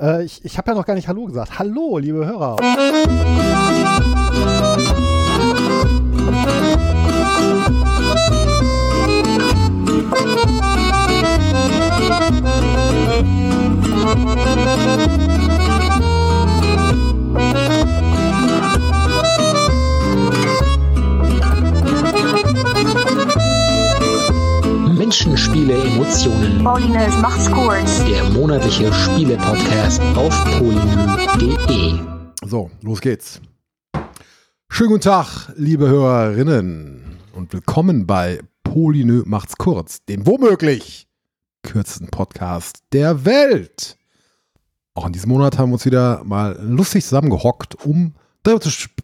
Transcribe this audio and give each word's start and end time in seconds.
Äh, 0.00 0.24
ich 0.24 0.44
ich 0.44 0.58
habe 0.58 0.70
ja 0.70 0.74
noch 0.74 0.84
gar 0.84 0.94
nicht 0.94 1.08
Hallo 1.08 1.24
gesagt. 1.24 1.58
Hallo, 1.58 1.98
liebe 1.98 2.26
Hörer. 2.26 2.56
Emotionen. 25.96 26.62
Paulinus 26.62 27.16
macht's 27.22 27.50
kurz. 27.50 28.04
Der 28.04 28.22
monatliche 28.24 28.92
Spiele-Podcast 28.92 30.02
auf 30.14 30.44
polynö.de. 30.58 31.98
So, 32.44 32.70
los 32.82 33.00
geht's. 33.00 33.40
Schönen 34.68 34.90
guten 34.90 35.04
Tag, 35.04 35.54
liebe 35.56 35.88
Hörerinnen 35.88 37.16
und 37.32 37.50
willkommen 37.54 38.06
bei 38.06 38.40
Polynö 38.62 39.22
macht's 39.24 39.56
kurz, 39.56 40.04
dem 40.04 40.26
womöglich 40.26 41.08
kürzesten 41.62 42.08
Podcast 42.08 42.80
der 42.92 43.24
Welt. 43.24 43.96
Auch 44.92 45.06
in 45.06 45.14
diesem 45.14 45.30
Monat 45.30 45.56
haben 45.56 45.70
wir 45.70 45.74
uns 45.74 45.86
wieder 45.86 46.22
mal 46.24 46.58
lustig 46.60 47.04
zusammengehockt, 47.04 47.74
um 47.86 48.12
darüber 48.42 48.60
zu, 48.60 48.68
sp 48.68 49.00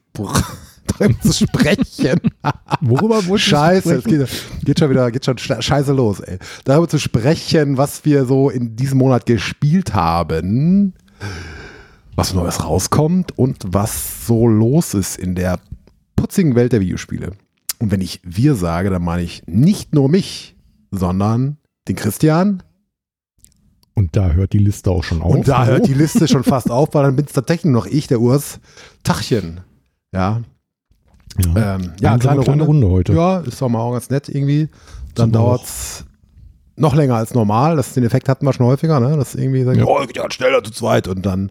darüber 0.99 1.21
zu 1.21 1.33
sprechen. 1.33 2.21
Worüber 2.81 3.23
du 3.23 3.37
Scheiße, 3.37 3.95
es 3.97 4.05
geht, 4.05 4.29
geht 4.65 4.79
schon 4.79 4.91
wieder, 4.91 5.11
geht 5.11 5.25
schon 5.25 5.37
sche- 5.37 5.61
scheiße 5.63 5.93
los, 5.93 6.21
ey. 6.21 6.39
Darüber 6.65 6.89
zu 6.89 6.99
sprechen, 6.99 7.77
was 7.79 8.05
wir 8.05 8.25
so 8.27 8.51
in 8.51 8.77
diesem 8.77 8.99
Monat 8.99 9.27
gespielt 9.27 9.95
haben, 9.95 10.95
was 12.17 12.35
Neues 12.35 12.65
rauskommt 12.65 13.37
und 13.39 13.59
was 13.67 14.27
so 14.27 14.47
los 14.47 14.95
ist 14.95 15.19
in 15.19 15.35
der 15.35 15.59
putzigen 16.17 16.55
Welt 16.55 16.73
der 16.73 16.81
Videospiele. 16.81 17.33
Und 17.79 17.91
wenn 17.91 18.01
ich 18.01 18.21
wir 18.25 18.55
sage, 18.55 18.91
dann 18.91 19.03
meine 19.03 19.23
ich 19.23 19.43
nicht 19.47 19.95
nur 19.95 20.09
mich, 20.09 20.57
sondern 20.91 21.57
den 21.89 21.97
Christian. 21.97 22.63
Und 23.95 24.17
da 24.17 24.33
hört 24.33 24.53
die 24.53 24.59
Liste 24.59 24.91
auch 24.91 25.05
schon 25.05 25.21
auf. 25.21 25.35
Und 25.35 25.49
da 25.49 25.67
hört 25.67 25.83
Oh. 25.83 25.87
die 25.87 25.95
Liste 25.95 26.27
schon 26.29 26.45
fast 26.45 26.71
auf, 26.71 26.95
weil 26.95 27.03
dann 27.03 27.17
bin 27.17 27.27
es 27.27 27.33
tatsächlich 27.33 27.73
noch 27.73 27.87
ich, 27.87 28.07
der 28.07 28.21
Urs. 28.21 28.59
Tachchen. 29.03 29.61
Ja, 30.15 30.43
ja. 31.39 31.75
ähm, 31.77 31.93
ja, 32.01 32.13
ja, 32.13 32.19
kleine, 32.19 32.43
kleine 32.43 32.63
Runde 32.65 32.89
heute. 32.89 33.13
Ja, 33.15 33.39
ist 33.41 33.61
doch 33.61 33.69
mal 33.69 33.81
auch 33.81 33.93
ganz 33.93 34.11
nett 34.11 34.29
irgendwie. 34.29 34.69
Dann 35.15 35.33
dauert 35.33 35.65
es 35.65 36.05
noch 36.77 36.95
länger 36.95 37.17
als 37.17 37.35
normal. 37.35 37.77
Das, 37.77 37.93
den 37.93 38.03
Effekt 38.05 38.29
hatten 38.29 38.47
wir 38.47 38.53
schon 38.53 38.65
häufiger, 38.67 38.99
ne? 38.99 39.17
Das 39.17 39.35
irgendwie 39.35 39.63
sagen, 39.63 39.79
Ja. 39.79 39.85
oh, 39.87 40.01
geht 40.07 40.17
ja 40.17 40.31
schneller 40.31 40.65
zu 40.65 40.73
zweit. 40.73 41.07
Und 41.07 41.25
dann 41.27 41.51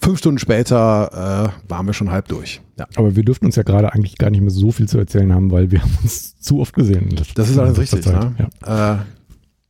fünf 0.00 0.18
Stunden 0.18 0.38
später 0.38 1.52
äh, 1.68 1.70
waren 1.70 1.86
wir 1.86 1.92
schon 1.92 2.10
halb 2.10 2.28
durch. 2.28 2.62
Ja. 2.78 2.86
Aber 2.96 3.14
wir 3.14 3.22
dürften 3.22 3.46
uns 3.46 3.56
ja 3.56 3.62
gerade 3.64 3.92
eigentlich 3.92 4.16
gar 4.16 4.30
nicht 4.30 4.40
mehr 4.40 4.50
so 4.50 4.70
viel 4.72 4.88
zu 4.88 4.98
erzählen 4.98 5.32
haben, 5.34 5.50
weil 5.50 5.70
wir 5.70 5.82
haben 5.82 5.98
uns 6.02 6.38
zu 6.40 6.60
oft 6.60 6.74
gesehen. 6.74 7.08
in 7.10 7.20
Das 7.34 7.48
ist 7.50 7.58
alles 7.58 7.78
richtig, 7.78 8.06
ne? 8.06 8.34
Ja. 8.66 8.94
Äh, 8.94 8.98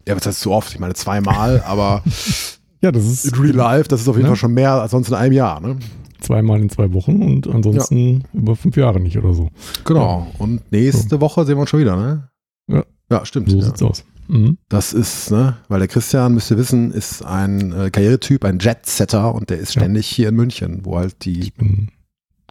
ja, 0.08 0.16
was 0.16 0.26
heißt 0.26 0.40
zu 0.40 0.52
oft? 0.52 0.72
Ich 0.72 0.78
meine 0.80 0.94
zweimal, 0.94 1.62
aber 1.66 2.02
ja, 2.80 2.90
das 2.92 3.04
ist 3.04 3.24
in 3.26 3.34
real 3.40 3.54
life, 3.56 3.88
das 3.88 4.00
ist 4.00 4.08
auf 4.08 4.16
jeden 4.16 4.24
Ne? 4.26 4.30
Fall 4.30 4.36
schon 4.40 4.54
mehr 4.54 4.72
als 4.72 4.90
sonst 4.92 5.08
in 5.08 5.14
einem 5.14 5.32
Jahr, 5.32 5.60
ne? 5.60 5.76
Zweimal 6.22 6.60
in 6.60 6.70
zwei 6.70 6.92
Wochen 6.92 7.22
und 7.22 7.46
ansonsten 7.46 8.24
über 8.32 8.56
fünf 8.56 8.76
Jahre 8.76 9.00
nicht 9.00 9.18
oder 9.18 9.34
so. 9.34 9.48
Genau. 9.84 10.26
Und 10.38 10.70
nächste 10.72 11.20
Woche 11.20 11.44
sehen 11.44 11.56
wir 11.56 11.62
uns 11.62 11.70
schon 11.70 11.80
wieder, 11.80 11.96
ne? 11.96 12.28
Ja. 12.68 12.84
Ja, 13.10 13.24
stimmt. 13.26 13.50
So 13.50 13.58
ja. 13.58 13.62
sieht's 13.64 13.82
aus. 13.82 14.04
Mhm. 14.28 14.56
Das 14.68 14.92
ist, 14.92 15.30
ne, 15.30 15.56
weil 15.68 15.80
der 15.80 15.88
Christian, 15.88 16.32
müsst 16.34 16.50
ihr 16.50 16.56
wissen, 16.56 16.92
ist 16.92 17.22
ein 17.24 17.72
äh, 17.72 17.90
Karrieretyp, 17.90 18.44
ein 18.44 18.58
Jet-Setter 18.60 19.34
und 19.34 19.50
der 19.50 19.58
ist 19.58 19.74
Ja. 19.74 19.82
ständig 19.82 20.06
hier 20.06 20.28
in 20.28 20.36
München, 20.36 20.80
wo 20.84 20.96
halt 20.96 21.24
die 21.24 21.40
Ich 21.40 21.54
bin 21.54 21.68
genau, 21.68 21.88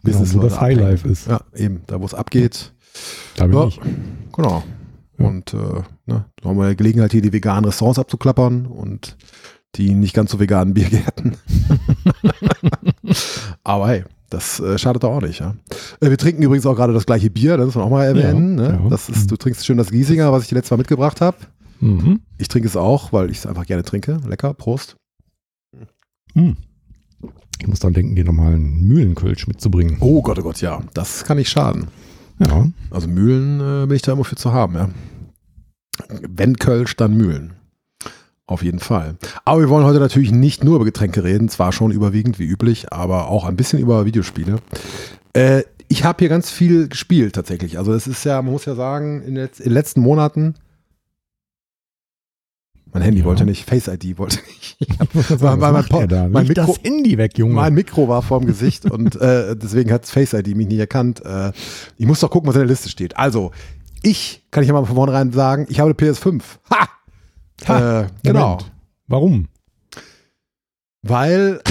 Business 0.04 0.34
wo 0.34 0.40
das 0.40 0.60
Highlife 0.60 1.08
ist. 1.08 1.26
Ja, 1.28 1.40
eben, 1.56 1.80
da 1.86 2.00
wo 2.00 2.04
es 2.04 2.14
abgeht. 2.14 2.72
Da 3.36 3.46
bin 3.46 3.56
Ja, 3.56 3.66
ich. 3.66 3.80
genau. 4.32 4.62
Ja. 5.18 5.26
Und 5.26 5.54
äh, 5.54 5.56
ne, 6.06 6.26
da 6.40 6.48
haben 6.48 6.58
wir 6.58 6.74
Gelegenheit, 6.74 7.12
hier 7.12 7.22
die 7.22 7.32
veganen 7.32 7.64
Restaurants 7.64 7.98
abzuklappern 7.98 8.66
und 8.66 9.16
die 9.76 9.94
nicht 9.94 10.14
ganz 10.14 10.30
so 10.30 10.40
veganen 10.40 10.74
Biergärten. 10.74 11.36
Aber 13.64 13.88
hey, 13.88 14.04
das 14.30 14.60
äh, 14.60 14.78
schadet 14.78 15.02
doch 15.02 15.10
auch 15.10 15.20
nicht, 15.20 15.40
ja. 15.40 15.54
Äh, 16.00 16.10
wir 16.10 16.18
trinken 16.18 16.42
übrigens 16.42 16.66
auch 16.66 16.74
gerade 16.74 16.92
das 16.92 17.06
gleiche 17.06 17.30
Bier, 17.30 17.56
das 17.56 17.66
muss 17.66 17.74
man 17.74 17.84
auch 17.84 17.90
mal 17.90 18.04
erwähnen. 18.04 18.58
Ja, 18.58 18.68
ne? 18.68 18.80
ja. 18.82 18.88
Das 18.88 19.08
ist, 19.08 19.30
du 19.30 19.36
trinkst 19.36 19.64
schön 19.64 19.76
das 19.76 19.90
Giesinger, 19.90 20.32
was 20.32 20.44
ich 20.44 20.48
dir 20.48 20.54
letztes 20.56 20.70
Mal 20.70 20.78
mitgebracht 20.78 21.20
habe. 21.20 21.36
Mhm. 21.80 22.20
Ich 22.38 22.48
trinke 22.48 22.68
es 22.68 22.76
auch, 22.76 23.12
weil 23.12 23.30
ich 23.30 23.38
es 23.38 23.46
einfach 23.46 23.66
gerne 23.66 23.82
trinke. 23.82 24.20
Lecker, 24.26 24.54
Prost. 24.54 24.96
Mhm. 26.34 26.56
Ich 27.60 27.66
muss 27.66 27.80
dran 27.80 27.92
denken, 27.92 28.14
dir 28.14 28.24
nochmal 28.24 28.54
einen 28.54 28.82
Mühlenkölsch 28.82 29.46
mitzubringen. 29.46 29.98
Oh 30.00 30.22
Gott, 30.22 30.38
oh 30.38 30.42
Gott, 30.42 30.60
ja. 30.60 30.80
Das 30.94 31.24
kann 31.24 31.36
nicht 31.36 31.50
schaden. 31.50 31.88
Ja, 32.38 32.68
Also 32.90 33.08
Mühlen 33.08 33.60
äh, 33.60 33.86
bin 33.86 33.96
ich 33.96 34.02
da 34.02 34.12
immer 34.12 34.24
für 34.24 34.36
zu 34.36 34.52
haben, 34.52 34.74
ja. 34.74 34.88
Wenn 36.28 36.56
Kölsch, 36.56 36.96
dann 36.96 37.14
Mühlen. 37.16 37.52
Auf 38.52 38.62
jeden 38.62 38.80
Fall. 38.80 39.16
Aber 39.46 39.60
wir 39.60 39.70
wollen 39.70 39.86
heute 39.86 39.98
natürlich 39.98 40.30
nicht 40.30 40.62
nur 40.62 40.76
über 40.76 40.84
Getränke 40.84 41.24
reden, 41.24 41.48
zwar 41.48 41.72
schon 41.72 41.90
überwiegend 41.90 42.38
wie 42.38 42.44
üblich, 42.44 42.92
aber 42.92 43.28
auch 43.28 43.46
ein 43.46 43.56
bisschen 43.56 43.78
über 43.78 44.04
Videospiele. 44.04 44.56
Äh, 45.32 45.62
ich 45.88 46.04
habe 46.04 46.18
hier 46.18 46.28
ganz 46.28 46.50
viel 46.50 46.88
gespielt 46.88 47.34
tatsächlich. 47.34 47.78
Also 47.78 47.94
es 47.94 48.06
ist 48.06 48.24
ja, 48.24 48.42
man 48.42 48.52
muss 48.52 48.66
ja 48.66 48.74
sagen, 48.74 49.22
in, 49.22 49.36
den 49.36 49.48
letzten 49.64 50.02
Monaten 50.02 50.54
mein 52.92 53.02
Handy 53.02 53.20
Ja. 53.20 53.24
wollte 53.24 53.46
nicht, 53.46 53.66
Face 53.66 53.88
ID 53.88 54.18
wollte 54.18 54.38
nicht. 54.46 54.76
weil 55.40 55.56
mein 55.56 55.84
Po- 55.86 56.00
er 56.00 56.06
da? 56.08 56.28
mein 56.28 56.44
Leg 56.46 56.56
das 56.56 56.68
Mikro- 56.68 56.84
Handy 56.84 57.16
weg, 57.16 57.38
Junge. 57.38 57.54
Mein 57.54 57.72
Mikro 57.72 58.06
war 58.06 58.20
vorm 58.20 58.44
Gesicht 58.44 58.84
und 58.90 59.16
äh, 59.16 59.56
deswegen 59.56 59.90
hat 59.90 60.04
Face 60.04 60.34
ID 60.34 60.54
mich 60.54 60.68
nicht 60.68 60.78
erkannt. 60.78 61.24
Äh, 61.24 61.52
ich 61.96 62.04
muss 62.06 62.20
doch 62.20 62.30
gucken, 62.30 62.48
was 62.48 62.54
in 62.56 62.60
der 62.60 62.68
Liste 62.68 62.90
steht. 62.90 63.16
Also, 63.16 63.50
ich 64.02 64.44
kann 64.50 64.62
ich 64.62 64.68
ja 64.68 64.74
mal 64.74 64.84
von 64.84 64.96
vornherein 64.96 65.32
sagen, 65.32 65.66
ich 65.70 65.80
habe 65.80 65.94
eine 65.98 66.10
PS5. 66.10 66.42
Ha! 66.70 66.88
Ha, 67.68 68.02
äh, 68.02 68.06
genau. 68.22 68.58
Warum? 69.08 69.48
Weil 71.02 71.60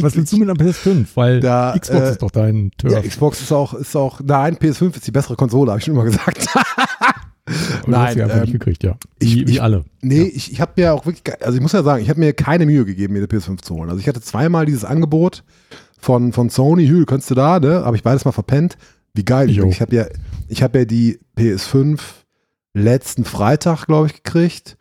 Was, 0.00 0.16
willst 0.16 0.32
du 0.32 0.36
mit 0.38 0.48
einer 0.48 0.58
PS5? 0.58 1.06
Weil 1.14 1.40
Da, 1.40 1.76
Xbox 1.78 2.00
äh, 2.00 2.10
ist 2.12 2.22
doch 2.22 2.30
dein 2.30 2.70
ja, 2.82 2.90
Turf. 2.90 3.08
Xbox 3.08 3.40
ist 3.40 3.52
auch, 3.52 3.74
ist 3.74 3.96
auch, 3.96 4.20
nein, 4.24 4.56
PS5 4.56 4.94
ist 4.96 5.06
die 5.06 5.10
bessere 5.12 5.36
Konsole, 5.36 5.70
habe 5.70 5.78
ich 5.78 5.84
schon 5.84 5.94
immer 5.94 6.04
gesagt. 6.04 6.46
Einfach 7.86 8.16
ähm, 8.34 8.40
nicht 8.40 8.52
gekriegt, 8.52 8.82
ja. 8.82 8.96
ich- 9.20 9.34
wie, 9.36 9.46
wie 9.48 9.52
ich- 9.52 9.62
alle. 9.62 9.84
Nee, 10.02 10.22
ich, 10.22 10.50
ich 10.52 10.60
habe 10.60 10.72
mir 10.76 10.92
auch 10.94 11.06
wirklich, 11.06 11.22
also 11.42 11.56
ich 11.56 11.62
muss 11.62 11.72
ja 11.72 11.82
sagen, 11.84 12.02
ich 12.02 12.08
habe 12.10 12.18
mir 12.18 12.32
keine 12.32 12.66
Mühe 12.66 12.84
gegeben, 12.84 13.12
mir 13.14 13.20
eine 13.20 13.28
PS5 13.28 13.62
zu 13.62 13.74
holen. 13.76 13.88
Also 13.90 14.00
ich 14.00 14.08
hatte 14.08 14.20
zweimal 14.20 14.66
dieses 14.66 14.84
Angebot 14.84 15.44
von, 15.98 16.32
von 16.32 16.50
Sony, 16.50 16.86
Hü, 16.88 17.04
kannst 17.04 17.30
du 17.30 17.34
da, 17.36 17.60
ne? 17.60 17.84
Habe 17.84 17.96
ich 17.96 18.02
beides 18.02 18.24
mal 18.24 18.32
verpennt. 18.32 18.76
Wie 19.14 19.24
geil. 19.24 19.48
Ich, 19.48 19.58
Ich 19.58 19.80
habe 19.80 19.94
ja, 19.94 20.06
ich 20.48 20.62
habe 20.62 20.80
ja 20.80 20.84
die 20.84 21.20
PS5 21.38 22.00
letzten 22.76 23.24
Freitag, 23.24 23.86
glaube 23.86 24.06
ich, 24.06 24.22
gekriegt. 24.22 24.76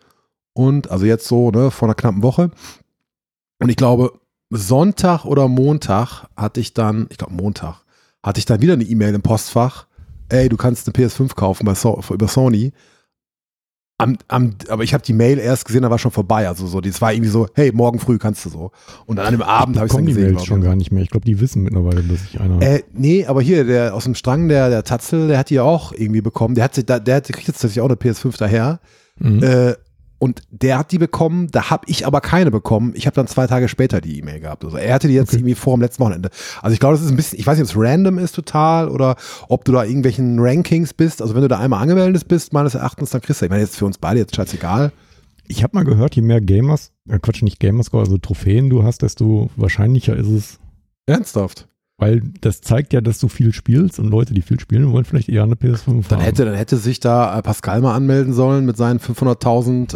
Und, 0.53 0.91
also 0.91 1.05
jetzt 1.05 1.27
so, 1.27 1.51
ne, 1.51 1.71
vor 1.71 1.87
einer 1.87 1.95
knappen 1.95 2.23
Woche. 2.23 2.51
Und 3.59 3.69
ich 3.69 3.75
glaube, 3.75 4.19
Sonntag 4.49 5.25
oder 5.25 5.47
Montag 5.47 6.27
hatte 6.35 6.59
ich 6.59 6.73
dann, 6.73 7.07
ich 7.09 7.17
glaube 7.17 7.33
Montag, 7.33 7.83
hatte 8.23 8.39
ich 8.39 8.45
dann 8.45 8.61
wieder 8.61 8.73
eine 8.73 8.83
E-Mail 8.83 9.15
im 9.15 9.21
Postfach. 9.21 9.87
Ey, 10.29 10.49
du 10.49 10.57
kannst 10.57 10.87
eine 10.87 10.93
PS5 10.93 11.35
kaufen 11.35 11.65
bei 11.65 11.75
so 11.75 12.01
über 12.09 12.27
Sony. 12.27 12.73
Am, 13.97 14.17
am, 14.27 14.51
aber 14.67 14.83
ich 14.83 14.93
habe 14.93 15.03
die 15.05 15.13
Mail 15.13 15.39
erst 15.39 15.63
gesehen, 15.65 15.83
da 15.83 15.89
war 15.89 15.97
schon 15.99 16.11
vorbei. 16.11 16.49
Also 16.49 16.67
so, 16.67 16.81
das 16.81 16.99
war 17.01 17.13
irgendwie 17.13 17.29
so, 17.29 17.47
hey, 17.53 17.71
morgen 17.73 17.99
früh 17.99 18.17
kannst 18.17 18.43
du 18.43 18.49
so. 18.49 18.71
Und 19.05 19.15
dann 19.15 19.27
an 19.27 19.31
dem 19.31 19.41
Abend 19.41 19.77
habe 19.77 19.85
ich 19.87 19.91
dann 19.93 19.99
Kommen 19.99 20.07
die 20.07 20.13
gesehen. 20.15 20.33
Mails 20.33 20.45
schon 20.45 20.59
gar 20.61 20.75
nicht 20.75 20.91
mehr. 20.91 21.01
Ich 21.01 21.09
glaube, 21.09 21.25
die 21.25 21.39
wissen 21.39 21.63
mittlerweile, 21.63 22.03
dass 22.03 22.19
ich 22.29 22.39
einer. 22.41 22.61
Äh, 22.61 22.83
nee, 22.93 23.25
aber 23.25 23.41
hier, 23.41 23.63
der 23.63 23.95
aus 23.95 24.03
dem 24.03 24.13
Strang, 24.15 24.49
der, 24.49 24.69
der 24.69 24.83
Tatzel, 24.83 25.29
der 25.29 25.37
hat 25.37 25.49
die 25.49 25.55
ja 25.55 25.63
auch 25.63 25.93
irgendwie 25.93 26.19
bekommen. 26.19 26.55
Der 26.55 26.65
hat 26.65 26.75
sich, 26.75 26.85
da, 26.85 26.99
der, 26.99 27.15
hat- 27.15 27.29
der 27.29 27.35
kriegt 27.35 27.47
jetzt 27.47 27.61
tatsächlich 27.61 27.81
auch 27.81 27.85
eine 27.87 27.95
PS5 27.95 28.37
daher. 28.37 28.81
Mhm. 29.17 29.41
Äh, 29.41 29.75
und 30.17 30.41
der 30.49 30.77
hat 30.77 30.91
die 30.91 30.97
bekommen, 30.97 31.49
da 31.51 31.69
habe 31.69 31.83
ich 31.87 32.07
aber 32.07 32.21
keine 32.21 32.49
bekommen. 32.51 32.93
Ich 32.95 33.05
habe 33.05 33.15
dann 33.15 33.27
zwei 33.27 33.47
Tage 33.47 33.67
später 33.67 34.01
die 34.01 34.17
E-Mail 34.19 34.39
gehabt. 34.39 34.63
Also 34.63 34.77
er 34.77 34.93
hatte 34.93 35.07
die 35.07 35.13
jetzt 35.13 35.29
Okay. 35.29 35.37
irgendwie 35.37 35.55
vor 35.55 35.75
dem 35.75 35.81
letzten 35.81 36.03
Wochenende. 36.03 36.29
Also 36.61 36.73
ich 36.73 36.79
glaube, 36.79 36.95
das 36.95 37.03
ist 37.03 37.11
ein 37.11 37.17
bisschen, 37.17 37.39
ich 37.39 37.45
weiß 37.45 37.57
nicht, 37.57 37.69
ob 37.69 37.75
es 37.75 37.81
random 37.89 38.17
ist 38.17 38.33
total 38.33 38.89
oder 38.89 39.15
ob 39.49 39.65
du 39.65 39.71
da 39.73 39.83
irgendwelchen 39.83 40.39
Rankings 40.39 40.93
bist. 40.93 41.21
Also 41.21 41.35
wenn 41.35 41.41
du 41.41 41.47
da 41.47 41.59
einmal 41.59 41.81
angemeldet 41.81 42.27
bist, 42.27 42.53
meines 42.53 42.75
Erachtens, 42.75 43.09
dann 43.09 43.21
kriegst 43.21 43.41
du, 43.41 43.45
ich 43.45 43.49
meine, 43.49 43.61
jetzt 43.63 43.75
für 43.77 43.85
uns 43.85 43.97
beide 43.97 44.19
jetzt 44.19 44.35
scheißegal. 44.35 44.91
ich 45.47 45.63
habe 45.63 45.75
mal 45.75 45.83
gehört, 45.83 46.15
je 46.15 46.21
mehr 46.21 46.41
Gamers, 46.41 46.91
äh 47.09 47.19
Quatsch, 47.19 47.43
nicht 47.43 47.59
Gamerscore, 47.59 48.03
also 48.03 48.17
Trophäen 48.17 48.69
du 48.69 48.83
hast, 48.83 49.01
desto 49.01 49.49
wahrscheinlicher 49.57 50.15
ist 50.15 50.27
es. 50.29 50.59
Ernsthaft. 51.07 51.67
Weil 51.97 52.21
das 52.41 52.59
zeigt 52.59 52.91
ja, 52.91 52.99
dass 52.99 53.19
du 53.19 53.29
viel 53.29 53.53
spielst 53.53 53.99
und 53.99 54.09
Leute, 54.09 54.33
die 54.33 54.41
viel 54.41 54.59
spielen, 54.59 54.91
wollen 54.91 55.05
vielleicht 55.05 55.29
eher 55.29 55.43
eine 55.43 55.55
PS5 55.55 56.09
Dann 56.09 56.19
haben. 56.19 56.25
hätte, 56.25 56.43
dann 56.43 56.55
hätte 56.55 56.75
sich 56.75 56.99
da 56.99 57.39
äh, 57.39 57.41
Pascal 57.41 57.79
mal 57.79 57.95
anmelden 57.95 58.33
sollen 58.33 58.65
mit 58.65 58.75
seinen 58.75 58.99
500.000 58.99 59.95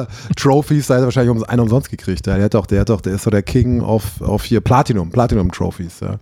äh, 0.00 0.06
Trophies. 0.36 0.86
Da 0.86 0.94
hätte 0.94 1.02
er 1.02 1.06
wahrscheinlich 1.06 1.36
um, 1.36 1.44
einen 1.44 1.60
umsonst 1.60 1.90
gekriegt. 1.90 2.24
Der, 2.24 2.42
hat 2.42 2.54
doch, 2.54 2.64
der 2.64 2.80
hat 2.80 2.88
doch, 2.88 3.02
der 3.02 3.14
ist 3.14 3.26
doch 3.26 3.30
der 3.30 3.42
King 3.42 3.82
auf, 3.82 4.22
auf 4.22 4.44
hier 4.44 4.62
Platinum, 4.62 5.10
Platinum 5.10 5.52
Trophies. 5.52 6.00
Ja. 6.00 6.18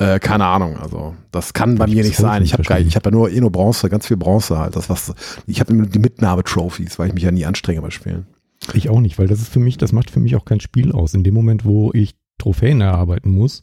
Äh, 0.00 0.18
keine 0.18 0.46
Ahnung, 0.46 0.78
also 0.78 1.14
das 1.30 1.52
kann 1.52 1.76
bei 1.76 1.86
mir 1.86 2.02
nicht 2.02 2.16
sein. 2.16 2.42
Ich 2.42 2.54
habe 2.54 2.62
ich 2.80 2.96
hab 2.96 3.04
ja 3.04 3.12
nur, 3.12 3.30
eh 3.30 3.38
nur 3.38 3.52
Bronze, 3.52 3.88
ganz 3.88 4.06
viel 4.06 4.16
Bronze 4.16 4.58
halt. 4.58 4.74
Das 4.74 4.88
was, 4.88 5.12
ich 5.46 5.60
habe 5.60 5.74
die 5.86 5.98
Mitnahme-Trophies, 5.98 6.98
weil 6.98 7.08
ich 7.08 7.14
mich 7.14 7.22
ja 7.22 7.30
nie 7.30 7.44
anstrenge 7.44 7.82
bei 7.82 7.90
Spielen. 7.90 8.26
Ich 8.74 8.88
auch 8.88 9.00
nicht, 9.00 9.18
weil 9.18 9.26
das 9.26 9.40
ist 9.40 9.52
für 9.52 9.60
mich, 9.60 9.78
das 9.78 9.92
macht 9.92 10.10
für 10.10 10.20
mich 10.20 10.36
auch 10.36 10.44
kein 10.44 10.60
Spiel 10.60 10.92
aus. 10.92 11.14
In 11.14 11.22
dem 11.22 11.34
Moment, 11.34 11.64
wo 11.64 11.92
ich 11.92 12.14
Trophäen 12.40 12.80
erarbeiten 12.80 13.30
muss, 13.30 13.62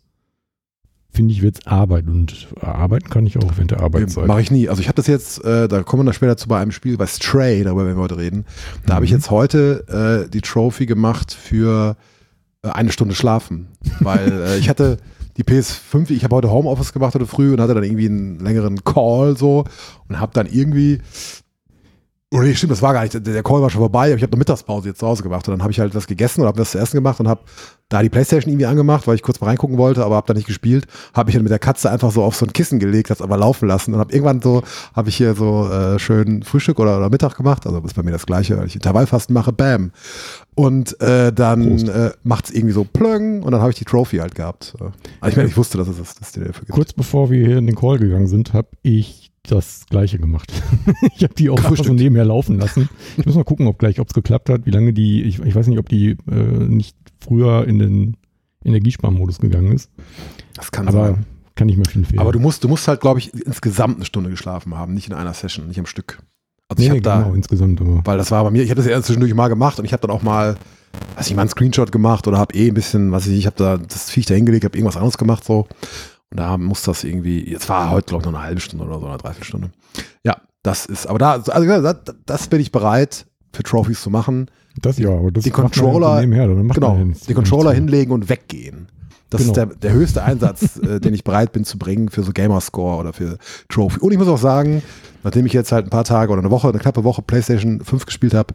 finde 1.10 1.34
ich, 1.34 1.42
wird 1.42 1.60
es 1.60 1.68
Arbeit. 1.68 2.06
Und 2.08 2.48
arbeiten 2.62 3.10
kann 3.10 3.26
ich 3.26 3.38
auch 3.38 3.52
während 3.56 3.72
der 3.72 3.82
Arbeitszeit. 3.82 4.28
Mache 4.28 4.42
ich 4.42 4.52
nie. 4.52 4.70
Also 4.70 4.82
ich 4.82 4.88
habe 4.88 4.96
das 4.96 5.08
jetzt, 5.08 5.44
äh, 5.44 5.68
da 5.68 5.84
kommen 5.84 6.02
wir 6.02 6.06
dann 6.06 6.14
später 6.14 6.38
zu 6.38 6.48
bei 6.48 6.60
einem 6.60 6.72
Spiel, 6.72 6.98
bei 6.98 7.08
Stray, 7.08 7.64
darüber 7.64 7.86
werden 7.86 7.98
wir 7.98 8.04
heute 8.04 8.18
reden. 8.18 8.46
Da 8.86 8.96
habe 8.96 9.06
ich 9.06 9.12
Mhm. 9.12 9.18
jetzt 9.18 9.32
heute 9.32 10.26
äh, 10.28 10.30
die 10.30 10.42
Trophy 10.42 10.86
gemacht 10.86 11.34
für 11.34 11.98
äh, 12.64 12.70
eine 12.70 12.92
Stunde 12.92 13.16
schlafen. 13.16 13.68
Weil 14.00 14.32
äh, 14.32 14.58
ich 14.60 14.70
hatte 14.70 14.98
die 15.38 15.44
PS5, 15.44 16.10
ich 16.12 16.24
habe 16.24 16.36
heute 16.36 16.52
Homeoffice 16.52 16.94
gemacht 16.94 17.14
heute 17.16 17.26
früh 17.28 17.54
und 17.54 17.62
hatte 17.62 17.74
dann 17.74 17.84
irgendwie 17.84 18.08
einen 18.08 18.40
längeren 18.40 18.84
Call 18.84 19.38
so 19.38 19.66
und 20.08 20.20
habe 20.20 20.34
dann 20.34 20.48
irgendwie 20.48 21.00
oder 22.34 22.44
nee, 22.44 22.56
stimmt, 22.56 22.74
das 22.74 22.82
war 22.82 22.92
gar 22.94 23.04
nicht, 23.04 23.14
der- 23.26 23.44
Call 23.44 23.62
war 23.62 23.70
schon 23.70 23.80
vorbei, 23.80 24.08
aber 24.08 24.16
ich 24.16 24.22
habe 24.24 24.34
eine 24.34 24.40
Mittagspause 24.40 24.90
jetzt 24.90 25.00
zu 25.00 25.08
Hause 25.08 25.24
gemacht 25.24 25.48
und 25.48 25.54
dann 25.54 25.62
habe 25.62 25.72
ich 25.72 25.80
halt 25.80 25.96
was 25.96 26.08
gegessen 26.08 26.42
und 26.42 26.48
habe 26.48 26.60
was 26.60 26.72
zu 26.72 26.78
essen 26.78 26.98
gemacht 26.98 27.22
und 27.22 27.28
habe 27.30 27.42
da 27.88 28.02
die 28.02 28.10
Playstation 28.10 28.52
irgendwie 28.52 28.66
angemacht, 28.66 29.08
weil 29.08 29.16
ich 29.16 29.22
kurz 29.22 29.40
mal 29.40 29.48
reingucken 29.48 29.78
wollte, 29.78 30.04
aber 30.04 30.16
habe 30.18 30.28
da 30.28 30.34
nicht 30.34 30.46
gespielt, 30.48 30.88
habe 31.14 31.28
mich 31.28 31.36
dann 31.36 31.44
mit 31.44 31.52
der 31.52 31.60
Katze 31.60 31.90
einfach 31.90 32.12
so 32.12 32.22
auf 32.24 32.36
so 32.36 32.46
ein 32.46 32.52
Kissen 32.52 32.80
gelegt, 32.80 33.12
das 33.12 33.22
aber 33.22 33.38
laufen 33.38 33.66
lassen 33.70 33.94
und 33.94 34.02
habe 34.02 34.12
irgendwann 34.12 34.42
so, 34.42 34.62
habe 34.94 35.08
ich 35.08 35.16
hier 35.16 35.36
so 35.36 35.70
äh, 35.72 35.98
schön 36.00 36.44
Frühstück 36.44 36.80
oder, 36.80 36.98
oder 36.98 37.10
Mittag 37.10 37.38
gemacht, 37.38 37.66
also 37.66 37.80
ist 37.80 37.96
bei 37.96 38.04
mir 38.04 38.12
das 38.12 38.26
gleiche, 38.26 38.58
weil 38.58 38.68
ich 38.68 38.76
Intervallfasten 38.76 39.34
mache, 39.34 39.54
bam. 39.54 39.92
Und 40.54 41.00
äh, 41.02 41.32
dann 41.32 41.70
Prost. 41.78 41.88
äh, 41.88 42.12
macht 42.24 42.46
es 42.50 42.52
irgendwie 42.52 42.74
so 42.74 42.84
plöng 42.84 43.42
und 43.44 43.52
dann 43.54 43.62
habe 43.62 43.72
ich 43.72 43.78
die 43.78 43.86
Trophy 43.86 44.18
halt 44.18 44.36
gehabt. 44.36 44.74
Äh, 44.82 44.86
Aber 45.22 45.30
ich, 45.30 45.38
meine, 45.38 45.48
ich 45.48 45.56
wusste, 45.56 45.78
dass 45.78 45.88
es 45.88 45.96
das, 45.98 46.16
das 46.16 46.34
gibt. 46.34 46.68
Kurz 46.70 46.92
bevor 46.92 47.30
wir 47.32 47.46
hier 47.46 47.58
in 47.60 47.68
den 47.68 47.76
Call 47.76 48.00
gegangen 48.00 48.28
sind, 48.28 48.52
habe 48.52 48.68
ich 48.82 49.27
das 49.52 49.86
Gleiche 49.90 50.20
gemacht. 50.20 50.52
ich 51.16 51.24
habe 51.24 51.34
die 51.34 51.50
auch 51.50 51.58
einfach 51.58 51.84
so 51.84 51.94
nebenher 51.94 52.26
laufen 52.26 52.60
lassen. 52.60 52.90
Ich 53.18 53.26
muss 53.26 53.36
mal 53.36 53.44
gucken, 53.44 53.68
ob 53.68 53.80
gleich, 53.80 54.00
ob 54.00 54.08
es 54.08 54.14
geklappt 54.14 54.50
hat, 54.50 54.66
wie 54.66 54.72
lange 54.72 54.94
die, 54.94 55.24
ich, 55.24 55.40
ich 55.40 55.56
weiß 55.56 55.68
nicht, 55.68 55.80
ob 55.80 55.90
die 55.90 56.18
äh, 56.30 56.34
nicht 56.34 56.96
früher 57.20 57.68
in 57.68 57.80
den 57.80 58.18
Energiesparmodus 58.64 59.40
gegangen 59.40 59.72
ist. 59.72 59.90
Das 60.56 60.72
kann 60.72 60.88
Aber 60.88 61.08
sein. 61.08 61.26
kann 61.56 61.68
nicht 61.68 61.78
mehr 61.78 61.86
viel 61.86 62.06
fehlen. 62.06 62.20
Aber 62.20 62.32
du 62.32 62.40
musst, 62.40 62.64
du 62.64 62.68
musst 62.68 62.88
halt, 62.88 63.02
glaube 63.02 63.20
ich, 63.20 63.34
insgesamt 63.34 63.98
eine 63.98 64.06
Stunde 64.06 64.30
geschlafen 64.30 64.76
haben, 64.76 64.94
nicht 64.94 65.08
in 65.08 65.14
einer 65.14 65.34
Session, 65.34 65.68
nicht 65.68 65.80
am 65.80 65.86
Stück. 65.86 66.20
Also 66.70 66.84
ich 66.84 66.90
nee, 66.90 66.96
habe 66.96 67.02
da, 67.02 67.22
genau, 67.22 67.34
insgesamt. 67.34 67.80
Aber 67.80 68.06
weil 68.06 68.18
das 68.18 68.32
war 68.32 68.44
bei 68.44 68.52
mir, 68.52 68.64
ich 68.64 68.70
habe 68.70 68.82
das 68.82 68.90
ja 68.90 69.02
zwischendurch 69.02 69.34
mal 69.34 69.48
gemacht 69.48 69.80
und 69.80 69.86
ich 69.86 69.94
habe 69.94 70.02
dann 70.02 70.12
auch 70.12 70.22
mal, 70.22 70.58
weiß 71.16 71.28
ich 71.28 71.36
mal 71.36 71.44
einen 71.44 71.50
Screenshot 71.50 71.92
gemacht 71.92 72.28
oder 72.28 72.38
habe 72.38 72.54
eh 72.56 72.68
ein 72.68 72.74
bisschen, 72.74 73.12
was 73.12 73.26
weiß 73.26 73.32
ich, 73.32 73.40
ich 73.40 73.46
habe 73.46 73.56
da 73.58 73.78
das 73.78 74.10
Viech 74.10 74.26
da 74.26 74.34
hingelegt, 74.34 74.66
habe 74.66 74.78
irgendwas 74.78 74.98
anderes 74.98 75.18
gemacht 75.18 75.44
so. 75.46 75.68
Und 76.32 76.40
da 76.40 76.58
muss 76.58 76.82
das 76.84 77.04
irgendwie, 77.04 77.50
jetzt 77.50 77.70
war 77.70 77.90
heute 77.90 78.08
glaube 78.08 78.24
ich 78.24 78.26
noch 78.32 78.38
eine 78.38 78.46
halbe 78.48 78.60
Stunde 78.62 78.86
oder 78.86 79.00
so, 79.00 79.08
eine 79.08 79.18
Dreiviertelstunde. 79.18 79.72
Ja, 80.24 80.36
das 80.64 80.86
ist, 80.86 81.08
aber 81.08 81.20
da, 81.20 81.32
also 81.34 81.82
das, 81.82 81.96
das 82.26 82.48
bin 82.48 82.60
ich 82.60 82.72
bereit 82.72 83.26
für 83.54 83.64
Trophys 83.64 84.02
zu 84.02 84.10
machen. 84.10 84.48
das 84.82 84.98
ja, 84.98 85.10
aber 85.10 85.32
das 85.32 85.44
die 85.46 85.52
Controller- 85.52 86.26
macht 86.28 86.76
Genau, 86.76 86.96
ja 86.98 87.04
nichts- 87.06 87.26
die 87.28 87.34
Controller 87.34 87.72
hinlegen 87.72 88.12
und 88.12 88.30
weggehen. 88.30 88.90
Das 89.30 89.42
Genau. 89.42 89.52
ist 89.52 89.56
der, 89.58 89.66
der 89.68 89.94
höchste 89.94 90.24
Einsatz, 90.24 90.78
äh, 90.84 91.00
den 91.00 91.14
ich 91.14 91.24
bereit 91.24 91.52
bin 91.54 91.64
zu 91.66 91.78
bringen 91.78 92.10
für 92.10 92.24
so 92.24 92.32
Gamerscore 92.34 92.98
oder 92.98 93.14
für 93.14 93.38
Trophy. 93.70 94.00
Und 94.00 94.12
ich 94.12 94.18
muss 94.18 94.28
auch 94.28 94.38
sagen, 94.38 94.82
nachdem 95.24 95.46
ich 95.46 95.54
jetzt 95.54 95.72
halt 95.72 95.86
ein 95.86 95.90
paar 95.90 96.04
Tage 96.06 96.32
oder 96.32 96.42
eine 96.42 96.52
Woche, 96.52 96.70
eine 96.70 96.80
knappe 96.80 97.04
Woche 97.04 97.22
PlayStation 97.22 97.82
5 97.82 98.06
gespielt 98.06 98.34
habe, 98.34 98.54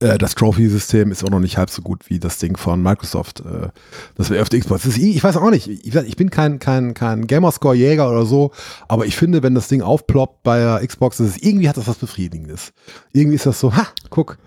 äh, 0.00 0.18
das 0.18 0.34
Trophy-System 0.34 1.10
ist 1.10 1.24
auch 1.24 1.30
noch 1.30 1.40
nicht 1.40 1.56
halb 1.56 1.70
so 1.70 1.82
gut 1.82 2.08
wie 2.10 2.18
das 2.18 2.38
Ding 2.38 2.56
von 2.56 2.82
Microsoft. 2.82 3.40
Äh, 3.40 3.68
das 4.16 4.30
wäre 4.30 4.42
auf 4.42 4.48
der 4.48 4.60
Xbox. 4.60 4.86
Ist, 4.86 4.98
ich 4.98 5.22
weiß 5.22 5.36
auch 5.36 5.50
nicht. 5.50 5.68
Ich, 5.68 5.94
ich 5.94 6.16
bin 6.16 6.30
kein, 6.30 6.58
kein, 6.58 6.94
kein 6.94 7.26
Gamerscore-Jäger 7.26 8.10
oder 8.10 8.26
so, 8.26 8.50
aber 8.88 9.06
ich 9.06 9.16
finde, 9.16 9.42
wenn 9.42 9.54
das 9.54 9.68
Ding 9.68 9.82
aufploppt 9.82 10.42
bei 10.42 10.58
der 10.58 10.86
Xbox, 10.86 11.20
ist, 11.20 11.42
irgendwie 11.42 11.68
hat 11.68 11.76
das 11.76 11.86
was 11.86 11.96
Befriedigendes. 11.96 12.72
Irgendwie 13.12 13.36
ist 13.36 13.46
das 13.46 13.60
so, 13.60 13.74
ha, 13.74 13.86
guck. 14.10 14.38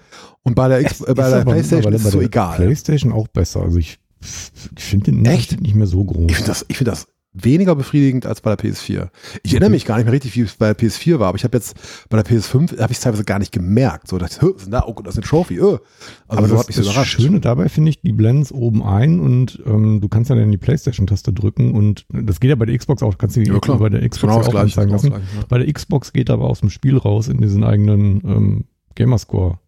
Und 0.44 0.56
bei 0.56 0.68
der, 0.68 0.82
X, 0.82 1.02
Es 1.02 1.08
äh, 1.08 1.14
bei 1.14 1.30
der 1.30 1.42
aber 1.42 1.52
PlayStation 1.52 1.78
mittlerweile 1.78 1.96
ist 1.96 2.06
es 2.06 2.12
so 2.12 2.22
egal. 2.22 2.56
PlayStation 2.56 3.12
auch 3.14 3.28
besser. 3.28 3.62
Also 3.62 3.78
ich, 3.78 4.00
ich 4.22 4.84
finde 4.84 5.12
den 5.12 5.26
Echt? 5.26 5.60
Nicht 5.62 5.76
mehr 5.76 5.88
so 5.88 6.04
groß. 6.04 6.30
Ich 6.30 6.36
finde 6.36 6.48
das, 6.48 6.66
ich 6.68 6.78
finde 6.78 6.92
das 6.92 7.08
weniger 7.44 7.76
befriedigend 7.76 8.26
als 8.26 8.42
bei 8.42 8.56
der 8.56 8.66
PS4. 8.72 9.10
Ich 9.44 9.52
erinnere 9.54 9.70
mich 9.70 9.86
gar 9.86 9.96
nicht 9.98 10.06
mehr 10.06 10.14
richtig, 10.14 10.36
wie 10.36 10.42
es 10.42 10.56
bei 10.56 10.74
der 10.74 10.78
PS4 10.78 11.20
war, 11.20 11.28
aber 11.30 11.38
ich 11.38 11.44
habe 11.44 11.58
jetzt 11.58 11.76
bei 12.10 12.22
der 12.22 12.26
PS5 12.26 12.80
habe 12.80 12.92
ich 12.92 12.98
es 12.98 13.04
teilweise 13.04 13.24
gar 13.24 13.40
nicht 13.40 13.52
gemerkt. 13.52 14.08
So, 14.08 14.18
dachte 14.18 14.36
ich, 14.38 14.42
"Hö, 14.42 14.54
was 14.56 14.64
ist 14.64 14.74
da? 14.74 14.84
Oh, 14.88 14.94
das 15.04 15.16
ist 15.16 15.20
eine 15.20 15.28
Trophy. 15.28 15.56
Öh. 15.58 15.62
Also 15.62 15.80
aber 16.28 16.48
so 16.48 16.54
das, 16.56 16.60
hat 16.62 16.68
mich 16.68 16.76
so 16.76 16.82
das 16.84 16.92
überrascht. 16.92 17.22
Schöne 17.22 17.40
dabei 17.40 17.70
finde 17.70 17.90
ich, 17.90 18.02
die 18.02 18.12
blenden 18.14 18.42
es 18.42 18.52
oben 18.52 18.84
ein 18.84 19.20
und 19.20 19.62
ähm, 19.66 20.02
du 20.02 20.08
kannst 20.10 20.30
dann 20.30 20.38
in 20.40 20.52
die 20.52 20.58
Playstation-Taste 20.58 21.34
drücken 21.34 21.74
und 21.74 22.06
das 22.10 22.40
geht 22.40 22.50
ja 22.50 22.56
bei 22.56 22.66
der 22.66 22.78
Xbox 22.78 23.04
auch, 23.04 23.18
kannst 23.18 23.36
du 23.36 23.42
die 23.44 23.50
Ja, 23.52 23.60
klar. 23.60 23.80
bei 23.80 23.90
der 23.90 24.08
Xbox 24.08 24.22
Genau 24.22 24.34
ja 24.34 24.40
das 24.40 24.48
auch 24.48 24.52
gleiche. 24.52 24.66
anzeigen 24.82 24.90
Genau 24.92 25.02
das 25.02 25.10
lassen. 25.12 25.38
ja. 25.40 25.46
Bei 25.50 25.58
der 25.60 25.74
Xbox 25.74 26.14
geht 26.14 26.30
aber 26.30 26.46
aus 26.46 26.60
dem 26.62 26.70
Spiel 26.70 26.98
raus 26.98 27.28
in 27.28 27.38
diesen 27.40 27.64
eigenen 27.64 28.22
ähm, 28.26 28.66
Gamerscore, 28.96 29.60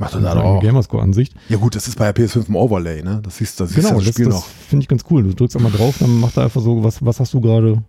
Macht 0.00 0.14
er 0.14 0.20
da 0.20 0.40
auch. 0.40 0.60
Gamerscore-Ansicht. 0.62 1.34
Ja 1.48 1.56
gut, 1.56 1.74
das 1.74 1.88
ist 1.88 1.98
bei 1.98 2.10
der 2.12 2.24
PS5 2.24 2.48
ein 2.48 2.54
Overlay, 2.54 3.02
ne? 3.02 3.20
Das 3.22 3.38
siehst, 3.38 3.58
das 3.58 3.70
siehst 3.70 3.88
Genau, 3.88 3.98
du 3.98 4.04
das 4.04 4.06
das, 4.06 4.14
Spiel 4.14 4.26
das 4.26 4.34
noch. 4.36 4.44
finde 4.46 4.82
ich 4.84 4.88
ganz 4.88 5.04
cool. 5.10 5.24
Du 5.24 5.34
drückst 5.34 5.56
einmal 5.56 5.72
drauf, 5.72 5.96
dann 5.98 6.20
macht 6.20 6.36
er 6.36 6.44
einfach 6.44 6.60
so, 6.60 6.84
was, 6.84 7.04
was 7.04 7.18
hast 7.18 7.34
du 7.34 7.40
gerade 7.40 7.82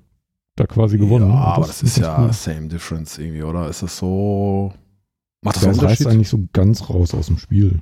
da 0.56 0.66
quasi 0.66 0.98
gewonnen. 0.98 1.30
Ja, 1.30 1.36
aber 1.38 1.68
das 1.68 1.84
ist 1.84 1.96
ganz 2.02 2.08
ja 2.08 2.20
cool. 2.24 2.34
same 2.34 2.68
difference 2.68 3.18
irgendwie, 3.20 3.44
oder? 3.44 3.70
Ist 3.70 3.84
das 3.84 3.96
so? 3.98 4.74
Macht 5.44 5.56
das 5.58 5.64
Das 5.64 5.70
einen 5.70 5.80
reißt 5.80 6.02
Unterschied? 6.02 6.08
eigentlich 6.08 6.30
so 6.30 6.40
ganz 6.52 6.90
raus 6.90 7.14
aus 7.14 7.28
dem 7.28 7.38
Spiel. 7.38 7.80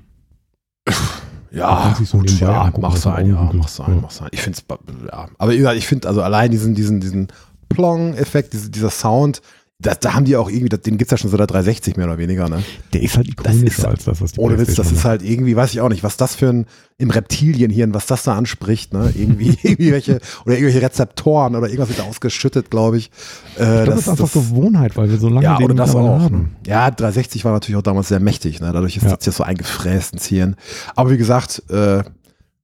Ja, 1.51 1.95
so 2.03 2.17
gut, 2.17 2.29
ja, 2.39 2.63
angucken, 2.63 2.81
mach 2.81 2.95
sein, 2.97 3.29
ja, 3.29 3.49
mach 3.53 3.67
sein, 3.69 3.95
Ja. 3.95 3.99
mach 4.01 4.11
sein. 4.11 4.27
Ich 4.33 4.41
finde 4.41 4.59
es, 4.59 5.07
ja. 5.09 5.27
Aber 5.37 5.53
ich 5.53 5.87
finde 5.87 6.07
also 6.07 6.21
allein 6.21 6.51
diesen, 6.51 6.75
diesen, 6.75 6.99
diesen 6.99 7.29
Plong-Effekt, 7.69 8.51
diese, 8.53 8.69
dieser 8.69 8.89
Sound, 8.89 9.41
das, 9.79 9.99
da 9.99 10.15
haben 10.15 10.25
die 10.25 10.35
auch 10.35 10.49
irgendwie, 10.49 10.69
das- 10.69 10.81
den 10.81 10.97
gibt's 10.97 11.11
ja 11.11 11.17
schon 11.17 11.29
seit 11.29 11.39
der 11.39 11.45
360 11.45 11.97
mehr 11.97 12.07
oder 12.07 12.17
weniger, 12.17 12.49
ne? 12.49 12.63
Der 12.93 13.01
ist 13.03 13.15
halt 13.15 13.27
Das 13.43 13.57
ist- 13.57 13.85
als 13.85 14.05
das, 14.05 14.19
was 14.21 14.31
die 14.31 14.39
Ohne 14.39 14.57
Witz, 14.57 14.73
das 14.73 14.91
ist 14.91 15.05
halt 15.05 15.21
irgendwie, 15.21 15.55
weiß 15.55 15.71
ich 15.71 15.81
auch 15.81 15.89
nicht, 15.89 16.03
was 16.03 16.17
das 16.17 16.35
für 16.35 16.49
ein 16.49 16.65
im 16.97 17.11
Reptilienhirn, 17.11 17.93
was 17.93 18.07
das 18.07 18.23
da 18.23 18.35
anspricht, 18.35 18.91
ne? 18.93 19.13
Irgendwie, 19.15 19.49
irgendwie 19.61 19.91
welche, 19.91 20.19
oder 20.45 20.55
irgendwelche 20.55 20.81
Rezeptoren 20.81 21.55
oder 21.55 21.67
irgendwas 21.67 21.89
wird 21.89 21.99
da 21.99 22.03
ausgeschüttet, 22.05 22.71
glaube 22.71 22.97
ich. 22.97 23.11
Äh, 23.59 23.61
Ich 23.61 23.65
glaube, 23.83 23.85
das 23.91 23.99
ist 23.99 24.09
einfach 24.09 24.31
Gewohnheit, 24.33 24.97
weil 24.97 25.11
wir 25.11 25.19
so 25.19 25.29
lange 25.29 25.43
ja, 25.43 25.57
den 25.57 25.65
oder 25.65 25.75
das 25.75 25.93
auch. 25.93 26.21
haben. 26.21 26.55
Ja, 26.65 26.89
360 26.89 27.45
war 27.45 27.51
natürlich 27.51 27.77
auch 27.77 27.83
damals 27.83 28.07
sehr 28.07 28.19
mächtig, 28.19 28.59
ne? 28.59 28.71
Dadurch 28.73 28.97
ist 28.97 29.03
Ja. 29.03 29.15
das 29.15 29.25
jetzt 29.27 29.35
so 29.37 29.43
eingefräst 29.43 30.13
ins 30.13 30.25
Hirn. 30.25 30.55
Aber 30.95 31.11
wie 31.11 31.17
gesagt, 31.17 31.61
äh, 31.69 32.01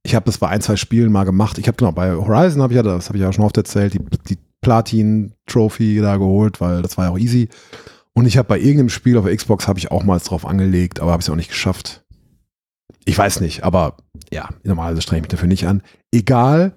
ich 0.02 0.16
habe 0.16 0.26
das 0.26 0.38
bei 0.38 0.48
ein, 0.48 0.60
zwei 0.60 0.74
Spielen 0.76 1.12
mal 1.12 1.24
gemacht. 1.24 1.58
Ich 1.58 1.68
habe 1.68 1.76
genau, 1.76 1.92
bei 1.92 2.12
Horizon 2.12 2.60
habe 2.60 2.72
ich 2.72 2.76
ja, 2.76 2.82
das 2.82 3.06
habe 3.08 3.18
ich 3.18 3.22
ja 3.22 3.32
schon 3.32 3.44
oft 3.44 3.56
erzählt, 3.56 3.94
die, 3.94 4.00
die 4.28 4.38
Platin-Trophy 4.64 6.00
da 6.00 6.16
geholt, 6.16 6.60
weil 6.60 6.82
das 6.82 6.96
war 6.98 7.06
ja 7.06 7.10
auch 7.12 7.18
easy. 7.18 7.48
Und 8.12 8.26
ich 8.26 8.36
habe 8.36 8.48
bei 8.48 8.58
irgendeinem 8.58 8.88
Spiel 8.90 9.16
auf 9.18 9.24
der 9.24 9.36
Xbox 9.36 9.66
habe 9.68 9.78
ich 9.78 9.90
auch 9.90 10.04
mal 10.04 10.18
drauf 10.18 10.46
angelegt, 10.46 11.00
aber 11.00 11.12
habe 11.12 11.20
es 11.22 11.28
auch 11.30 11.36
nicht 11.36 11.48
geschafft. 11.50 12.02
Ich 13.04 13.18
weiß 13.18 13.40
nicht, 13.40 13.64
aber 13.64 13.96
ja, 14.32 14.48
normalerweise 14.62 15.02
strenge 15.02 15.18
ich 15.18 15.22
mich 15.24 15.30
dafür 15.30 15.48
nicht 15.48 15.66
an. 15.66 15.82
Egal. 16.12 16.72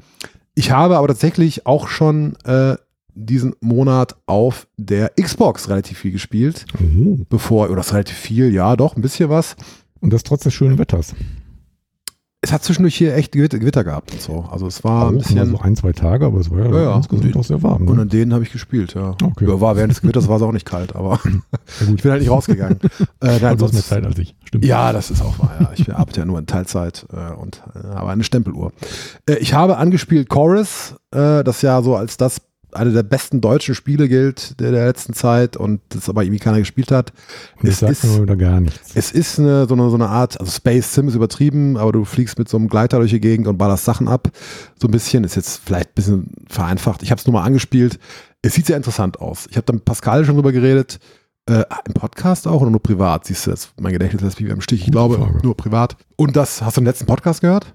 Ich 0.56 0.72
habe 0.72 0.98
aber 0.98 1.08
tatsächlich 1.08 1.66
auch 1.68 1.88
schon 1.88 2.36
äh, 2.44 2.76
diesen 3.14 3.56
Monat 3.62 4.16
auf 4.26 4.68
der 4.78 5.12
Xbox 5.20 5.70
relativ 5.70 6.00
viel 6.00 6.12
gespielt, 6.12 6.66
Oh. 6.80 7.18
bevor, 7.30 7.68
oder 7.68 7.78
das 7.78 7.94
relativ 7.94 8.18
viel, 8.18 8.54
ja, 8.54 8.76
doch, 8.76 8.96
ein 8.96 9.02
bisschen 9.02 9.30
was. 9.30 9.56
Und 10.02 10.12
das 10.14 10.24
trotz 10.24 10.44
des 10.44 10.54
schönen 10.54 10.78
Wetters. 10.78 11.14
Es 12.42 12.52
hat 12.52 12.64
zwischendurch 12.64 12.96
hier 12.96 13.16
echt 13.16 13.32
Gewitter, 13.32 13.84
gehabt 13.84 14.12
und 14.12 14.22
so. 14.22 14.46
Also 14.52 14.68
es 14.68 14.84
war 14.84 15.06
Auch 15.06 15.10
ein 15.10 15.18
bisschen. 15.18 15.50
so 15.50 15.60
ein, 15.60 15.76
zwei 15.76 15.92
Tage, 15.92 16.28
aber 16.28 16.40
es 16.40 16.52
war 16.52 16.60
ja, 16.60 16.82
Ja, 16.84 16.96
insgesamt 16.98 17.36
auch 17.36 17.44
sehr 17.44 17.64
warm. 17.64 17.88
Und 17.88 17.96
Ne? 17.96 18.04
an 18.04 18.10
denen 18.10 18.32
habe 18.32 18.44
ich 18.44 18.52
gespielt, 18.52 18.94
ja. 18.94 19.16
Okay. 19.24 19.48
Ja, 19.48 19.60
War 19.60 19.76
während 19.76 19.92
des 19.92 20.02
Gewitters 20.02 20.28
war 20.28 20.36
es 20.38 20.44
auch 20.44 20.52
nicht 20.52 20.66
kalt, 20.66 20.96
aber 20.96 21.20
ich 21.96 22.04
bin 22.04 22.12
halt 22.12 22.22
nicht 22.22 22.30
rausgegangen. 22.30 22.80
äh, 23.22 23.40
nein, 23.40 23.54
Und 23.54 23.62
du 23.62 23.66
hast 23.66 23.74
mehr 23.74 23.82
Zeit 23.84 24.06
als 24.06 24.20
ich. 24.20 24.36
Stimmt. 24.46 24.66
Ja, 24.66 24.94
das 24.94 25.10
ist 25.10 25.24
auch 25.24 25.40
wahr. 25.40 25.52
Ja. 25.60 25.72
Ich 25.76 25.92
arbeite 25.92 26.20
ja 26.20 26.26
nur 26.28 26.38
in 26.38 26.46
Teilzeit 26.46 27.08
äh, 27.12 27.34
und 27.34 27.64
äh, 27.74 27.88
habe 27.96 28.12
eine 28.12 28.24
Stempeluhr. 28.24 28.72
Äh, 29.28 29.38
ich 29.40 29.56
habe 29.56 29.78
angespielt 29.78 30.30
Chorus, 30.30 30.94
äh, 31.12 31.44
das 31.44 31.64
ja 31.64 31.82
so 31.82 31.96
als 31.96 32.18
das 32.18 32.40
eine 32.74 32.92
der 32.92 33.04
besten 33.04 33.40
deutschen 33.42 33.76
Spiele 33.76 34.08
gilt 34.10 34.60
der, 34.60 34.72
der 34.72 34.86
letzten 34.86 35.14
Zeit 35.14 35.56
und 35.58 35.80
das 35.90 36.10
aber 36.10 36.24
irgendwie 36.24 36.40
keiner 36.40 36.60
gespielt 36.60 36.92
hat. 36.92 37.14
Und 37.62 37.70
es 37.70 37.80
das 37.80 37.92
ist- 37.92 38.04
mir 38.04 38.22
wieder 38.24 38.36
gar 38.36 38.60
nichts. 38.60 38.92
Es 38.94 39.12
ist 39.12 39.40
eine, 39.40 39.68
so, 39.68 39.74
eine, 39.74 39.90
so 39.90 39.96
eine 39.96 40.10
Art, 40.10 40.40
also 40.40 40.52
Space 40.52 40.94
Sim 40.94 41.08
ist 41.08 41.16
übertrieben, 41.16 41.78
aber 41.78 41.92
du 41.94 42.04
fliegst 42.06 42.38
mit 42.38 42.50
so 42.50 42.58
einem 42.58 42.68
Gleiter 42.68 43.00
durch 43.00 43.12
die 43.12 43.20
Gegend 43.22 43.48
und 43.48 43.58
ballerst 43.58 43.86
Sachen 43.86 44.08
ab. 44.08 44.30
So 44.80 44.88
ein 44.88 44.92
bisschen, 44.92 45.24
ist 45.24 45.36
jetzt 45.36 45.62
vielleicht 45.66 45.90
ein 45.90 45.96
bisschen 45.96 46.32
vereinfacht. 46.50 47.04
Ich 47.04 47.12
habe 47.12 47.20
es 47.20 47.26
nur 47.26 47.34
mal 47.34 47.44
angespielt. 47.44 48.00
Es 48.42 48.54
sieht 48.54 48.66
sehr 48.68 48.78
interessant 48.78 49.20
aus. 49.20 49.48
Ich 49.50 49.58
habe 49.58 49.66
da 49.66 49.74
mit 49.74 49.86
Pascal 49.86 50.26
schon 50.26 50.36
drüber 50.36 50.52
geredet. 50.52 51.00
Äh, 51.50 51.64
Im 51.86 51.94
Podcast 51.94 52.46
auch 52.48 52.62
oder 52.62 52.70
nur 52.70 52.84
privat? 52.84 53.26
Siehst 53.26 53.48
du, 53.48 53.52
das, 53.52 53.70
mein 53.80 53.94
Gedächtnis 53.94 54.22
lässt 54.22 54.40
mich 54.42 54.50
im 54.52 54.60
Stich. 54.60 54.82
Ich 54.82 54.86
Gute 54.88 54.92
glaube, 54.92 55.18
Frage. 55.18 55.40
nur 55.42 55.56
privat. 55.56 55.96
Und 56.18 56.36
das, 56.36 56.62
hast 56.62 56.76
du 56.76 56.82
den 56.82 56.86
letzten 56.88 57.06
Podcast 57.06 57.40
gehört? 57.40 57.74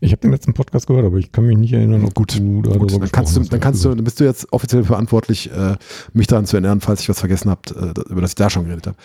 Ich 0.00 0.12
habe 0.12 0.20
den 0.20 0.30
letzten 0.30 0.54
Podcast 0.54 0.86
gehört, 0.86 1.04
aber 1.06 1.18
ich 1.18 1.32
kann 1.32 1.46
mich 1.46 1.56
nicht 1.56 1.72
erinnern, 1.72 2.04
ob 2.04 2.14
Gut, 2.14 2.38
du 2.38 2.62
darüber 2.62 2.86
Gut, 2.86 3.02
dann 3.02 3.12
kannst 3.12 3.36
du, 3.36 3.40
dann 3.40 3.60
kannst 3.60 3.84
du, 3.84 3.94
dann 3.94 4.04
bist 4.04 4.20
du 4.20 4.24
jetzt 4.24 4.52
offiziell 4.52 4.84
verantwortlich, 4.84 5.50
äh, 5.52 5.76
mich 6.12 6.26
daran 6.26 6.46
zu 6.46 6.56
erinnern, 6.56 6.80
falls 6.80 7.00
ich 7.00 7.08
was 7.08 7.20
vergessen 7.20 7.50
habt, 7.50 7.70
äh, 7.72 7.92
über 8.08 8.20
das 8.20 8.32
ich 8.32 8.34
da 8.36 8.50
schon 8.50 8.64
geredet 8.64 8.86
habe. 8.88 8.96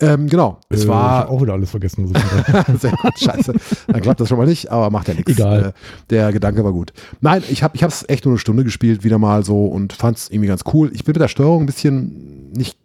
Ähm, 0.00 0.28
genau, 0.28 0.58
es 0.68 0.80
Äh, 0.80 0.82
ich 0.82 0.88
war 0.88 1.18
hab 1.20 1.30
auch 1.30 1.42
wieder 1.42 1.52
alles 1.52 1.70
vergessen. 1.70 2.06
Sehr 2.78 2.92
gut, 2.92 3.18
scheiße. 3.18 3.54
Dann 3.88 4.00
klappt 4.00 4.20
das 4.20 4.28
schon 4.28 4.38
mal 4.38 4.46
nicht, 4.46 4.70
aber 4.70 4.90
macht 4.90 5.08
ja 5.08 5.14
nichts. 5.14 5.32
Egal. 5.32 5.68
Äh, 5.68 5.72
Der 6.10 6.32
Gedanke 6.32 6.64
war 6.64 6.72
gut. 6.72 6.92
Nein, 7.20 7.42
ich 7.50 7.62
habe 7.62 7.76
es 7.78 8.08
echt 8.08 8.24
nur 8.24 8.32
eine 8.32 8.38
Stunde 8.38 8.64
gespielt, 8.64 9.04
wieder 9.04 9.18
mal 9.18 9.44
so 9.44 9.66
und 9.66 9.92
fand 9.92 10.18
es 10.18 10.30
irgendwie 10.30 10.48
ganz 10.48 10.62
cool. 10.72 10.90
Ich 10.94 11.04
bin 11.04 11.12
mit 11.12 11.20
der 11.22 11.28
Steuerung 11.28 11.62
ein 11.62 11.66
bisschen 11.66 12.52
nicht, 12.52 12.78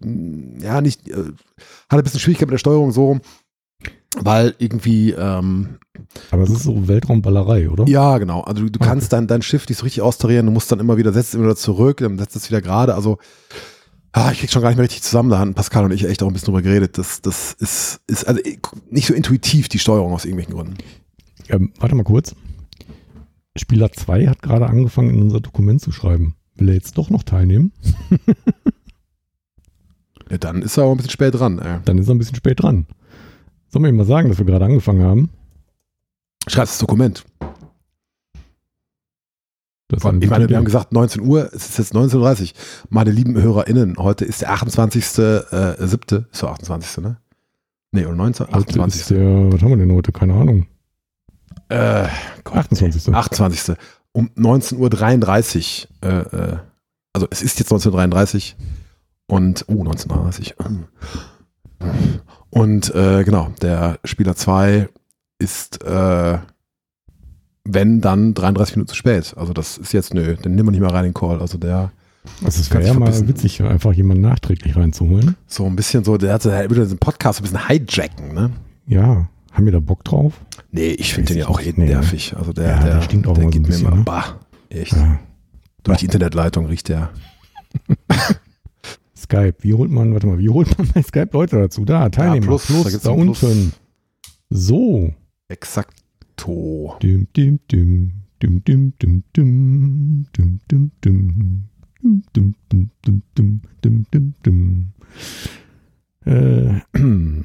ja, 0.60 0.82
nicht, 0.82 1.08
äh, 1.10 1.14
hatte 1.14 2.02
ein 2.02 2.04
bisschen 2.04 2.20
Schwierigkeit 2.20 2.48
mit 2.48 2.54
der 2.54 2.60
Steuerung 2.60 2.92
so. 2.92 3.20
Weil 4.18 4.56
irgendwie, 4.58 5.12
ähm, 5.12 5.78
Aber 6.32 6.44
es 6.44 6.50
ist 6.50 6.64
so 6.64 6.88
Weltraumballerei, 6.88 7.70
oder? 7.70 7.88
ja, 7.88 8.18
genau. 8.18 8.42
Also 8.42 8.64
du, 8.64 8.70
du 8.72 8.80
Okay. 8.80 8.90
kannst 8.90 9.14
dein, 9.14 9.28
dein 9.28 9.42
Schiff 9.42 9.68
nicht 9.70 9.78
so 9.78 9.84
richtig 9.84 10.02
austarieren, 10.02 10.46
du 10.48 10.52
musst 10.52 10.72
dann 10.72 10.80
immer 10.80 10.98
wieder, 10.98 11.14
setzt 11.14 11.30
es 11.30 11.36
immer 11.36 11.46
wieder 11.46 11.56
zurück, 11.56 11.98
dann 11.98 12.18
setzt 12.18 12.36
es 12.36 12.50
wieder 12.50 12.62
gerade. 12.62 12.96
Also, 12.96 13.18
ah, 14.12 14.32
ich 14.32 14.40
krieg 14.40 14.52
schon 14.52 14.62
gar 14.62 14.70
nicht 14.70 14.78
mehr 14.78 14.86
richtig 14.86 15.04
zusammen. 15.04 15.30
Da 15.30 15.38
hatten 15.40 15.54
Pascal 15.54 15.86
und 15.86 15.92
ich 15.92 16.06
echt 16.06 16.24
auch 16.24 16.28
ein 16.28 16.34
bisschen 16.34 16.48
drüber 16.48 16.62
geredet. 16.64 16.98
Das, 16.98 17.22
das 17.22 17.54
ist, 17.54 18.02
ist 18.08 18.28
also 18.28 18.42
nicht 18.90 19.08
so 19.08 19.14
intuitiv, 19.14 19.70
die 19.70 19.80
Steuerung 19.80 20.14
aus 20.14 20.26
irgendwelchen 20.26 20.56
Gründen. 20.56 20.78
Ähm, 21.50 21.72
warte 21.80 21.96
mal 21.96 22.04
kurz. 22.04 22.36
Spieler 23.56 23.92
2 23.92 24.28
hat 24.28 24.42
gerade 24.42 24.68
angefangen, 24.68 25.10
in 25.14 25.22
unser 25.22 25.40
Dokument 25.42 25.82
zu 25.82 25.92
schreiben. 25.92 26.36
Will 26.56 26.70
er 26.70 26.76
jetzt 26.76 26.98
doch 26.98 27.10
noch 27.10 27.24
teilnehmen? 27.24 27.72
Ja, 30.30 30.38
dann 30.38 30.62
ist 30.62 30.78
er 30.78 30.84
aber 30.84 30.92
ein 30.94 30.98
bisschen 30.98 31.10
spät 31.12 31.34
dran. 31.34 31.58
Ey. 31.58 31.80
Dann 31.86 31.98
ist 31.98 32.08
er 32.08 32.14
ein 32.14 32.20
bisschen 32.20 32.36
spät 32.36 32.62
dran. 32.62 32.86
Sollen 33.72 33.84
wir 33.84 33.90
ihm 33.90 33.98
mal 33.98 34.06
sagen, 34.06 34.30
dass 34.30 34.38
wir 34.40 34.46
gerade 34.46 34.66
angefangen 34.66 35.04
haben? 35.04 35.30
Schreib 36.48 36.66
das 36.66 36.80
Dokument. 36.80 37.24
Das 39.90 40.06
eine 40.06 40.24
Ich 40.24 40.30
meine, 40.30 40.50
wir 40.50 40.58
haben 40.58 40.66
gesagt 40.66 40.92
19 40.92 41.22
Uhr, 41.22 41.50
es 41.54 41.70
ist 41.70 41.78
jetzt 41.78 41.96
19.30 41.96 42.42
Uhr. 42.42 42.48
Meine 42.90 43.12
lieben 43.12 43.40
HörerInnen, 43.40 43.98
heute 43.98 44.26
ist 44.26 44.42
der 44.42 44.52
28. 44.52 45.04
Äh, 45.04 45.88
7. 45.88 46.28
Ist 46.32 46.42
der 46.42 46.50
28. 46.50 47.04
ne? 47.04 47.18
Nee, 47.92 48.06
oder 48.06 48.16
19. 48.16 48.48
Heute 48.48 48.58
28. 48.58 49.02
ist 49.02 49.10
der, 49.12 49.52
was 49.52 49.62
haben 49.62 49.70
wir 49.70 49.78
denn 49.78 49.92
heute? 49.92 50.12
Keine 50.12 50.34
Ahnung. 50.34 50.68
Äh, 51.70 52.08
Gott, 52.44 52.58
28. 52.58 53.14
28. 53.14 53.78
Um 54.12 54.30
19.33 54.36 55.88
Uhr. 56.04 56.10
Äh, 56.10 56.18
äh, 56.36 56.58
also 57.14 57.28
es 57.32 57.42
ist 57.42 57.60
jetzt 57.60 57.72
1933 57.72 58.56
und, 59.28 59.66
oh, 59.68 59.80
1933. 59.82 60.56
Und 62.50 62.94
äh, 62.96 63.24
genau, 63.24 63.52
der 63.62 64.00
Spieler 64.04 64.36
2 64.36 64.90
ist, 65.40 65.84
äh, 65.84 66.38
wenn 67.64 68.02
dann 68.02 68.34
33 68.34 68.76
Minuten 68.76 68.90
zu 68.90 68.96
spät. 68.96 69.34
Also 69.38 69.54
das 69.54 69.78
ist 69.78 69.94
jetzt, 69.94 70.14
nö, 70.14 70.36
den 70.36 70.56
nehmen 70.56 70.68
wir 70.68 70.72
nicht 70.72 70.80
mehr 70.82 70.92
rein 70.92 71.06
in 71.06 71.12
den 71.12 71.14
Call. 71.14 71.40
Also 71.42 71.58
der 71.58 71.92
Also 72.44 72.60
es 72.62 72.70
Kann 72.70 72.82
wäre 72.82 72.94
ja 72.94 73.00
mal 73.00 73.28
witzig, 73.28 73.62
einfach 73.62 73.94
jemanden 73.94 74.24
nachträglich 74.24 74.76
reinzuholen. 74.76 75.36
so 75.48 75.66
ein 75.66 75.76
bisschen 75.76 76.04
so, 76.04 76.18
der 76.18 76.34
hat 76.34 76.46
der 76.46 76.70
würde 76.70 76.84
diesen 76.84 76.98
Podcast 76.98 77.40
ein 77.40 77.44
bisschen 77.44 77.68
hijacken, 77.68 78.34
ne? 78.34 78.52
Ja, 78.88 79.28
haben 79.52 79.66
wir 79.66 79.72
da 79.72 79.80
Bock 79.80 80.04
drauf? 80.04 80.34
Nee, 80.72 80.90
ich 80.92 81.14
finde 81.14 81.34
den 81.34 81.40
ja 81.42 81.48
auch 81.48 81.62
eh 81.62 81.74
nee, 81.76 81.86
ne? 81.86 81.92
nervig. 81.92 82.36
Also 82.38 82.54
der, 82.54 82.70
Ja, 82.70 82.80
der, 82.84 82.94
der 82.96 83.02
stinkt 83.04 83.28
auch 83.28 83.34
der 83.36 83.44
immer 83.44 83.52
so 83.52 83.60
ein 83.60 83.62
geht 83.62 83.62
mir 83.62 83.68
bisschen, 83.68 83.88
immer, 83.88 83.98
ne? 83.98 84.04
bah, 84.04 84.40
echt. 84.70 84.94
Ja. 84.94 85.20
Durch 85.84 86.00
die 86.00 86.06
Internetleitung 86.06 86.66
riecht 86.66 86.90
der. 86.90 87.10
Skype. 89.20 89.56
Wie 89.62 89.74
holt 89.74 89.92
man, 89.92 90.14
warte 90.14 90.28
mal, 90.28 90.40
wie 90.40 90.50
holt 90.50 90.78
man 90.78 90.88
bei 90.94 91.02
Skype 91.02 91.30
Leute 91.34 91.58
dazu? 91.58 91.86
Da, 91.86 92.10
Teilnehmer. 92.10 92.46
Ja, 92.46 92.48
plus, 92.48 92.66
plus, 92.66 92.92
da, 92.94 93.10
da 93.10 93.12
unten. 93.12 93.34
Plus. 93.34 93.72
So. 94.50 95.14
Exakto. 95.48 96.96
Düm, 97.02 97.28
düm, 97.36 97.60
düm. 97.72 98.12
Düm, 98.42 98.64
düm, 98.64 98.94
düm, 99.02 99.24
düm. 99.36 100.26
Düm, 100.36 100.60
düm, 100.72 100.92
düm. 101.04 101.64
Düm, 102.02 102.56
düm, 102.72 102.90
düm, 103.06 103.22
düm, 103.36 103.62
düm, 103.84 104.06
düm, 104.14 104.34
düm. 104.46 104.94
Äh, 106.26 106.82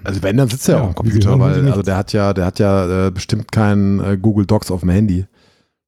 also 0.04 0.22
wenn, 0.22 0.36
dann 0.36 0.48
sitzt 0.48 0.68
er 0.68 0.76
ja, 0.76 0.82
auch 0.82 0.88
am 0.88 0.94
Computer, 0.94 1.30
hören, 1.30 1.40
weil 1.40 1.68
also 1.68 1.82
der 1.82 1.96
hat 1.96 2.12
ja, 2.12 2.32
der 2.32 2.46
hat 2.46 2.58
ja 2.58 3.06
äh, 3.06 3.10
bestimmt 3.10 3.50
keinen 3.50 4.00
äh, 4.00 4.16
Google 4.20 4.46
Docs 4.46 4.70
auf 4.70 4.80
dem 4.80 4.90
Handy. 4.90 5.26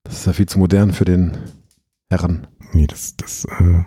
Das 0.05 0.21
ist 0.21 0.26
ja 0.26 0.33
viel 0.33 0.47
zu 0.47 0.59
modern 0.59 0.93
für 0.93 1.05
den 1.05 1.37
Herren. 2.11 2.47
Nee, 2.73 2.87
dass 2.87 3.16
das, 3.16 3.45
äh, 3.45 3.83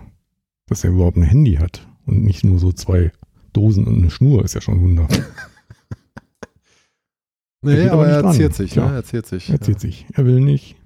dass 0.66 0.84
er 0.84 0.90
überhaupt 0.90 1.16
ein 1.16 1.22
Handy 1.22 1.56
hat 1.56 1.86
und 2.10 2.24
nicht 2.24 2.44
nur 2.44 2.58
so 2.58 2.72
zwei 2.72 3.12
Dosen 3.52 3.86
und 3.86 3.96
eine 3.98 4.10
Schnur, 4.10 4.44
ist 4.44 4.54
ja 4.54 4.60
schon 4.60 4.74
ein 4.74 4.82
Wunder. 4.82 5.08
Nee, 7.62 7.88
aber 7.90 8.04
aber 8.04 8.08
er 8.08 8.24
erzählt 8.24 8.54
sich, 8.54 8.74
ne? 8.74 8.82
Er 8.84 8.94
erzählt 8.94 9.26
sich. 9.26 9.50
Er 9.50 9.60
zieht 9.60 9.80
sich. 9.80 10.06
Er 10.14 10.24
will 10.24 10.40
nicht. 10.40 10.76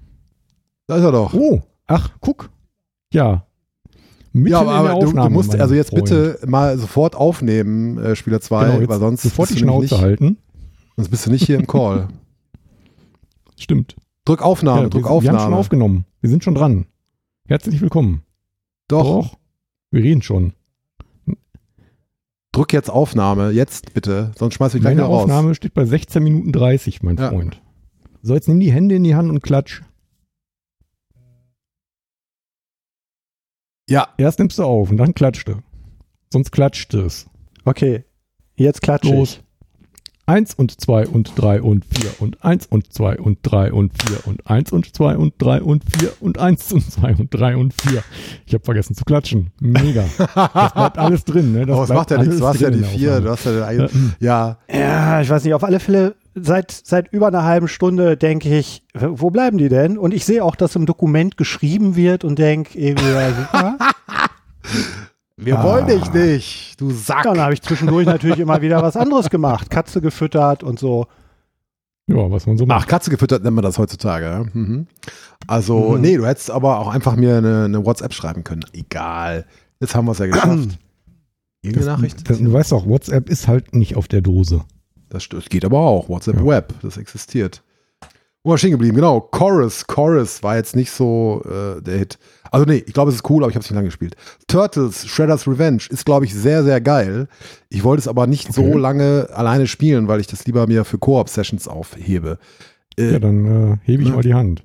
Da 0.87 0.97
ist 0.97 1.03
er 1.03 1.13
doch. 1.13 1.33
Oh, 1.33 1.61
ach, 1.87 2.11
guck. 2.19 2.49
Ja. 3.13 3.47
Mitten 4.33 4.49
ja, 4.51 4.59
aber, 4.61 4.89
du, 4.95 4.99
du 4.99 5.05
Aufnahme, 5.07 5.29
musst 5.29 5.55
also 5.55 5.73
jetzt 5.73 5.91
Freund. 5.91 6.03
bitte 6.03 6.39
mal 6.45 6.77
sofort 6.77 7.15
aufnehmen, 7.15 7.97
äh, 7.97 8.17
Spieler 8.17 8.41
2, 8.41 8.77
genau, 8.79 8.89
weil 8.89 8.99
sonst 8.99 9.21
sofort 9.21 9.49
die 9.49 9.53
bist, 9.53 9.61
du 9.63 9.67
nämlich 9.67 9.87
Schnauze 9.89 9.95
nicht, 9.95 10.03
halten. 10.03 10.37
sonst 10.97 11.09
bist 11.09 11.25
du 11.25 11.31
nicht 11.31 11.45
hier 11.45 11.57
im 11.57 11.65
Call. 11.67 12.09
Stimmt. 13.57 13.95
Drück 14.25 14.41
Aufnahme, 14.41 14.81
Ja, 14.83 14.89
drück 14.89 15.05
wir, 15.05 15.09
wir 15.09 15.11
haben 15.13 15.23
schon 15.23 15.35
Aufnahme. 15.37 15.55
aufgenommen. 15.55 16.05
Wir 16.19 16.29
sind 16.29 16.43
schon 16.43 16.55
dran. 16.55 16.87
Herzlich 17.47 17.79
willkommen. 17.79 18.23
Doch, 18.89 19.37
Wir 19.91 20.03
reden 20.03 20.21
schon. 20.21 20.51
Drück 22.55 22.73
jetzt 22.73 22.89
Aufnahme, 22.89 23.51
jetzt 23.51 23.93
bitte, 23.93 24.31
sonst 24.37 24.55
schmeiß 24.55 24.73
ich 24.75 24.81
gleich 24.81 24.95
Meine 24.95 25.07
raus. 25.07 25.23
Aufnahme 25.23 25.55
steht 25.55 25.73
bei 25.73 25.85
16 25.85 26.23
Minuten 26.23 26.51
30, 26.51 27.03
mein 27.03 27.17
Ja. 27.17 27.29
Freund. 27.29 27.61
So, 28.21 28.33
jetzt 28.33 28.47
nimm 28.47 28.59
die 28.59 28.71
Hände 28.71 28.95
in 28.95 29.03
die 29.03 29.15
Hand 29.15 29.29
und 29.29 29.41
klatsch. 29.41 29.81
Ja, 33.87 34.07
Erst 34.17 34.39
nimmst 34.39 34.57
du 34.57 34.63
auf 34.63 34.89
und 34.89 34.97
dann 34.97 35.13
klatscht 35.13 35.47
du. 35.47 35.61
Sonst 36.33 36.51
klatscht 36.51 36.93
es. 36.95 37.27
Okay, 37.65 38.03
jetzt 38.55 38.81
klatsche 38.81 39.13
Los. 39.15 39.33
ich. 39.37 39.43
Eins 40.27 40.55
und 40.55 40.81
zwei 40.81 41.05
und 41.07 41.33
drei 41.35 41.61
und 41.61 41.85
vier 41.85 42.09
und 42.19 42.43
eins 42.43 42.65
und 42.65 42.91
zwei 42.91 43.19
und 43.19 43.37
drei 43.43 43.71
und 43.71 43.91
vier 44.01 44.17
und 44.25 44.47
eins 44.49 44.71
und 44.71 44.95
zwei 44.95 45.15
und 45.15 45.35
drei 45.37 45.61
und 45.61 45.83
vier 45.83 46.13
und 46.19 46.39
eins 46.39 46.73
und 46.73 46.91
zwei 46.91 47.13
und 47.15 47.31
drei 47.31 47.55
und 47.55 47.73
vier. 47.79 48.03
Ich 48.47 48.55
habe 48.55 48.63
vergessen 48.63 48.95
zu 48.95 49.05
klatschen. 49.05 49.51
Mega. 49.59 50.03
Das 50.35 50.73
bleibt 50.73 50.97
alles 50.97 51.25
drin. 51.25 51.51
Ne? 51.53 51.67
Das 51.67 51.75
aber 51.75 51.83
es 51.83 51.89
bleibt 51.89 51.99
macht 51.99 52.11
ja 52.11 52.17
nichts, 52.17 52.29
alles 52.29 52.39
du 52.39 52.47
hast 52.47 52.59
ja 52.61 52.69
die 52.71 52.75
in 52.77 52.81
der 52.81 52.89
vier, 52.89 53.09
Aufnahme. 53.09 53.25
du 53.25 53.31
hast 53.31 53.45
ja 53.45 53.51
den 53.51 53.63
eigenen, 53.63 54.15
Ja, 54.19 54.57
ja, 54.67 54.79
Ja, 54.79 55.21
ich 55.21 55.29
weiß 55.29 55.43
nicht, 55.43 55.53
auf 55.53 55.63
alle 55.63 55.79
Fälle, 55.79 56.15
seit, 56.33 56.71
seit 56.71 57.13
über 57.13 57.27
einer 57.27 57.43
halben 57.43 57.67
Stunde 57.67 58.17
denke 58.17 58.57
ich, 58.57 58.83
wo 58.95 59.29
bleiben 59.29 59.59
die 59.59 59.69
denn? 59.69 59.97
Und 59.99 60.11
ich 60.11 60.25
sehe 60.25 60.43
auch, 60.43 60.55
dass 60.55 60.75
im 60.75 60.87
Dokument 60.87 61.37
geschrieben 61.37 61.95
wird 61.95 62.23
und 62.23 62.39
denke 62.39 62.79
irgendwie, 62.79 63.11
ja, 63.11 63.29
super. 63.31 63.77
wir 65.37 65.59
Ah. 65.59 65.63
wollen 65.63 65.87
dich 65.87 66.13
nicht, 66.13 66.79
du 66.79 66.91
Sack. 66.91 67.23
Dann 67.23 67.39
habe 67.39 67.53
ich 67.53 67.61
zwischendurch 67.61 68.05
natürlich 68.05 68.39
immer 68.39 68.61
wieder 68.61 68.81
was 68.81 68.95
anderes 68.97 69.29
gemacht. 69.29 69.69
Katze 69.69 70.01
gefüttert 70.01 70.63
und 70.63 70.79
so. 70.79 71.07
ja, 72.07 72.29
was 72.31 72.45
man 72.45 72.57
so 72.57 72.65
Ach, 72.65 72.67
macht. 72.67 72.87
Katze 72.87 73.09
gefüttert 73.09 73.43
nennt 73.43 73.55
man 73.55 73.63
das 73.63 73.77
heutzutage. 73.79 74.25
Ja? 74.25 74.43
Mhm. 74.53 74.87
Also, 75.47 75.91
Mhm. 75.95 76.01
nee, 76.01 76.17
du 76.17 76.25
hättest 76.25 76.51
aber 76.51 76.79
auch 76.79 76.87
einfach 76.87 77.15
mir 77.15 77.37
eine, 77.37 77.65
eine 77.65 77.85
WhatsApp 77.85 78.13
schreiben 78.13 78.43
können. 78.43 78.63
Egal. 78.73 79.45
Jetzt 79.79 79.95
haben 79.95 80.05
wir 80.05 80.11
es 80.13 80.19
ja 80.19 80.27
geschafft. 80.27 80.47
Irgendeine 81.63 81.85
Das, 81.87 81.97
Nachricht? 81.97 82.29
das, 82.29 82.37
du 82.39 82.53
weißt 82.53 82.71
doch, 82.71 82.85
WhatsApp 82.87 83.27
ist 83.29 83.47
halt 83.47 83.73
nicht 83.75 83.95
auf 83.95 84.07
der 84.07 84.21
Dose. 84.21 84.61
Das, 85.09 85.27
das 85.29 85.45
geht 85.45 85.65
aber 85.65 85.79
auch. 85.79 86.07
WhatsApp 86.09 86.35
Ja. 86.37 86.45
Web, 86.45 86.73
das 86.83 86.97
existiert. 86.97 87.63
Wo 88.45 88.51
war 88.51 88.57
stehen 88.59 88.71
geblieben? 88.71 88.95
Genau, 88.95 89.19
Chorus. 89.21 89.87
Chorus 89.87 90.43
war 90.43 90.55
jetzt 90.55 90.75
nicht 90.75 90.91
so 90.91 91.41
äh, 91.45 91.81
der 91.81 91.97
Hit. 91.97 92.19
Also 92.51 92.65
nee, 92.65 92.83
ich 92.85 92.93
glaube, 92.93 93.09
es 93.09 93.15
ist 93.15 93.29
cool, 93.29 93.43
aber 93.43 93.49
ich 93.49 93.55
habe 93.55 93.63
es 93.63 93.69
nicht 93.69 93.75
lange 93.75 93.87
gespielt. 93.87 94.15
Turtles, 94.47 95.07
Shredder's 95.07 95.47
Revenge 95.47 95.81
ist, 95.89 96.05
glaube 96.05 96.25
ich, 96.25 96.33
sehr, 96.35 96.63
sehr 96.63 96.79
geil. 96.79 97.27
Ich 97.69 97.83
wollte 97.83 98.01
es 98.01 98.07
aber 98.07 98.27
nicht 98.27 98.49
Okay. 98.51 98.71
so 98.71 98.77
lange 98.77 99.27
alleine 99.33 99.65
spielen, 99.67 100.07
weil 100.07 100.19
ich 100.19 100.27
das 100.27 100.45
lieber 100.45 100.67
mir 100.67 100.85
für 100.85 100.99
Koop-Sessions 100.99 101.67
aufhebe. 101.67 102.37
Äh, 102.97 103.13
Ja, 103.13 103.19
dann 103.19 103.45
äh, 103.73 103.77
hebe 103.81 104.03
ich 104.03 104.09
ne? 104.09 104.15
mal 104.15 104.21
die 104.21 104.35
Hand. 104.35 104.63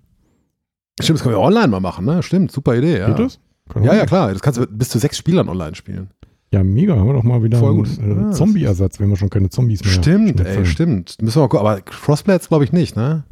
Stimmt, 1.01 1.19
das 1.19 1.23
können 1.23 1.35
wir 1.37 1.41
online 1.41 1.69
mal 1.69 1.81
machen, 1.81 2.05
ne? 2.05 2.23
Stimmt, 2.23 2.53
super 2.53 2.77
Idee. 2.77 2.99
Ja. 2.99 3.07
Geht 3.09 3.19
das? 3.19 3.39
Kann 3.71 3.83
Ja, 3.83 3.95
ja, 3.95 4.05
klar. 4.05 4.31
Das 4.31 4.43
kannst 4.43 4.61
du 4.61 4.67
bis 4.67 4.91
zu 4.91 4.99
sechs 4.99 5.17
Spielern 5.17 5.49
online 5.49 5.75
spielen. 5.75 6.11
Ja, 6.53 6.63
mega. 6.63 6.97
Haben 6.97 7.07
wir 7.07 7.15
doch 7.15 7.23
mal 7.23 7.43
wieder 7.43 7.59
Voll 7.59 7.71
einen 7.71 7.79
gut. 7.79 7.99
äh, 7.99 8.09
Ja, 8.09 8.15
das- 8.29 8.37
Zombie-Ersatz, 8.37 9.01
wenn 9.01 9.09
wir 9.09 9.17
schon 9.17 9.31
keine 9.31 9.49
Zombies 9.49 9.83
mehr 9.83 9.93
Stimmt, 9.93 10.41
ey, 10.41 10.67
stimmt. 10.67 11.17
Müssen 11.23 11.37
wir 11.37 11.43
mal 11.43 11.49
gucken. 11.49 11.67
Aber 11.67 11.81
Crossplay 11.81 12.35
jetzt 12.35 12.49
glaube 12.49 12.65
ich 12.65 12.73
nicht, 12.73 12.95
ne? 12.95 13.25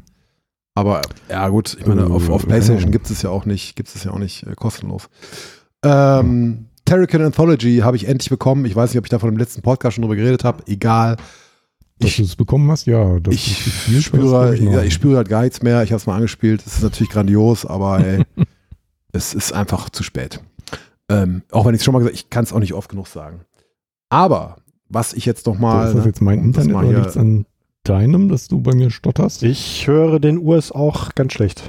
Aber 0.79 1.03
ja, 1.29 1.49
gut, 1.49 1.77
ich 1.81 1.87
meine, 1.87 2.03
Äh, 2.03 2.05
auf, 2.05 2.29
auf 2.31 2.43
keine 2.43 2.53
PlayStation 2.61 2.91
gibt 2.93 3.11
es 3.11 3.23
ja 3.23 3.31
auch 3.31 3.45
nicht, 3.47 3.75
gibt 3.75 3.89
es 3.95 4.05
ja 4.05 4.13
auch 4.13 4.19
nicht 4.19 4.47
äh, 4.47 4.55
kostenlos. 4.55 5.09
Ähm, 5.85 6.67
Terrican 6.85 7.23
Anthology 7.23 7.79
habe 7.79 7.97
ich 7.97 8.07
endlich 8.09 8.31
bekommen. 8.31 8.65
Ich 8.65 8.77
weiß 8.77 8.91
nicht, 8.91 8.99
ob 8.99 9.05
ich 9.05 9.11
da 9.11 9.19
von 9.19 9.31
dem 9.31 9.39
letzten 9.39 9.63
Podcast 9.63 9.95
schon 9.97 10.03
drüber 10.03 10.17
geredet 10.17 10.45
habe. 10.45 10.63
Egal. 10.67 11.17
Dass 11.99 12.11
Ich, 12.11 12.17
du 12.19 12.23
es 12.23 12.37
bekommen 12.37 12.71
hast, 12.71 12.87
ja. 12.87 13.17
Ich, 13.29 13.67
ist 13.89 14.05
spüre, 14.05 14.57
noch. 14.61 14.83
ich 14.83 14.95
spüre 14.95 15.17
halt 15.17 15.29
gar 15.29 15.43
nichts 15.43 15.63
mehr. 15.63 15.83
Ich 15.83 15.91
habe 15.91 15.99
es 15.99 16.07
mal 16.07 16.15
angespielt. 16.17 16.63
Es 16.65 16.75
ist 16.77 16.83
natürlich 16.83 17.11
grandios, 17.11 17.67
aber 17.67 17.99
ey, 18.07 18.23
es 19.13 19.35
ist 19.35 19.53
einfach 19.53 19.91
zu 19.91 20.03
spät. 20.05 20.41
Ähm, 21.09 21.43
auch 21.51 21.67
wenn 21.67 21.75
ich 21.75 21.81
es 21.81 21.85
schon 21.85 21.93
mal 21.93 21.99
gesagt 21.99 22.15
habe, 22.15 22.23
ich 22.25 22.31
kann 22.31 22.45
es 22.45 22.53
auch 22.53 22.61
nicht 22.61 22.75
oft 22.75 22.89
genug 22.89 23.09
sagen. 23.09 23.41
Aber 24.11 24.57
was 24.89 25.13
ich 25.13 25.27
jetzt 25.27 25.47
noch 25.47 25.55
So, 25.57 25.61
mal. 25.61 25.89
ist 25.89 25.97
das 25.97 26.05
jetzt 26.07 26.23
mein 26.23 26.39
Internet 26.43 26.73
mal 26.73 26.85
oder 26.85 26.97
hier- 26.99 27.05
liegt 27.07 27.17
an 27.17 27.47
deinem, 27.89 28.29
dass 28.29 28.49
du 28.49 28.61
bei 28.61 28.75
mir 28.75 28.91
stotterst? 28.91 29.43
Ich 29.43 29.87
höre 29.87 30.21
den 30.21 30.39
Urs 30.39 30.73
auch 30.73 31.15
ganz 31.15 31.33
schlecht. 31.33 31.63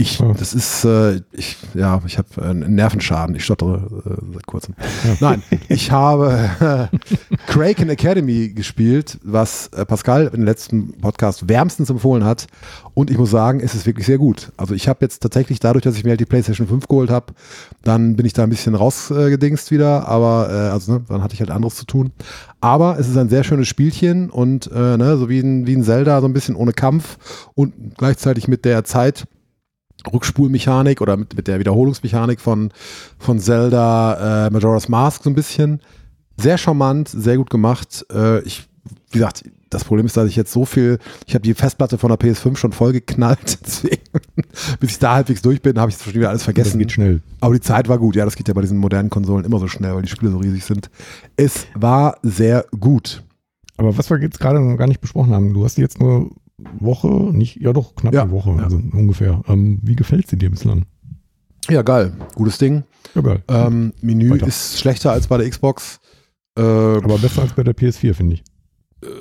Ich, 0.00 0.18
das 0.18 0.54
ist, 0.54 0.84
äh, 0.84 1.22
ich, 1.32 1.56
ja, 1.74 2.00
ich 2.06 2.18
habe 2.18 2.40
einen 2.40 2.76
Nervenschaden. 2.76 3.34
Ich 3.34 3.44
stottere 3.44 3.78
äh, 4.06 4.32
seit 4.32 4.46
kurzem. 4.46 4.76
Nein, 5.18 5.42
ich 5.68 5.90
habe 5.90 6.88
äh, 6.92 7.36
Kraken 7.48 7.90
Academy 7.90 8.50
gespielt, 8.50 9.18
was 9.24 9.66
äh, 9.72 9.84
Pascal 9.84 10.30
im 10.32 10.44
letzten 10.44 10.92
Podcast 11.00 11.48
wärmstens 11.48 11.90
empfohlen 11.90 12.22
hat. 12.22 12.46
Und 12.94 13.10
ich 13.10 13.18
muss 13.18 13.32
sagen, 13.32 13.58
es 13.58 13.74
ist 13.74 13.86
wirklich 13.86 14.06
sehr 14.06 14.18
gut. 14.18 14.52
Also 14.56 14.72
ich 14.72 14.86
habe 14.86 15.00
jetzt 15.00 15.20
tatsächlich 15.20 15.58
dadurch, 15.58 15.82
dass 15.82 15.96
ich 15.96 16.04
mir 16.04 16.10
halt 16.10 16.20
die 16.20 16.26
PlayStation 16.26 16.68
5 16.68 16.86
geholt 16.86 17.10
habe, 17.10 17.34
dann 17.82 18.14
bin 18.14 18.24
ich 18.24 18.34
da 18.34 18.44
ein 18.44 18.50
bisschen 18.50 18.76
rausgedingst 18.76 19.72
wieder. 19.72 20.06
Aber 20.06 20.48
äh, 20.48 20.70
also 20.70 20.92
ne, 20.92 21.04
dann 21.08 21.24
hatte 21.24 21.34
ich 21.34 21.40
halt 21.40 21.50
anderes 21.50 21.74
zu 21.74 21.86
tun. 21.86 22.12
Aber 22.60 23.00
es 23.00 23.08
ist 23.08 23.16
ein 23.16 23.30
sehr 23.30 23.42
schönes 23.42 23.66
Spielchen 23.66 24.30
und 24.30 24.70
äh, 24.72 24.96
ne, 24.96 25.16
so 25.16 25.28
wie 25.28 25.40
ein, 25.40 25.66
wie 25.66 25.74
ein 25.74 25.82
Zelda, 25.82 26.20
so 26.20 26.28
ein 26.28 26.32
bisschen 26.32 26.54
ohne 26.54 26.72
Kampf 26.72 27.18
und 27.56 27.74
gleichzeitig 27.96 28.46
mit 28.46 28.64
der 28.64 28.84
Zeit. 28.84 29.26
Rückspulmechanik 30.12 31.00
oder 31.00 31.16
mit, 31.16 31.36
mit 31.36 31.48
der 31.48 31.58
Wiederholungsmechanik 31.58 32.40
von, 32.40 32.70
von 33.18 33.38
Zelda 33.38 34.46
äh, 34.46 34.50
Majora's 34.50 34.88
Mask 34.88 35.24
so 35.24 35.30
ein 35.30 35.34
bisschen. 35.34 35.80
Sehr 36.36 36.56
charmant, 36.58 37.08
sehr 37.08 37.36
gut 37.36 37.50
gemacht. 37.50 38.06
Äh, 38.12 38.40
ich, 38.42 38.68
wie 39.10 39.18
gesagt, 39.18 39.44
das 39.70 39.84
Problem 39.84 40.06
ist, 40.06 40.16
dass 40.16 40.28
ich 40.28 40.36
jetzt 40.36 40.52
so 40.52 40.64
viel, 40.64 40.98
ich 41.26 41.34
habe 41.34 41.42
die 41.42 41.52
Festplatte 41.52 41.98
von 41.98 42.08
der 42.08 42.18
PS5 42.18 42.56
schon 42.56 42.72
voll 42.72 42.92
geknallt, 42.92 43.58
deswegen, 43.66 44.00
bis 44.80 44.92
ich 44.92 44.98
da 44.98 45.14
halbwegs 45.14 45.42
durch 45.42 45.60
bin, 45.60 45.78
habe 45.78 45.90
ich 45.90 45.98
schon 45.98 46.14
wieder 46.14 46.28
alles 46.30 46.40
Das 46.40 46.44
vergessen. 46.44 46.78
geht 46.78 46.92
schnell. 46.92 47.20
Aber 47.40 47.54
die 47.54 47.60
Zeit 47.60 47.88
war 47.88 47.98
gut, 47.98 48.16
ja, 48.16 48.24
das 48.24 48.36
geht 48.36 48.48
ja 48.48 48.54
bei 48.54 48.62
diesen 48.62 48.78
modernen 48.78 49.10
Konsolen 49.10 49.44
immer 49.44 49.58
so 49.58 49.68
schnell, 49.68 49.94
weil 49.94 50.02
die 50.02 50.08
Spiele 50.08 50.30
so 50.30 50.38
riesig 50.38 50.64
sind. 50.64 50.88
Es 51.36 51.66
war 51.74 52.16
sehr 52.22 52.64
gut. 52.80 53.22
Aber 53.76 53.96
was 53.98 54.08
wir 54.08 54.18
jetzt 54.20 54.40
gerade 54.40 54.58
noch 54.60 54.76
gar 54.76 54.88
nicht 54.88 55.00
besprochen 55.00 55.32
haben, 55.34 55.52
du 55.52 55.64
hast 55.64 55.76
jetzt 55.76 56.00
nur 56.00 56.30
Woche, 56.80 57.08
nicht, 57.08 57.56
ja 57.60 57.72
doch, 57.72 57.94
knapp 57.94 58.12
Ja, 58.14 58.22
eine 58.22 58.30
Woche, 58.32 58.50
ja. 58.50 58.64
also 58.64 58.76
ungefähr. 58.92 59.42
Ähm, 59.48 59.78
wie 59.82 59.94
gefällt 59.96 60.26
sie 60.28 60.36
dir 60.36 60.50
bislang? 60.50 60.84
Ja, 61.68 61.82
geil. 61.82 62.12
Gutes 62.34 62.58
Ding. 62.58 62.82
Ja, 63.14 63.20
geil. 63.20 63.42
Ähm, 63.48 63.92
Menü 64.00 64.30
Weiter. 64.30 64.46
ist 64.46 64.78
schlechter 64.78 65.12
als 65.12 65.26
bei 65.28 65.36
der 65.38 65.48
Xbox. 65.48 66.00
Äh, 66.56 66.62
Aber 66.62 67.18
besser 67.18 67.42
als 67.42 67.52
bei 67.52 67.62
der 67.62 67.74
PS4, 67.76 68.14
finde 68.14 68.34
ich. 68.34 68.44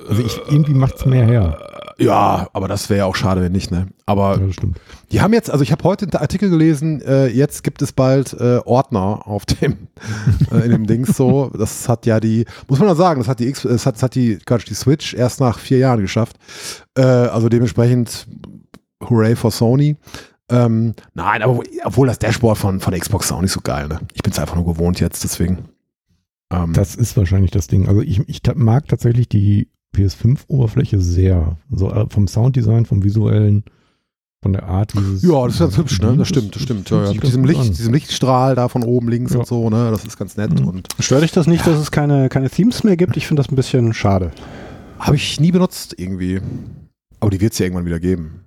Also 0.10 0.24
ich, 0.24 0.38
irgendwie 0.50 0.74
macht's 0.74 1.06
mehr 1.06 1.26
her. 1.26 1.77
Ja, 2.00 2.48
aber 2.54 2.68
das 2.68 2.90
wäre 2.90 3.00
ja 3.00 3.06
auch 3.06 3.16
schade, 3.16 3.42
wenn 3.42 3.52
nicht, 3.52 3.72
ne? 3.72 3.88
Aber 4.06 4.40
Ja. 4.40 4.68
Die 5.12 5.22
haben 5.22 5.34
jetzt, 5.34 5.50
also 5.50 5.64
ich 5.64 5.72
habe 5.72 5.84
heute 5.84 6.06
einen 6.06 6.14
Artikel 6.22 6.50
gelesen, 6.50 7.02
äh, 7.02 7.28
jetzt 7.28 7.64
gibt 7.64 7.82
es 7.82 7.92
bald 7.94 8.34
äh, 8.34 8.60
Ordner 8.66 9.26
auf 9.26 9.46
dem, 9.46 9.88
äh, 10.52 10.66
in 10.66 10.72
dem 10.72 10.88
Dings 10.88 11.16
so. 11.16 11.50
Das 11.58 11.88
hat 11.90 12.06
ja 12.06 12.20
die, 12.20 12.46
muss 12.68 12.80
man 12.80 12.90
auch 12.90 12.96
sagen, 12.96 13.20
das 13.20 13.28
hat 13.28 13.40
die 13.40 13.48
X, 13.48 13.64
das 13.64 13.86
hat, 13.86 13.96
das 13.96 14.04
hat 14.04 14.16
die, 14.16 14.38
Quatsch, 14.38 14.68
die 14.70 14.74
Switch 14.76 15.14
erst 15.14 15.40
nach 15.40 15.60
vier 15.60 15.80
Jahren 15.80 16.02
geschafft. 16.02 16.38
Äh, 16.96 17.02
also 17.02 17.50
dementsprechend, 17.50 18.28
hooray 19.10 19.36
for 19.36 19.52
Sony. 19.52 19.96
Ähm, 20.50 20.94
nein, 21.14 21.42
aber 21.42 21.60
obwohl 21.84 22.08
das 22.08 22.20
Dashboard 22.20 22.58
von, 22.58 22.80
von 22.80 22.98
Xbox 22.98 23.26
ist 23.26 23.32
auch 23.32 23.42
nicht 23.42 23.52
so 23.52 23.62
geil, 23.62 23.88
ne? 23.88 24.00
Ich 24.14 24.24
bin 24.24 24.32
es 24.32 24.40
einfach 24.40 24.56
nur 24.56 24.66
gewohnt 24.66 25.00
jetzt, 25.00 25.24
deswegen. 25.24 25.66
Ähm, 26.52 26.74
Das 26.74 26.96
ist 26.96 27.18
wahrscheinlich 27.18 27.52
das 27.52 27.68
Ding. 27.68 27.88
Also 27.88 28.02
ich, 28.02 28.20
ich 28.28 28.42
mag 28.56 28.88
tatsächlich 28.88 29.28
die 29.28 29.68
PS5-Oberfläche 29.96 31.00
sehr. 31.00 31.58
So 31.72 31.92
äh, 31.92 32.06
vom 32.10 32.28
Sounddesign, 32.28 32.86
vom 32.86 33.04
visuellen, 33.04 33.64
von 34.44 34.54
der 34.54 34.64
Art 34.68 34.94
dieses. 34.94 35.24
ja, 35.24 35.46
das 35.46 35.54
ist 35.56 35.60
ganz 35.60 35.78
hübsch, 35.78 36.02
ne? 36.02 36.16
Das 36.18 36.28
stimmt, 36.28 36.56
das 36.56 36.62
stimmt. 36.62 36.90
Ja, 36.90 37.06
ja. 37.06 37.14
Mit 37.14 37.24
diesem 37.24 37.44
Licht, 37.46 37.60
an. 37.60 37.68
diesem 37.68 37.94
Lichtstrahl 37.94 38.56
da 38.56 38.68
von 38.68 38.84
oben 38.84 39.10
links 39.10 39.34
Ja. 39.34 39.40
und 39.40 39.48
so, 39.48 39.70
ne? 39.70 39.90
Das 39.92 40.06
ist 40.06 40.18
ganz 40.18 40.38
nett 40.38 40.60
Mhm. 40.60 40.68
und 40.68 40.88
Stört 41.00 41.24
dich 41.24 41.32
das 41.32 41.48
nicht, 41.48 41.66
dass 41.66 41.80
es 41.80 41.92
keine, 41.92 42.30
keine 42.30 42.50
Themes 42.50 42.84
mehr 42.84 42.98
gibt? 42.98 43.18
Ich 43.18 43.26
finde 43.28 43.42
das 43.42 43.52
ein 43.52 43.56
bisschen 43.56 43.94
schade. 43.94 44.32
Habe 45.00 45.16
ich 45.16 45.40
nie 45.40 45.52
benutzt 45.52 45.96
irgendwie. 45.98 46.42
Aber 47.20 47.32
die 47.32 47.42
wird 47.42 47.54
es 47.54 47.60
ja 47.60 47.66
irgendwann 47.66 47.86
wieder 47.86 48.00
geben. 48.00 48.42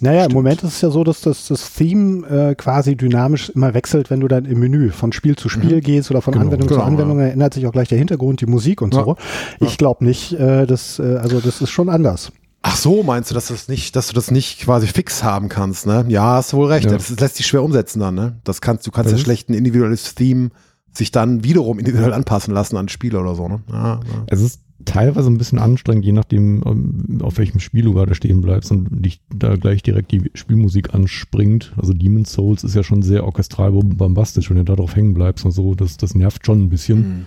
Naja, 0.00 0.24
im 0.26 0.32
Moment 0.32 0.62
ist 0.62 0.74
es 0.74 0.80
ja 0.80 0.90
so, 0.90 1.04
dass 1.04 1.20
das, 1.20 1.48
das 1.48 1.72
Theme 1.72 2.26
äh, 2.26 2.54
quasi 2.54 2.96
dynamisch 2.96 3.50
immer 3.50 3.74
wechselt, 3.74 4.10
wenn 4.10 4.20
du 4.20 4.28
dann 4.28 4.44
im 4.44 4.60
Menü 4.60 4.90
von 4.90 5.12
Spiel 5.12 5.36
zu 5.36 5.48
Spiel 5.48 5.76
Mhm. 5.76 5.80
gehst 5.80 6.10
oder 6.10 6.22
von 6.22 6.32
Genau. 6.34 6.46
Anwendung 6.46 6.68
zu 6.68 6.74
Genau, 6.74 6.86
Anwendung, 6.86 7.20
ändert 7.20 7.54
sich 7.54 7.66
auch 7.66 7.72
gleich 7.72 7.88
der 7.88 7.98
Hintergrund, 7.98 8.40
die 8.40 8.46
Musik 8.46 8.82
und 8.82 8.94
Ja. 8.94 9.04
so. 9.04 9.16
Ich 9.60 9.78
glaube 9.78 10.04
nicht, 10.04 10.32
äh, 10.34 10.66
dass, 10.66 10.98
äh, 10.98 11.16
also 11.22 11.40
das 11.40 11.60
ist 11.60 11.70
schon 11.70 11.88
anders. 11.88 12.32
Ach 12.64 12.76
so, 12.76 13.02
meinst 13.02 13.30
du, 13.30 13.34
dass, 13.34 13.48
das 13.48 13.66
nicht, 13.68 13.96
dass 13.96 14.06
du 14.08 14.12
das 14.14 14.30
nicht 14.30 14.60
quasi 14.60 14.86
fix 14.86 15.24
haben 15.24 15.48
kannst, 15.48 15.84
ne? 15.86 16.04
Ja, 16.08 16.34
hast 16.36 16.52
du 16.52 16.58
wohl 16.58 16.68
recht. 16.68 16.84
Ja. 16.86 16.92
Das 16.92 17.10
lässt 17.18 17.36
sich 17.36 17.46
schwer 17.46 17.62
umsetzen 17.64 17.98
dann, 17.98 18.14
ne? 18.14 18.36
Das 18.44 18.60
kannst, 18.60 18.86
du 18.86 18.92
kannst 18.92 19.10
Das 19.10 19.18
ja 19.18 19.24
schlecht 19.24 19.48
ein 19.50 19.54
individuelles 19.54 20.14
Theme 20.14 20.50
sich 20.92 21.10
dann 21.10 21.42
wiederum 21.42 21.78
individuell 21.78 22.12
anpassen 22.12 22.52
lassen 22.54 22.76
an 22.76 22.88
Spiel 22.88 23.16
oder 23.16 23.34
so, 23.34 23.48
ne? 23.48 23.60
Ja, 23.68 23.94
ja. 23.94 24.00
Es 24.28 24.40
ist 24.40 24.60
teilweise 24.84 25.28
ein 25.30 25.38
bisschen 25.38 25.58
anstrengend, 25.58 26.04
je 26.04 26.12
nachdem, 26.12 26.62
ähm, 26.66 27.18
auf 27.22 27.38
welchem 27.38 27.60
Spiel 27.60 27.84
du 27.84 27.94
gerade 27.94 28.14
stehen 28.14 28.40
bleibst 28.40 28.70
und 28.70 28.88
dich 29.04 29.20
da 29.34 29.56
gleich 29.56 29.82
direkt 29.82 30.12
die 30.12 30.30
Spielmusik 30.34 30.94
anspringt. 30.94 31.72
Also 31.76 31.92
Demon's 31.92 32.32
Souls 32.32 32.64
ist 32.64 32.74
ja 32.74 32.82
schon 32.82 33.02
sehr 33.02 33.24
orchestral 33.24 33.72
bombastisch, 33.72 34.50
wenn 34.50 34.56
du 34.58 34.64
da 34.64 34.76
drauf 34.76 34.96
hängen 34.96 35.14
bleibst 35.14 35.44
und 35.44 35.52
so. 35.52 35.74
Das, 35.74 35.96
das 35.96 36.14
nervt 36.14 36.44
schon 36.46 36.62
ein 36.62 36.68
bisschen. 36.68 37.26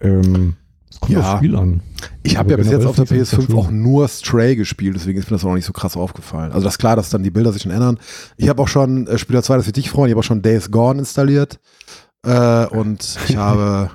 Hm. 0.00 0.22
Ähm, 0.22 0.54
es 0.90 0.98
kommt 0.98 1.12
Ja. 1.12 1.20
aufs 1.20 1.38
Spiel 1.38 1.54
an. 1.56 1.80
Ich 2.24 2.36
habe 2.36 2.50
ja 2.50 2.56
bis 2.56 2.68
jetzt 2.70 2.84
auf 2.84 2.96
der 2.96 3.06
finde 3.06 3.22
ich 3.22 3.30
das 3.30 3.38
PS5 3.38 3.46
schön. 3.46 3.56
auch 3.56 3.70
nur 3.70 4.08
Stray 4.08 4.56
gespielt, 4.56 4.96
deswegen 4.96 5.18
ist 5.18 5.30
mir 5.30 5.36
das 5.36 5.44
auch 5.44 5.48
noch 5.50 5.54
nicht 5.54 5.64
so 5.66 5.72
krass 5.72 5.96
aufgefallen. 5.96 6.50
Also 6.52 6.64
das 6.64 6.74
ist 6.74 6.78
klar, 6.78 6.96
dass 6.96 7.10
dann 7.10 7.22
die 7.22 7.30
Bilder 7.30 7.52
sich 7.52 7.62
schon 7.62 7.70
ändern. 7.70 7.98
Ich 8.36 8.48
habe 8.48 8.60
auch 8.60 8.66
schon, 8.68 9.06
äh, 9.06 9.16
Spieler 9.18 9.42
2, 9.42 9.56
das 9.58 9.66
wird 9.66 9.76
dich 9.76 9.88
freuen, 9.90 10.08
ich 10.08 10.12
habe 10.14 10.20
auch 10.20 10.24
schon 10.24 10.42
Days 10.42 10.70
Gone 10.72 10.98
installiert. 10.98 11.60
Äh, 12.24 12.66
und 12.66 13.18
ich 13.28 13.36
habe, 13.36 13.90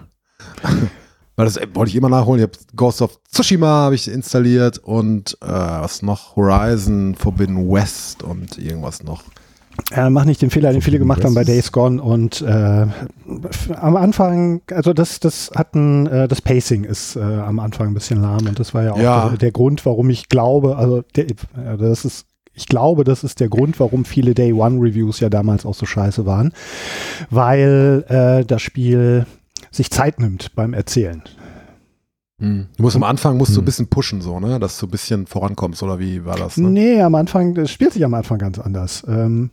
weil 1.35 1.45
das 1.45 1.59
wollte 1.73 1.89
ich 1.89 1.95
immer 1.95 2.09
nachholen, 2.09 2.41
ich 2.41 2.49
habe 2.49 2.57
Ghost 2.75 3.01
of 3.01 3.19
Tsushima 3.29 3.67
habe 3.67 3.95
ich 3.95 4.09
installiert 4.09 4.77
und 4.77 5.37
äh, 5.41 5.47
was 5.47 6.01
noch? 6.01 6.35
Horizon 6.35 7.15
Forbidden 7.15 7.69
West 7.69 8.23
und 8.23 8.57
irgendwas 8.57 9.03
noch. 9.03 9.23
Äh, 9.91 10.09
mach 10.09 10.25
nicht 10.25 10.41
den 10.41 10.49
Fehler, 10.49 10.71
den 10.71 10.81
viele 10.81 10.99
gemacht 10.99 11.23
haben 11.25 11.33
bei 11.33 11.43
Days 11.43 11.71
Gone 11.71 12.01
und 12.01 12.41
äh, 12.41 12.87
am 13.75 13.95
Anfang, 13.97 14.61
also 14.71 14.93
das, 14.93 15.19
das 15.19 15.51
hatten, 15.53 16.07
äh, 16.07 16.27
das 16.27 16.41
Pacing 16.41 16.85
ist 16.85 17.17
äh, 17.17 17.19
am 17.19 17.59
Anfang 17.59 17.89
ein 17.89 17.93
bisschen 17.93 18.21
lahm 18.21 18.47
und 18.47 18.57
das 18.57 18.73
war 18.73 18.83
ja 18.83 18.93
auch 18.93 18.97
Ja. 18.97 19.29
Der, 19.29 19.37
der 19.37 19.51
Grund, 19.51 19.85
warum 19.85 20.09
ich 20.09 20.29
glaube, 20.29 20.77
also 20.77 21.03
der, 21.15 21.25
äh, 21.25 21.77
das 21.77 22.05
ist, 22.05 22.25
ich 22.53 22.67
glaube, 22.67 23.03
das 23.03 23.25
ist 23.25 23.41
der 23.41 23.49
Grund, 23.49 23.79
warum 23.81 24.05
viele 24.05 24.33
Day 24.33 24.53
One 24.53 24.79
Reviews 24.79 25.19
ja 25.19 25.29
damals 25.29 25.65
auch 25.65 25.75
so 25.75 25.85
scheiße 25.85 26.25
waren, 26.25 26.53
weil 27.29 28.05
äh, 28.07 28.45
das 28.45 28.61
Spiel 28.61 29.25
sich 29.75 29.91
Zeit 29.91 30.19
nimmt 30.19 30.55
beim 30.55 30.73
Erzählen. 30.73 31.21
Du 32.37 32.65
musst 32.79 32.97
am 32.97 33.03
Anfang 33.03 33.37
musst 33.37 33.51
du 33.51 33.57
Hm. 33.57 33.61
ein 33.61 33.65
bisschen 33.65 33.87
pushen, 33.87 34.19
so, 34.21 34.41
ne? 34.41 34.59
Dass 34.59 34.77
du 34.77 34.87
ein 34.87 34.91
bisschen 34.91 35.25
vorankommst, 35.25 35.81
oder 35.83 35.99
wie 35.99 36.25
war 36.25 36.35
das? 36.35 36.57
Ne? 36.57 36.69
Nee, 36.69 37.01
am 37.01 37.15
Anfang, 37.15 37.53
das 37.55 37.71
spielt 37.71 37.93
sich 37.93 38.03
am 38.03 38.13
Anfang 38.13 38.39
ganz 38.39 38.59
anders. 38.59 39.05
Ähm, 39.07 39.51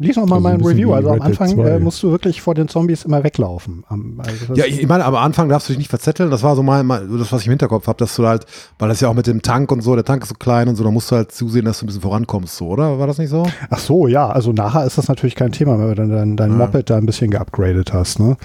lies 0.00 0.16
noch 0.16 0.26
mal 0.26 0.36
Also 0.36 0.48
ein 0.48 0.58
mein 0.60 0.66
Review. 0.66 0.92
Also 0.92 1.10
am 1.10 1.20
Anfang 1.20 1.48
2. 1.50 1.68
äh, 1.68 1.78
musst 1.78 2.02
du 2.02 2.10
wirklich 2.10 2.40
vor 2.42 2.54
den 2.54 2.68
Zombies 2.68 3.04
immer 3.04 3.22
weglaufen. 3.22 3.84
Also 4.18 4.54
Ja, 4.54 4.64
ich, 4.64 4.80
ich 4.80 4.88
meine, 4.88 5.04
am 5.04 5.14
Anfang 5.14 5.48
darfst 5.48 5.68
du 5.68 5.72
dich 5.72 5.78
nicht 5.78 5.90
verzetteln. 5.90 6.30
Das 6.30 6.42
war 6.42 6.56
so 6.56 6.62
mal, 6.62 6.82
mal 6.82 7.06
das, 7.06 7.30
was 7.30 7.42
ich 7.42 7.46
im 7.46 7.52
Hinterkopf 7.52 7.86
habe, 7.86 7.98
dass 7.98 8.16
du 8.16 8.26
halt, 8.26 8.46
weil 8.78 8.88
das 8.88 9.00
ja 9.00 9.08
auch 9.08 9.14
mit 9.14 9.26
dem 9.26 9.42
Tank 9.42 9.70
und 9.70 9.82
so, 9.82 9.94
der 9.94 10.04
Tank 10.04 10.22
ist 10.22 10.30
so 10.30 10.34
klein 10.34 10.68
und 10.68 10.76
so, 10.76 10.82
da 10.84 10.90
musst 10.90 11.10
du 11.10 11.16
halt 11.16 11.30
zusehen, 11.32 11.64
dass 11.66 11.78
du 11.78 11.84
ein 11.84 11.88
bisschen 11.88 12.02
vorankommst, 12.02 12.56
so, 12.56 12.68
oder? 12.68 12.98
War 12.98 13.06
das 13.06 13.18
nicht 13.18 13.30
so? 13.30 13.46
Ach 13.68 13.78
so, 13.78 14.06
ja, 14.08 14.28
also 14.28 14.52
nachher 14.52 14.84
ist 14.86 14.96
das 14.98 15.06
natürlich 15.08 15.34
kein 15.36 15.52
Thema, 15.52 15.78
wenn 15.78 15.88
du 15.88 15.94
dann 15.94 16.08
dein, 16.10 16.36
dein 16.36 16.50
Ja. 16.52 16.56
Moped 16.66 16.88
da 16.90 16.96
ein 16.96 17.06
bisschen 17.06 17.30
geupgradet 17.30 17.92
hast. 17.92 18.18
Ne? 18.20 18.36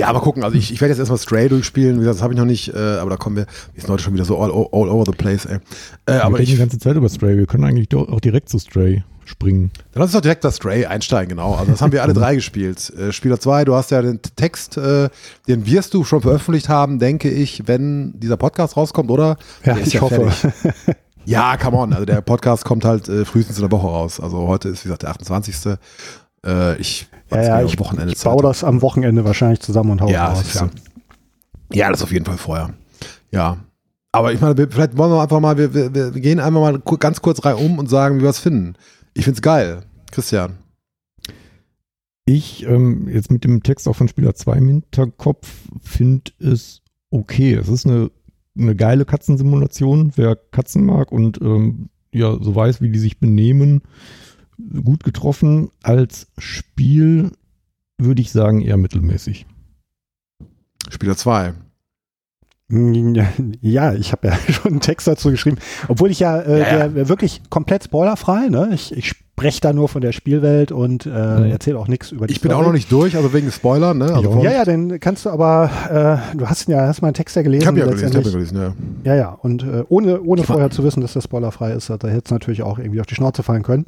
Ja, 0.00 0.06
aber 0.06 0.20
gucken, 0.20 0.44
also 0.44 0.56
ich, 0.56 0.72
ich 0.72 0.80
werde 0.80 0.92
jetzt 0.92 0.98
erstmal 0.98 1.18
Stray 1.18 1.50
durchspielen, 1.50 1.96
wie 1.96 1.98
gesagt, 2.00 2.16
das 2.16 2.22
habe 2.22 2.32
ich 2.32 2.38
noch 2.38 2.46
nicht, 2.46 2.72
äh, 2.72 2.78
aber 2.78 3.10
da 3.10 3.16
kommen 3.18 3.36
wir, 3.36 3.44
wir 3.74 3.80
sind 3.82 3.90
heute 3.90 4.02
schon 4.02 4.14
wieder 4.14 4.24
so 4.24 4.38
all, 4.38 4.50
all 4.50 4.88
over 4.88 5.04
the 5.04 5.12
place, 5.12 5.44
ey. 5.44 5.56
Äh, 5.56 5.60
Wir 6.06 6.24
aber 6.24 6.38
reden 6.38 6.46
die 6.46 6.52
ich, 6.54 6.58
ganze 6.58 6.78
Zeit 6.78 6.96
über 6.96 7.08
Stray. 7.10 7.36
Wir 7.36 7.46
können 7.46 7.64
eigentlich 7.64 7.94
auch 7.94 8.20
direkt 8.20 8.48
zu 8.48 8.58
Stray 8.58 9.04
springen. 9.26 9.70
dann 9.92 10.00
lass 10.00 10.06
uns 10.06 10.12
doch 10.14 10.20
direkt 10.22 10.42
das 10.42 10.56
Stray 10.56 10.86
einsteigen, 10.86 11.28
genau. 11.36 11.54
Also 11.54 11.70
das 11.72 11.82
haben 11.82 11.92
wir 11.92 12.02
alle 12.02 12.14
drei 12.14 12.34
gespielt. 12.34 12.90
Äh, 12.98 13.12
Spieler 13.12 13.38
2, 13.38 13.66
du 13.66 13.74
hast 13.74 13.90
ja 13.90 14.00
den 14.00 14.20
Text, 14.36 14.78
äh, 14.78 15.10
den 15.48 15.66
wirst 15.66 15.92
du 15.92 16.02
schon 16.04 16.22
veröffentlicht 16.22 16.70
haben, 16.70 16.98
denke 16.98 17.30
ich, 17.30 17.68
wenn 17.68 18.18
dieser 18.18 18.38
Podcast 18.38 18.78
rauskommt, 18.78 19.10
oder? 19.10 19.36
Ja, 19.66 19.76
ich 19.76 20.00
hoffe. 20.00 20.30
fertig. 20.30 20.96
Ja, 21.26 21.58
come 21.58 21.76
on. 21.76 21.92
Also 21.92 22.06
der 22.06 22.22
Podcast 22.22 22.64
kommt 22.64 22.84
halt 22.86 23.06
äh, 23.08 23.26
frühestens 23.26 23.58
in 23.58 23.62
der 23.62 23.70
Woche 23.70 23.86
raus. 23.86 24.18
Also 24.18 24.48
heute 24.48 24.70
ist, 24.70 24.84
wie 24.84 24.88
gesagt, 24.88 25.02
der 25.02 25.10
28. 25.10 25.76
Äh, 26.46 26.78
ich 26.80 27.08
Ja, 27.30 27.42
ja, 27.42 27.62
ich, 27.62 27.78
Wochenende 27.78 28.12
ich 28.12 28.22
baue 28.22 28.42
das 28.42 28.64
am 28.64 28.82
Wochenende 28.82 29.24
wahrscheinlich 29.24 29.60
zusammen 29.60 29.90
und 29.92 30.00
hau 30.00 30.08
Ja, 30.08 30.28
raus. 30.32 30.54
Ja. 30.54 30.70
ja, 31.72 31.90
das 31.90 32.02
auf 32.02 32.12
jeden 32.12 32.24
Fall 32.24 32.38
vorher. 32.38 32.70
Ja. 33.30 33.58
Aber 34.12 34.32
ich 34.32 34.40
meine, 34.40 34.56
wir- 34.58 34.70
vielleicht 34.70 34.96
wollen 34.96 35.12
wir 35.12 35.22
einfach 35.22 35.38
mal, 35.40 35.56
wir, 35.56 35.72
wir, 35.74 35.94
wir 35.94 36.10
gehen 36.20 36.40
einfach 36.40 36.60
mal 36.60 36.78
ganz 36.98 37.22
kurz 37.22 37.44
reihum 37.44 37.78
und 37.78 37.88
sagen, 37.88 38.18
wie 38.18 38.22
wir 38.22 38.30
es 38.30 38.40
finden. 38.40 38.74
Ich 39.14 39.24
find's 39.24 39.42
geil. 39.42 39.82
Christian. 40.10 40.58
Ich, 42.24 42.64
ähm, 42.64 43.08
jetzt 43.08 43.30
mit 43.30 43.44
dem 43.44 43.62
Text 43.62 43.88
auch 43.88 43.94
von 43.96 44.08
Spieler 44.08 44.34
2 44.34 44.56
im 44.58 44.68
Hinterkopf, 44.68 45.48
finde 45.82 46.32
es 46.38 46.82
okay. 47.10 47.54
Es 47.54 47.68
ist 47.68 47.86
eine, 47.86 48.10
eine 48.58 48.76
geile 48.76 49.04
Katzensimulation. 49.04 50.12
Wer 50.16 50.36
Katzen 50.36 50.84
mag 50.84 51.10
und 51.12 51.40
ähm, 51.40 51.88
ja, 52.12 52.36
so 52.40 52.54
weiß, 52.54 52.80
wie 52.82 52.90
die 52.90 52.98
sich 52.98 53.18
benehmen, 53.18 53.82
gut 54.84 55.04
getroffen. 55.04 55.70
Als 55.82 56.26
Spiel 56.38 57.32
würde 57.98 58.22
ich 58.22 58.32
sagen 58.32 58.60
eher 58.60 58.76
mittelmäßig. 58.76 59.46
Spieler 60.88 61.16
2. 61.16 61.52
Ja, 63.60 63.94
ich 63.94 64.12
habe 64.12 64.28
ja 64.28 64.36
schon 64.52 64.72
einen 64.72 64.80
Text 64.80 65.06
dazu 65.08 65.30
geschrieben, 65.30 65.58
obwohl 65.88 66.10
ich 66.10 66.20
ja, 66.20 66.38
äh, 66.38 66.60
Ja, 66.60 66.78
ja. 66.78 66.88
Der, 66.88 67.08
wirklich 67.08 67.42
komplett 67.50 67.84
spoilerfrei, 67.84 68.48
ne? 68.48 68.70
Ich, 68.72 68.92
ich 68.96 69.08
spreche 69.08 69.60
da 69.60 69.72
nur 69.72 69.88
von 69.88 70.02
der 70.02 70.12
Spielwelt 70.12 70.70
und 70.70 71.04
äh, 71.04 71.50
erzähle 71.50 71.78
auch 71.78 71.88
nichts 71.88 72.12
über 72.12 72.28
die 72.28 72.32
Ich 72.32 72.40
bin 72.40 72.52
auch 72.52 72.56
Story. 72.56 72.66
noch 72.66 72.72
nicht 72.72 72.92
durch, 72.92 73.16
also 73.16 73.32
wegen 73.32 73.50
Spoiler, 73.50 73.92
ne? 73.94 74.14
Also 74.14 74.40
Ja. 74.40 74.52
Ja, 74.52 74.64
dann 74.64 75.00
kannst 75.00 75.24
du 75.24 75.30
aber, 75.30 76.22
äh, 76.32 76.36
du 76.36 76.46
hast 76.46 76.68
ja, 76.68 76.86
hast 76.86 77.02
meinen 77.02 77.14
Text 77.14 77.34
ja 77.34 77.42
gelesen. 77.42 77.62
ich 77.62 77.66
habe 77.66 77.80
ja 77.80 77.86
gelesen, 77.86 78.08
ich 78.08 78.14
habe 78.14 78.26
ja 78.26 78.32
gelesen, 78.32 78.56
ja. 78.56 78.74
Ja, 79.02 79.14
ja, 79.16 79.28
und 79.30 79.64
äh, 79.64 79.82
ohne, 79.88 80.20
ohne 80.22 80.44
vorher 80.44 80.70
zu 80.70 80.84
wissen, 80.84 81.00
dass 81.00 81.14
das 81.14 81.24
spoilerfrei 81.24 81.72
ist, 81.72 81.90
da 81.90 81.94
hätte 81.94 82.22
es 82.26 82.30
natürlich 82.30 82.62
auch 82.62 82.78
irgendwie 82.78 83.00
auf 83.00 83.06
die 83.06 83.16
Schnauze 83.16 83.42
fallen 83.42 83.64
können. 83.64 83.86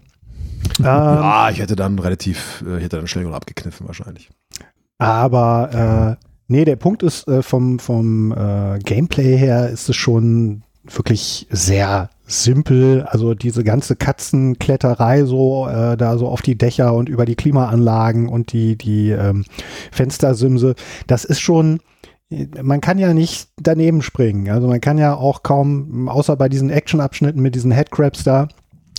Ähm, 0.81 0.87
Ah, 0.87 1.51
ich 1.51 1.59
hätte 1.61 1.77
dann 1.77 1.98
relativ, 1.98 2.64
äh, 2.66 2.79
ich 2.79 2.85
hätte 2.85 2.96
dann 2.96 3.07
schnell 3.07 3.33
abgekniffen 3.33 3.87
wahrscheinlich. 3.87 4.31
aber 4.98 6.18
äh, 6.18 6.25
nee, 6.48 6.64
der 6.64 6.77
Punkt 6.77 7.03
ist, 7.03 7.27
äh, 7.29 7.42
vom, 7.42 7.79
vom 7.79 8.33
äh, 8.33 8.79
Gameplay 8.79 9.37
her 9.37 9.68
ist 9.68 9.88
es 9.88 9.96
schon 9.96 10.62
wirklich 10.85 11.46
sehr 11.51 12.11
simpel. 12.27 13.05
Also 13.09 13.35
diese 13.35 13.64
ganze 13.64 13.96
Katzenkletterei 13.96 15.25
so, 15.25 15.68
äh, 15.68 15.96
da 15.96 16.18
so 16.18 16.29
auf 16.29 16.42
die 16.42 16.57
Dächer 16.57 16.94
und 16.94 17.09
über 17.09 17.25
die 17.25 17.37
Klimaanlagen 17.37 18.29
und 18.29 18.53
die, 18.53 18.77
die 18.77 19.11
ähm, 19.11 19.44
Fenstersimse, 19.90 20.75
das 21.07 21.25
ist 21.25 21.40
schon, 21.40 21.81
man 22.62 22.81
kann 22.81 22.98
ja 22.98 23.12
nicht 23.14 23.48
daneben 23.57 24.03
springen. 24.03 24.51
Also 24.51 24.66
man 24.66 24.81
kann 24.81 24.98
ja 24.98 25.14
auch 25.14 25.42
kaum, 25.42 26.09
außer 26.09 26.37
bei 26.37 26.48
diesen 26.48 26.70
Action-Abschnitten 26.70 27.40
mit 27.40 27.55
diesen 27.55 27.70
Headcrabs 27.70 28.25
da, 28.25 28.48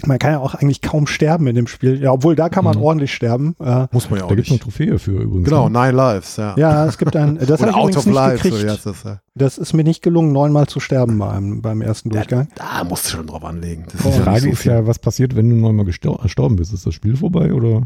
man 0.07 0.19
kann 0.19 0.31
ja 0.33 0.39
auch 0.39 0.55
eigentlich 0.55 0.81
kaum 0.81 1.07
sterben 1.07 1.47
in 1.47 1.55
dem 1.55 1.67
Spiel. 1.67 2.01
Ja, 2.01 2.11
obwohl 2.11 2.35
da 2.35 2.49
kann 2.49 2.63
man 2.63 2.77
Mhm. 2.77 2.83
ordentlich 2.83 3.13
sterben. 3.13 3.55
Äh, 3.59 3.87
Muss 3.91 4.09
man 4.09 4.19
ja 4.19 4.25
auch 4.25 4.29
Da 4.29 4.35
gibt 4.35 4.47
es 4.47 4.51
eine. 4.51 4.59
Trophäe 4.59 4.99
für 4.99 5.11
übrigens. 5.11 5.45
Genau, 5.49 5.69
ne? 5.69 5.79
Nine 5.79 5.91
Lives, 5.91 6.37
ja. 6.37 6.55
ja, 6.57 6.85
es 6.85 6.97
gibt 6.97 7.15
ein, 7.15 7.37
das 7.37 7.49
habe 7.61 7.63
Oder 7.63 7.69
ich 7.71 7.75
Out 7.77 7.97
of 7.97 8.05
nicht 8.05 8.15
Lives, 8.15 8.43
so 8.43 8.49
gekriegt. 8.49 8.65
wie 8.65 8.69
heißt 8.71 8.85
das, 8.85 9.03
ja. 9.03 9.19
Das 9.35 9.57
ist 9.57 9.73
mir 9.73 9.83
nicht 9.83 10.01
gelungen, 10.01 10.31
neunmal 10.31 10.67
zu 10.67 10.79
sterben 10.79 11.17
beim, 11.19 11.61
beim 11.61 11.81
ersten 11.81 12.09
Durchgang. 12.09 12.47
Da 12.55 12.83
musst 12.83 13.05
du 13.05 13.09
schon 13.17 13.27
drauf 13.27 13.43
anlegen. 13.43 13.85
Das 13.91 14.01
Die 14.01 14.07
ist 14.09 14.17
ja 14.17 14.23
Frage 14.23 14.35
nicht 14.35 14.43
so 14.43 14.49
ist 14.51 14.63
ja, 14.65 14.87
was 14.87 14.99
passiert, 14.99 15.35
wenn 15.35 15.49
du 15.49 15.55
neunmal 15.55 15.85
gestor 15.85 16.19
gestorben 16.21 16.55
bist? 16.55 16.73
Ist 16.73 16.85
das 16.85 16.93
Spiel 16.93 17.15
vorbei 17.15 17.53
oder? 17.53 17.83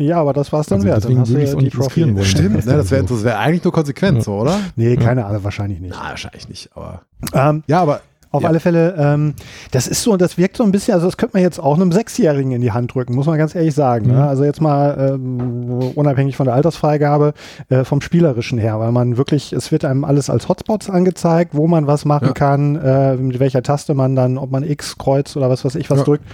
Ja, 0.00 0.20
aber 0.20 0.32
das 0.32 0.52
war 0.52 0.60
es 0.60 0.66
dann 0.66 0.78
Also 0.78 0.88
wert. 0.88 0.96
deswegen 1.04 1.14
Dann 1.14 1.20
hast 1.22 1.28
du 1.30 1.34
würde 1.34 1.44
ich's 1.44 1.54
auch 1.54 1.58
die 1.58 1.64
nicht 1.66 1.78
riskieren 1.78 2.14
wollen. 2.16 2.24
Stimmt, 2.24 2.66
ne, 2.66 2.76
das 2.78 2.90
wäre 2.90 3.06
so. 3.06 3.22
wär 3.22 3.38
eigentlich 3.38 3.62
nur 3.62 3.72
konsequent 3.72 4.18
Ja. 4.18 4.24
so, 4.24 4.32
oder? 4.40 4.58
Nee, 4.74 4.94
Ja. 4.94 5.00
keine 5.00 5.24
Ahnung, 5.24 5.44
wahrscheinlich 5.44 5.78
nicht. 5.78 5.94
Na, 5.96 6.08
wahrscheinlich 6.10 6.48
nicht, 6.48 6.70
aber. 6.74 7.02
Ähm, 7.32 7.62
Ja, 7.68 7.80
aber 7.80 8.00
auf 8.34 8.42
Ja. 8.42 8.48
alle 8.48 8.60
Fälle, 8.60 8.94
ähm, 8.98 9.34
das 9.70 9.86
ist 9.86 10.02
so, 10.02 10.16
das 10.16 10.36
wirkt 10.36 10.56
so 10.56 10.64
ein 10.64 10.72
bisschen, 10.72 10.94
also 10.94 11.06
das 11.06 11.16
könnte 11.16 11.36
man 11.36 11.42
jetzt 11.42 11.58
auch 11.58 11.76
einem 11.76 11.92
Sechsjährigen 11.92 12.52
in 12.52 12.60
die 12.60 12.72
Hand 12.72 12.94
drücken, 12.94 13.14
muss 13.14 13.26
man 13.26 13.38
ganz 13.38 13.54
ehrlich 13.54 13.74
sagen. 13.74 14.06
Mhm. 14.08 14.12
Ne? 14.12 14.26
Also 14.26 14.44
jetzt 14.44 14.60
mal 14.60 15.12
ähm, 15.14 15.92
unabhängig 15.94 16.36
von 16.36 16.46
der 16.46 16.54
Altersfreigabe, 16.54 17.32
äh, 17.68 17.84
vom 17.84 18.00
Spielerischen 18.00 18.58
her, 18.58 18.80
weil 18.80 18.92
man 18.92 19.16
wirklich, 19.16 19.52
es 19.52 19.70
wird 19.72 19.84
einem 19.84 20.04
alles 20.04 20.28
als 20.30 20.48
Hotspots 20.48 20.90
angezeigt, 20.90 21.54
wo 21.54 21.66
man 21.68 21.86
was 21.86 22.04
machen 22.04 22.28
Ja. 22.28 22.32
kann, 22.32 22.76
äh, 22.76 23.16
mit 23.16 23.38
welcher 23.38 23.62
Taste 23.62 23.94
man 23.94 24.16
dann, 24.16 24.36
ob 24.38 24.50
man 24.50 24.64
X, 24.64 24.98
Kreuz 24.98 25.36
oder 25.36 25.48
was 25.48 25.64
weiß 25.64 25.76
ich 25.76 25.88
was 25.90 25.98
Ja. 26.00 26.04
drückt. 26.04 26.24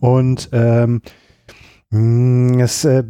Und 0.00 0.48
ähm, 0.52 1.02
es, 1.92 2.84
äh, 2.84 3.02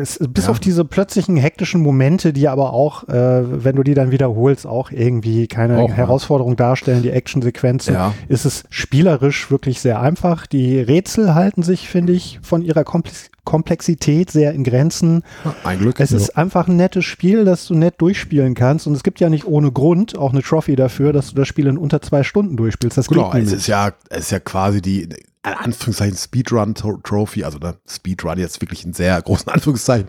es, 0.00 0.18
bis 0.18 0.44
Ja. 0.46 0.50
auf 0.50 0.58
diese 0.58 0.84
plötzlichen 0.84 1.36
hektischen 1.36 1.80
Momente, 1.80 2.32
die 2.32 2.48
aber 2.48 2.72
auch, 2.72 3.08
äh, 3.08 3.64
wenn 3.64 3.76
du 3.76 3.84
die 3.84 3.94
dann 3.94 4.10
wiederholst, 4.10 4.66
auch 4.66 4.90
irgendwie 4.90 5.46
keine 5.46 5.78
Auch, 5.78 5.90
ja. 5.90 5.94
Herausforderung 5.94 6.56
darstellen, 6.56 7.02
die 7.02 7.10
Actionsequenzen, 7.10 7.94
ja. 7.94 8.14
ist 8.26 8.44
es 8.44 8.64
spielerisch 8.68 9.48
wirklich 9.52 9.80
sehr 9.80 10.00
einfach. 10.00 10.46
Die 10.46 10.80
Rätsel 10.80 11.36
halten 11.36 11.62
sich, 11.62 11.88
finde 11.88 12.14
ich, 12.14 12.40
von 12.42 12.62
ihrer 12.62 12.84
Komplex 12.84 13.30
Komplexität 13.44 14.28
sehr 14.28 14.54
in 14.54 14.64
Grenzen. 14.64 15.22
Ein 15.62 15.78
Glück. 15.78 16.00
Es 16.00 16.10
ja. 16.10 16.16
ist 16.16 16.36
einfach 16.36 16.66
ein 16.66 16.74
nettes 16.74 17.04
Spiel, 17.04 17.44
das 17.44 17.66
du 17.66 17.74
nett 17.74 17.94
durchspielen 17.98 18.54
kannst. 18.54 18.88
Und 18.88 18.94
es 18.94 19.04
gibt 19.04 19.20
ja 19.20 19.28
nicht 19.28 19.46
ohne 19.46 19.70
Grund 19.70 20.18
auch 20.18 20.32
eine 20.32 20.42
Trophy 20.42 20.74
dafür, 20.74 21.12
dass 21.12 21.28
du 21.28 21.36
das 21.36 21.46
Spiel 21.46 21.68
in 21.68 21.78
unter 21.78 22.02
zwei 22.02 22.24
Stunden 22.24 22.56
durchspielst. 22.56 22.98
Das 22.98 23.06
Genau, 23.06 23.30
geht 23.30 23.44
es 23.44 23.52
ist 23.52 23.68
ja, 23.68 23.92
es 24.10 24.18
ist 24.22 24.30
ja 24.32 24.40
quasi 24.40 24.82
die, 24.82 25.08
in 25.46 25.52
Anführungszeichen, 25.54 26.16
Speedrun-Trophy, 26.16 27.44
also 27.44 27.58
ne, 27.58 27.76
Speedrun 27.88 28.38
jetzt 28.38 28.60
wirklich 28.60 28.84
in 28.84 28.92
sehr 28.92 29.20
großen 29.22 29.48
Anführungszeichen. 29.52 30.06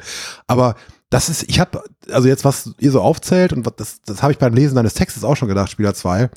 Aber 0.47 0.75
das 1.09 1.29
ist, 1.29 1.43
ich 1.49 1.59
habe, 1.59 1.83
also 2.11 2.27
jetzt, 2.27 2.43
was 2.43 2.71
ihr 2.79 2.91
so 2.91 3.01
aufzählt, 3.01 3.53
und 3.53 3.65
das, 3.79 4.01
das 4.05 4.21
habe 4.23 4.33
ich 4.33 4.39
beim 4.39 4.53
Lesen 4.53 4.75
deines 4.75 4.93
Textes 4.95 5.23
auch 5.23 5.35
schon 5.37 5.47
gedacht, 5.47 5.71
Spieler 5.71 5.93
2. 5.93 6.29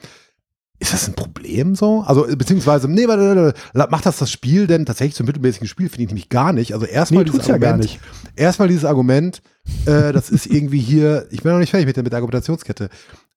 Ist 0.82 0.94
das 0.94 1.06
ein 1.08 1.14
Problem 1.14 1.74
so? 1.74 2.02
Also, 2.06 2.26
beziehungsweise, 2.38 2.88
nee, 2.88 3.06
warte, 3.06 3.54
warte, 3.74 3.90
macht 3.90 4.06
das 4.06 4.16
das 4.18 4.30
Spiel 4.30 4.66
denn 4.66 4.86
tatsächlich 4.86 5.14
zum 5.14 5.26
mittelmäßigen 5.26 5.68
Spiel? 5.68 5.90
Finde 5.90 6.04
ich 6.04 6.08
nämlich 6.08 6.30
gar 6.30 6.54
nicht. 6.54 6.72
Also, 6.72 6.86
erstmal 6.86 7.24
Nee, 7.24 7.30
dieses 7.30 7.48
ja 7.48 7.58
gar 7.58 7.72
Argument, 7.72 7.90
nicht. 7.92 8.00
erstmal 8.36 8.68
dieses 8.68 8.86
Argument, 8.86 9.42
äh, 9.84 10.12
das 10.12 10.30
ist 10.30 10.46
irgendwie 10.46 10.80
hier, 10.80 11.26
ich 11.30 11.42
bin 11.42 11.52
noch 11.52 11.58
nicht 11.58 11.68
fertig 11.70 11.86
mit 11.86 11.96
der, 11.96 12.02
mit 12.02 12.12
der 12.12 12.18
Argumentationskette. 12.18 12.88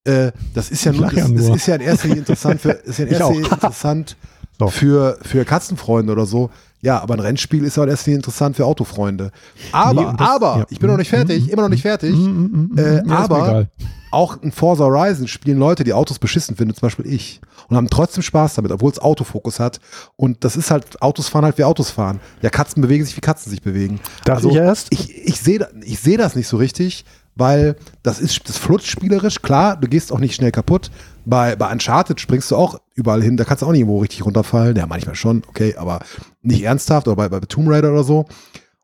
Äh, 0.06 0.32
das 0.54 0.70
ist 0.72 0.86
ja 0.86 0.94
nur, 0.94 1.08
das, 1.08 1.16
ja 1.16 1.22
das 1.28 1.32
nur. 1.32 1.56
ist 1.58 1.66
ja 1.68 1.76
in 1.76 1.82
erster 1.82 2.08
Linie 2.08 2.20
interessant 2.22 2.62
für, 2.62 2.72
ist 2.72 3.00
ja 3.00 3.06
in 3.06 3.12
erster. 3.14 3.30
Linie 3.34 3.50
interessant 3.50 4.16
So. 4.60 4.68
für, 4.68 5.18
für 5.22 5.46
Katzenfreunde 5.46 6.12
oder 6.14 6.26
so. 6.26 6.50
Ja, 6.82 7.02
aber 7.02 7.14
ein 7.14 7.22
Rennspiel 7.22 7.64
ist 7.64 7.78
ja 7.78 7.84
in 7.84 7.90
erster 7.90 8.08
Linie 8.12 8.18
interessant 8.18 8.58
für 8.58 8.66
Autofreunde. 8.66 9.32
Aber, 9.72 10.02
Nee, 10.12 10.18
das- 10.18 10.30
aber, 10.30 10.58
ja. 10.60 10.66
ich 10.70 10.80
bin 10.80 10.90
noch 10.90 10.98
nicht 10.98 11.10
fertig, 11.10 11.50
immer 11.50 11.62
noch 11.62 11.70
nicht 11.70 11.82
fertig. 11.82 12.14
Mm, 12.14 12.72
mm, 12.74 12.78
Äh, 12.78 13.08
ja, 13.08 13.18
aber-. 13.20 13.68
Auch 14.12 14.44
in 14.44 14.52
Forza 14.52 14.84
Horizon 14.84 15.28
spielen 15.28 15.58
Leute, 15.58 15.84
die 15.84 15.94
Autos 15.94 16.20
beschissen 16.20 16.56
finden, 16.56 16.76
zum 16.76 16.82
Beispiel 16.82 17.08
ich, 17.08 17.42
und 17.68 17.78
haben 17.78 17.90
trotzdem 17.90 18.22
Spaß 18.22 18.54
damit, 18.54 18.72
obwohl 18.72 18.92
es 18.92 19.00
Autofokus 19.00 19.60
hat. 19.60 19.80
Und 20.18 20.44
das 20.44 20.56
ist 20.56 20.70
halt, 20.70 21.02
Autos 21.02 21.30
fahren 21.30 21.46
halt 21.46 21.58
wie 21.58 21.64
Autos 21.64 21.90
fahren. 21.90 22.20
Ja, 22.44 22.50
Katzen 22.52 22.82
bewegen 22.82 23.04
sich, 23.06 23.16
wie 23.18 23.22
Katzen 23.22 23.50
sich 23.50 23.64
bewegen. 23.64 24.00
Darf 24.26 24.38
also, 24.38 24.50
ich 24.50 24.58
erst? 24.58 24.88
Ich, 24.92 25.18
ich 25.26 25.40
sehe 25.40 25.68
ich 25.84 26.00
seh 26.00 26.16
das 26.18 26.36
nicht 26.36 26.48
so 26.48 26.58
richtig, 26.58 27.06
weil 27.36 27.76
das 28.04 28.20
ist, 28.20 28.48
das 28.48 28.58
flutscht 28.58 28.88
spielerisch. 28.88 29.42
Klar, 29.42 29.78
du 29.78 29.88
gehst 29.88 30.12
auch 30.12 30.20
nicht 30.20 30.36
schnell 30.36 30.52
kaputt. 30.52 30.92
Bei, 31.26 31.56
bei 31.56 31.72
Uncharted 31.72 32.20
springst 32.20 32.52
du 32.52 32.56
auch 32.56 32.80
überall 32.96 33.22
hin, 33.24 33.38
da 33.38 33.46
kannst 33.46 33.62
du 33.62 33.66
auch 33.68 33.72
nicht 33.72 33.82
irgendwo 33.82 34.00
richtig 34.00 34.26
runterfallen. 34.26 34.76
Ja, 34.76 34.86
manchmal 34.88 35.16
schon, 35.16 35.44
okay, 35.48 35.76
aber 35.78 36.00
nicht 36.42 36.64
ernsthaft 36.64 37.08
oder 37.08 37.16
bei, 37.16 37.30
bei 37.30 37.40
Tomb 37.40 37.70
Raider 37.70 37.92
oder 37.92 38.04
so. 38.04 38.26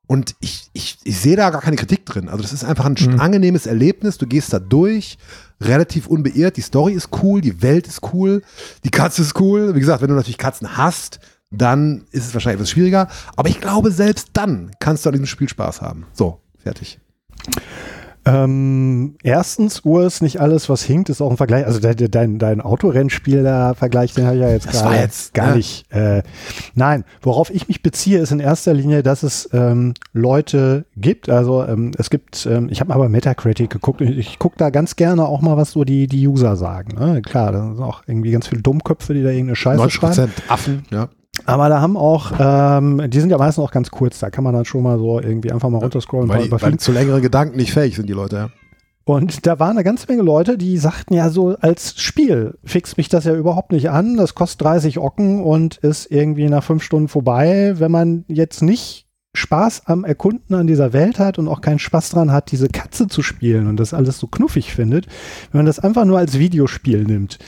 Und 0.07 0.35
ich, 0.39 0.69
ich, 0.73 0.97
ich 1.03 1.19
sehe 1.19 1.35
da 1.35 1.51
gar 1.51 1.61
keine 1.61 1.75
Kritik 1.75 2.05
drin. 2.05 2.29
Also 2.29 2.41
das 2.41 2.51
ist 2.51 2.63
einfach 2.63 2.85
ein 2.85 2.95
Mhm. 2.99 3.19
angenehmes 3.19 3.67
Erlebnis. 3.67 4.17
Du 4.17 4.25
gehst 4.25 4.51
da 4.51 4.57
durch, 4.59 5.17
relativ 5.61 6.07
unbeirrt. 6.07 6.57
Die 6.57 6.61
Story 6.61 6.93
ist 6.93 7.09
cool, 7.21 7.41
die 7.41 7.61
Welt 7.61 7.87
ist 7.87 8.01
cool, 8.13 8.41
die 8.83 8.89
Katze 8.89 9.21
ist 9.21 9.39
cool. 9.39 9.75
Wie 9.75 9.79
gesagt, 9.79 10.01
wenn 10.01 10.09
du 10.09 10.15
natürlich 10.15 10.39
Katzen 10.39 10.77
hast, 10.77 11.19
dann 11.51 12.05
ist 12.11 12.25
es 12.25 12.33
wahrscheinlich 12.33 12.59
etwas 12.59 12.71
schwieriger. 12.71 13.07
Aber 13.35 13.49
ich 13.49 13.59
glaube, 13.61 13.91
selbst 13.91 14.29
dann 14.33 14.71
kannst 14.79 15.05
du 15.05 15.09
an 15.09 15.13
diesem 15.13 15.27
Spiel 15.27 15.49
Spaß 15.49 15.81
haben. 15.81 16.05
So, 16.13 16.39
fertig. 16.57 16.99
Ähm, 18.25 19.15
erstens, 19.23 19.85
Uhr 19.85 20.05
ist 20.05 20.21
nicht 20.21 20.41
alles, 20.41 20.69
was 20.69 20.83
hinkt, 20.83 21.09
ist 21.09 21.21
auch 21.21 21.31
ein 21.31 21.37
Vergleich. 21.37 21.65
Also 21.65 21.79
de, 21.79 21.95
de, 21.95 22.09
dein, 22.09 22.37
dein 22.37 22.61
Autorennspieler-Vergleich, 22.61 24.13
den 24.13 24.25
habe 24.25 24.35
ich 24.35 24.41
ja 24.41 24.49
jetzt 24.49 24.67
Das 24.67 24.81
gerade 24.81 24.95
jetzt, 24.97 25.33
gar 25.33 25.49
ne? 25.51 25.57
nicht. 25.57 25.91
Äh, 25.91 26.23
nein, 26.75 27.05
worauf 27.21 27.49
ich 27.49 27.67
mich 27.67 27.81
beziehe, 27.81 28.19
ist 28.19 28.31
in 28.31 28.39
erster 28.39 28.73
Linie, 28.73 29.03
dass 29.03 29.23
es 29.23 29.49
ähm, 29.53 29.93
Leute 30.13 30.85
gibt. 30.97 31.29
Also 31.29 31.63
ähm, 31.63 31.91
es 31.97 32.09
gibt, 32.09 32.45
ähm, 32.45 32.67
ich 32.69 32.81
habe 32.81 32.89
mal 32.89 32.97
bei 32.97 33.09
Metacritic 33.09 33.69
geguckt. 33.69 34.01
Ich, 34.01 34.17
ich 34.17 34.39
gucke 34.39 34.57
da 34.57 34.69
ganz 34.69 34.95
gerne 34.95 35.25
auch 35.25 35.41
mal, 35.41 35.57
was 35.57 35.71
so 35.71 35.83
die, 35.83 36.07
die 36.07 36.27
User 36.27 36.55
sagen. 36.55 36.97
Ne? 36.99 37.21
Klar, 37.21 37.51
da 37.51 37.73
sind 37.73 37.83
auch 37.83 38.03
irgendwie 38.05 38.31
ganz 38.31 38.47
viele 38.47 38.61
Dummköpfe, 38.61 39.13
die 39.13 39.23
da 39.23 39.29
irgendeine 39.29 39.55
Scheiße 39.55 39.77
90 39.77 39.99
schreiben. 39.99 40.33
Affen, 40.49 40.83
ja. 40.91 41.09
Aber 41.45 41.69
da 41.69 41.81
haben 41.81 41.97
auch, 41.97 42.31
ähm, 42.39 43.09
die 43.09 43.19
sind 43.19 43.29
ja 43.29 43.37
meistens 43.37 43.63
auch 43.63 43.71
ganz 43.71 43.91
kurz, 43.91 44.19
da 44.19 44.29
kann 44.29 44.43
man 44.43 44.53
dann 44.53 44.65
schon 44.65 44.83
mal 44.83 44.97
so 44.97 45.19
irgendwie 45.19 45.51
einfach 45.51 45.69
mal 45.69 45.79
runterscrollen. 45.79 46.29
Weil 46.29 46.43
die, 46.43 46.51
weil 46.51 46.77
zu 46.77 46.91
längeren 46.91 47.21
Gedanken 47.21 47.57
nicht 47.57 47.73
fähig 47.73 47.95
sind, 47.95 48.07
die 48.07 48.13
Leute, 48.13 48.35
ja. 48.35 48.49
Und 49.09 49.47
da 49.47 49.57
waren 49.57 49.71
eine 49.71 49.83
ganze 49.83 50.05
Menge 50.07 50.21
Leute, 50.21 50.55
die 50.55 50.77
sagten 50.77 51.15
ja 51.15 51.31
so, 51.31 51.55
als 51.61 51.99
Spiel 51.99 52.59
fixt 52.63 52.95
mich 52.97 53.09
das 53.09 53.25
ja 53.25 53.33
überhaupt 53.33 53.71
nicht 53.71 53.89
an. 53.89 54.17
Das 54.17 54.35
kostet 54.35 54.61
30 54.61 54.99
Ocken 54.99 55.43
und 55.43 55.77
ist 55.77 56.11
irgendwie 56.11 56.47
nach 56.47 56.63
fünf 56.63 56.83
Stunden 56.83 57.07
vorbei. 57.07 57.73
Wenn 57.77 57.91
man 57.91 58.23
jetzt 58.27 58.61
nicht 58.61 59.07
Spaß 59.33 59.87
am 59.87 60.03
Erkunden 60.03 60.53
an 60.53 60.67
dieser 60.67 60.93
Welt 60.93 61.17
hat 61.17 61.39
und 61.39 61.47
auch 61.47 61.61
keinen 61.61 61.79
Spaß 61.79 62.11
dran 62.11 62.31
hat, 62.31 62.51
diese 62.51 62.67
Katze 62.67 63.07
zu 63.07 63.23
spielen 63.23 63.67
und 63.67 63.77
das 63.77 63.95
alles 63.95 64.19
so 64.19 64.27
knuffig 64.27 64.73
findet, 64.73 65.07
wenn 65.51 65.59
man 65.59 65.65
das 65.65 65.79
einfach 65.79 66.05
nur 66.05 66.19
als 66.19 66.37
Videospiel 66.37 67.03
nimmt. 67.03 67.39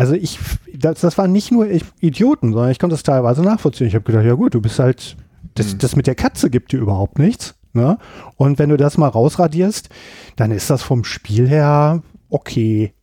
Also 0.00 0.14
ich, 0.14 0.38
das, 0.74 1.00
das 1.00 1.18
waren 1.18 1.30
nicht 1.30 1.52
nur 1.52 1.68
Idioten, 2.00 2.52
sondern 2.54 2.70
ich 2.70 2.78
konnte 2.78 2.94
das 2.94 3.02
teilweise 3.02 3.42
nachvollziehen. 3.42 3.86
Ich 3.86 3.94
habe 3.94 4.04
gedacht, 4.04 4.24
ja 4.24 4.32
gut, 4.32 4.54
du 4.54 4.60
bist 4.62 4.78
halt, 4.78 5.14
das, 5.56 5.74
Mhm. 5.74 5.78
das 5.78 5.94
mit 5.94 6.06
der 6.06 6.14
Katze 6.14 6.48
gibt 6.48 6.72
dir 6.72 6.78
überhaupt 6.80 7.18
nichts. 7.18 7.54
Ne? 7.74 7.98
Und 8.36 8.58
wenn 8.58 8.70
du 8.70 8.78
das 8.78 8.96
mal 8.96 9.08
rausradierst, 9.08 9.90
dann 10.36 10.52
ist 10.52 10.70
das 10.70 10.82
vom 10.82 11.04
Spiel 11.04 11.46
her 11.46 12.02
okay. 12.30 12.94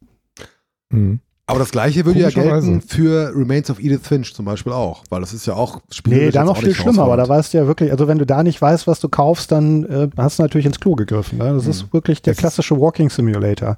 Mhm. 0.90 1.20
Aber 1.46 1.60
das 1.60 1.72
gleiche 1.72 2.04
würde 2.06 2.20
ja 2.20 2.30
gelten 2.32 2.82
für 2.82 3.32
Remains 3.34 3.70
of 3.70 3.80
Edith 3.80 4.06
Finch 4.08 4.34
zum 4.34 4.46
Beispiel 4.46 4.74
auch, 4.74 5.04
weil 5.10 5.22
das 5.22 5.34
ist 5.34 5.46
ja 5.46 5.54
auch 5.54 5.76
Nee, 5.76 5.82
spielerisch 5.94 6.34
da 6.34 6.44
noch 6.44 6.58
auch 6.58 6.62
viel 6.62 6.74
schlimmer, 6.74 7.04
aber 7.04 7.16
da 7.16 7.30
weißt 7.30 7.54
du 7.54 7.60
ja 7.60 7.68
wirklich, 7.68 7.92
also 7.92 8.08
wenn 8.10 8.18
du 8.18 8.26
da 8.26 8.42
nicht 8.44 8.60
weißt, 8.62 8.88
was 8.88 9.00
du 9.00 9.08
kaufst, 9.08 9.52
dann 9.52 9.86
äh, 9.86 10.10
hast 10.18 10.40
du 10.40 10.44
natürlich 10.44 10.66
ins 10.66 10.80
Klo 10.80 10.96
gegriffen. 10.96 11.38
Ne? 11.38 11.54
Das 11.54 11.66
Mhm. 11.66 11.70
ist 11.70 11.94
wirklich 11.94 12.22
der 12.24 12.32
Es 12.32 12.40
klassische 12.40 12.78
Walking 12.82 13.10
Simulator. 13.10 13.78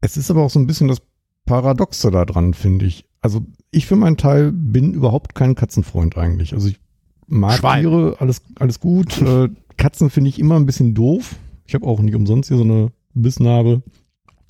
Es 0.00 0.16
ist 0.16 0.30
aber 0.30 0.42
auch 0.42 0.50
so 0.50 0.58
ein 0.58 0.66
bisschen 0.66 0.88
das 0.88 0.98
Paradoxe 1.48 2.10
da 2.10 2.24
dran, 2.24 2.54
finde 2.54 2.84
ich. 2.86 3.04
Also 3.20 3.40
ich 3.70 3.86
für 3.86 3.96
meinen 3.96 4.16
Teil 4.16 4.52
bin 4.52 4.92
überhaupt 4.94 5.34
kein 5.34 5.54
Katzenfreund 5.54 6.16
eigentlich. 6.16 6.52
Also 6.54 6.68
ich 6.68 6.78
mag 7.26 7.58
Schwein. 7.58 7.82
Tiere, 7.82 8.16
alles, 8.20 8.42
alles 8.58 8.80
gut. 8.80 9.20
äh, 9.22 9.48
Katzen 9.76 10.10
finde 10.10 10.28
ich 10.30 10.38
immer 10.38 10.56
ein 10.56 10.66
bisschen 10.66 10.94
doof. 10.94 11.36
Ich 11.66 11.74
habe 11.74 11.86
auch 11.86 12.00
nicht 12.00 12.14
umsonst 12.14 12.48
hier 12.48 12.56
so 12.58 12.64
eine 12.64 12.90
Bissnarbe 13.14 13.82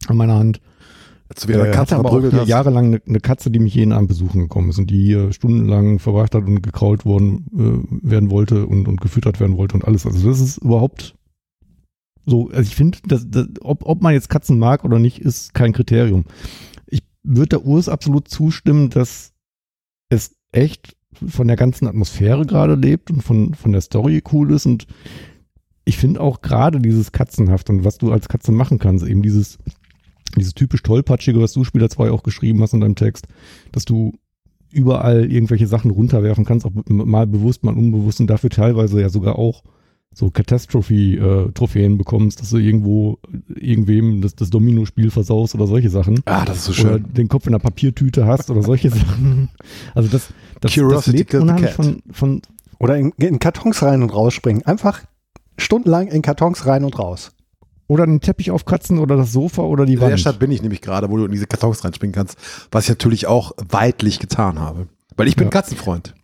an 0.06 0.16
meiner 0.16 0.34
Hand. 0.34 0.60
Als 1.28 1.42
du 1.42 1.48
wieder 1.48 1.68
Äh, 1.68 1.72
Katze 1.72 1.96
aber 1.96 2.10
auch 2.12 2.20
hier 2.20 2.32
hast. 2.32 2.48
jahrelang 2.48 2.86
eine, 2.86 3.02
eine 3.06 3.20
Katze, 3.20 3.50
die 3.50 3.58
mich 3.58 3.74
jeden 3.74 3.92
Abend 3.92 4.08
besuchen 4.08 4.40
gekommen 4.40 4.70
ist 4.70 4.78
und 4.78 4.90
die 4.90 5.04
hier 5.04 5.32
stundenlang 5.32 5.98
verbracht 5.98 6.34
hat 6.34 6.44
und 6.46 6.62
gekrault 6.62 7.04
worden 7.04 7.46
äh, 8.02 8.08
werden 8.10 8.30
wollte 8.30 8.66
und, 8.66 8.88
und 8.88 9.00
gefüttert 9.00 9.38
werden 9.40 9.56
wollte 9.56 9.74
und 9.74 9.84
alles. 9.84 10.06
Also 10.06 10.28
das 10.28 10.40
ist 10.40 10.58
überhaupt 10.58 11.14
so, 12.24 12.48
also 12.50 12.62
ich 12.62 12.76
finde, 12.76 12.98
ob, 13.62 13.86
ob 13.86 14.02
man 14.02 14.12
jetzt 14.12 14.28
Katzen 14.28 14.58
mag 14.58 14.84
oder 14.84 14.98
nicht, 14.98 15.18
ist 15.20 15.54
kein 15.54 15.72
Kriterium. 15.72 16.24
Würde 17.22 17.48
der 17.48 17.64
Urs 17.64 17.88
absolut 17.88 18.28
zustimmen, 18.28 18.90
dass 18.90 19.32
es 20.08 20.36
echt 20.52 20.96
von 21.26 21.48
der 21.48 21.56
ganzen 21.56 21.86
Atmosphäre 21.86 22.46
gerade 22.46 22.74
lebt 22.74 23.10
und 23.10 23.22
von, 23.22 23.54
von 23.54 23.72
der 23.72 23.80
Story 23.80 24.22
cool 24.32 24.52
ist. 24.52 24.66
Und 24.66 24.86
ich 25.84 25.96
finde 25.98 26.20
auch 26.20 26.40
gerade 26.40 26.80
dieses 26.80 27.12
Katzenhaft 27.12 27.70
und 27.70 27.84
was 27.84 27.98
du 27.98 28.12
als 28.12 28.28
Katze 28.28 28.52
machen 28.52 28.78
kannst, 28.78 29.06
eben 29.06 29.22
dieses, 29.22 29.58
dieses 30.36 30.54
typisch 30.54 30.82
tollpatschige, 30.82 31.40
was 31.40 31.52
du 31.52 31.64
Spieler 31.64 31.88
2 31.88 32.10
auch 32.10 32.22
geschrieben 32.22 32.62
hast 32.62 32.74
in 32.74 32.80
deinem 32.80 32.94
Text, 32.94 33.26
dass 33.72 33.84
du 33.84 34.12
überall 34.70 35.30
irgendwelche 35.30 35.66
Sachen 35.66 35.90
runterwerfen 35.90 36.44
kannst, 36.44 36.66
auch 36.66 36.72
mal 36.88 37.26
bewusst, 37.26 37.64
mal 37.64 37.76
unbewusst 37.76 38.20
und 38.20 38.28
dafür 38.28 38.50
teilweise 38.50 39.00
ja 39.00 39.08
sogar 39.08 39.38
auch 39.38 39.62
so 40.14 40.30
Catastrophe-Trophäen 40.30 41.98
bekommst, 41.98 42.40
dass 42.40 42.50
du 42.50 42.58
irgendwo 42.58 43.18
irgendwem 43.54 44.20
das, 44.20 44.34
das 44.34 44.50
Domino-Spiel 44.50 45.10
versaust 45.10 45.54
oder 45.54 45.66
solche 45.66 45.90
Sachen. 45.90 46.20
Ah, 46.24 46.44
das 46.44 46.58
ist 46.58 46.64
so 46.76 46.82
Oder 46.82 46.98
schön. 46.98 47.12
den 47.14 47.28
Kopf 47.28 47.46
in 47.46 47.52
der 47.52 47.58
Papiertüte 47.58 48.26
hast 48.26 48.50
oder 48.50 48.62
solche 48.62 48.90
Sachen. 48.90 49.50
Also 49.94 50.08
das, 50.08 50.28
das, 50.60 50.60
das 50.60 50.74
Curiosity 50.74 51.16
lebt 51.18 51.30
killed 51.30 51.42
the 51.44 51.48
unheimlich 51.48 51.70
von, 51.72 52.02
von 52.10 52.42
Oder 52.78 52.96
in, 52.96 53.12
in 53.18 53.38
Kartons 53.38 53.82
rein 53.82 54.02
und 54.02 54.10
rausspringen. 54.12 54.64
Einfach 54.66 55.02
stundenlang 55.56 56.08
in 56.08 56.22
Kartons 56.22 56.66
rein 56.66 56.84
und 56.84 56.98
raus. 56.98 57.32
oder 57.86 58.04
den 58.06 58.20
Teppich 58.20 58.50
aufkratzen 58.50 58.98
oder 58.98 59.16
das 59.16 59.32
Sofa 59.32 59.62
oder 59.62 59.86
die 59.86 59.94
In 59.94 60.00
der 60.00 60.10
Wand. 60.10 60.20
Stadt 60.20 60.38
bin 60.38 60.50
ich 60.50 60.62
nämlich 60.62 60.80
gerade, 60.80 61.10
wo 61.10 61.16
du 61.16 61.24
in 61.26 61.32
diese 61.32 61.46
Kartons 61.46 61.84
reinspringen 61.84 62.14
kannst, 62.14 62.36
was 62.70 62.84
ich 62.84 62.90
natürlich 62.90 63.26
auch 63.26 63.52
weitlich 63.68 64.18
getan 64.18 64.58
habe. 64.58 64.88
Weil 65.16 65.28
ich 65.28 65.36
bin 65.36 65.46
Ja. 65.46 65.50
Katzenfreund. 65.50 66.14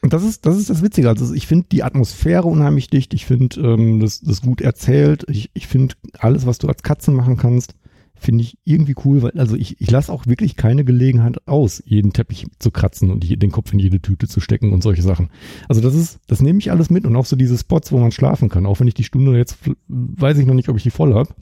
Und 0.00 0.12
das 0.12 0.22
ist, 0.22 0.46
das 0.46 0.56
ist 0.56 0.70
das 0.70 0.82
Witzige. 0.82 1.08
Also 1.08 1.34
ich 1.34 1.46
finde 1.46 1.66
die 1.72 1.82
Atmosphäre 1.82 2.46
unheimlich 2.46 2.88
dicht. 2.88 3.14
Ich 3.14 3.26
finde 3.26 3.60
ähm, 3.60 4.00
das, 4.00 4.20
das 4.20 4.42
gut 4.42 4.60
erzählt. 4.60 5.24
Ich, 5.28 5.50
ich 5.54 5.66
finde 5.66 5.96
alles, 6.18 6.46
was 6.46 6.58
du 6.58 6.68
als 6.68 6.82
Katze 6.82 7.10
machen 7.10 7.36
kannst, 7.36 7.74
finde 8.14 8.42
ich 8.42 8.58
irgendwie 8.64 8.94
cool, 9.04 9.22
weil 9.22 9.32
also 9.38 9.56
ich, 9.56 9.80
ich 9.80 9.90
lasse 9.90 10.12
auch 10.12 10.26
wirklich 10.26 10.56
keine 10.56 10.84
Gelegenheit 10.84 11.46
aus, 11.46 11.82
jeden 11.86 12.12
Teppich 12.12 12.46
zu 12.58 12.70
kratzen 12.70 13.10
und 13.10 13.24
den 13.24 13.52
Kopf 13.52 13.72
in 13.72 13.78
jede 13.78 14.00
Tüte 14.00 14.28
zu 14.28 14.40
stecken 14.40 14.72
und 14.72 14.82
solche 14.82 15.02
Sachen. 15.02 15.30
Also 15.68 15.80
das 15.80 15.94
ist, 15.94 16.18
das 16.26 16.40
nehme 16.40 16.58
ich 16.58 16.70
alles 16.70 16.90
mit 16.90 17.06
und 17.06 17.16
auch 17.16 17.26
so 17.26 17.36
diese 17.36 17.56
Spots, 17.56 17.92
wo 17.92 17.98
man 17.98 18.12
schlafen 18.12 18.48
kann. 18.48 18.66
Auch 18.66 18.80
wenn 18.80 18.88
ich 18.88 18.94
die 18.94 19.04
Stunde 19.04 19.36
jetzt, 19.36 19.58
weiß 19.88 20.38
ich 20.38 20.46
noch 20.46 20.54
nicht, 20.54 20.68
ob 20.68 20.76
ich 20.76 20.82
die 20.82 20.90
voll 20.90 21.14
habe. 21.14 21.32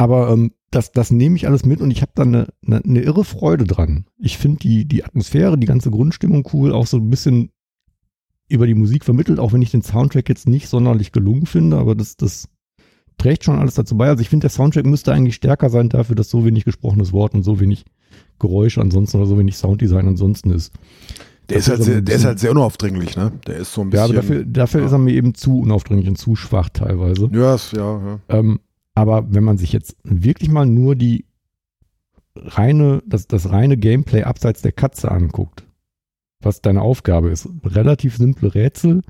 Aber 0.00 0.30
ähm, 0.30 0.52
das, 0.70 0.92
das 0.92 1.10
nehme 1.10 1.36
ich 1.36 1.46
alles 1.46 1.66
mit 1.66 1.82
und 1.82 1.90
ich 1.90 2.00
habe 2.00 2.12
da 2.14 2.22
eine, 2.22 2.48
eine, 2.66 2.82
eine 2.82 3.00
irre 3.02 3.22
Freude 3.22 3.64
dran. 3.64 4.06
Ich 4.18 4.38
finde 4.38 4.60
die, 4.60 4.86
die 4.86 5.04
Atmosphäre, 5.04 5.58
die 5.58 5.66
ganze 5.66 5.90
Grundstimmung 5.90 6.48
cool, 6.54 6.72
auch 6.72 6.86
so 6.86 6.96
ein 6.96 7.10
bisschen 7.10 7.50
über 8.48 8.66
die 8.66 8.74
Musik 8.74 9.04
vermittelt, 9.04 9.38
auch 9.38 9.52
wenn 9.52 9.60
ich 9.60 9.70
den 9.72 9.82
Soundtrack 9.82 10.28
jetzt 10.30 10.48
nicht 10.48 10.68
sonderlich 10.68 11.12
gelungen 11.12 11.44
finde, 11.44 11.76
aber 11.76 11.94
das, 11.94 12.16
das 12.16 12.48
trägt 13.18 13.44
schon 13.44 13.58
alles 13.58 13.74
dazu 13.74 13.94
bei. 13.96 14.08
Also 14.08 14.22
ich 14.22 14.30
finde, 14.30 14.44
der 14.44 14.50
Soundtrack 14.50 14.86
müsste 14.86 15.12
eigentlich 15.12 15.34
stärker 15.34 15.68
sein 15.68 15.90
dafür, 15.90 16.16
dass 16.16 16.30
so 16.30 16.46
wenig 16.46 16.64
gesprochenes 16.64 17.12
Wort 17.12 17.34
und 17.34 17.42
so 17.42 17.60
wenig 17.60 17.84
Geräusche 18.38 18.80
ansonsten 18.80 19.18
oder 19.18 19.26
so 19.26 19.38
wenig 19.38 19.56
Sounddesign 19.58 20.08
ansonsten 20.08 20.50
ist. 20.50 20.72
Der 21.50 21.58
ist, 21.58 21.68
halt 21.68 21.82
sehr, 21.82 21.96
ein 21.98 22.04
der 22.06 22.14
ist 22.14 22.18
bisschen- 22.20 22.26
halt 22.28 22.38
sehr 22.38 22.50
unaufdringlich, 22.52 23.16
ne? 23.16 23.32
Der 23.46 23.56
ist 23.58 23.74
so 23.74 23.82
ein 23.82 23.90
Ja, 23.90 24.06
bisschen. 24.06 24.16
aber 24.16 24.26
dafür, 24.26 24.44
dafür 24.46 24.80
ja. 24.80 24.86
ist 24.86 24.92
er 24.92 24.98
mir 24.98 25.12
eben 25.12 25.34
zu 25.34 25.58
unaufdringlich 25.58 26.08
und 26.08 26.16
zu 26.16 26.36
schwach 26.36 26.70
teilweise. 26.70 27.28
ja, 27.34 27.54
ist- 27.54 27.72
ja, 27.72 28.00
ja. 28.00 28.18
Ähm, 28.30 28.60
aber 29.00 29.32
wenn 29.32 29.44
man 29.44 29.56
sich 29.56 29.72
jetzt 29.72 29.96
wirklich 30.04 30.50
mal 30.50 30.66
nur 30.66 30.94
die 30.94 31.24
reine, 32.36 33.02
das, 33.06 33.26
das 33.26 33.50
reine 33.50 33.78
Gameplay 33.78 34.24
abseits 34.24 34.60
der 34.60 34.72
Katze 34.72 35.10
anguckt, 35.10 35.64
was 36.42 36.60
deine 36.60 36.82
Aufgabe 36.82 37.30
ist, 37.30 37.48
relativ 37.64 38.18
simple 38.18 38.54
Rätsel, 38.54 39.00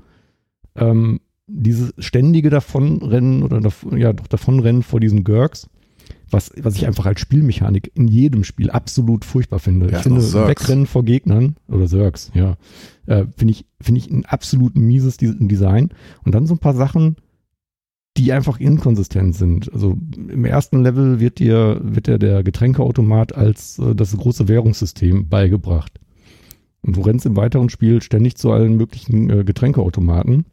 ähm, 0.75 1.19
dieses 1.47 1.93
ständige 1.97 2.49
Davonrennen 2.49 3.43
oder 3.43 3.59
dav 3.59 3.85
ja 3.91 4.13
doch 4.13 4.27
Davonrennen 4.27 4.83
vor 4.83 5.01
diesen 5.01 5.25
Gurks, 5.25 5.69
was, 6.29 6.51
was 6.61 6.75
ich 6.77 6.87
einfach 6.87 7.05
als 7.05 7.19
Spielmechanik 7.19 7.91
in 7.93 8.07
jedem 8.07 8.45
Spiel 8.45 8.69
absolut 8.71 9.25
furchtbar 9.25 9.59
finde. 9.59 9.91
Ja, 9.91 9.97
ich 9.97 10.03
finde. 10.03 10.21
Wegrennen 10.21 10.85
vor 10.85 11.03
Gegnern 11.03 11.57
oder 11.67 11.87
Zergs, 11.87 12.31
ja, 12.33 12.55
äh, 13.05 13.25
finde 13.35 13.51
ich, 13.51 13.65
finde 13.81 13.99
ich 13.99 14.09
ein 14.09 14.23
absolut 14.25 14.77
mieses 14.77 15.17
Des- 15.17 15.35
Design. 15.37 15.89
Und 16.23 16.33
dann 16.33 16.47
so 16.47 16.53
ein 16.53 16.59
paar 16.59 16.75
Sachen, 16.75 17.17
die 18.17 18.33
einfach 18.33 18.59
inkonsistent 18.59 19.35
sind. 19.35 19.71
Also 19.71 19.97
im 20.15 20.45
ersten 20.45 20.83
Level 20.83 21.19
wird 21.19 21.39
dir, 21.39 21.79
wird 21.81 22.07
dir 22.07 22.17
der 22.17 22.43
Getränkeautomat 22.43 23.33
als 23.35 23.79
äh, 23.79 23.95
das 23.95 24.15
große 24.15 24.47
Währungssystem 24.47 25.29
beigebracht. 25.29 25.99
Und 26.81 26.97
du 26.97 27.01
rennst 27.01 27.25
im 27.25 27.35
weiteren 27.35 27.69
Spiel 27.69 28.01
ständig 28.01 28.35
zu 28.35 28.51
allen 28.51 28.75
möglichen 28.75 29.29
äh, 29.29 29.43
Getränkeautomaten 29.43 30.45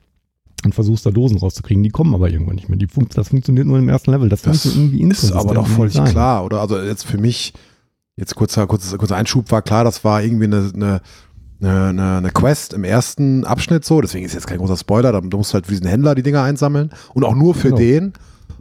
und 0.65 0.75
versuchst 0.75 1.07
da 1.07 1.11
Dosen 1.11 1.39
rauszukriegen. 1.39 1.83
Die 1.83 1.91
kommen 1.91 2.15
aber 2.15 2.31
irgendwann 2.31 2.57
nicht 2.57 2.69
mehr. 2.69 2.79
Die 2.79 2.87
funkt, 2.87 3.17
das 3.17 3.29
funktioniert 3.29 3.67
nur 3.67 3.79
im 3.79 3.89
ersten 3.89 4.11
Level. 4.11 4.29
Das, 4.29 4.43
Das 4.43 4.65
ich 4.65 4.77
irgendwie 4.77 4.99
Ist 4.99 5.03
inkonsistent 5.03 5.41
aber 5.41 5.55
doch 5.55 5.67
völlig 5.67 6.05
klar, 6.05 6.45
oder? 6.45 6.61
Also 6.61 6.79
jetzt 6.81 7.05
für 7.05 7.19
mich, 7.19 7.55
jetzt 8.17 8.35
kurzer, 8.35 8.67
kurzer, 8.67 8.99
kurzer 8.99 9.17
Einschub 9.17 9.51
war 9.51 9.63
klar, 9.63 9.85
das 9.85 10.05
war 10.05 10.23
irgendwie 10.23 10.45
eine, 10.45 10.71
eine, 10.75 11.01
eine, 11.61 11.87
eine, 11.89 12.17
eine 12.19 12.31
Quest 12.31 12.73
im 12.73 12.85
ersten 12.85 13.45
Abschnitt 13.45 13.85
so, 13.85 14.01
deswegen 14.01 14.25
ist 14.25 14.35
jetzt 14.35 14.47
kein 14.47 14.59
großer 14.59 14.77
Spoiler, 14.77 15.13
da 15.13 15.21
musst 15.21 15.51
du 15.53 15.55
halt 15.55 15.67
für 15.67 15.73
diesen 15.73 15.87
Händler 15.87 16.15
die 16.15 16.23
Dinger 16.23 16.43
einsammeln 16.43 16.91
und 17.15 17.25
auch 17.25 17.35
nur 17.35 17.55
für 17.55 17.69
Genau. 17.69 17.77
den. 17.79 18.13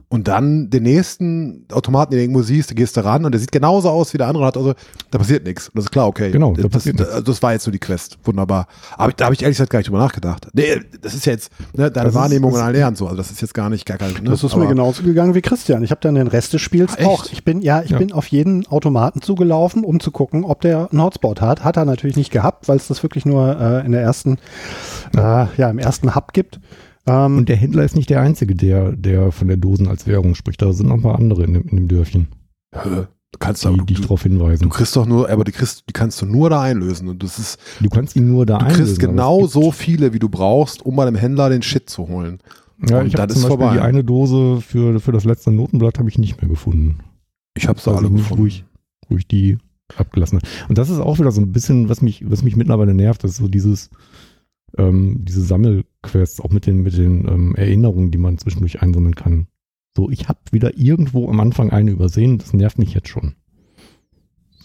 Und 0.09 0.29
dann 0.29 0.69
den 0.69 0.83
nächsten 0.83 1.65
Automaten, 1.69 2.11
den 2.11 2.17
du 2.19 2.23
irgendwo 2.23 2.41
siehst, 2.41 2.73
gehst 2.77 2.95
du 2.95 3.03
ran 3.03 3.25
und 3.25 3.33
der 3.33 3.39
sieht 3.41 3.51
genauso 3.51 3.89
aus 3.89 4.13
wie 4.13 4.17
der 4.17 4.27
andere. 4.27 4.45
Also 4.45 4.73
da 5.11 5.17
passiert 5.17 5.45
nichts. 5.45 5.67
Und 5.67 5.75
das 5.75 5.85
ist 5.85 5.91
klar, 5.91 6.07
okay. 6.07 6.31
Genau, 6.31 6.53
da 6.53 6.63
das, 6.69 6.85
das, 6.85 7.23
das 7.25 7.43
war 7.43 7.51
jetzt 7.51 7.65
so 7.65 7.71
die 7.71 7.77
Quest. 7.79 8.17
Wunderbar. 8.23 8.67
Aber 8.95 9.11
da 9.11 9.25
habe 9.25 9.35
ich 9.35 9.41
ehrlich 9.41 9.57
gesagt 9.57 9.69
gar 9.69 9.79
nicht 9.79 9.89
drüber 9.89 9.99
nachgedacht. 9.99 10.47
Nee, 10.53 10.79
das 11.01 11.13
ist 11.13 11.25
ja 11.25 11.33
jetzt 11.33 11.51
ne, 11.73 11.91
deine 11.91 12.05
Das 12.05 12.13
ist- 12.13 12.19
Wahrnehmung 12.21 12.53
das- 12.53 12.61
und 12.61 12.71
Lernen 12.71 12.95
so. 12.95 13.03
Also 13.05 13.17
das 13.17 13.31
ist 13.31 13.41
jetzt 13.41 13.53
gar 13.53 13.69
nicht 13.69 13.85
gar 13.85 13.97
kein. 13.97 14.13
Ne? 14.13 14.21
Das 14.29 14.41
ist 14.45 14.55
mir 14.55 14.67
genauso 14.67 15.03
gegangen 15.03 15.35
wie 15.35 15.41
Christian. 15.41 15.83
Ich 15.83 15.91
habe 15.91 15.99
dann 15.99 16.15
den 16.15 16.27
Rest 16.27 16.53
des 16.53 16.61
Spiels 16.61 16.95
echt? 16.95 17.05
auch. 17.05 17.25
Ich 17.33 17.43
bin, 17.43 17.61
ja, 17.61 17.81
ich 17.81 17.89
Ja. 17.89 17.97
bin 17.97 18.13
auf 18.13 18.27
jeden 18.27 18.65
Automaten 18.67 19.21
zugelaufen, 19.21 19.83
um 19.83 19.99
zu 19.99 20.11
gucken, 20.11 20.45
ob 20.45 20.61
der 20.61 20.87
einen 20.89 21.01
Hotspot 21.01 21.41
hat. 21.41 21.65
Hat 21.65 21.75
er 21.75 21.83
natürlich 21.83 22.15
nicht 22.15 22.31
gehabt, 22.31 22.69
weil 22.69 22.77
es 22.77 22.87
das 22.87 23.03
wirklich 23.03 23.25
nur 23.25 23.59
äh, 23.59 23.85
in 23.85 23.91
der 23.91 24.03
ersten, 24.03 24.37
äh, 25.17 25.47
ja, 25.57 25.69
im 25.69 25.79
ersten 25.79 26.15
Hub 26.15 26.31
gibt. 26.31 26.61
Ähm, 27.07 27.37
Und 27.37 27.49
der 27.49 27.55
Händler 27.55 27.83
ist 27.83 27.95
nicht 27.95 28.09
der 28.09 28.21
Einzige, 28.21 28.53
der, 28.55 28.91
der 28.91 29.31
von 29.31 29.47
der 29.47 29.57
Dosen 29.57 29.87
als 29.87 30.05
Währung 30.07 30.35
spricht. 30.35 30.61
Da 30.61 30.73
sind 30.73 30.87
noch 30.87 30.95
ein 30.95 31.01
paar 31.01 31.15
andere 31.17 31.43
in 31.43 31.53
dem, 31.53 31.63
in 31.63 31.75
dem 31.77 31.87
Dörfchen, 31.87 32.27
Hä? 32.75 33.05
Du 33.33 33.39
kannst 33.39 33.63
die 33.63 33.67
aber, 33.67 33.83
dich 33.83 33.97
du, 33.97 34.03
darauf 34.03 34.23
du 34.23 34.29
hinweisen. 34.29 34.69
kriegst 34.69 34.95
doch 34.95 35.05
nur, 35.05 35.29
aber 35.29 35.43
die 35.43 35.51
kriegst, 35.51 35.83
die 35.89 35.93
kannst 35.93 36.21
du 36.21 36.25
nur 36.25 36.49
da 36.49 36.61
einlösen. 36.61 37.07
Und 37.09 37.21
das 37.23 37.37
ist, 37.39 37.59
Du 37.81 37.89
kannst 37.89 38.15
ihn 38.15 38.29
nur 38.31 38.45
da 38.45 38.57
du 38.57 38.65
einlösen. 38.65 38.77
kriegst 38.85 38.99
aber 39.03 39.09
es 39.09 39.15
genau 39.15 39.47
so 39.47 39.71
viele, 39.71 40.13
wie 40.13 40.19
du 40.19 40.29
brauchst, 40.29 40.85
um 40.85 40.95
bei 40.95 41.05
einem 41.05 41.15
Händler 41.17 41.49
den 41.49 41.61
Shit 41.61 41.89
zu 41.89 42.07
holen. 42.07 42.39
Ja, 42.89 42.99
Und 43.01 43.07
ich 43.07 43.15
habe 43.15 43.27
zum 43.33 43.41
ist 43.41 43.47
Beispiel 43.47 43.57
vorbei. 43.57 43.73
die 43.73 43.79
eine 43.81 44.03
Dose 44.03 44.61
für, 44.61 44.99
für 44.99 45.11
das 45.11 45.23
letzte 45.25 45.51
Notenblatt 45.51 45.99
habe 45.99 46.09
ich 46.09 46.17
nicht 46.17 46.41
mehr 46.41 46.49
gefunden. 46.49 46.99
Ich 47.55 47.67
habe 47.67 47.79
sie 47.79 47.89
Also 47.89 47.99
alle 48.05 48.09
gefunden. 48.15 48.41
ruhig. 48.43 48.65
wo 49.09 49.17
ich 49.17 49.27
die 49.27 49.57
abgelassen 49.97 50.39
habe. 50.39 50.47
Und 50.69 50.77
das 50.77 50.89
ist 50.89 50.99
auch 50.99 51.17
wieder 51.19 51.31
so 51.31 51.41
ein 51.41 51.51
bisschen, 51.51 51.89
was 51.89 52.01
mich, 52.01 52.23
was 52.29 52.43
mich 52.43 52.55
mittlerweile 52.55 52.93
nervt, 52.93 53.23
das 53.23 53.31
ist 53.31 53.37
so 53.37 53.47
dieses, 53.47 53.89
ähm, 54.77 55.17
diese 55.23 55.41
Sammelquests, 55.41 56.41
auch 56.41 56.51
mit 56.51 56.65
den, 56.65 56.83
mit 56.83 56.97
den 56.97 57.27
ähm, 57.27 57.55
Erinnerungen, 57.55 58.11
die 58.11 58.17
man 58.17 58.37
zwischendurch 58.37 58.81
einsammeln 58.81 59.15
kann. 59.15 59.47
So, 59.95 60.09
ich 60.09 60.29
habe 60.29 60.39
wieder 60.51 60.77
irgendwo 60.77 61.29
am 61.29 61.39
Anfang 61.39 61.71
eine 61.71 61.91
übersehen, 61.91 62.37
das 62.37 62.53
nervt 62.53 62.77
mich 62.77 62.93
jetzt 62.93 63.07
schon. 63.07 63.35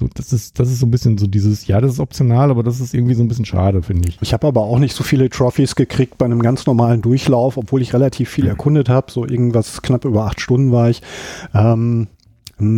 So, 0.02 0.08
das 0.12 0.32
ist, 0.32 0.58
das 0.58 0.70
ist 0.70 0.80
so 0.80 0.86
ein 0.86 0.90
bisschen 0.90 1.16
so 1.16 1.26
dieses, 1.26 1.66
ja, 1.66 1.80
das 1.80 1.92
ist 1.92 2.00
optional, 2.00 2.50
aber 2.50 2.62
das 2.62 2.80
ist 2.80 2.92
irgendwie 2.92 3.14
so 3.14 3.22
ein 3.22 3.28
bisschen 3.28 3.44
schade, 3.44 3.82
finde 3.82 4.08
ich. 4.08 4.18
Ich 4.20 4.32
habe 4.32 4.46
aber 4.46 4.62
auch 4.62 4.78
nicht 4.78 4.96
so 4.96 5.04
viele 5.04 5.30
Trophys 5.30 5.76
gekriegt 5.76 6.18
bei 6.18 6.24
einem 6.24 6.42
ganz 6.42 6.66
normalen 6.66 7.02
Durchlauf, 7.02 7.56
obwohl 7.56 7.82
ich 7.82 7.94
relativ 7.94 8.28
viel 8.28 8.46
erkundet 8.46 8.88
habe. 8.88 9.12
So 9.12 9.26
irgendwas 9.26 9.80
knapp 9.80 10.04
über 10.04 10.24
acht 10.24 10.40
Stunden 10.40 10.72
war 10.72 10.90
ich. 10.90 11.02
Ähm, 11.54 11.62
hm, 11.62 12.08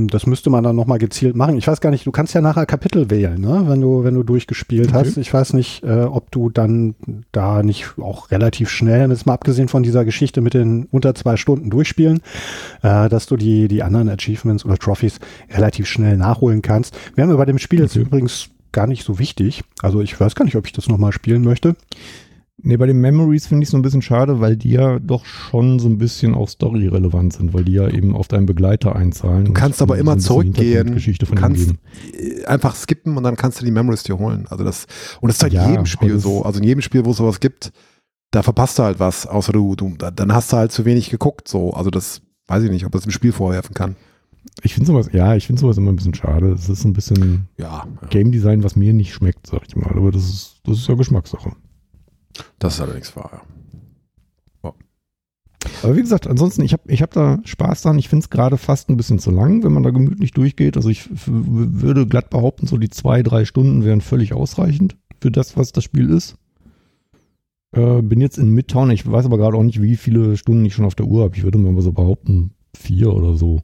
das 0.08 0.26
müsste 0.26 0.50
man 0.50 0.64
dann 0.64 0.76
nochmal 0.76 0.98
gezielt 0.98 1.36
machen. 1.36 1.56
Ich 1.56 1.66
weiß 1.66 1.80
gar 1.80 1.90
nicht, 1.90 2.06
du 2.06 2.10
kannst 2.12 2.34
ja 2.34 2.40
nachher 2.40 2.66
Kapitel 2.66 3.10
wählen, 3.10 3.40
ne? 3.40 3.64
wenn, 3.66 3.80
du, 3.80 4.04
wenn 4.04 4.14
du 4.14 4.22
durchgespielt 4.22 4.88
Okay. 4.88 4.98
hast. 4.98 5.16
Ich 5.16 5.32
weiß 5.32 5.52
nicht, 5.52 5.82
äh, 5.84 6.02
ob 6.02 6.30
du 6.30 6.50
dann 6.50 6.94
da 7.32 7.62
nicht 7.62 7.98
auch 7.98 8.30
relativ 8.30 8.70
schnell, 8.70 9.08
jetzt 9.10 9.26
mal 9.26 9.34
abgesehen 9.34 9.68
von 9.68 9.82
dieser 9.82 10.04
Geschichte 10.04 10.40
mit 10.40 10.54
den 10.54 10.86
unter 10.90 11.14
zwei 11.14 11.36
Stunden 11.36 11.70
durchspielen, 11.70 12.20
äh, 12.82 13.08
dass 13.08 13.26
du 13.26 13.36
die, 13.36 13.68
die 13.68 13.82
anderen 13.82 14.08
Achievements 14.08 14.64
oder 14.64 14.78
Trophys 14.78 15.18
relativ 15.50 15.86
schnell 15.86 16.16
nachholen 16.16 16.62
kannst. 16.62 16.96
Wir 17.14 17.24
haben 17.24 17.36
bei 17.36 17.44
dem 17.44 17.58
Spiel 17.58 17.80
jetzt 17.80 17.96
Okay. 17.96 18.06
übrigens 18.06 18.48
gar 18.72 18.86
nicht 18.86 19.04
so 19.04 19.18
wichtig. 19.18 19.62
Also 19.82 20.00
ich 20.00 20.18
weiß 20.18 20.34
gar 20.34 20.44
nicht, 20.44 20.56
ob 20.56 20.66
ich 20.66 20.72
das 20.72 20.88
nochmal 20.88 21.12
spielen 21.12 21.42
möchte. 21.42 21.76
Nee, 22.62 22.76
bei 22.76 22.86
den 22.86 23.00
Memories 23.00 23.46
finde 23.46 23.64
ich 23.64 23.68
so 23.70 23.76
ein 23.76 23.82
bisschen 23.82 24.00
schade, 24.00 24.40
weil 24.40 24.56
die 24.56 24.70
ja 24.70 25.00
doch 25.00 25.24
schon 25.26 25.80
so 25.80 25.88
ein 25.88 25.98
bisschen 25.98 26.34
auch 26.34 26.48
storyrelevant 26.48 27.32
sind, 27.32 27.52
weil 27.52 27.64
die 27.64 27.72
ja 27.72 27.88
eben 27.88 28.14
auf 28.14 28.28
deinen 28.28 28.46
Begleiter 28.46 28.94
einzahlen. 28.94 29.44
Du 29.44 29.52
kannst 29.52 29.82
aber 29.82 29.98
immer 29.98 30.18
so 30.20 30.34
zurückgehen. 30.34 30.94
Geschichte 30.94 31.26
von 31.26 31.36
Du 31.36 31.42
kannst 31.42 31.74
äh, 32.12 32.44
einfach 32.44 32.76
skippen 32.76 33.16
und 33.16 33.24
dann 33.24 33.36
kannst 33.36 33.60
du 33.60 33.64
die 33.64 33.72
Memories 33.72 34.04
dir 34.04 34.18
holen. 34.18 34.46
Also 34.48 34.62
das, 34.62 34.86
und 35.20 35.28
das 35.28 35.36
ist 35.36 35.42
halt 35.42 35.52
Ja, 35.52 35.64
in 35.64 35.70
jedem 35.70 35.86
Spiel 35.86 36.18
so. 36.18 36.42
Also 36.42 36.60
in 36.60 36.64
jedem 36.64 36.80
Spiel, 36.80 37.04
wo 37.04 37.10
es 37.10 37.16
sowas 37.16 37.40
gibt, 37.40 37.72
da 38.30 38.42
verpasst 38.42 38.78
du 38.78 38.84
halt 38.84 39.00
was, 39.00 39.26
außer 39.26 39.52
du, 39.52 39.74
du, 39.74 39.94
dann 39.96 40.32
hast 40.32 40.52
du 40.52 40.56
halt 40.56 40.70
zu 40.72 40.84
wenig 40.84 41.10
geguckt, 41.10 41.48
so. 41.48 41.72
Also 41.72 41.90
das 41.90 42.22
weiß 42.46 42.62
ich 42.62 42.70
nicht, 42.70 42.86
ob 42.86 42.92
das 42.92 43.04
im 43.04 43.10
Spiel 43.10 43.32
vorwerfen 43.32 43.74
kann. 43.74 43.96
Ich 44.62 44.74
finde 44.74 44.86
sowas, 44.86 45.08
ja, 45.12 45.34
ich 45.34 45.46
finde 45.46 45.60
sowas 45.60 45.76
immer 45.76 45.90
ein 45.90 45.96
bisschen 45.96 46.14
schade. 46.14 46.52
Es 46.52 46.68
ist 46.68 46.82
so 46.82 46.88
ein 46.88 46.92
bisschen 46.92 47.48
Ja, 47.58 47.86
ja. 48.00 48.08
Game 48.10 48.30
Design, 48.30 48.62
was 48.62 48.76
mir 48.76 48.92
nicht 48.92 49.12
schmeckt, 49.12 49.46
sag 49.46 49.62
ich 49.66 49.74
mal. 49.74 49.90
Aber 49.90 50.12
das 50.12 50.22
ist, 50.24 50.60
das 50.64 50.78
ist 50.78 50.88
ja 50.88 50.94
Geschmackssache. 50.94 51.52
Das 52.58 52.74
ist 52.74 52.80
allerdings 52.80 53.16
wahr. 53.16 53.42
Ja. 54.62 54.72
Aber 55.82 55.96
wie 55.96 56.00
gesagt, 56.00 56.26
ansonsten, 56.26 56.62
ich 56.62 56.72
habe 56.72 56.82
ich 56.86 57.02
hab 57.02 57.12
da 57.12 57.38
Spaß 57.44 57.82
dran. 57.82 57.98
Ich 57.98 58.08
finde 58.08 58.24
es 58.24 58.30
gerade 58.30 58.56
fast 58.56 58.88
ein 58.88 58.96
bisschen 58.96 59.18
zu 59.18 59.30
lang, 59.30 59.62
wenn 59.64 59.72
man 59.72 59.82
da 59.82 59.90
gemütlich 59.90 60.32
durchgeht. 60.32 60.76
Also 60.76 60.88
ich 60.88 61.08
würde 61.26 62.06
glatt 62.06 62.30
behaupten, 62.30 62.66
so 62.66 62.76
die 62.78 62.90
zwei, 62.90 63.22
drei 63.22 63.44
Stunden 63.44 63.84
wären 63.84 64.00
völlig 64.00 64.32
ausreichend 64.32 64.96
für 65.20 65.30
das, 65.30 65.56
was 65.56 65.72
das 65.72 65.84
Spiel 65.84 66.10
ist. 66.10 66.36
Äh, 67.72 68.02
bin 68.02 68.20
jetzt 68.20 68.38
in 68.38 68.50
Midtown. 68.50 68.90
Ich 68.90 69.10
weiß 69.10 69.26
aber 69.26 69.38
gerade 69.38 69.56
auch 69.56 69.62
nicht, 69.62 69.82
wie 69.82 69.96
viele 69.96 70.36
Stunden 70.36 70.64
ich 70.64 70.74
schon 70.74 70.84
auf 70.84 70.94
der 70.94 71.06
Uhr 71.06 71.24
habe. 71.24 71.36
Ich 71.36 71.42
würde 71.42 71.58
mal 71.58 71.80
so 71.82 71.92
behaupten, 71.92 72.52
vier 72.76 73.12
oder 73.12 73.36
so. 73.36 73.62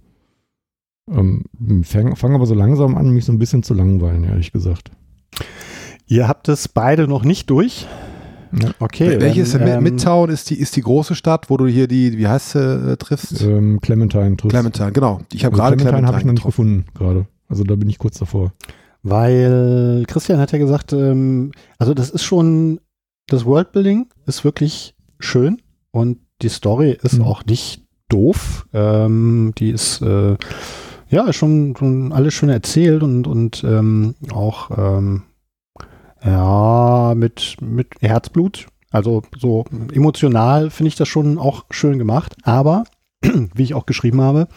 Ähm, 1.10 1.44
Fange 1.84 2.16
fang 2.16 2.34
aber 2.34 2.46
so 2.46 2.54
langsam 2.54 2.96
an, 2.96 3.10
mich 3.10 3.24
so 3.24 3.32
ein 3.32 3.38
bisschen 3.38 3.62
zu 3.62 3.74
langweilen, 3.74 4.24
ehrlich 4.24 4.52
gesagt. 4.52 4.90
Ihr 6.06 6.28
habt 6.28 6.48
es 6.48 6.68
beide 6.68 7.06
noch 7.06 7.24
nicht 7.24 7.50
durch. 7.50 7.86
Okay. 8.80 9.20
Welches 9.20 9.52
dann, 9.52 9.66
ähm, 9.66 9.82
Midtown 9.82 10.28
ist 10.30 10.50
die, 10.50 10.58
ist 10.58 10.74
die 10.76 10.80
große 10.82 11.14
Stadt, 11.14 11.50
wo 11.50 11.56
du 11.56 11.66
hier 11.66 11.86
die, 11.86 12.18
wie 12.18 12.26
heißt 12.26 12.50
sie, 12.50 12.58
äh, 12.92 12.96
triffst? 12.96 13.42
Ähm, 13.42 13.80
Clementine 13.80 14.36
trifft. 14.36 14.50
Clementine, 14.50 14.92
genau. 14.92 15.20
Ich 15.32 15.44
habe 15.44 15.54
Also 15.54 15.62
gerade 15.62 15.76
Clementine 15.76 16.06
habe 16.08 16.18
ich 16.18 16.24
noch 16.24 16.32
nicht 16.32 16.44
gefunden, 16.44 16.84
gerade. 16.94 17.26
Also 17.48 17.64
da 17.64 17.76
bin 17.76 17.88
ich 17.88 17.98
kurz 17.98 18.18
davor. 18.18 18.52
Weil 19.02 20.04
Christian 20.06 20.38
hat 20.40 20.52
ja 20.52 20.58
gesagt, 20.58 20.92
ähm, 20.92 21.52
also 21.78 21.94
das 21.94 22.10
ist 22.10 22.22
schon, 22.22 22.80
das 23.28 23.44
Worldbuilding 23.44 24.06
ist 24.26 24.44
wirklich 24.44 24.94
schön 25.18 25.62
und 25.90 26.18
die 26.42 26.48
Story 26.48 26.98
ist 27.02 27.18
Mhm. 27.18 27.24
auch 27.24 27.44
nicht 27.44 27.84
doof. 28.08 28.66
Ähm, 28.72 29.52
die 29.58 29.70
ist 29.70 30.02
äh, 30.02 30.36
ja 31.08 31.32
schon, 31.32 31.74
schon 31.78 32.12
alles 32.12 32.34
schön 32.34 32.48
erzählt 32.50 33.02
und, 33.02 33.26
und 33.26 33.64
ähm, 33.64 34.14
auch 34.32 34.70
ähm, 34.76 35.22
ja 36.24 37.14
mit, 37.16 37.56
mit 37.60 37.88
Herzblut. 38.00 38.66
Also 38.90 39.22
so 39.38 39.64
emotional 39.92 40.70
finde 40.70 40.88
ich 40.88 40.96
das 40.96 41.08
schon 41.08 41.38
auch 41.38 41.64
schön 41.70 41.98
gemacht. 41.98 42.36
Aber, 42.42 42.84
wie 43.22 43.62
ich 43.62 43.74
auch 43.74 43.86
geschrieben 43.86 44.20
habe, 44.20 44.48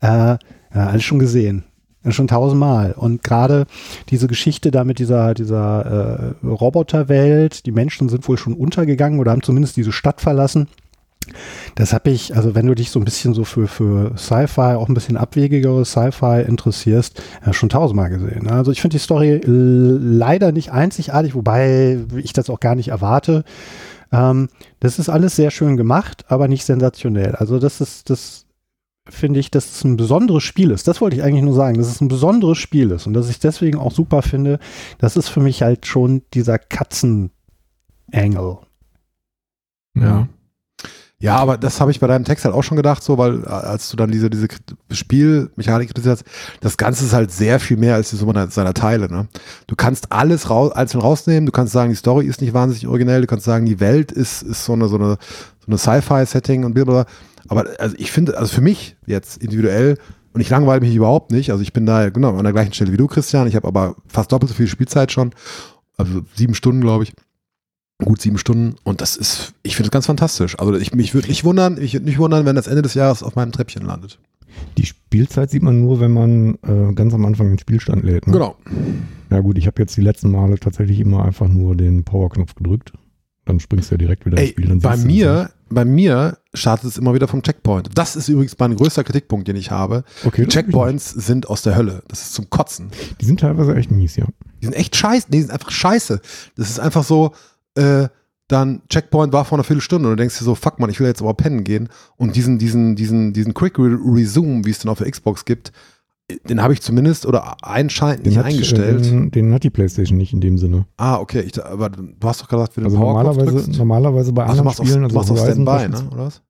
äh, 0.00 0.06
ja, 0.06 0.38
alles 0.72 1.04
schon 1.04 1.18
gesehen. 1.18 1.64
Schon 2.10 2.28
tausendmal. 2.28 2.92
Und 2.92 3.22
gerade 3.22 3.66
diese 4.08 4.28
Geschichte 4.28 4.70
da 4.70 4.84
mit 4.84 4.98
dieser, 4.98 5.34
dieser 5.34 6.34
äh, 6.42 6.46
Roboterwelt, 6.46 7.66
die 7.66 7.72
Menschen 7.72 8.08
sind 8.08 8.26
wohl 8.28 8.38
schon 8.38 8.54
untergegangen 8.54 9.20
oder 9.20 9.32
haben 9.32 9.42
zumindest 9.42 9.76
diese 9.76 9.92
Stadt 9.92 10.20
verlassen. 10.20 10.68
Das 11.74 11.92
habe 11.92 12.10
ich, 12.10 12.36
also 12.36 12.54
wenn 12.54 12.66
du 12.66 12.74
dich 12.74 12.90
so 12.90 13.00
ein 13.00 13.04
bisschen 13.04 13.34
so 13.34 13.44
für, 13.44 13.68
für 13.68 14.16
Sci-Fi, 14.16 14.74
auch 14.74 14.88
ein 14.88 14.94
bisschen 14.94 15.16
abwegigere 15.16 15.84
Sci-Fi 15.84 16.42
interessierst, 16.46 17.22
ja, 17.44 17.52
schon 17.52 17.68
tausendmal 17.68 18.10
gesehen. 18.10 18.44
ne? 18.44 18.52
Also 18.52 18.72
ich 18.72 18.80
finde 18.80 18.96
die 18.96 19.02
Story 19.02 19.34
äh, 19.34 19.42
leider 19.46 20.52
nicht 20.52 20.72
einzigartig, 20.72 21.34
wobei 21.34 21.98
ich 22.16 22.32
das 22.32 22.50
auch 22.50 22.60
gar 22.60 22.74
nicht 22.74 22.88
erwarte. 22.88 23.44
Ähm, 24.12 24.48
das 24.80 24.98
ist 24.98 25.08
alles 25.08 25.36
sehr 25.36 25.50
schön 25.50 25.76
gemacht, 25.76 26.24
aber 26.28 26.48
nicht 26.48 26.64
sensationell. 26.64 27.34
Also 27.34 27.58
das 27.58 27.80
ist, 27.80 28.10
das 28.10 28.46
finde 29.08 29.40
ich, 29.40 29.50
dass 29.50 29.70
es 29.70 29.84
ein 29.84 29.96
besonderes 29.96 30.42
Spiel 30.42 30.70
ist. 30.70 30.86
Das 30.86 31.00
wollte 31.00 31.16
ich 31.16 31.22
eigentlich 31.22 31.44
nur 31.44 31.54
sagen, 31.54 31.78
dass 31.78 31.88
es 31.88 32.00
ein 32.00 32.08
besonderes 32.08 32.58
Spiel 32.58 32.90
ist 32.90 33.06
und 33.06 33.14
dass 33.14 33.30
ich 33.30 33.38
deswegen 33.38 33.78
auch 33.78 33.92
super 33.92 34.22
finde. 34.22 34.58
Das 34.98 35.16
ist 35.16 35.28
für 35.28 35.40
mich 35.40 35.62
halt 35.62 35.86
schon 35.86 36.22
dieser 36.34 36.58
Katzen-Angle. 36.58 38.58
Ja. 39.94 40.28
Ja, 41.20 41.36
aber 41.36 41.58
das 41.58 41.80
habe 41.80 41.90
ich 41.90 41.98
bei 41.98 42.06
deinem 42.06 42.24
Text 42.24 42.44
halt 42.44 42.54
auch 42.54 42.62
schon 42.62 42.76
gedacht, 42.76 43.02
so, 43.02 43.18
weil 43.18 43.42
äh, 43.42 43.48
als 43.48 43.90
du 43.90 43.96
dann 43.96 44.12
diese, 44.12 44.30
diese 44.30 44.46
Spielmechanik 44.92 45.88
kritisiert 45.88 46.20
hast, 46.20 46.24
das 46.60 46.76
Ganze 46.76 47.04
ist 47.04 47.12
halt 47.12 47.32
sehr 47.32 47.58
viel 47.58 47.76
mehr 47.76 47.96
als 47.96 48.10
die 48.10 48.16
Summe 48.16 48.48
seiner 48.50 48.72
Teile. 48.72 49.10
Ne? 49.10 49.26
Du 49.66 49.74
kannst 49.74 50.12
alles 50.12 50.48
raus, 50.48 50.70
einzeln 50.70 51.00
rausnehmen, 51.00 51.46
du 51.46 51.50
kannst 51.50 51.72
sagen, 51.72 51.90
die 51.90 51.96
Story 51.96 52.26
ist 52.26 52.40
nicht 52.40 52.54
wahnsinnig 52.54 52.86
originell, 52.86 53.22
du 53.22 53.26
kannst 53.26 53.46
sagen, 53.46 53.66
die 53.66 53.80
Welt 53.80 54.12
ist, 54.12 54.42
ist 54.42 54.64
so 54.64 54.74
eine, 54.74 54.86
so 54.86 54.94
eine, 54.94 55.18
so 55.58 55.66
eine 55.66 55.78
Sci-Fi-Setting 55.78 56.64
und 56.64 56.74
blablabla. 56.74 57.06
Aber 57.48 57.66
also 57.80 57.96
ich 57.98 58.12
finde, 58.12 58.38
also 58.38 58.54
für 58.54 58.60
mich 58.60 58.96
jetzt 59.06 59.42
individuell, 59.42 59.98
und 60.34 60.40
ich 60.40 60.50
langweile 60.50 60.80
mich 60.80 60.94
überhaupt 60.94 61.32
nicht, 61.32 61.50
also 61.50 61.62
ich 61.62 61.72
bin 61.72 61.84
da 61.84 62.10
genau 62.10 62.36
an 62.36 62.44
der 62.44 62.52
gleichen 62.52 62.74
Stelle 62.74 62.92
wie 62.92 62.96
du, 62.96 63.08
Christian, 63.08 63.48
ich 63.48 63.56
habe 63.56 63.66
aber 63.66 63.96
fast 64.06 64.30
doppelt 64.30 64.50
so 64.50 64.54
viel 64.54 64.68
Spielzeit 64.68 65.10
schon, 65.10 65.32
also 65.96 66.20
sieben 66.36 66.54
Stunden, 66.54 66.80
glaube 66.80 67.02
ich 67.02 67.12
gut 68.04 68.20
sieben 68.22 68.38
Stunden 68.38 68.76
und 68.84 69.00
das 69.00 69.16
ist, 69.16 69.54
ich 69.62 69.74
finde 69.76 69.88
es 69.88 69.90
ganz 69.90 70.06
fantastisch. 70.06 70.58
Also 70.58 70.74
ich, 70.74 70.94
mich 70.94 71.14
würde 71.14 71.28
nicht 71.28 71.44
wundern, 71.44 71.80
ich 71.80 71.94
würde 71.94 72.06
nicht 72.06 72.18
wundern, 72.18 72.46
wenn 72.46 72.56
das 72.56 72.68
Ende 72.68 72.82
des 72.82 72.94
Jahres 72.94 73.22
auf 73.22 73.34
meinem 73.34 73.52
Treppchen 73.52 73.84
landet. 73.84 74.18
Die 74.76 74.86
Spielzeit 74.86 75.50
sieht 75.50 75.62
man 75.62 75.80
nur, 75.80 76.00
wenn 76.00 76.12
man 76.12 76.58
äh, 76.62 76.92
ganz 76.94 77.12
am 77.14 77.24
Anfang 77.24 77.48
den 77.48 77.58
Spielstand 77.58 78.04
lädt. 78.04 78.26
Ne? 78.26 78.32
Genau. 78.32 78.56
Ja 79.30 79.40
gut, 79.40 79.58
ich 79.58 79.66
habe 79.66 79.80
jetzt 79.82 79.96
die 79.96 80.00
letzten 80.00 80.30
Male 80.30 80.58
tatsächlich 80.58 81.00
immer 81.00 81.24
einfach 81.24 81.48
nur 81.48 81.76
den 81.76 82.04
Powerknopf 82.04 82.54
gedrückt. 82.54 82.92
Dann 83.44 83.60
springst 83.60 83.90
du 83.90 83.94
ja 83.94 83.98
direkt 83.98 84.26
wieder 84.26 84.36
ins 84.36 84.48
Ey, 84.48 84.52
Spiel. 84.52 84.68
Dann 84.68 84.80
bei 84.80 84.96
mir, 84.96 85.50
bei 85.70 85.84
mir 85.84 86.38
startet 86.54 86.90
es 86.90 86.98
immer 86.98 87.14
wieder 87.14 87.28
vom 87.28 87.42
Checkpoint. 87.42 87.90
Das 87.94 88.14
ist 88.14 88.28
übrigens 88.28 88.56
mein 88.58 88.76
größter 88.76 89.04
Kritikpunkt, 89.04 89.48
den 89.48 89.56
ich 89.56 89.70
habe. 89.70 90.04
Okay, 90.24 90.42
Die 90.42 90.48
Checkpoints 90.48 91.10
sind 91.10 91.48
aus 91.48 91.62
der 91.62 91.74
Hölle. 91.74 92.02
Das 92.08 92.22
ist 92.22 92.34
zum 92.34 92.50
Kotzen. 92.50 92.90
Die 93.20 93.24
sind 93.24 93.40
teilweise 93.40 93.74
echt 93.74 93.90
mies, 93.90 94.16
ja. 94.16 94.26
Die 94.60 94.66
sind 94.66 94.74
echt 94.74 94.96
scheiße. 94.96 95.28
Nee, 95.30 95.38
die 95.38 95.42
sind 95.42 95.52
einfach 95.52 95.70
scheiße. 95.70 96.20
Das 96.56 96.68
ist 96.68 96.78
einfach 96.78 97.04
so, 97.04 97.32
äh, 97.78 98.08
dann 98.48 98.80
Checkpoint 98.88 99.32
war 99.32 99.44
vor 99.44 99.58
einer 99.58 99.64
Viertelstunde 99.64 100.08
und 100.08 100.16
du 100.16 100.20
denkst 100.22 100.38
dir 100.38 100.44
so, 100.44 100.54
fuck 100.54 100.78
man, 100.78 100.88
ich 100.88 100.98
will 101.00 101.06
jetzt 101.06 101.20
aber 101.20 101.34
pennen 101.34 101.64
gehen. 101.64 101.88
Und 102.16 102.34
diesen, 102.34 102.58
diesen, 102.58 102.96
diesen, 102.96 103.32
diesen 103.34 103.52
Quick 103.52 103.78
Re 103.78 103.98
Resume, 104.02 104.64
wie 104.64 104.70
es 104.70 104.78
dann 104.78 104.90
auf 104.90 104.98
der 104.98 105.10
Xbox 105.10 105.44
gibt, 105.44 105.70
den 106.48 106.62
habe 106.62 106.72
ich 106.74 106.80
zumindest 106.82 107.24
oder 107.26 107.56
anscheinend 107.62 108.24
nicht 108.26 108.36
hat, 108.38 108.46
eingestellt. 108.46 109.00
äh, 109.06 109.10
Den, 109.10 109.30
den 109.30 109.52
hat 109.54 109.64
die 109.64 109.70
Playstation 109.70 110.16
nicht 110.18 110.32
in 110.32 110.40
dem 110.40 110.56
Sinne. 110.58 110.86
ah, 110.96 111.18
okay. 111.18 111.40
Ich, 111.40 111.62
aber 111.62 111.88
du 111.90 112.04
hast 112.22 112.40
doch 112.42 112.48
gesagt, 112.48 112.76
wenn 112.76 112.84
du 112.84 112.88
Also 112.90 112.96
den 112.98 113.02
Powerknopf 113.02 113.36
normalerweise, 113.36 113.64
drückst. 113.64 113.78
normalerweise 113.78 114.32
bei 114.32 114.42
Ach, 114.42 114.46
du 114.46 114.50
anderen 114.52 114.68
auf, 114.68 114.74
Spielen, 114.76 114.98
du 115.00 115.04
also 115.04 115.14
machst 115.16 115.30
auf 115.30 115.38
Horizon 115.40 115.66
Standby, 115.66 115.88
ne? 116.04 116.10
oder 116.10 116.24
was? 116.26 116.42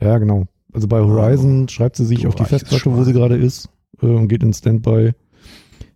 Ja, 0.00 0.18
genau. 0.18 0.44
Also 0.72 0.86
bei 0.88 1.00
Horizon 1.00 1.68
schreibt 1.68 1.96
sie 1.96 2.06
sich 2.06 2.22
du 2.22 2.28
auf 2.28 2.34
die 2.36 2.44
Festplatte, 2.44 2.96
wo 2.96 3.02
sie 3.04 3.12
gerade 3.12 3.36
ist 3.36 3.68
äh, 4.02 4.06
und 4.06 4.28
geht 4.28 4.42
in 4.44 4.52
Standby. 4.52 5.12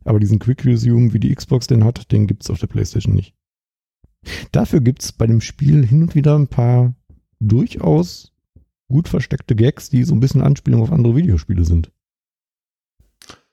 Aber 0.04 0.20
diesen 0.20 0.38
Quick 0.40 0.64
Resume, 0.64 1.12
wie 1.12 1.20
die 1.20 1.34
Xbox 1.34 1.66
den 1.68 1.84
hat, 1.84 2.10
den 2.12 2.26
gibt's 2.26 2.50
auf 2.50 2.58
der 2.58 2.66
Playstation 2.66 3.14
nicht. 3.14 3.34
Dafür 4.52 4.80
gibt's 4.80 5.12
bei 5.12 5.26
dem 5.26 5.40
Spiel 5.40 5.86
hin 5.86 6.02
und 6.02 6.14
wieder 6.14 6.38
ein 6.38 6.48
paar 6.48 6.94
durchaus 7.40 8.32
gut 8.88 9.08
versteckte 9.08 9.56
Gags, 9.56 9.90
die 9.90 10.04
so 10.04 10.14
ein 10.14 10.20
bisschen 10.20 10.42
Anspielung 10.42 10.82
auf 10.82 10.92
andere 10.92 11.16
Videospiele 11.16 11.64
sind. 11.64 11.90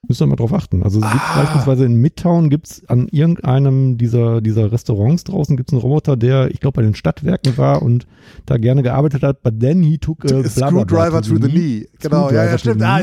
Müsst 0.08 0.20
ihr 0.20 0.26
mal 0.26 0.36
drauf 0.36 0.52
achten. 0.52 0.82
Also 0.82 1.00
es 1.00 1.10
gibt 1.12 1.24
Ah. 1.24 1.42
beispielsweise 1.44 1.86
in 1.86 1.94
Midtown 1.94 2.50
gibt's 2.50 2.84
an 2.88 3.08
irgendeinem 3.10 4.00
dieser, 4.00 4.42
dieser 4.42 4.72
Restaurants 4.72 5.24
draußen 5.26 5.56
gibt's 5.56 5.74
einen 5.74 5.82
Roboter, 5.82 6.18
der, 6.18 6.50
ich 6.50 6.60
glaube, 6.60 6.78
bei 6.78 6.82
den 6.82 6.96
Stadtwerken 6.96 7.56
war 7.58 7.84
und 7.84 8.08
da 8.48 8.58
gerne 8.58 8.82
gearbeitet 8.82 9.22
hat, 9.22 9.44
but 9.44 9.60
then 9.60 9.84
he 9.84 10.00
took 10.00 10.26
a 10.26 10.44
Screwdriver 10.50 11.22
to 11.22 11.30
through 11.30 11.44
the 11.44 11.50
knee. 11.52 11.88
Genau, 12.00 12.32
ja, 12.32 12.46
ja, 12.46 12.58
stimmt. 12.58 12.82
Ah, 12.82 13.02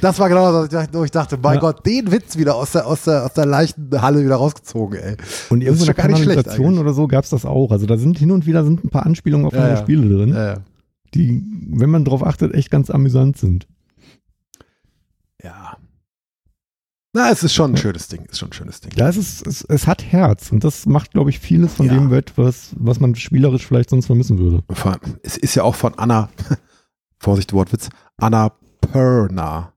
das 0.00 0.20
war 0.20 0.28
genau 0.28 0.52
das, 0.52 0.54
was 0.54 0.64
ich 0.66 0.70
dachte, 0.70 0.98
wo 0.98 1.04
ich 1.04 1.10
dachte, 1.10 1.36
mein 1.42 1.54
Ja. 1.54 1.60
Gott, 1.60 1.84
den 1.84 2.12
Witz 2.12 2.36
wieder 2.38 2.54
aus 2.54 2.70
der, 2.72 2.86
aus 2.86 3.02
der, 3.02 3.24
aus 3.24 3.32
der 3.32 3.46
leichten 3.46 4.00
Halle 4.00 4.24
wieder 4.24 4.36
rausgezogen, 4.36 5.00
ey. 5.00 5.16
Und 5.50 5.62
irgendwo 5.62 5.82
in 5.82 5.86
der 5.86 5.94
Kanalisation 5.94 6.78
oder 6.78 6.92
so 6.92 7.08
gab's 7.08 7.30
das 7.30 7.44
auch. 7.44 7.72
Also 7.72 7.86
da 7.86 7.98
sind 7.98 8.18
hin 8.20 8.30
und 8.30 8.46
wieder 8.46 8.62
sind 8.64 8.84
ein 8.84 8.90
paar 8.90 9.04
Anspielungen 9.04 9.46
auf 9.48 9.52
Ja, 9.52 9.62
andere 9.62 9.76
ja. 9.78 9.82
Spiele 9.82 10.08
drin, 10.16 10.28
Ja, 10.28 10.46
ja. 10.46 10.56
die, 11.12 11.42
wenn 11.72 11.90
man 11.90 12.04
drauf 12.04 12.24
achtet, 12.24 12.54
echt 12.54 12.70
ganz 12.70 12.88
amüsant 12.88 13.36
sind. 13.36 13.66
ja. 15.42 15.76
Na, 17.16 17.30
es 17.30 17.42
ist 17.42 17.54
schon 17.54 17.72
ein 17.72 17.76
schönes 17.78 18.08
Ding, 18.08 18.26
ist 18.26 18.38
schon 18.38 18.50
ein 18.50 18.52
schönes 18.52 18.80
Ding. 18.82 18.92
Ja, 18.94 19.08
es, 19.08 19.16
ist, 19.16 19.46
es, 19.46 19.62
es 19.64 19.86
hat 19.86 20.04
Herz 20.04 20.52
und 20.52 20.62
das 20.64 20.84
macht, 20.84 21.12
glaube 21.12 21.30
ich, 21.30 21.38
vieles 21.38 21.72
von 21.72 21.86
Ja. 21.86 21.94
dem 21.94 22.10
wett, 22.10 22.32
was, 22.36 22.70
was 22.76 23.00
man 23.00 23.14
spielerisch 23.14 23.66
vielleicht 23.66 23.88
sonst 23.88 24.04
vermissen 24.06 24.38
würde. 24.38 24.62
Es 25.22 25.38
ist 25.38 25.54
ja 25.54 25.62
auch 25.62 25.74
von 25.74 25.94
Anna, 25.98 26.28
Vorsicht, 27.18 27.52
Wortwitz, 27.54 27.88
Anna 28.18 28.52
Perna. 28.82 29.72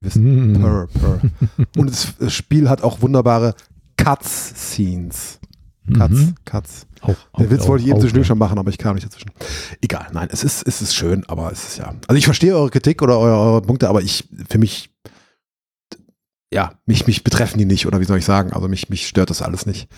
Wir 0.00 0.06
wissen, 0.06 0.52
Mm. 0.54 0.60
Purr, 0.62 0.88
Purr. 0.98 1.20
Und 1.76 1.90
das, 1.90 2.14
das 2.18 2.32
Spiel 2.32 2.70
hat 2.70 2.82
auch 2.82 3.02
wunderbare 3.02 3.54
Cuts-Scenes. 3.98 5.38
Cuts, 5.94 6.10
Mhm. 6.14 6.34
Cuts. 6.44 6.86
Auch, 7.02 7.14
Der 7.38 7.50
Witz 7.50 7.62
auch- 7.62 7.68
wollte 7.68 7.84
ich 7.84 7.90
eben 7.90 8.00
zwischendurch 8.00 8.26
schon 8.26 8.38
machen, 8.38 8.58
aber 8.58 8.70
ich 8.70 8.78
kam 8.78 8.94
nicht 8.94 9.06
dazwischen. 9.06 9.30
Egal, 9.82 10.06
nein, 10.12 10.28
es 10.30 10.44
ist, 10.44 10.66
es 10.66 10.80
ist 10.80 10.94
schön, 10.94 11.24
aber 11.26 11.50
es 11.52 11.64
ist 11.68 11.78
ja. 11.78 11.94
Also 12.06 12.16
ich 12.18 12.24
verstehe 12.24 12.54
eure 12.54 12.70
Kritik 12.70 13.02
oder 13.02 13.18
eure, 13.18 13.36
eure 13.38 13.62
Punkte, 13.62 13.88
aber 13.88 14.00
ich, 14.02 14.28
für 14.48 14.58
mich, 14.58 14.90
ja, 16.52 16.72
mich, 16.86 17.06
mich 17.06 17.22
betreffen 17.24 17.58
die 17.58 17.64
nicht, 17.64 17.86
oder 17.86 18.00
wie 18.00 18.04
soll 18.04 18.18
ich 18.18 18.24
sagen? 18.24 18.52
Also 18.52 18.68
mich, 18.68 18.88
mich 18.88 19.06
stört 19.06 19.30
das 19.30 19.42
alles 19.42 19.66
nicht. 19.66 19.88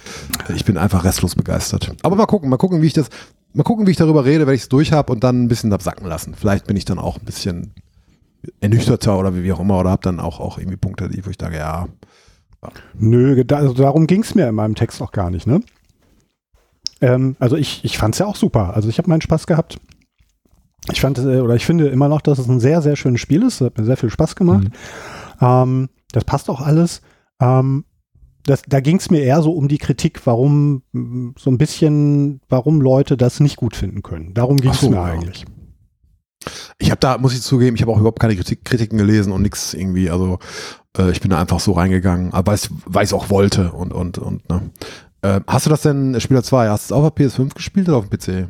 Ich 0.55 0.65
bin 0.65 0.77
einfach 0.77 1.05
restlos 1.05 1.35
begeistert. 1.35 1.95
Aber 2.03 2.17
mal 2.17 2.27
gucken, 2.27 2.51
mal 2.51 2.59
gucken, 2.59 2.83
wie 2.83 2.87
ich 2.87 2.93
das, 2.93 3.09
mal 3.55 3.63
gucken, 3.63 3.87
wie 3.87 3.93
ich 3.93 3.97
darüber 3.97 4.25
rede, 4.25 4.47
wenn 4.47 4.55
ich 4.55 4.63
es 4.63 4.69
durch 4.69 4.93
habe 4.93 5.13
und 5.13 5.25
dann 5.25 5.45
ein 5.45 5.49
bisschen 5.49 5.73
absacken 5.73 6.07
lassen. 6.07 6.35
Vielleicht 6.35 6.67
bin 6.67 6.77
ich 6.77 6.85
dann 6.85 6.99
auch 6.99 7.19
ein 7.19 7.25
bisschen 7.25 7.73
ernüchterter 8.61 9.19
oder 9.19 9.35
wie, 9.35 9.45
wie 9.45 9.53
auch 9.53 9.61
immer, 9.61 9.79
oder 9.79 9.91
habe 9.91 10.03
dann 10.03 10.21
auch, 10.21 10.41
auch 10.41 10.59
irgendwie 10.59 10.77
Punkte, 10.77 11.09
die, 11.09 11.25
wo 11.25 11.31
ich 11.31 11.37
sage, 11.41 11.57
ja, 11.57 11.89
Nö, 12.97 13.45
da, 13.45 13.57
also 13.57 13.73
darum 13.73 14.07
ging 14.07 14.23
es 14.23 14.35
mir 14.35 14.49
in 14.49 14.55
meinem 14.55 14.75
Text 14.75 15.03
auch 15.03 15.11
gar 15.11 15.31
nicht, 15.31 15.47
ne? 15.47 15.63
Ähm, 17.01 17.37
also 17.41 17.57
ich, 17.57 17.85
ich 17.85 17.99
fand 17.99 18.15
es 18.15 18.21
ja 18.21 18.27
auch 18.27 18.37
super. 18.37 18.75
Also 18.77 18.89
ich 18.89 18.99
habe 18.99 19.09
meinen 19.09 19.21
Spaß 19.21 19.47
gehabt. 19.47 19.81
Ich 20.93 21.01
fand, 21.01 21.19
äh, 21.19 21.41
oder 21.41 21.57
ich 21.57 21.67
finde 21.67 21.89
immer 21.89 22.09
noch, 22.09 22.21
dass 22.21 22.39
es 22.39 22.49
ein 22.49 22.61
sehr, 22.61 22.81
sehr 22.81 22.95
schönes 22.95 23.21
Spiel 23.21 23.43
ist. 23.43 23.61
Es 23.61 23.67
hat 23.67 23.79
mir 23.79 23.85
sehr 23.85 23.97
viel 23.97 24.11
Spaß 24.11 24.37
gemacht. 24.37 24.65
Mhm. 24.65 24.69
Ähm, 25.41 25.89
das 26.13 26.25
passt 26.25 26.49
auch 26.51 26.61
alles. 26.61 27.03
Ähm, 27.41 27.85
das, 28.45 28.63
da 28.67 28.81
ging 28.81 28.97
es 28.97 29.11
mir 29.11 29.21
eher 29.21 29.43
so 29.43 29.53
um 29.53 29.69
die 29.69 29.79
Kritik, 29.79 30.27
warum 30.27 30.83
mm, 30.93 31.31
so 31.39 31.51
ein 31.51 31.59
bisschen, 31.59 32.41
warum 32.49 32.81
Leute 32.81 33.17
das 33.17 33.41
nicht 33.41 33.57
gut 33.57 33.77
finden 33.77 34.03
können. 34.03 34.35
Darum 34.35 34.57
ging 34.57 34.73
es 34.73 34.81
so, 34.81 34.91
mir 34.91 34.97
ja. 34.97 35.05
eigentlich. 35.05 35.45
Ich 36.79 36.91
habe 36.91 36.99
da, 36.99 37.19
muss 37.19 37.35
ich 37.35 37.43
zugeben, 37.43 37.77
ich 37.77 37.83
habe 37.83 37.93
auch 37.93 37.99
überhaupt 37.99 38.19
keine 38.19 38.35
Kritik, 38.35 38.65
Kritiken 38.65 38.99
gelesen 38.99 39.33
und 39.33 39.43
nichts 39.43 39.75
irgendwie. 39.75 40.11
Also 40.11 40.39
äh, 40.99 41.11
ich 41.13 41.21
bin 41.21 41.31
da 41.31 41.41
einfach 41.41 41.61
so 41.61 41.73
reingegangen, 41.73 42.33
aber 42.33 42.57
weil 42.87 43.05
ich 43.05 43.11
es 43.11 43.13
auch 43.13 43.31
wollte 43.31 43.73
und 43.73 43.93
und 43.93 44.19
und. 44.19 44.49
Ne. 44.49 44.71
Äh, 45.23 45.41
hast 45.47 45.67
du 45.67 45.71
das 45.71 45.83
denn, 45.83 46.21
Spieler 46.21 46.43
2, 46.43 46.69
hast 46.69 46.91
du 46.91 46.95
es 46.95 47.01
auf 47.01 47.15
der 47.15 47.27
PS5 47.27 47.55
gespielt 47.55 47.89
oder 47.89 47.99
auf 47.99 48.09
dem 48.09 48.19
PC? 48.19 48.49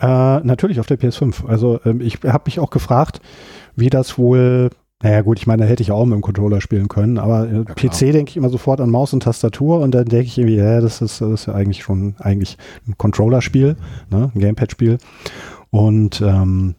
Äh, 0.00 0.40
natürlich 0.40 0.80
auf 0.80 0.86
der 0.86 0.98
PS5. 0.98 1.46
Also 1.46 1.80
ähm, 1.84 2.00
ich 2.00 2.20
habe 2.24 2.44
mich 2.46 2.60
auch 2.60 2.70
gefragt, 2.70 3.20
wie 3.76 3.90
das 3.90 4.16
wohl, 4.16 4.70
naja 5.02 5.20
gut, 5.22 5.38
ich 5.38 5.46
meine, 5.46 5.64
da 5.64 5.68
hätte 5.68 5.82
ich 5.82 5.90
auch 5.90 6.04
mit 6.04 6.14
dem 6.14 6.22
Controller 6.22 6.60
spielen 6.60 6.88
können, 6.88 7.18
aber 7.18 7.48
äh, 7.48 7.64
klar. 7.64 7.74
PC 7.74 8.12
denke 8.12 8.30
ich 8.30 8.36
immer 8.36 8.48
sofort 8.48 8.80
an 8.80 8.88
Maus 8.88 9.12
und 9.12 9.24
Tastatur 9.24 9.80
und 9.80 9.92
dann 9.92 10.04
denke 10.04 10.26
ich 10.26 10.38
irgendwie, 10.38 10.56
ja, 10.56 10.80
das 10.80 11.02
ist, 11.02 11.20
das 11.20 11.30
ist 11.30 11.46
ja 11.46 11.54
eigentlich 11.54 11.82
schon 11.82 12.14
eigentlich 12.18 12.56
ein 12.86 12.96
Controller-Spiel, 12.96 13.76
ne, 14.10 14.30
ein 14.32 14.40
Gamepad-Spiel. 14.40 14.98
Und 15.70 16.20
ähm, 16.20 16.76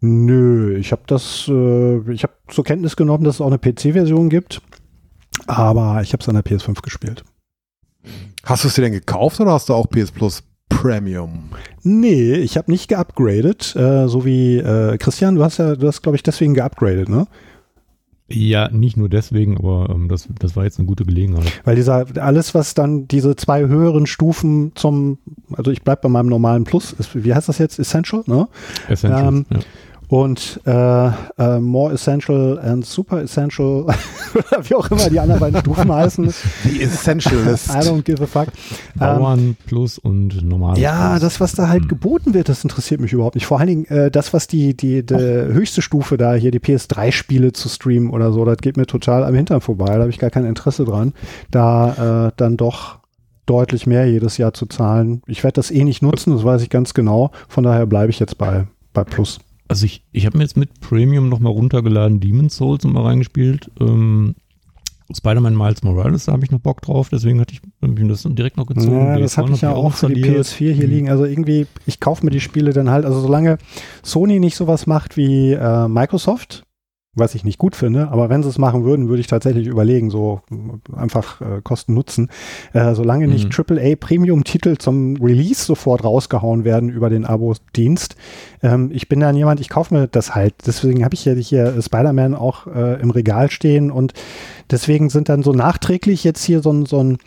nö, 0.00 0.76
ich 0.76 0.90
habe 0.90 1.02
das, 1.06 1.46
äh, 1.48 2.12
ich 2.12 2.24
habe 2.24 2.32
zur 2.48 2.64
Kenntnis 2.64 2.96
genommen, 2.96 3.24
dass 3.24 3.36
es 3.36 3.40
auch 3.40 3.46
eine 3.46 3.58
PC-Version 3.58 4.28
gibt, 4.28 4.60
aber 5.46 6.00
ich 6.02 6.12
habe 6.12 6.22
es 6.22 6.28
an 6.28 6.34
der 6.34 6.44
PS5 6.44 6.82
gespielt. 6.82 7.24
Hast 8.42 8.64
du 8.64 8.68
es 8.68 8.74
dir 8.74 8.82
denn 8.82 8.92
gekauft 8.92 9.40
oder 9.40 9.52
hast 9.52 9.68
du 9.68 9.74
auch 9.74 9.88
PS 9.88 10.10
Plus 10.10 10.42
Premium? 10.68 11.50
Nee, 11.82 12.34
ich 12.34 12.56
habe 12.56 12.70
nicht 12.70 12.88
geupgradet, 12.88 13.74
äh, 13.76 14.06
so 14.08 14.24
wie 14.24 14.58
äh, 14.58 14.96
Christian, 14.98 15.34
du 15.34 15.44
hast 15.44 15.58
ja, 15.58 15.74
du 15.76 15.86
hast, 15.86 16.02
glaube 16.02 16.16
ich, 16.16 16.22
deswegen 16.22 16.54
geupgradet, 16.54 17.08
ne? 17.08 17.26
Ja, 18.30 18.68
nicht 18.70 18.98
nur 18.98 19.08
deswegen, 19.08 19.56
aber 19.56 19.88
ähm, 19.90 20.08
das, 20.08 20.28
das 20.38 20.54
war 20.54 20.64
jetzt 20.64 20.78
eine 20.78 20.86
gute 20.86 21.04
Gelegenheit. 21.06 21.50
Weil 21.64 21.76
dieser, 21.76 22.04
alles, 22.20 22.54
was 22.54 22.74
dann 22.74 23.08
diese 23.08 23.36
zwei 23.36 23.66
höheren 23.66 24.06
Stufen 24.06 24.72
zum, 24.74 25.16
also 25.54 25.70
ich 25.70 25.82
bleib 25.82 26.02
bei 26.02 26.10
meinem 26.10 26.26
normalen 26.26 26.64
Plus, 26.64 26.92
ist, 26.92 27.24
wie 27.24 27.34
heißt 27.34 27.48
das 27.48 27.56
jetzt? 27.56 27.78
Essential, 27.78 28.24
ne? 28.26 28.46
Essentials, 28.88 29.28
Ähm, 29.28 29.46
ja. 29.50 29.58
Und 30.08 30.60
äh, 30.64 31.08
äh, 31.38 31.60
More 31.60 31.92
Essential 31.92 32.58
and 32.58 32.86
Super 32.86 33.20
Essential, 33.22 33.84
oder 34.34 34.68
wie 34.68 34.74
auch 34.74 34.90
immer 34.90 35.10
die 35.10 35.20
anderen 35.20 35.40
beiden 35.40 35.60
Stufen 35.60 35.92
heißen. 35.92 36.32
Die 36.64 36.82
Essentialist. 36.82 37.68
I 37.68 37.78
don't 37.80 38.02
give 38.02 38.22
a 38.22 38.26
fuck. 38.26 38.48
Ähm, 38.48 38.98
Bauern 38.98 39.56
Plus 39.66 39.98
und 39.98 40.42
normal. 40.42 40.78
Ja, 40.78 41.10
Plus. 41.10 41.20
das, 41.20 41.40
was 41.40 41.52
da 41.52 41.68
halt 41.68 41.82
Hm. 41.82 41.88
geboten 41.88 42.34
wird, 42.34 42.48
das 42.48 42.62
interessiert 42.62 43.00
mich 43.02 43.12
überhaupt 43.12 43.34
nicht. 43.34 43.46
Vor 43.46 43.58
allen 43.58 43.68
Dingen 43.68 43.84
äh, 43.86 44.10
das, 44.10 44.32
was 44.32 44.46
die, 44.46 44.74
die, 44.74 45.04
die 45.04 45.14
höchste 45.14 45.82
Stufe 45.82 46.16
da, 46.16 46.34
hier 46.34 46.50
die 46.50 46.60
PS3-Spiele 46.60 47.52
zu 47.52 47.68
streamen 47.68 48.10
oder 48.10 48.32
so, 48.32 48.44
das 48.46 48.56
geht 48.58 48.76
mir 48.78 48.86
total 48.86 49.24
am 49.24 49.34
Hintern 49.34 49.60
vorbei. 49.60 49.86
Da 49.94 50.00
habe 50.00 50.10
ich 50.10 50.18
gar 50.18 50.30
kein 50.30 50.46
Interesse 50.46 50.84
dran, 50.86 51.12
da 51.50 52.28
äh, 52.28 52.32
dann 52.36 52.56
doch 52.56 52.98
deutlich 53.44 53.86
mehr 53.86 54.06
jedes 54.06 54.38
Jahr 54.38 54.54
zu 54.54 54.66
zahlen. 54.66 55.22
Ich 55.26 55.44
werde 55.44 55.54
das 55.54 55.70
eh 55.70 55.84
nicht 55.84 56.02
nutzen, 56.02 56.34
das 56.34 56.44
weiß 56.44 56.62
ich 56.62 56.70
ganz 56.70 56.94
genau. 56.94 57.30
Von 57.48 57.64
daher 57.64 57.86
bleibe 57.86 58.10
ich 58.10 58.18
jetzt 58.20 58.38
bei, 58.38 58.66
bei 58.92 59.04
Plus. 59.04 59.38
Also 59.68 59.84
ich, 59.86 60.02
ich 60.12 60.24
habe 60.26 60.38
mir 60.38 60.44
jetzt 60.44 60.56
mit 60.56 60.80
Premium 60.80 61.28
nochmal 61.28 61.52
runtergeladen, 61.52 62.20
Demon's 62.20 62.56
Souls 62.56 62.84
und 62.84 62.92
mal 62.94 63.02
reingespielt. 63.04 63.70
Ähm, 63.80 64.34
Spider-Man 65.14 65.56
Miles 65.56 65.82
Morales, 65.82 66.26
da 66.26 66.32
habe 66.32 66.44
ich 66.44 66.50
noch 66.50 66.58
Bock 66.58 66.82
drauf, 66.82 67.08
deswegen 67.10 67.40
hatte 67.40 67.54
ich 67.54 67.62
hab 67.80 67.90
ich 67.90 67.98
mir 67.98 68.08
das 68.08 68.24
direkt 68.28 68.58
noch 68.58 68.66
gezogen. 68.66 68.92
Ja, 68.94 69.18
das 69.18 69.38
habe 69.38 69.46
Gone 69.46 69.56
ich 69.56 69.62
ja 69.62 69.72
auch 69.72 69.94
für 69.94 70.08
die 70.08 70.20
installiert. 70.20 70.46
PS4 70.46 70.72
hier 70.74 70.86
Mhm. 70.86 70.92
liegen. 70.92 71.08
Also 71.10 71.24
irgendwie, 71.24 71.66
ich 71.86 71.98
kaufe 72.00 72.24
mir 72.26 72.30
die 72.30 72.40
Spiele 72.40 72.72
dann 72.74 72.90
halt, 72.90 73.06
also 73.06 73.20
solange 73.20 73.56
Sony 74.02 74.38
nicht 74.38 74.54
sowas 74.56 74.86
macht 74.86 75.16
wie 75.16 75.52
äh, 75.52 75.88
Microsoft, 75.88 76.64
was 77.14 77.34
ich 77.34 77.44
nicht 77.44 77.58
gut 77.58 77.74
finde, 77.74 78.08
aber 78.08 78.28
wenn 78.28 78.42
sie 78.42 78.48
es 78.48 78.58
machen 78.58 78.84
würden, 78.84 79.08
würde 79.08 79.20
ich 79.20 79.26
tatsächlich 79.26 79.66
überlegen, 79.66 80.10
so 80.10 80.40
äh, 80.50 80.96
einfach 80.96 81.40
äh, 81.40 81.60
Kosten 81.62 81.94
nutzen. 81.94 82.30
Äh, 82.72 82.94
solange 82.94 83.26
nicht 83.26 83.46
Mhm. 83.46 83.64
AAA 83.76 83.96
Premium-Titel 83.96 84.76
zum 84.78 85.16
Release 85.16 85.64
sofort 85.64 86.04
rausgehauen 86.04 86.64
werden 86.64 86.90
über 86.90 87.10
den 87.10 87.24
Abo-Dienst. 87.24 88.14
Ähm, 88.62 88.90
ich 88.92 89.08
bin 89.08 89.20
dann 89.20 89.36
jemand, 89.36 89.60
ich 89.60 89.68
kaufe 89.68 89.94
mir 89.94 90.06
das 90.06 90.34
halt. 90.34 90.54
Deswegen 90.66 91.04
habe 91.04 91.14
ich 91.14 91.24
ja 91.24 91.32
hier 91.34 91.80
Spider-Man 91.82 92.34
auch 92.34 92.66
äh, 92.66 93.00
im 93.00 93.10
Regal 93.10 93.50
stehen 93.50 93.90
und 93.90 94.12
deswegen 94.70 95.10
sind 95.10 95.28
dann 95.28 95.42
so 95.42 95.52
nachträglich 95.52 96.24
jetzt 96.24 96.44
hier 96.44 96.60
so 96.60 96.84
so 96.86 97.02
ein 97.02 97.18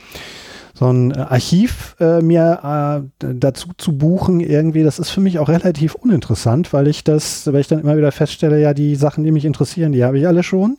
so 0.81 0.91
ein 0.91 1.11
äh, 1.11 1.19
Archiv 1.19 1.95
äh, 1.99 2.21
mir 2.21 3.05
äh, 3.21 3.33
dazu 3.35 3.69
zu 3.77 3.95
buchen 3.97 4.39
irgendwie, 4.39 4.83
das 4.83 4.97
ist 4.97 5.11
für 5.11 5.21
mich 5.21 5.37
auch 5.37 5.47
relativ 5.47 5.93
uninteressant, 5.93 6.73
weil 6.73 6.87
ich 6.87 7.03
das, 7.03 7.45
weil 7.53 7.61
ich 7.61 7.67
dann 7.67 7.79
immer 7.79 7.95
wieder 7.97 8.11
feststelle, 8.11 8.59
ja, 8.59 8.73
die 8.73 8.95
Sachen, 8.95 9.23
die 9.23 9.31
mich 9.31 9.45
interessieren, 9.45 9.91
die 9.91 10.03
habe 10.03 10.17
ich 10.17 10.27
alle 10.27 10.41
schon. 10.43 10.77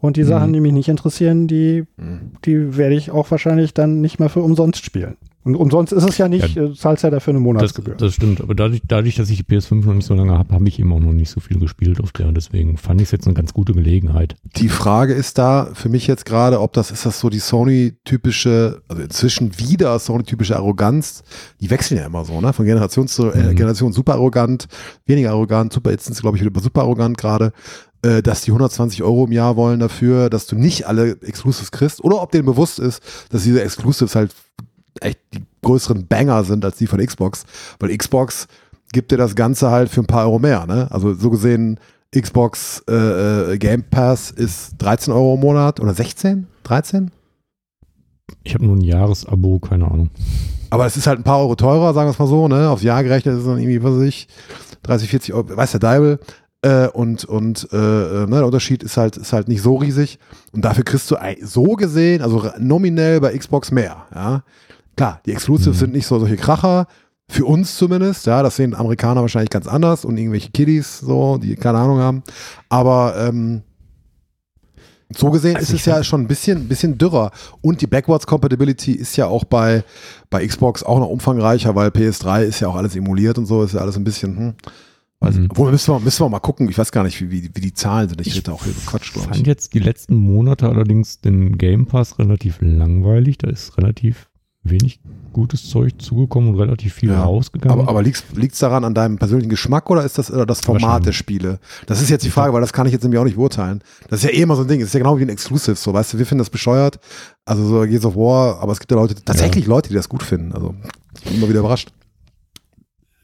Und 0.00 0.16
die 0.16 0.24
Mhm. 0.24 0.28
Sachen, 0.28 0.52
die 0.52 0.60
mich 0.60 0.72
nicht 0.72 0.88
interessieren, 0.88 1.46
die, 1.48 1.84
Hm. 1.98 2.32
die 2.44 2.76
werde 2.76 2.94
ich 2.94 3.10
auch 3.10 3.30
wahrscheinlich 3.30 3.72
dann 3.74 4.00
nicht 4.02 4.18
mehr 4.18 4.28
für 4.28 4.42
umsonst 4.42 4.84
spielen. 4.84 5.16
Und 5.44 5.54
umsonst 5.54 5.92
ist 5.94 6.02
es 6.06 6.18
ja 6.18 6.28
nicht, 6.28 6.56
Ja. 6.56 6.64
äh, 6.64 6.68
du 6.68 6.74
zahlst 6.74 7.04
ja 7.04 7.10
dafür 7.10 7.30
eine 7.32 7.38
Das, 7.38 7.44
Monatsgebühr. 7.44 7.94
das 7.94 8.14
stimmt, 8.14 8.40
aber 8.42 8.54
dadurch, 8.54 8.82
dadurch, 8.86 9.14
dass 9.14 9.30
ich 9.30 9.38
die 9.38 9.44
PS5 9.44 9.86
noch 9.86 9.94
nicht 9.94 10.04
so 10.04 10.12
lange 10.14 10.36
habe, 10.36 10.52
habe 10.52 10.68
ich 10.68 10.78
eben 10.78 10.92
auch 10.92 10.98
noch 11.00 11.12
nicht 11.12 11.30
so 11.30 11.40
viel 11.40 11.58
gespielt 11.58 12.00
auf 12.02 12.12
der. 12.12 12.32
Deswegen 12.32 12.76
fand 12.76 13.00
ich 13.00 13.06
es 13.06 13.12
jetzt 13.12 13.26
eine 13.26 13.34
ganz 13.34 13.54
gute 13.54 13.72
Gelegenheit. 13.72 14.36
Die 14.56 14.68
Frage 14.68 15.14
ist 15.14 15.38
da 15.38 15.70
für 15.72 15.88
mich 15.88 16.06
jetzt 16.06 16.26
gerade, 16.26 16.60
ob 16.60 16.72
das 16.74 16.90
ist 16.90 17.06
das 17.06 17.20
so 17.20 17.30
die 17.30 17.38
Sony-typische, 17.38 18.82
also 18.88 19.02
inzwischen 19.02 19.58
wieder 19.58 19.98
Sony-typische 19.98 20.56
Arroganz. 20.56 21.22
Die 21.60 21.70
wechseln 21.70 21.98
ja 21.98 22.06
immer 22.06 22.24
so, 22.24 22.40
ne? 22.40 22.52
Von 22.52 22.66
Generation 22.66 23.08
zu 23.08 23.30
äh, 23.30 23.52
Mhm. 23.52 23.56
Generation 23.56 23.92
super 23.92 24.14
arrogant, 24.14 24.66
weniger 25.06 25.30
arrogant, 25.30 25.72
super, 25.72 25.90
jetzt 25.90 26.04
sind 26.04 26.14
sie, 26.14 26.20
glaube 26.22 26.36
ich, 26.36 26.44
wieder 26.44 26.60
super 26.60 26.82
arrogant 26.82 27.16
gerade, 27.18 27.52
äh, 28.02 28.22
dass 28.22 28.42
die 28.42 28.50
120 28.52 29.02
Euro 29.02 29.24
im 29.24 29.32
Jahr 29.32 29.56
wollen 29.56 29.80
dafür, 29.80 30.30
dass 30.30 30.46
du 30.46 30.56
nicht 30.56 30.86
alle 30.86 31.12
Exclusives 31.22 31.70
kriegst. 31.70 32.02
Oder 32.04 32.20
ob 32.22 32.32
denen 32.32 32.44
bewusst 32.46 32.78
ist, 32.78 33.02
dass 33.30 33.44
diese 33.44 33.62
Exclusives 33.62 34.14
halt 34.14 34.32
echt 35.00 35.20
die 35.34 35.44
größeren 35.62 36.06
Banger 36.06 36.44
sind 36.44 36.64
als 36.64 36.76
die 36.76 36.86
von 36.86 37.04
Xbox. 37.04 37.44
Weil 37.78 37.96
Xbox 37.96 38.46
gibt 38.92 39.10
dir 39.12 39.18
das 39.18 39.34
Ganze 39.34 39.70
halt 39.70 39.88
für 39.90 40.00
ein 40.00 40.06
paar 40.06 40.24
Euro 40.24 40.38
mehr, 40.38 40.66
ne? 40.66 40.88
Also 40.90 41.14
so 41.14 41.30
gesehen, 41.30 41.78
Xbox 42.16 42.82
äh, 42.88 43.52
äh, 43.52 43.58
Game 43.58 43.84
Pass 43.84 44.30
ist 44.30 44.74
13 44.78 45.12
Euro 45.12 45.34
im 45.34 45.40
Monat 45.40 45.78
oder 45.80 45.92
16? 45.92 46.46
13? 46.64 47.10
Ich 48.44 48.54
habe 48.54 48.64
nur 48.64 48.76
ein 48.76 48.80
Jahresabo, 48.82 49.58
keine 49.58 49.90
Ahnung. 49.90 50.10
Aber 50.70 50.86
es 50.86 50.96
ist 50.96 51.06
halt 51.06 51.18
ein 51.18 51.24
paar 51.24 51.38
Euro 51.40 51.54
teurer, 51.54 51.94
sagen 51.94 52.08
wir 52.08 52.12
es 52.12 52.18
mal 52.18 52.26
so, 52.26 52.48
ne? 52.48 52.68
Aufs 52.68 52.82
Jahr 52.82 53.02
gerechnet 53.02 53.34
ist 53.34 53.40
es 53.40 53.46
dann 53.46 53.58
irgendwie, 53.58 53.82
was 53.82 54.00
ich, 54.02 54.28
30, 54.82 55.10
40 55.10 55.34
Euro, 55.34 55.56
weiß 55.56 55.72
der 55.72 55.80
Deibel. 55.80 56.20
Äh, 56.60 56.88
und 56.88 57.24
und 57.24 57.68
äh, 57.72 57.76
äh, 57.76 58.26
ne, 58.26 58.36
der 58.36 58.46
Unterschied 58.46 58.82
ist 58.82 58.96
halt, 58.96 59.16
ist 59.16 59.32
halt 59.32 59.48
nicht 59.48 59.62
so 59.62 59.76
riesig. 59.76 60.18
Und 60.52 60.64
dafür 60.64 60.84
kriegst 60.84 61.10
du 61.10 61.16
so 61.42 61.74
gesehen, 61.74 62.20
also 62.22 62.50
nominell 62.58 63.20
bei 63.20 63.36
Xbox 63.36 63.70
mehr. 63.70 64.06
Ja? 64.14 64.42
Klar, 64.98 65.20
die 65.24 65.32
Exclusives 65.32 65.76
Mhm. 65.76 65.80
sind 65.80 65.92
nicht 65.94 66.06
so 66.06 66.18
solche 66.18 66.36
Kracher. 66.36 66.86
Für 67.30 67.44
uns 67.44 67.76
zumindest, 67.76 68.26
ja, 68.26 68.42
das 68.42 68.56
sehen 68.56 68.74
Amerikaner 68.74 69.20
wahrscheinlich 69.20 69.50
ganz 69.50 69.66
anders 69.66 70.04
und 70.04 70.16
irgendwelche 70.18 70.50
Kiddies, 70.50 70.98
so, 71.00 71.36
die 71.38 71.56
keine 71.56 71.78
Ahnung 71.78 71.98
haben. 71.98 72.22
Aber 72.68 73.14
ähm, 73.18 73.62
so 75.16 75.30
gesehen 75.30 75.56
Also 75.56 75.72
ist 75.74 75.80
es 75.80 75.86
ja 75.86 75.94
fand- 75.94 76.06
schon 76.06 76.20
ein 76.22 76.26
bisschen, 76.26 76.68
bisschen 76.68 76.98
dürrer. 76.98 77.30
Und 77.62 77.80
die 77.80 77.86
Backwards 77.86 78.26
Compatibility 78.26 78.92
ist 78.92 79.16
ja 79.16 79.26
auch 79.26 79.44
bei, 79.44 79.84
bei 80.30 80.46
Xbox 80.46 80.82
auch 80.82 80.98
noch 80.98 81.08
umfangreicher, 81.08 81.74
weil 81.74 81.88
PS3 81.90 82.42
ist 82.44 82.60
ja 82.60 82.68
auch 82.68 82.76
alles 82.76 82.94
emuliert 82.96 83.38
und 83.38 83.46
so, 83.46 83.62
ist 83.62 83.74
ja 83.74 83.80
alles 83.80 83.96
ein 83.96 84.04
bisschen, 84.04 84.36
hm. 84.36 84.54
Also, 85.20 85.40
Mhm. 85.40 85.48
Obwohl, 85.50 85.72
müssen 85.72 85.92
wir, 85.92 85.98
müssen 86.00 86.24
wir 86.24 86.28
mal 86.28 86.38
gucken. 86.38 86.68
Ich 86.68 86.78
weiß 86.78 86.92
gar 86.92 87.02
nicht, 87.02 87.20
wie, 87.20 87.30
wie, 87.30 87.50
wie 87.52 87.60
die 87.60 87.74
Zahlen 87.74 88.08
sind. 88.08 88.20
Ich, 88.20 88.28
Ich 88.28 88.36
hätte 88.36 88.52
auch 88.52 88.62
hier 88.64 88.72
Quatsch, 88.86 89.12
glaube 89.12 89.26
fand 89.28 89.40
ich. 89.40 89.46
jetzt 89.46 89.74
die 89.74 89.80
letzten 89.80 90.14
Monate 90.14 90.68
allerdings 90.68 91.20
den 91.20 91.58
Game 91.58 91.86
Pass 91.86 92.20
relativ 92.20 92.58
langweilig. 92.60 93.36
Da 93.38 93.48
ist 93.50 93.76
relativ 93.78 94.27
wenig 94.70 95.00
gutes 95.32 95.68
Zeug 95.68 96.00
zugekommen 96.00 96.50
und 96.50 96.60
relativ 96.60 96.94
viel 96.94 97.10
Ja, 97.10 97.22
rausgegangen. 97.22 97.78
Aber, 97.78 97.88
aber 97.88 98.02
liegt 98.02 98.24
es 98.34 98.58
daran 98.58 98.84
an 98.84 98.94
deinem 98.94 99.18
persönlichen 99.18 99.50
Geschmack 99.50 99.88
oder 99.90 100.04
ist 100.04 100.18
das 100.18 100.32
oder 100.32 100.46
das 100.46 100.60
Format 100.60 101.06
der 101.06 101.12
Spiele? 101.12 101.60
Das 101.86 102.02
ist 102.02 102.10
jetzt 102.10 102.24
die 102.24 102.30
Frage, 102.30 102.52
weil 102.52 102.60
das 102.60 102.72
kann 102.72 102.86
ich 102.86 102.92
jetzt 102.92 103.02
nämlich 103.02 103.20
auch 103.20 103.24
nicht 103.24 103.36
beurteilen. 103.36 103.82
Das 104.08 104.24
ist 104.24 104.30
ja 104.30 104.36
eh 104.36 104.42
immer 104.42 104.56
so 104.56 104.62
ein 104.62 104.68
Ding. 104.68 104.80
Das 104.80 104.88
ist 104.88 104.94
ja 104.94 105.00
genau 105.00 105.18
wie 105.18 105.22
ein 105.22 105.28
Exclusive, 105.28 105.76
so 105.76 105.92
weißt 105.92 106.14
du, 106.14 106.18
wir 106.18 106.26
finden 106.26 106.40
das 106.40 106.50
bescheuert. 106.50 106.98
Also 107.44 107.64
so 107.64 107.80
Gears 107.82 108.04
of 108.04 108.16
War, 108.16 108.60
aber 108.60 108.72
es 108.72 108.80
gibt 108.80 108.90
ja 108.90 108.96
Leute, 108.96 109.14
tatsächlich 109.24 109.66
Leute, 109.66 109.90
die 109.90 109.94
das 109.94 110.08
gut 110.08 110.22
finden. 110.22 110.52
Also 110.52 110.74
ich 111.16 111.24
bin 111.24 111.36
immer 111.36 111.48
wieder 111.48 111.60
überrascht. 111.60 111.92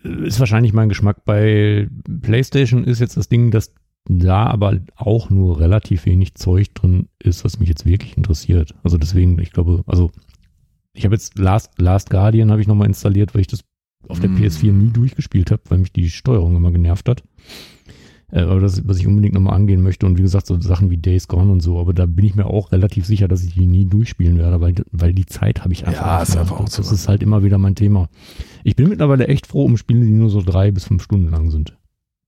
ist 0.03 0.39
wahrscheinlich 0.39 0.73
mein 0.73 0.89
Geschmack. 0.89 1.25
Bei 1.25 1.89
PlayStation 2.23 2.85
ist 2.85 3.01
jetzt 3.01 3.17
das 3.17 3.29
Ding, 3.29 3.51
dass 3.51 3.73
da 4.07 4.47
aber 4.47 4.79
auch 4.97 5.31
nur 5.31 5.61
relativ 5.61 6.05
wenig 6.05 6.35
Zeug 6.35 6.75
drin 6.75 7.09
ist, 7.19 7.45
was 7.45 7.59
mich 7.59 7.69
jetzt 7.69 7.87
wirklich 7.87 8.17
interessiert. 8.17 8.75
Also 8.83 8.99
deswegen, 8.99 9.39
ich 9.39 9.51
glaube, 9.51 9.83
also 9.87 10.11
ich 10.95 11.05
habe 11.05 11.15
jetzt 11.15 11.39
Last, 11.39 11.73
Last 11.79 12.09
Guardian 12.11 12.51
habe 12.51 12.61
ich 12.61 12.67
nochmal 12.67 12.87
installiert, 12.89 13.35
weil 13.35 13.43
ich 13.43 13.47
das 13.49 13.61
auf 14.09 14.21
der 14.21 14.31
Mm. 14.31 14.37
PS4 14.37 14.73
nie 14.73 14.91
durchgespielt 14.91 15.51
habe, 15.51 15.63
weil 15.69 15.79
mich 15.79 15.93
die 15.93 16.11
Steuerung 16.11 16.57
immer 16.57 16.71
genervt 16.71 17.09
hat. 17.09 17.23
Äh, 18.31 18.41
aber 18.43 18.61
das, 18.61 18.87
was 18.87 18.99
ich 18.99 19.07
unbedingt 19.07 19.35
nochmal 19.35 19.55
angehen 19.55 19.83
möchte 19.83 20.07
und 20.07 20.19
wie 20.19 20.23
gesagt, 20.23 20.47
so 20.47 20.61
Sachen 20.61 20.91
wie 20.91 20.97
Days 20.97 21.29
Gone 21.29 21.51
und 21.53 21.61
so, 21.61 21.79
aber 21.81 21.93
da 21.95 22.07
bin 22.07 22.25
ich 22.25 22.35
mir 22.35 22.47
auch 22.47 22.73
relativ 22.73 23.07
sicher, 23.07 23.29
dass 23.29 23.43
ich 23.45 23.55
die 23.55 23.67
nie 23.67 23.87
durchspielen 23.87 24.39
werde, 24.39 24.61
weil, 24.61 24.75
weil 24.93 25.15
die 25.15 25.27
Zeit 25.27 25.63
habe 25.63 25.73
ich 25.73 25.87
einfach 25.87 26.01
Ja, 26.07 26.21
nicht 26.21 26.29
ist 26.31 26.37
einfach 26.37 26.61
auch 26.61 26.65
Das, 26.67 26.75
so. 26.75 26.83
das 26.83 26.93
ist 26.93 27.09
halt 27.09 27.23
immer 27.23 27.43
wieder 27.43 27.59
mein 27.59 27.75
Thema. 27.75 28.09
Ich 28.63 28.77
bin 28.77 28.89
mittlerweile 28.89 29.27
echt 29.29 29.47
froh 29.47 29.65
um 29.65 29.77
Spiele, 29.77 30.05
die 30.05 30.11
nur 30.13 30.31
so 30.31 30.43
drei 30.43 30.71
bis 30.71 30.85
fünf 30.85 31.03
Stunden 31.03 31.31
lang 31.31 31.51
sind. 31.51 31.77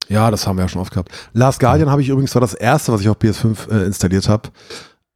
Ja, 0.08 0.30
das 0.30 0.46
haben 0.46 0.56
wir 0.56 0.62
ja 0.62 0.68
schon 0.68 0.80
oft 0.82 0.92
gehabt. 0.92 1.10
Last 1.32 1.58
Guardian 1.60 1.90
habe 1.90 2.00
ich 2.00 2.08
übrigens 2.08 2.34
war 2.34 2.40
das 2.40 2.54
erste, 2.54 2.92
was 2.92 3.00
ich 3.00 3.08
auf 3.08 3.18
PS5 3.18 3.70
äh, 3.70 3.86
installiert 3.86 4.28
habe 4.28 4.50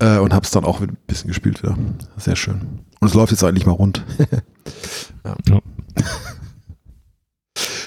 äh, 0.01 0.19
und 0.19 0.35
habe 0.35 0.45
es 0.45 0.51
dann 0.51 0.65
auch 0.65 0.81
ein 0.81 0.97
bisschen 1.07 1.29
gespielt 1.29 1.63
wieder. 1.63 1.77
Sehr 2.17 2.37
schön. 2.37 2.81
Und 3.01 3.09
es 3.09 3.15
läuft 3.15 3.31
jetzt 3.31 3.45
eigentlich 3.45 3.67
mal 3.67 3.73
rund. 3.73 4.05
ja. 5.25 5.35
Ja. 5.49 5.61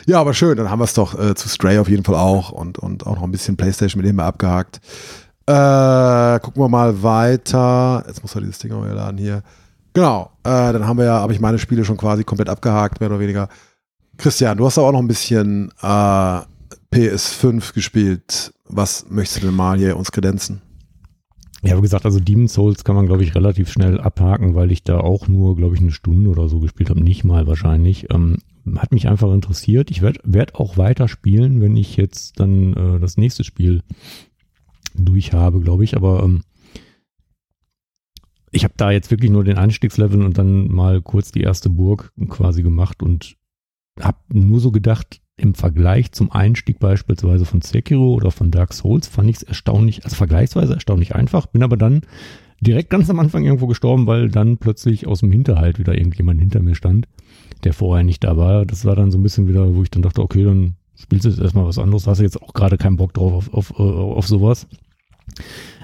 ja, 0.06 0.22
aber 0.22 0.34
schön. 0.34 0.58
Dann 0.58 0.70
haben 0.70 0.80
wir 0.80 0.86
es 0.86 0.94
doch 0.94 1.20
äh, 1.20 1.36
zu 1.36 1.50
Stray 1.50 1.80
auf 1.80 1.90
jeden 1.90 2.04
Fall 2.04 2.16
auch 2.16 2.52
und, 2.52 2.78
und 2.78 3.06
auch 3.06 3.16
noch 3.16 3.24
ein 3.24 3.32
bisschen 3.32 3.58
PlayStation 3.58 4.02
mit 4.02 4.10
dem 4.10 4.16
wir 4.18 4.26
abgehakt. 4.26 4.80
Äh, 5.46 6.40
gucken 6.40 6.62
wir 6.62 6.70
mal 6.70 7.04
weiter. 7.04 8.04
Jetzt 8.08 8.22
muss 8.22 8.36
er 8.36 8.42
dieses 8.42 8.60
Ding 8.60 8.72
auch 8.72 8.84
wieder 8.84 8.96
laden 8.96 9.18
hier. 9.18 9.44
Genau. 9.94 10.32
Äh, 10.44 10.74
dann 10.74 10.88
haben 10.88 10.98
wir 10.98 11.06
ja, 11.06 11.20
habe 11.20 11.34
ich 11.34 11.40
meine 11.40 11.60
Spiele 11.60 11.84
schon 11.86 11.98
quasi 11.98 12.24
komplett 12.24 12.50
abgehakt, 12.50 13.00
mehr 13.00 13.10
oder 13.10 13.20
weniger. 13.20 13.50
Christian, 14.18 14.58
du 14.58 14.66
hast 14.66 14.78
aber 14.78 14.88
auch 14.88 14.94
noch 14.94 15.02
ein 15.02 15.08
bisschen 15.08 15.72
äh, 15.82 16.42
PS5 16.94 17.74
gespielt. 17.74 18.54
Was 18.66 19.06
möchtest 19.10 19.44
du 19.44 19.48
denn 19.48 19.56
mal 19.56 19.78
hier 19.78 19.98
uns 19.98 20.12
kredenzen? 20.12 20.62
Ja, 21.66 21.78
wie 21.78 21.82
gesagt, 21.82 22.06
also 22.06 22.20
Demon's 22.20 22.54
Souls 22.54 22.84
kann 22.84 22.96
man, 22.96 23.06
glaube 23.06 23.24
ich, 23.24 23.36
relativ 23.36 23.72
schnell 23.72 24.00
abhaken, 24.00 24.54
weil 24.54 24.72
ich 24.72 24.84
da 24.84 25.00
auch 25.00 25.30
nur, 25.30 25.56
glaube 25.56 25.76
ich, 25.76 25.82
eine 25.82 25.92
Stunde 25.92 26.30
oder 26.30 26.50
so 26.50 26.60
gespielt 26.60 26.90
habe. 26.90 27.02
Nicht 27.02 27.24
mal 27.24 27.48
wahrscheinlich. 27.48 28.12
Ähm, 28.12 28.40
hat 28.76 28.92
mich 28.92 29.08
einfach 29.08 29.32
interessiert. 29.34 29.90
Ich 29.90 30.02
werde 30.02 30.20
werd 30.26 30.56
auch 30.56 30.78
weiter 30.78 31.08
spielen, 31.08 31.62
wenn 31.62 31.78
ich 31.78 31.96
jetzt 31.96 32.40
dann 32.42 32.74
äh, 32.74 33.00
das 33.00 33.16
nächste 33.16 33.46
Spiel 33.46 33.82
durch 34.94 35.32
habe, 35.32 35.62
glaube 35.62 35.86
ich. 35.86 35.96
Aber 35.96 36.24
ähm, 36.24 36.44
ich 38.52 38.66
habe 38.66 38.74
da 38.76 38.92
jetzt 38.92 39.10
wirklich 39.10 39.32
nur 39.32 39.46
den 39.46 39.58
Einstiegslevel 39.58 40.22
und 40.22 40.38
dann 40.38 40.68
mal 40.68 41.02
kurz 41.02 41.32
die 41.32 41.42
erste 41.42 41.70
Burg 41.70 42.12
quasi 42.28 42.62
gemacht 42.62 43.02
und 43.02 43.38
habe 44.00 44.18
nur 44.34 44.60
so 44.60 44.72
gedacht, 44.72 45.22
im 45.36 45.56
Vergleich 45.56 46.12
zum 46.12 46.32
Einstieg 46.32 46.80
beispielsweise 46.80 47.46
von 47.46 47.62
Sekiro 47.62 48.14
oder 48.14 48.32
von 48.32 48.52
Dark 48.52 48.74
Souls 48.74 49.08
fand 49.08 49.30
ich 49.30 49.38
es 49.38 49.44
erstaunlich, 49.44 50.04
also 50.04 50.16
vergleichsweise 50.16 50.74
erstaunlich 50.74 51.16
einfach, 51.16 51.48
bin 51.48 51.64
aber 51.64 51.78
dann 51.78 52.02
direkt 52.62 52.90
ganz 52.90 53.10
am 53.10 53.20
Anfang 53.20 53.44
irgendwo 53.44 53.68
gestorben, 53.68 54.08
weil 54.08 54.30
dann 54.30 54.58
plötzlich 54.58 55.08
aus 55.08 55.20
dem 55.20 55.32
Hinterhalt 55.32 55.80
wieder 55.80 55.98
irgendjemand 55.98 56.40
hinter 56.40 56.62
mir 56.62 56.76
stand, 56.76 57.08
der 57.64 57.74
vorher 57.74 58.04
nicht 58.04 58.24
da 58.24 58.38
war. 58.38 58.66
Das 58.66 58.86
war 58.86 58.96
dann 58.96 59.12
so 59.12 59.18
ein 59.18 59.24
bisschen 59.24 59.48
wieder, 59.48 59.76
wo 59.76 59.84
ich 59.84 59.92
dann 59.92 60.02
dachte, 60.02 60.22
okay, 60.22 60.44
dann 60.44 60.76
spielst 60.96 61.26
du 61.26 61.30
jetzt 61.30 61.40
erstmal 61.40 61.66
was 61.66 61.80
anderes, 61.80 62.08
hast 62.08 62.20
du 62.20 62.24
jetzt 62.24 62.42
auch 62.42 62.54
gerade 62.54 62.78
keinen 62.78 62.98
Bock 62.98 63.14
drauf 63.14 63.54
auf, 63.54 63.54
auf, 63.54 63.80
auf 63.80 64.28
sowas. 64.28 64.68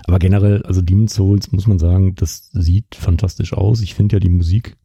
Aber 0.05 0.19
generell, 0.19 0.63
also 0.63 0.81
Demon's 0.81 1.13
Souls 1.13 1.51
muss 1.51 1.67
man 1.67 1.79
sagen, 1.79 2.15
das 2.15 2.49
sieht 2.51 2.95
fantastisch 2.95 3.53
aus. 3.53 3.81
Ich 3.81 3.93
finde 3.93 4.15
ja 4.15 4.19
die 4.19 4.29
Musik 4.29 4.77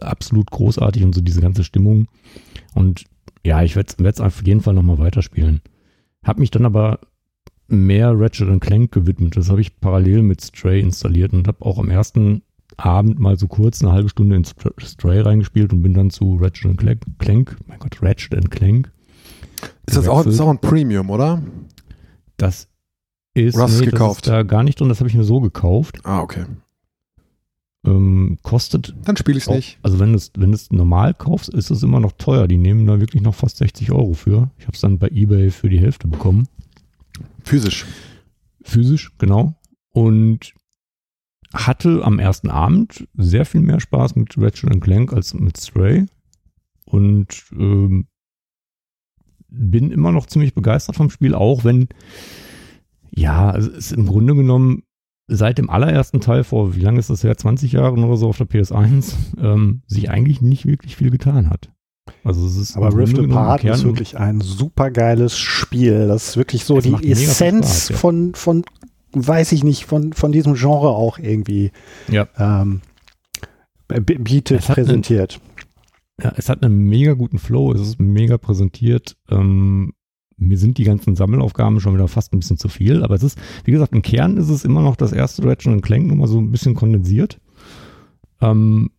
absolut 0.00 0.50
großartig 0.50 1.04
und 1.04 1.14
so 1.14 1.20
diese 1.20 1.40
ganze 1.40 1.64
Stimmung. 1.64 2.08
Und 2.74 3.04
ja, 3.46 3.62
ich 3.62 3.76
werde 3.76 3.94
es 4.04 4.20
auf 4.20 4.44
jeden 4.44 4.60
Fall 4.60 4.74
nochmal 4.74 4.98
weiterspielen. 4.98 5.60
Hab 6.24 6.38
mich 6.38 6.50
dann 6.50 6.66
aber 6.66 6.98
mehr 7.68 8.12
Ratchet 8.18 8.60
Clank 8.60 8.92
gewidmet. 8.92 9.36
Das 9.36 9.48
habe 9.48 9.60
ich 9.60 9.80
parallel 9.80 10.22
mit 10.22 10.40
Stray 10.40 10.80
installiert 10.80 11.32
und 11.32 11.46
habe 11.46 11.64
auch 11.64 11.78
am 11.78 11.88
ersten 11.88 12.42
Abend 12.76 13.20
mal 13.20 13.38
so 13.38 13.46
kurz 13.46 13.82
eine 13.82 13.92
halbe 13.92 14.08
Stunde 14.08 14.36
in 14.36 14.44
Stray 14.44 15.20
reingespielt 15.20 15.72
und 15.72 15.82
bin 15.82 15.94
dann 15.94 16.10
zu 16.10 16.36
Ratchet 16.40 16.76
Clank, 16.76 17.02
Clank 17.18 17.56
mein 17.66 17.78
Gott, 17.78 18.02
Ratchet 18.02 18.50
Clank. 18.50 18.90
Ist 19.86 19.96
das, 19.96 20.08
auch, 20.08 20.26
ist 20.26 20.40
auch 20.40 20.50
ein 20.50 20.60
Premium, 20.60 21.08
oder? 21.10 21.40
Das 22.36 22.68
ist, 23.34 23.54
Oder 23.54 23.68
nee, 23.68 23.84
gekauft? 23.84 24.26
Das 24.26 24.32
ist 24.32 24.32
da 24.32 24.42
gar 24.42 24.64
nicht 24.64 24.80
drin, 24.80 24.88
das 24.88 24.98
habe 24.98 25.08
ich 25.08 25.14
mir 25.14 25.24
so 25.24 25.40
gekauft. 25.40 26.00
Ah, 26.02 26.20
okay. 26.20 26.46
Ähm, 27.86 28.38
kostet, 28.42 28.94
Dann 29.04 29.16
spiele 29.16 29.38
ich 29.38 29.44
es 29.44 29.50
nicht. 29.50 29.78
also 29.82 30.00
wenn 30.00 30.12
du 30.12 30.16
es 30.16 30.32
wenn 30.36 30.56
normal 30.70 31.14
kaufst, 31.14 31.48
ist 31.54 31.70
es 31.70 31.82
immer 31.82 32.00
noch 32.00 32.12
teuer. 32.12 32.48
Die 32.48 32.58
nehmen 32.58 32.84
da 32.86 32.98
wirklich 32.98 33.22
noch 33.22 33.34
fast 33.34 33.58
60 33.58 33.92
Euro 33.92 34.14
für. 34.14 34.50
Ich 34.58 34.64
habe 34.64 34.74
es 34.74 34.80
dann 34.80 34.98
bei 34.98 35.08
eBay 35.08 35.50
für 35.50 35.68
die 35.68 35.78
Hälfte 35.78 36.08
bekommen. 36.08 36.48
Physisch. 37.44 37.86
Physisch, 38.62 39.12
genau. 39.18 39.54
Und 39.90 40.52
hatte 41.54 42.02
am 42.04 42.18
ersten 42.18 42.50
Abend 42.50 43.06
sehr 43.16 43.46
viel 43.46 43.60
mehr 43.60 43.80
Spaß 43.80 44.16
mit 44.16 44.36
Ratchet 44.36 44.80
Clank 44.80 45.12
als 45.12 45.32
mit 45.32 45.56
Stray. 45.56 46.06
Und 46.86 47.44
ähm, 47.52 48.08
bin 49.48 49.92
immer 49.92 50.12
noch 50.12 50.26
ziemlich 50.26 50.54
begeistert 50.54 50.96
vom 50.96 51.10
Spiel, 51.10 51.34
auch 51.34 51.64
wenn, 51.64 51.88
ja, 53.10 53.56
es 53.56 53.68
ist 53.68 53.92
im 53.92 54.06
Grunde 54.06 54.34
genommen 54.34 54.82
seit 55.28 55.58
dem 55.58 55.70
allerersten 55.70 56.20
Teil 56.20 56.44
vor, 56.44 56.74
wie 56.76 56.80
lange 56.80 56.98
ist 57.00 57.10
das 57.10 57.24
her, 57.24 57.36
20 57.36 57.72
Jahren 57.72 58.04
oder 58.04 58.16
so 58.16 58.28
auf 58.28 58.38
der 58.38 58.46
PS1, 58.48 59.14
ähm, 59.40 59.82
sich 59.86 60.08
eigentlich 60.10 60.40
nicht 60.40 60.66
wirklich 60.66 60.96
viel 60.96 61.10
getan 61.10 61.50
hat. 61.50 61.70
Also 62.22 62.46
es 62.46 62.56
ist 62.56 62.76
Aber 62.76 62.96
Rift 62.96 63.18
Apart 63.18 63.64
ist 63.64 63.84
wirklich 63.84 64.16
ein 64.16 64.40
super 64.40 64.90
geiles 64.92 65.36
Spiel. 65.36 66.06
Das 66.06 66.28
ist 66.28 66.36
wirklich 66.36 66.64
so 66.64 66.78
Es 66.78 66.84
die 66.84 67.10
Essenz 67.10 67.66
Spaß, 67.66 67.88
ja. 67.90 67.96
von, 67.96 68.34
von, 68.34 68.64
weiß 69.12 69.50
ich 69.52 69.64
nicht, 69.64 69.84
von, 69.86 70.12
von 70.12 70.30
diesem 70.30 70.54
Genre 70.54 70.90
auch 70.90 71.18
irgendwie 71.18 71.72
Ja. 72.08 72.28
ähm, 72.38 72.80
bietet, 73.88 74.68
hat 74.68 74.76
einen- 74.78 74.86
präsentiert. 74.86 75.40
Ja, 76.22 76.32
es 76.36 76.48
hat 76.48 76.62
einen 76.64 76.78
mega 76.78 77.12
guten 77.12 77.38
Flow, 77.38 77.72
es 77.72 77.80
ist 77.82 78.00
mega 78.00 78.38
präsentiert. 78.38 79.16
Ähm, 79.28 79.92
mir 80.36 80.58
sind 80.58 80.78
die 80.78 80.84
ganzen 80.84 81.16
Sammelaufgaben 81.16 81.80
schon 81.80 81.94
wieder 81.94 82.08
fast 82.08 82.32
ein 82.32 82.38
bisschen 82.38 82.58
zu 82.58 82.68
viel, 82.68 83.02
aber 83.02 83.14
es 83.14 83.22
ist, 83.22 83.38
wie 83.64 83.72
gesagt, 83.72 83.92
im 83.92 84.02
Kern 84.02 84.36
ist 84.36 84.50
es 84.50 84.64
immer 84.64 84.82
noch 84.82 84.96
das 84.96 85.12
erste 85.12 85.44
Ratchet 85.44 85.82
Clank, 85.82 86.06
nur 86.06 86.16
mal 86.16 86.26
so 86.26 86.38
ein 86.38 86.50
bisschen 86.50 86.74
kondensiert. 86.74 87.40
Ähm, 88.40 88.90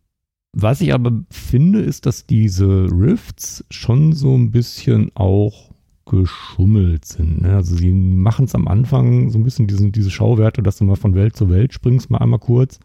was 0.52 0.80
ich 0.80 0.92
aber 0.92 1.12
finde, 1.30 1.80
ist, 1.80 2.06
dass 2.06 2.26
diese 2.26 2.88
Rifts 2.90 3.64
schon 3.70 4.12
so 4.12 4.34
ein 4.34 4.50
bisschen 4.50 5.12
auch 5.14 5.70
geschummelt 6.06 7.04
sind. 7.04 7.42
Ne? 7.42 7.54
Also 7.54 7.76
sie 7.76 7.92
machen 7.92 8.46
es 8.46 8.54
am 8.54 8.66
Anfang 8.66 9.30
so 9.30 9.38
ein 9.38 9.44
bisschen 9.44 9.66
diesen, 9.66 9.92
diese 9.92 10.10
Schauwerte, 10.10 10.62
dass 10.62 10.78
du 10.78 10.84
mal 10.84 10.96
von 10.96 11.14
Welt 11.14 11.36
zu 11.36 11.50
Welt 11.50 11.74
springst, 11.74 12.10
mal 12.10 12.18
einmal 12.18 12.40
kurz. 12.40 12.80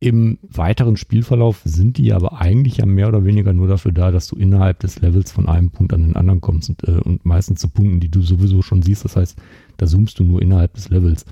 Im 0.00 0.38
weiteren 0.42 0.96
Spielverlauf 0.96 1.62
sind 1.64 1.96
die 1.96 2.12
aber 2.12 2.40
eigentlich 2.40 2.78
ja 2.78 2.86
mehr 2.86 3.08
oder 3.08 3.24
weniger 3.24 3.52
nur 3.52 3.68
dafür 3.68 3.92
da, 3.92 4.10
dass 4.10 4.26
du 4.26 4.36
innerhalb 4.36 4.80
des 4.80 5.00
Levels 5.00 5.32
von 5.32 5.48
einem 5.48 5.70
Punkt 5.70 5.94
an 5.94 6.02
den 6.02 6.16
anderen 6.16 6.40
kommst 6.40 6.68
und, 6.68 6.84
äh, 6.86 7.00
und 7.00 7.24
meistens 7.24 7.60
zu 7.60 7.68
Punkten, 7.68 8.00
die 8.00 8.10
du 8.10 8.20
sowieso 8.20 8.60
schon 8.60 8.82
siehst. 8.82 9.04
Das 9.04 9.16
heißt, 9.16 9.38
da 9.78 9.86
zoomst 9.86 10.18
du 10.18 10.24
nur 10.24 10.42
innerhalb 10.42 10.74
des 10.74 10.90
Levels. 10.90 11.24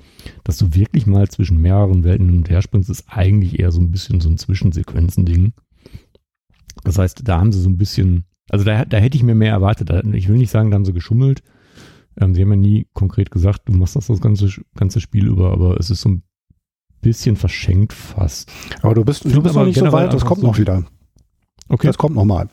Dass 0.43 0.57
du 0.57 0.73
wirklich 0.73 1.05
mal 1.05 1.27
zwischen 1.29 1.61
mehreren 1.61 2.03
Welten 2.03 2.27
hin 2.27 2.37
und 2.37 2.49
her 2.49 2.61
springst, 2.61 2.89
ist 2.89 3.05
eigentlich 3.09 3.59
eher 3.59 3.71
so 3.71 3.79
ein 3.79 3.91
bisschen 3.91 4.21
so 4.21 4.29
ein 4.29 4.37
Zwischensequenzen-Ding. 4.37 5.53
Das 6.83 6.97
heißt, 6.97 7.27
da 7.27 7.39
haben 7.39 7.51
sie 7.51 7.61
so 7.61 7.69
ein 7.69 7.77
bisschen, 7.77 8.25
also 8.49 8.65
da, 8.65 8.85
da 8.85 8.97
hätte 8.97 9.17
ich 9.17 9.23
mir 9.23 9.35
mehr 9.35 9.51
erwartet. 9.51 9.91
Ich 10.13 10.29
will 10.29 10.37
nicht 10.37 10.51
sagen, 10.51 10.71
da 10.71 10.75
haben 10.75 10.85
sie 10.85 10.93
geschummelt. 10.93 11.43
Ähm, 12.19 12.33
sie 12.33 12.41
haben 12.41 12.49
ja 12.49 12.55
nie 12.55 12.87
konkret 12.93 13.29
gesagt, 13.29 13.69
du 13.69 13.73
machst 13.73 13.95
das 13.95 14.07
das 14.07 14.21
ganze, 14.21 14.49
ganze 14.75 14.99
Spiel 14.99 15.27
über, 15.27 15.51
aber 15.51 15.79
es 15.79 15.89
ist 15.89 16.01
so 16.01 16.09
ein 16.09 16.23
bisschen 17.03 17.35
verschenkt 17.35 17.93
fast. 17.93 18.51
Aber 18.81 18.95
du 18.95 19.05
bist, 19.05 19.23
du 19.25 19.41
bist 19.43 19.53
noch 19.55 19.65
nicht 19.65 19.77
so 19.77 19.91
weit, 19.91 20.11
das 20.13 20.25
kommt 20.25 20.41
so- 20.41 20.47
noch 20.47 20.57
wieder. 20.57 20.83
Okay. 21.69 21.87
Das 21.87 21.97
kommt 21.97 22.15
noch 22.15 22.25
mal. 22.25 22.49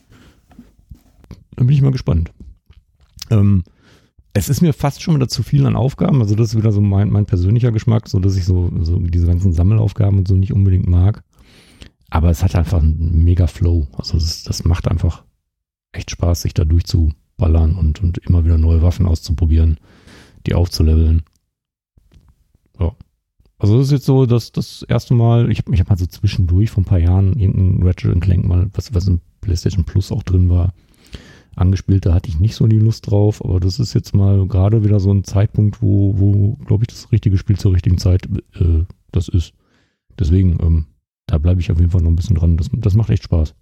Dann 1.57 1.67
bin 1.67 1.75
ich 1.75 1.83
mal 1.83 1.91
gespannt. 1.93 2.31
Ähm, 3.31 3.65
es 4.33 4.49
ist 4.49 4.61
mir 4.61 4.73
fast 4.73 5.03
schon 5.03 5.17
wieder 5.17 5.29
zu 5.29 5.43
viel 5.43 5.67
an 5.67 5.75
Aufgaben. 5.77 6.21
Also 6.21 6.35
das 6.35 6.51
ist 6.51 6.57
wieder 6.57 6.73
so 6.73 6.81
mein, 6.81 7.11
mein 7.11 7.27
persönlicher 7.27 7.73
Geschmack, 7.73 8.09
so 8.09 8.21
dass 8.21 8.37
ich 8.37 8.45
so, 8.45 8.71
so 8.81 8.99
diese 8.99 9.27
ganzen 9.27 9.53
Sammelaufgaben 9.53 10.19
und 10.19 10.29
so 10.29 10.37
nicht 10.37 10.53
unbedingt 10.53 10.89
mag. 10.89 11.23
Aber 12.11 12.31
es 12.31 12.43
hat 12.43 12.55
einfach 12.55 12.81
einen 12.83 13.25
mega 13.25 13.47
Flow. 13.47 13.89
Also 13.97 14.19
das, 14.19 14.43
das 14.45 14.65
macht 14.65 14.89
einfach 14.89 15.25
echt 15.93 16.11
Spaß, 16.13 16.43
sich 16.43 16.55
da 16.55 16.65
durchzuballern 16.65 17.75
und, 17.75 18.03
und 18.03 18.19
immer 18.19 18.45
wieder 18.45 18.59
neue 18.59 18.83
Waffen 18.83 19.07
auszuprobieren, 19.07 19.79
die 20.47 20.55
aufzuleveln. 20.55 21.23
Ja. 22.79 22.93
Also 23.61 23.77
das 23.77 23.89
ist 23.89 23.93
jetzt 23.93 24.07
so 24.07 24.25
das, 24.25 24.53
das 24.53 24.83
erste 24.89 25.13
Mal, 25.13 25.51
ich 25.51 25.59
habe 25.59 25.71
mich 25.71 25.81
hab 25.81 25.91
mal 25.91 25.99
so 25.99 26.07
zwischendurch 26.07 26.71
vor 26.71 26.83
ein 26.83 26.87
paar 26.87 26.99
Jahren 26.99 27.39
irgendein 27.39 27.87
Ratchet 27.87 28.19
Clank 28.23 28.47
mal, 28.47 28.71
was, 28.73 28.95
was 28.95 29.07
im 29.07 29.21
PlayStation 29.43 29.85
Plus 29.85 30.11
auch 30.11 30.23
drin 30.23 30.49
war, 30.49 30.73
angespielt. 31.57 32.07
Da 32.07 32.15
hatte 32.15 32.31
ich 32.31 32.41
nicht 32.41 32.55
so 32.55 32.67
die 32.67 32.79
Lust 32.79 33.11
drauf, 33.11 33.45
aber 33.45 33.61
das 33.61 33.79
ist 33.79 33.93
jetzt 33.93 34.15
mal 34.15 34.49
gerade 34.49 34.83
wieder 34.83 34.99
so 34.99 35.13
ein 35.13 35.25
Zeitpunkt, 35.25 35.83
wo, 35.83 36.19
wo 36.19 36.57
glaube 36.65 36.85
ich, 36.85 36.89
das 36.89 37.13
richtige 37.13 37.37
Spiel 37.37 37.59
zur 37.59 37.75
richtigen 37.75 37.99
Zeit 37.99 38.27
äh, 38.55 38.85
das 39.13 39.29
ist. 39.29 39.53
Deswegen, 40.19 40.59
ähm, 40.63 40.87
da 41.27 41.37
bleibe 41.37 41.61
ich 41.61 41.71
auf 41.71 41.79
jeden 41.79 41.91
Fall 41.91 42.01
noch 42.01 42.11
ein 42.11 42.17
bisschen 42.17 42.37
dran. 42.37 42.57
Das, 42.57 42.71
das 42.73 42.95
macht 42.95 43.11
echt 43.11 43.25
Spaß. 43.25 43.55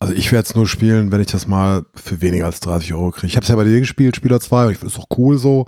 Also 0.00 0.14
ich 0.14 0.32
werde 0.32 0.48
es 0.48 0.56
nur 0.56 0.66
spielen, 0.66 1.12
wenn 1.12 1.20
ich 1.20 1.28
das 1.28 1.46
mal 1.46 1.86
für 1.94 2.20
weniger 2.20 2.46
als 2.46 2.58
30 2.58 2.92
Euro 2.94 3.12
kriege. 3.12 3.28
Ich 3.28 3.36
habe 3.36 3.44
es 3.44 3.48
ja 3.48 3.56
bei 3.56 3.64
dir 3.64 3.78
gespielt, 3.78 4.16
Spieler 4.16 4.40
2, 4.40 4.66
und 4.66 4.72
ich 4.72 4.78
finde 4.78 4.92
es 4.92 4.98
auch 4.98 5.06
cool 5.16 5.38
so. 5.38 5.66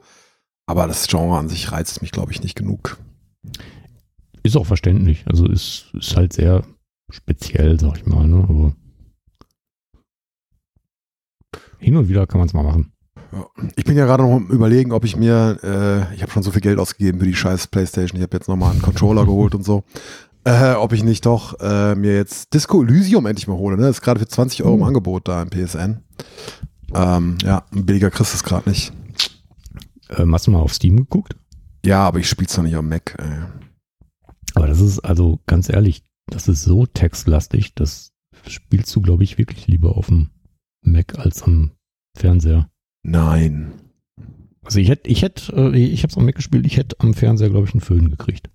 Aber 0.70 0.86
das 0.86 1.08
Genre 1.08 1.36
an 1.36 1.48
sich 1.48 1.72
reizt 1.72 2.00
mich, 2.00 2.12
glaube 2.12 2.30
ich, 2.30 2.44
nicht 2.44 2.54
genug. 2.54 2.96
Ist 4.44 4.56
auch 4.56 4.66
verständlich. 4.66 5.24
Also 5.26 5.48
ist, 5.48 5.86
ist 5.94 6.14
halt 6.14 6.32
sehr 6.32 6.62
speziell, 7.10 7.80
sag 7.80 7.96
ich 7.96 8.06
mal. 8.06 8.24
Ne? 8.28 8.46
Aber 8.48 8.72
hin 11.78 11.96
und 11.96 12.08
wieder 12.08 12.24
kann 12.28 12.38
man 12.38 12.46
es 12.46 12.54
mal 12.54 12.62
machen. 12.62 12.92
Ich 13.74 13.82
bin 13.82 13.96
ja 13.96 14.04
gerade 14.06 14.22
noch 14.22 14.30
am 14.30 14.46
überlegen, 14.46 14.92
ob 14.92 15.04
ich 15.04 15.16
mir, 15.16 15.58
äh, 15.64 16.14
ich 16.14 16.22
habe 16.22 16.30
schon 16.30 16.44
so 16.44 16.52
viel 16.52 16.60
Geld 16.60 16.78
ausgegeben 16.78 17.18
für 17.18 17.26
die 17.26 17.34
scheiß 17.34 17.66
Playstation, 17.66 18.18
ich 18.18 18.22
habe 18.22 18.36
jetzt 18.36 18.48
nochmal 18.48 18.70
einen 18.70 18.80
Controller 18.82 19.24
geholt 19.24 19.56
und 19.56 19.64
so, 19.64 19.82
äh, 20.44 20.74
ob 20.74 20.92
ich 20.92 21.02
nicht 21.02 21.26
doch 21.26 21.58
äh, 21.58 21.96
mir 21.96 22.14
jetzt 22.14 22.54
Disco 22.54 22.80
Elysium 22.80 23.26
endlich 23.26 23.48
mal 23.48 23.56
hole. 23.56 23.76
Ne? 23.76 23.82
Das 23.82 23.96
ist 23.96 24.02
gerade 24.02 24.20
für 24.20 24.28
20 24.28 24.62
Euro 24.62 24.76
im 24.76 24.82
Oh. 24.82 24.86
Angebot 24.86 25.26
da 25.26 25.42
im 25.42 25.50
PSN. 25.50 26.04
Ähm, 26.94 27.38
ja, 27.42 27.64
billiger 27.72 28.10
kriegst 28.10 28.34
du 28.34 28.36
es 28.36 28.44
gerade 28.44 28.68
nicht. 28.68 28.92
Ähm, 30.16 30.34
hast 30.34 30.46
du 30.46 30.50
mal 30.50 30.60
auf 30.60 30.74
Steam 30.74 30.96
geguckt? 30.96 31.36
Ja, 31.84 32.06
aber 32.06 32.18
ich 32.18 32.28
spiel's 32.28 32.56
noch 32.56 32.64
nicht 32.64 32.74
am 32.74 32.88
Mac. 32.88 33.16
Ey. 33.18 33.44
Aber 34.54 34.66
das 34.66 34.80
ist 34.80 35.00
also 35.00 35.40
ganz 35.46 35.68
ehrlich, 35.68 36.04
das 36.26 36.48
ist 36.48 36.62
so 36.62 36.86
textlastig, 36.86 37.74
das 37.74 38.12
spielst 38.46 38.94
du, 38.94 39.00
glaube 39.00 39.24
ich, 39.24 39.38
wirklich 39.38 39.66
lieber 39.66 39.96
auf 39.96 40.06
dem 40.06 40.30
Mac 40.82 41.18
als 41.18 41.42
am 41.42 41.72
Fernseher. 42.16 42.70
Nein. 43.02 43.72
Also 44.62 44.78
ich 44.78 44.88
hätte, 44.88 45.08
ich 45.08 45.22
hätte, 45.22 45.52
äh, 45.52 45.76
ich 45.76 46.02
habe 46.02 46.10
es 46.10 46.18
am 46.18 46.26
Mac 46.26 46.34
gespielt, 46.34 46.66
ich 46.66 46.76
hätte 46.76 46.96
am 47.00 47.14
Fernseher, 47.14 47.50
glaube 47.50 47.66
ich, 47.66 47.74
einen 47.74 47.80
Föhn 47.80 48.10
gekriegt. 48.10 48.50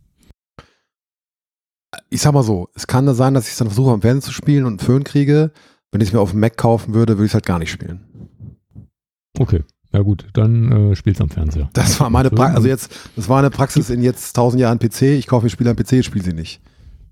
Ich 2.10 2.22
sag 2.22 2.34
mal 2.34 2.44
so, 2.44 2.70
es 2.76 2.88
kann 2.88 3.06
da 3.06 3.14
sein, 3.14 3.34
dass 3.34 3.46
ich 3.46 3.54
es 3.54 3.58
dann 3.58 3.70
versuche 3.70 3.92
am 3.92 4.02
Fernsehen 4.02 4.28
zu 4.28 4.34
spielen 4.34 4.66
und 4.66 4.74
einen 4.74 4.80
Föhn 4.80 5.04
kriege. 5.04 5.52
Wenn 5.92 6.02
ich 6.02 6.10
es 6.10 6.14
mir 6.14 6.20
auf 6.20 6.32
dem 6.32 6.42
Mac 6.42 6.58
kaufen 6.58 6.94
würde, 6.94 7.14
würde 7.14 7.26
ich 7.26 7.32
es 7.32 7.36
halt 7.36 7.46
gar 7.46 7.60
nicht 7.60 7.72
spielen. 7.72 8.02
Okay. 9.40 9.64
Ja 9.96 10.02
gut, 10.02 10.28
dann 10.34 10.92
äh, 10.92 10.96
spiel's 10.98 11.22
am 11.22 11.30
Fernseher. 11.30 11.70
Das 11.72 12.02
war 12.02 12.10
meine. 12.10 12.30
Praxis. 12.30 12.56
Also 12.58 12.68
jetzt, 12.68 12.92
das 13.16 13.30
war 13.30 13.40
eine 13.40 13.50
Praxis 13.50 13.90
in 13.90 14.04
jetzt 14.04 14.38
1000 14.38 14.60
Jahren 14.60 14.78
PC. 14.78 15.04
Ich 15.04 15.26
kaufe 15.26 15.46
mir 15.46 15.50
Spiele 15.50 15.70
am 15.70 15.78
PC, 15.78 15.94
ich 15.94 16.06
spiele 16.06 16.26
sie 16.26 16.34
nicht. 16.34 16.60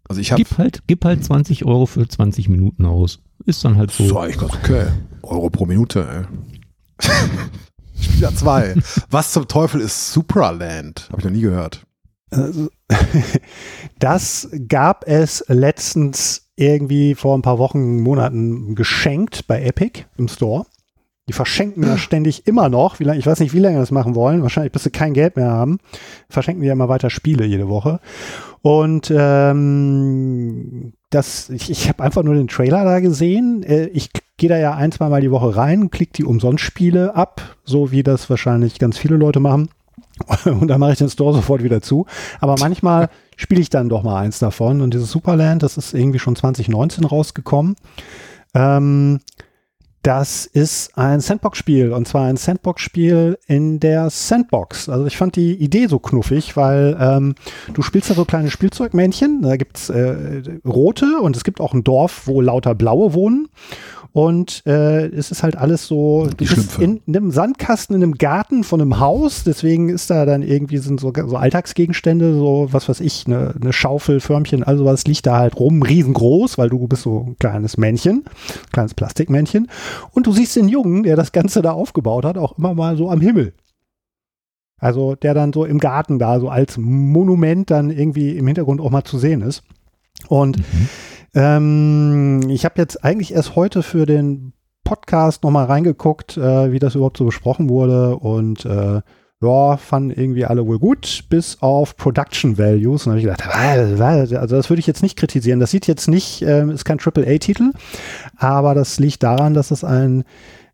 Also 0.09 0.19
ich 0.19 0.33
habe 0.33 0.43
Gib 0.43 0.57
halt, 0.57 0.83
gib 0.85 1.05
halt 1.05 1.23
20 1.23 1.63
Euro 1.63 1.85
für 1.85 2.05
20 2.05 2.49
Minuten 2.49 2.85
aus. 2.85 3.19
Ist 3.45 3.63
dann 3.63 3.77
halt 3.77 3.91
so. 3.91 4.05
So, 4.05 4.19
eigentlich 4.19 4.37
ganz 4.37 4.53
okay. 4.53 4.87
Euro 5.21 5.49
pro 5.49 5.65
Minute, 5.65 6.27
ey. 6.99 7.07
Spieler 8.01 8.35
2. 8.35 8.75
Was 9.09 9.31
zum 9.31 9.47
Teufel 9.47 9.79
ist 9.79 10.11
Supraland? 10.11 11.07
Habe 11.09 11.21
ich 11.21 11.25
noch 11.25 11.31
nie 11.31 11.41
gehört. 11.41 11.85
Also, 12.31 12.67
Das 13.99 14.49
gab 14.67 15.07
es 15.07 15.45
letztens 15.47 16.49
irgendwie 16.57 17.15
vor 17.15 17.37
ein 17.37 17.43
paar 17.43 17.59
Wochen, 17.59 18.01
Monaten 18.01 18.75
geschenkt 18.75 19.47
bei 19.47 19.63
Epic 19.63 20.03
im 20.17 20.27
Store. 20.27 20.65
Die 21.29 21.33
verschenken 21.33 21.83
ja 21.83 21.97
ständig 21.97 22.47
immer 22.47 22.67
noch. 22.67 22.99
Wie 22.99 23.05
lange, 23.05 23.17
ich 23.17 23.25
weiß 23.25 23.39
nicht, 23.39 23.53
wie 23.53 23.59
lange 23.59 23.77
das 23.77 23.91
machen 23.91 24.13
wollen. 24.13 24.41
Wahrscheinlich, 24.41 24.73
bis 24.73 24.83
sie 24.83 24.89
kein 24.89 25.13
Geld 25.13 25.37
mehr 25.37 25.49
haben. 25.49 25.77
Verschenken 26.27 26.61
die 26.61 26.67
ja 26.67 26.73
immer 26.73 26.89
weiter 26.89 27.09
Spiele 27.09 27.45
jede 27.45 27.69
Woche. 27.69 28.01
Und 28.61 29.11
ähm, 29.15 30.93
das, 31.09 31.49
ich, 31.49 31.69
ich 31.69 31.87
habe 31.87 32.03
einfach 32.03 32.23
nur 32.23 32.35
den 32.35 32.49
Trailer 32.49 32.83
da 32.83 32.99
gesehen. 32.99 33.63
Äh, 33.63 33.85
ich 33.87 34.09
gehe 34.37 34.49
da 34.49 34.57
ja 34.57 34.73
ein, 34.73 34.91
zwei 34.91 35.07
Mal 35.07 35.21
die 35.21 35.31
Woche 35.31 35.55
rein, 35.55 35.91
klick 35.91 36.11
die 36.11 36.25
Umsonst-Spiele 36.25 37.15
ab, 37.15 37.57
so 37.63 37.91
wie 37.91 38.03
das 38.03 38.29
wahrscheinlich 38.29 38.79
ganz 38.79 38.97
viele 38.97 39.15
Leute 39.15 39.39
machen. 39.39 39.69
Und 40.45 40.67
dann 40.67 40.79
mache 40.79 40.91
ich 40.91 40.97
den 40.97 41.09
Store 41.09 41.33
sofort 41.33 41.63
wieder 41.63 41.81
zu. 41.81 42.05
Aber 42.41 42.55
manchmal 42.59 43.09
spiele 43.37 43.61
ich 43.61 43.69
dann 43.69 43.89
doch 43.89 44.03
mal 44.03 44.21
eins 44.21 44.39
davon. 44.39 44.81
Und 44.81 44.93
dieses 44.93 45.11
Superland, 45.11 45.63
das 45.63 45.77
ist 45.77 45.93
irgendwie 45.93 46.19
schon 46.19 46.35
2019 46.35 47.05
rausgekommen. 47.05 47.75
Ähm, 48.53 49.19
das 50.03 50.45
ist 50.45 50.97
ein 50.97 51.21
Sandbox-Spiel 51.21 51.93
und 51.93 52.07
zwar 52.07 52.25
ein 52.25 52.35
Sandbox-Spiel 52.35 53.39
in 53.47 53.79
der 53.79 54.09
Sandbox. 54.09 54.89
Also 54.89 55.05
ich 55.05 55.15
fand 55.15 55.37
die 55.37 55.53
Idee 55.53 55.87
so 55.87 55.97
knuffig, 55.97 56.57
weil 56.57 56.97
ähm, 56.99 57.35
du 57.73 57.81
spielst 57.81 58.09
da 58.09 58.13
so 58.13 58.25
kleine 58.25 58.51
Spielzeugmännchen. 58.51 59.41
Da 59.41 59.55
gibt's 59.55 59.89
äh, 59.89 60.43
rote 60.65 61.19
und 61.19 61.37
es 61.37 61.45
gibt 61.45 61.61
auch 61.61 61.73
ein 61.73 61.85
Dorf, 61.85 62.27
wo 62.27 62.41
lauter 62.41 62.75
blaue 62.75 63.13
wohnen. 63.13 63.47
Und 64.13 64.61
äh, 64.67 65.07
es 65.07 65.31
ist 65.31 65.41
halt 65.41 65.57
alles 65.57 65.87
so, 65.87 66.27
du 66.27 66.37
bist 66.37 66.51
Schlümpfe. 66.51 66.83
in 66.83 67.01
einem 67.07 67.31
Sandkasten, 67.31 67.95
in 67.95 68.03
einem 68.03 68.13
Garten 68.13 68.63
von 68.63 68.79
einem 68.79 68.99
Haus. 68.99 69.43
Deswegen 69.43 69.89
ist 69.89 70.11
da 70.11 70.27
dann 70.27 70.43
irgendwie 70.43 70.77
sind 70.77 70.99
so, 70.99 71.11
so 71.25 71.35
Alltagsgegenstände, 71.35 72.35
so 72.35 72.67
was 72.71 72.87
weiß 72.87 72.99
ich, 72.99 73.25
eine, 73.25 73.55
eine 73.59 73.73
Schaufel, 73.73 74.19
Förmchen, 74.19 74.61
also 74.63 74.85
was 74.85 75.05
liegt 75.05 75.25
da 75.25 75.39
halt 75.39 75.59
rum, 75.59 75.81
riesengroß, 75.81 76.59
weil 76.59 76.69
du 76.69 76.87
bist 76.87 77.01
so 77.01 77.25
ein 77.29 77.37
kleines 77.39 77.77
Männchen, 77.77 78.23
kleines 78.71 78.93
Plastikmännchen. 78.93 79.67
Und 80.11 80.27
du 80.27 80.31
siehst 80.31 80.55
den 80.55 80.69
Jungen, 80.69 81.01
der 81.01 81.15
das 81.15 81.31
Ganze 81.31 81.63
da 81.63 81.71
aufgebaut 81.71 82.23
hat, 82.23 82.37
auch 82.37 82.59
immer 82.59 82.75
mal 82.75 82.95
so 82.95 83.09
am 83.09 83.19
Himmel. 83.19 83.53
Also 84.77 85.15
der 85.15 85.33
dann 85.33 85.53
so 85.53 85.65
im 85.65 85.79
Garten 85.79 86.19
da 86.19 86.39
so 86.39 86.49
als 86.49 86.77
Monument 86.77 87.71
dann 87.71 87.89
irgendwie 87.89 88.37
im 88.37 88.45
Hintergrund 88.45 88.79
auch 88.79 88.91
mal 88.91 89.03
zu 89.03 89.17
sehen 89.17 89.41
ist. 89.41 89.63
Und 90.27 90.57
Mhm. 90.57 90.87
Ähm, 91.33 92.41
ich 92.49 92.65
habe 92.65 92.75
jetzt 92.77 93.03
eigentlich 93.03 93.33
erst 93.33 93.55
heute 93.55 93.83
für 93.83 94.05
den 94.05 94.53
Podcast 94.83 95.43
nochmal 95.43 95.65
reingeguckt, 95.65 96.37
äh, 96.37 96.71
wie 96.71 96.79
das 96.79 96.95
überhaupt 96.95 97.17
so 97.17 97.25
besprochen 97.25 97.69
wurde 97.69 98.17
und 98.17 98.65
äh, 98.65 99.01
ja, 99.41 99.77
fanden 99.77 100.11
irgendwie 100.11 100.45
alle 100.45 100.65
wohl 100.65 100.79
gut, 100.79 101.25
bis 101.29 101.61
auf 101.61 101.97
Production 101.97 102.57
Values. 102.57 103.05
Und 103.05 103.11
habe 103.11 103.19
ich 103.19 103.25
gedacht, 103.25 103.43
"Ah, 103.45 103.75
was? 103.97 104.31
also 104.33 104.55
das 104.55 104.69
würde 104.69 104.79
ich 104.79 104.87
jetzt 104.87 105.03
nicht 105.03 105.17
kritisieren. 105.17 105.59
Das 105.59 105.71
sieht 105.71 105.85
jetzt 105.87 106.07
nicht, 106.07 106.41
ähm, 106.43 106.69
ist 106.69 106.85
kein 106.85 106.99
AAA-Titel, 106.99 107.71
aber 108.37 108.73
das 108.73 108.99
liegt 108.99 109.21
daran, 109.23 109.53
dass 109.53 109.71
es 109.71 109.83
ein, 109.83 110.23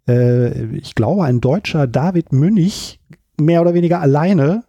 äh, 0.08 0.66
ich 0.76 0.94
glaube, 0.94 1.24
ein 1.24 1.42
deutscher 1.42 1.88
David 1.88 2.32
Münch 2.32 3.00
mehr 3.38 3.62
oder 3.62 3.74
weniger 3.74 4.02
alleine 4.02 4.64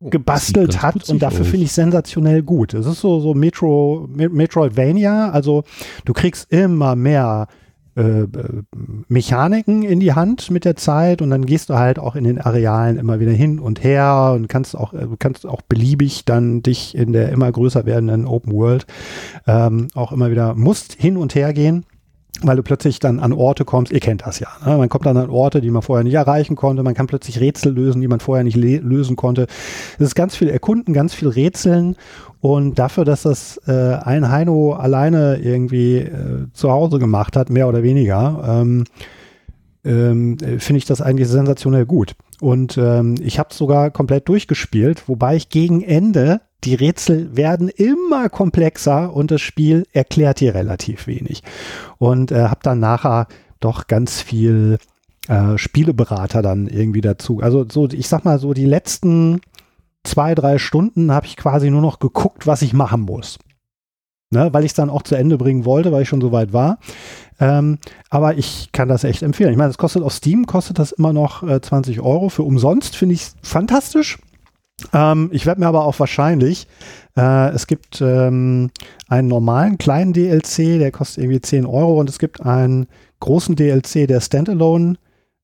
Oh, 0.00 0.10
gebastelt 0.10 0.80
hat 0.80 1.08
und 1.10 1.22
dafür 1.22 1.44
finde 1.44 1.64
ich 1.64 1.72
sensationell 1.72 2.42
gut. 2.42 2.72
Es 2.72 2.86
ist 2.86 3.00
so, 3.00 3.18
so 3.18 3.34
Metro, 3.34 4.08
Me- 4.08 4.28
Metroidvania, 4.28 5.30
also 5.30 5.64
du 6.04 6.12
kriegst 6.12 6.52
immer 6.52 6.94
mehr 6.94 7.48
äh, 7.96 8.20
äh, 8.20 8.28
Mechaniken 9.08 9.82
in 9.82 9.98
die 9.98 10.12
Hand 10.12 10.52
mit 10.52 10.64
der 10.64 10.76
Zeit 10.76 11.20
und 11.20 11.30
dann 11.30 11.46
gehst 11.46 11.68
du 11.68 11.74
halt 11.74 11.98
auch 11.98 12.14
in 12.14 12.22
den 12.22 12.40
Arealen 12.40 12.96
immer 12.96 13.18
wieder 13.18 13.32
hin 13.32 13.58
und 13.58 13.82
her 13.82 14.34
und 14.36 14.46
kannst 14.46 14.76
auch, 14.76 14.94
äh, 14.94 15.08
kannst 15.18 15.44
auch 15.44 15.62
beliebig 15.62 16.24
dann 16.24 16.62
dich 16.62 16.94
in 16.94 17.12
der 17.12 17.30
immer 17.30 17.50
größer 17.50 17.84
werdenden 17.84 18.24
Open 18.24 18.52
World 18.52 18.86
ähm, 19.48 19.88
auch 19.94 20.12
immer 20.12 20.30
wieder, 20.30 20.54
musst 20.54 20.92
hin 20.92 21.16
und 21.16 21.34
her 21.34 21.52
gehen 21.52 21.86
weil 22.42 22.56
du 22.56 22.62
plötzlich 22.62 22.98
dann 22.98 23.20
an 23.20 23.32
Orte 23.32 23.64
kommst, 23.64 23.92
ihr 23.92 24.00
kennt 24.00 24.26
das 24.26 24.38
ja, 24.40 24.48
ne? 24.64 24.76
man 24.76 24.88
kommt 24.88 25.06
dann 25.06 25.16
an 25.16 25.30
Orte, 25.30 25.60
die 25.60 25.70
man 25.70 25.82
vorher 25.82 26.04
nicht 26.04 26.14
erreichen 26.14 26.56
konnte, 26.56 26.82
man 26.82 26.94
kann 26.94 27.06
plötzlich 27.06 27.40
Rätsel 27.40 27.72
lösen, 27.72 28.00
die 28.00 28.08
man 28.08 28.20
vorher 28.20 28.44
nicht 28.44 28.56
lösen 28.56 29.16
konnte. 29.16 29.46
Es 29.98 30.06
ist 30.06 30.14
ganz 30.14 30.36
viel 30.36 30.48
Erkunden, 30.48 30.92
ganz 30.92 31.14
viel 31.14 31.28
Rätseln 31.28 31.96
und 32.40 32.78
dafür, 32.78 33.04
dass 33.04 33.22
das 33.22 33.60
äh, 33.66 33.72
ein 33.72 34.30
Heino 34.30 34.74
alleine 34.74 35.38
irgendwie 35.42 35.98
äh, 35.98 36.46
zu 36.52 36.70
Hause 36.70 36.98
gemacht 36.98 37.36
hat, 37.36 37.50
mehr 37.50 37.68
oder 37.68 37.82
weniger, 37.82 38.44
ähm, 38.46 38.84
ähm, 39.88 40.36
äh, 40.40 40.58
finde 40.58 40.78
ich 40.78 40.84
das 40.84 41.00
eigentlich 41.00 41.28
sensationell 41.28 41.86
gut. 41.86 42.14
Und 42.40 42.78
ähm, 42.78 43.16
ich 43.20 43.38
habe 43.38 43.48
es 43.50 43.56
sogar 43.56 43.90
komplett 43.90 44.28
durchgespielt, 44.28 45.08
wobei 45.08 45.36
ich 45.36 45.48
gegen 45.48 45.82
Ende, 45.82 46.40
die 46.64 46.74
Rätsel 46.74 47.36
werden 47.36 47.68
immer 47.68 48.28
komplexer 48.28 49.12
und 49.14 49.30
das 49.30 49.40
Spiel 49.40 49.86
erklärt 49.92 50.40
dir 50.40 50.54
relativ 50.54 51.06
wenig. 51.06 51.42
Und 51.98 52.30
äh, 52.30 52.44
habe 52.44 52.60
dann 52.62 52.80
nachher 52.80 53.26
doch 53.60 53.86
ganz 53.86 54.20
viel 54.20 54.78
äh, 55.26 55.56
Spieleberater 55.56 56.42
dann 56.42 56.68
irgendwie 56.68 57.00
dazu. 57.00 57.40
Also 57.40 57.66
so, 57.68 57.88
ich 57.88 58.08
sag 58.08 58.24
mal 58.24 58.38
so, 58.38 58.54
die 58.54 58.66
letzten 58.66 59.40
zwei, 60.04 60.34
drei 60.34 60.58
Stunden 60.58 61.12
habe 61.12 61.26
ich 61.26 61.36
quasi 61.36 61.70
nur 61.70 61.82
noch 61.82 61.98
geguckt, 61.98 62.46
was 62.46 62.62
ich 62.62 62.72
machen 62.72 63.00
muss. 63.00 63.38
Ne, 64.30 64.52
weil 64.52 64.64
ich 64.64 64.72
es 64.72 64.76
dann 64.76 64.90
auch 64.90 65.02
zu 65.02 65.14
Ende 65.14 65.38
bringen 65.38 65.64
wollte, 65.64 65.90
weil 65.90 66.02
ich 66.02 66.08
schon 66.08 66.20
so 66.20 66.32
weit 66.32 66.52
war. 66.52 66.78
Ähm, 67.40 67.78
aber 68.10 68.36
ich 68.36 68.68
kann 68.72 68.86
das 68.88 69.04
echt 69.04 69.22
empfehlen. 69.22 69.52
Ich 69.52 69.56
meine, 69.56 69.70
es 69.70 69.78
kostet 69.78 70.02
auf 70.02 70.12
Steam, 70.12 70.44
kostet 70.44 70.78
das 70.78 70.92
immer 70.92 71.14
noch 71.14 71.42
äh, 71.42 71.62
20 71.62 72.00
Euro. 72.00 72.28
Für 72.28 72.42
umsonst 72.42 72.94
finde 72.94 73.14
ich 73.14 73.26
fantastisch. 73.42 74.18
Ähm, 74.92 75.30
ich 75.32 75.46
werde 75.46 75.60
mir 75.60 75.66
aber 75.66 75.84
auch 75.84 75.98
wahrscheinlich, 75.98 76.68
äh, 77.16 77.48
es 77.50 77.66
gibt 77.66 78.02
ähm, 78.02 78.70
einen 79.08 79.28
normalen 79.28 79.78
kleinen 79.78 80.12
DLC, 80.12 80.78
der 80.78 80.92
kostet 80.92 81.24
irgendwie 81.24 81.40
10 81.40 81.64
Euro 81.64 81.98
und 81.98 82.10
es 82.10 82.18
gibt 82.18 82.42
einen 82.42 82.86
großen 83.20 83.56
DLC, 83.56 84.06
der 84.06 84.20
Standalone 84.20 84.96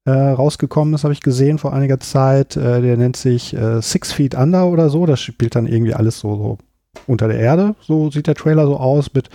äh, 0.05 0.11
rausgekommen 0.11 0.95
ist, 0.95 1.05
habe 1.05 1.15
ich 1.15 1.23
gesehen 1.23 1.59
vor 1.59 1.73
einiger 1.73 1.99
Zeit. 2.01 2.57
Äh, 2.57 2.83
der 2.83 2.97
nennt 2.97 3.17
sich 3.17 3.55
äh, 3.57 3.81
Six 3.81 4.13
Feet 4.13 4.35
Under 4.35 4.67
oder 4.69 4.91
so. 4.91 5.07
Das 5.07 5.21
spielt 5.21 5.57
dann 5.57 5.67
irgendwie 5.67 5.95
alles 5.95 6.21
so, 6.21 6.37
so 6.37 6.59
unter 7.07 7.29
der 7.29 7.39
Erde. 7.39 7.75
So 7.81 8.11
sieht 8.11 8.27
der 8.27 8.35
Trailer 8.35 8.67
so 8.67 8.77
aus 8.77 9.13
mit 9.15 9.29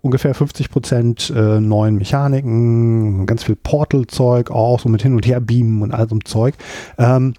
ungefähr 0.00 0.34
50 0.34 0.70
Prozent 0.70 1.32
äh, 1.34 1.60
neuen 1.60 1.96
Mechaniken, 1.96 3.26
ganz 3.26 3.44
viel 3.44 3.56
Portal-Zeug 3.56 4.50
auch, 4.50 4.80
so 4.80 4.88
mit 4.88 5.02
hin 5.02 5.14
und 5.14 5.26
her 5.26 5.40
beamen 5.40 5.82
und 5.82 5.92
all 5.92 6.08
so 6.08 6.18
Zeug. 6.18 6.54
Ähm, 6.98 7.34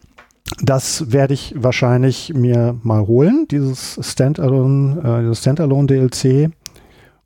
das 0.62 1.12
werde 1.12 1.34
ich 1.34 1.54
wahrscheinlich 1.58 2.34
mir 2.34 2.80
mal 2.84 3.08
holen, 3.08 3.48
dieses 3.50 4.00
Standalone, 4.02 5.30
äh, 5.32 5.36
Standalone 5.36 5.88
DLC. 5.88 6.52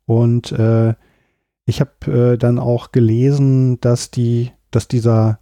Und 0.06 0.52
äh, 0.52 0.94
ich 1.66 1.80
habe 1.80 2.32
äh, 2.32 2.38
dann 2.38 2.58
auch 2.58 2.92
gelesen, 2.92 3.80
dass 3.80 4.10
die, 4.10 4.50
dass 4.70 4.88
dieser 4.88 5.38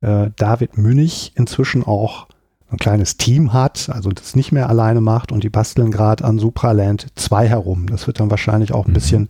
äh, 0.00 0.30
David 0.36 0.78
Münch 0.78 1.32
inzwischen 1.36 1.84
auch 1.84 2.26
ein 2.70 2.78
kleines 2.78 3.16
Team 3.16 3.52
hat, 3.52 3.90
also 3.92 4.10
das 4.10 4.36
nicht 4.36 4.52
mehr 4.52 4.68
alleine 4.68 5.00
macht 5.00 5.32
und 5.32 5.42
die 5.42 5.48
basteln 5.50 5.90
gerade 5.90 6.24
an 6.24 6.38
Supraland 6.38 7.06
2 7.16 7.48
herum. 7.48 7.86
Das 7.86 8.06
wird 8.06 8.20
dann 8.20 8.30
wahrscheinlich 8.30 8.72
auch 8.72 8.86
ein 8.86 8.90
Mhm. 8.90 8.94
bisschen 8.94 9.28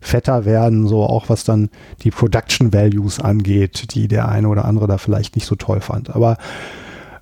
fetter 0.00 0.44
werden, 0.44 0.86
so 0.86 1.02
auch 1.02 1.28
was 1.28 1.44
dann 1.44 1.70
die 2.02 2.10
Production 2.10 2.72
Values 2.72 3.18
angeht, 3.18 3.94
die 3.94 4.08
der 4.08 4.28
eine 4.28 4.48
oder 4.48 4.64
andere 4.66 4.86
da 4.86 4.98
vielleicht 4.98 5.34
nicht 5.34 5.46
so 5.46 5.56
toll 5.56 5.80
fand. 5.80 6.14
Aber 6.14 6.36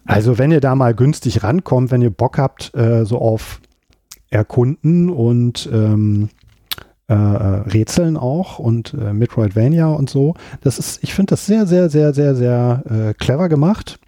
also 0.05 0.39
wenn 0.39 0.51
ihr 0.51 0.61
da 0.61 0.75
mal 0.75 0.95
günstig 0.95 1.43
rankommt, 1.43 1.91
wenn 1.91 2.03
ihr 2.03 2.11
Bock 2.11 2.37
habt, 2.37 2.75
äh, 2.75 3.05
so 3.07 3.19
auf 3.19 3.61
Erkunden 4.31 5.09
und 5.09 5.69
ähm, 5.73 6.29
äh, 7.09 7.15
äh, 7.15 7.17
Rätseln 7.17 8.17
auch 8.17 8.59
und 8.59 8.95
äh, 8.95 9.13
Metroidvania 9.13 9.87
und 9.87 10.11
so. 10.11 10.35
Das 10.63 10.79
ist, 10.79 11.03
ich 11.03 11.15
finde 11.15 11.31
das 11.31 11.47
sehr, 11.47 11.67
sehr, 11.67 11.91
sehr, 11.91 12.13
sehr, 12.15 12.35
sehr 12.35 12.83
äh, 12.91 13.15
clever 13.15 13.49
gemacht. 13.49 13.99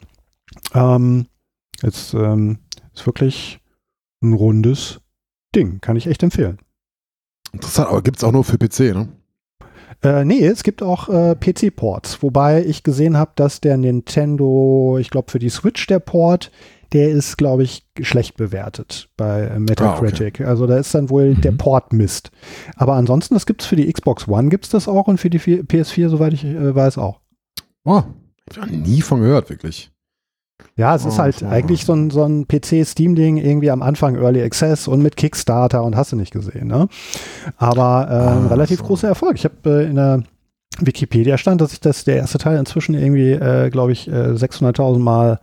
Ähm, 0.75 1.27
jetzt 1.83 2.15
ähm, 2.15 2.59
ist 2.95 3.07
wirklich 3.07 3.61
ein 4.23 4.33
rundes 4.33 5.01
Ding, 5.55 5.81
kann 5.81 5.97
ich 5.97 6.07
echt 6.07 6.23
empfehlen. 6.23 6.59
Interessant, 7.53 7.89
aber 7.89 8.03
gibt 8.03 8.19
es 8.19 8.25
auch 8.25 8.33
nur 8.33 8.45
für 8.45 8.59
PC, 8.59 8.95
ne? 8.95 9.09
Äh, 10.03 10.25
nee, 10.25 10.45
es 10.45 10.63
gibt 10.63 10.83
auch 10.83 11.09
äh, 11.09 11.35
PC-Ports, 11.37 12.23
wobei 12.23 12.65
ich 12.65 12.83
gesehen 12.83 13.17
habe, 13.17 13.33
dass 13.37 13.61
der 13.63 13.77
Nintendo, 13.79 14.99
ich 15.01 15.09
glaube 15.11 15.31
für 15.31 15.39
die 15.39 15.49
Switch 15.49 15.87
der 15.87 16.01
Port, 16.01 16.51
der 16.93 17.09
ist, 17.11 17.37
glaube 17.39 17.63
ich, 17.63 17.87
schlecht 18.03 18.37
bewertet 18.37 19.09
bei 19.17 19.43
äh, 19.43 19.59
Metacritic. 19.59 20.43
Also 20.43 20.67
da 20.67 20.77
ist 20.77 20.95
dann 20.95 21.09
wohl 21.11 21.31
Mhm. 21.35 21.41
der 21.41 21.53
Port 21.53 21.93
Mist. 21.93 22.31
Aber 22.77 22.95
ansonsten, 22.95 23.35
das 23.35 23.47
gibt 23.47 23.63
es 23.63 23.67
für 23.67 23.77
die 23.77 23.91
Xbox 23.91 24.29
One, 24.29 24.51
gibt 24.51 24.65
es 24.67 24.71
das 24.71 24.87
auch 24.87 25.09
und 25.09 25.19
für 25.19 25.31
die 25.31 25.39
vier- 25.39 25.65
PS4, 25.65 26.09
soweit 26.11 26.33
ich 26.35 26.45
äh, 26.45 26.75
weiß, 26.75 26.99
auch. 26.99 27.21
Oh, 27.85 28.03
ich 28.51 28.57
noch 28.59 28.67
nie 28.67 29.01
von 29.01 29.21
gehört, 29.21 29.49
wirklich. 29.51 29.91
Ja, 30.77 30.95
es 30.95 31.05
ist 31.05 31.15
Oh, 31.15 31.23
halt 31.23 31.43
eigentlich 31.43 31.85
so 31.85 31.93
ein, 31.95 32.11
so 32.11 32.23
ein 32.25 32.47
PC-Steam-Ding, 32.49 33.37
irgendwie 33.39 33.71
am 33.71 33.83
Anfang 33.83 34.17
Early 34.17 34.43
Access 34.43 34.89
und 34.89 35.03
mit 35.03 35.17
Kickstarter 35.17 35.83
und 35.85 35.97
hast 35.97 36.13
du 36.13 36.17
nicht 36.17 36.33
gesehen, 36.33 36.67
ne? 36.69 36.89
Aber 37.57 38.07
äh, 38.11 38.15
Ah, 38.15 38.47
relativ 38.49 38.79
so. 38.81 38.85
großer 38.85 39.09
Erfolg. 39.09 39.37
Ich 39.37 39.45
habe 39.45 39.55
äh, 39.67 39.85
in 39.87 39.97
der 39.97 40.23
Wikipedia 40.79 41.39
stand, 41.39 41.61
dass 41.61 41.71
sich 41.71 41.81
das 41.81 42.05
der 42.05 42.17
erste 42.17 42.39
Teil 42.39 42.59
inzwischen 42.59 42.95
irgendwie, 42.95 43.33
äh, 43.33 43.71
glaube 43.71 43.93
ich, 43.93 44.09
äh, 44.09 44.35
600.000 44.35 44.99
Mal 44.99 45.41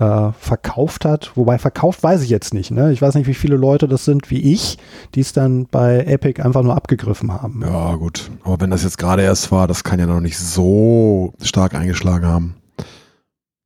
äh, 0.00 0.32
verkauft 0.38 1.04
hat. 1.04 1.30
Wobei 1.36 1.58
verkauft 1.58 2.02
weiß 2.02 2.22
ich 2.22 2.30
jetzt 2.30 2.52
nicht, 2.52 2.72
ne? 2.72 2.92
Ich 2.92 3.00
weiß 3.00 3.14
nicht, 3.14 3.28
wie 3.28 3.34
viele 3.34 3.54
Leute 3.56 3.86
das 3.86 4.04
sind 4.04 4.30
wie 4.30 4.52
ich, 4.52 4.78
die 5.14 5.20
es 5.20 5.32
dann 5.32 5.66
bei 5.70 6.00
Epic 6.00 6.42
einfach 6.42 6.62
nur 6.64 6.74
abgegriffen 6.74 7.32
haben. 7.32 7.62
Ja, 7.64 7.94
gut. 7.94 8.30
Aber 8.42 8.60
wenn 8.60 8.70
das 8.70 8.82
jetzt 8.82 8.98
gerade 8.98 9.22
erst 9.22 9.52
war, 9.52 9.68
das 9.68 9.84
kann 9.84 10.00
ja 10.00 10.06
noch 10.06 10.20
nicht 10.20 10.38
so 10.38 11.32
stark 11.40 11.74
eingeschlagen 11.76 12.26
haben. 12.26 12.54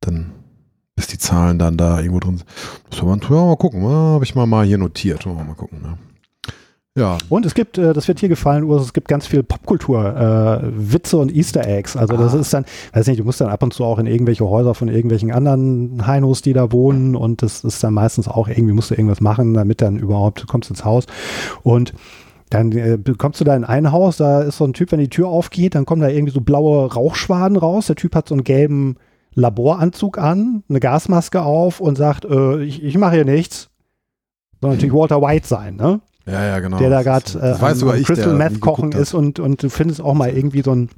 Dann, 0.01 0.31
bis 0.99 1.07
die 1.07 1.17
Zahlen 1.17 1.57
dann 1.59 1.77
da 1.77 1.99
irgendwo 2.01 2.19
drin 2.19 2.39
sind. 2.39 2.45
Muss 2.89 3.01
man, 3.01 3.21
ja, 3.21 3.45
mal 3.45 3.55
gucken. 3.55 3.83
Habe 3.87 4.25
ich 4.25 4.35
mal, 4.35 4.45
mal 4.45 4.65
hier 4.65 4.77
notiert. 4.77 5.25
Wir 5.25 5.33
Mal 5.33 5.53
gucken. 5.55 5.81
Ne? 5.81 5.97
Ja, 6.97 7.17
Und 7.29 7.45
es 7.45 7.53
gibt, 7.53 7.77
äh, 7.77 7.93
das 7.93 8.09
wird 8.09 8.19
hier 8.19 8.27
gefallen, 8.27 8.65
Urs, 8.65 8.83
es 8.83 8.91
gibt 8.91 9.07
ganz 9.07 9.25
viel 9.25 9.41
Popkultur, 9.41 10.03
äh, 10.17 10.67
Witze 10.75 11.15
und 11.17 11.33
Easter 11.33 11.65
Eggs. 11.65 11.95
Also 11.95 12.17
das 12.17 12.35
Ah. 12.35 12.39
ist 12.39 12.53
dann, 12.53 12.65
weiß 12.91 13.07
nicht, 13.07 13.21
du 13.21 13.23
musst 13.23 13.39
dann 13.39 13.47
ab 13.47 13.63
und 13.63 13.73
zu 13.73 13.85
auch 13.85 13.97
in 13.97 14.07
irgendwelche 14.07 14.45
Häuser 14.45 14.73
von 14.75 14.89
irgendwelchen 14.89 15.31
anderen 15.31 16.05
Heinos, 16.05 16.41
die 16.41 16.51
da 16.51 16.73
wohnen 16.73 17.15
und 17.15 17.41
das 17.43 17.63
ist 17.63 17.81
dann 17.81 17.93
meistens 17.93 18.27
auch 18.27 18.49
irgendwie, 18.49 18.73
musst 18.73 18.91
du 18.91 18.95
irgendwas 18.95 19.21
machen, 19.21 19.53
damit 19.53 19.81
dann 19.81 19.97
überhaupt, 19.97 20.41
du 20.43 20.47
kommst 20.47 20.69
ins 20.69 20.83
Haus 20.83 21.05
und 21.63 21.93
dann 22.49 22.73
äh, 22.73 22.97
kommst 23.17 23.39
du 23.39 23.45
da 23.45 23.55
in 23.55 23.63
ein 23.63 23.93
Haus, 23.93 24.17
da 24.17 24.41
ist 24.41 24.57
so 24.57 24.65
ein 24.65 24.73
Typ, 24.73 24.91
wenn 24.91 24.99
die 24.99 25.07
Tür 25.09 25.29
aufgeht, 25.29 25.75
dann 25.75 25.85
kommen 25.85 26.01
da 26.01 26.09
irgendwie 26.09 26.33
so 26.33 26.41
blaue 26.41 26.91
Rauchschwaden 26.91 27.55
raus. 27.55 27.87
Der 27.87 27.95
Typ 27.95 28.15
hat 28.15 28.27
so 28.27 28.35
einen 28.35 28.43
gelben 28.43 28.97
Laboranzug 29.35 30.17
an, 30.17 30.63
eine 30.69 30.79
Gasmaske 30.79 31.41
auf 31.41 31.79
und 31.79 31.97
sagt, 31.97 32.25
äh, 32.25 32.63
ich, 32.63 32.83
ich 32.83 32.97
mache 32.97 33.15
hier 33.15 33.25
nichts. 33.25 33.69
Soll 34.61 34.71
natürlich 34.71 34.93
Walter 34.93 35.21
White 35.21 35.47
sein, 35.47 35.75
ne? 35.77 36.01
ja, 36.25 36.43
ja, 36.45 36.59
genau. 36.59 36.77
der 36.77 36.89
da 36.89 37.01
gerade 37.01 37.31
äh, 37.39 37.59
weiß 37.61 37.73
am- 37.73 37.75
sogar 37.79 37.95
am 37.95 38.01
ich, 38.01 38.05
Crystal 38.07 38.33
Meth 38.33 38.59
kochen 38.59 38.91
ist 38.91 39.13
und, 39.13 39.39
und 39.39 39.63
du 39.63 39.69
findest 39.69 40.01
auch 40.01 40.13
mal 40.13 40.29
irgendwie 40.29 40.61
so 40.61 40.71
einen 40.71 40.89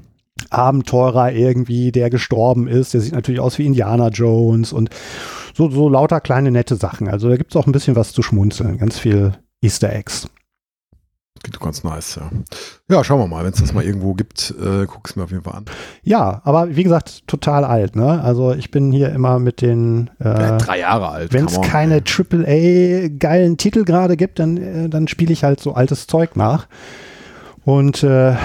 Abenteurer 0.49 1.31
irgendwie, 1.31 1.91
der 1.91 2.09
gestorben 2.09 2.67
ist. 2.67 2.93
Der 2.93 3.01
sieht 3.01 3.13
natürlich 3.13 3.39
aus 3.39 3.57
wie 3.57 3.65
Indiana 3.65 4.07
Jones 4.09 4.73
und 4.73 4.89
so, 5.53 5.69
so 5.69 5.87
lauter 5.89 6.19
kleine 6.21 6.51
nette 6.51 6.75
Sachen. 6.75 7.07
Also 7.07 7.29
da 7.29 7.37
gibt 7.37 7.51
es 7.51 7.55
auch 7.55 7.67
ein 7.67 7.71
bisschen 7.71 7.95
was 7.95 8.13
zu 8.13 8.21
schmunzeln. 8.23 8.77
Ganz 8.77 8.97
viel 8.97 9.33
Easter 9.61 9.93
Eggs. 9.93 10.27
Klingt 11.43 11.59
ganz 11.59 11.83
nice, 11.83 12.15
ja. 12.15 12.29
Ja, 12.89 13.03
schauen 13.03 13.19
wir 13.19 13.27
mal. 13.27 13.43
Wenn 13.43 13.51
es 13.53 13.59
das 13.59 13.73
mal 13.73 13.83
irgendwo 13.83 14.13
gibt, 14.13 14.53
äh, 14.61 14.85
guck 14.85 15.07
es 15.09 15.15
mir 15.15 15.23
auf 15.23 15.31
jeden 15.31 15.43
Fall 15.43 15.55
an. 15.55 15.65
Ja, 16.03 16.41
aber 16.43 16.75
wie 16.75 16.83
gesagt, 16.83 17.27
total 17.27 17.63
alt. 17.65 17.95
Ne? 17.95 18.21
Also 18.23 18.53
ich 18.53 18.69
bin 18.69 18.91
hier 18.91 19.09
immer 19.11 19.39
mit 19.39 19.61
den 19.61 20.11
Ja, 20.23 20.55
äh, 20.55 20.57
drei 20.59 20.79
Jahre 20.79 21.09
alt. 21.09 21.33
wenn 21.33 21.45
es 21.45 21.59
keine 21.61 22.01
ey. 22.03 23.05
AAA 23.09 23.17
geilen 23.17 23.57
Titel 23.57 23.85
gerade 23.85 24.17
gibt, 24.17 24.37
dann, 24.39 24.57
äh, 24.57 24.87
dann 24.89 25.07
spiele 25.07 25.33
ich 25.33 25.43
halt 25.43 25.59
so 25.59 25.73
altes 25.73 26.05
Zeug 26.05 26.35
nach. 26.35 26.67
Und 27.65 28.03
äh, 28.03 28.31
Äh, 28.31 28.35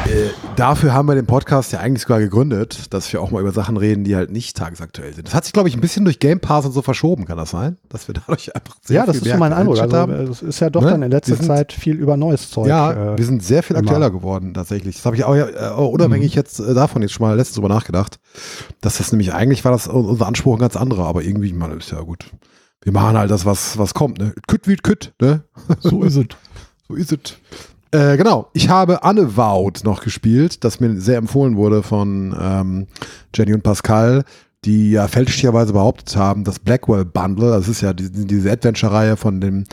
dafür 0.57 0.93
haben 0.95 1.07
wir 1.09 1.15
den 1.15 1.27
Podcast 1.27 1.73
ja 1.73 1.81
eigentlich 1.81 2.03
sogar 2.03 2.19
gegründet, 2.19 2.93
dass 2.93 3.13
wir 3.13 3.21
auch 3.23 3.31
mal 3.31 3.41
über 3.41 3.53
Sachen 3.53 3.77
reden, 3.77 4.05
die 4.05 4.17
halt 4.17 4.31
nicht 4.31 4.57
tagesaktuell 4.57 5.15
sind. 5.15 5.27
Das 5.29 5.35
hat 5.35 5.45
sich, 5.45 5.53
glaube 5.53 5.69
ich, 5.69 5.75
ein 5.77 5.81
bisschen 5.81 6.05
durch 6.05 6.19
Game 6.19 6.41
Pass 6.41 6.65
und 6.67 6.73
so 6.73 6.83
verschoben, 6.83 7.25
kann 7.27 7.37
das 7.37 7.51
sein? 7.51 7.77
Dass 7.89 8.09
wir 8.09 8.15
dadurch 8.15 8.55
einfach 8.57 8.77
sehr 8.83 8.97
ja, 8.97 9.07
das 9.07 9.17
ist 9.17 9.25
so 9.27 9.37
mein 9.37 9.53
Eindruck. 9.53 9.79
Also, 9.79 9.97
haben. 9.97 10.13
äh, 10.13 10.23
es 10.25 10.43
ist 10.43 10.61
ja 10.61 10.71
doch 10.71 10.83
Ne? 10.83 10.91
dann 10.91 11.03
in 11.03 11.11
letzter 11.11 11.37
sind- 11.37 11.47
Zeit 11.47 11.73
viel 11.73 11.97
über 11.97 12.17
neues 12.17 12.51
Zeug. 12.51 12.67
Ja, 12.69 13.15
äh, 13.15 13.19
wir 13.19 13.25
sind 13.25 13.43
sehr 13.43 13.63
viel 13.63 13.77
immer. 13.77 13.87
aktueller 13.87 14.11
geworden, 14.11 14.55
tatsächlich. 14.55 14.97
Das 14.97 15.07
habe 15.07 15.17
ich 15.17 15.25
auch, 15.25 15.35
ja, 15.37 15.49
äh, 15.49 15.69
auch 15.71 15.91
unabhängig 15.91 16.33
Mhm. 16.33 16.37
jetzt 16.37 16.59
äh, 16.61 16.75
davon 16.75 17.03
jetzt 17.03 17.13
schon 17.13 17.27
mal 17.27 17.37
letztens 17.37 17.57
drüber 17.57 17.69
nachgedacht, 17.69 18.19
dass 18.81 18.99
das 18.99 19.13
nämlich 19.13 19.33
eigentlich 19.35 19.65
war 19.65 19.73
das 19.73 19.87
unser 19.89 20.27
Anspruch 20.27 20.55
ein 20.57 20.61
ganz 20.61 20.77
anderer, 20.77 21.07
aber 21.07 21.23
irgendwie, 21.23 21.53
man 21.53 21.77
ist 21.79 21.91
ja 21.93 22.01
gut. 22.01 22.31
Wir 22.83 22.93
machen 22.93 23.17
halt 23.19 23.31
das, 23.31 23.45
was, 23.45 23.79
was 23.79 23.95
kommt, 23.95 24.19
ne? 24.19 24.33
Kütt 24.47 24.69
wie 24.69 24.77
kütt, 24.77 25.13
ne? 25.21 25.43
So 25.81 26.03
ist 26.03 26.17
es. 26.17 26.27
So 26.89 26.95
ist 26.95 27.11
es. 27.11 27.19
Äh, 27.93 28.17
genau, 28.17 28.51
ich 28.53 28.69
habe 28.69 29.01
Unavowed 29.03 29.85
noch 29.85 30.03
gespielt, 30.03 30.65
das 30.65 30.81
mir 30.81 31.01
sehr 31.01 31.19
empfohlen 31.19 31.57
wurde 31.57 31.83
von 31.83 32.37
ähm, 32.39 32.87
Jenny 33.35 33.55
und 33.55 33.63
Pascal, 33.63 34.25
die 34.65 34.91
ja 34.91 35.07
fälschlicherweise 35.07 35.73
behauptet 35.73 36.17
haben, 36.17 36.45
das 36.45 36.59
Blackwell 36.59 37.05
Bundle, 37.05 37.51
das 37.51 37.69
ist 37.69 37.83
ja 37.83 37.93
die, 37.93 38.11
diese 38.11 38.51
Adventure-Reihe 38.51 39.17
von 39.17 39.41
dem 39.41 39.65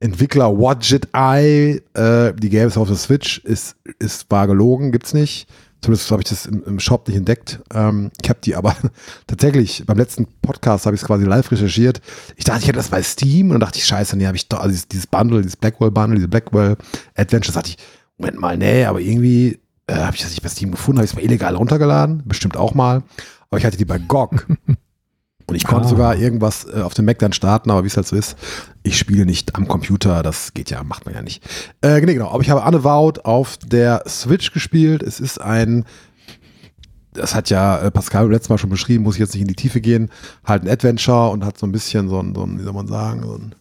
Entwickler 0.00 0.50
Wadget 0.58 1.08
Eye, 1.12 1.82
äh, 1.92 2.32
die 2.32 2.48
gäbe 2.48 2.66
es 2.66 2.78
auf 2.78 2.88
der 2.88 2.96
Switch, 2.96 3.38
ist, 3.44 3.76
ist 3.98 4.30
war 4.30 4.46
gelogen, 4.46 4.92
gibt's 4.92 5.12
nicht. 5.12 5.46
Zumindest 5.80 6.10
habe 6.10 6.22
ich 6.22 6.28
das 6.28 6.46
im, 6.46 6.62
im 6.64 6.80
Shop 6.80 7.08
nicht 7.08 7.16
entdeckt. 7.16 7.60
Ähm, 7.72 8.10
ich 8.22 8.28
habe 8.28 8.40
die 8.42 8.54
aber 8.54 8.76
tatsächlich 9.26 9.84
beim 9.86 9.96
letzten 9.96 10.26
Podcast 10.42 10.86
habe 10.86 10.94
ich 10.94 11.02
es 11.02 11.06
quasi 11.06 11.24
live 11.24 11.50
recherchiert. 11.50 12.00
Ich 12.36 12.44
dachte, 12.44 12.60
ich 12.60 12.68
hätte 12.68 12.76
das 12.76 12.88
bei 12.88 13.02
Steam 13.02 13.46
und 13.46 13.52
dann 13.52 13.60
dachte 13.60 13.78
ich, 13.78 13.86
scheiße, 13.86 14.16
nee, 14.16 14.26
habe 14.26 14.36
ich 14.36 14.48
doch, 14.48 14.58
also 14.58 14.70
dieses, 14.70 14.88
dieses 14.88 15.06
Bundle, 15.06 15.40
dieses 15.40 15.56
Blackwell 15.56 15.90
Bundle, 15.90 16.16
diese 16.16 16.28
Blackwell 16.28 16.76
Adventures, 17.14 17.54
dachte 17.54 17.70
ich, 17.70 17.78
Moment 18.18 18.38
mal, 18.38 18.56
nee, 18.58 18.84
aber 18.84 19.00
irgendwie 19.00 19.58
äh, 19.86 19.94
habe 19.94 20.14
ich 20.14 20.22
das 20.22 20.30
nicht 20.30 20.42
bei 20.42 20.48
Steam 20.48 20.70
gefunden, 20.70 20.98
habe 20.98 21.06
ich 21.06 21.12
es 21.12 21.16
mal 21.16 21.24
illegal 21.24 21.54
runtergeladen, 21.56 22.22
bestimmt 22.26 22.56
auch 22.56 22.74
mal. 22.74 23.02
Aber 23.48 23.58
ich 23.58 23.64
hatte 23.64 23.76
die 23.76 23.84
bei 23.84 23.98
GOG. 23.98 24.46
Und 25.50 25.56
ich 25.56 25.64
konnte 25.64 25.86
Ah. 25.86 25.90
sogar 25.90 26.16
irgendwas 26.16 26.64
äh, 26.64 26.80
auf 26.80 26.94
dem 26.94 27.04
Mac 27.04 27.18
dann 27.18 27.32
starten, 27.32 27.70
aber 27.70 27.82
wie 27.82 27.88
es 27.88 27.96
halt 27.96 28.06
so 28.06 28.14
ist, 28.16 28.36
ich 28.84 28.96
spiele 28.96 29.26
nicht 29.26 29.56
am 29.56 29.66
Computer, 29.66 30.22
das 30.22 30.54
geht 30.54 30.70
ja, 30.70 30.82
macht 30.84 31.06
man 31.06 31.14
ja 31.14 31.22
nicht. 31.22 31.42
Äh, 31.82 32.00
nee, 32.00 32.14
genau, 32.14 32.30
aber 32.30 32.42
ich 32.42 32.50
habe 32.50 32.66
Unavowed 32.66 33.24
auf 33.24 33.58
der 33.58 34.04
Switch 34.06 34.52
gespielt. 34.52 35.02
Es 35.02 35.18
ist 35.18 35.40
ein, 35.40 35.84
das 37.12 37.34
hat 37.34 37.50
ja 37.50 37.78
äh, 37.80 37.90
Pascal 37.90 38.30
letztes 38.30 38.48
Mal 38.48 38.58
schon 38.58 38.70
beschrieben, 38.70 39.02
muss 39.02 39.16
ich 39.16 39.20
jetzt 39.20 39.34
nicht 39.34 39.42
in 39.42 39.48
die 39.48 39.56
Tiefe 39.56 39.80
gehen, 39.80 40.10
halt 40.44 40.62
ein 40.62 40.68
Adventure 40.70 41.30
und 41.30 41.44
hat 41.44 41.58
so 41.58 41.66
ein 41.66 41.72
bisschen 41.72 42.08
so 42.08 42.20
ein, 42.20 42.34
so 42.34 42.44
ein 42.44 42.58
wie 42.58 42.62
soll 42.62 42.72
man 42.72 42.86
sagen, 42.86 43.22
so 43.24 43.34
ein 43.34 43.54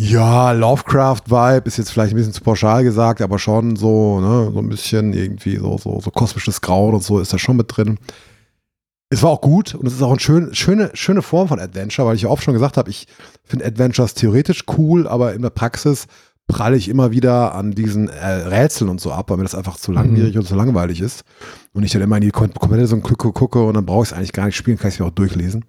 ja, 0.00 0.52
Lovecraft-Vibe 0.52 1.66
ist 1.66 1.76
jetzt 1.76 1.90
vielleicht 1.90 2.12
ein 2.12 2.16
bisschen 2.16 2.32
zu 2.32 2.40
pauschal 2.40 2.84
gesagt, 2.84 3.20
aber 3.20 3.38
schon 3.40 3.74
so, 3.74 4.20
ne, 4.20 4.50
so 4.54 4.60
ein 4.60 4.68
bisschen 4.68 5.12
irgendwie 5.12 5.56
so, 5.56 5.76
so, 5.76 6.00
so 6.00 6.10
kosmisches 6.12 6.60
Grauen 6.60 6.94
und 6.94 7.02
so 7.02 7.18
ist 7.18 7.32
da 7.32 7.38
schon 7.38 7.56
mit 7.56 7.76
drin. 7.76 7.98
Es 9.10 9.22
war 9.22 9.30
auch 9.30 9.40
gut 9.40 9.74
und 9.74 9.86
es 9.86 9.94
ist 9.94 10.02
auch 10.02 10.10
eine 10.10 10.20
schön, 10.20 10.54
schöne, 10.54 10.90
schöne 10.92 11.22
Form 11.22 11.48
von 11.48 11.58
Adventure, 11.58 12.06
weil 12.06 12.16
ich 12.16 12.22
ja 12.22 12.28
oft 12.28 12.44
schon 12.44 12.54
gesagt 12.54 12.76
habe, 12.76 12.90
ich 12.90 13.06
finde 13.44 13.64
Adventures 13.64 14.14
theoretisch 14.14 14.64
cool, 14.76 15.08
aber 15.08 15.32
in 15.32 15.40
der 15.40 15.50
Praxis 15.50 16.06
pralle 16.48 16.76
ich 16.76 16.88
immer 16.88 17.10
wieder 17.10 17.54
an 17.54 17.72
diesen 17.72 18.08
äh, 18.08 18.26
Rätseln 18.26 18.90
und 18.90 19.00
so 19.00 19.12
ab, 19.12 19.30
weil 19.30 19.36
mir 19.36 19.44
das 19.44 19.54
einfach 19.54 19.76
zu 19.76 19.92
langwierig 19.92 20.36
und 20.36 20.46
zu 20.46 20.54
langweilig 20.54 21.00
ist. 21.00 21.22
Und 21.72 21.84
ich 21.84 21.92
dann 21.92 22.02
immer 22.02 22.16
in 22.16 22.22
die 22.22 22.30
Kom 22.30 22.52
Komplettisierung 22.52 23.02
gucke, 23.02 23.32
gucke 23.32 23.62
und 23.62 23.74
dann 23.74 23.86
brauche 23.86 24.02
ich 24.02 24.10
es 24.10 24.12
eigentlich 24.16 24.32
gar 24.32 24.46
nicht 24.46 24.56
spielen, 24.56 24.78
kann 24.78 24.88
ich 24.88 24.94
es 24.94 25.00
mir 25.00 25.06
auch 25.06 25.10
durchlesen. 25.10 25.64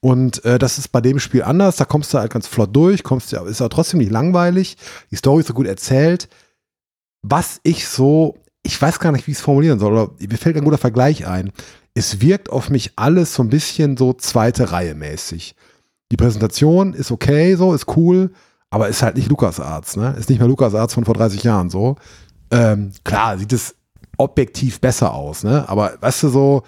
Und 0.00 0.44
äh, 0.44 0.58
das 0.58 0.78
ist 0.78 0.88
bei 0.88 1.00
dem 1.00 1.18
Spiel 1.20 1.42
anders, 1.42 1.76
da 1.76 1.84
kommst 1.84 2.12
du 2.12 2.18
halt 2.18 2.32
ganz 2.32 2.46
flott 2.46 2.74
durch, 2.74 3.02
kommst 3.02 3.32
ja, 3.32 3.44
ist 3.46 3.60
aber 3.60 3.70
trotzdem 3.70 4.00
nicht 4.00 4.10
langweilig, 4.10 4.76
die 5.10 5.16
Story 5.16 5.40
ist 5.40 5.46
so 5.46 5.54
gut 5.54 5.66
erzählt. 5.66 6.28
Was 7.22 7.60
ich 7.62 7.86
so, 7.86 8.36
ich 8.62 8.80
weiß 8.80 8.98
gar 8.98 9.12
nicht, 9.12 9.26
wie 9.26 9.30
ich 9.30 9.38
es 9.38 9.42
formulieren 9.42 9.78
soll, 9.78 9.92
oder 9.92 10.10
mir 10.18 10.36
fällt 10.36 10.56
ein 10.56 10.64
guter 10.64 10.78
Vergleich 10.78 11.26
ein. 11.26 11.52
Es 11.94 12.20
wirkt 12.20 12.50
auf 12.50 12.70
mich 12.70 12.92
alles 12.96 13.34
so 13.34 13.42
ein 13.42 13.48
bisschen 13.48 13.96
so 13.96 14.12
zweite 14.12 14.72
Reihe 14.72 14.94
mäßig. 14.94 15.54
Die 16.10 16.16
Präsentation 16.16 16.92
ist 16.92 17.10
okay, 17.12 17.54
so, 17.54 17.72
ist 17.72 17.86
cool, 17.96 18.32
aber 18.70 18.88
ist 18.88 19.02
halt 19.02 19.16
nicht 19.16 19.28
LucasArts, 19.28 19.96
ne? 19.96 20.14
Ist 20.18 20.28
nicht 20.28 20.38
mehr 20.38 20.48
LucasArts 20.48 20.94
von 20.94 21.04
vor 21.04 21.14
30 21.14 21.42
Jahren 21.44 21.70
so. 21.70 21.96
Ähm, 22.50 22.90
klar, 23.04 23.38
sieht 23.38 23.52
es 23.52 23.74
objektiv 24.16 24.80
besser 24.80 25.14
aus, 25.14 25.44
ne? 25.44 25.68
Aber 25.68 25.94
weißt 26.00 26.24
du 26.24 26.28
so, 26.28 26.62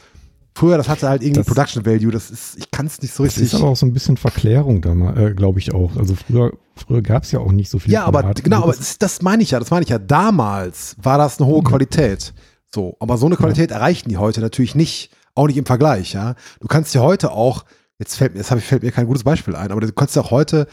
früher, 0.55 0.79
das 0.79 0.89
hatte 0.89 1.09
halt 1.09 1.23
irgendwie 1.23 1.41
Das- 1.41 1.47
Production 1.47 1.85
Value, 1.85 2.11
das 2.13 2.31
ist, 2.31 2.57
ich 2.59 2.71
kann 2.71 2.87
es 2.87 3.03
nicht 3.03 3.13
so 3.13 3.25
Das 3.25 3.33
richtig. 3.37 3.53
ist 3.53 3.61
aber 3.61 3.71
auch 3.71 3.77
so 3.77 3.87
ein 3.87 3.93
bisschen 3.93 4.17
Verklärung 4.17 4.81
da, 4.81 4.93
äh, 5.17 5.35
glaube 5.35 5.59
ich 5.59 5.75
auch. 5.75 5.97
Also 5.97 6.15
früher, 6.15 6.53
früher 6.77 7.03
gab 7.03 7.25
es 7.25 7.33
ja 7.33 7.41
auch 7.41 7.53
nicht 7.53 7.71
so 7.71 7.79
viel. 7.81 7.93
Ja, 7.93 8.05
aber 8.05 8.25
Art. 8.25 8.43
genau, 8.45 8.59
aber 8.59 8.69
Also 8.69 8.79
das, 8.79 8.99
das 8.99 9.23
meine 9.23 9.43
ich 9.43 9.51
ja, 9.51 9.59
das 9.59 9.71
meine 9.71 9.83
ich 9.83 9.91
ja. 9.91 9.99
Damals 9.99 10.97
war 11.03 11.19
das 11.19 11.39
eine 11.41 11.47
hohe 11.49 11.61
Mhm. 11.61 11.65
Qualität. 11.67 12.33
So, 12.77 12.95
aber 13.01 13.17
so 13.17 13.25
eine 13.25 13.37
Qualität 13.37 13.71
erreichen 13.71 14.11
die 14.11 14.19
heute 14.19 14.43
natürlich 14.43 14.75
nicht, 14.75 15.11
auch 15.35 15.47
nicht 15.47 15.57
im 15.57 15.65
Vergleich, 15.65 16.13
ja. 16.13 16.35
Du 16.61 16.69
kannst 16.69 16.95
ja 16.95 17.01
heute 17.01 17.33
auch, 17.33 17.65
jetzt 17.99 18.17
fällt 18.17 18.35
mir, 18.35 18.41
jetzt 18.41 18.53
fällt 18.53 18.83
mir 18.83 18.93
kein 18.93 19.07
gutes 19.07 19.25
Beispiel 19.25 19.57
ein, 19.57 19.73
aber 19.73 19.81
du 19.81 19.91
kannst 19.95 20.15
ja 20.15 20.21
auch 20.21 20.31
heute 20.31 20.67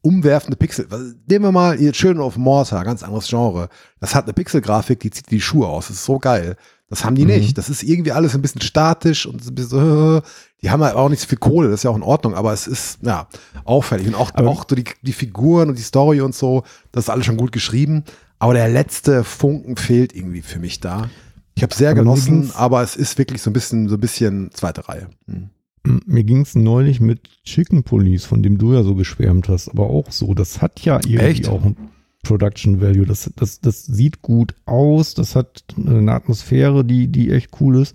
umwerfende 0.00 0.56
Pixel. 0.56 0.86
Nehmen 1.28 1.46
wir 1.46 1.50
mal 1.52 1.76
hier 1.76 1.90
Children 1.92 2.22
of 2.22 2.36
Mortar, 2.36 2.84
ganz 2.84 3.02
anderes 3.02 3.26
Genre. 3.26 3.68
Das 3.98 4.14
hat 4.14 4.26
eine 4.26 4.32
Pixelgrafik, 4.32 5.00
die 5.00 5.10
zieht 5.10 5.28
die 5.30 5.40
Schuhe 5.40 5.66
aus. 5.66 5.88
Das 5.88 5.96
ist 5.96 6.04
so 6.04 6.20
geil. 6.20 6.54
Das 6.88 7.04
haben 7.04 7.16
die 7.16 7.22
Mhm. 7.24 7.32
nicht. 7.32 7.58
Das 7.58 7.68
ist 7.68 7.82
irgendwie 7.82 8.12
alles 8.12 8.36
ein 8.36 8.42
bisschen 8.42 8.60
statisch 8.62 9.26
und 9.26 9.44
ein 9.44 9.54
bisschen, 9.56 10.18
äh, 10.18 10.22
die 10.62 10.70
haben 10.70 10.84
halt 10.84 10.94
auch 10.94 11.08
nicht 11.08 11.20
so 11.20 11.26
viel 11.26 11.38
Kohle, 11.38 11.68
das 11.68 11.80
ist 11.80 11.82
ja 11.84 11.90
auch 11.90 11.96
in 11.96 12.02
Ordnung, 12.04 12.34
aber 12.36 12.52
es 12.52 12.68
ist, 12.68 12.98
ja, 13.02 13.26
auffällig. 13.64 14.06
Und 14.06 14.14
auch, 14.14 14.30
Aber- 14.34 14.48
auch 14.48 14.64
so 14.70 14.76
die, 14.76 14.84
die 15.02 15.12
Figuren 15.12 15.68
und 15.68 15.76
die 15.78 15.82
Story 15.82 16.20
und 16.20 16.32
so, 16.34 16.62
das 16.92 17.04
ist 17.06 17.10
alles 17.10 17.26
schon 17.26 17.36
gut 17.36 17.50
geschrieben. 17.50 18.04
Aber 18.38 18.54
der 18.54 18.68
letzte 18.68 19.24
Funken 19.24 19.76
fehlt 19.76 20.14
irgendwie 20.14 20.42
für 20.42 20.60
mich 20.60 20.78
da. 20.80 21.10
Ich 21.54 21.62
habe 21.62 21.74
sehr 21.74 21.90
Aber 21.90 22.00
genossen, 22.00 22.50
aber 22.54 22.82
es 22.82 22.96
ist 22.96 23.18
wirklich 23.18 23.42
so 23.42 23.50
ein 23.50 23.52
bisschen, 23.52 23.88
so 23.88 23.96
ein 23.96 24.00
bisschen 24.00 24.50
zweite 24.52 24.88
Reihe. 24.88 25.08
Hm. 25.26 25.50
M- 25.84 26.02
Mir 26.06 26.24
ging 26.24 26.40
es 26.42 26.54
neulich 26.54 27.00
mit 27.00 27.28
Chicken 27.44 27.82
Police, 27.82 28.24
von 28.24 28.42
dem 28.42 28.58
du 28.58 28.72
ja 28.74 28.82
so 28.82 28.94
geschwärmt 28.94 29.48
hast, 29.48 29.68
aber 29.68 29.88
auch 29.90 30.10
so. 30.10 30.34
Das 30.34 30.62
hat 30.62 30.80
ja 30.80 30.96
irgendwie 30.96 31.16
Echt? 31.18 31.48
auch 31.48 31.64
ein 31.64 31.76
Production 32.22 32.80
Value. 32.80 33.06
Das, 33.06 33.30
das, 33.36 33.60
das 33.60 33.84
sieht 33.86 34.22
gut 34.22 34.54
aus, 34.66 35.14
das 35.14 35.36
hat 35.36 35.64
eine 35.76 36.12
Atmosphäre, 36.12 36.84
die, 36.84 37.08
die 37.08 37.30
echt 37.30 37.60
cool 37.60 37.76
ist. 37.80 37.94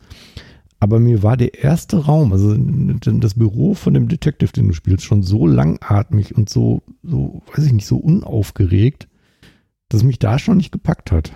Aber 0.80 1.00
mir 1.00 1.24
war 1.24 1.38
der 1.38 1.64
erste 1.64 2.06
Raum, 2.06 2.34
also 2.34 2.56
das 2.58 3.34
Büro 3.34 3.74
von 3.76 3.94
dem 3.94 4.08
Detective, 4.08 4.52
den 4.52 4.68
du 4.68 4.74
spielst, 4.74 5.06
schon 5.06 5.24
so 5.24 5.48
langatmig 5.48 6.36
und 6.36 6.50
so, 6.50 6.84
so, 7.02 7.42
weiß 7.56 7.66
ich 7.66 7.74
nicht, 7.74 7.88
so 7.88 7.98
unaufgeregt, 7.98 9.08
dass 9.90 10.04
mich 10.04 10.20
da 10.20 10.38
schon 10.38 10.58
nicht 10.58 10.72
gepackt 10.72 11.12
hat. 11.12 11.32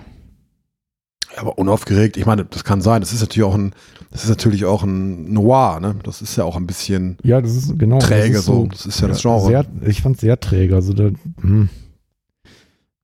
Aber 1.37 1.57
unaufgeregt, 1.57 2.17
ich 2.17 2.25
meine, 2.25 2.45
das 2.45 2.63
kann 2.63 2.81
sein. 2.81 3.01
Das 3.01 3.13
ist 3.13 3.21
natürlich 3.21 3.47
auch 3.47 3.55
ein, 3.55 3.73
das 4.11 4.23
ist 4.23 4.29
natürlich 4.29 4.65
auch 4.65 4.83
ein 4.83 5.31
Noir, 5.31 5.79
ne? 5.79 5.95
Das 6.03 6.21
ist 6.21 6.35
ja 6.35 6.43
auch 6.43 6.55
ein 6.55 6.65
bisschen 6.67 7.17
Ja, 7.23 7.39
das 7.39 7.55
ist 7.55 7.77
genau. 7.77 7.99
träge 7.99 8.33
das 8.33 8.39
ist 8.39 8.45
so. 8.45 8.65
Das 8.65 8.85
ist 8.85 8.99
ja 8.99 9.07
das 9.07 9.21
Genre. 9.21 9.45
Sehr, 9.47 9.65
ich 9.85 10.01
fand 10.01 10.15
es 10.15 10.21
sehr 10.21 10.39
träge. 10.39 10.75
Also 10.75 10.93
da, 10.93 11.11
hm, 11.41 11.69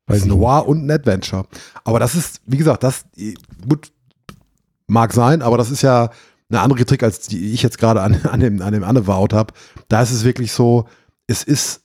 Das 0.08 0.18
ist 0.18 0.26
Noir 0.26 0.68
und 0.68 0.86
ein 0.86 0.92
Adventure. 0.92 1.46
Aber 1.84 2.00
das 2.00 2.16
ist, 2.16 2.42
wie 2.46 2.58
gesagt, 2.58 2.84
das 2.84 3.06
gut, 3.68 3.92
mag 4.88 5.14
sein, 5.14 5.42
aber 5.42 5.58
das 5.58 5.72
ist 5.72 5.82
ja 5.82 6.10
eine 6.50 6.62
andere 6.62 6.78
Kritik, 6.80 7.04
als 7.04 7.28
die 7.28 7.54
ich 7.54 7.64
jetzt 7.64 7.78
gerade 7.78 8.02
an, 8.02 8.22
an 8.24 8.40
dem, 8.40 8.62
an 8.62 8.74
dem 8.74 8.84
angebaut 8.84 9.34
habe. 9.34 9.54
Da 9.88 10.02
ist 10.02 10.12
es 10.12 10.24
wirklich 10.24 10.52
so, 10.52 10.86
es 11.28 11.44
ist 11.44 11.82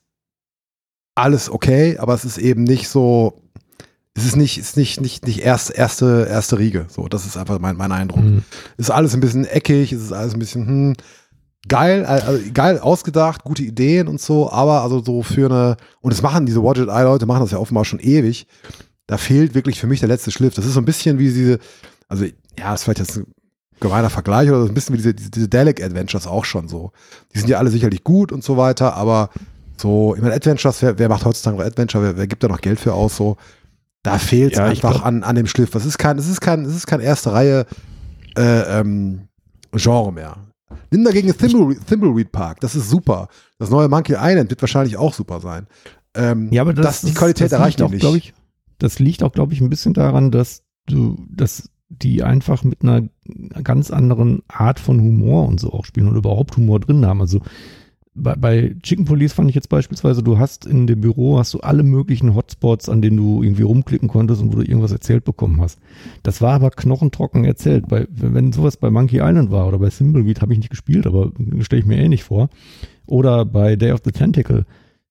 alles 1.14 1.50
okay, 1.50 1.98
aber 1.98 2.14
es 2.14 2.24
ist 2.24 2.38
eben 2.38 2.64
nicht 2.64 2.88
so, 2.88 3.42
es 4.14 4.24
ist 4.24 4.36
nicht, 4.36 4.58
ist 4.58 4.76
nicht, 4.76 5.00
nicht, 5.00 5.26
nicht 5.26 5.40
erst, 5.40 5.70
erste, 5.70 6.26
erste 6.28 6.58
Riege. 6.58 6.86
So, 6.88 7.08
das 7.08 7.26
ist 7.26 7.36
einfach 7.36 7.58
mein, 7.58 7.76
mein 7.76 7.92
Eindruck. 7.92 8.20
Hm. 8.20 8.42
Ist 8.76 8.90
alles 8.90 9.14
ein 9.14 9.20
bisschen 9.20 9.44
eckig, 9.44 9.92
es 9.92 10.02
ist 10.02 10.12
alles 10.12 10.34
ein 10.34 10.40
bisschen, 10.40 10.66
hm, 10.66 10.96
geil, 11.68 12.04
also 12.04 12.40
geil 12.52 12.78
ausgedacht, 12.78 13.44
gute 13.44 13.62
Ideen 13.62 14.08
und 14.08 14.20
so, 14.20 14.50
aber 14.50 14.82
also 14.82 15.02
so 15.02 15.22
für 15.22 15.46
eine, 15.46 15.76
und 16.00 16.12
das 16.12 16.22
machen 16.22 16.46
diese 16.46 16.62
Watch 16.62 16.80
It 16.80 16.88
Eye 16.88 17.04
Leute, 17.04 17.26
machen 17.26 17.42
das 17.42 17.52
ja 17.52 17.58
offenbar 17.58 17.84
schon 17.84 18.00
ewig. 18.00 18.46
Da 19.06 19.16
fehlt 19.16 19.54
wirklich 19.54 19.80
für 19.80 19.86
mich 19.86 20.00
der 20.00 20.08
letzte 20.08 20.30
Schliff. 20.30 20.54
Das 20.54 20.64
ist 20.64 20.74
so 20.74 20.80
ein 20.80 20.84
bisschen 20.84 21.18
wie 21.18 21.32
diese, 21.32 21.58
also 22.08 22.24
ja, 22.24 22.32
das 22.56 22.80
ist 22.80 22.84
vielleicht 22.84 23.00
jetzt 23.00 23.16
ein 23.18 23.26
gemeiner 23.80 24.10
Vergleich 24.10 24.48
oder 24.48 24.62
so 24.62 24.68
ein 24.68 24.74
bisschen 24.74 24.94
wie 24.94 24.98
diese, 24.98 25.14
diese, 25.14 25.30
diese 25.30 25.48
Dalek 25.48 25.82
Adventures 25.82 26.26
auch 26.26 26.44
schon 26.44 26.68
so. 26.68 26.92
Die 27.34 27.38
sind 27.38 27.48
ja 27.48 27.58
alle 27.58 27.70
sicherlich 27.70 28.04
gut 28.04 28.32
und 28.32 28.44
so 28.44 28.56
weiter, 28.56 28.94
aber 28.94 29.30
so, 29.76 30.14
ich 30.14 30.22
meine, 30.22 30.34
Adventures, 30.34 30.82
wer, 30.82 30.98
wer 30.98 31.08
macht 31.08 31.24
heutzutage 31.24 31.56
noch 31.56 31.64
Adventure, 31.64 32.04
wer, 32.04 32.16
wer 32.16 32.26
gibt 32.26 32.44
da 32.44 32.48
noch 32.48 32.60
Geld 32.60 32.78
für 32.78 32.92
aus, 32.92 33.16
so, 33.16 33.36
da 34.02 34.18
fehlt 34.18 34.52
es 34.52 34.58
Ja, 34.58 34.64
einfach 34.66 35.02
an, 35.02 35.22
an 35.22 35.36
dem 35.36 35.46
Schliff. 35.46 35.70
Das 35.70 35.84
ist 35.84 35.98
kein, 35.98 36.16
das 36.16 36.28
ist 36.28 36.40
kein, 36.40 36.64
das 36.64 36.74
ist 36.74 36.86
kein 36.86 37.00
erste 37.00 37.32
Reihe 37.32 37.66
äh, 38.36 38.80
ähm, 38.80 39.28
Genre 39.72 40.12
mehr. 40.12 40.36
Nimm 40.90 41.04
dagegen 41.04 41.36
Thimbleweed, 41.36 41.86
Thimbleweed 41.86 42.32
Park, 42.32 42.60
das 42.60 42.74
ist 42.74 42.88
super. 42.90 43.28
Das 43.58 43.70
neue 43.70 43.88
Monkey 43.88 44.14
Island 44.18 44.50
wird 44.50 44.62
wahrscheinlich 44.62 44.96
auch 44.96 45.14
super 45.14 45.40
sein. 45.40 45.66
Ähm, 46.14 46.48
Ja, 46.52 46.62
aber 46.62 46.74
das, 46.74 47.02
das, 47.02 47.10
die 47.10 47.14
Qualität 47.14 47.52
erreicht 47.52 47.80
liegt 47.80 47.92
die 47.92 48.06
auch, 48.06 48.12
nicht. 48.12 48.28
ich, 48.28 48.34
das 48.78 48.98
liegt 48.98 49.22
auch, 49.22 49.32
glaube 49.32 49.52
ich, 49.52 49.60
ein 49.60 49.70
bisschen 49.70 49.94
daran, 49.94 50.30
dass 50.30 50.62
du, 50.86 51.24
dass 51.28 51.70
die 51.88 52.22
einfach 52.22 52.62
mit 52.64 52.82
einer 52.82 53.02
ganz 53.62 53.90
anderen 53.90 54.42
Art 54.48 54.80
von 54.80 55.00
Humor 55.00 55.46
und 55.46 55.60
so 55.60 55.72
auch 55.72 55.84
spielen 55.84 56.08
und 56.08 56.16
überhaupt 56.16 56.56
Humor 56.56 56.80
drin 56.80 57.04
haben. 57.04 57.20
Also 57.20 57.40
bei, 58.14 58.34
bei 58.34 58.76
Chicken 58.82 59.04
Police 59.04 59.32
fand 59.32 59.48
ich 59.48 59.54
jetzt 59.54 59.68
beispielsweise, 59.68 60.22
du 60.22 60.38
hast 60.38 60.66
in 60.66 60.86
dem 60.86 61.00
Büro 61.00 61.38
hast 61.38 61.54
du 61.54 61.60
alle 61.60 61.82
möglichen 61.82 62.34
Hotspots, 62.34 62.88
an 62.88 63.02
denen 63.02 63.16
du 63.16 63.42
irgendwie 63.42 63.62
rumklicken 63.62 64.08
konntest 64.08 64.42
und 64.42 64.52
wo 64.52 64.56
du 64.56 64.62
irgendwas 64.62 64.92
erzählt 64.92 65.24
bekommen 65.24 65.60
hast. 65.60 65.78
Das 66.22 66.40
war 66.40 66.54
aber 66.54 66.70
knochentrocken 66.70 67.44
erzählt. 67.44 67.88
Bei, 67.88 68.06
wenn 68.10 68.52
sowas 68.52 68.76
bei 68.76 68.90
Monkey 68.90 69.18
Island 69.18 69.50
war 69.50 69.68
oder 69.68 69.78
bei 69.78 69.90
Thimbleweed 69.90 70.42
habe 70.42 70.52
ich 70.52 70.58
nicht 70.58 70.70
gespielt, 70.70 71.06
aber 71.06 71.30
stelle 71.60 71.80
ich 71.80 71.86
mir 71.86 71.98
ähnlich 71.98 72.24
vor. 72.24 72.50
Oder 73.06 73.44
bei 73.44 73.76
Day 73.76 73.92
of 73.92 74.00
the 74.04 74.12
Tentacle. 74.12 74.66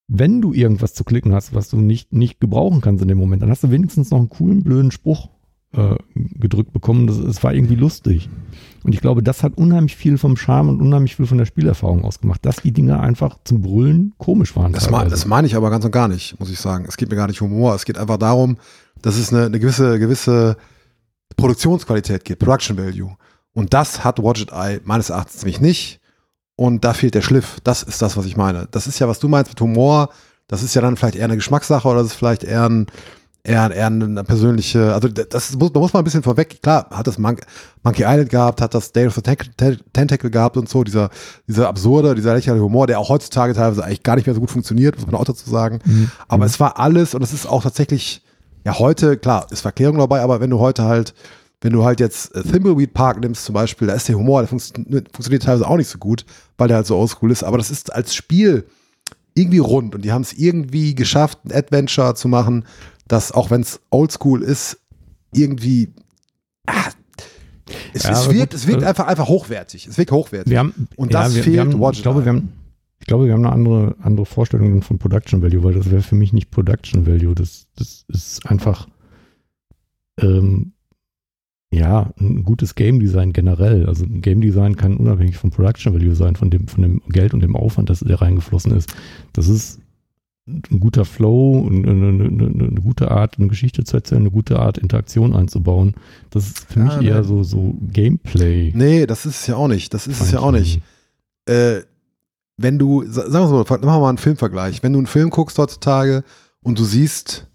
Wenn 0.07 0.41
du 0.41 0.53
irgendwas 0.53 0.93
zu 0.93 1.03
klicken 1.03 1.33
hast, 1.33 1.53
was 1.53 1.69
du 1.69 1.77
nicht, 1.77 2.13
nicht 2.13 2.39
gebrauchen 2.39 2.81
kannst 2.81 3.01
in 3.01 3.07
dem 3.07 3.17
Moment, 3.17 3.43
dann 3.43 3.49
hast 3.49 3.63
du 3.63 3.71
wenigstens 3.71 4.11
noch 4.11 4.17
einen 4.17 4.29
coolen, 4.29 4.63
blöden 4.63 4.91
Spruch 4.91 5.29
äh, 5.73 5.95
gedrückt 6.15 6.73
bekommen. 6.73 7.07
Das, 7.07 7.17
es 7.17 7.43
war 7.43 7.53
irgendwie 7.53 7.75
lustig. 7.75 8.29
Und 8.83 8.93
ich 8.93 9.01
glaube, 9.01 9.21
das 9.21 9.43
hat 9.43 9.57
unheimlich 9.57 9.95
viel 9.95 10.17
vom 10.17 10.37
Charme 10.37 10.69
und 10.69 10.81
unheimlich 10.81 11.15
viel 11.15 11.25
von 11.25 11.37
der 11.37 11.45
Spielerfahrung 11.45 12.03
ausgemacht, 12.03 12.45
dass 12.45 12.57
die 12.57 12.71
Dinge 12.71 12.99
einfach 12.99 13.37
zum 13.43 13.61
Brüllen 13.61 14.13
komisch 14.17 14.55
waren. 14.55 14.71
Das, 14.71 14.89
mein, 14.89 15.09
das 15.09 15.25
meine 15.25 15.47
ich 15.47 15.55
aber 15.55 15.69
ganz 15.69 15.85
und 15.85 15.91
gar 15.91 16.07
nicht, 16.07 16.39
muss 16.39 16.49
ich 16.49 16.59
sagen. 16.59 16.85
Es 16.87 16.97
geht 16.97 17.09
mir 17.09 17.15
gar 17.15 17.27
nicht 17.27 17.41
um 17.41 17.51
Humor. 17.51 17.75
Es 17.75 17.85
geht 17.85 17.97
einfach 17.97 18.17
darum, 18.17 18.57
dass 19.01 19.17
es 19.17 19.33
eine, 19.33 19.45
eine 19.45 19.59
gewisse, 19.59 19.99
gewisse 19.99 20.57
Produktionsqualität 21.35 22.23
gibt, 22.23 22.39
Production 22.39 22.77
Value. 22.77 23.15
Und 23.53 23.73
das 23.73 24.03
hat 24.03 24.23
Watch 24.23 24.41
It 24.41 24.51
Eye 24.51 24.79
meines 24.83 25.09
Erachtens 25.09 25.43
nämlich 25.43 25.61
nicht. 25.61 25.99
Und 26.55 26.83
da 26.83 26.93
fehlt 26.93 27.15
der 27.15 27.21
Schliff. 27.21 27.57
Das 27.63 27.83
ist 27.83 28.01
das, 28.01 28.17
was 28.17 28.25
ich 28.25 28.37
meine. 28.37 28.67
Das 28.71 28.87
ist 28.87 28.99
ja, 28.99 29.07
was 29.07 29.19
du 29.19 29.27
meinst 29.27 29.51
mit 29.51 29.61
Humor. 29.61 30.09
Das 30.47 30.63
ist 30.63 30.73
ja 30.73 30.81
dann 30.81 30.97
vielleicht 30.97 31.15
eher 31.15 31.25
eine 31.25 31.35
Geschmackssache 31.35 31.87
oder 31.87 31.99
das 32.01 32.07
ist 32.07 32.17
vielleicht 32.17 32.43
eher 32.43 32.67
ein, 32.67 32.87
eher, 33.43 33.71
eher 33.71 33.87
eine 33.87 34.23
persönliche, 34.23 34.93
also 34.93 35.07
das 35.07 35.55
muss, 35.55 35.71
da 35.71 35.79
muss 35.79 35.93
man 35.93 36.01
ein 36.01 36.03
bisschen 36.03 36.23
vorweg, 36.23 36.61
klar, 36.61 36.87
hat 36.91 37.07
das 37.07 37.17
Mon 37.17 37.37
Monkey 37.83 38.03
Island 38.03 38.29
gehabt, 38.29 38.61
hat 38.61 38.73
das 38.73 38.91
Day 38.91 39.07
of 39.07 39.15
the 39.15 39.21
Ten- 39.21 39.37
Ten- 39.57 39.79
Tentacle 39.93 40.29
gehabt 40.29 40.57
und 40.57 40.67
so, 40.67 40.83
dieser, 40.83 41.09
dieser 41.47 41.67
absurde, 41.69 42.15
dieser 42.15 42.33
lächerliche 42.35 42.63
Humor, 42.63 42.87
der 42.87 42.99
auch 42.99 43.09
heutzutage 43.09 43.53
teilweise 43.53 43.83
eigentlich 43.83 44.03
gar 44.03 44.15
nicht 44.15 44.25
mehr 44.25 44.35
so 44.35 44.41
gut 44.41 44.51
funktioniert, 44.51 44.97
muss 44.97 45.05
man 45.05 45.15
auch 45.15 45.23
dazu 45.25 45.49
sagen. 45.49 45.79
Mhm. 45.85 46.11
Aber 46.27 46.45
es 46.45 46.59
war 46.59 46.79
alles 46.79 47.15
und 47.15 47.21
es 47.23 47.33
ist 47.33 47.45
auch 47.47 47.63
tatsächlich, 47.63 48.21
ja, 48.65 48.77
heute, 48.77 49.17
klar, 49.17 49.47
ist 49.49 49.61
Verklärung 49.61 49.97
dabei, 49.97 50.21
aber 50.21 50.41
wenn 50.41 50.49
du 50.49 50.59
heute 50.59 50.83
halt, 50.83 51.13
wenn 51.61 51.73
du 51.73 51.83
halt 51.83 51.99
jetzt 51.99 52.35
äh, 52.35 52.43
Thimbleweed 52.43 52.93
Park 52.93 53.19
nimmst 53.19 53.45
zum 53.45 53.53
Beispiel, 53.53 53.87
da 53.87 53.93
ist 53.93 54.07
der 54.07 54.15
Humor, 54.17 54.41
der 54.41 54.49
funktioniert, 54.49 55.07
funktioniert 55.13 55.43
teilweise 55.43 55.67
auch 55.67 55.77
nicht 55.77 55.89
so 55.89 55.97
gut, 55.97 56.25
weil 56.57 56.67
der 56.67 56.77
halt 56.77 56.87
so 56.87 56.97
oldschool 56.97 57.31
ist, 57.31 57.43
aber 57.43 57.57
das 57.57 57.71
ist 57.71 57.93
als 57.93 58.13
Spiel 58.15 58.65
irgendwie 59.35 59.59
rund 59.59 59.95
und 59.95 60.03
die 60.03 60.11
haben 60.11 60.21
es 60.23 60.33
irgendwie 60.33 60.95
geschafft, 60.95 61.39
ein 61.45 61.53
Adventure 61.53 62.15
zu 62.15 62.27
machen, 62.27 62.65
das, 63.09 63.31
auch 63.33 63.51
wenn 63.51 63.61
es 63.61 63.81
oldschool 63.89 64.41
ist, 64.41 64.79
irgendwie, 65.33 65.89
ah, 66.65 66.89
es, 67.93 68.03
Ja, 68.03 68.11
es 68.11 68.29
wirkt, 68.29 68.51
gut, 68.51 68.53
es 68.53 68.67
wirkt 68.67 68.83
einfach, 68.83 69.07
einfach 69.07 69.27
hochwertig. 69.27 69.87
Es 69.87 69.97
wirkt 69.97 70.11
hochwertig. 70.11 70.49
Wir 70.49 70.59
haben, 70.59 70.87
Und 70.95 71.13
das 71.13 71.35
wir, 71.35 71.43
fehlt 71.43 71.55
wir 71.55 71.61
haben, 71.61 71.93
ich 71.93 72.01
glaube, 72.01 72.23
wir 72.23 72.31
haben, 72.31 72.53
ich 72.99 73.07
glaube, 73.07 73.25
wir 73.25 73.33
haben 73.33 73.45
eine 73.45 73.53
andere, 73.53 73.95
andere 74.01 74.25
Vorstellung 74.25 74.81
von 74.81 74.99
Production 74.99 75.41
Value, 75.41 75.63
weil 75.63 75.73
das 75.73 75.89
wäre 75.91 76.01
für 76.01 76.15
mich 76.15 76.33
nicht 76.33 76.51
Production 76.51 77.05
Value. 77.05 77.35
Das, 77.35 77.67
das 77.75 78.05
ist 78.07 78.45
einfach, 78.45 78.87
ähm, 80.21 80.73
ja, 81.71 82.11
ein 82.19 82.43
gutes 82.43 82.75
Game 82.75 82.99
Design 82.99 83.33
generell. 83.33 83.85
Also 83.87 84.05
ein 84.05 84.21
Game 84.21 84.41
Design 84.41 84.75
kann 84.75 84.97
unabhängig 84.97 85.37
vom 85.37 85.51
Production 85.51 85.93
Value 85.93 86.15
sein, 86.15 86.35
von 86.35 86.49
dem, 86.49 86.67
von 86.67 86.81
dem 86.81 87.01
Geld 87.09 87.33
und 87.33 87.41
dem 87.41 87.55
Aufwand, 87.55 87.89
das 87.89 87.99
da 87.99 88.15
reingeflossen 88.15 88.75
ist. 88.75 88.93
Das 89.33 89.47
ist 89.47 89.79
ein 90.71 90.79
guter 90.79 91.05
Flow, 91.05 91.67
eine, 91.67 91.89
eine, 91.89 92.07
eine, 92.25 92.81
gute 92.81 93.11
Art, 93.11 93.37
eine 93.37 93.47
Geschichte 93.47 93.83
zu 93.83 93.97
erzählen, 93.97 94.21
eine 94.21 94.31
gute 94.31 94.59
Art, 94.59 94.77
Interaktion 94.77 95.35
einzubauen. 95.35 95.95
Das 96.31 96.47
ist 96.47 96.59
für 96.71 96.79
Ja, 96.79 96.85
mich 96.97 97.07
eher 97.07 97.15
nein. 97.15 97.23
so, 97.23 97.43
so 97.43 97.75
Gameplay. 97.91 98.71
Nee, 98.75 99.05
das 99.05 99.25
ist 99.25 99.41
es 99.41 99.47
ja 99.47 99.55
auch 99.55 99.67
nicht. 99.67 99.93
Das 99.93 100.07
ist 100.07 100.21
es 100.21 100.31
ja 100.31 100.39
auch 100.39 100.51
nicht. 100.51 100.81
äh, 101.45 101.81
wenn 102.57 102.77
du, 102.77 103.03
sa- 103.07 103.29
sagen 103.29 103.45
wir 103.45 103.57
mal, 103.57 103.63
machen 103.63 103.81
wir 103.83 103.99
mal 103.99 104.09
einen 104.09 104.17
Filmvergleich. 104.17 104.83
Wenn 104.83 104.91
du 104.93 104.99
einen 104.99 105.07
Film 105.07 105.29
guckst 105.29 105.57
heutzutage 105.57 106.23
und 106.61 106.77
du 106.77 106.83
siehst, 106.83 107.47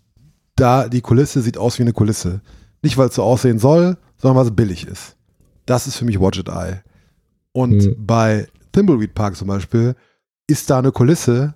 da 0.57 0.89
die 0.89 1.01
Kulisse 1.03 1.43
sieht 1.43 1.59
aus 1.59 1.79
wie 1.79 1.83
eine 1.83 1.93
Kulisse. 1.93 2.41
Nicht, 2.83 2.97
weil 2.97 3.09
es 3.09 3.15
so 3.17 3.23
aussehen 3.23 3.59
soll, 3.59 3.97
sondern 4.17 4.37
weil 4.39 4.47
es 4.51 4.57
billig 4.57 4.87
ist. 4.87 5.17
Das 5.67 5.87
ist 5.87 5.97
für 5.97 6.05
mich 6.07 6.19
Watch 6.21 6.39
It 6.39 6.49
Eye. 6.49 6.81
Und 7.53 7.83
Hm. 7.83 7.97
bei 8.07 8.47
Thimbleweed 8.73 9.15
Park 9.15 9.37
zum 9.37 9.49
Beispiel 9.49 9.95
ist 10.47 10.71
da 10.71 10.79
eine 10.79 10.91
Kulisse, 10.93 11.53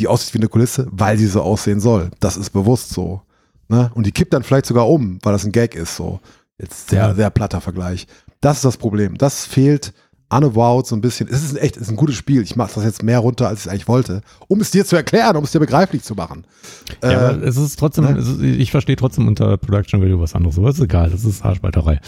die 0.00 0.08
aussieht 0.08 0.34
wie 0.34 0.38
eine 0.38 0.48
Kulisse, 0.48 0.88
weil 0.90 1.16
sie 1.18 1.26
so 1.26 1.42
aussehen 1.42 1.80
soll. 1.80 2.10
Das 2.20 2.36
ist 2.36 2.50
bewusst 2.50 2.90
so. 2.90 3.22
Ne? 3.68 3.90
Und 3.94 4.06
die 4.06 4.12
kippt 4.12 4.32
dann 4.32 4.42
vielleicht 4.42 4.66
sogar 4.66 4.88
um, 4.88 5.18
weil 5.22 5.32
das 5.32 5.44
ein 5.44 5.52
Gag 5.52 5.74
ist. 5.76 5.94
So. 5.96 6.20
Jetzt 6.58 6.88
sehr, 6.90 7.08
Ja. 7.08 7.14
sehr 7.14 7.30
platter 7.30 7.60
Vergleich. 7.60 8.06
Das 8.40 8.56
ist 8.58 8.64
das 8.64 8.76
Problem. 8.76 9.16
Das 9.16 9.44
fehlt 9.46 9.92
Unavowed 10.32 10.86
so 10.86 10.94
ein 10.94 11.00
bisschen. 11.00 11.28
Es 11.28 11.42
ist 11.42 11.52
ein 11.52 11.56
echt, 11.56 11.76
es 11.76 11.82
ist 11.82 11.88
ein 11.90 11.96
gutes 11.96 12.14
Spiel. 12.16 12.42
Ich 12.42 12.54
mache 12.56 12.72
das 12.74 12.84
jetzt 12.84 13.02
mehr 13.02 13.18
runter, 13.18 13.48
als 13.48 13.60
ich 13.60 13.66
es 13.66 13.72
eigentlich 13.72 13.88
wollte, 13.88 14.22
um 14.48 14.60
es 14.60 14.70
dir 14.70 14.84
zu 14.86 14.94
erklären, 14.96 15.36
um 15.36 15.42
es 15.44 15.50
dir 15.50 15.58
begreiflich 15.58 16.02
zu 16.04 16.14
machen. 16.14 16.44
Ja, 17.02 17.10
Äh, 17.10 17.14
aber 17.16 17.42
es 17.42 17.56
ist 17.56 17.78
trotzdem, 17.78 18.04
ne? 18.04 18.16
es 18.18 18.28
ist, 18.28 18.40
ich 18.40 18.70
verstehe 18.70 18.94
trotzdem 18.96 19.26
unter 19.26 19.56
Production 19.56 20.00
Value 20.00 20.20
was 20.20 20.34
anderes, 20.34 20.56
aber 20.58 20.70
ist 20.70 20.80
egal, 20.80 21.10
das 21.10 21.24
ist 21.24 21.44
Arschbalterei. 21.44 22.00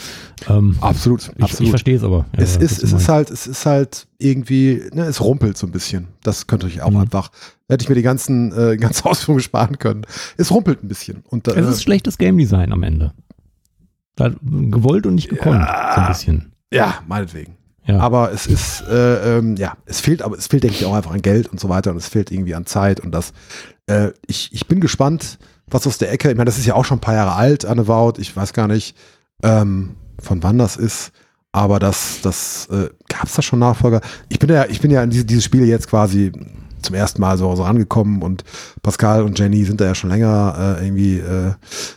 Ähm, 0.48 0.76
absolut, 0.80 1.22
ich, 1.22 1.28
ich 1.36 1.42
absolut. 1.42 1.70
verstehe 1.70 1.96
es 1.96 2.04
aber. 2.04 2.26
es 2.32 2.54
Ja, 2.56 2.60
ist, 2.62 2.82
was 2.82 2.90
du 2.90 2.96
es 2.96 3.02
ist 3.02 3.08
halt, 3.08 3.30
es 3.30 3.46
ist 3.46 3.66
halt 3.66 4.06
irgendwie, 4.18 4.82
ne, 4.92 5.02
es 5.04 5.20
rumpelt 5.20 5.58
so 5.58 5.66
ein 5.66 5.72
bisschen. 5.72 6.08
Das 6.22 6.46
könnte 6.46 6.68
ich 6.68 6.80
auch 6.82 6.90
Mhm. 6.90 6.98
einfach, 6.98 7.30
hätte 7.68 7.82
ich 7.82 7.88
mir 7.88 7.96
die 7.96 8.02
ganzen, 8.02 8.52
äh, 8.56 8.76
ganze 8.76 9.04
Ausführungen 9.08 9.40
sparen 9.42 9.78
können. 9.78 10.02
Es 10.36 10.50
rumpelt 10.52 10.84
ein 10.84 10.88
bisschen. 10.88 11.24
Und, 11.28 11.48
äh, 11.48 11.58
Es 11.58 11.66
ist 11.68 11.82
schlechtes 11.82 12.18
Game 12.18 12.38
Design 12.38 12.72
am 12.72 12.82
Ende. 12.84 13.12
Da, 14.14 14.30
gewollt 14.42 15.06
und 15.06 15.14
nicht 15.16 15.28
gekonnt, 15.30 15.60
Ja. 15.60 15.92
so 15.96 16.00
ein 16.02 16.06
bisschen. 16.08 16.52
ja, 16.72 17.00
meinetwegen. 17.08 17.56
Ja. 17.84 17.98
Aber 17.98 18.32
es 18.32 18.46
ist, 18.46 18.82
äh, 18.88 19.38
ähm, 19.38 19.56
ja, 19.56 19.76
es 19.86 20.00
fehlt, 20.00 20.22
aber 20.22 20.38
es 20.38 20.46
fehlt, 20.46 20.62
denke 20.62 20.76
ich, 20.76 20.86
auch 20.86 20.94
einfach 20.94 21.10
an 21.10 21.22
Geld 21.22 21.48
und 21.48 21.58
so 21.58 21.68
weiter 21.68 21.90
und 21.90 21.96
es 21.96 22.08
fehlt 22.08 22.30
irgendwie 22.30 22.54
an 22.54 22.64
Zeit 22.64 23.00
und 23.00 23.10
das, 23.10 23.32
äh, 23.86 24.10
ich, 24.26 24.50
ich 24.52 24.68
bin 24.68 24.80
gespannt, 24.80 25.38
was 25.66 25.86
aus 25.86 25.98
der 25.98 26.12
Ecke, 26.12 26.30
ich 26.30 26.36
meine, 26.36 26.46
das 26.46 26.58
ist 26.58 26.66
ja 26.66 26.74
auch 26.74 26.84
schon 26.84 26.98
ein 26.98 27.00
paar 27.00 27.14
Jahre 27.14 27.34
alt, 27.34 27.64
Annewout, 27.64 28.14
ich 28.18 28.36
weiß 28.36 28.52
gar 28.52 28.68
nicht, 28.68 28.96
ähm, 29.42 29.96
von 30.20 30.42
wann 30.44 30.58
das 30.58 30.76
ist, 30.76 31.10
aber 31.50 31.80
das, 31.80 32.20
das, 32.22 32.66
äh, 32.70 32.88
gab 33.08 33.24
es 33.24 33.34
da 33.34 33.42
schon 33.42 33.58
Nachfolger? 33.58 34.00
Ich 34.28 34.38
bin 34.38 34.48
ja, 34.48 34.66
ich 34.66 34.80
bin 34.80 34.90
ja 34.90 35.02
in 35.02 35.10
diese, 35.10 35.24
diese 35.24 35.42
Spiele 35.42 35.66
jetzt 35.66 35.88
quasi 35.88 36.32
zum 36.82 36.94
ersten 36.94 37.20
Mal 37.20 37.38
so, 37.38 37.54
so 37.54 37.62
rangekommen 37.62 38.22
und 38.22 38.44
Pascal 38.82 39.22
und 39.22 39.38
Jenny 39.38 39.64
sind 39.64 39.80
da 39.80 39.86
ja 39.86 39.94
schon 39.94 40.10
länger 40.10 40.78
äh, 40.78 40.84
irgendwie 40.84 41.18
äh, 41.18 41.52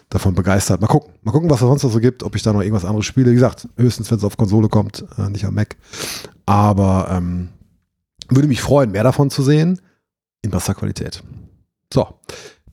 davon 0.09 0.35
begeistert. 0.35 0.81
Mal 0.81 0.87
gucken, 0.87 1.13
mal 1.23 1.31
gucken, 1.31 1.49
was 1.49 1.61
es 1.61 1.67
sonst 1.67 1.83
noch 1.83 1.91
so 1.91 1.99
gibt, 1.99 2.23
ob 2.23 2.35
ich 2.35 2.43
da 2.43 2.53
noch 2.53 2.61
irgendwas 2.61 2.85
anderes 2.85 3.05
spiele. 3.05 3.31
Wie 3.31 3.35
gesagt, 3.35 3.67
höchstens, 3.77 4.09
wenn 4.11 4.17
es 4.17 4.23
auf 4.23 4.37
Konsole 4.37 4.69
kommt, 4.69 5.05
äh, 5.17 5.29
nicht 5.29 5.45
am 5.45 5.55
Mac. 5.55 5.75
Aber 6.45 7.07
ähm, 7.11 7.49
würde 8.29 8.47
mich 8.47 8.61
freuen, 8.61 8.91
mehr 8.91 9.03
davon 9.03 9.29
zu 9.29 9.43
sehen 9.43 9.81
in 10.41 10.51
besser 10.51 10.73
Qualität. 10.73 11.23
So, 11.93 12.07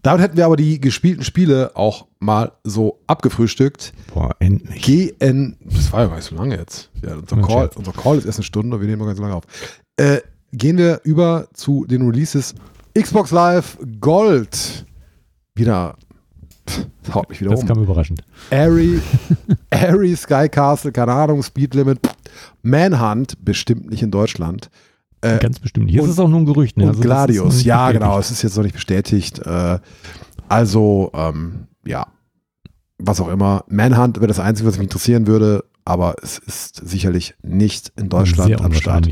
damit 0.02 0.20
hätten 0.20 0.36
wir 0.36 0.46
aber 0.46 0.56
die 0.56 0.80
gespielten 0.80 1.24
Spiele 1.24 1.72
auch 1.74 2.06
mal 2.18 2.52
so 2.64 3.00
abgefrühstückt. 3.06 3.92
Boah, 4.12 4.34
endlich. 4.40 4.82
GN, 4.82 5.56
das 5.60 5.92
war 5.92 6.00
ja 6.00 6.06
gar 6.08 6.16
nicht 6.16 6.24
so 6.24 6.34
lange 6.34 6.56
jetzt. 6.56 6.90
Ja, 7.02 7.14
unser, 7.14 7.40
Call, 7.40 7.70
unser 7.76 7.92
Call 7.92 8.18
ist 8.18 8.26
erst 8.26 8.38
eine 8.38 8.44
Stunde, 8.44 8.80
wir 8.80 8.88
nehmen 8.88 8.98
noch 8.98 9.06
ganz 9.06 9.20
lange 9.20 9.34
auf. 9.34 9.44
Äh, 9.96 10.20
gehen 10.52 10.78
wir 10.78 11.00
über 11.04 11.48
zu 11.54 11.84
den 11.86 12.02
Releases. 12.08 12.54
Xbox 12.98 13.30
Live 13.30 13.78
Gold. 14.00 14.86
Wieder. 15.54 15.96
Pff, 16.68 16.86
Das 17.02 17.14
haut 17.14 17.28
mich 17.28 17.40
wieder 17.40 17.50
Das 17.50 17.60
um. 17.62 17.66
kam 17.68 17.82
überraschend. 17.82 18.22
Airy, 18.50 19.00
Airy 19.70 20.14
Sky 20.16 20.48
Castle, 20.48 20.92
keine 20.92 21.12
Ahnung, 21.12 21.42
Speed 21.42 21.74
Limit. 21.74 21.98
Manhunt, 22.62 23.44
bestimmt 23.44 23.90
nicht 23.90 24.02
in 24.02 24.10
Deutschland. 24.10 24.70
Äh, 25.20 25.38
Ganz 25.38 25.58
bestimmt. 25.58 25.90
Hier 25.90 26.02
und- 26.02 26.08
ist 26.08 26.14
es 26.14 26.18
auch 26.20 26.28
nur 26.28 26.40
ein 26.40 26.46
Gerücht. 26.46 26.76
Ne? 26.76 26.84
und 26.84 26.88
Also 26.90 27.00
das 27.02 27.06
Gladius, 27.06 27.64
ja, 27.64 27.86
bestätigt. 27.86 28.02
genau, 28.02 28.18
es 28.18 28.30
ist 28.30 28.42
jetzt 28.42 28.56
noch 28.56 28.64
nicht 28.64 28.74
bestätigt. 28.74 29.38
Äh, 29.40 29.78
also, 30.48 31.10
ähm, 31.14 31.66
ja, 31.86 32.06
was 32.98 33.20
auch 33.20 33.28
immer. 33.28 33.64
Manhunt 33.68 34.16
wäre 34.16 34.26
das 34.28 34.38
Einzige, 34.40 34.68
was 34.68 34.76
mich 34.78 34.84
interessieren 34.84 35.26
würde, 35.26 35.64
aber 35.84 36.14
es 36.22 36.38
ist 36.38 36.76
sicherlich 36.88 37.34
nicht 37.42 37.92
in 37.96 38.08
Deutschland 38.08 38.48
Sehr 38.48 38.60
am 38.60 38.72
Start. 38.74 39.08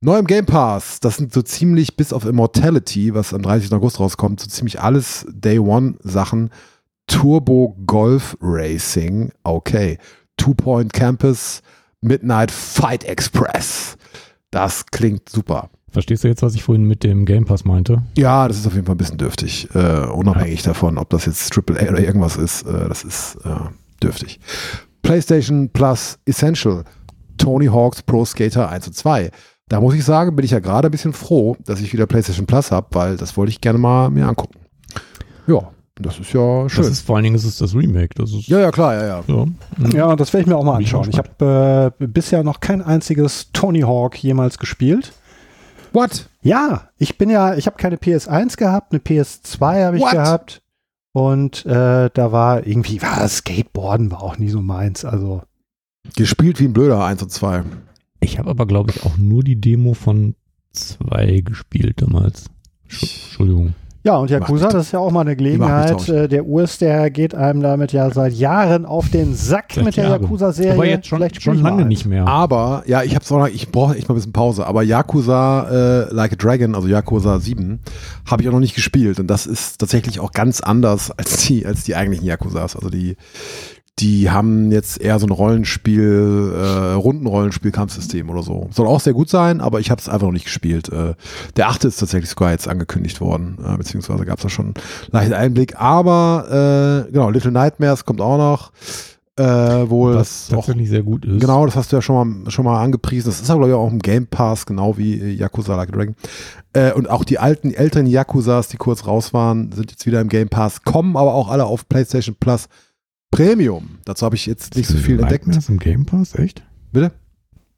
Neu 0.00 0.18
im 0.18 0.28
Game 0.28 0.46
Pass, 0.46 1.00
das 1.00 1.16
sind 1.16 1.32
so 1.32 1.42
ziemlich 1.42 1.96
bis 1.96 2.12
auf 2.12 2.24
Immortality, 2.24 3.14
was 3.14 3.34
am 3.34 3.42
30. 3.42 3.72
August 3.72 3.98
rauskommt, 3.98 4.38
so 4.38 4.46
ziemlich 4.46 4.80
alles 4.80 5.26
Day 5.28 5.58
One 5.58 5.96
Sachen. 6.04 6.50
Turbo 7.08 7.76
Golf 7.84 8.36
Racing, 8.40 9.32
okay. 9.42 9.98
Two 10.36 10.54
Point 10.54 10.92
Campus, 10.92 11.62
Midnight 12.00 12.52
Fight 12.52 13.02
Express. 13.02 13.96
Das 14.52 14.86
klingt 14.86 15.28
super. 15.28 15.68
Verstehst 15.90 16.22
du 16.22 16.28
jetzt, 16.28 16.42
was 16.42 16.54
ich 16.54 16.62
vorhin 16.62 16.84
mit 16.84 17.02
dem 17.02 17.26
Game 17.26 17.44
Pass 17.44 17.64
meinte? 17.64 18.04
Ja, 18.16 18.46
das 18.46 18.58
ist 18.58 18.68
auf 18.68 18.74
jeden 18.74 18.86
Fall 18.86 18.94
ein 18.94 18.98
bisschen 18.98 19.18
dürftig. 19.18 19.68
Äh, 19.74 20.06
unabhängig 20.06 20.62
davon, 20.62 20.96
ob 20.96 21.10
das 21.10 21.26
jetzt 21.26 21.52
AAA 21.52 21.88
oder 21.88 21.98
irgendwas 21.98 22.36
ist, 22.36 22.62
äh, 22.62 22.88
das 22.88 23.02
ist 23.02 23.36
äh, 23.44 23.48
dürftig. 24.00 24.38
PlayStation 25.02 25.70
Plus 25.70 26.20
Essential, 26.24 26.84
Tony 27.36 27.66
Hawk's 27.66 28.00
Pro 28.00 28.24
Skater 28.24 28.68
1 28.68 28.86
und 28.86 28.92
2. 28.92 29.32
Da 29.68 29.80
muss 29.80 29.94
ich 29.94 30.04
sagen, 30.04 30.34
bin 30.34 30.44
ich 30.44 30.50
ja 30.50 30.60
gerade 30.60 30.88
ein 30.88 30.90
bisschen 30.90 31.12
froh, 31.12 31.56
dass 31.64 31.80
ich 31.80 31.92
wieder 31.92 32.06
PlayStation 32.06 32.46
Plus 32.46 32.70
habe, 32.70 32.86
weil 32.92 33.16
das 33.16 33.36
wollte 33.36 33.50
ich 33.50 33.60
gerne 33.60 33.78
mal 33.78 34.10
mir 34.10 34.26
angucken. 34.26 34.58
Ja, 35.46 35.70
das 35.96 36.18
ist 36.18 36.32
ja 36.32 36.68
schön. 36.68 36.84
Das 36.84 36.92
ist 36.92 37.00
vor 37.02 37.16
allen 37.16 37.24
Dingen 37.24 37.36
ist 37.36 37.44
es 37.44 37.58
das 37.58 37.74
Remake. 37.74 38.14
Das 38.14 38.32
ist, 38.32 38.46
ja, 38.48 38.60
ja, 38.60 38.70
klar, 38.70 38.94
ja, 38.94 39.06
ja. 39.06 39.24
ja. 39.26 39.44
Mhm. 39.44 39.90
Ja, 39.92 40.16
das 40.16 40.32
werde 40.32 40.42
ich 40.42 40.46
mir 40.48 40.56
auch 40.56 40.64
mal 40.64 40.76
anschauen. 40.76 41.08
Ich 41.10 41.18
habe 41.18 41.92
äh, 42.00 42.06
bisher 42.06 42.42
noch 42.44 42.60
kein 42.60 42.82
einziges 42.82 43.50
Tony 43.52 43.80
Hawk 43.80 44.16
jemals 44.22 44.58
gespielt. 44.58 45.12
What? 45.92 46.28
Ja, 46.42 46.88
ich 46.98 47.18
bin 47.18 47.30
ja, 47.30 47.54
ich 47.54 47.66
habe 47.66 47.76
keine 47.76 47.96
PS1 47.96 48.56
gehabt, 48.56 48.92
eine 48.92 49.00
PS2 49.00 49.84
habe 49.84 49.96
ich 49.96 50.02
What? 50.02 50.12
gehabt. 50.12 50.62
Und 51.12 51.66
äh, 51.66 52.10
da 52.12 52.32
war 52.32 52.66
irgendwie, 52.66 53.02
war 53.02 53.26
Skateboarden 53.26 54.10
war 54.10 54.22
auch 54.22 54.38
nie 54.38 54.48
so 54.48 54.60
meins. 54.60 55.04
Also, 55.04 55.42
Gespielt 56.16 56.60
wie 56.60 56.66
ein 56.66 56.72
Blöder 56.72 57.04
1 57.04 57.22
und 57.22 57.30
2. 57.30 57.64
Ich 58.20 58.38
habe 58.38 58.50
aber, 58.50 58.66
glaube 58.66 58.90
ich, 58.94 59.04
auch 59.04 59.16
nur 59.16 59.42
die 59.42 59.60
Demo 59.60 59.94
von 59.94 60.34
2 60.72 61.42
gespielt 61.44 62.02
damals. 62.02 62.46
Sch- 62.90 63.02
Entschuldigung. 63.26 63.74
ja, 64.02 64.16
und 64.16 64.30
Yakuza, 64.30 64.68
das 64.68 64.86
ist 64.86 64.92
ja 64.92 64.98
auch 64.98 65.10
mal 65.10 65.20
eine 65.22 65.36
Gelegenheit. 65.36 66.08
Äh, 66.08 66.28
der 66.28 66.46
Urs, 66.46 66.78
der 66.78 67.10
geht 67.10 67.34
einem 67.34 67.60
damit 67.62 67.92
ja 67.92 68.10
seit 68.10 68.32
Jahren 68.32 68.86
auf 68.86 69.08
den 69.10 69.34
Sack 69.34 69.72
Seit 69.74 69.84
mit 69.84 69.96
der. 69.96 70.08
Yakuza-Serie. 70.08 70.72
Aber 70.74 70.86
jetzt 70.86 71.06
schon, 71.06 71.18
Vielleicht 71.18 71.42
schon 71.42 71.60
lange 71.60 71.84
nicht 71.84 72.06
mehr. 72.06 72.26
Aber, 72.26 72.82
ja, 72.86 73.02
ich 73.02 73.14
hab's 73.14 73.30
auch 73.30 73.38
noch, 73.38 73.48
ich 73.48 73.70
brauche 73.70 73.94
echt 73.96 74.08
mal 74.08 74.14
ein 74.14 74.16
bisschen 74.16 74.32
Pause, 74.32 74.66
aber 74.66 74.82
Yakuza 74.82 75.68
äh, 76.08 76.12
Like 76.14 76.32
a 76.32 76.36
Dragon, 76.36 76.74
also 76.74 76.88
Yakuza 76.88 77.38
7, 77.40 77.80
habe 78.26 78.42
ich 78.42 78.48
auch 78.48 78.52
noch 78.52 78.60
nicht 78.60 78.74
gespielt. 78.74 79.20
Und 79.20 79.26
das 79.28 79.46
ist 79.46 79.78
tatsächlich 79.78 80.20
auch 80.20 80.32
ganz 80.32 80.60
anders 80.60 81.10
als 81.12 81.46
die, 81.46 81.66
als 81.66 81.84
die 81.84 81.94
eigentlichen 81.94 82.26
Yakuzas. 82.26 82.74
Also 82.76 82.88
die, 82.90 83.16
die 83.98 84.30
haben 84.30 84.70
jetzt 84.70 85.00
eher 85.00 85.18
so 85.18 85.26
ein 85.26 85.32
Rollenspiel, 85.32 86.52
äh, 86.54 86.92
Rundenrollenspiel-Kampfsystem 86.94 88.30
oder 88.30 88.42
so. 88.42 88.68
Soll 88.70 88.86
auch 88.86 89.00
sehr 89.00 89.12
gut 89.12 89.28
sein, 89.28 89.60
aber 89.60 89.80
ich 89.80 89.90
habe 89.90 90.00
es 90.00 90.08
einfach 90.08 90.26
noch 90.26 90.32
nicht 90.32 90.44
gespielt. 90.44 90.88
Äh, 90.88 91.14
der 91.56 91.68
achte 91.68 91.88
ist 91.88 91.96
tatsächlich 91.98 92.30
sogar 92.30 92.52
jetzt 92.52 92.68
angekündigt 92.68 93.20
worden, 93.20 93.58
äh, 93.64 93.76
beziehungsweise 93.76 94.24
gab 94.24 94.38
es 94.38 94.44
da 94.44 94.48
schon 94.48 94.66
einen 94.66 94.74
leichten 95.10 95.34
Einblick. 95.34 95.80
Aber 95.80 97.06
äh, 97.08 97.12
genau, 97.12 97.30
Little 97.30 97.52
Nightmares 97.52 98.04
kommt 98.04 98.20
auch 98.20 98.38
noch. 98.38 98.72
Äh, 99.38 99.88
wohl 99.88 100.16
was 100.16 100.48
das 100.48 100.58
auch 100.58 100.66
tatsächlich 100.66 100.88
sehr 100.88 101.04
gut 101.04 101.24
ist. 101.24 101.40
Genau, 101.40 101.64
das 101.64 101.76
hast 101.76 101.92
du 101.92 101.96
ja 101.96 102.02
schon 102.02 102.42
mal, 102.42 102.50
schon 102.50 102.64
mal 102.64 102.82
angepriesen. 102.82 103.28
Das 103.30 103.40
ist 103.40 103.48
aber, 103.48 103.60
glaube 103.60 103.70
ich, 103.70 103.76
auch 103.76 103.92
im 103.92 104.00
Game 104.00 104.26
Pass, 104.26 104.66
genau 104.66 104.98
wie 104.98 105.14
äh, 105.14 105.30
Yakuza 105.30 105.76
Like 105.76 105.92
Dragon. 105.92 106.16
Äh, 106.72 106.92
und 106.92 107.08
auch 107.08 107.22
die 107.22 107.38
alten, 107.38 107.72
älteren 107.72 108.06
Yakuzas, 108.06 108.66
die 108.66 108.78
kurz 108.78 109.06
raus 109.06 109.32
waren, 109.32 109.70
sind 109.70 109.92
jetzt 109.92 110.06
wieder 110.06 110.20
im 110.20 110.28
Game 110.28 110.48
Pass, 110.48 110.82
kommen 110.82 111.16
aber 111.16 111.34
auch 111.34 111.50
alle 111.50 111.66
auf 111.66 111.88
PlayStation 111.88 112.34
Plus 112.40 112.68
Premium. 113.30 113.98
Dazu 114.04 114.24
habe 114.24 114.36
ich 114.36 114.46
jetzt 114.46 114.74
nicht 114.76 114.88
so 114.88 114.94
viel 114.96 115.12
Little 115.16 115.22
entdeckt. 115.24 115.46
Nightmares 115.46 115.68
im 115.68 115.78
Game 115.78 116.06
Pass, 116.06 116.34
echt? 116.34 116.62
Bitte? 116.92 117.12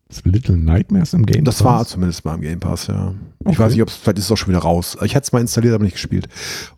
Das 0.09 0.25
Little 0.25 0.57
Nightmares 0.57 1.13
im 1.15 1.25
Game 1.25 1.45
Das 1.45 1.57
Pass? 1.57 1.65
war 1.65 1.87
zumindest 1.87 2.25
mal 2.25 2.35
im 2.35 2.41
Game 2.41 2.61
Pass, 2.61 2.87
ja. 2.89 3.15
Ich 3.41 3.47
Okay. 3.47 3.59
weiß 3.59 3.73
nicht, 3.73 3.83
ob 3.83 3.89
es, 3.89 3.95
vielleicht 3.97 4.19
ist 4.19 4.25
es 4.25 4.33
auch 4.33 4.37
schon 4.37 4.49
wieder 4.49 4.59
raus. 4.61 4.97
Ich 5.05 5.15
hätte 5.15 5.25
es 5.25 5.33
mal 5.33 5.41
installiert, 5.41 5.75
aber 5.75 5.85
nicht 5.85 5.95
gespielt. 5.95 6.29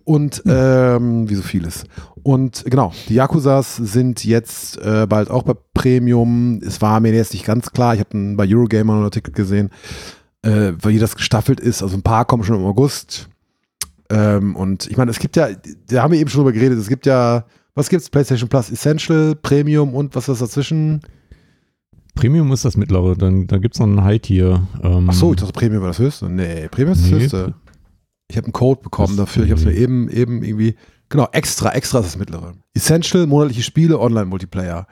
Und, 0.05 0.43
ähm, 0.47 1.29
wie 1.29 1.35
so 1.35 1.43
vieles. 1.43 1.85
Und 2.23 2.65
genau, 2.67 2.93
die 3.09 3.15
Yakuzas 3.15 3.77
sind 3.77 4.25
jetzt 4.25 4.79
äh, 4.79 5.07
bald 5.09 5.31
auch 5.31 5.43
bei 5.45 5.55
Premium. 5.75 6.61
Es 6.65 6.81
war 6.81 7.01
mir 7.01 7.13
jetzt 7.13 7.33
nicht 7.33 7.45
ganz 7.45 7.73
klar. 7.73 7.95
Ich 7.95 8.01
habe 8.01 8.35
bei 8.37 8.47
Eurogamer 8.47 8.95
einen 8.95 9.05
Artikel 9.05 9.33
gesehen, 9.33 9.71
äh, 10.43 10.73
wie 10.83 10.99
das 10.99 11.17
gestaffelt 11.17 11.59
ist. 11.59 11.83
Also 11.83 11.97
ein 11.97 12.03
paar 12.03 12.25
kommen 12.27 12.45
schon 12.45 12.57
im 12.57 12.65
August. 12.65 13.29
Ähm, 14.11 14.55
und 14.57 14.89
ich 14.91 14.97
meine, 14.97 15.11
es 15.11 15.19
gibt 15.19 15.37
ja, 15.37 15.49
da 15.89 16.03
haben 16.03 16.13
wir 16.13 16.21
eben 16.21 16.29
schon 16.31 16.41
drüber 16.41 16.53
geredet, 16.53 16.79
es 16.79 16.89
gibt 16.89 17.07
ja, 17.07 17.45
was 17.75 17.89
gibt's? 17.89 18.11
PlayStation 18.11 18.49
Plus 18.49 18.71
Essential, 18.71 19.35
Premium 19.37 19.95
und 19.95 20.15
was 20.15 20.29
ist 20.29 20.41
dazwischen? 20.43 21.01
Premium 22.15 22.53
ist 22.53 22.65
das 22.65 22.77
mittlere, 22.77 23.17
dann 23.17 23.47
da 23.47 23.57
gibt 23.59 23.75
es 23.75 23.81
noch 23.81 23.87
ein 23.87 24.05
High-Tier. 24.05 24.67
Ähm, 24.83 25.09
Ach 25.11 25.15
so, 25.15 25.33
ich 25.33 25.41
dachte, 25.41 25.53
Premium 25.53 25.81
war 25.81 25.89
das 25.89 25.99
höchste. 25.99 26.29
Nee, 26.29 26.69
Premium 26.69 26.93
ist 26.93 27.05
das 27.05 27.11
Nee. 27.11 27.21
höchste. 27.21 27.55
Ich 28.29 28.37
habe 28.37 28.47
einen 28.47 28.53
Code 28.53 28.83
bekommen 28.83 29.17
Das- 29.17 29.27
dafür. 29.27 29.45
Ich 29.45 29.51
habe 29.51 29.61
es 29.61 29.67
mir 29.67 29.75
eben, 29.75 30.09
eben 30.11 30.43
irgendwie. 30.43 30.75
Genau, 31.09 31.29
extra, 31.33 31.71
extra 31.73 31.99
ist 32.01 32.07
das 32.07 32.17
mittlere. 32.19 32.53
Essential, 32.75 33.27
monatliche 33.27 33.63
Spiele, 33.63 33.99
Online-Multiplayer. 33.99 34.87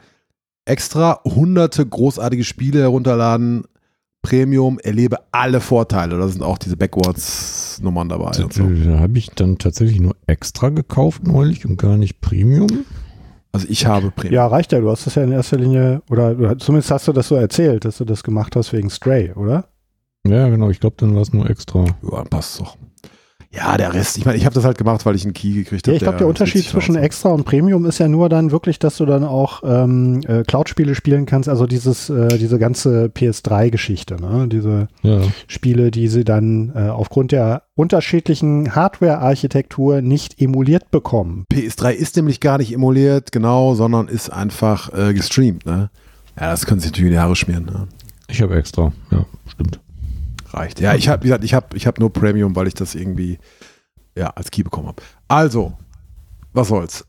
Extra, 0.65 1.19
hunderte 1.25 1.85
großartige 1.85 2.43
Spiele 2.43 2.79
herunterladen. 2.81 3.63
Premium, 4.21 4.77
erlebe 4.79 5.17
alle 5.31 5.59
Vorteile. 5.61 6.17
Da 6.19 6.27
sind 6.27 6.43
auch 6.43 6.59
diese 6.59 6.77
Backwards-Nummern 7.81 8.09
dabei. 8.09 8.31
Da, 8.31 8.47
so. 8.49 8.91
da 8.91 8.99
habe 8.99 9.17
ich 9.17 9.29
dann 9.31 9.57
tatsächlich 9.57 9.99
nur 9.99 10.15
extra 10.27 10.69
gekauft 10.69 11.25
neulich 11.27 11.65
und 11.65 11.77
gar 11.77 11.97
nicht 11.97 12.21
Premium. 12.21 12.85
Also 13.51 13.67
ich 13.69 13.85
habe 13.85 14.11
Premium. 14.11 14.35
Ja, 14.35 14.47
reicht 14.47 14.71
ja. 14.71 14.79
Du 14.79 14.89
hast 14.89 15.05
das 15.05 15.15
ja 15.15 15.23
in 15.23 15.31
erster 15.31 15.57
Linie, 15.57 16.01
oder 16.09 16.57
zumindest 16.57 16.91
hast 16.91 17.07
du 17.07 17.13
das 17.13 17.27
so 17.27 17.35
erzählt, 17.35 17.85
dass 17.85 17.97
du 17.97 18.05
das 18.05 18.23
gemacht 18.23 18.55
hast 18.55 18.71
wegen 18.73 18.89
Stray, 18.89 19.31
oder? 19.33 19.67
Ja, 20.25 20.47
genau, 20.49 20.69
ich 20.69 20.79
glaube, 20.79 20.95
dann 20.99 21.15
war 21.15 21.23
es 21.23 21.33
nur 21.33 21.49
extra. 21.49 21.85
Ja, 22.09 22.23
passt 22.23 22.59
doch. 22.59 22.77
Ja, 23.53 23.75
der 23.75 23.93
Rest, 23.93 24.17
ich 24.17 24.25
meine, 24.25 24.37
ich 24.37 24.45
habe 24.45 24.55
das 24.55 24.63
halt 24.63 24.77
gemacht, 24.77 25.05
weil 25.05 25.15
ich 25.15 25.25
einen 25.25 25.33
Key 25.33 25.51
gekriegt 25.53 25.85
habe. 25.85 25.91
Ja, 25.91 25.97
ich 25.97 26.03
glaube, 26.03 26.17
der 26.19 26.27
Unterschied 26.27 26.63
zwischen 26.63 26.95
Extra 26.95 27.29
und 27.29 27.43
Premium 27.43 27.85
ist 27.85 27.97
ja 27.97 28.07
nur 28.07 28.29
dann 28.29 28.51
wirklich, 28.51 28.79
dass 28.79 28.95
du 28.95 29.05
dann 29.05 29.25
auch 29.25 29.61
ähm, 29.65 30.21
äh, 30.25 30.43
Cloud-Spiele 30.43 30.95
spielen 30.95 31.25
kannst, 31.25 31.49
also 31.49 31.67
dieses, 31.67 32.09
äh, 32.09 32.37
diese 32.37 32.59
ganze 32.59 33.07
PS3-Geschichte, 33.07 34.15
ne? 34.21 34.47
Diese 34.47 34.87
Ja. 35.01 35.19
Spiele, 35.47 35.91
die 35.91 36.07
sie 36.07 36.23
dann 36.23 36.71
äh, 36.75 36.87
aufgrund 36.89 37.33
der 37.33 37.63
unterschiedlichen 37.75 38.73
Hardware-Architektur 38.73 40.01
nicht 40.01 40.41
emuliert 40.41 40.89
bekommen. 40.89 41.45
PS3 41.51 41.91
ist 41.91 42.15
nämlich 42.15 42.39
gar 42.39 42.57
nicht 42.57 42.71
emuliert, 42.73 43.33
genau, 43.33 43.75
sondern 43.75 44.07
ist 44.07 44.29
einfach 44.31 44.93
äh, 44.93 45.13
gestreamt, 45.13 45.65
ne? 45.65 45.89
Ja, 46.39 46.51
das 46.51 46.65
können 46.65 46.79
sie 46.79 46.87
natürlich 46.87 47.07
in 47.07 47.13
die 47.13 47.19
Haare 47.19 47.35
schmieren, 47.35 47.65
ne? 47.65 47.87
Ich 48.29 48.41
habe 48.41 48.55
extra. 48.55 48.93
Ja, 49.11 49.25
stimmt. 49.47 49.81
Reicht. 50.53 50.79
Ja, 50.79 50.95
ich 50.95 51.07
habe, 51.07 51.23
wie 51.23 51.27
gesagt, 51.27 51.43
ich 51.43 51.53
habe 51.53 51.77
ich 51.77 51.87
hab 51.87 51.99
nur 51.99 52.11
Premium, 52.11 52.55
weil 52.55 52.67
ich 52.67 52.73
das 52.73 52.95
irgendwie 52.95 53.39
ja, 54.15 54.27
als 54.27 54.51
Key 54.51 54.63
bekommen 54.63 54.87
habe. 54.87 55.01
Also, 55.27 55.73
was 56.53 56.67
soll's? 56.67 57.05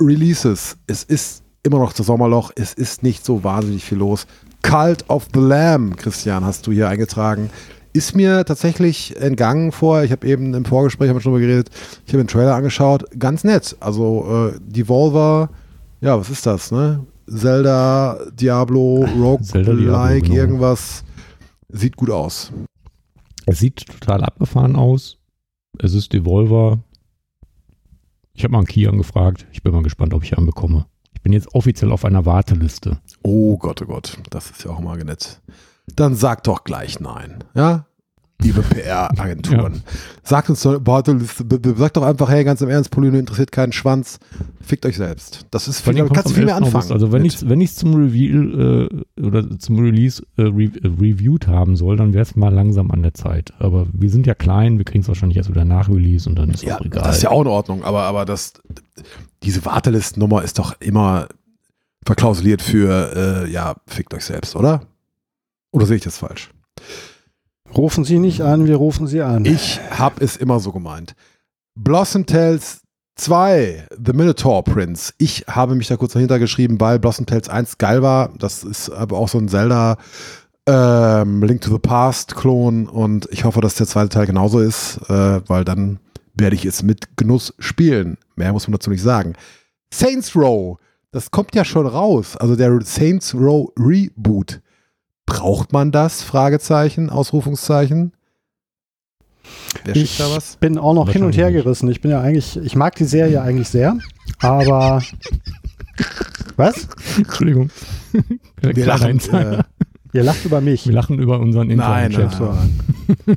Releases. 0.00 0.76
Es 0.86 1.02
ist 1.02 1.42
immer 1.62 1.78
noch 1.78 1.92
das 1.92 2.06
Sommerloch. 2.06 2.52
Es 2.54 2.74
ist 2.74 3.02
nicht 3.02 3.24
so 3.24 3.42
wahnsinnig 3.44 3.84
viel 3.84 3.98
los. 3.98 4.26
Cult 4.62 5.08
of 5.08 5.28
the 5.34 5.40
Lamb, 5.40 5.96
Christian, 5.96 6.44
hast 6.44 6.66
du 6.66 6.72
hier 6.72 6.88
eingetragen. 6.88 7.50
Ist 7.92 8.14
mir 8.14 8.44
tatsächlich 8.44 9.16
entgangen 9.16 9.72
vor. 9.72 10.02
Ich 10.02 10.12
habe 10.12 10.26
eben 10.26 10.54
im 10.54 10.64
Vorgespräch 10.64 11.08
haben 11.08 11.16
wir 11.16 11.20
schon 11.20 11.32
drüber 11.32 11.46
geredet. 11.46 11.70
Ich 12.04 12.12
habe 12.12 12.22
den 12.22 12.28
Trailer 12.28 12.54
angeschaut. 12.54 13.04
Ganz 13.18 13.42
nett. 13.42 13.76
Also, 13.80 14.52
äh, 14.54 14.58
Devolver, 14.60 15.50
ja, 16.00 16.18
was 16.18 16.30
ist 16.30 16.44
das, 16.44 16.70
ne? 16.70 17.04
Zelda, 17.28 18.18
Diablo, 18.32 19.04
Zelda, 19.42 19.72
Rogue-like, 19.72 20.24
Diablo, 20.24 20.34
genau. 20.34 20.34
irgendwas. 20.34 21.04
Sieht 21.70 21.96
gut 21.96 22.10
aus. 22.10 22.52
Es 23.46 23.60
sieht 23.60 23.86
total 23.86 24.24
abgefahren 24.24 24.76
aus. 24.76 25.18
Es 25.78 25.94
ist 25.94 26.12
Devolver. 26.12 26.80
Ich 28.34 28.42
habe 28.44 28.52
mal 28.52 28.58
einen 28.58 28.66
Key 28.66 28.86
angefragt. 28.86 29.46
Ich 29.52 29.62
bin 29.62 29.72
mal 29.72 29.82
gespannt, 29.82 30.12
ob 30.12 30.24
ich 30.24 30.36
einen 30.36 30.46
bekomme. 30.46 30.86
Ich 31.14 31.22
bin 31.22 31.32
jetzt 31.32 31.54
offiziell 31.54 31.92
auf 31.92 32.04
einer 32.04 32.26
Warteliste. 32.26 33.00
Oh 33.22 33.56
Gott, 33.56 33.80
oh 33.82 33.86
Gott, 33.86 34.18
das 34.30 34.50
ist 34.50 34.64
ja 34.64 34.72
auch 34.72 34.80
mal 34.80 34.98
nett. 34.98 35.40
Dann 35.94 36.16
sag 36.16 36.42
doch 36.44 36.64
gleich 36.64 36.98
nein, 37.00 37.44
ja? 37.54 37.86
Liebe 38.42 38.60
PR-Agenturen. 38.62 39.82
Sagt 40.22 40.50
uns 40.50 40.62
doch, 40.62 40.78
boah, 40.78 41.02
sagt 41.04 41.96
doch 41.96 42.02
einfach, 42.02 42.28
hey, 42.28 42.44
ganz 42.44 42.60
im 42.60 42.68
Ernst, 42.68 42.90
Polino 42.90 43.16
interessiert 43.18 43.50
keinen 43.50 43.72
Schwanz. 43.72 44.18
Fickt 44.60 44.84
euch 44.84 44.96
selbst. 44.96 45.46
Das 45.50 45.68
ist 45.68 45.80
viel, 45.80 45.94
damit 45.94 46.12
kannst 46.12 46.30
du 46.30 46.34
viel 46.34 46.44
mehr 46.44 46.56
11. 46.56 46.66
anfangen. 46.66 46.84
August. 46.84 46.92
Also 46.92 47.12
wenn 47.12 47.24
ich 47.24 47.48
wenn 47.48 47.60
ich's 47.60 47.76
zum 47.76 47.94
Reveal 47.94 48.90
äh, 49.16 49.22
oder 49.22 49.58
zum 49.58 49.78
Release 49.78 50.22
äh, 50.36 50.42
re 50.42 50.64
äh, 50.64 50.86
reviewed 50.86 51.46
haben 51.46 51.76
soll, 51.76 51.96
dann 51.96 52.12
wäre 52.12 52.22
es 52.22 52.36
mal 52.36 52.52
langsam 52.52 52.90
an 52.90 53.02
der 53.02 53.14
Zeit. 53.14 53.54
Aber 53.58 53.86
wir 53.92 54.10
sind 54.10 54.26
ja 54.26 54.34
klein, 54.34 54.76
wir 54.76 54.84
kriegen 54.84 55.00
es 55.00 55.08
wahrscheinlich 55.08 55.38
erst 55.38 55.48
wieder 55.48 55.64
nach 55.64 55.88
Release 55.88 56.28
und 56.28 56.36
dann 56.36 56.50
ist 56.50 56.62
ja, 56.62 56.76
auch 56.76 56.84
egal. 56.84 57.04
das 57.04 57.16
ist 57.16 57.22
ja 57.22 57.30
auch 57.30 57.40
in 57.40 57.48
Ordnung, 57.48 57.84
aber, 57.84 58.02
aber 58.02 58.26
das, 58.26 58.52
diese 59.42 59.64
Wartelistennummer 59.64 60.42
ist 60.42 60.58
doch 60.58 60.78
immer 60.80 61.28
verklausuliert 62.04 62.60
für, 62.60 63.44
äh, 63.46 63.50
ja, 63.50 63.76
fickt 63.86 64.12
euch 64.12 64.24
selbst, 64.24 64.56
oder? 64.56 64.82
Oder 65.72 65.86
sehe 65.86 65.96
ich 65.96 66.02
das 66.02 66.18
falsch? 66.18 66.50
Rufen 67.76 68.04
Sie 68.04 68.18
nicht 68.18 68.40
an, 68.40 68.66
wir 68.66 68.76
rufen 68.76 69.06
Sie 69.06 69.20
an. 69.20 69.44
Ich 69.44 69.80
habe 69.90 70.24
es 70.24 70.36
immer 70.36 70.60
so 70.60 70.72
gemeint. 70.72 71.14
Blossom 71.74 72.24
Tales 72.24 72.80
2, 73.16 73.88
The 74.02 74.12
Minotaur 74.12 74.64
Prince. 74.64 75.12
Ich 75.18 75.44
habe 75.46 75.74
mich 75.74 75.88
da 75.88 75.96
kurz 75.96 76.14
dahinter 76.14 76.38
geschrieben, 76.38 76.80
weil 76.80 76.98
Blossom 76.98 77.26
Tales 77.26 77.50
1 77.50 77.76
geil 77.76 78.00
war. 78.00 78.32
Das 78.38 78.64
ist 78.64 78.88
aber 78.88 79.18
auch 79.18 79.28
so 79.28 79.38
ein 79.38 79.48
Zelda 79.48 79.98
ähm, 80.66 81.42
Link 81.42 81.60
to 81.60 81.70
the 81.70 81.78
Past 81.78 82.34
Klon 82.34 82.88
und 82.88 83.28
ich 83.30 83.44
hoffe, 83.44 83.60
dass 83.60 83.74
der 83.74 83.86
zweite 83.86 84.08
Teil 84.08 84.26
genauso 84.26 84.60
ist, 84.60 84.98
äh, 85.08 85.40
weil 85.46 85.64
dann 85.64 86.00
werde 86.34 86.56
ich 86.56 86.64
es 86.64 86.82
mit 86.82 87.16
Genuss 87.16 87.54
spielen. 87.58 88.16
Mehr 88.36 88.52
muss 88.52 88.66
man 88.66 88.72
dazu 88.72 88.90
nicht 88.90 89.02
sagen. 89.02 89.34
Saints 89.92 90.34
Row, 90.34 90.78
das 91.12 91.30
kommt 91.30 91.54
ja 91.54 91.64
schon 91.64 91.86
raus. 91.86 92.36
Also 92.36 92.56
der 92.56 92.80
Saints 92.82 93.34
Row 93.34 93.70
Reboot. 93.78 94.60
Braucht 95.26 95.72
man 95.72 95.90
das? 95.92 96.22
Fragezeichen, 96.22 97.10
Ausrufungszeichen. 97.10 98.12
Wer 99.84 99.96
ich 99.96 100.16
da 100.18 100.30
was? 100.30 100.56
bin 100.56 100.78
auch 100.78 100.94
noch 100.94 101.10
hin 101.10 101.22
und 101.24 101.36
her 101.36 101.52
gerissen. 101.52 101.88
Ich 101.90 102.00
bin 102.00 102.10
ja 102.10 102.20
eigentlich, 102.20 102.56
ich 102.56 102.74
mag 102.76 102.94
die 102.96 103.04
Serie 103.04 103.42
eigentlich 103.42 103.68
sehr, 103.68 103.96
aber 104.40 105.02
was? 106.56 106.88
Entschuldigung. 107.16 107.70
Wir 108.60 108.86
lachen, 108.86 109.20
äh, 109.32 109.62
Ihr 110.12 110.22
lacht 110.22 110.44
über 110.44 110.60
mich. 110.60 110.86
wir 110.86 110.94
lachen 110.94 111.18
über 111.18 111.38
unseren 111.40 111.68
Nein, 111.68 112.10
Intern-Chef. 112.12 112.40
nein, 112.40 112.80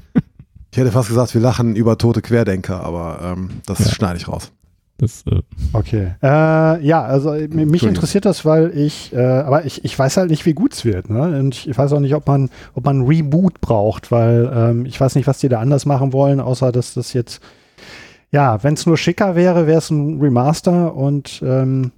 ich 0.72 0.78
hätte 0.78 0.92
fast 0.92 1.10
gesagt, 1.10 1.34
wir 1.34 1.42
lachen 1.42 1.76
über 1.76 1.98
tote 1.98 2.22
Querdenker, 2.22 2.82
aber 2.84 3.20
ähm, 3.22 3.50
das 3.66 3.80
Ja. 3.80 3.92
schneide 3.92 4.18
ich 4.18 4.28
raus. 4.28 4.52
Das, 5.00 5.24
äh, 5.28 5.42
Okay. 5.72 6.12
Äh, 6.22 6.86
ja, 6.86 7.04
also 7.04 7.34
äh, 7.34 7.48
mich 7.48 7.84
interessiert 7.84 8.26
das, 8.26 8.44
weil 8.44 8.78
ich, 8.78 9.14
äh, 9.14 9.20
aber 9.20 9.66
ich, 9.66 9.84
ich 9.86 9.98
weiß 9.98 10.18
halt 10.18 10.30
nicht, 10.30 10.46
wie 10.46 10.54
gut 10.54 10.74
es 10.74 10.84
wird. 10.84 11.10
Ne? 11.10 11.40
Und 11.40 11.66
ich 11.66 11.78
weiß 11.78 11.94
auch 11.94 12.02
nicht, 12.02 12.14
ob 12.16 12.28
man, 12.28 12.50
ob 12.74 12.86
man 12.86 13.04
Reboot 13.04 13.62
braucht, 13.62 14.12
weil 14.12 14.52
ähm, 14.54 14.86
ich 14.86 15.00
weiß 15.00 15.16
nicht, 15.16 15.26
was 15.26 15.40
die 15.40 15.48
da 15.48 15.60
anders 15.60 15.86
machen 15.86 16.12
wollen, 16.12 16.42
außer 16.42 16.74
dass 16.74 16.94
das 16.94 17.14
jetzt, 17.14 17.42
ja, 18.32 18.62
wenn 18.62 18.74
es 18.74 18.86
nur 18.86 18.98
schicker 18.98 19.36
wäre, 19.36 19.68
wäre 19.68 19.78
es 19.78 19.90
ein 19.90 20.20
Remaster 20.20 20.94
und 20.94 21.42
ähm, 21.46 21.92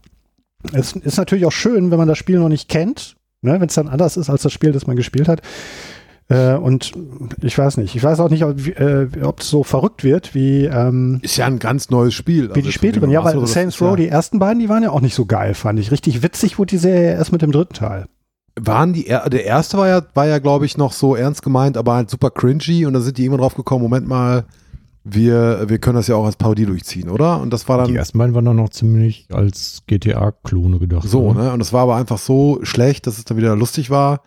es 0.72 0.94
ist 0.94 1.18
natürlich 1.18 1.48
auch 1.48 1.52
schön, 1.52 1.90
wenn 1.90 1.98
man 1.98 2.08
das 2.08 2.20
Spiel 2.20 2.38
noch 2.38 2.50
nicht 2.50 2.70
kennt, 2.70 3.16
ne? 3.42 3.60
wenn 3.60 3.68
es 3.68 3.76
dann 3.76 3.88
anders 3.88 4.16
ist 4.16 4.30
als 4.30 4.44
das 4.44 4.54
Spiel, 4.54 4.74
das 4.74 4.86
man 4.86 4.96
gespielt 4.96 5.28
hat. 5.28 5.42
Äh, 6.32 6.56
und 6.58 6.94
ich 7.42 7.58
weiß 7.58 7.78
nicht, 7.78 7.96
ich 7.96 8.04
weiß 8.04 8.20
auch 8.20 8.30
nicht, 8.30 8.44
ob 8.46 8.58
äh, 8.68 9.04
es 9.40 9.50
so 9.50 9.64
verrückt 9.64 10.04
wird, 10.04 10.34
wie 10.34 10.66
ähm, 10.66 11.20
Ist 11.22 11.38
ja 11.38 11.46
ein 11.46 11.60
ganz 11.60 11.90
neues 11.90 12.14
Spiel. 12.14 12.50
wie 12.56 12.62
die 12.62 12.72
späteren, 12.72 13.10
ja, 13.10 13.24
weil 13.24 13.46
Saints 13.48 13.82
Row, 13.82 13.96
die 13.96 14.08
ersten 14.08 14.40
beiden, 14.40 14.60
die 14.60 14.70
waren 14.70 14.84
ja 14.84 14.92
auch 14.92 15.02
nicht 15.02 15.16
so 15.16 15.26
geil, 15.26 15.54
fand 15.54 15.80
ich. 15.80 15.92
Richtig 15.92 16.24
witzig 16.24 16.58
wurde 16.58 16.70
die 16.72 16.78
Serie 16.78 17.12
erst 17.12 17.32
mit 17.32 17.42
dem 17.42 17.52
dritten 17.52 17.74
Teil. 17.74 18.06
waren 18.60 18.94
die, 18.94 19.08
er- 19.08 19.30
der 19.30 19.46
erste 19.46 19.78
war 19.78 19.88
ja, 19.88 20.02
war 20.14 20.28
ja 20.28 20.40
glaube 20.40 20.66
ich, 20.66 20.78
noch 20.78 20.94
so 20.94 21.16
ernst 21.16 21.42
gemeint, 21.42 21.78
aber 21.78 21.94
halt 21.96 22.10
super 22.10 22.30
cringy 22.32 22.86
und 22.86 22.94
da 22.94 23.00
sind 23.02 23.18
die 23.18 23.24
irgendwann 23.24 23.42
drauf 23.42 23.56
gekommen, 23.56 23.82
Moment 23.84 24.08
mal, 24.08 24.46
wir, 25.04 25.64
wir 25.68 25.80
können 25.80 25.96
das 25.96 26.08
ja 26.08 26.16
auch 26.16 26.26
als 26.26 26.36
Parodie 26.36 26.66
durchziehen, 26.68 27.10
oder? 27.10 27.42
Und 27.42 27.52
das 27.52 27.68
war 27.68 27.80
die 27.84 27.88
dann 27.88 27.96
ersten 27.96 28.18
beiden 28.20 28.36
waren 28.36 28.46
dann 28.46 28.56
noch 28.58 28.70
ziemlich 28.70 29.28
als 29.34 29.82
GTA-Klone 29.88 30.78
gedacht. 30.78 31.08
so, 31.08 31.34
ne? 31.34 31.52
Und 31.52 31.60
das 31.60 31.74
war 31.74 31.82
aber 31.84 31.96
einfach 31.96 32.20
so 32.20 32.60
schlecht, 32.64 33.08
dass 33.08 33.18
es 33.18 33.26
dann 33.26 33.38
wieder 33.38 33.56
lustig 33.56 33.90
war. 33.90 34.22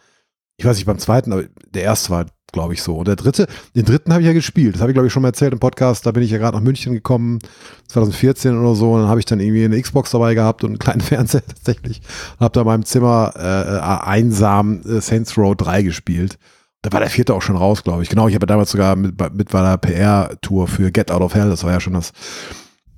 Ich 0.56 0.64
weiß 0.64 0.76
nicht, 0.76 0.86
beim 0.86 0.98
zweiten, 0.98 1.32
aber 1.32 1.44
der 1.74 1.82
erste 1.82 2.10
war, 2.10 2.26
glaube 2.52 2.74
ich, 2.74 2.82
so. 2.82 2.96
Und 2.96 3.08
der 3.08 3.16
dritte, 3.16 3.46
den 3.74 3.84
dritten 3.84 4.12
habe 4.12 4.22
ich 4.22 4.26
ja 4.26 4.32
gespielt. 4.32 4.74
Das 4.74 4.80
habe 4.80 4.92
ich, 4.92 4.94
glaube 4.94 5.08
ich, 5.08 5.12
schon 5.12 5.22
mal 5.22 5.28
erzählt 5.28 5.52
im 5.52 5.58
Podcast. 5.58 6.06
Da 6.06 6.12
bin 6.12 6.22
ich 6.22 6.30
ja 6.30 6.38
gerade 6.38 6.56
nach 6.56 6.64
München 6.64 6.94
gekommen, 6.94 7.40
2014 7.88 8.56
oder 8.56 8.74
so. 8.74 8.92
Und 8.92 9.00
dann 9.00 9.08
habe 9.08 9.20
ich 9.20 9.26
dann 9.26 9.40
irgendwie 9.40 9.64
eine 9.64 9.80
Xbox 9.80 10.12
dabei 10.12 10.34
gehabt 10.34 10.64
und 10.64 10.70
einen 10.70 10.78
kleinen 10.78 11.00
Fernseher 11.02 11.44
tatsächlich. 11.46 12.00
Habe 12.40 12.52
da 12.52 12.60
in 12.60 12.66
meinem 12.66 12.84
Zimmer 12.84 13.34
äh, 13.36 13.76
äh, 13.76 13.80
einsam 14.08 14.80
äh, 14.82 15.00
Saints 15.00 15.36
Row 15.36 15.54
3 15.56 15.82
gespielt. 15.82 16.38
Da 16.82 16.92
war 16.92 17.00
der 17.00 17.10
vierte 17.10 17.34
auch 17.34 17.42
schon 17.42 17.56
raus, 17.56 17.82
glaube 17.82 18.02
ich. 18.02 18.10
Genau, 18.10 18.28
ich 18.28 18.34
habe 18.34 18.46
damals 18.46 18.70
sogar 18.70 18.94
mit, 18.94 19.18
mit 19.34 19.48
bei 19.48 19.76
PR-Tour 19.78 20.68
für 20.68 20.92
Get 20.92 21.10
Out 21.10 21.22
of 21.22 21.34
Hell, 21.34 21.48
das 21.48 21.64
war 21.64 21.72
ja 21.72 21.80
schon 21.80 21.94
das, 21.94 22.12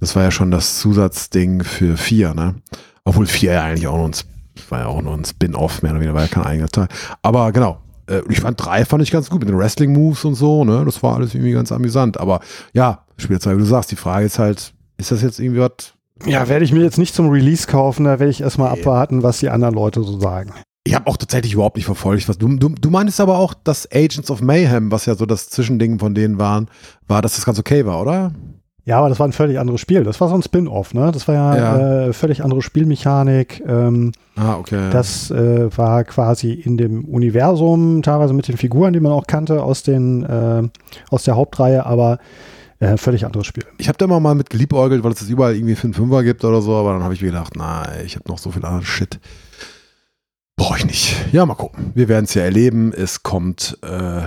das 0.01 0.17
war 0.17 0.25
ja 0.25 0.33
schon 0.33 0.51
das 0.51 0.81
Zusatzding 0.81 1.63
für 1.63 1.97
vier, 1.97 2.35
ne? 2.35 2.57
Obwohl 3.05 3.27
vier 3.27 3.53
ja 3.53 3.63
eigentlich 3.63 3.87
auch 3.87 3.97
nur 3.97 4.09
ein, 4.09 4.15
war 4.71 4.81
ja 4.81 4.87
auch 4.87 5.03
nur 5.03 5.15
ein 5.15 5.25
Spin-off, 5.25 5.83
mehr 5.83 5.93
oder 5.93 6.01
weniger, 6.01 6.15
war 6.15 6.23
ja 6.23 6.29
kein 6.29 6.45
eigener 6.45 6.69
Teil. 6.69 6.89
Aber 7.23 7.53
genau, 7.53 7.79
äh, 8.09 8.21
ich 8.29 8.41
fand 8.41 8.63
drei 8.65 8.85
fand 8.85 9.03
ich 9.03 9.11
ganz 9.11 9.31
gut 9.31 9.41
mit 9.41 9.49
den 9.49 9.59
Wrestling-Moves 9.59 10.25
und 10.25 10.35
so, 10.35 10.65
ne? 10.65 10.85
Das 10.85 11.03
war 11.03 11.17
alles 11.17 11.35
irgendwie 11.35 11.53
ganz 11.53 11.73
amüsant. 11.73 12.19
Aber 12.19 12.41
ja, 12.73 13.05
Spielzeit, 13.17 13.55
wie 13.57 13.61
du 13.61 13.67
sagst, 13.67 13.91
die 13.91 13.97
Frage 13.97 14.27
ist 14.27 14.39
halt, 14.39 14.73
ist 14.97 15.11
das 15.13 15.23
jetzt 15.23 15.41
irgendwie 15.41 15.61
was? 15.61 15.95
Ja, 16.25 16.49
werde 16.49 16.65
ich 16.65 16.73
mir 16.73 16.83
jetzt 16.83 16.99
nicht 16.99 17.15
zum 17.15 17.29
Release 17.29 17.67
kaufen, 17.67 18.05
da 18.05 18.19
werde 18.19 18.31
ich 18.31 18.41
erstmal 18.41 18.73
Nee. 18.73 18.81
abwarten, 18.81 19.23
was 19.23 19.39
die 19.39 19.51
anderen 19.51 19.75
Leute 19.75 20.03
so 20.03 20.19
sagen. 20.19 20.53
Ich 20.85 20.95
habe 20.95 21.09
auch 21.09 21.17
tatsächlich 21.17 21.53
überhaupt 21.53 21.77
nicht 21.77 21.85
verfolgt. 21.87 22.29
Was, 22.29 22.39
du, 22.39 22.49
du, 22.57 22.69
du 22.69 22.91
meinst 22.91 23.21
aber 23.21 23.39
auch, 23.39 23.55
dass 23.55 23.91
Agents 23.93 24.31
of 24.31 24.41
Mayhem, 24.41 24.91
was 24.93 25.05
ja 25.05 25.15
so 25.17 25.27
das 25.27 25.49
Zwischending 25.51 25.99
von 25.99 26.15
denen 26.15 26.39
waren, 26.39 26.69
war, 27.09 27.23
dass 27.23 27.35
das 27.35 27.45
ganz 27.45 27.59
okay 27.59 27.85
war, 27.85 28.01
oder? 28.01 28.33
Ja, 28.87 28.99
aber 28.99 29.09
das 29.09 29.19
war 29.19 29.27
ein 29.27 29.33
völlig 29.33 29.59
anderes 29.59 29.81
Spiel. 29.81 30.05
Das 30.05 30.21
war 30.21 30.29
so 30.29 30.35
ein 30.37 30.43
Spin-off, 30.43 30.95
ne? 30.95 31.11
Das 31.13 31.27
war 31.27 31.35
ja, 31.35 31.57
Ja. 31.57 32.07
Äh, 32.07 32.13
völlig 32.13 32.43
andere 32.43 32.63
Spielmechanik. 32.63 33.63
Ähm, 33.67 34.13
Ah, 34.37 34.57
okay. 34.57 34.91
Das 34.93 35.31
äh, 35.31 35.77
war 35.77 36.05
quasi 36.05 36.53
in 36.53 36.77
dem 36.77 37.05
Universum, 37.05 38.03
teilweise 38.03 38.33
mit 38.35 38.49
den 38.49 38.57
Figuren, 38.57 38.93
die 38.93 39.01
man 39.01 39.11
auch 39.13 39.27
kannte 39.27 39.63
aus, 39.63 39.83
den, 39.83 40.25
äh, 40.25 40.63
aus 41.11 41.25
der 41.25 41.37
Hauptreihe, 41.37 41.85
aber 41.85 42.19
äh, 42.79 42.97
völlig 42.97 43.25
anderes 43.25 43.47
Spiel. 43.47 43.65
Ich 43.79 43.89
habe 43.89 43.97
da 43.99 44.05
immer 44.05 44.21
mal 44.21 44.35
mit 44.35 44.51
geliebäugelt, 44.51 45.03
weil 45.03 45.13
es 45.13 45.19
das 45.21 45.31
überall 45.31 45.57
irgendwie 45.57 45.75
für 45.75 45.85
einen 45.85 45.95
Fünfer 45.95 46.23
gibt 46.23 46.45
oder 46.45 46.61
so, 46.61 46.77
aber 46.77 46.93
dann 46.93 47.03
habe 47.03 47.15
ich 47.15 47.23
mir 47.23 47.29
gedacht, 47.29 47.55
na, 47.57 47.87
ich 48.05 48.15
habe 48.15 48.29
noch 48.29 48.39
so 48.39 48.51
viel 48.51 48.65
anderen 48.65 48.85
Shit. 48.85 49.19
Brauche 50.57 50.79
ich 50.79 50.87
nicht. 50.87 51.17
Ja, 51.33 51.45
mal 51.45 51.55
gucken. 51.55 51.93
Wir 51.95 52.09
werden 52.09 52.27
es 52.27 52.35
ja 52.35 52.43
erleben. 52.43 52.93
Es 52.93 53.23
kommt 53.23 53.79
äh, 53.83 54.23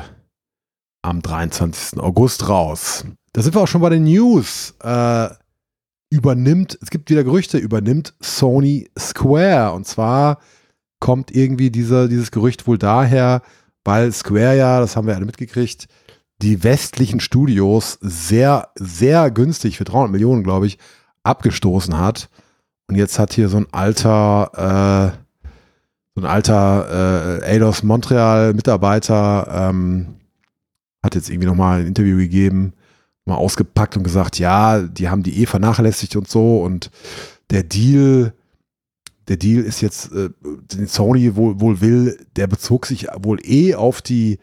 am 1.02 1.22
23. 1.22 2.00
August 2.00 2.50
raus. 2.50 3.06
Da 3.40 3.44
sind 3.44 3.56
wir 3.56 3.62
auch 3.62 3.70
schon 3.70 3.80
bei 3.80 3.90
den 3.90 4.04
News. 4.04 4.76
Äh, 4.84 5.30
übernimmt, 6.10 6.78
es 6.82 6.90
gibt 6.90 7.10
wieder 7.10 7.24
Gerüchte, 7.24 7.58
übernimmt 7.58 8.14
Sony 8.20 8.90
Square. 9.00 9.72
Und 9.72 9.88
zwar 9.88 10.40
kommt 11.00 11.34
irgendwie 11.34 11.72
dieser, 11.72 12.10
dieses 12.10 12.32
Gerücht 12.32 12.68
wohl 12.68 12.78
daher, 12.78 13.42
weil 13.86 14.12
Square 14.12 14.58
ja, 14.58 14.82
das 14.82 14.98
haben 14.98 15.08
wir 15.08 15.16
alle 15.16 15.26
mitgekriegt, 15.26 15.88
die 16.42 16.66
westlichen 16.66 17.22
Studios 17.22 17.98
sehr, 18.02 18.72
sehr 18.76 19.32
günstig 19.32 19.78
für 19.78 19.86
300 19.86 20.12
Millionen, 20.12 20.44
glaube 20.44 20.68
ich, 20.68 20.78
abgestoßen 21.24 21.98
hat. 21.98 22.30
Und 22.90 22.96
jetzt 22.96 23.20
hat 23.20 23.32
hier 23.32 23.48
so 23.48 23.56
ein 23.56 23.68
alter, 23.72 25.14
äh, 25.16 25.48
so 26.14 26.26
ein 26.26 26.30
alter 26.30 27.40
äh, 27.42 27.56
Eidos 27.56 27.84
Montreal 27.84 28.54
Mitarbeiter, 28.54 29.70
ähm, 29.70 30.16
hat 31.02 31.16
jetzt 31.16 31.30
irgendwie 31.30 31.48
nochmal 31.48 31.80
ein 31.80 31.88
Interview 31.88 32.18
gegeben, 32.18 32.74
mal 33.30 33.36
ausgepackt 33.36 33.98
und 33.98 34.04
gesagt, 34.04 34.40
ja, 34.40 34.82
die 34.82 35.10
haben 35.10 35.24
die 35.24 35.42
eh 35.42 35.46
vernachlässigt 35.46 36.16
und 36.16 36.28
so 36.28 36.62
und 36.62 36.92
der 37.50 37.64
Deal, 37.64 38.34
der 39.28 39.38
Deal 39.38 39.64
ist 39.64 39.82
jetzt, 39.82 40.12
äh, 40.12 40.30
den 40.44 40.88
Sony 40.88 41.36
wohl, 41.36 41.60
wohl 41.60 41.82
will, 41.82 42.26
der 42.36 42.48
bezog 42.48 42.86
sich 42.86 43.08
wohl 43.22 43.40
eh 43.44 43.76
auf 43.76 44.02
die, 44.02 44.40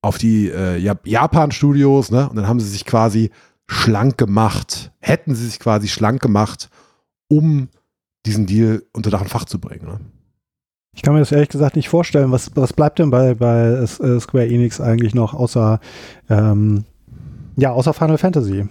auf 0.00 0.18
die 0.18 0.48
äh, 0.48 0.78
Japan-Studios, 0.78 2.10
ne? 2.10 2.28
Und 2.28 2.36
dann 2.36 2.48
haben 2.48 2.60
sie 2.60 2.68
sich 2.68 2.84
quasi 2.84 3.30
schlank 3.68 4.18
gemacht, 4.18 4.92
hätten 4.98 5.34
sie 5.34 5.46
sich 5.46 5.60
quasi 5.60 5.88
schlank 5.88 6.20
gemacht, 6.20 6.70
um 7.28 7.68
diesen 8.26 8.46
Deal 8.46 8.82
unter 8.92 9.10
Dach 9.10 9.20
und 9.20 9.28
Fach 9.30 9.44
zu 9.44 9.58
bringen. 9.58 9.86
Ne? 9.86 10.00
Ich 10.94 11.02
kann 11.02 11.14
mir 11.14 11.20
das 11.20 11.32
ehrlich 11.32 11.48
gesagt 11.48 11.76
nicht 11.76 11.88
vorstellen. 11.88 12.32
Was, 12.32 12.54
was 12.54 12.72
bleibt 12.72 12.98
denn 12.98 13.10
bei, 13.10 13.34
bei 13.34 13.68
äh, 13.68 13.86
Square 13.86 14.46
Enix 14.46 14.80
eigentlich 14.80 15.14
noch 15.14 15.34
außer, 15.34 15.80
ähm, 16.28 16.84
ja, 17.56 17.72
außer 17.72 17.92
Final 17.92 18.18
Fantasy? 18.18 18.66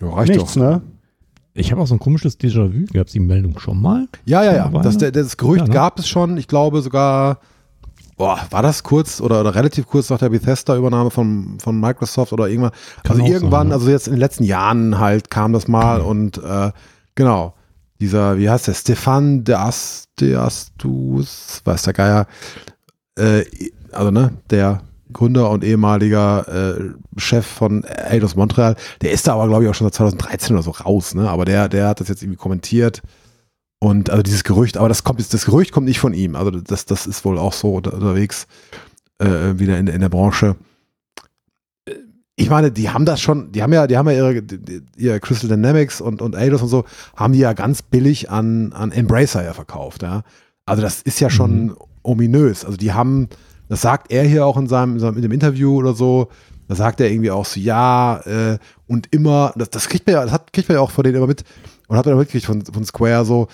Ja, 0.00 0.10
reicht 0.10 0.32
Nichts, 0.32 0.54
doch. 0.54 0.60
ne? 0.60 0.82
Ich 1.56 1.70
habe 1.70 1.80
auch 1.80 1.86
so 1.86 1.94
ein 1.94 2.00
komisches 2.00 2.38
Déjà-vu. 2.38 2.86
Gab 2.92 3.06
es 3.06 3.12
die 3.12 3.20
Meldung 3.20 3.58
schon 3.60 3.80
mal? 3.80 4.08
Ja, 4.24 4.42
ja, 4.42 4.54
ja. 4.54 4.68
Das, 4.68 4.98
das 4.98 5.36
Gerücht 5.36 5.60
Ja, 5.60 5.66
ne? 5.68 5.72
gab 5.72 5.98
es 6.00 6.08
schon. 6.08 6.36
Ich 6.36 6.48
glaube 6.48 6.82
sogar, 6.82 7.38
boah, 8.16 8.40
war 8.50 8.62
das 8.62 8.82
kurz 8.82 9.20
oder, 9.20 9.40
oder 9.40 9.54
relativ 9.54 9.86
kurz 9.86 10.10
nach 10.10 10.18
der 10.18 10.30
Bethesda-Übernahme 10.30 11.10
von, 11.10 11.58
von 11.60 11.78
Microsoft 11.78 12.32
oder 12.32 12.48
irgendwann. 12.48 12.72
Kann 13.04 13.20
also 13.20 13.32
irgendwann, 13.32 13.68
sein, 13.68 13.68
ja. 13.68 13.74
also 13.74 13.90
jetzt 13.90 14.08
in 14.08 14.14
den 14.14 14.20
letzten 14.20 14.42
Jahren 14.42 14.98
halt 14.98 15.30
kam 15.30 15.52
das 15.52 15.68
mal 15.68 16.00
und 16.00 16.38
äh, 16.38 16.72
genau. 17.14 17.54
Dieser, 18.00 18.36
wie 18.38 18.50
heißt 18.50 18.66
der? 18.66 18.74
Stefan 18.74 19.44
de, 19.44 19.54
As, 19.54 20.08
de 20.18 20.34
Astus, 20.34 21.62
weiß 21.64 21.84
der 21.84 21.92
Geier. 21.92 22.26
Äh, 23.16 23.44
also, 23.92 24.10
ne, 24.10 24.32
der 24.50 24.82
Gründer 25.12 25.50
und 25.50 25.64
ehemaliger 25.64 26.76
äh, 26.78 26.90
Chef 27.16 27.46
von 27.46 27.84
Eidos 27.84 28.36
Montreal, 28.36 28.76
der 29.02 29.12
ist 29.12 29.26
da 29.26 29.34
aber, 29.34 29.48
glaube 29.48 29.64
ich, 29.64 29.70
auch 29.70 29.74
schon 29.74 29.86
seit 29.86 29.94
2013 29.94 30.56
oder 30.56 30.62
so 30.62 30.70
raus, 30.70 31.14
ne? 31.14 31.28
Aber 31.28 31.44
der, 31.44 31.68
der 31.68 31.88
hat 31.88 32.00
das 32.00 32.08
jetzt 32.08 32.22
irgendwie 32.22 32.38
kommentiert. 32.38 33.02
Und 33.78 34.08
also 34.08 34.22
dieses 34.22 34.44
Gerücht, 34.44 34.78
aber 34.78 34.88
das 34.88 35.04
kommt 35.04 35.20
jetzt, 35.20 35.34
das 35.34 35.44
Gerücht 35.44 35.72
kommt 35.72 35.86
nicht 35.86 36.00
von 36.00 36.14
ihm. 36.14 36.36
Also 36.36 36.50
das, 36.50 36.86
das 36.86 37.06
ist 37.06 37.24
wohl 37.24 37.38
auch 37.38 37.52
so 37.52 37.74
unter, 37.74 37.92
unterwegs 37.92 38.46
äh, 39.18 39.58
wieder 39.58 39.78
in, 39.78 39.88
in 39.88 40.00
der 40.00 40.08
Branche. 40.08 40.56
Äh, 41.84 41.92
Ich 42.36 42.48
meine, 42.48 42.72
die 42.72 42.88
haben 42.88 43.04
das 43.04 43.20
schon, 43.20 43.52
die 43.52 43.62
haben 43.62 43.74
ja, 43.74 43.86
die 43.86 43.98
haben 43.98 44.08
ja 44.08 44.14
ihre, 44.14 44.42
ihr 44.96 45.20
Crystal 45.20 45.50
Dynamics 45.50 46.00
und, 46.00 46.22
und 46.22 46.34
Eidos 46.34 46.62
und 46.62 46.68
so, 46.68 46.84
haben 47.14 47.34
die 47.34 47.40
ja 47.40 47.52
ganz 47.52 47.82
billig 47.82 48.30
an, 48.30 48.72
an 48.72 48.90
Embracer 48.90 49.44
ja 49.44 49.52
verkauft, 49.52 50.02
ja. 50.02 50.22
Also 50.66 50.80
das 50.80 51.02
ist 51.02 51.20
ja 51.20 51.28
schon 51.28 51.76
ominös. 52.02 52.64
Also 52.64 52.78
die 52.78 52.92
haben, 52.94 53.28
das 53.74 53.80
sagt 53.80 54.12
er 54.12 54.22
hier 54.22 54.46
auch 54.46 54.56
in 54.56 54.68
seinem, 54.68 54.92
in 54.92 55.00
seinem 55.00 55.16
in 55.16 55.22
dem 55.22 55.32
Interview 55.32 55.76
oder 55.76 55.94
so, 55.94 56.28
da 56.68 56.76
sagt 56.76 57.00
er 57.00 57.10
irgendwie 57.10 57.32
auch 57.32 57.44
so, 57.44 57.58
ja, 57.58 58.20
äh, 58.20 58.58
und 58.86 59.12
immer, 59.12 59.52
das, 59.56 59.68
das 59.70 59.88
kriegt 59.88 60.06
man 60.06 60.14
ja, 60.14 60.22
das 60.22 60.30
hat, 60.30 60.52
kriegt 60.52 60.68
man 60.68 60.76
ja 60.76 60.80
auch 60.80 60.92
von 60.92 61.02
denen 61.02 61.16
immer 61.16 61.26
mit, 61.26 61.42
und 61.88 61.96
hat 61.96 62.06
man 62.06 62.16
mitgekriegt 62.16 62.46
von, 62.46 62.64
von 62.64 62.84
Square 62.84 63.24
so, 63.24 63.48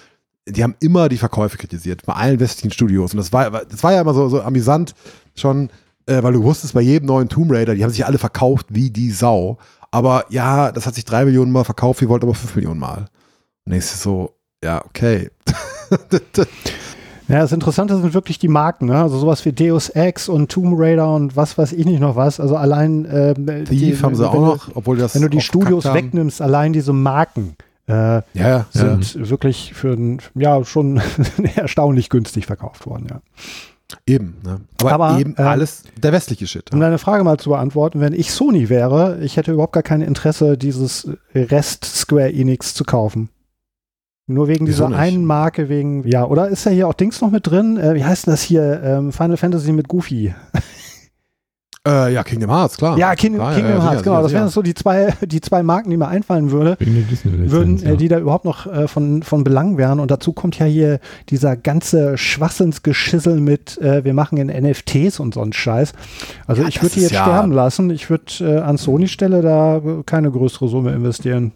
die 0.47 0.63
haben 0.63 0.75
immer 0.81 1.09
die 1.09 1.17
Verkäufe 1.17 1.57
kritisiert, 1.57 2.05
bei 2.05 2.13
allen 2.13 2.39
westlichen 2.39 2.71
Studios. 2.71 3.15
Und 3.15 3.17
das 3.17 3.33
war, 3.33 3.65
das 3.65 3.83
war 3.83 3.95
ja 3.95 4.03
immer 4.03 4.13
so, 4.13 4.29
so 4.29 4.43
amüsant 4.43 4.95
schon, 5.35 5.71
äh, 6.05 6.23
weil 6.23 6.35
du 6.35 6.43
wusstest, 6.43 6.75
bei 6.75 6.83
jedem 6.83 7.07
neuen 7.07 7.31
Tomb 7.31 7.51
Raider, 7.51 7.75
die 7.75 7.83
haben 7.83 7.91
sich 7.91 8.05
alle 8.05 8.19
verkauft 8.19 8.67
wie 8.69 8.91
die 8.91 9.13
Sau. 9.13 9.57
Aber 9.91 10.27
ja, 10.29 10.71
das 10.71 10.85
hat 10.85 10.97
sich 10.97 11.07
drei 11.07 11.25
Millionen 11.25 11.51
Mal 11.51 11.65
verkauft, 11.65 12.03
wir 12.03 12.11
wollten 12.11 12.27
aber 12.27 12.35
fünf 12.35 12.55
Millionen 12.57 12.79
Mal. 12.79 13.07
Und 13.65 13.73
du 13.73 13.81
so, 13.81 14.37
ja, 14.63 14.85
okay. 14.85 15.31
Ja, 17.31 17.39
das 17.40 17.52
Interessante 17.52 17.97
sind 17.97 18.12
wirklich 18.12 18.39
die 18.39 18.48
Marken, 18.48 18.86
ne? 18.86 19.01
Also 19.02 19.19
sowas 19.19 19.44
wie 19.44 19.52
Deus 19.52 19.89
Ex 19.90 20.28
und 20.28 20.51
Tomb 20.51 20.74
Raider 20.78 21.15
und 21.15 21.36
was 21.36 21.57
weiß 21.57 21.73
ich 21.73 21.86
nicht 21.86 22.01
noch 22.01 22.16
was. 22.16 22.40
Also 22.40 22.57
allein 22.57 23.07
ähm, 23.11 23.65
Thief 23.66 24.02
haben 24.02 24.15
sie 24.15 24.28
auch 24.28 24.35
wenn 24.35 24.40
noch, 24.43 24.66
Du, 24.69 24.73
obwohl 24.74 24.97
das 24.97 25.15
wenn 25.15 25.23
du 25.23 25.28
die 25.28 25.40
Studios 25.40 25.85
verkackt 25.85 26.02
haben. 26.05 26.07
wegnimmst, 26.09 26.43
allein 26.43 26.73
diese 26.73 26.93
Marken 26.93 27.57
äh, 27.89 27.93
Ja, 27.93 28.23
ja, 28.35 28.48
ja. 28.48 28.66
sind 28.73 29.31
wirklich 29.31 29.73
für 29.74 29.93
ein, 29.93 30.19
ja 30.35 30.65
schon 30.65 31.01
erstaunlich 31.57 32.09
günstig 32.11 32.47
verkauft 32.47 32.86
worden, 32.86 33.07
ja. 33.11 33.20
Eben, 34.07 34.36
ne? 34.44 34.61
Aber, 34.81 34.93
Aber, 34.93 35.19
eben 35.19 35.35
äh, 35.36 35.43
alles 35.43 35.82
der 36.01 36.12
westliche 36.12 36.47
Shit. 36.47 36.73
Um 36.73 36.78
Ja. 36.81 36.86
deine 36.86 36.98
Frage 36.98 37.24
mal 37.24 37.39
zu 37.39 37.51
beantworten, 37.51 38.01
wenn 38.01 38.12
ich 38.12 38.31
Sony 38.32 38.69
wäre, 38.69 39.19
ich 39.20 39.36
hätte 39.36 39.51
überhaupt 39.52 39.73
gar 39.73 39.82
kein 39.82 40.01
Interesse, 40.01 40.57
dieses 40.57 41.09
Rest 41.35 41.85
Square 41.85 42.32
Enix 42.32 42.73
zu 42.74 42.85
kaufen. 42.85 43.31
Nur 44.32 44.48
wegen 44.48 44.66
Wieso 44.66 44.85
dieser 44.85 44.89
nicht? 44.90 44.98
einen 44.98 45.24
Marke, 45.24 45.69
wegen, 45.69 46.07
ja, 46.09 46.24
oder 46.24 46.48
ist 46.48 46.65
ja 46.65 46.70
hier 46.73 46.89
auch 46.89 46.94
Dings 46.94 47.20
noch 47.20 47.31
mit 47.31 47.47
drin? 47.47 47.77
Äh, 47.77 47.94
wie 47.94 48.05
heißt 48.05 48.27
denn 48.27 48.32
das 48.32 48.43
hier? 48.43 48.81
Ähm, 48.82 49.12
Final 49.12 49.36
Fantasy 49.36 49.73
mit 49.73 49.89
Goofy. 49.89 50.35
Äh, 51.89 52.12
ja, 52.12 52.23
Kingdom 52.24 52.51
Hearts, 52.51 52.77
klar. 52.77 52.98
ja, 52.98 53.15
King, 53.15 53.36
Klar, 53.36 53.55
Kingdom 53.55 53.73
ja, 53.78 53.82
Hearts, 53.82 54.01
sicher, 54.01 54.02
genau. 54.02 54.16
sicher, 54.16 54.23
das 54.24 54.32
wären 54.35 54.48
sicher. 54.48 54.52
so 54.55 54.61
die 54.62 54.74
zwei, 54.74 55.15
die 55.27 55.40
zwei 55.40 55.62
Marken, 55.62 55.89
die 55.89 55.97
mir 55.97 56.09
einfallen 56.09 56.51
würde. 56.51 56.77
Würden, 57.24 57.82
äh, 57.82 57.97
die 57.97 58.09
da 58.09 58.19
überhaupt 58.19 58.44
noch 58.44 58.66
äh, 58.66 58.86
von, 58.86 59.23
von 59.23 59.44
Belang 59.44 59.78
wären. 59.78 59.98
Und 59.98 60.11
dazu 60.11 60.35
kommt 60.35 60.59
ja 60.59 60.66
hier 60.66 61.01
dieser 61.31 61.57
ganze 61.57 62.19
Schwachsinnsgeschissel 62.19 63.40
mit, 63.40 63.78
äh, 63.78 64.05
wir 64.05 64.12
machen 64.12 64.36
in 64.36 64.48
NFTs 64.48 65.20
und 65.20 65.32
so 65.32 65.40
einen 65.40 65.55
Scheiß. 65.55 65.94
Also 66.47 66.61
Ja, 66.61 66.69
ich 66.69 66.82
würde 66.82 66.97
die 66.97 67.01
jetzt 67.01 67.12
ja- 67.12 67.23
sterben 67.23 67.51
lassen. 67.52 67.89
Ich 67.89 68.11
würde 68.11 68.24
äh, 68.40 68.59
an 68.59 68.77
Sony 68.77 69.09
Stelle 69.09 69.40
da 69.40 69.81
keine 70.05 70.31
größere 70.31 70.69
Summe 70.69 70.93
investieren. 70.93 71.52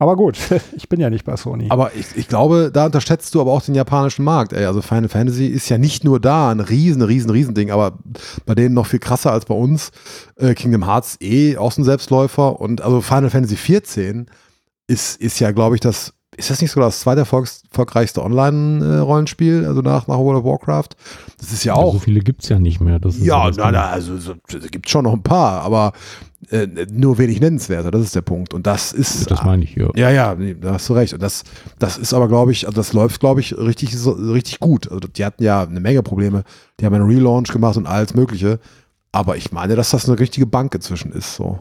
Aber 0.00 0.16
gut, 0.16 0.38
ich 0.76 0.88
bin 0.88 1.00
ja 1.00 1.10
nicht 1.10 1.24
bei 1.24 1.36
Sony. 1.36 1.66
Aber 1.70 1.94
ich, 1.94 2.06
ich 2.16 2.28
glaube, 2.28 2.70
da 2.72 2.86
unterschätzt 2.86 3.34
du 3.34 3.40
aber 3.40 3.52
auch 3.52 3.62
den 3.62 3.74
japanischen 3.74 4.24
Markt. 4.24 4.52
Ey. 4.52 4.64
Also 4.64 4.80
Final 4.80 5.08
Fantasy 5.08 5.46
ist 5.46 5.68
ja 5.68 5.78
nicht 5.78 6.04
nur 6.04 6.20
da 6.20 6.50
ein 6.50 6.60
riesen, 6.60 7.02
riesen, 7.02 7.30
riesen 7.30 7.54
Ding, 7.54 7.70
aber 7.70 7.98
bei 8.46 8.54
denen 8.54 8.74
noch 8.74 8.86
viel 8.86 9.00
krasser 9.00 9.32
als 9.32 9.46
bei 9.46 9.54
uns. 9.54 9.90
Äh, 10.36 10.54
Kingdom 10.54 10.86
Hearts 10.86 11.16
eh 11.20 11.56
auch 11.56 11.72
so 11.72 11.82
ein 11.82 11.84
Selbstläufer 11.84 12.60
und 12.60 12.80
also 12.80 13.00
Final 13.00 13.30
Fantasy 13.30 13.56
14 13.56 14.26
ist, 14.86 15.20
ist 15.20 15.40
ja, 15.40 15.50
glaube 15.50 15.74
ich, 15.74 15.80
das, 15.80 16.14
ist 16.36 16.50
das 16.50 16.62
nicht 16.62 16.70
sogar 16.70 16.88
das 16.88 17.04
zweiterfolgs- 17.04 17.62
erfolgreichste 17.68 18.22
Online-Rollenspiel, 18.22 19.66
also 19.66 19.82
nach, 19.82 20.06
nach 20.06 20.18
World 20.18 20.38
of 20.38 20.44
Warcraft? 20.44 20.90
Das 21.38 21.52
ist 21.52 21.64
ja 21.64 21.74
auch. 21.74 21.94
So 21.94 21.98
viele 21.98 22.20
gibt 22.20 22.44
es 22.44 22.48
ja 22.48 22.58
nicht 22.58 22.80
mehr. 22.80 23.00
Das 23.00 23.16
ist 23.16 23.24
Ja, 23.24 23.50
na, 23.56 23.72
na, 23.72 23.90
also 23.90 24.16
so, 24.16 24.34
es 24.48 24.70
gibt 24.70 24.88
schon 24.88 25.04
noch 25.04 25.12
ein 25.12 25.22
paar, 25.22 25.62
aber 25.62 25.92
äh, 26.50 26.86
nur 26.90 27.18
wenig 27.18 27.40
nennenswerter, 27.40 27.90
das 27.90 28.02
ist 28.02 28.14
der 28.14 28.22
Punkt. 28.22 28.54
Und 28.54 28.66
das 28.66 28.92
ist. 28.92 29.30
Das 29.30 29.44
meine 29.44 29.64
ich, 29.64 29.74
ja. 29.74 29.88
Ja, 29.94 30.10
ja, 30.10 30.34
da 30.34 30.74
hast 30.74 30.88
du 30.88 30.94
recht. 30.94 31.12
Und 31.12 31.22
das, 31.22 31.44
das 31.78 31.98
ist 31.98 32.14
aber, 32.14 32.28
glaube 32.28 32.52
ich, 32.52 32.66
also 32.66 32.76
das 32.76 32.92
läuft, 32.92 33.20
glaube 33.20 33.40
ich, 33.40 33.56
richtig, 33.56 33.96
so, 33.96 34.12
richtig 34.12 34.60
gut. 34.60 34.90
Also 34.90 35.08
die 35.08 35.24
hatten 35.24 35.42
ja 35.42 35.62
eine 35.62 35.80
Menge 35.80 36.02
Probleme. 36.02 36.44
Die 36.80 36.86
haben 36.86 36.94
einen 36.94 37.06
Relaunch 37.06 37.52
gemacht 37.52 37.76
und 37.76 37.86
alles 37.86 38.14
Mögliche. 38.14 38.60
Aber 39.12 39.36
ich 39.36 39.52
meine, 39.52 39.76
dass 39.76 39.90
das 39.90 40.08
eine 40.08 40.18
richtige 40.18 40.46
Bank 40.46 40.74
inzwischen 40.74 41.12
ist. 41.12 41.34
So. 41.34 41.58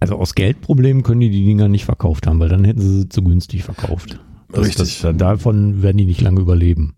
Also 0.00 0.16
aus 0.16 0.34
Geldproblemen 0.34 1.02
können 1.02 1.20
die 1.20 1.30
die 1.30 1.44
Dinger 1.44 1.68
nicht 1.68 1.84
verkauft 1.84 2.26
haben, 2.26 2.40
weil 2.40 2.48
dann 2.48 2.64
hätten 2.64 2.80
sie 2.80 3.00
sie 3.00 3.08
zu 3.08 3.22
günstig 3.22 3.64
verkauft. 3.64 4.20
Das, 4.50 4.66
Richtig. 4.66 5.00
Das, 5.00 5.16
davon 5.16 5.82
werden 5.82 5.98
die 5.98 6.04
nicht 6.04 6.20
lange 6.20 6.40
überleben. 6.40 6.94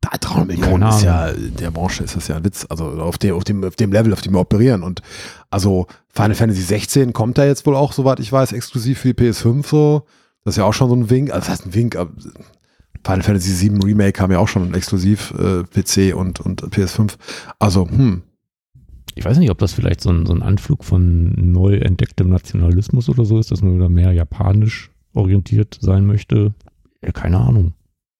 Da 0.00 0.10
300 0.10 0.46
Millionen 0.46 0.88
ist 0.88 1.02
ja, 1.02 1.28
in 1.28 1.56
der 1.56 1.70
Branche 1.72 2.04
ist 2.04 2.14
das 2.14 2.28
ja 2.28 2.36
ein 2.36 2.44
Witz. 2.44 2.66
Also 2.68 2.84
auf 2.84 3.18
dem, 3.18 3.34
auf 3.34 3.44
dem, 3.44 3.64
auf 3.64 3.76
dem 3.76 3.92
Level, 3.92 4.12
auf 4.12 4.20
dem 4.20 4.34
wir 4.34 4.40
operieren. 4.40 4.82
Und 4.82 5.02
also 5.50 5.86
Final 6.08 6.34
Fantasy 6.34 6.62
16 6.62 7.12
kommt 7.12 7.36
da 7.36 7.44
jetzt 7.44 7.66
wohl 7.66 7.74
auch, 7.74 7.92
soweit 7.92 8.20
ich 8.20 8.30
weiß, 8.30 8.52
exklusiv 8.52 9.00
für 9.00 9.12
die 9.12 9.30
PS5 9.30 9.66
so. 9.66 10.06
Das 10.44 10.54
ist 10.54 10.58
ja 10.58 10.64
auch 10.64 10.74
schon 10.74 10.88
so 10.88 10.96
ein 10.96 11.10
Wink. 11.10 11.30
Also 11.30 11.40
das 11.40 11.48
heißt 11.48 11.66
ein 11.66 11.74
Wink. 11.74 11.96
aber 11.96 12.12
Final 13.04 13.22
Fantasy 13.22 13.50
7 13.50 13.82
Remake 13.82 14.12
kam 14.12 14.30
ja 14.30 14.38
auch 14.38 14.48
schon 14.48 14.74
exklusiv 14.74 15.32
äh, 15.38 15.62
PC 15.64 16.14
und, 16.14 16.40
und 16.40 16.62
PS5. 16.62 17.14
Also, 17.58 17.88
hm. 17.88 18.22
Ich 19.14 19.24
weiß 19.24 19.38
nicht, 19.38 19.50
ob 19.50 19.58
das 19.58 19.72
vielleicht 19.72 20.00
so 20.00 20.10
ein, 20.10 20.26
so 20.26 20.32
ein 20.32 20.42
Anflug 20.42 20.84
von 20.84 21.32
neu 21.34 21.78
entdecktem 21.78 22.28
Nationalismus 22.28 23.08
oder 23.08 23.24
so 23.24 23.38
ist, 23.40 23.50
dass 23.50 23.62
man 23.62 23.74
wieder 23.74 23.88
mehr 23.88 24.12
japanisch 24.12 24.90
orientiert 25.12 25.76
sein 25.80 26.06
möchte. 26.06 26.54
Ja, 27.02 27.10
keine 27.10 27.38
Ahnung. 27.38 27.72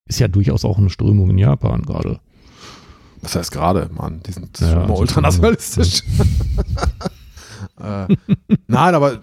Ist 0.09 0.19
ja 0.19 0.29
durchaus 0.29 0.65
auch 0.65 0.79
eine 0.79 0.91
Strömung 0.91 1.31
in 1.31 1.39
Japan 1.39 1.83
gerade. 1.83 2.21
Was 3.21 3.37
heißt 3.37 3.53
gerade, 3.53 3.91
Mann? 3.95 4.21
Die 4.27 4.33
sind 4.33 4.59
Ja, 4.61 4.85
immer 4.85 4.99
ultranationalistisch. 4.99 6.03
äh, 7.81 8.07
nein, 8.67 8.95
aber 8.95 9.19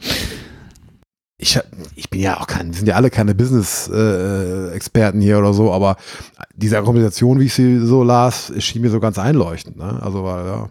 ich, 1.37 1.59
ich 1.95 2.09
bin 2.09 2.21
ja 2.21 2.39
auch 2.39 2.47
kein, 2.47 2.67
wir 2.67 2.75
sind 2.75 2.87
ja 2.87 2.95
alle 2.95 3.09
keine 3.09 3.35
Business-Experten 3.35 5.21
hier 5.21 5.37
oder 5.39 5.53
so, 5.53 5.71
aber 5.73 5.97
diese 6.55 6.77
Argumentation, 6.77 7.39
wie 7.39 7.45
ich 7.45 7.53
sie 7.53 7.79
so 7.79 8.03
las, 8.03 8.53
schien 8.59 8.81
mir 8.81 8.89
so 8.89 8.99
ganz 8.99 9.17
einleuchtend. 9.19 9.77
Ne? 9.77 9.99
Also, 10.01 10.23
weil, 10.23 10.45
ja. 10.45 10.69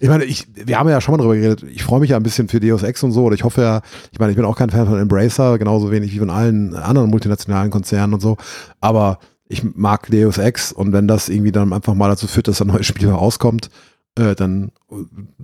Ich 0.00 0.08
meine, 0.08 0.24
ich, 0.24 0.48
wir 0.54 0.78
haben 0.78 0.88
ja 0.88 1.02
schon 1.02 1.12
mal 1.12 1.18
drüber 1.18 1.36
geredet. 1.36 1.62
Ich 1.70 1.82
freue 1.84 2.00
mich 2.00 2.10
ja 2.10 2.16
ein 2.16 2.22
bisschen 2.22 2.48
für 2.48 2.60
Deus 2.60 2.82
Ex 2.82 3.02
und 3.02 3.12
so. 3.12 3.24
Oder 3.24 3.34
ich 3.34 3.44
hoffe 3.44 3.60
ja, 3.60 3.82
ich 4.10 4.18
meine, 4.18 4.30
ich 4.32 4.36
bin 4.36 4.46
auch 4.46 4.56
kein 4.56 4.70
Fan 4.70 4.86
von 4.86 4.98
Embracer, 4.98 5.58
genauso 5.58 5.90
wenig 5.90 6.12
wie 6.14 6.18
von 6.18 6.30
allen 6.30 6.74
anderen 6.74 7.10
multinationalen 7.10 7.70
Konzernen 7.70 8.14
und 8.14 8.20
so. 8.20 8.38
Aber 8.80 9.18
ich 9.48 9.62
mag 9.74 10.08
Deus 10.10 10.38
Ex 10.38 10.72
und 10.72 10.92
wenn 10.92 11.06
das 11.08 11.28
irgendwie 11.28 11.52
dann 11.52 11.72
einfach 11.72 11.94
mal 11.94 12.08
dazu 12.08 12.26
führt, 12.26 12.48
dass 12.48 12.60
ein 12.60 12.68
neues 12.68 12.86
Spiel 12.86 13.10
rauskommt, 13.10 13.70
äh, 14.18 14.34
dann 14.34 14.72
äh, 14.90 14.96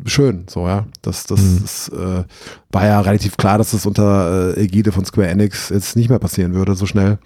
schön, 0.09 0.47
so, 0.49 0.67
ja. 0.67 0.87
Das, 1.03 1.25
das, 1.25 1.41
Mhm. 1.41 1.59
das 1.63 1.89
äh, 1.91 2.25
war 2.71 2.87
ja 2.87 3.01
relativ 3.01 3.37
klar, 3.37 3.59
dass 3.59 3.73
das 3.73 3.87
unter 3.87 4.57
äh, 4.57 4.63
Ägide 4.65 4.93
von 4.93 5.05
Square 5.05 5.29
Enix 5.29 5.69
jetzt 5.69 5.95
nicht 5.97 6.09
mehr 6.09 6.19
passieren 6.19 6.55
würde, 6.55 6.75
so 6.75 6.87
schnell, 6.87 7.19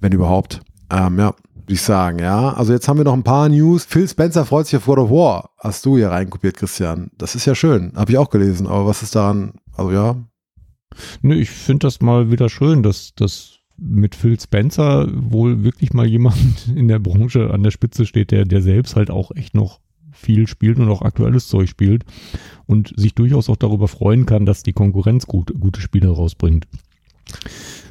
wenn 0.00 0.12
überhaupt. 0.12 0.60
Ähm, 0.90 1.18
ja, 1.18 1.34
würde 1.54 1.72
ich 1.72 1.82
sagen, 1.82 2.18
ja. 2.18 2.52
Also 2.52 2.72
jetzt 2.72 2.86
haben 2.88 2.98
wir 2.98 3.04
noch 3.04 3.12
ein 3.14 3.24
paar 3.24 3.48
News. 3.48 3.84
Phil 3.84 4.08
Spencer 4.08 4.44
freut 4.44 4.66
sich 4.66 4.76
auf 4.76 4.86
God 4.86 4.98
of 4.98 5.10
War. 5.10 5.50
Hast 5.58 5.84
du 5.86 5.96
hier 5.96 6.10
reinkopiert, 6.10 6.56
Christian. 6.56 7.10
Das 7.18 7.34
ist 7.34 7.46
ja 7.46 7.54
schön. 7.54 7.92
Habe 7.96 8.12
ich 8.12 8.18
auch 8.18 8.30
gelesen. 8.30 8.66
Aber 8.66 8.86
was 8.86 9.02
ist 9.02 9.14
daran? 9.14 9.54
Also 9.76 9.90
ja, 9.92 10.16
Nö, 11.22 11.34
ich 11.34 11.50
finde 11.50 11.86
das 11.86 12.00
mal 12.02 12.30
wieder 12.30 12.50
schön, 12.50 12.82
dass, 12.82 13.14
dass 13.14 13.58
mit 13.76 14.14
Phil 14.14 14.38
Spencer 14.38 15.08
wohl 15.12 15.64
wirklich 15.64 15.92
mal 15.92 16.06
jemand 16.06 16.68
in 16.74 16.88
der 16.88 16.98
Branche 16.98 17.50
an 17.50 17.62
der 17.62 17.70
Spitze 17.70 18.06
steht, 18.06 18.30
der, 18.30 18.44
der 18.44 18.62
selbst 18.62 18.96
halt 18.96 19.10
auch 19.10 19.30
echt 19.34 19.54
noch 19.54 19.80
viel 20.12 20.46
spielt 20.46 20.78
und 20.78 20.88
auch 20.88 21.02
aktuelles 21.02 21.48
Zeug 21.48 21.68
spielt 21.68 22.04
und 22.66 22.92
sich 22.96 23.14
durchaus 23.14 23.48
auch 23.48 23.56
darüber 23.56 23.88
freuen 23.88 24.26
kann, 24.26 24.46
dass 24.46 24.62
die 24.62 24.72
Konkurrenz 24.72 25.26
gut, 25.26 25.52
gute 25.58 25.80
Spiele 25.80 26.08
rausbringt. 26.08 26.68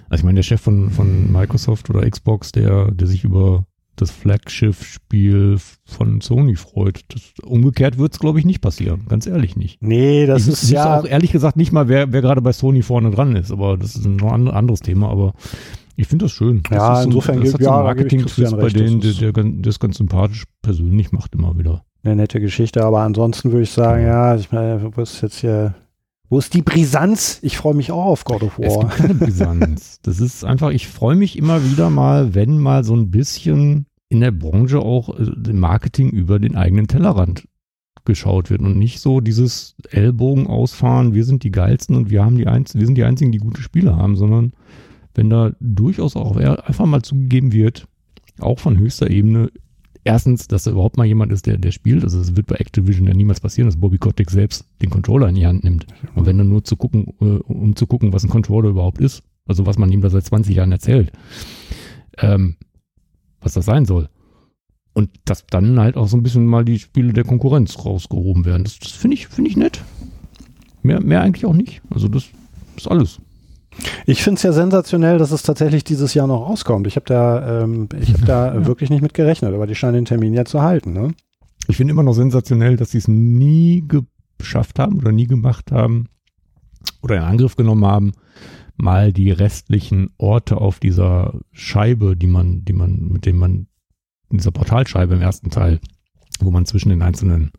Also 0.09 0.21
ich 0.21 0.23
meine, 0.25 0.35
der 0.35 0.43
Chef 0.43 0.61
von, 0.61 0.91
von 0.91 1.31
Microsoft 1.31 1.89
oder 1.89 2.07
Xbox, 2.09 2.51
der, 2.51 2.91
der 2.91 3.07
sich 3.07 3.23
über 3.23 3.65
das 4.01 4.11
Flaggschiff-Spiel 4.11 5.57
von 5.85 6.21
Sony 6.21 6.55
freut. 6.55 7.01
Das, 7.09 7.33
umgekehrt 7.45 7.97
wird 7.97 8.13
es, 8.13 8.19
glaube 8.19 8.39
ich, 8.39 8.45
nicht 8.45 8.61
passieren. 8.61 9.05
Ganz 9.07 9.27
ehrlich 9.27 9.55
nicht. 9.55 9.81
Nee, 9.81 10.25
das 10.25 10.43
ich 10.47 10.53
ist 10.53 10.69
ja. 10.71 10.99
auch 10.99 11.05
ehrlich 11.05 11.31
gesagt 11.31 11.57
nicht 11.57 11.71
mal, 11.71 11.87
wer, 11.87 12.11
wer 12.11 12.21
gerade 12.21 12.41
bei 12.41 12.51
Sony 12.53 12.81
vorne 12.81 13.11
dran 13.11 13.35
ist, 13.35 13.51
aber 13.51 13.77
das 13.77 13.95
ist 13.95 14.05
ein 14.05 14.21
anderes 14.49 14.79
Thema, 14.81 15.09
aber 15.09 15.33
ich 15.95 16.07
finde 16.07 16.25
das 16.25 16.31
schön. 16.31 16.61
Das 16.69 16.77
Ja, 16.77 16.93
ist 16.95 17.03
so, 17.03 17.09
insofern 17.09 17.35
das 17.41 17.43
gibt- 17.43 17.53
hat 17.55 17.61
so 17.61 17.65
ja, 17.69 17.75
einen 17.75 17.83
Marketing-Twist 17.85 18.35
Christian 18.35 18.59
bei 18.59 18.69
denen, 18.69 19.01
das 19.01 19.17
der, 19.17 19.31
der, 19.33 19.43
das 19.43 19.79
ganz 19.79 19.97
sympathisch 19.97 20.45
persönlich 20.61 21.11
macht 21.11 21.35
immer 21.35 21.57
wieder. 21.57 21.83
eine 22.03 22.15
nette 22.15 22.39
Geschichte, 22.39 22.83
aber 22.83 23.01
ansonsten 23.01 23.51
würde 23.51 23.63
ich 23.63 23.71
sagen, 23.71 24.03
ja, 24.03 24.35
ich 24.35 24.51
meine, 24.51 24.91
wo 24.95 25.01
ist 25.01 25.21
jetzt 25.21 25.39
hier, 25.41 25.75
wo 26.29 26.39
ist 26.39 26.53
die 26.53 26.61
Brisanz? 26.61 27.39
Ich 27.43 27.57
freue 27.57 27.75
mich 27.75 27.91
auch 27.91 28.05
auf 28.05 28.23
God 28.23 28.41
of 28.43 28.57
Es 28.57 28.73
War. 28.75 28.85
gibt 28.85 28.95
keine 28.95 29.13
Brisanz. 29.15 29.99
das 30.01 30.19
ist 30.19 30.43
einfach, 30.45 30.71
ich 30.71 30.87
freue 30.87 31.15
mich 31.15 31.37
immer 31.37 31.63
wieder 31.63 31.89
mal, 31.89 32.33
wenn 32.33 32.57
mal 32.57 32.83
so 32.83 32.95
ein 32.95 33.11
bisschen 33.11 33.85
in 34.11 34.19
der 34.19 34.31
Branche 34.31 34.79
auch 34.79 35.17
äh, 35.17 35.23
im 35.49 35.59
Marketing 35.59 36.09
über 36.09 36.37
den 36.37 36.55
eigenen 36.55 36.87
Tellerrand 36.87 37.47
geschaut 38.03 38.49
wird 38.49 38.61
und 38.61 38.77
nicht 38.77 38.99
so 38.99 39.21
dieses 39.21 39.75
Ellbogen 39.89 40.47
ausfahren, 40.47 41.13
wir 41.13 41.23
sind 41.23 41.43
die 41.43 41.51
geilsten 41.51 41.95
und 41.95 42.09
wir 42.09 42.25
haben 42.25 42.35
die 42.35 42.47
Einz 42.47 42.75
wir 42.75 42.85
sind 42.85 42.95
die 42.95 43.03
einzigen, 43.03 43.31
die 43.31 43.37
gute 43.37 43.61
Spiele 43.61 43.95
haben, 43.95 44.17
sondern 44.17 44.53
wenn 45.15 45.29
da 45.29 45.51
durchaus 45.59 46.15
auch 46.15 46.35
einfach 46.35 46.85
mal 46.85 47.01
zugegeben 47.03 47.53
wird, 47.53 47.87
auch 48.39 48.59
von 48.59 48.77
höchster 48.77 49.09
Ebene, 49.09 49.49
erstens, 50.03 50.47
dass 50.47 50.63
da 50.63 50.71
überhaupt 50.71 50.97
mal 50.97 51.05
jemand 51.05 51.31
ist, 51.31 51.45
der, 51.45 51.57
der 51.57 51.71
spielt. 51.71 52.03
Also 52.03 52.19
es 52.19 52.35
wird 52.35 52.47
bei 52.47 52.55
Activision 52.55 53.07
ja 53.07 53.13
niemals 53.13 53.39
passieren, 53.39 53.67
dass 53.67 53.79
Bobby 53.79 53.97
Kotick 53.97 54.31
selbst 54.31 54.65
den 54.81 54.89
Controller 54.89 55.29
in 55.29 55.35
die 55.35 55.45
Hand 55.45 55.63
nimmt. 55.63 55.85
Und 56.15 56.25
wenn 56.25 56.37
dann 56.37 56.49
nur 56.49 56.63
zu 56.63 56.75
gucken, 56.75 57.13
äh, 57.21 57.25
um 57.25 57.75
zu 57.75 57.87
gucken, 57.87 58.13
was 58.13 58.23
ein 58.23 58.29
Controller 58.29 58.69
überhaupt 58.69 58.99
ist, 58.99 59.23
also 59.45 59.65
was 59.65 59.77
man 59.77 59.91
ihm 59.91 60.01
da 60.01 60.09
seit 60.09 60.25
20 60.25 60.55
Jahren 60.55 60.71
erzählt, 60.71 61.11
ähm, 62.17 62.55
was 63.41 63.53
das 63.53 63.65
sein 63.65 63.85
soll. 63.85 64.09
Und 64.93 65.09
dass 65.25 65.45
dann 65.47 65.79
halt 65.79 65.95
auch 65.95 66.07
so 66.07 66.17
ein 66.17 66.23
bisschen 66.23 66.45
mal 66.45 66.65
die 66.65 66.79
Spiele 66.79 67.13
der 67.13 67.23
Konkurrenz 67.23 67.85
rausgehoben 67.85 68.45
werden. 68.45 68.63
Das, 68.63 68.77
das 68.79 68.91
finde 68.91 69.15
ich, 69.15 69.27
finde 69.27 69.49
ich 69.49 69.57
nett. 69.57 69.81
Mehr, 70.83 70.99
mehr 71.01 71.21
eigentlich 71.21 71.45
auch 71.45 71.53
nicht. 71.53 71.81
Also 71.89 72.07
das 72.07 72.25
ist 72.75 72.89
alles. 72.89 73.19
Ich 74.05 74.21
finde 74.21 74.37
es 74.37 74.43
ja 74.43 74.51
sensationell, 74.51 75.17
dass 75.17 75.31
es 75.31 75.43
tatsächlich 75.43 75.85
dieses 75.85 76.13
Jahr 76.13 76.27
noch 76.27 76.49
rauskommt. 76.49 76.87
Ich 76.87 76.97
habe 76.97 77.05
da, 77.05 77.63
ähm, 77.63 77.87
ich 77.99 78.13
hab 78.13 78.25
da 78.25 78.53
Ja. 78.55 78.65
wirklich 78.65 78.89
nicht 78.89 79.01
mit 79.01 79.13
gerechnet, 79.13 79.53
aber 79.53 79.65
die 79.65 79.75
scheinen 79.75 79.93
den 79.93 80.05
Termin 80.05 80.33
ja 80.33 80.43
zu 80.43 80.61
halten. 80.61 80.91
Ne? 80.91 81.13
Ich 81.67 81.77
finde 81.77 81.91
immer 81.93 82.03
noch 82.03 82.13
sensationell, 82.13 82.75
dass 82.75 82.91
sie 82.91 82.97
es 82.97 83.07
nie 83.07 83.85
geschafft 84.37 84.77
haben 84.77 84.97
oder 84.99 85.13
nie 85.13 85.27
gemacht 85.27 85.71
haben 85.71 86.07
oder 87.01 87.15
in 87.17 87.23
Angriff 87.23 87.55
genommen 87.55 87.85
haben, 87.85 88.11
mal 88.81 89.13
die 89.13 89.31
restlichen 89.31 90.09
Orte 90.17 90.57
auf 90.57 90.79
dieser 90.79 91.39
Scheibe, 91.51 92.17
die 92.17 92.27
man, 92.27 92.65
die 92.65 92.73
man, 92.73 93.09
mit 93.09 93.25
dem 93.25 93.37
man, 93.37 93.67
in 94.29 94.37
dieser 94.37 94.51
Portalscheibe 94.51 95.13
im 95.13 95.21
ersten 95.21 95.49
Teil, 95.49 95.79
wo 96.39 96.51
man 96.51 96.65
zwischen 96.65 96.89
den 96.89 97.01
einzelnen 97.01 97.51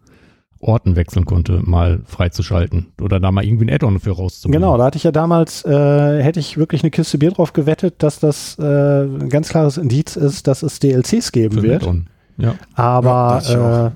Orten 0.58 0.96
wechseln 0.96 1.24
konnte, 1.24 1.60
mal 1.62 2.00
freizuschalten 2.06 2.92
oder 3.00 3.20
da 3.20 3.32
mal 3.32 3.44
irgendwie 3.44 3.66
ein 3.66 3.70
Add-on 3.70 4.00
für 4.00 4.12
rauszubringen. 4.12 4.60
Genau, 4.60 4.78
da 4.78 4.84
hatte 4.84 4.96
ich 4.96 5.04
ja 5.04 5.12
damals, 5.12 5.64
äh, 5.64 6.22
hätte 6.22 6.40
ich 6.40 6.56
wirklich 6.56 6.82
eine 6.82 6.90
Kiste 6.90 7.18
Bier 7.18 7.32
drauf 7.32 7.52
gewettet, 7.52 8.02
dass 8.02 8.20
das 8.20 8.58
äh, 8.58 9.02
ein 9.02 9.28
ganz 9.28 9.48
klares 9.48 9.76
Indiz 9.76 10.16
ist, 10.16 10.46
dass 10.46 10.62
es 10.62 10.78
DLCs 10.78 11.32
geben 11.32 11.56
für 11.56 11.62
wird. 11.62 11.88
Ja. 12.38 12.54
Aber 12.74 13.42
Ja, 13.44 13.86
äh, 13.88 13.90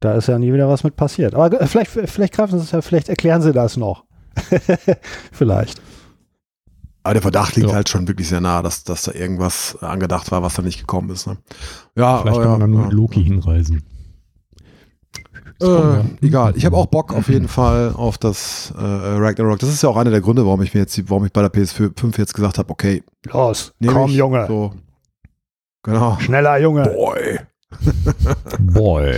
da 0.00 0.14
ist 0.14 0.28
ja 0.28 0.38
nie 0.38 0.52
wieder 0.52 0.68
was 0.68 0.82
mit 0.82 0.96
passiert. 0.96 1.34
Aber 1.34 1.60
äh, 1.60 1.66
vielleicht, 1.66 1.90
vielleicht 1.90 2.32
greifen 2.32 2.58
sie 2.58 2.64
es 2.64 2.70
ja, 2.70 2.80
vielleicht 2.80 3.08
erklären 3.08 3.42
sie 3.42 3.52
das 3.52 3.76
noch. 3.76 4.04
vielleicht. 5.32 5.80
Aber 7.02 7.14
der 7.14 7.22
Verdacht 7.22 7.56
liegt 7.56 7.68
Ja. 7.68 7.74
halt 7.74 7.88
schon 7.88 8.06
wirklich 8.08 8.28
sehr 8.28 8.40
nah, 8.40 8.62
dass, 8.62 8.84
dass 8.84 9.02
da 9.04 9.12
irgendwas 9.12 9.76
angedacht 9.82 10.30
war, 10.30 10.42
was 10.42 10.54
da 10.54 10.62
nicht 10.62 10.80
gekommen 10.80 11.10
ist. 11.10 11.26
Ne? 11.26 11.38
Ja, 11.96 12.18
Vielleicht 12.18 12.40
kann 12.40 12.50
man 12.50 12.52
ja, 12.52 12.58
dann 12.58 12.70
nur 12.70 12.80
ja. 12.80 12.86
mit 12.86 12.94
Loki 12.94 13.24
hinreisen. 13.24 13.82
Äh, 15.62 16.02
egal. 16.26 16.54
Ich 16.56 16.64
habe 16.64 16.76
auch 16.76 16.86
Bock 16.86 17.12
auf 17.12 17.28
jeden 17.28 17.48
Fall 17.48 17.92
auf 17.94 18.16
das 18.16 18.72
äh, 18.78 18.82
Ragnarok. 18.82 19.58
Das 19.58 19.68
ist 19.68 19.82
ja 19.82 19.88
auch 19.90 19.96
einer 19.96 20.10
der 20.10 20.22
Gründe, 20.22 20.44
warum 20.46 20.62
ich 20.62 20.72
mir 20.72 20.80
jetzt, 20.80 21.10
warum 21.10 21.26
ich 21.26 21.32
bei 21.32 21.42
der 21.42 21.52
PS5 21.52 22.18
jetzt 22.18 22.32
gesagt 22.34 22.56
habe, 22.58 22.70
okay, 22.70 23.02
Los, 23.26 23.74
komm 23.86 24.10
ich, 24.10 24.16
Junge, 24.16 24.46
So. 24.46 24.72
Genau. 25.82 26.18
schneller 26.20 26.58
Junge. 26.58 26.82
Boy, 26.84 27.38
Boy. 28.60 29.14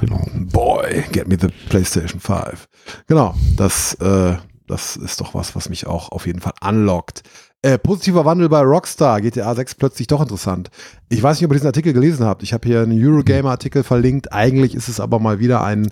Genau. 0.00 0.26
boy, 0.34 1.04
get 1.12 1.28
me 1.28 1.36
the 1.40 1.48
PlayStation 1.68 2.18
5. 2.18 2.66
Genau. 3.06 3.34
Das, 3.56 3.94
äh, 4.00 4.36
das 4.66 4.96
ist 4.96 5.20
doch 5.20 5.34
was, 5.34 5.54
was 5.54 5.68
mich 5.68 5.86
auch 5.86 6.10
auf 6.10 6.26
jeden 6.26 6.40
Fall 6.40 6.54
anlockt. 6.60 7.22
Äh, 7.62 7.78
positiver 7.78 8.26
Wandel 8.26 8.50
bei 8.50 8.60
Rockstar, 8.60 9.22
GTA 9.22 9.54
6 9.54 9.76
plötzlich 9.76 10.06
doch 10.06 10.20
interessant. 10.20 10.70
Ich 11.08 11.22
weiß 11.22 11.38
nicht, 11.38 11.46
ob 11.46 11.52
ihr 11.52 11.54
diesen 11.54 11.68
Artikel 11.68 11.94
gelesen 11.94 12.26
habt. 12.26 12.42
Ich 12.42 12.52
habe 12.52 12.68
hier 12.68 12.82
einen 12.82 13.02
Eurogamer-Artikel 13.02 13.82
verlinkt. 13.82 14.34
Eigentlich 14.34 14.74
ist 14.74 14.88
es 14.88 15.00
aber 15.00 15.18
mal 15.18 15.38
wieder 15.38 15.64
ein, 15.64 15.90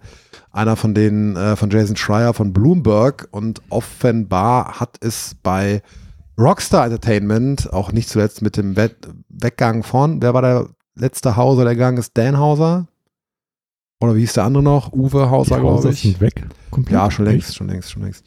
einer 0.50 0.76
von 0.76 0.94
denen, 0.94 1.34
äh, 1.36 1.56
von 1.56 1.70
Jason 1.70 1.96
Schreier 1.96 2.34
von 2.34 2.52
Bloomberg 2.52 3.28
und 3.30 3.62
offenbar 3.70 4.80
hat 4.80 4.96
es 5.00 5.34
bei 5.42 5.82
Rockstar 6.38 6.84
Entertainment, 6.84 7.72
auch 7.72 7.90
nicht 7.92 8.08
zuletzt 8.08 8.42
mit 8.42 8.56
dem 8.56 8.76
We 8.76 8.90
Weggang 9.30 9.82
von, 9.82 10.20
wer 10.20 10.34
war 10.34 10.42
der 10.42 10.68
letzte 10.94 11.36
Hauser, 11.36 11.64
der 11.64 11.74
gegangen 11.74 11.98
ist? 11.98 12.18
Dan 12.18 12.38
Hauser? 12.38 12.86
Oder 14.02 14.16
wie 14.16 14.20
hieß 14.20 14.32
der 14.34 14.44
andere 14.44 14.62
noch? 14.62 14.92
Uwe 14.92 15.30
Hauser, 15.30 15.60
glaube 15.60 15.88
ich. 15.90 16.02
sind 16.02 16.20
weg. 16.20 16.44
Komplett. 16.70 16.94
Ja, 16.94 17.10
schon 17.10 17.24
längst, 17.26 17.54
schon 17.54 17.68
längst, 17.68 17.90
schon 17.90 18.02
längst. 18.02 18.24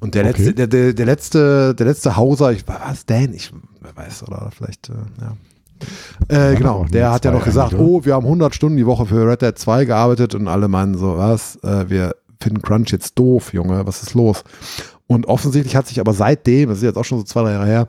Und 0.00 0.14
der 0.14 0.26
Okay. 0.26 0.42
letzte, 0.42 0.54
der, 0.54 0.66
der, 0.66 0.92
der 0.92 1.06
letzte, 1.06 1.74
der 1.74 1.86
letzte 1.86 2.16
Hauser, 2.16 2.52
ich 2.52 2.66
was, 2.66 3.06
Dan, 3.06 3.32
ich 3.32 3.52
wer 3.80 3.96
weiß, 3.96 4.22
oder 4.24 4.50
vielleicht, 4.54 4.90
äh, 4.90 4.92
ja. 5.20 5.36
Äh, 6.28 6.54
genau, 6.56 6.84
der 6.90 7.10
hat 7.12 7.24
ja 7.24 7.30
noch 7.32 7.44
gesagt, 7.44 7.74
oh, 7.74 8.04
wir 8.04 8.14
haben 8.14 8.24
100 8.24 8.54
Stunden 8.54 8.76
die 8.76 8.86
Woche 8.86 9.06
für 9.06 9.26
Red 9.28 9.42
Dead 9.42 9.56
2 9.58 9.84
gearbeitet 9.84 10.34
und 10.34 10.48
alle 10.48 10.68
meinen 10.68 10.96
so, 10.96 11.18
was, 11.18 11.56
äh, 11.62 11.88
wir 11.88 12.14
finden 12.40 12.62
Crunch 12.62 12.90
jetzt 12.92 13.18
doof, 13.18 13.52
Junge, 13.52 13.86
was 13.86 14.02
ist 14.02 14.14
los? 14.14 14.44
Und 15.06 15.26
offensichtlich 15.26 15.76
hat 15.76 15.86
sich 15.86 16.00
aber 16.00 16.12
seitdem, 16.12 16.68
das 16.70 16.78
ist 16.78 16.84
jetzt 16.84 16.96
auch 16.96 17.04
schon 17.04 17.18
so 17.18 17.24
zwei, 17.24 17.42
drei 17.42 17.52
Jahre 17.52 17.66
her, 17.66 17.88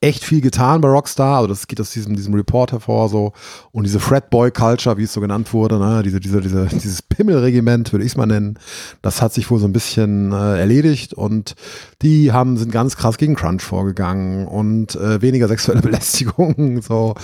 echt 0.00 0.24
viel 0.24 0.40
getan 0.40 0.80
bei 0.80 0.88
Rockstar. 0.88 1.36
Also 1.36 1.48
das 1.48 1.66
geht 1.66 1.80
aus 1.80 1.90
diesem, 1.90 2.16
diesem 2.16 2.34
Report 2.34 2.72
hervor 2.72 3.08
so. 3.08 3.32
Und 3.72 3.84
diese 3.84 4.00
Fratboy-Culture, 4.00 4.98
wie 4.98 5.04
es 5.04 5.12
so 5.12 5.20
genannt 5.20 5.52
wurde, 5.52 5.78
ne? 5.78 6.02
diese, 6.02 6.20
diese, 6.20 6.40
diese, 6.40 6.66
dieses 6.72 7.02
Pimmelregiment, 7.02 7.92
würde 7.92 8.04
ich 8.04 8.12
es 8.12 8.16
mal 8.16 8.26
nennen, 8.26 8.58
das 9.02 9.22
hat 9.22 9.32
sich 9.32 9.50
wohl 9.50 9.58
so 9.58 9.66
ein 9.66 9.72
bisschen 9.72 10.32
äh, 10.32 10.58
erledigt 10.58 11.14
und 11.14 11.54
die 12.02 12.32
haben, 12.32 12.56
sind 12.56 12.72
ganz 12.72 12.96
krass 12.96 13.16
gegen 13.16 13.36
Crunch 13.36 13.62
vorgegangen 13.62 14.46
und 14.46 14.94
äh, 14.96 15.22
weniger 15.22 15.48
sexuelle 15.48 15.80
Belästigung 15.82 16.82
so 16.82 17.14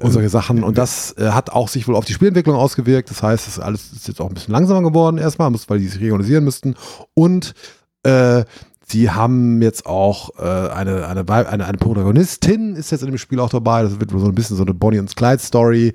und 0.00 0.12
solche 0.12 0.28
Sachen. 0.28 0.62
Und 0.62 0.78
das 0.78 1.16
äh, 1.18 1.30
hat 1.30 1.50
auch 1.50 1.68
sich 1.68 1.88
wohl 1.88 1.96
auf 1.96 2.04
die 2.04 2.12
Spielentwicklung 2.12 2.56
ausgewirkt. 2.56 3.10
Das 3.10 3.22
heißt, 3.22 3.46
das 3.46 3.58
alles 3.58 3.92
ist 3.92 4.08
jetzt 4.08 4.20
auch 4.20 4.28
ein 4.28 4.34
bisschen 4.34 4.52
langsamer 4.52 4.82
geworden 4.82 5.18
erstmal, 5.18 5.52
weil 5.66 5.78
die 5.78 5.88
sich 5.88 6.00
regionalisieren 6.00 6.44
müssten. 6.44 6.74
Und 7.14 7.54
äh, 8.02 8.44
Sie 8.90 9.08
haben 9.08 9.62
jetzt 9.62 9.86
auch 9.86 10.30
äh, 10.38 10.42
eine, 10.42 11.06
eine, 11.06 11.28
eine, 11.28 11.64
eine 11.66 11.78
Protagonistin 11.78 12.74
ist 12.74 12.90
jetzt 12.90 13.02
in 13.02 13.08
dem 13.08 13.18
Spiel 13.18 13.38
auch 13.38 13.50
dabei. 13.50 13.84
Das 13.84 14.00
wird 14.00 14.12
wohl 14.12 14.18
so 14.18 14.26
ein 14.26 14.34
bisschen 14.34 14.56
so 14.56 14.64
eine 14.64 14.74
Bonnie 14.74 14.98
und 14.98 15.14
Clyde 15.14 15.38
Story. 15.38 15.92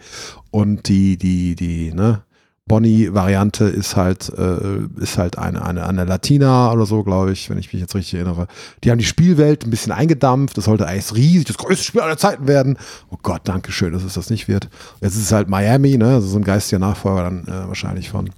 Und 0.50 0.88
die, 0.88 1.18
die, 1.18 1.56
die, 1.56 1.94
ne, 1.94 2.24
Bonnie-Variante 2.68 3.66
ist 3.66 3.98
halt, 3.98 4.30
äh, 4.30 4.80
ist 4.98 5.18
halt 5.18 5.38
eine, 5.38 5.66
eine, 5.66 5.86
eine 5.86 6.06
Latina 6.06 6.72
oder 6.72 6.86
so, 6.86 7.04
glaube 7.04 7.34
ich, 7.34 7.50
wenn 7.50 7.58
ich 7.58 7.74
mich 7.74 7.82
jetzt 7.82 7.96
richtig 7.96 8.14
erinnere. 8.14 8.48
Die 8.84 8.92
haben 8.92 8.98
die 8.98 9.04
Spielwelt 9.04 9.66
ein 9.66 9.72
bisschen 9.72 9.92
eingedampft. 9.92 10.58
Das 10.58 10.64
sollte 10.64 10.88
eigentlich 10.88 11.14
riesig, 11.14 11.46
das 11.46 11.58
größte 11.58 11.84
Spiel 11.84 12.00
aller 12.02 12.18
Zeiten 12.18 12.48
werden. 12.48 12.78
Oh 13.12 13.18
Gott, 13.22 13.42
danke 13.44 13.74
schön, 13.74 13.92
dass 13.92 14.04
es 14.06 14.14
das 14.14 14.30
nicht 14.30 14.48
wird. 14.48 14.70
Jetzt 15.02 15.16
ist 15.16 15.24
es 15.24 15.32
halt 15.34 15.50
Miami, 15.50 15.98
ne, 15.98 16.16
also 16.16 16.28
so 16.28 16.38
ein 16.38 16.46
geistiger 16.46 16.80
Nachfolger 16.80 17.24
dann 17.24 17.44
äh, 17.44 17.68
wahrscheinlich 17.68 18.10
von 18.10 18.30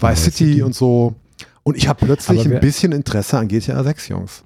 Vice 0.00 0.22
City, 0.22 0.44
City. 0.44 0.62
und 0.62 0.74
so. 0.74 1.16
Und 1.64 1.76
ich 1.76 1.88
habe 1.88 2.04
plötzlich 2.06 2.38
Aber 2.40 2.46
ein 2.48 2.52
wer- 2.52 2.60
bisschen 2.60 2.92
Interesse 2.92 3.36
an 3.38 3.48
GTA 3.48 3.82
6, 3.82 4.08
Jungs. 4.08 4.44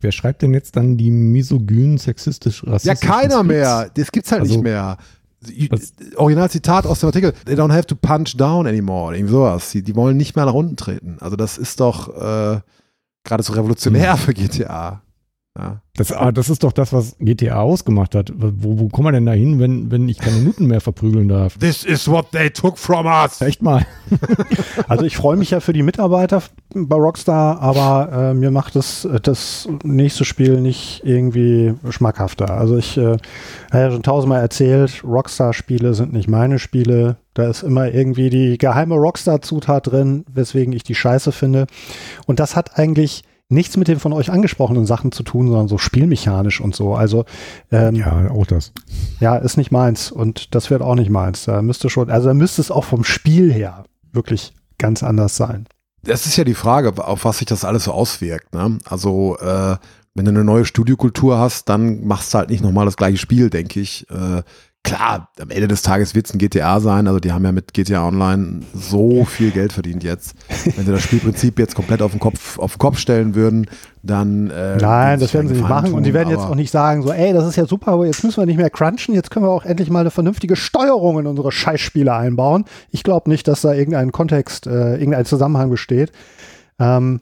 Wer 0.00 0.10
schreibt 0.12 0.42
denn 0.42 0.52
jetzt 0.52 0.76
dann 0.76 0.96
die 0.96 1.10
misogynen, 1.10 1.96
sexistisch, 1.98 2.62
Ja, 2.64 2.72
rassistischen 2.72 3.08
keiner 3.10 3.34
Tweets? 3.36 3.46
mehr. 3.46 3.90
Das 3.94 4.10
gibt's 4.12 4.32
halt 4.32 4.42
Also- 4.42 4.54
nicht 4.54 4.64
mehr. 4.64 4.98
Originalzitat 6.16 6.86
aus 6.86 7.00
dem 7.00 7.08
Artikel, 7.08 7.32
they 7.44 7.54
don't 7.54 7.72
have 7.72 7.86
to 7.86 7.94
punch 7.94 8.34
down 8.36 8.66
anymore, 8.66 9.14
irgendwie 9.16 9.32
sowas. 9.32 9.70
Die, 9.72 9.82
die 9.82 9.94
wollen 9.94 10.16
nicht 10.16 10.36
mehr 10.36 10.46
nach 10.46 10.54
unten 10.54 10.76
treten. 10.76 11.18
Also 11.20 11.36
das 11.36 11.58
ist 11.58 11.80
doch 11.80 12.08
äh, 12.08 12.60
geradezu 13.24 13.52
revolutionär 13.52 14.16
für 14.16 14.32
GTA. 14.34 15.02
Ja. 15.56 15.80
Das, 15.96 16.10
ah, 16.10 16.32
das 16.32 16.50
ist 16.50 16.64
doch 16.64 16.72
das, 16.72 16.92
was 16.92 17.16
GTA 17.20 17.60
ausgemacht 17.60 18.16
hat. 18.16 18.32
Wo, 18.36 18.80
wo 18.80 18.88
kommen 18.88 19.06
wir 19.06 19.12
denn 19.12 19.26
da 19.26 19.32
hin, 19.32 19.60
wenn, 19.60 19.88
wenn 19.92 20.08
ich 20.08 20.18
keine 20.18 20.38
Minuten 20.38 20.66
mehr 20.66 20.80
verprügeln 20.80 21.28
darf? 21.28 21.56
This 21.58 21.84
is 21.84 22.08
what 22.08 22.32
they 22.32 22.50
took 22.50 22.76
from 22.76 23.06
us. 23.06 23.40
Echt 23.40 23.62
mal. 23.62 23.86
Also 24.88 25.04
ich 25.04 25.16
freue 25.16 25.36
mich 25.36 25.50
ja 25.50 25.60
für 25.60 25.72
die 25.72 25.82
Mitarbeiter 25.82 26.42
bei 26.74 26.96
Rockstar, 26.96 27.60
aber 27.60 28.12
äh, 28.12 28.34
mir 28.34 28.50
macht 28.50 28.76
es 28.76 29.04
äh, 29.04 29.20
das 29.20 29.68
nächste 29.82 30.24
Spiel 30.24 30.60
nicht 30.60 31.02
irgendwie 31.04 31.74
schmackhafter. 31.88 32.50
Also 32.50 32.76
ich 32.76 32.96
äh, 32.96 33.16
habe 33.72 33.82
ja 33.84 33.90
schon 33.90 34.02
tausendmal 34.02 34.40
erzählt, 34.40 35.02
Rockstar-Spiele 35.04 35.94
sind 35.94 36.12
nicht 36.12 36.28
meine 36.28 36.58
Spiele. 36.58 37.16
Da 37.32 37.48
ist 37.48 37.62
immer 37.62 37.92
irgendwie 37.92 38.30
die 38.30 38.58
geheime 38.58 38.96
Rockstar-Zutat 38.96 39.90
drin, 39.90 40.24
weswegen 40.28 40.72
ich 40.72 40.82
die 40.82 40.94
scheiße 40.94 41.32
finde. 41.32 41.66
Und 42.26 42.40
das 42.40 42.56
hat 42.56 42.78
eigentlich 42.78 43.24
nichts 43.48 43.76
mit 43.76 43.88
den 43.88 44.00
von 44.00 44.12
euch 44.12 44.30
angesprochenen 44.30 44.86
Sachen 44.86 45.12
zu 45.12 45.22
tun, 45.22 45.48
sondern 45.48 45.68
so 45.68 45.78
spielmechanisch 45.78 46.60
und 46.60 46.74
so. 46.74 46.94
Also 46.94 47.24
ähm, 47.70 47.94
ja. 47.94 48.22
Ja, 48.22 48.30
auch 48.30 48.46
das. 48.46 48.72
ist 49.42 49.56
nicht 49.56 49.70
meins 49.70 50.10
und 50.10 50.54
das 50.54 50.70
wird 50.70 50.82
auch 50.82 50.94
nicht 50.94 51.10
meins. 51.10 51.44
Da 51.44 51.62
müsste 51.62 51.90
schon, 51.90 52.10
also 52.10 52.28
da 52.28 52.34
müsste 52.34 52.60
es 52.60 52.70
auch 52.70 52.84
vom 52.84 53.04
Spiel 53.04 53.52
her 53.52 53.84
wirklich 54.12 54.54
ganz 54.78 55.02
anders 55.02 55.36
sein. 55.36 55.66
Das 56.02 56.26
ist 56.26 56.36
ja 56.36 56.44
die 56.44 56.54
Frage, 56.54 56.92
auf 57.06 57.24
was 57.24 57.38
sich 57.38 57.46
das 57.46 57.64
alles 57.64 57.84
so 57.84 57.92
auswirkt. 57.92 58.54
Ne? 58.54 58.78
Also, 58.84 59.38
äh, 59.38 59.76
wenn 60.14 60.26
du 60.26 60.30
eine 60.30 60.44
neue 60.44 60.64
Studiokultur 60.64 61.38
hast, 61.38 61.68
dann 61.68 62.04
machst 62.04 62.32
du 62.32 62.38
halt 62.38 62.50
nicht 62.50 62.62
nochmal 62.62 62.84
das 62.84 62.96
gleiche 62.96 63.18
Spiel, 63.18 63.50
denke 63.50 63.80
ich. 63.80 64.08
Äh, 64.10 64.42
klar, 64.84 65.28
am 65.40 65.50
Ende 65.50 65.66
des 65.66 65.82
Tages 65.82 66.14
wird 66.14 66.26
es 66.26 66.34
ein 66.34 66.38
GTA 66.38 66.78
sein. 66.78 67.08
Also, 67.08 67.18
die 67.18 67.32
haben 67.32 67.44
ja 67.44 67.50
mit 67.50 67.74
GTA 67.74 68.06
Online 68.06 68.60
so 68.72 69.24
viel 69.24 69.50
Geld 69.50 69.72
verdient 69.72 70.04
jetzt. 70.04 70.34
Wenn 70.76 70.84
sie 70.86 70.92
das 70.92 71.02
Spielprinzip 71.02 71.58
jetzt 71.58 71.74
komplett 71.74 72.02
auf 72.02 72.12
den 72.12 72.20
Kopf, 72.20 72.58
auf 72.58 72.74
den 72.74 72.78
Kopf 72.78 72.98
stellen 72.98 73.34
würden, 73.34 73.66
dann. 74.02 74.50
Äh, 74.50 74.76
Nein, 74.76 75.18
das 75.18 75.34
werden 75.34 75.48
sie 75.48 75.54
nicht 75.54 75.68
machen 75.68 75.94
und 75.94 76.04
die 76.04 76.10
tun, 76.10 76.18
werden 76.18 76.30
jetzt 76.30 76.44
auch 76.44 76.54
nicht 76.54 76.70
sagen, 76.70 77.02
so, 77.02 77.12
ey, 77.12 77.32
das 77.32 77.46
ist 77.48 77.56
ja 77.56 77.66
super, 77.66 77.92
aber 77.92 78.06
jetzt 78.06 78.22
müssen 78.22 78.40
wir 78.40 78.46
nicht 78.46 78.58
mehr 78.58 78.70
crunchen, 78.70 79.14
jetzt 79.14 79.30
können 79.30 79.46
wir 79.46 79.50
auch 79.50 79.64
endlich 79.64 79.90
mal 79.90 80.00
eine 80.00 80.10
vernünftige 80.10 80.54
Steuerung 80.54 81.18
in 81.18 81.26
unsere 81.26 81.50
Scheißspiele 81.50 82.14
einbauen. 82.14 82.64
Ich 82.90 83.02
glaube 83.02 83.30
nicht, 83.30 83.48
dass 83.48 83.62
da 83.62 83.72
irgendein 83.72 84.12
Kontext, 84.12 84.66
äh, 84.66 84.96
irgendein 84.96 85.24
Zusammenhang 85.24 85.70
besteht. 85.70 86.12
Ähm, 86.78 87.20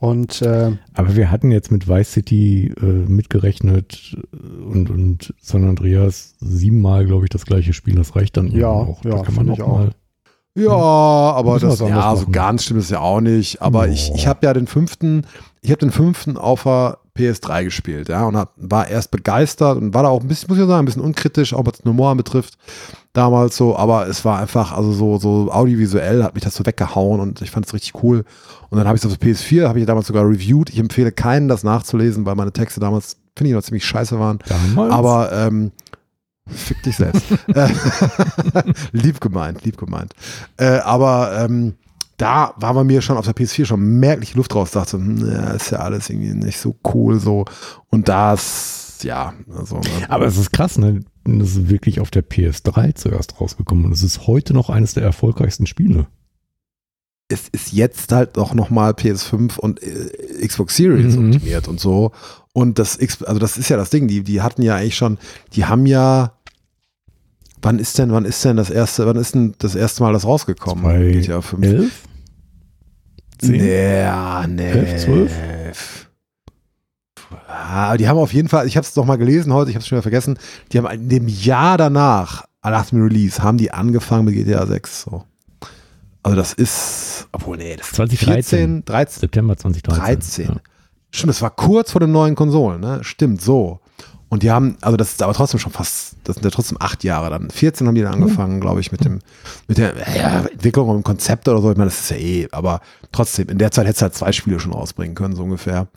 und 0.00 0.40
äh, 0.40 0.72
Aber 0.94 1.14
wir 1.14 1.30
hatten 1.30 1.50
jetzt 1.50 1.70
mit 1.70 1.86
Vice 1.86 2.12
City 2.12 2.72
äh, 2.80 2.84
mitgerechnet 2.84 4.16
äh, 4.32 4.62
und, 4.64 4.88
und 4.90 5.34
San 5.40 5.68
Andreas 5.68 6.34
siebenmal, 6.40 7.04
glaube 7.04 7.26
ich, 7.26 7.30
das 7.30 7.44
gleiche 7.44 7.74
Spiel. 7.74 7.96
Das 7.96 8.16
reicht 8.16 8.36
dann 8.38 8.50
Ja, 8.50 8.68
auch. 8.68 9.04
ja, 9.04 9.10
da 9.10 9.22
kann 9.22 9.34
man 9.34 9.52
ich 9.52 9.60
auch 9.60 9.68
mal. 9.78 9.90
Ja, 10.56 10.70
aber 10.70 11.60
das, 11.60 11.80
anderes 11.80 11.90
ja, 11.90 12.16
so 12.16 12.26
ganz 12.30 12.64
stimmt 12.64 12.80
es 12.80 12.90
ja 12.90 13.00
auch 13.00 13.20
nicht. 13.20 13.62
Aber 13.62 13.88
ich, 13.88 14.10
ich 14.14 14.24
Boah. 14.24 14.30
habe 14.30 14.46
ja 14.46 14.54
den 14.54 14.66
fünften, 14.66 15.26
ich 15.60 15.70
habe 15.70 15.78
den 15.80 15.92
fünften 15.92 16.36
auf 16.36 16.64
der 16.64 16.98
PS3 17.16 17.64
gespielt, 17.64 18.08
ja, 18.08 18.26
und 18.26 18.36
hab, 18.36 18.54
war 18.56 18.88
erst 18.88 19.10
begeistert 19.10 19.76
und 19.76 19.92
war 19.94 20.02
da 20.02 20.08
auch 20.08 20.22
ein 20.22 20.28
bisschen, 20.28 20.48
muss 20.48 20.58
ich 20.58 20.64
sagen, 20.64 20.80
ein 20.80 20.86
bisschen 20.86 21.02
unkritisch, 21.02 21.52
auch 21.54 21.66
was 21.66 21.78
den 21.78 21.90
Humor 21.90 22.16
betrifft, 22.16 22.56
damals 23.12 23.56
so, 23.56 23.76
aber 23.76 24.06
es 24.08 24.24
war 24.24 24.38
einfach, 24.38 24.72
also 24.72 24.92
so, 24.92 25.18
so 25.18 25.50
audiovisuell 25.50 26.22
hat 26.22 26.34
mich 26.34 26.44
das 26.44 26.54
so 26.54 26.64
weggehauen 26.64 27.20
und 27.20 27.42
ich 27.42 27.50
fand 27.50 27.66
es 27.66 27.74
richtig 27.74 28.02
cool. 28.02 28.24
Und 28.70 28.78
dann 28.78 28.86
habe 28.86 28.96
ich 28.96 29.04
es 29.04 29.10
auf 29.10 29.16
der 29.16 29.28
PS4, 29.28 29.66
habe 29.66 29.80
ich 29.80 29.86
damals 29.86 30.06
sogar 30.06 30.28
reviewed. 30.28 30.70
Ich 30.70 30.78
empfehle 30.78 31.10
keinen, 31.10 31.48
das 31.48 31.64
nachzulesen, 31.64 32.24
weil 32.24 32.36
meine 32.36 32.52
Texte 32.52 32.78
damals, 32.78 33.16
finde 33.36 33.50
ich, 33.50 33.56
noch 33.56 33.62
ziemlich 33.62 33.84
scheiße 33.84 34.18
waren. 34.18 34.38
Damals? 34.48 34.92
Aber 34.92 35.32
ähm, 35.32 35.72
fick 36.46 36.82
dich 36.82 36.96
selbst. 36.96 37.22
Äh, 37.54 37.68
lieb 38.92 39.20
gemeint, 39.20 39.64
lieb 39.64 39.76
gemeint. 39.76 40.14
Äh, 40.56 40.78
aber 40.78 41.32
ähm, 41.36 41.74
da 42.16 42.54
war 42.56 42.74
bei 42.74 42.84
mir 42.84 43.02
schon 43.02 43.16
auf 43.16 43.24
der 43.24 43.34
PS4 43.34 43.64
schon 43.64 43.98
merklich 43.98 44.34
Luft 44.34 44.54
raus. 44.54 44.70
Dachte, 44.70 44.98
hm, 44.98 45.28
ja, 45.28 45.50
ist 45.50 45.70
ja 45.70 45.78
alles 45.78 46.10
irgendwie 46.10 46.34
nicht 46.34 46.60
so 46.60 46.76
cool 46.94 47.18
so. 47.18 47.44
Und 47.88 48.08
das, 48.08 48.89
ja, 49.02 49.34
also. 49.54 49.76
ne. 49.80 49.88
Aber 50.08 50.26
es 50.26 50.36
ist 50.36 50.52
krass, 50.52 50.78
ne? 50.78 51.00
Das 51.24 51.50
ist 51.50 51.68
wirklich 51.68 52.00
auf 52.00 52.10
der 52.10 52.24
PS3 52.28 52.94
zuerst 52.94 53.40
rausgekommen 53.40 53.84
und 53.84 53.92
es 53.92 54.02
ist 54.02 54.26
heute 54.26 54.54
noch 54.54 54.70
eines 54.70 54.94
der 54.94 55.02
erfolgreichsten 55.04 55.66
Spiele. 55.66 56.06
es 57.28 57.48
ist 57.48 57.72
jetzt 57.72 58.10
halt 58.10 58.36
auch 58.38 58.54
nochmal 58.54 58.90
PS5 58.92 59.56
und 59.58 59.80
äh, 59.82 60.44
Xbox 60.46 60.74
Series 60.76 61.14
Mhm. 61.16 61.26
optimiert 61.34 61.68
und 61.68 61.78
so. 61.78 62.10
Und 62.52 62.80
das, 62.80 62.98
also 63.24 63.38
das 63.38 63.56
ist 63.56 63.68
ja 63.68 63.76
das 63.76 63.90
Ding, 63.90 64.08
die, 64.08 64.24
die 64.24 64.40
hatten 64.42 64.62
ja 64.62 64.74
eigentlich 64.74 64.96
schon, 64.96 65.18
die 65.52 65.64
haben 65.66 65.86
ja, 65.86 66.32
wann 67.62 67.78
ist 67.78 67.98
denn, 67.98 68.10
wann 68.10 68.24
ist 68.24 68.44
denn 68.44 68.56
das 68.56 68.70
erste, 68.70 69.06
wann 69.06 69.14
ist 69.16 69.34
denn 69.36 69.54
das 69.58 69.76
erste 69.76 70.02
Mal 70.02 70.12
das 70.12 70.24
rausgekommen? 70.24 70.82
Zwei- 70.84 71.12
GTA 71.12 71.40
5. 71.40 71.62
Elf? 71.64 72.02
Zehn? 73.38 73.52
Nee, 73.52 74.00
ja, 74.00 74.46
nee. 74.48 74.64
Elf, 74.70 74.96
zwölf? 75.04 75.99
Ah, 77.48 77.96
die 77.96 78.08
haben 78.08 78.18
auf 78.18 78.32
jeden 78.32 78.48
Fall, 78.48 78.66
ich 78.66 78.76
habe 78.76 78.84
es 78.84 78.94
doch 78.94 79.04
mal 79.04 79.16
gelesen 79.16 79.52
heute, 79.52 79.70
ich 79.70 79.76
habe 79.76 79.82
es 79.82 79.88
schon 79.88 79.96
wieder 79.96 80.02
vergessen, 80.02 80.38
die 80.72 80.78
haben 80.78 80.86
in 80.86 81.08
dem 81.08 81.28
Jahr 81.28 81.78
danach, 81.78 82.44
nach 82.62 82.86
dem 82.86 83.02
Release, 83.02 83.42
haben 83.42 83.58
die 83.58 83.72
angefangen 83.72 84.24
mit 84.24 84.34
GTA 84.34 84.66
6. 84.66 85.02
So. 85.02 85.24
Also 86.22 86.36
das 86.36 86.52
ist, 86.52 87.28
obwohl, 87.32 87.56
nee, 87.56 87.76
das 87.76 87.88
ist 87.88 87.96
2013. 87.96 88.58
14, 88.58 88.84
13, 88.84 89.20
September 89.20 89.56
2013. 89.56 90.04
13. 90.04 90.44
Ja. 90.46 90.56
Stimmt, 91.10 91.30
das 91.30 91.42
war 91.42 91.50
kurz 91.50 91.92
vor 91.92 92.00
den 92.00 92.12
neuen 92.12 92.34
Konsolen, 92.34 92.80
ne? 92.80 93.00
Stimmt, 93.02 93.40
so. 93.40 93.80
Und 94.30 94.44
die 94.44 94.50
haben, 94.52 94.76
also 94.80 94.96
das 94.96 95.10
ist 95.10 95.22
aber 95.22 95.34
trotzdem 95.34 95.58
schon 95.58 95.72
fast, 95.72 96.14
das 96.22 96.36
sind 96.36 96.44
ja 96.44 96.50
trotzdem 96.50 96.78
acht 96.80 97.02
Jahre 97.02 97.30
dann. 97.30 97.50
14 97.50 97.86
haben 97.86 97.96
die 97.96 98.02
dann 98.02 98.14
angefangen, 98.14 98.60
glaube 98.60 98.80
ich, 98.80 98.92
mit 98.92 99.04
dem, 99.04 99.18
mit 99.66 99.76
der 99.76 99.92
ja, 100.16 100.42
Entwicklung 100.42 100.88
und 100.88 100.98
dem 100.98 101.02
Konzept 101.02 101.48
oder 101.48 101.60
so. 101.60 101.72
Ich 101.72 101.76
meine, 101.76 101.90
das 101.90 102.00
ist 102.00 102.10
ja 102.10 102.16
eh, 102.16 102.48
aber 102.52 102.80
trotzdem, 103.10 103.48
in 103.48 103.58
der 103.58 103.72
Zeit 103.72 103.86
hättest 103.86 104.02
du 104.02 104.04
halt 104.04 104.14
zwei 104.14 104.30
Spiele 104.30 104.60
schon 104.60 104.72
rausbringen 104.72 105.16
können, 105.16 105.34
so 105.34 105.42
ungefähr. 105.42 105.88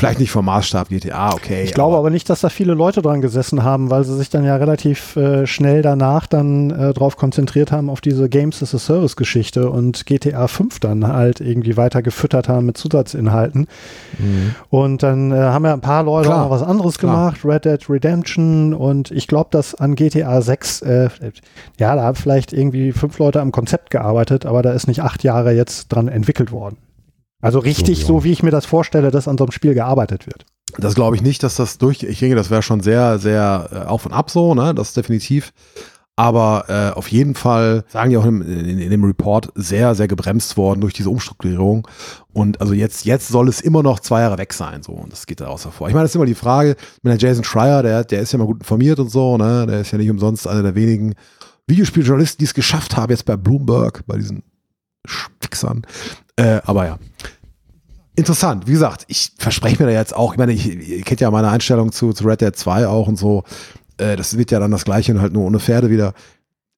Vielleicht 0.00 0.18
nicht 0.18 0.30
vom 0.30 0.46
Maßstab 0.46 0.88
GTA, 0.88 1.34
okay. 1.34 1.62
ich 1.62 1.74
glaube 1.74 1.98
aber 1.98 2.08
nicht, 2.08 2.30
dass 2.30 2.40
da 2.40 2.48
viele 2.48 2.72
Leute 2.72 3.02
dran 3.02 3.20
gesessen 3.20 3.64
haben, 3.64 3.90
weil 3.90 4.02
sie 4.04 4.16
sich 4.16 4.30
dann 4.30 4.44
ja 4.44 4.56
relativ 4.56 5.14
äh, 5.16 5.46
schnell 5.46 5.82
danach 5.82 6.26
dann 6.26 6.70
äh, 6.70 6.94
drauf 6.94 7.18
konzentriert 7.18 7.70
haben 7.70 7.90
auf 7.90 8.00
diese 8.00 8.30
Games 8.30 8.62
as 8.62 8.74
a 8.74 8.78
Service 8.78 9.14
Geschichte 9.16 9.68
und 9.68 10.06
GTA 10.06 10.48
5 10.48 10.80
dann 10.80 11.06
halt 11.06 11.42
irgendwie 11.42 11.76
weiter 11.76 12.00
gefüttert 12.00 12.48
haben 12.48 12.64
mit 12.64 12.78
Zusatzinhalten. 12.78 13.66
Mhm. 14.18 14.54
Und 14.70 15.02
dann 15.02 15.32
äh, 15.32 15.34
haben 15.34 15.66
ja 15.66 15.74
ein 15.74 15.82
paar 15.82 16.02
Leute 16.02 16.28
Klar, 16.28 16.38
auch 16.38 16.44
noch 16.44 16.50
was 16.50 16.62
anderes 16.62 16.96
klar. 16.96 17.32
gemacht, 17.32 17.44
Red 17.44 17.66
Dead 17.66 17.90
Redemption 17.90 18.72
und 18.72 19.10
ich 19.10 19.28
glaube, 19.28 19.50
dass 19.50 19.74
an 19.74 19.96
GTA 19.96 20.40
6, 20.40 20.80
äh, 20.80 21.10
ja, 21.78 21.94
da 21.94 22.04
haben 22.04 22.16
vielleicht 22.16 22.54
irgendwie 22.54 22.92
fünf 22.92 23.18
Leute 23.18 23.42
am 23.42 23.52
Konzept 23.52 23.90
gearbeitet, 23.90 24.46
aber 24.46 24.62
da 24.62 24.72
ist 24.72 24.88
nicht 24.88 25.02
acht 25.02 25.24
Jahre 25.24 25.52
jetzt 25.52 25.88
dran 25.88 26.08
entwickelt 26.08 26.52
worden. 26.52 26.78
Also 27.40 27.58
richtig 27.58 28.04
so, 28.04 28.24
wie 28.24 28.32
ich 28.32 28.42
mir 28.42 28.50
das 28.50 28.66
vorstelle, 28.66 29.10
dass 29.10 29.28
an 29.28 29.38
so 29.38 29.44
einem 29.44 29.52
Spiel 29.52 29.74
gearbeitet 29.74 30.26
wird. 30.26 30.44
Das 30.78 30.94
glaube 30.94 31.16
ich 31.16 31.22
nicht, 31.22 31.42
dass 31.42 31.56
das 31.56 31.78
durch. 31.78 32.02
Ich 32.02 32.20
denke, 32.20 32.36
das 32.36 32.50
wäre 32.50 32.62
schon 32.62 32.80
sehr, 32.80 33.18
sehr 33.18 33.68
äh, 33.72 33.88
auf 33.88 34.06
und 34.06 34.12
ab 34.12 34.30
so, 34.30 34.54
ne? 34.54 34.74
Das 34.74 34.88
ist 34.88 34.96
definitiv. 34.96 35.52
Aber 36.16 36.66
äh, 36.68 36.96
auf 36.96 37.08
jeden 37.08 37.34
Fall, 37.34 37.84
sagen 37.88 38.10
die 38.10 38.18
auch 38.18 38.26
in, 38.26 38.42
in, 38.42 38.78
in 38.78 38.90
dem 38.90 39.04
Report, 39.04 39.50
sehr, 39.54 39.94
sehr 39.94 40.06
gebremst 40.06 40.56
worden 40.58 40.82
durch 40.82 40.92
diese 40.92 41.08
Umstrukturierung. 41.08 41.88
Und 42.32 42.60
also 42.60 42.74
jetzt, 42.74 43.06
jetzt 43.06 43.28
soll 43.28 43.48
es 43.48 43.60
immer 43.62 43.82
noch 43.82 44.00
zwei 44.00 44.20
Jahre 44.20 44.36
weg 44.36 44.52
sein. 44.52 44.82
So, 44.82 44.92
und 44.92 45.12
das 45.12 45.26
geht 45.26 45.40
da 45.40 45.46
außer 45.46 45.72
vor. 45.72 45.88
Ich 45.88 45.94
meine, 45.94 46.04
das 46.04 46.10
ist 46.10 46.16
immer 46.16 46.26
die 46.26 46.34
Frage, 46.34 46.76
mit 47.02 47.12
der 47.12 47.28
Jason 47.28 47.42
Schreier, 47.42 47.82
der, 47.82 48.04
der 48.04 48.20
ist 48.20 48.32
ja 48.32 48.38
mal 48.38 48.44
gut 48.44 48.58
informiert 48.60 48.98
und 48.98 49.10
so, 49.10 49.38
ne? 49.38 49.66
Der 49.66 49.80
ist 49.80 49.92
ja 49.92 49.98
nicht 49.98 50.10
umsonst 50.10 50.46
einer 50.46 50.62
der 50.62 50.74
wenigen 50.74 51.14
Videospieljournalisten, 51.66 52.38
die 52.38 52.44
es 52.44 52.54
geschafft 52.54 52.96
haben, 52.96 53.10
jetzt 53.10 53.24
bei 53.24 53.36
Bloomberg, 53.36 54.02
bei 54.06 54.16
diesen 54.16 54.42
Wichsern. 55.40 55.82
Äh, 56.36 56.60
aber 56.64 56.86
ja. 56.86 56.98
Interessant, 58.16 58.66
wie 58.66 58.72
gesagt, 58.72 59.04
ich 59.08 59.32
verspreche 59.38 59.82
mir 59.82 59.90
da 59.90 59.96
jetzt 59.96 60.14
auch, 60.14 60.32
ich 60.32 60.38
meine, 60.38 60.52
ich, 60.52 60.66
ihr 60.66 61.02
kennt 61.02 61.20
ja 61.20 61.30
meine 61.30 61.48
Einstellung 61.48 61.92
zu, 61.92 62.12
zu 62.12 62.24
Red 62.24 62.40
Dead 62.40 62.54
2 62.54 62.86
auch 62.86 63.08
und 63.08 63.16
so. 63.16 63.44
Äh, 63.96 64.16
das 64.16 64.36
wird 64.36 64.50
ja 64.50 64.58
dann 64.58 64.70
das 64.70 64.84
gleiche 64.84 65.12
und 65.12 65.20
halt 65.20 65.32
nur 65.32 65.44
ohne 65.44 65.60
Pferde 65.60 65.90
wieder. 65.90 66.14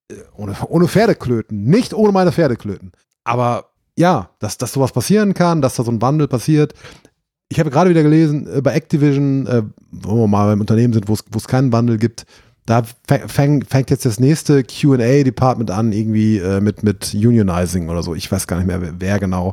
Äh, 0.08 0.16
ohne, 0.36 0.54
ohne 0.68 0.88
Pferdeklöten, 0.88 1.64
nicht 1.64 1.94
ohne 1.94 2.12
meine 2.12 2.32
Pferdeklöten. 2.32 2.92
Aber 3.24 3.70
ja, 3.96 4.30
dass, 4.38 4.58
dass 4.58 4.72
sowas 4.72 4.92
passieren 4.92 5.34
kann, 5.34 5.62
dass 5.62 5.76
da 5.76 5.84
so 5.84 5.90
ein 5.90 6.02
Wandel 6.02 6.28
passiert. 6.28 6.74
Ich 7.48 7.60
habe 7.60 7.70
gerade 7.70 7.90
wieder 7.90 8.02
gelesen, 8.02 8.46
äh, 8.46 8.62
bei 8.62 8.72
Activision, 8.74 9.46
äh, 9.46 9.62
wo 9.90 10.16
wir 10.16 10.28
mal 10.28 10.46
beim 10.46 10.60
Unternehmen 10.60 10.92
sind, 10.92 11.08
wo 11.08 11.14
es 11.14 11.48
keinen 11.48 11.72
Wandel 11.72 11.98
gibt, 11.98 12.24
da 12.72 12.82
fäng- 13.06 13.28
fäng, 13.28 13.64
fängt 13.68 13.90
jetzt 13.90 14.06
das 14.06 14.18
nächste 14.18 14.64
QA-Department 14.64 15.70
an, 15.70 15.92
irgendwie 15.92 16.38
äh, 16.38 16.60
mit, 16.62 16.82
mit 16.82 17.12
Unionizing 17.12 17.90
oder 17.90 18.02
so. 18.02 18.14
Ich 18.14 18.32
weiß 18.32 18.46
gar 18.46 18.56
nicht 18.56 18.66
mehr, 18.66 18.80
wer, 18.80 18.94
wer 18.98 19.18
genau. 19.18 19.52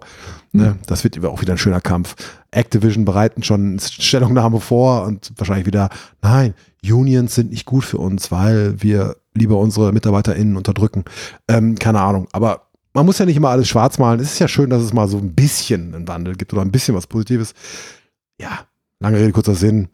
Ne? 0.54 0.78
Das 0.88 1.04
wird 1.04 1.24
auch 1.26 1.42
wieder 1.42 1.54
ein 1.54 1.58
schöner 1.58 1.82
Kampf. 1.82 2.16
Activision 2.52 3.04
bereiten 3.04 3.44
schon 3.44 3.78
Stellungnahme 3.80 4.62
vor 4.62 5.04
und 5.04 5.34
wahrscheinlich 5.36 5.66
wieder, 5.66 5.90
nein, 6.22 6.54
Unions 6.82 7.36
sind 7.36 7.50
nicht 7.52 7.66
gut 7.66 7.84
für 7.84 7.98
uns, 7.98 8.32
weil 8.32 8.82
wir 8.82 9.18
lieber 9.34 9.58
unsere 9.58 9.92
MitarbeiterInnen 9.92 10.56
unterdrücken. 10.56 11.04
Ähm, 11.50 11.76
keine 11.76 12.00
Ahnung. 12.00 12.30
Aber 12.32 12.68
man 12.94 13.06
muss 13.06 13.20
ja 13.20 13.26
nicht 13.26 13.36
immer 13.36 13.50
alles 13.50 13.68
schwarz 13.68 13.98
malen. 14.00 14.22
Es 14.22 14.32
ist 14.32 14.40
ja 14.40 14.48
schön, 14.48 14.70
dass 14.70 14.82
es 14.82 14.94
mal 14.94 15.10
so 15.10 15.18
ein 15.18 15.36
bisschen 15.36 15.94
einen 15.94 16.08
Wandel 16.08 16.36
gibt 16.36 16.54
oder 16.54 16.62
ein 16.62 16.72
bisschen 16.72 16.96
was 16.96 17.06
Positives. 17.06 17.54
Ja, 18.40 18.60
lange 19.02 19.18
Rede, 19.18 19.34
kurzer 19.34 19.56
Sinn. 19.56 19.90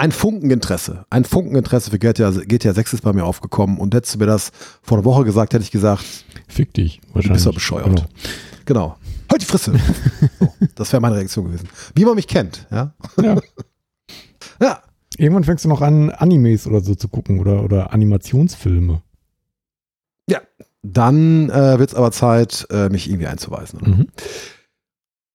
Ein 0.00 0.12
Funkeninteresse, 0.12 1.04
ein 1.10 1.24
Funkeninteresse 1.24 1.90
für 1.90 1.98
GTA, 1.98 2.30
GTA 2.30 2.72
6 2.72 2.94
ist 2.94 3.02
bei 3.02 3.12
mir 3.12 3.24
aufgekommen 3.24 3.78
und 3.78 3.94
hättest 3.94 4.14
du 4.14 4.18
mir 4.18 4.26
das 4.26 4.50
vor 4.82 4.96
einer 4.98 5.04
Woche 5.04 5.24
gesagt, 5.24 5.52
hätte 5.52 5.62
ich 5.62 5.70
gesagt, 5.70 6.04
Fick 6.48 6.72
dich. 6.72 7.00
du 7.00 7.14
Wahrscheinlich. 7.14 7.32
bist 7.34 7.46
doch 7.46 7.54
bescheuert. 7.54 7.86
Genau. 7.86 8.06
Genau. 8.64 8.96
Halt 9.30 9.42
die 9.42 9.46
Fresse. 9.46 9.72
so, 10.40 10.52
das 10.74 10.92
wäre 10.92 11.00
meine 11.02 11.16
Reaktion 11.16 11.44
gewesen. 11.46 11.68
Wie 11.94 12.04
man 12.04 12.14
mich 12.14 12.26
kennt, 12.28 12.66
ja. 12.70 12.94
Ja. 13.22 13.36
Ja, 14.62 14.82
Irgendwann 15.16 15.44
fängst 15.44 15.64
du 15.64 15.68
noch 15.68 15.80
an, 15.82 16.10
Animes 16.10 16.66
oder 16.66 16.80
so 16.80 16.94
zu 16.94 17.08
gucken 17.08 17.40
oder, 17.40 17.62
oder 17.62 17.92
Animationsfilme. 17.92 19.02
dann 20.82 21.50
äh, 21.50 21.78
wird 21.78 21.90
es 21.90 21.94
aber 21.94 22.10
Zeit, 22.10 22.66
äh, 22.70 22.88
mich 22.88 23.08
irgendwie 23.08 23.26
einzuweisen. 23.26 23.80
Mhm. 23.82 24.06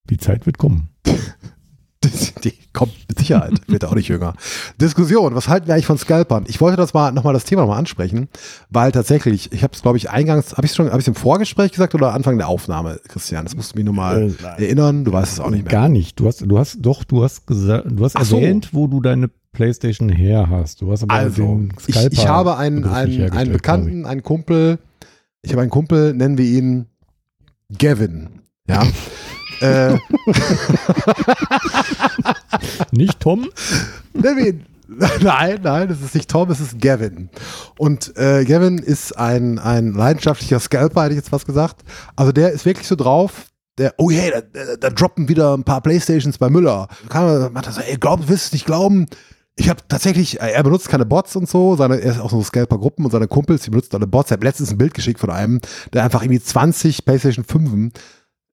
Die 0.10 0.18
Zeit 0.18 0.48
wird 0.48 0.58
kommen. 0.58 0.90
Die 2.44 2.54
kommt 2.74 2.94
mit 3.08 3.20
Sicherheit, 3.20 3.54
wird 3.68 3.86
auch 3.86 3.96
nicht 3.96 4.08
jünger. 4.08 4.34
Diskussion, 4.80 5.34
was 5.36 5.48
halten 5.48 5.68
wir 5.68 5.74
eigentlich 5.74 5.86
von 5.86 5.98
Scalpern? 5.98 6.46
Ich 6.48 6.60
wollte 6.62 6.78
das 6.78 6.94
mal 6.94 7.12
nochmal 7.12 7.34
das 7.34 7.46
Thema 7.46 7.62
nochmal 7.62 7.80
ansprechen, 7.80 8.28
weil 8.70 8.92
tatsächlich, 8.92 9.52
ich 9.52 9.64
habe 9.64 9.74
es 9.74 9.82
glaube 9.82 9.98
ich 9.98 10.10
eingangs, 10.10 10.54
habe 10.54 10.66
ich 10.66 10.72
es 10.72 10.76
schon, 10.76 10.90
habe 10.90 11.02
ich 11.02 11.08
im 11.08 11.16
Vorgespräch 11.16 11.72
gesagt 11.72 11.96
oder 11.96 12.14
Anfang 12.14 12.38
der 12.38 12.48
Aufnahme, 12.48 13.00
Christian? 13.08 13.46
Das 13.46 13.56
musst 13.56 13.74
du 13.74 13.78
mich 13.78 13.86
nur 13.86 13.94
mal 13.94 14.34
Äh, 14.58 14.64
erinnern, 14.66 15.06
du 15.06 15.12
weißt 15.12 15.34
es 15.34 15.40
auch 15.40 15.50
nicht 15.50 15.64
mehr. 15.66 15.72
Gar 15.72 15.90
nicht. 15.90 16.20
Du 16.20 16.28
hast, 16.28 16.42
du 16.42 16.58
hast, 16.58 16.78
doch, 16.82 17.04
du 17.04 17.24
hast 17.24 17.48
gesagt, 17.48 17.86
du 17.90 18.04
hast 18.04 18.16
Ach 18.16 18.26
so. 18.26 18.38
erwähnt, 18.38 18.70
wo 18.74 18.88
du 18.88 19.02
deine 19.02 19.30
Playstation 19.54 20.10
her 20.10 20.50
hast. 20.50 20.82
Du 20.82 20.92
hast 20.92 21.04
aber 21.04 21.14
Also, 21.14 21.62
ich, 21.88 21.96
ich 22.12 22.28
habe 22.28 22.58
einen, 22.58 22.84
einen, 22.84 23.32
einen 23.32 23.54
Bekannten, 23.54 24.06
einen 24.06 24.22
Kumpel, 24.22 24.80
ich 25.42 25.52
habe 25.52 25.62
einen 25.62 25.72
Kumpel, 25.72 26.14
nennen 26.14 26.38
wir 26.38 26.46
ihn 26.46 26.88
Gavin, 27.78 28.42
ja. 28.68 28.84
äh. 29.62 29.94
Nicht 32.92 33.20
Tom? 33.20 33.50
Nein, 34.88 35.60
nein, 35.64 35.90
es 35.90 36.02
ist 36.02 36.14
nicht 36.16 36.30
Tom, 36.30 36.50
es 36.52 36.60
ist 36.60 36.80
Gavin. 36.80 37.30
Und 37.78 38.16
äh, 38.18 38.46
Gavin 38.46 38.78
ist 38.78 39.18
ein, 39.18 39.58
ein 39.60 39.94
leidenschaftlicher 39.94 40.60
Scalper, 40.60 41.04
hätte 41.04 41.14
ich 41.14 41.18
jetzt 41.18 41.30
fast 41.30 41.46
gesagt. 41.46 41.84
Also 42.16 42.32
der 42.32 42.52
ist 42.52 42.66
wirklich 42.66 42.88
so 42.88 42.96
drauf, 42.96 43.48
der, 43.78 43.94
oh 43.98 44.10
hey, 44.10 44.32
da, 44.32 44.42
da, 44.42 44.76
da 44.78 44.90
droppen 44.90 45.28
wieder 45.28 45.56
ein 45.56 45.64
paar 45.64 45.82
Playstations 45.82 46.38
bei 46.38 46.50
Müller. 46.50 46.88
Kann 47.10 47.52
man, 47.54 47.64
so, 47.72 47.82
ey, 47.82 47.98
glaub, 47.98 48.28
willst 48.28 48.52
du 48.52 48.56
nicht 48.56 48.66
glauben? 48.66 49.08
Ich 49.58 49.70
habe 49.70 49.82
tatsächlich, 49.88 50.40
äh, 50.42 50.52
er 50.52 50.64
benutzt 50.64 50.90
keine 50.90 51.06
Bots 51.06 51.36
und 51.36 51.50
so, 51.50 51.76
seine, 51.76 52.00
er 52.00 52.12
ist 52.12 52.20
auch 52.20 52.32
so 52.32 52.42
Scalper-Gruppen 52.42 53.06
und 53.06 53.12
seine 53.12 53.28
Kumpels, 53.28 53.64
die 53.64 53.72
benutzen 53.72 53.96
alle 53.96 54.08
Bots. 54.08 54.32
Er 54.32 54.36
hat 54.36 54.44
letztens 54.44 54.72
ein 54.72 54.78
Bild 54.78 54.94
geschickt 54.94 55.20
von 55.20 55.30
einem, 55.30 55.62
der 55.94 56.04
einfach 56.04 56.22
irgendwie 56.22 56.42
20 56.42 57.06
Playstation 57.06 57.46
5 57.46 57.94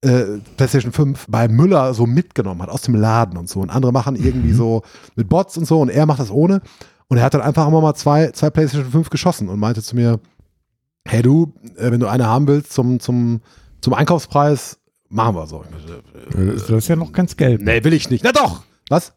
äh, 0.02 0.38
PlayStation 0.56 0.92
5 0.92 1.26
bei 1.28 1.48
Müller 1.48 1.94
so 1.94 2.06
mitgenommen 2.06 2.62
hat 2.62 2.68
aus 2.68 2.82
dem 2.82 2.94
Laden 2.94 3.36
und 3.38 3.48
so. 3.48 3.60
Und 3.60 3.70
andere 3.70 3.92
machen 3.92 4.16
irgendwie 4.16 4.52
so 4.52 4.82
mit 5.16 5.28
Bots 5.28 5.56
und 5.56 5.64
so 5.64 5.80
und 5.80 5.88
er 5.88 6.06
macht 6.06 6.20
das 6.20 6.30
ohne. 6.30 6.60
Und 7.08 7.18
er 7.18 7.24
hat 7.24 7.34
dann 7.34 7.42
einfach 7.42 7.66
immer 7.66 7.80
mal 7.80 7.94
zwei, 7.94 8.30
zwei 8.30 8.50
PlayStation 8.50 8.90
5 8.90 9.10
geschossen 9.10 9.48
und 9.48 9.58
meinte 9.58 9.82
zu 9.82 9.94
mir, 9.96 10.20
hey 11.06 11.22
du, 11.22 11.54
äh, 11.76 11.90
wenn 11.90 12.00
du 12.00 12.08
eine 12.08 12.26
haben 12.26 12.46
willst 12.46 12.72
zum, 12.72 13.00
zum, 13.00 13.40
zum 13.80 13.94
Einkaufspreis, 13.94 14.78
machen 15.08 15.34
wir 15.34 15.46
so. 15.46 15.64
Das 16.34 16.68
ist 16.68 16.88
ja 16.88 16.96
noch 16.96 17.12
ganz 17.12 17.36
gelb. 17.36 17.60
Nee, 17.62 17.84
will 17.84 17.92
ich 17.92 18.10
nicht. 18.10 18.24
Na 18.24 18.32
doch! 18.32 18.62
Was? 18.88 19.12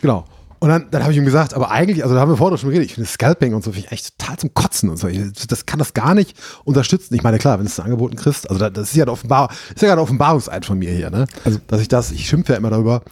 Genau. 0.00 0.24
Und 0.60 0.68
dann, 0.68 0.90
dann 0.90 1.02
habe 1.02 1.12
ich 1.12 1.18
ihm 1.18 1.24
gesagt, 1.24 1.54
aber 1.54 1.70
eigentlich, 1.70 2.02
also 2.02 2.14
da 2.14 2.20
haben 2.20 2.30
wir 2.30 2.36
vorher 2.36 2.58
schon 2.58 2.68
geredet, 2.68 2.86
ich 2.86 2.94
finde 2.94 3.08
Scalping 3.08 3.54
und 3.54 3.64
so 3.64 3.72
finde 3.72 3.86
ich 3.86 3.92
echt 3.92 4.18
total 4.18 4.36
zum 4.36 4.52
Kotzen 4.52 4.90
und 4.90 4.98
so. 4.98 5.08
Ich, 5.08 5.18
das 5.46 5.64
kann 5.64 5.78
das 5.78 5.94
gar 5.94 6.14
nicht 6.14 6.36
unterstützen. 6.64 7.14
Ich 7.14 7.22
meine, 7.22 7.38
klar, 7.38 7.58
wenn 7.58 7.64
du 7.64 7.70
es 7.70 7.80
angeboten 7.80 8.16
kriegst, 8.16 8.48
also 8.48 8.60
da, 8.60 8.68
das 8.68 8.90
ist 8.90 8.96
ja, 8.96 9.06
ein 9.06 9.08
Offenbar, 9.08 9.50
ist 9.74 9.80
ja 9.80 9.88
gerade 9.88 10.02
ein 10.02 10.04
Offenbarungseid 10.04 10.66
von 10.66 10.78
mir 10.78 10.90
hier, 10.92 11.08
ne? 11.08 11.24
Also, 11.46 11.58
dass 11.66 11.80
ich 11.80 11.88
das, 11.88 12.10
ich 12.10 12.28
schimpfe 12.28 12.52
ja 12.52 12.58
immer 12.58 12.68
darüber. 12.68 13.02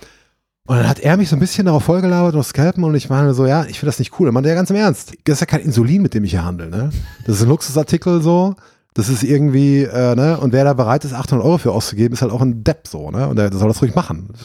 Und 0.66 0.76
dann 0.76 0.86
hat 0.86 1.00
er 1.00 1.16
mich 1.16 1.30
so 1.30 1.36
ein 1.36 1.40
bisschen 1.40 1.64
darauf 1.64 1.84
vollgelabert 1.84 2.34
und 2.34 2.42
Scalpen 2.44 2.84
und 2.84 2.94
ich 2.94 3.08
meine 3.08 3.32
so, 3.32 3.46
ja, 3.46 3.62
ich 3.64 3.78
finde 3.78 3.86
das 3.86 3.98
nicht 3.98 4.20
cool. 4.20 4.28
Er 4.28 4.32
meinte 4.32 4.50
ja 4.50 4.54
ganz 4.54 4.68
im 4.68 4.76
Ernst, 4.76 5.14
das 5.24 5.36
ist 5.36 5.40
ja 5.40 5.46
kein 5.46 5.60
Insulin, 5.60 6.02
mit 6.02 6.12
dem 6.12 6.24
ich 6.24 6.32
hier 6.32 6.44
handle, 6.44 6.68
ne? 6.68 6.90
Das 7.24 7.36
ist 7.36 7.42
ein 7.42 7.48
Luxusartikel 7.48 8.20
so. 8.20 8.56
Das 8.94 9.08
ist 9.08 9.22
irgendwie, 9.22 9.82
äh, 9.82 10.16
ne, 10.16 10.38
und 10.40 10.52
wer 10.52 10.64
da 10.64 10.72
bereit 10.72 11.04
ist, 11.04 11.12
800 11.12 11.44
Euro 11.46 11.58
für 11.58 11.72
auszugeben, 11.72 12.14
ist 12.14 12.22
halt 12.22 12.32
auch 12.32 12.40
ein 12.40 12.64
Depp 12.64 12.88
so, 12.88 13.10
ne? 13.10 13.28
Und 13.28 13.36
der, 13.36 13.48
der 13.50 13.58
soll 13.58 13.68
das 13.68 13.80
ruhig 13.82 13.94
machen. 13.94 14.30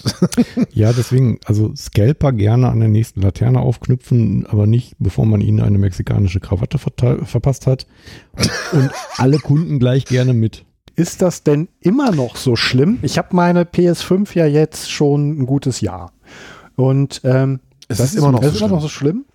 Ja, 0.71 0.91
deswegen, 0.91 1.39
also 1.45 1.73
Scalper 1.75 2.31
gerne 2.31 2.69
an 2.69 2.79
der 2.79 2.89
nächsten 2.89 3.21
Laterne 3.21 3.59
aufknüpfen, 3.59 4.45
aber 4.47 4.65
nicht, 4.65 4.95
bevor 4.99 5.25
man 5.25 5.39
ihnen 5.39 5.61
eine 5.61 5.77
mexikanische 5.77 6.39
Krawatte 6.39 6.77
verpasst 6.77 7.67
hat. 7.67 7.87
Und 8.71 8.89
alle 9.17 9.37
Kunden 9.37 9.79
gleich 9.79 10.05
gerne 10.05 10.33
mit. 10.33 10.65
Ist 10.95 11.21
das 11.21 11.43
denn 11.43 11.69
immer 11.79 12.11
noch 12.11 12.35
so 12.35 12.55
schlimm? 12.55 12.99
Ich 13.01 13.17
habe 13.17 13.29
meine 13.35 13.63
PS5 13.63 14.35
ja 14.37 14.45
jetzt 14.45 14.91
schon 14.91 15.39
ein 15.41 15.45
gutes 15.45 15.81
Jahr. 15.81 16.11
Und 16.75 17.21
ähm, 17.23 17.59
Es 17.87 17.97
das 17.97 18.09
ist 18.11 18.15
immer 18.15 18.31
noch 18.31 18.41
es 18.41 18.49
so 18.49 18.55
ist 18.55 18.61
immer 18.61 18.69
noch 18.75 18.81
so 18.81 18.89
schlimm. 18.89 19.25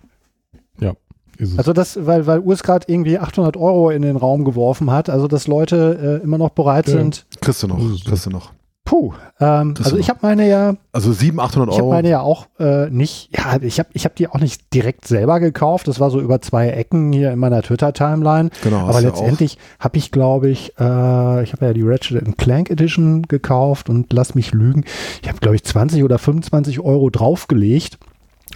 Ist 1.39 1.53
es. 1.53 1.57
Also 1.57 1.73
das, 1.73 2.05
weil, 2.05 2.27
weil 2.27 2.39
Urs 2.39 2.61
gerade 2.63 2.85
irgendwie 2.87 3.17
800 3.17 3.57
Euro 3.57 3.89
in 3.89 4.01
den 4.03 4.17
Raum 4.17 4.45
geworfen 4.45 4.91
hat, 4.91 5.09
also 5.09 5.27
dass 5.27 5.47
Leute 5.47 6.19
äh, 6.21 6.23
immer 6.23 6.37
noch 6.37 6.49
bereit 6.49 6.87
Ja. 6.87 6.93
sind. 6.97 7.25
Kriegst 7.41 7.63
du 7.63 7.67
noch, 7.67 7.79
so. 7.79 7.95
kriegst 8.07 8.25
du 8.25 8.29
noch. 8.29 8.51
Puh, 8.85 9.13
ähm, 9.39 9.75
also 9.77 9.97
ich 9.97 10.09
habe 10.09 10.17
meine 10.23 10.49
ja, 10.49 10.73
Also 10.91 11.13
700, 11.13 11.49
800 11.51 11.69
ich 11.69 11.75
habe 11.77 11.83
Euro. 11.83 11.93
meine 11.93 12.09
ja 12.09 12.21
auch 12.21 12.47
äh, 12.59 12.89
nicht, 12.89 13.29
ja, 13.37 13.57
ich 13.61 13.77
habe 13.77 13.89
ich 13.93 14.03
hab 14.03 14.15
die 14.15 14.27
auch 14.27 14.39
nicht 14.39 14.73
direkt 14.73 15.07
selber 15.07 15.39
gekauft. 15.39 15.87
Das 15.87 15.99
war 15.99 16.09
so 16.09 16.19
über 16.19 16.41
zwei 16.41 16.69
Ecken 16.69 17.13
hier 17.13 17.31
in 17.31 17.37
meiner 17.37 17.61
Twitter-Timeline. 17.61 18.49
genau, 18.63 18.87
Aber 18.87 18.99
letztendlich 19.01 19.59
habe 19.79 19.97
ich, 19.99 20.11
glaube 20.11 20.49
ich, 20.49 20.69
äh, 20.79 21.43
ich 21.43 21.53
habe 21.53 21.65
ja 21.67 21.73
die 21.73 21.83
Ratchet 21.83 22.35
Clank 22.39 22.71
Edition 22.71 23.21
gekauft 23.27 23.89
und 23.89 24.11
lass 24.11 24.33
mich 24.33 24.53
lügen. 24.53 24.83
Ich 25.21 25.29
habe, 25.29 25.37
glaube 25.37 25.55
ich, 25.55 25.63
20 25.63 26.03
oder 26.03 26.17
25 26.17 26.79
Euro 26.79 27.11
draufgelegt 27.11 27.99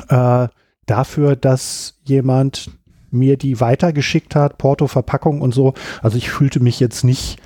äh, 0.09 0.47
dafür, 0.85 1.35
dass 1.35 1.99
jemand 2.03 2.71
mir 3.11 3.37
die 3.37 3.59
weitergeschickt 3.59 4.35
hat, 4.35 4.57
Porto, 4.57 4.87
Verpackung 4.87 5.41
und 5.41 5.53
so. 5.53 5.73
Also 6.01 6.17
ich 6.17 6.29
fühlte 6.29 6.59
mich 6.59 6.79
jetzt 6.79 7.03
nicht 7.03 7.39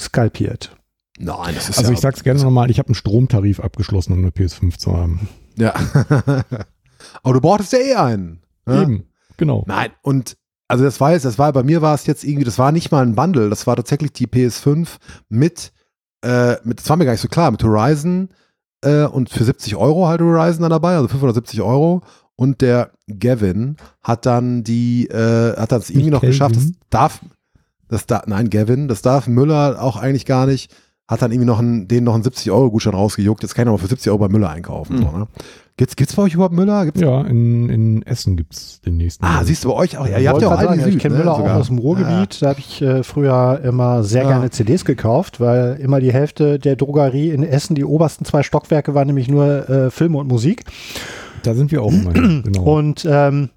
skalpiert. 0.00 0.76
Nein, 1.18 1.54
das 1.54 1.68
ist 1.68 1.78
Also 1.78 1.90
ja, 1.90 1.94
ich 1.94 2.00
sag's 2.00 2.24
gerne 2.24 2.40
nochmal, 2.42 2.70
ich 2.70 2.78
habe 2.78 2.88
einen 2.88 2.94
Stromtarif 2.94 3.60
abgeschlossen, 3.60 4.14
um 4.14 4.20
eine 4.20 4.30
PS5 4.30 4.78
zu 4.78 4.96
haben. 4.96 5.28
Ja. 5.56 5.74
Aber 7.22 7.34
du 7.34 7.40
brauchtest 7.40 7.72
ja 7.72 7.78
eh 7.78 7.94
einen. 7.94 8.40
ne? 8.64 8.82
Eben, 8.82 9.04
genau. 9.36 9.64
Nein, 9.66 9.90
und 10.02 10.36
also 10.68 10.84
das 10.84 11.00
war 11.00 11.12
jetzt, 11.12 11.24
das 11.24 11.38
war 11.38 11.52
bei 11.52 11.62
mir 11.62 11.82
war 11.82 11.94
es 11.94 12.06
jetzt 12.06 12.24
irgendwie, 12.24 12.44
das 12.44 12.58
war 12.58 12.72
nicht 12.72 12.90
mal 12.90 13.04
ein 13.04 13.14
Bundle, 13.14 13.50
das 13.50 13.66
war 13.66 13.76
tatsächlich 13.76 14.12
die 14.12 14.28
PS5 14.28 14.88
mit, 15.28 15.72
äh, 16.22 16.56
mit 16.64 16.80
das 16.80 16.88
war 16.88 16.96
mir 16.96 17.04
gar 17.04 17.12
nicht 17.12 17.20
so 17.20 17.28
klar, 17.28 17.50
mit 17.50 17.62
Horizon 17.62 18.30
äh, 18.82 19.04
und 19.04 19.28
für 19.30 19.44
70 19.44 19.76
Euro 19.76 20.06
halt 20.06 20.20
Horizon 20.20 20.62
dann 20.62 20.70
dabei, 20.70 20.94
also 20.94 21.08
570 21.08 21.60
Euro. 21.60 22.02
Und 22.40 22.62
der 22.62 22.92
Gavin 23.18 23.76
hat 24.02 24.24
dann 24.24 24.64
die, 24.64 25.06
äh, 25.08 25.56
hat 25.58 25.72
das 25.72 25.90
irgendwie 25.90 26.08
noch 26.08 26.22
geschafft. 26.22 26.56
Das 26.56 26.70
darf, 26.88 27.20
das 27.90 28.06
da, 28.06 28.22
nein, 28.24 28.48
Gavin, 28.48 28.88
das 28.88 29.02
darf 29.02 29.26
Müller 29.26 29.76
auch 29.82 29.98
eigentlich 29.98 30.24
gar 30.24 30.46
nicht. 30.46 30.74
Hat 31.06 31.20
dann 31.20 31.32
irgendwie 31.32 31.46
noch 31.48 31.58
einen, 31.58 31.86
denen 31.86 32.04
noch 32.04 32.14
einen 32.14 32.22
70 32.22 32.50
Euro 32.50 32.70
Gutschein 32.70 32.94
rausgejuckt. 32.94 33.42
Jetzt 33.42 33.54
kann 33.54 33.64
ich 33.66 33.68
aber 33.68 33.76
für 33.76 33.88
70 33.88 34.08
Euro 34.10 34.20
bei 34.20 34.28
Müller 34.28 34.48
einkaufen. 34.48 34.96
Mhm. 34.96 35.02
So, 35.02 35.18
ne? 35.18 35.26
Gibt's, 35.76 35.96
gibt's 35.96 36.14
bei 36.16 36.22
euch 36.22 36.32
überhaupt 36.32 36.54
Müller? 36.54 36.86
Gibt's 36.86 37.02
Ja, 37.02 37.20
in, 37.22 37.68
in 37.68 38.02
Essen 38.06 38.36
gibt's 38.36 38.80
den 38.80 38.96
nächsten. 38.96 39.22
Ah, 39.22 39.42
siehst 39.44 39.64
du 39.64 39.68
bei 39.68 39.74
euch 39.74 39.98
auch? 39.98 40.06
Ja, 40.06 40.16
Ich 40.16 40.22
ihr 40.24 40.30
habt 40.30 40.40
ja 40.40 40.48
auch 40.48 40.58
sagen, 40.62 40.80
Süd. 40.80 40.94
Ich 40.94 40.98
kenne 40.98 41.16
ne, 41.16 41.20
Müller 41.20 41.34
auch 41.34 41.38
sogar. 41.40 41.56
aus 41.58 41.66
dem 41.66 41.76
Ruhrgebiet. 41.78 42.40
Da 42.40 42.48
habe 42.48 42.60
ich 42.60 42.80
äh, 42.80 43.02
früher 43.02 43.60
immer 43.62 44.02
sehr 44.02 44.22
Ja. 44.22 44.28
gerne 44.30 44.48
CDs 44.48 44.86
gekauft, 44.86 45.40
weil 45.40 45.76
immer 45.78 46.00
die 46.00 46.10
Hälfte 46.12 46.58
der 46.58 46.76
Drogerie 46.76 47.28
in 47.32 47.42
Essen, 47.42 47.74
die 47.74 47.84
obersten 47.84 48.24
zwei 48.24 48.42
Stockwerke, 48.42 48.94
waren 48.94 49.08
nämlich 49.08 49.28
nur 49.28 49.68
äh, 49.68 49.90
Filme 49.90 50.16
und 50.16 50.28
Musik. 50.28 50.64
Da 51.42 51.54
sind 51.54 51.70
wir 51.72 51.82
auch 51.82 51.92
immer 51.92 52.12
genau. 52.12 52.62
Und 52.78 53.06
ähm, 53.10 53.50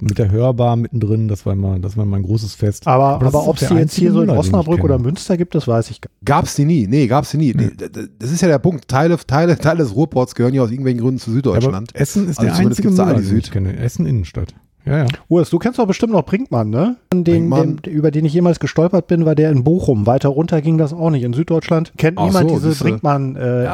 Mit 0.00 0.18
der 0.18 0.30
Hörbar 0.30 0.76
mittendrin, 0.76 1.26
das 1.28 1.46
war 1.46 1.52
immer, 1.54 1.78
das 1.78 1.96
war 1.96 2.04
immer 2.04 2.16
ein 2.16 2.22
großes 2.22 2.54
Fest. 2.54 2.86
aber, 2.86 3.04
Aber 3.14 3.26
aber 3.26 3.48
ob 3.48 3.60
es 3.60 3.68
die 3.68 3.74
jetzt 3.74 3.94
hier 3.94 4.12
so 4.12 4.20
in 4.22 4.30
Osnabrück 4.30 4.82
oder 4.84 4.98
Münster 4.98 5.36
gibt, 5.36 5.54
das 5.54 5.66
weiß 5.66 5.90
ich 5.90 6.00
gar 6.00 6.10
Gab's 6.24 6.54
die 6.56 6.64
nie? 6.64 6.86
Nee, 6.86 7.06
gab's 7.06 7.30
die 7.30 7.38
nie. 7.38 7.54
Nee, 7.54 7.70
das 8.18 8.30
ist 8.32 8.42
ja 8.42 8.48
der 8.48 8.58
Punkt. 8.58 8.88
Teile, 8.88 9.16
Teile, 9.26 9.56
Teile 9.58 9.78
des 9.78 9.94
Ruhrports 9.94 10.34
gehören 10.34 10.54
ja 10.54 10.62
aus 10.62 10.70
irgendwelchen 10.70 11.00
Gründen 11.00 11.18
zu 11.20 11.30
Süddeutschland. 11.32 11.90
Aber 11.94 12.00
Essen 12.00 12.28
ist 12.28 12.38
Also 12.38 12.50
der 12.50 12.56
einzige 12.66 12.90
Müller, 12.90 13.06
Aldi 13.06 13.20
den 13.22 13.38
ich 13.38 13.44
Süd. 13.44 13.52
kenne. 13.52 13.76
Essen 13.78 14.04
Innenstadt. 14.06 14.54
Ja, 14.84 14.98
ja. 14.98 15.06
Urs, 15.28 15.50
du 15.50 15.58
kennst 15.58 15.80
doch 15.80 15.86
bestimmt 15.88 16.12
noch 16.12 16.24
Brinkmann, 16.24 16.70
ne? 16.70 16.96
Den, 17.12 17.24
Brinkmann. 17.24 17.76
Den, 17.78 17.92
über 17.92 18.12
den 18.12 18.24
ich 18.24 18.32
jemals 18.34 18.60
gestolpert 18.60 19.08
bin, 19.08 19.24
war 19.24 19.34
der 19.34 19.50
in 19.50 19.64
Bochum. 19.64 20.06
Weiter 20.06 20.28
runter 20.28 20.60
ging 20.62 20.78
das 20.78 20.92
auch 20.92 21.10
nicht. 21.10 21.24
In 21.24 21.32
Süddeutschland 21.32 21.92
kennt 21.96 22.18
Ach 22.18 22.26
niemand 22.26 22.50
so, 22.50 22.56
diese 22.56 22.68
siehste. 22.68 22.84
Brinkmann 22.84 23.34
äh, 23.34 23.64
Ja. 23.64 23.72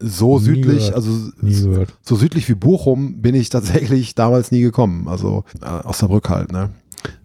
So 0.00 0.38
Nie 0.38 0.44
südlich, 0.44 0.78
gehört. 0.88 0.94
also 0.94 1.30
gehört. 1.40 1.94
so 2.02 2.16
südlich 2.16 2.48
wie 2.48 2.54
Bochum 2.54 3.22
bin 3.22 3.34
ich 3.34 3.48
tatsächlich 3.48 4.14
damals 4.14 4.50
nie 4.50 4.60
gekommen. 4.60 5.08
Also 5.08 5.44
äh, 5.62 5.86
Osnabrück 5.86 6.28
halt, 6.28 6.52
ne? 6.52 6.70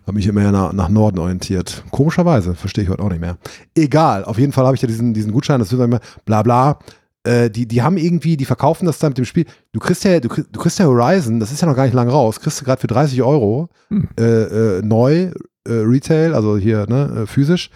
Habe 0.05 0.15
mich 0.17 0.27
immer 0.27 0.51
nach, 0.51 0.73
nach 0.73 0.89
Norden 0.89 1.19
orientiert. 1.19 1.83
Komischerweise, 1.91 2.55
verstehe 2.55 2.83
ich 2.83 2.89
heute 2.89 3.03
auch 3.03 3.09
nicht 3.09 3.21
mehr. 3.21 3.37
Egal, 3.75 4.23
auf 4.25 4.37
jeden 4.39 4.51
Fall 4.51 4.65
habe 4.65 4.75
ich 4.75 4.81
ja 4.81 4.87
diesen, 4.87 5.13
diesen 5.13 5.31
Gutschein, 5.31 5.59
das 5.59 5.71
wird 5.71 5.81
immer 5.81 5.99
bla 6.25 6.41
bla. 6.43 6.79
Äh, 7.23 7.49
die, 7.49 7.67
die 7.67 7.81
haben 7.81 7.97
irgendwie, 7.97 8.35
die 8.37 8.45
verkaufen 8.45 8.85
das 8.85 8.97
dann 8.99 9.11
mit 9.11 9.17
dem 9.19 9.25
Spiel. 9.25 9.45
Du 9.71 9.79
kriegst 9.79 10.03
ja, 10.03 10.19
du 10.19 10.29
kriegst, 10.29 10.49
du 10.51 10.59
kriegst 10.59 10.79
ja 10.79 10.85
Horizon, 10.85 11.39
das 11.39 11.51
ist 11.51 11.61
ja 11.61 11.67
noch 11.67 11.75
gar 11.75 11.83
nicht 11.83 11.93
lang 11.93 12.09
raus, 12.09 12.39
kriegst 12.39 12.59
du 12.61 12.65
gerade 12.65 12.79
für 12.81 12.87
30 12.87 13.21
Euro 13.23 13.69
Hm. 13.89 14.07
äh, 14.19 14.23
äh, 14.23 14.81
neu, 14.81 15.13
äh, 15.13 15.31
Retail, 15.67 16.33
also 16.33 16.57
hier, 16.57 16.85
ne, 16.87 17.21
äh, 17.23 17.25
physisch. 17.27 17.69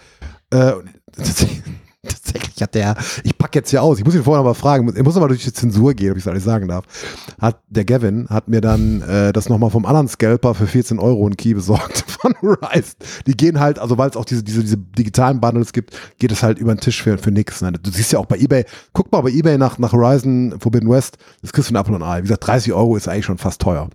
Äh, 0.50 0.72
Tatsächlich 2.08 2.62
hat 2.62 2.74
der, 2.74 2.96
ich 3.22 3.36
packe 3.36 3.58
jetzt 3.58 3.70
hier 3.70 3.82
aus, 3.82 3.98
ich 3.98 4.04
muss 4.04 4.14
ihn 4.14 4.22
vorher 4.22 4.42
noch 4.42 4.50
mal 4.50 4.54
fragen, 4.54 4.94
er 4.94 5.02
muss 5.02 5.16
aber 5.16 5.28
durch 5.28 5.44
die 5.44 5.52
Zensur 5.52 5.94
gehen, 5.94 6.12
ob 6.12 6.16
ich 6.16 6.24
es 6.24 6.28
alles 6.28 6.44
sagen 6.44 6.68
darf. 6.68 6.84
Hat, 7.40 7.60
der 7.68 7.84
Gavin 7.84 8.28
hat 8.28 8.48
mir 8.48 8.60
dann 8.60 9.02
äh, 9.02 9.32
das 9.32 9.48
nochmal 9.48 9.70
vom 9.70 9.86
anderen 9.86 10.08
Scalper 10.08 10.54
für 10.54 10.66
14 10.66 10.98
Euro 10.98 11.26
einen 11.26 11.36
Key 11.36 11.54
besorgt 11.54 12.04
von 12.20 12.34
Horizon. 12.40 12.94
Die 13.26 13.36
gehen 13.36 13.60
halt, 13.60 13.78
also 13.78 13.98
weil 13.98 14.10
es 14.10 14.16
auch 14.16 14.24
diese, 14.24 14.42
diese, 14.42 14.62
diese 14.62 14.78
digitalen 14.78 15.40
Bundles 15.40 15.72
gibt, 15.72 15.96
geht 16.18 16.32
es 16.32 16.42
halt 16.42 16.58
über 16.58 16.74
den 16.74 16.80
Tisch 16.80 17.02
für, 17.02 17.18
für 17.18 17.30
nix. 17.30 17.60
Ne? 17.62 17.72
Du 17.72 17.90
siehst 17.90 18.12
ja 18.12 18.18
auch 18.18 18.26
bei 18.26 18.38
Ebay, 18.38 18.64
guck 18.92 19.10
mal 19.12 19.20
bei 19.20 19.30
Ebay 19.30 19.58
nach, 19.58 19.78
nach 19.78 19.92
Horizon 19.92 20.54
Forbidden 20.60 20.90
West, 20.90 21.18
das 21.42 21.52
kriegst 21.52 21.70
du 21.70 21.74
ein 21.74 21.80
Apple 21.80 21.94
und 21.94 22.02
Ei. 22.02 22.18
Wie 22.18 22.22
gesagt, 22.22 22.46
30 22.46 22.72
Euro 22.72 22.96
ist 22.96 23.08
eigentlich 23.08 23.24
schon 23.24 23.38
fast 23.38 23.60
teuer. 23.60 23.88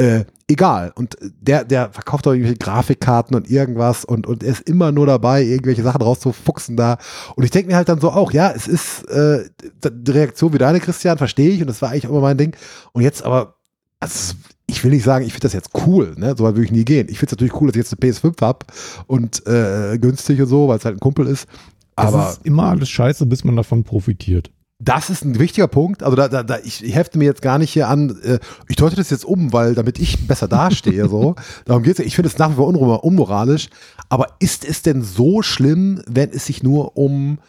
Äh, 0.00 0.24
egal. 0.48 0.92
Und 0.94 1.18
der, 1.20 1.62
der 1.62 1.90
verkauft 1.92 2.24
doch 2.24 2.32
irgendwelche 2.32 2.56
Grafikkarten 2.56 3.36
und 3.36 3.50
irgendwas 3.50 4.06
und, 4.06 4.26
und 4.26 4.42
er 4.42 4.52
ist 4.52 4.62
immer 4.62 4.92
nur 4.92 5.04
dabei, 5.04 5.42
irgendwelche 5.42 5.82
Sachen 5.82 6.00
rauszufuchsen 6.00 6.74
da. 6.76 6.96
Und 7.36 7.44
ich 7.44 7.50
denke 7.50 7.68
mir 7.68 7.76
halt 7.76 7.90
dann 7.90 8.00
so 8.00 8.10
auch, 8.10 8.32
ja, 8.32 8.50
es 8.50 8.66
ist 8.66 9.04
äh, 9.10 9.44
die 9.84 10.10
Reaktion 10.10 10.54
wie 10.54 10.58
deine, 10.58 10.80
Christian, 10.80 11.18
verstehe 11.18 11.50
ich 11.50 11.60
und 11.60 11.66
das 11.66 11.82
war 11.82 11.90
eigentlich 11.90 12.04
immer 12.04 12.22
mein 12.22 12.38
Ding. 12.38 12.56
Und 12.92 13.02
jetzt 13.02 13.22
aber, 13.22 13.56
also, 14.00 14.34
ich 14.66 14.82
will 14.82 14.92
nicht 14.92 15.04
sagen, 15.04 15.26
ich 15.26 15.32
finde 15.32 15.42
das 15.42 15.52
jetzt 15.52 15.70
cool, 15.86 16.14
ne? 16.16 16.34
so 16.34 16.44
weit 16.44 16.54
würde 16.54 16.64
ich 16.64 16.72
nie 16.72 16.86
gehen. 16.86 17.08
Ich 17.10 17.18
finde 17.18 17.26
es 17.26 17.32
natürlich 17.32 17.60
cool, 17.60 17.68
dass 17.68 17.76
ich 17.76 17.90
jetzt 17.90 17.92
eine 17.92 18.32
PS5 18.32 18.40
habe 18.40 18.66
und 19.06 19.46
äh, 19.46 19.98
günstig 19.98 20.40
und 20.40 20.46
so, 20.46 20.68
weil 20.68 20.78
es 20.78 20.84
halt 20.86 20.96
ein 20.96 21.00
Kumpel 21.00 21.26
ist. 21.26 21.46
Aber 21.94 22.28
es 22.28 22.38
ist 22.38 22.46
immer 22.46 22.64
alles 22.64 22.88
scheiße, 22.88 23.26
bis 23.26 23.44
man 23.44 23.56
davon 23.56 23.84
profitiert. 23.84 24.50
Das 24.82 25.10
ist 25.10 25.24
ein 25.26 25.38
wichtiger 25.38 25.68
Punkt. 25.68 26.02
Also 26.02 26.16
da, 26.16 26.28
da, 26.28 26.42
da 26.42 26.58
ich, 26.64 26.82
ich 26.82 26.94
hefte 26.94 27.18
mir 27.18 27.26
jetzt 27.26 27.42
gar 27.42 27.58
nicht 27.58 27.70
hier 27.70 27.88
an, 27.88 28.18
äh, 28.22 28.38
ich 28.66 28.76
deute 28.76 28.96
das 28.96 29.10
jetzt 29.10 29.26
um, 29.26 29.52
weil 29.52 29.74
damit 29.74 29.98
ich 29.98 30.26
besser 30.26 30.48
dastehe. 30.48 31.06
so. 31.06 31.34
Darum 31.66 31.82
geht's 31.82 31.98
ja. 31.98 32.04
Ich 32.06 32.14
finde 32.16 32.28
es 32.30 32.38
nach 32.38 32.50
wie 32.50 32.54
vor 32.54 32.66
unmor- 32.66 33.00
unmoralisch. 33.04 33.68
Aber 34.08 34.28
ist 34.38 34.64
es 34.64 34.80
denn 34.80 35.02
so 35.02 35.42
schlimm, 35.42 36.02
wenn 36.06 36.30
es 36.30 36.46
sich 36.46 36.62
nur 36.62 36.96
um, 36.96 37.40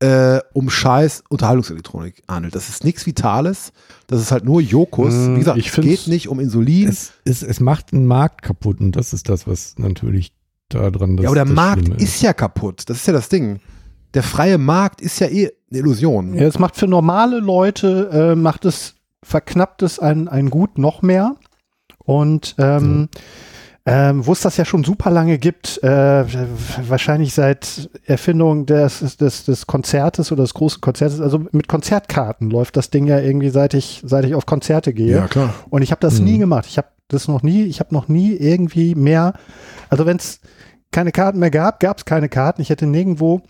äh, 0.00 0.40
um 0.54 0.70
scheiß 0.70 1.22
Unterhaltungselektronik 1.28 2.24
handelt? 2.28 2.56
Das 2.56 2.68
ist 2.68 2.82
nichts 2.82 3.06
Vitales. 3.06 3.72
Das 4.08 4.20
ist 4.20 4.32
halt 4.32 4.44
nur 4.44 4.60
Jokus. 4.60 5.14
Mm, 5.14 5.34
Wie 5.36 5.38
gesagt, 5.38 5.58
ich 5.58 5.68
es 5.68 5.76
geht 5.76 6.08
nicht 6.08 6.28
um 6.28 6.40
Insulin. 6.40 6.88
Es, 6.88 7.12
es, 7.24 7.44
es 7.44 7.60
macht 7.60 7.92
einen 7.92 8.06
Markt 8.06 8.42
kaputt 8.42 8.80
und 8.80 8.96
das 8.96 9.12
ist 9.12 9.28
das, 9.28 9.46
was 9.46 9.74
natürlich 9.78 10.32
daran 10.68 11.16
das 11.16 11.24
ja, 11.24 11.28
aber 11.30 11.36
der 11.36 11.44
Markt 11.44 11.84
Schlimme 11.86 12.02
ist 12.02 12.20
ja 12.22 12.32
kaputt. 12.32 12.82
Das 12.86 12.96
ist 12.96 13.06
ja 13.06 13.12
das 13.12 13.28
Ding. 13.28 13.60
Der 14.14 14.22
freie 14.22 14.58
Markt 14.58 15.00
ist 15.00 15.18
ja 15.20 15.28
eh 15.28 15.50
eine 15.70 15.78
Illusion. 15.80 16.34
Ja, 16.34 16.46
es 16.46 16.58
macht 16.58 16.76
für 16.76 16.86
normale 16.86 17.38
Leute, 17.38 18.10
äh, 18.12 18.34
macht 18.36 18.64
es, 18.64 18.94
verknappt 19.22 19.82
es 19.82 19.98
ein, 19.98 20.28
ein 20.28 20.50
Gut 20.50 20.78
noch 20.78 21.02
mehr. 21.02 21.36
Und 22.04 22.54
ähm, 22.58 23.08
ähm, 23.84 24.24
wo 24.26 24.32
es 24.32 24.40
das 24.40 24.56
ja 24.58 24.64
schon 24.64 24.84
super 24.84 25.10
lange 25.10 25.38
gibt, 25.38 25.82
äh, 25.82 26.24
wahrscheinlich 26.88 27.34
seit 27.34 27.90
Erfindung 28.04 28.66
des, 28.66 29.16
des, 29.16 29.44
des 29.44 29.66
Konzertes 29.66 30.30
oder 30.30 30.42
des 30.44 30.54
großen 30.54 30.80
Konzertes, 30.80 31.20
also 31.20 31.38
mit 31.50 31.66
Konzertkarten 31.68 32.50
läuft 32.50 32.76
das 32.76 32.90
Ding 32.90 33.06
ja 33.06 33.18
irgendwie, 33.18 33.50
seit 33.50 33.74
ich, 33.74 34.02
seit 34.04 34.24
ich 34.24 34.34
auf 34.34 34.46
Konzerte 34.46 34.92
gehe. 34.92 35.26
klar. 35.28 35.54
Und 35.70 35.82
ich 35.82 35.90
habe 35.90 36.00
das 36.00 36.18
Mhm. 36.20 36.24
nie 36.26 36.38
gemacht. 36.38 36.66
Ich 36.68 36.76
habe 36.78 36.88
das 37.08 37.26
noch 37.28 37.42
nie, 37.42 37.64
ich 37.64 37.80
habe 37.80 37.92
noch 37.94 38.08
nie 38.08 38.32
irgendwie 38.34 38.94
mehr, 38.94 39.34
also 39.88 40.06
wenn 40.06 40.16
es 40.16 40.40
keine 40.92 41.10
Karten 41.10 41.38
mehr 41.40 41.50
gab, 41.50 41.80
gab 41.80 41.98
es 41.98 42.04
keine 42.04 42.28
Karten. 42.28 42.62
Ich 42.62 42.70
hätte 42.70 42.86
nirgendwo 42.86 43.42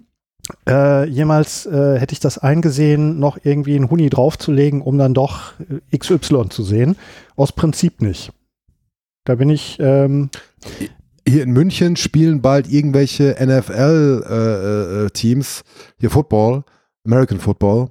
äh, 0.68 1.08
jemals, 1.08 1.64
äh, 1.66 1.98
hätte 1.98 2.12
ich 2.12 2.20
das 2.20 2.38
eingesehen, 2.38 3.18
noch 3.18 3.38
irgendwie 3.42 3.74
einen 3.76 3.90
Huni 3.90 4.08
draufzulegen, 4.10 4.82
um 4.82 4.98
dann 4.98 5.14
doch 5.14 5.54
äh, 5.90 5.96
XY 5.96 6.50
zu 6.50 6.62
sehen. 6.62 6.96
Aus 7.36 7.52
Prinzip 7.52 8.02
nicht. 8.02 8.32
Da 9.24 9.36
bin 9.36 9.48
ich, 9.50 9.78
ähm, 9.80 10.30
hier 11.26 11.44
in 11.44 11.52
München 11.52 11.96
spielen 11.96 12.42
bald 12.42 12.68
irgendwelche 12.68 13.36
NFL-Teams, 13.40 15.60
äh, 15.60 15.64
hier 16.00 16.10
Football, 16.10 16.64
American 17.06 17.38
Football, 17.38 17.90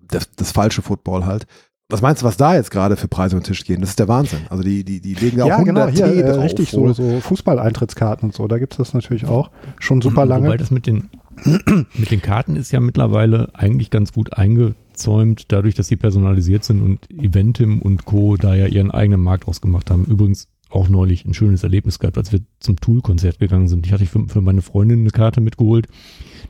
das, 0.00 0.28
das, 0.34 0.50
falsche 0.52 0.82
Football 0.82 1.24
halt. 1.24 1.46
Was 1.88 2.02
meinst 2.02 2.22
du, 2.22 2.26
was 2.26 2.36
da 2.36 2.56
jetzt 2.56 2.72
gerade 2.72 2.96
für 2.96 3.06
Preise 3.06 3.36
auf 3.36 3.42
den 3.42 3.46
Tisch 3.46 3.64
gehen? 3.64 3.80
Das 3.80 3.90
ist 3.90 4.00
der 4.00 4.08
Wahnsinn. 4.08 4.40
Also 4.50 4.64
die, 4.64 4.82
die, 4.82 5.00
die 5.00 5.14
legen 5.14 5.38
ja 5.38 5.44
auch 5.44 5.62
genau, 5.62 5.82
100 5.82 5.94
hier, 5.94 6.06
äh, 6.24 6.32
drauf 6.32 6.42
richtig 6.42 6.72
so, 6.72 6.92
so 6.92 7.20
Fußballeintrittskarten 7.20 8.28
und 8.28 8.34
so, 8.34 8.48
da 8.48 8.58
gibt 8.58 8.72
es 8.72 8.78
das 8.78 8.92
natürlich 8.92 9.26
auch. 9.26 9.52
Schon 9.78 10.02
super 10.02 10.26
lange. 10.26 10.48
Wobei 10.48 10.56
das 10.56 10.72
mit 10.72 10.88
den, 10.88 11.08
mit 11.44 12.10
den 12.10 12.22
Karten 12.22 12.56
ist 12.56 12.72
ja 12.72 12.80
mittlerweile 12.80 13.54
eigentlich 13.54 13.90
ganz 13.90 14.12
gut 14.12 14.32
eingezäumt, 14.32 15.46
dadurch, 15.48 15.74
dass 15.74 15.88
sie 15.88 15.96
personalisiert 15.96 16.64
sind 16.64 16.82
und 16.82 17.10
Eventim 17.10 17.82
und 17.82 18.04
Co. 18.04 18.36
da 18.36 18.54
ja 18.54 18.66
ihren 18.66 18.90
eigenen 18.90 19.20
Markt 19.20 19.46
ausgemacht 19.46 19.90
haben. 19.90 20.04
Übrigens 20.04 20.48
auch 20.70 20.88
neulich 20.88 21.24
ein 21.24 21.34
schönes 21.34 21.62
Erlebnis 21.62 21.98
gehabt, 21.98 22.18
als 22.18 22.32
wir 22.32 22.40
zum 22.60 22.80
Tool-Konzert 22.80 23.38
gegangen 23.38 23.68
sind. 23.68 23.86
Ich 23.86 23.92
hatte 23.92 24.06
für, 24.06 24.26
für 24.28 24.40
meine 24.40 24.62
Freundin 24.62 25.00
eine 25.00 25.10
Karte 25.10 25.40
mitgeholt. 25.40 25.86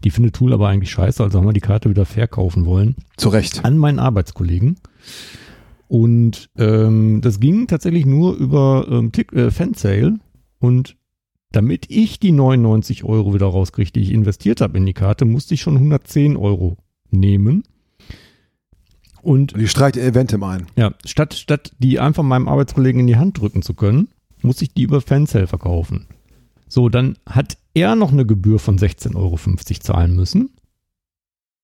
Die 0.04 0.10
findet 0.10 0.34
Tool 0.34 0.52
aber 0.52 0.68
eigentlich 0.68 0.90
scheiße, 0.90 1.22
also 1.22 1.38
haben 1.38 1.46
wir 1.46 1.52
die 1.52 1.60
Karte 1.60 1.90
wieder 1.90 2.06
verkaufen 2.06 2.66
wollen 2.66 2.96
Zu 3.16 3.28
Recht. 3.28 3.64
an 3.64 3.76
meinen 3.78 3.98
Arbeitskollegen. 3.98 4.76
Und 5.88 6.50
ähm, 6.56 7.20
das 7.20 7.40
ging 7.40 7.66
tatsächlich 7.66 8.06
nur 8.06 8.34
über 8.36 8.86
ähm, 8.90 9.12
Tick, 9.12 9.32
äh, 9.32 9.50
Fansale. 9.50 10.18
Und 10.58 10.96
damit 11.56 11.86
ich 11.88 12.20
die 12.20 12.32
99 12.32 13.04
Euro 13.04 13.32
wieder 13.32 13.46
rauskriege, 13.46 13.90
die 13.90 14.02
ich 14.02 14.12
investiert 14.12 14.60
habe 14.60 14.76
in 14.76 14.84
die 14.84 14.92
Karte, 14.92 15.24
musste 15.24 15.54
ich 15.54 15.62
schon 15.62 15.76
110 15.76 16.36
Euro 16.36 16.76
nehmen. 17.10 17.62
Und 19.22 19.54
Und 19.54 19.60
die 19.60 19.66
streicht 19.66 19.96
Eventim 19.96 20.42
ein. 20.42 20.66
ja, 20.76 20.92
statt, 21.06 21.32
statt 21.32 21.72
die 21.78 21.98
einfach 21.98 22.22
meinem 22.22 22.46
Arbeitskollegen 22.46 23.00
in 23.00 23.06
die 23.06 23.16
Hand 23.16 23.40
drücken 23.40 23.62
zu 23.62 23.72
können, 23.72 24.08
muss 24.42 24.60
ich 24.60 24.74
die 24.74 24.82
über 24.82 25.00
Fansale 25.00 25.46
verkaufen. 25.46 26.06
So, 26.68 26.90
dann 26.90 27.16
hat 27.24 27.56
er 27.72 27.96
noch 27.96 28.12
eine 28.12 28.26
Gebühr 28.26 28.58
von 28.58 28.78
16,50 28.78 29.16
Euro 29.16 29.38
zahlen 29.80 30.14
müssen, 30.14 30.50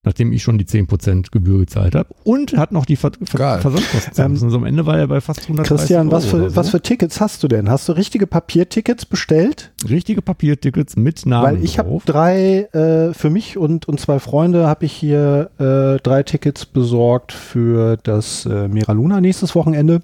nachdem 0.05 0.33
ich 0.33 0.43
schon 0.43 0.59
die 0.59 0.65
10% 0.65 1.31
Gebühr 1.31 1.61
gezahlt 1.61 1.95
habe 1.95 2.09
und 2.25 2.57
hat 2.57 2.73
noch 2.73 2.85
die 2.85 2.97
Ver 2.97 3.13
Ver 3.23 3.39
Geil. 3.39 3.61
Versandkosten 3.61 4.25
Ähm. 4.25 4.33
Also 4.33 4.57
am 4.57 4.65
Ende 4.65 4.85
war 4.85 4.99
er 4.99 5.07
bei 5.07 5.21
fast 5.21 5.43
130 5.43 5.77
Christian, 5.77 6.11
was 6.11 6.27
für, 6.27 6.37
oder 6.37 6.51
so. 6.51 6.57
was 6.57 6.71
für 6.71 6.81
Tickets 6.81 7.21
hast 7.21 7.43
du 7.43 7.49
denn? 7.49 7.71
Hast 7.71 7.89
du 7.89 7.93
richtige 7.93 8.27
Papiertickets 8.27 9.07
bestellt? 9.07 9.73
Richtige 9.89 10.21
Papiertickets 10.21 10.97
mit 10.97 11.25
Namen 11.25 11.45
Weil 11.59 11.65
ich 11.65 11.79
habe 11.79 12.01
drei, 12.05 12.69
äh, 12.73 13.15
für 13.15 13.31
mich 13.31 13.57
und, 13.57 13.87
und 13.87 14.01
zwei 14.01 14.19
Freunde 14.19 14.67
habe 14.67 14.85
ich 14.85 14.93
hier 14.93 15.51
äh, 15.59 16.03
drei 16.03 16.25
Tickets 16.25 16.67
besorgt 16.67 17.33
für 17.33 17.97
das 18.03 18.45
äh, 18.47 18.67
Mira 18.69 18.93
Luna 18.93 19.21
nächstes 19.21 19.55
Wochenende. 19.55 20.03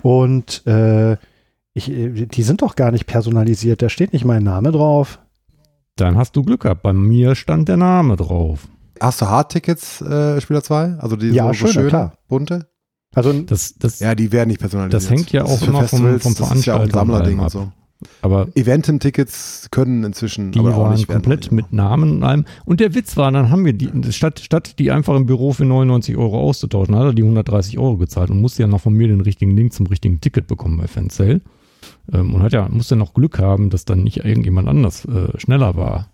Und 0.00 0.66
äh, 0.66 1.16
ich, 1.74 1.90
äh, 1.90 2.26
die 2.26 2.42
sind 2.42 2.62
doch 2.62 2.74
gar 2.74 2.90
nicht 2.90 3.06
personalisiert, 3.06 3.82
da 3.82 3.90
steht 3.90 4.14
nicht 4.14 4.24
mein 4.24 4.42
Name 4.42 4.72
drauf. 4.72 5.18
Dann 5.96 6.16
hast 6.16 6.34
du 6.36 6.42
Glück 6.42 6.62
gehabt. 6.62 6.82
Bei 6.82 6.92
mir 6.92 7.34
stand 7.34 7.68
der 7.68 7.76
Name 7.76 8.16
drauf. 8.16 8.66
Hast 9.00 9.20
du 9.20 9.26
Hardtickets, 9.26 10.00
äh, 10.00 10.40
Spieler 10.40 10.62
2? 10.62 10.96
Also 10.98 11.16
die 11.16 11.28
Ja, 11.28 11.46
so, 11.48 11.52
schön, 11.54 11.66
so 11.68 11.72
schöne, 11.74 11.88
klar. 11.88 12.12
bunte? 12.28 12.68
Also 13.14 13.32
Das, 13.42 13.74
das, 13.78 14.00
Ja, 14.00 14.14
die 14.14 14.32
werden 14.32 14.48
nicht 14.48 14.60
personalisiert. 14.60 14.94
Das 15.02 15.10
hängt 15.10 15.30
ja 15.32 15.44
auch 15.44 15.62
immer 15.62 15.84
vom- 15.86 16.00
Festivals, 16.00 16.22
vom 16.22 16.34
Das 16.34 16.54
ist 16.56 16.66
ja 16.66 16.74
auch 16.74 16.80
ein 16.80 16.90
Veranstalter 16.90 17.02
und 17.02 17.08
Sammlerding 17.12 17.38
und 17.38 17.50
so. 17.50 17.72
aber 18.22 18.48
Eventim-Tickets 18.54 19.68
können 19.70 20.04
inzwischen 20.04 20.52
Die 20.52 20.58
aber 20.58 20.74
auch 20.76 20.80
waren 20.90 21.06
komplett 21.06 21.52
mit 21.52 21.72
Namen 21.72 22.10
und 22.16 22.22
allem. 22.24 22.44
Und 22.64 22.80
der 22.80 22.94
Witz 22.94 23.16
war, 23.16 23.30
dann 23.30 23.50
haben 23.50 23.64
wir 23.64 23.72
die, 23.72 23.90
statt, 24.12 24.40
statt 24.40 24.78
die 24.78 24.90
einfach 24.90 25.14
im 25.16 25.26
Büro 25.26 25.52
für 25.52 25.64
99 25.64 26.16
Euro 26.16 26.40
auszutauschen, 26.40 26.94
hat 26.96 27.04
er 27.04 27.12
die 27.14 27.22
130 27.22 27.78
Euro 27.78 27.96
gezahlt 27.96 28.30
und 28.30 28.40
musste 28.40 28.62
ja 28.62 28.66
noch 28.68 28.80
von 28.80 28.92
mir 28.94 29.08
den 29.08 29.20
richtigen 29.20 29.56
Link 29.56 29.72
zum 29.72 29.86
richtigen 29.86 30.20
Ticket 30.20 30.46
bekommen 30.46 30.76
bei 30.78 30.86
Fansale. 30.88 31.40
Ähm, 32.12 32.34
und 32.34 32.42
hat 32.42 32.52
ja, 32.52 32.68
musste 32.68 32.96
noch 32.96 33.14
Glück 33.14 33.38
haben, 33.38 33.70
dass 33.70 33.84
dann 33.84 34.02
nicht 34.02 34.24
irgendjemand 34.24 34.68
anders 34.68 35.04
äh, 35.04 35.38
schneller 35.38 35.76
war. 35.76 36.08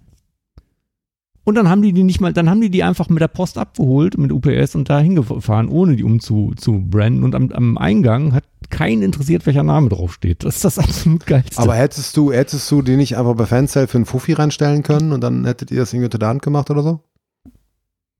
Und 1.44 1.54
dann 1.54 1.68
haben 1.68 1.80
die 1.82 1.92
die 1.92 2.02
nicht 2.02 2.20
mal, 2.20 2.32
dann 2.32 2.50
haben 2.50 2.60
die 2.60 2.70
die 2.70 2.82
einfach 2.84 3.08
mit 3.08 3.20
der 3.20 3.28
Post 3.28 3.56
abgeholt, 3.58 4.18
mit 4.18 4.30
UPS 4.30 4.74
und 4.74 4.90
da 4.90 5.00
hingefahren, 5.00 5.68
ohne 5.68 5.96
die 5.96 6.04
umzu 6.04 6.52
zu 6.56 6.80
branden. 6.86 7.24
Und 7.24 7.34
am, 7.34 7.50
am 7.50 7.78
Eingang 7.78 8.34
hat 8.34 8.44
keinen 8.68 9.02
interessiert, 9.02 9.46
welcher 9.46 9.62
Name 9.62 9.88
draufsteht. 9.88 10.44
Das 10.44 10.56
ist 10.56 10.64
das 10.64 10.78
absolut 10.78 11.26
geilste. 11.26 11.58
Aber 11.60 11.74
hättest 11.74 12.16
du, 12.16 12.30
hättest 12.30 12.70
du 12.70 12.82
die 12.82 12.96
nicht 12.96 13.16
einfach 13.16 13.34
bei 13.34 13.46
Fansale 13.46 13.88
für 13.88 13.98
einen 13.98 14.04
Fuffi 14.06 14.34
reinstellen 14.34 14.82
können 14.82 15.12
und 15.12 15.22
dann 15.22 15.44
hättet 15.46 15.70
ihr 15.70 15.78
das 15.80 15.92
irgendwie 15.92 16.06
unter 16.06 16.18
der 16.18 16.28
Hand 16.28 16.42
gemacht 16.42 16.70
oder 16.70 16.82
so? 16.82 17.00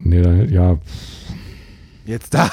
nee, 0.03 0.23
dann- 0.23 0.51
ja, 0.51 0.79
Jetzt 2.11 2.35
da. 2.35 2.51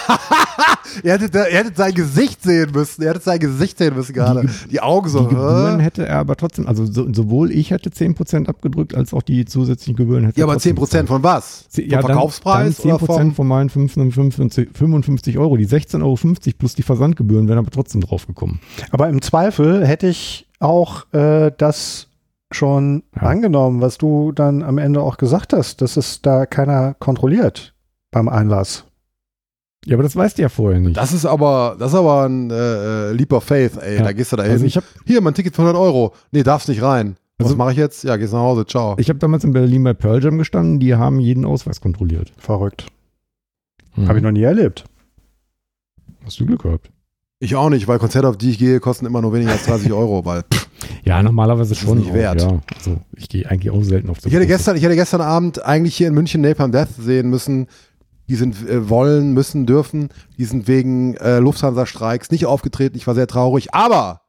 ihr, 1.04 1.14
hättet, 1.14 1.34
ihr 1.34 1.42
hättet 1.46 1.76
sein 1.78 1.94
Gesicht 1.94 2.44
sehen 2.44 2.72
müssen. 2.72 3.02
Ihr 3.02 3.10
hättet 3.10 3.24
sein 3.24 3.40
Gesicht 3.40 3.80
sehen 3.80 3.96
müssen 3.96 4.14
gerade. 4.14 4.48
Die, 4.70 4.80
Augen 4.82 5.10
so. 5.10 5.22
Die 5.22 5.30
Gebühren 5.30 5.80
äh? 5.80 5.84
hätte 5.84 6.06
er 6.08 6.20
aber 6.20 6.36
trotzdem, 6.36 6.68
also 6.68 6.86
so, 6.86 7.12
sowohl 7.12 7.52
ich 7.52 7.72
hätte 7.72 7.90
10% 7.90 8.48
abgedrückt, 8.48 8.94
als 8.94 9.14
auch 9.14 9.24
die 9.24 9.46
zusätzlichen 9.46 9.96
Gebühren 9.96 10.26
hätte 10.26 10.40
Ja, 10.40 10.46
er 10.46 10.52
aber 10.52 10.60
trotzdem 10.60 10.78
10% 10.78 11.08
von 11.08 11.24
was? 11.24 11.66
Vom 11.72 11.84
ja, 11.86 11.90
dann- 11.98 12.06
Verkaufspreis 12.06 12.78
dann 12.78 12.92
10% 12.92 12.94
oder 12.94 13.00
vom, 13.00 13.34
von 13.34 13.48
meinen 13.48 13.70
55, 13.70 14.70
55 14.74 15.38
Euro. 15.40 15.58
Die 15.58 15.68
16,50 15.68 16.04
Euro 16.04 16.54
plus 16.58 16.76
die 16.76 16.84
Versandgebühren 16.84 17.48
wären 17.48 17.58
aber 17.58 17.72
trotzdem 17.72 18.02
draufgekommen. 18.02 18.60
Aber 18.92 19.10
im 19.10 19.22
Zweifel 19.24 19.86
hätte 19.88 20.08
ich 20.08 20.48
auch 20.60 21.12
äh, 21.14 21.52
das 21.58 22.08
schon 22.52 23.04
Ja. 23.16 23.24
angenommen, 23.24 23.82
was 23.82 23.98
du 23.98 24.32
dann 24.32 24.64
am 24.64 24.78
Ende 24.78 25.02
auch 25.02 25.18
gesagt 25.18 25.54
hast, 25.54 25.82
dass 25.82 25.98
es 25.98 26.22
da 26.22 26.46
keiner 26.46 26.94
kontrolliert 26.94 27.74
beim 28.12 28.30
Einlass. 28.30 28.86
Ja, 29.88 29.96
aber 29.96 30.04
das 30.04 30.16
weißt 30.16 30.38
du 30.38 30.42
ja 30.42 30.50
vorher 30.50 30.80
nicht. 30.82 30.98
Das 30.98 31.14
ist 31.14 31.26
aber, 31.26 31.76
das 31.80 31.94
ist 31.94 31.98
aber 31.98 32.26
ein 32.28 32.52
äh, 32.52 33.10
äh, 33.10 33.12
Leap 33.14 33.32
of 33.32 33.44
Faith, 33.44 33.78
ey. 33.78 33.98
Ja. 33.98 34.04
Da 34.04 34.12
gehst 34.12 34.32
du 34.32 34.36
da 34.36 34.44
hin. 34.44 34.52
also 34.52 34.66
ich 34.66 34.76
habe 34.76 34.86
Hier, 35.06 35.22
mein 35.22 35.34
Ticket 35.34 35.56
für 35.56 35.62
100 35.62 35.80
Euro. 35.82 36.14
Nee, 36.32 36.44
darfst 36.44 36.68
nicht 36.68 36.82
rein. 36.82 37.16
Was 37.38 37.48
Also- 37.48 37.58
mache 37.58 37.72
ich 37.72 37.78
jetzt? 37.78 38.04
Ja, 38.04 38.18
gehst 38.18 38.34
nach 38.34 38.40
Hause, 38.40 38.66
ciao. 38.66 38.96
Ich 39.00 39.08
habe 39.10 39.20
damals 39.20 39.44
in 39.44 39.54
Berlin 39.54 39.84
bei 39.84 39.94
Pearl 39.94 40.22
Jam 40.24 40.38
gestanden, 40.38 40.80
die 40.80 40.96
haben 40.96 41.20
jeden 41.20 41.46
Ausweis 41.46 41.80
kontrolliert. 41.80 42.34
Verrückt. 42.38 42.88
Hm. 43.94 44.08
Habe 44.10 44.20
ich 44.20 44.24
noch 44.24 44.32
nie 44.32 44.44
erlebt. 44.44 44.84
Hast 46.26 46.40
du 46.40 46.46
Glück 46.46 46.64
gehabt? 46.64 46.90
Ich 47.40 47.56
auch 47.56 47.70
nicht, 47.70 47.88
weil 47.88 48.00
Konzerte, 48.00 48.28
auf 48.28 48.38
die 48.38 48.50
ich 48.50 48.58
gehe, 48.58 48.80
kosten 48.80 49.06
immer 49.06 49.22
nur 49.22 49.32
weniger 49.32 49.52
als 49.52 49.66
30 49.66 49.94
Euro, 49.94 50.26
weil 50.26 50.42
pff, 50.42 50.68
Ja, 51.06 51.22
normalerweise 51.24 51.70
Das 51.70 51.78
ist 51.82 51.88
schon. 51.88 52.00
nicht 52.00 52.10
auch, 52.10 52.14
wert. 52.16 52.42
Ja. 52.42 52.60
Also, 52.76 52.98
ich 53.16 53.30
gehe 53.30 53.50
eigentlich 53.50 53.72
auch 53.72 53.84
selten 53.84 54.10
auf 54.10 54.20
so 54.20 54.28
Ich 54.28 54.34
hätte 54.36 54.48
gestern, 54.48 54.76
ich 54.76 54.84
hätte 54.84 54.96
gestern 54.96 55.22
Abend 55.22 55.64
eigentlich 55.64 55.96
hier 55.96 56.08
in 56.08 56.14
München 56.14 56.42
Napalm 56.42 56.72
Death 56.72 56.90
sehen 57.00 57.30
müssen. 57.30 57.68
Die 58.30 58.36
sind 58.36 58.68
äh, 58.68 58.90
wollen, 58.90 59.34
müssen, 59.34 59.66
dürfen. 59.66 60.10
Die 60.38 60.46
sind 60.46 60.68
wegen 60.68 61.16
äh, 61.16 61.40
Lufthansa-Streiks 61.40 62.32
nicht 62.32 62.46
aufgetreten. 62.46 62.98
Ich 62.98 63.08
war 63.08 63.16
sehr 63.16 63.28
traurig. 63.28 63.74
Aber 63.74 64.22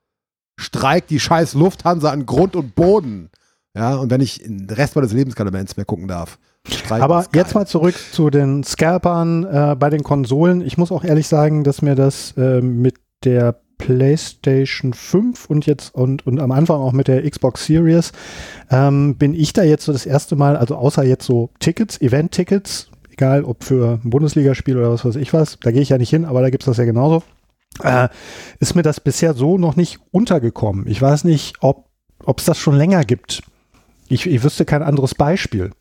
streikt 0.56 1.10
die 1.10 1.20
scheiß 1.20 1.54
Lufthansa 1.54 2.10
an 2.10 2.26
Grund 2.26 2.56
und 2.56 2.74
Boden. 2.74 3.30
Ja, 3.74 3.96
und 3.96 4.10
wenn 4.10 4.20
ich 4.20 4.42
den 4.42 4.68
Rest 4.70 4.96
meines 4.96 5.12
Lebens 5.12 5.36
keine 5.36 5.52
Bands 5.52 5.76
mehr 5.76 5.86
gucken 5.86 6.08
darf. 6.08 6.38
Aber 6.90 7.26
jetzt 7.34 7.54
mal 7.54 7.66
zurück 7.66 7.94
zu 8.12 8.30
den 8.30 8.64
Scalpern 8.64 9.44
äh, 9.44 9.76
bei 9.78 9.90
den 9.90 10.02
Konsolen. 10.02 10.60
Ich 10.60 10.76
muss 10.76 10.92
auch 10.92 11.04
ehrlich 11.04 11.28
sagen, 11.28 11.64
dass 11.64 11.82
mir 11.82 11.94
das 11.94 12.36
äh, 12.36 12.60
mit 12.60 12.96
der 13.24 13.60
PlayStation 13.78 14.92
5 14.92 15.46
und 15.46 15.66
jetzt 15.66 15.94
und, 15.94 16.26
und 16.26 16.40
am 16.40 16.50
Anfang 16.50 16.80
auch 16.80 16.92
mit 16.92 17.08
der 17.08 17.28
Xbox 17.28 17.64
Series 17.66 18.12
ähm, 18.70 19.16
bin 19.16 19.34
ich 19.34 19.52
da 19.52 19.62
jetzt 19.62 19.84
so 19.84 19.92
das 19.92 20.04
erste 20.04 20.34
Mal, 20.36 20.56
also 20.56 20.74
außer 20.74 21.04
jetzt 21.04 21.24
so 21.24 21.50
Tickets, 21.60 22.00
Event-Tickets, 22.00 22.90
egal 23.18 23.42
ob 23.44 23.64
für 23.64 23.98
ein 24.04 24.10
Bundesligaspiel 24.10 24.76
oder 24.78 24.90
was 24.92 25.04
weiß 25.04 25.16
ich 25.16 25.32
was, 25.32 25.58
da 25.60 25.72
gehe 25.72 25.82
ich 25.82 25.88
ja 25.88 25.98
nicht 25.98 26.10
hin, 26.10 26.24
aber 26.24 26.40
da 26.40 26.50
gibt 26.50 26.62
es 26.62 26.66
das 26.66 26.76
ja 26.76 26.84
genauso, 26.84 27.22
äh, 27.82 28.08
ist 28.60 28.76
mir 28.76 28.82
das 28.82 29.00
bisher 29.00 29.34
so 29.34 29.58
noch 29.58 29.74
nicht 29.76 29.98
untergekommen. 30.12 30.86
Ich 30.86 31.02
weiß 31.02 31.24
nicht, 31.24 31.54
ob 31.60 31.84
es 32.36 32.44
das 32.44 32.58
schon 32.58 32.76
länger 32.76 33.04
gibt. 33.04 33.42
Ich, 34.08 34.26
ich 34.26 34.42
wüsste 34.44 34.64
kein 34.64 34.82
anderes 34.82 35.14
Beispiel. 35.16 35.72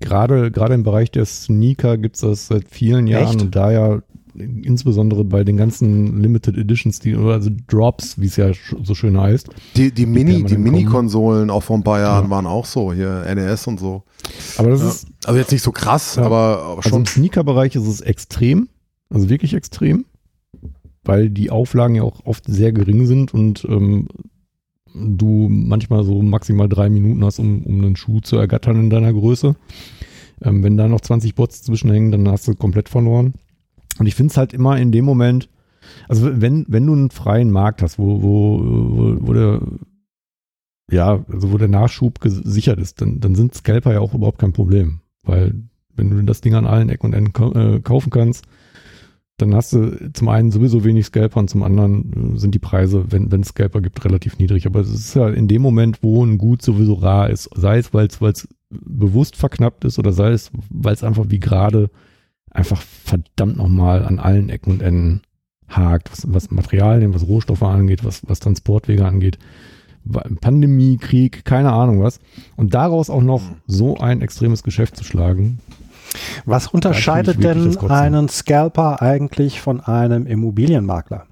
Gerade, 0.00 0.50
gerade 0.50 0.74
im 0.74 0.82
Bereich 0.82 1.10
der 1.10 1.26
Sneaker 1.26 1.98
gibt 1.98 2.16
es 2.16 2.22
das 2.22 2.46
seit 2.46 2.68
vielen 2.68 3.06
Jahren 3.06 3.34
Echt? 3.34 3.42
und 3.42 3.54
da 3.56 3.70
ja 3.70 3.98
insbesondere 4.34 5.24
bei 5.24 5.42
den 5.42 5.56
ganzen 5.56 6.22
Limited 6.22 6.56
Editions, 6.56 7.00
die, 7.00 7.14
also 7.16 7.50
Drops, 7.66 8.20
wie 8.20 8.26
es 8.26 8.36
ja 8.36 8.52
so 8.82 8.94
schön 8.94 9.20
heißt. 9.20 9.48
die, 9.76 9.90
die 9.92 10.06
Mini, 10.06 10.44
die 10.44 10.56
Mini-Konsolen 10.56 11.50
auch 11.50 11.64
vor 11.64 11.76
ein 11.76 11.82
paar 11.82 11.98
Jahren 11.98 12.26
Ja. 12.26 12.30
waren 12.30 12.46
auch 12.46 12.64
so, 12.64 12.92
hier 12.92 13.24
NES 13.34 13.66
und 13.66 13.80
so. 13.80 14.04
Aber 14.56 14.70
das 14.70 14.80
Ja. 14.80 14.88
ist, 14.88 15.06
Also 15.28 15.38
jetzt 15.38 15.52
nicht 15.52 15.62
so 15.62 15.72
krass, 15.72 16.16
Ja. 16.16 16.22
aber, 16.24 16.62
aber 16.62 16.76
also 16.78 16.88
schon. 16.88 17.00
im 17.00 17.06
Sneaker-Bereich 17.06 17.76
ist 17.76 17.86
es 17.86 18.00
extrem, 18.00 18.68
also 19.10 19.28
wirklich 19.28 19.52
extrem, 19.52 20.06
weil 21.04 21.28
die 21.28 21.50
Auflagen 21.50 21.94
ja 21.96 22.02
auch 22.02 22.24
oft 22.24 22.44
sehr 22.46 22.72
gering 22.72 23.04
sind 23.04 23.34
und 23.34 23.62
ähm, 23.68 24.08
du 24.94 25.48
manchmal 25.50 26.02
so 26.04 26.22
maximal 26.22 26.66
drei 26.66 26.88
Minuten 26.88 27.22
hast, 27.26 27.40
um, 27.40 27.62
um 27.64 27.78
einen 27.84 27.96
Schuh 27.96 28.20
zu 28.20 28.36
ergattern 28.36 28.80
in 28.80 28.88
deiner 28.88 29.12
Größe. 29.12 29.54
Ähm, 30.40 30.62
wenn 30.62 30.78
da 30.78 30.88
noch 30.88 31.02
20 31.02 31.34
Bots 31.34 31.62
zwischenhängen, 31.62 32.10
dann 32.10 32.26
hast 32.28 32.48
du 32.48 32.54
komplett 32.54 32.88
verloren. 32.88 33.34
Und 33.98 34.06
ich 34.06 34.14
finde 34.14 34.30
es 34.30 34.38
halt 34.38 34.54
immer 34.54 34.78
in 34.78 34.92
dem 34.92 35.04
Moment, 35.04 35.50
also 36.08 36.40
wenn, 36.40 36.64
wenn 36.68 36.86
du 36.86 36.94
einen 36.94 37.10
freien 37.10 37.50
Markt 37.50 37.82
hast, 37.82 37.98
wo, 37.98 38.22
wo, 38.22 38.60
wo, 38.62 39.16
wo 39.28 39.32
der 39.34 39.60
ja, 40.90 41.22
also 41.30 41.52
wo 41.52 41.58
der 41.58 41.68
Nachschub 41.68 42.18
gesichert 42.18 42.78
ist, 42.80 43.02
dann, 43.02 43.20
dann 43.20 43.34
sind 43.34 43.54
Scalper 43.54 43.92
ja 43.92 44.00
auch 44.00 44.14
überhaupt 44.14 44.38
kein 44.38 44.54
Problem. 44.54 45.00
Weil 45.28 45.54
wenn 45.94 46.10
du 46.10 46.22
das 46.22 46.40
Ding 46.40 46.54
an 46.54 46.66
allen 46.66 46.88
Ecken 46.88 47.06
und 47.06 47.12
Enden 47.14 47.56
äh, 47.56 47.80
kaufen 47.80 48.10
kannst, 48.10 48.46
dann 49.36 49.54
hast 49.54 49.72
du 49.72 50.12
zum 50.12 50.28
einen 50.28 50.50
sowieso 50.50 50.84
wenig 50.84 51.06
Scalper 51.06 51.38
und 51.38 51.48
zum 51.48 51.62
anderen 51.62 52.34
äh, 52.34 52.38
sind 52.38 52.54
die 52.54 52.58
Preise, 52.58 53.04
wenn 53.10 53.30
wenn 53.30 53.42
es 53.42 53.48
Scalper 53.48 53.80
gibt, 53.80 54.04
relativ 54.04 54.38
niedrig. 54.38 54.66
Aber 54.66 54.80
es 54.80 54.92
ist 54.92 55.14
ja 55.14 55.28
in 55.28 55.46
dem 55.46 55.62
Moment, 55.62 56.02
wo 56.02 56.24
ein 56.24 56.38
Gut 56.38 56.62
sowieso 56.62 56.94
rar 56.94 57.30
ist, 57.30 57.48
sei 57.54 57.78
es, 57.78 57.94
weil 57.94 58.08
es 58.08 58.48
bewusst 58.70 59.36
verknappt 59.36 59.84
ist 59.84 59.98
oder 59.98 60.12
sei 60.12 60.32
es, 60.32 60.50
weil 60.70 60.94
es 60.94 61.04
einfach 61.04 61.26
wie 61.28 61.40
gerade 61.40 61.90
einfach 62.50 62.82
verdammt 62.82 63.56
nochmal 63.56 64.04
an 64.04 64.18
allen 64.18 64.48
Ecken 64.48 64.72
und 64.72 64.82
Enden 64.82 65.22
hakt, 65.68 66.10
was, 66.10 66.26
was 66.32 66.50
Materialien, 66.50 67.14
was 67.14 67.26
Rohstoffe 67.26 67.62
angeht, 67.62 68.04
was, 68.04 68.22
was 68.26 68.40
Transportwege 68.40 69.04
angeht. 69.04 69.38
Pandemie, 70.40 70.96
Krieg, 70.98 71.44
keine 71.44 71.72
Ahnung 71.72 72.02
was. 72.02 72.18
Und 72.56 72.74
daraus 72.74 73.10
auch 73.10 73.22
noch 73.22 73.42
so 73.66 73.96
ein 73.98 74.20
extremes 74.22 74.62
Geschäft 74.62 74.96
zu 74.96 75.04
schlagen. 75.04 75.58
Was 76.46 76.66
unterscheidet 76.68 77.42
denn 77.44 77.76
einen 77.90 78.28
Scalper 78.28 79.02
eigentlich 79.02 79.60
von 79.60 79.80
einem 79.80 80.26
Immobilienmakler? 80.26 81.26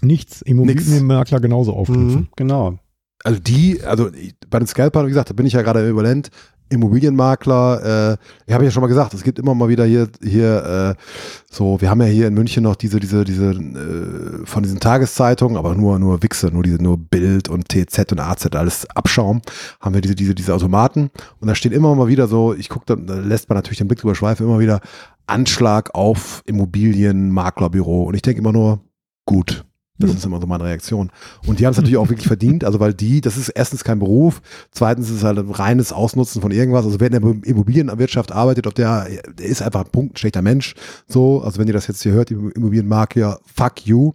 Nichts. 0.00 0.42
Immobilienmakler 0.42 1.40
genauso 1.40 1.72
aufknüpfen. 1.74 2.20
Mhm, 2.22 2.28
genau. 2.36 2.78
also 3.24 3.40
die, 3.40 3.82
also 3.82 4.12
ich- 4.12 4.34
bei 4.50 4.58
den 4.58 4.66
Scalpern, 4.66 5.06
wie 5.06 5.08
gesagt, 5.10 5.30
da 5.30 5.34
bin 5.34 5.46
ich 5.46 5.54
ja 5.54 5.62
gerade 5.62 5.88
überlent. 5.88 6.30
Immobilienmakler, 6.68 8.12
äh, 8.12 8.16
ich 8.46 8.54
habe 8.54 8.64
ja 8.64 8.70
schon 8.70 8.80
mal 8.80 8.88
gesagt, 8.88 9.14
es 9.14 9.22
gibt 9.22 9.38
immer 9.38 9.54
mal 9.54 9.68
wieder 9.68 9.84
hier, 9.84 10.08
hier, 10.22 10.96
äh, 10.96 11.02
so, 11.50 11.80
wir 11.80 11.90
haben 11.90 12.00
ja 12.00 12.06
hier 12.06 12.26
in 12.26 12.34
München 12.34 12.62
noch 12.62 12.76
diese, 12.76 13.00
diese, 13.00 13.24
diese, 13.24 13.50
äh, 13.50 14.46
von 14.46 14.62
diesen 14.62 14.80
Tageszeitungen, 14.80 15.56
aber 15.56 15.74
nur, 15.74 15.98
nur 15.98 16.22
Wichse, 16.22 16.48
nur 16.48 16.62
diese, 16.62 16.82
nur 16.82 16.98
Bild 16.98 17.48
und 17.48 17.68
TZ 17.68 18.12
und 18.12 18.20
AZ, 18.20 18.46
alles 18.54 18.86
Abschaum, 18.90 19.42
haben 19.80 19.94
wir 19.94 20.00
diese, 20.00 20.14
diese, 20.14 20.34
diese 20.34 20.54
Automaten 20.54 21.10
und 21.40 21.48
da 21.48 21.54
steht 21.54 21.72
immer 21.72 21.94
mal 21.94 22.08
wieder 22.08 22.26
so, 22.26 22.54
ich 22.54 22.68
gucke, 22.68 22.96
da 22.96 23.14
lässt 23.14 23.48
man 23.48 23.56
natürlich 23.56 23.78
den 23.78 23.88
Blick 23.88 24.00
drüber 24.00 24.14
schweifen, 24.14 24.46
immer 24.46 24.58
wieder 24.58 24.80
Anschlag 25.26 25.94
auf 25.94 26.42
Immobilienmaklerbüro 26.46 28.04
und 28.04 28.14
ich 28.14 28.22
denke 28.22 28.40
immer 28.40 28.52
nur, 28.52 28.80
gut. 29.26 29.64
Das 29.98 30.12
ist 30.12 30.24
immer 30.24 30.40
so 30.40 30.46
meine 30.48 30.64
Reaktion. 30.64 31.12
Und 31.46 31.60
die 31.60 31.66
haben 31.66 31.70
es 31.70 31.76
natürlich 31.76 31.98
auch 31.98 32.08
wirklich 32.08 32.26
verdient, 32.26 32.64
also 32.64 32.80
weil 32.80 32.94
die, 32.94 33.20
das 33.20 33.36
ist 33.36 33.50
erstens 33.50 33.84
kein 33.84 34.00
Beruf, 34.00 34.42
zweitens 34.72 35.08
ist 35.08 35.18
es 35.18 35.22
halt 35.22 35.38
ein 35.38 35.50
reines 35.50 35.92
Ausnutzen 35.92 36.42
von 36.42 36.50
irgendwas. 36.50 36.84
Also 36.84 36.98
wer 36.98 37.12
in 37.12 37.22
der 37.22 37.48
Immobilienwirtschaft 37.48 38.32
arbeitet, 38.32 38.66
ob 38.66 38.74
der, 38.74 39.06
der 39.38 39.46
ist 39.46 39.62
einfach 39.62 39.84
ein 39.84 39.90
Punkt, 39.92 40.14
ein 40.14 40.16
schlechter 40.16 40.42
Mensch. 40.42 40.74
So, 41.06 41.42
also 41.42 41.60
wenn 41.60 41.68
ihr 41.68 41.74
das 41.74 41.86
jetzt 41.86 42.02
hier 42.02 42.10
hört, 42.10 42.30
die 42.30 42.34
Immobilienmakler, 42.34 43.38
fuck 43.44 43.86
you. 43.86 44.12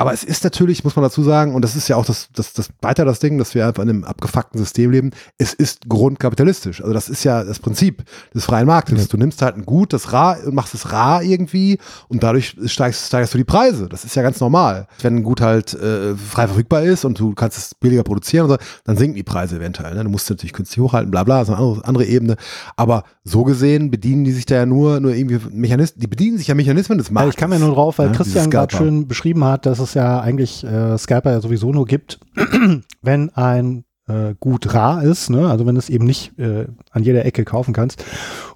Aber 0.00 0.14
es 0.14 0.24
ist 0.24 0.42
natürlich, 0.44 0.82
muss 0.82 0.96
man 0.96 1.02
dazu 1.02 1.22
sagen, 1.22 1.54
und 1.54 1.60
das 1.60 1.76
ist 1.76 1.86
ja 1.88 1.96
auch 1.96 2.06
das, 2.06 2.30
das, 2.32 2.54
das 2.54 2.70
weiter 2.80 3.04
das 3.04 3.20
Ding, 3.20 3.36
dass 3.36 3.54
wir 3.54 3.66
einfach 3.66 3.82
in 3.82 3.90
einem 3.90 4.04
abgefuckten 4.04 4.58
System 4.58 4.90
leben, 4.90 5.10
es 5.36 5.52
ist 5.52 5.90
grundkapitalistisch. 5.90 6.80
Also 6.80 6.94
das 6.94 7.10
ist 7.10 7.22
ja 7.22 7.44
das 7.44 7.58
Prinzip 7.58 8.02
des 8.34 8.46
freien 8.46 8.66
Marktes. 8.66 8.98
Ja. 8.98 9.06
Du 9.10 9.18
nimmst 9.18 9.42
halt 9.42 9.56
ein 9.58 9.66
Gut, 9.66 9.92
das 9.92 10.14
rar 10.14 10.38
machst 10.50 10.72
es 10.72 10.90
rar 10.90 11.22
irgendwie 11.22 11.78
und 12.08 12.22
dadurch 12.22 12.56
steigst, 12.64 13.08
steigerst 13.08 13.34
du 13.34 13.36
die 13.36 13.44
Preise. 13.44 13.90
Das 13.90 14.06
ist 14.06 14.16
ja 14.16 14.22
ganz 14.22 14.40
normal. 14.40 14.86
Wenn 15.02 15.16
ein 15.16 15.22
Gut 15.22 15.42
halt 15.42 15.74
äh, 15.74 16.16
frei 16.16 16.46
verfügbar 16.46 16.80
ist 16.80 17.04
und 17.04 17.20
du 17.20 17.34
kannst 17.34 17.58
es 17.58 17.74
billiger 17.74 18.02
produzieren, 18.02 18.44
und 18.44 18.52
so, 18.52 18.56
dann 18.84 18.96
sinken 18.96 19.16
die 19.16 19.22
Preise 19.22 19.56
eventuell. 19.56 19.94
Ne? 19.94 20.04
Du 20.04 20.08
musst 20.08 20.30
natürlich 20.30 20.54
künstlich 20.54 20.82
hochhalten, 20.82 21.10
bla 21.10 21.24
bla, 21.24 21.40
das 21.40 21.50
ist 21.50 21.54
eine 21.54 21.62
andere, 21.62 21.84
andere 21.86 22.04
Ebene. 22.06 22.36
Aber 22.74 23.04
so 23.24 23.44
gesehen 23.44 23.90
bedienen 23.90 24.24
die 24.24 24.32
sich 24.32 24.46
da 24.46 24.54
ja 24.54 24.64
nur, 24.64 24.98
nur 24.98 25.12
irgendwie 25.12 25.40
Mechanismen, 25.50 26.00
die 26.00 26.06
bedienen 26.06 26.38
sich 26.38 26.46
ja 26.46 26.54
Mechanismen 26.54 26.96
des 26.96 27.10
Marktes. 27.10 27.34
ich 27.34 27.38
kam 27.38 27.52
ja 27.52 27.58
nur 27.58 27.74
drauf, 27.74 27.98
weil 27.98 28.06
Ja, 28.06 28.14
Christian 28.14 28.44
diese 28.44 28.50
gerade 28.50 28.74
schön 28.74 29.06
beschrieben 29.06 29.44
hat, 29.44 29.66
dass 29.66 29.78
es 29.78 29.89
ja 29.94 30.20
eigentlich 30.20 30.64
äh, 30.64 30.96
Scalper 30.98 31.32
ja 31.32 31.40
sowieso 31.40 31.72
nur 31.72 31.86
gibt, 31.86 32.20
wenn 33.02 33.30
ein 33.30 33.84
äh, 34.08 34.34
Gut 34.38 34.74
rar 34.74 35.02
ist, 35.02 35.30
ne? 35.30 35.48
also 35.48 35.66
wenn 35.66 35.74
du 35.74 35.78
es 35.78 35.90
eben 35.90 36.04
nicht 36.04 36.38
äh, 36.38 36.66
an 36.90 37.02
jeder 37.02 37.24
Ecke 37.24 37.44
kaufen 37.44 37.72
kannst. 37.72 38.04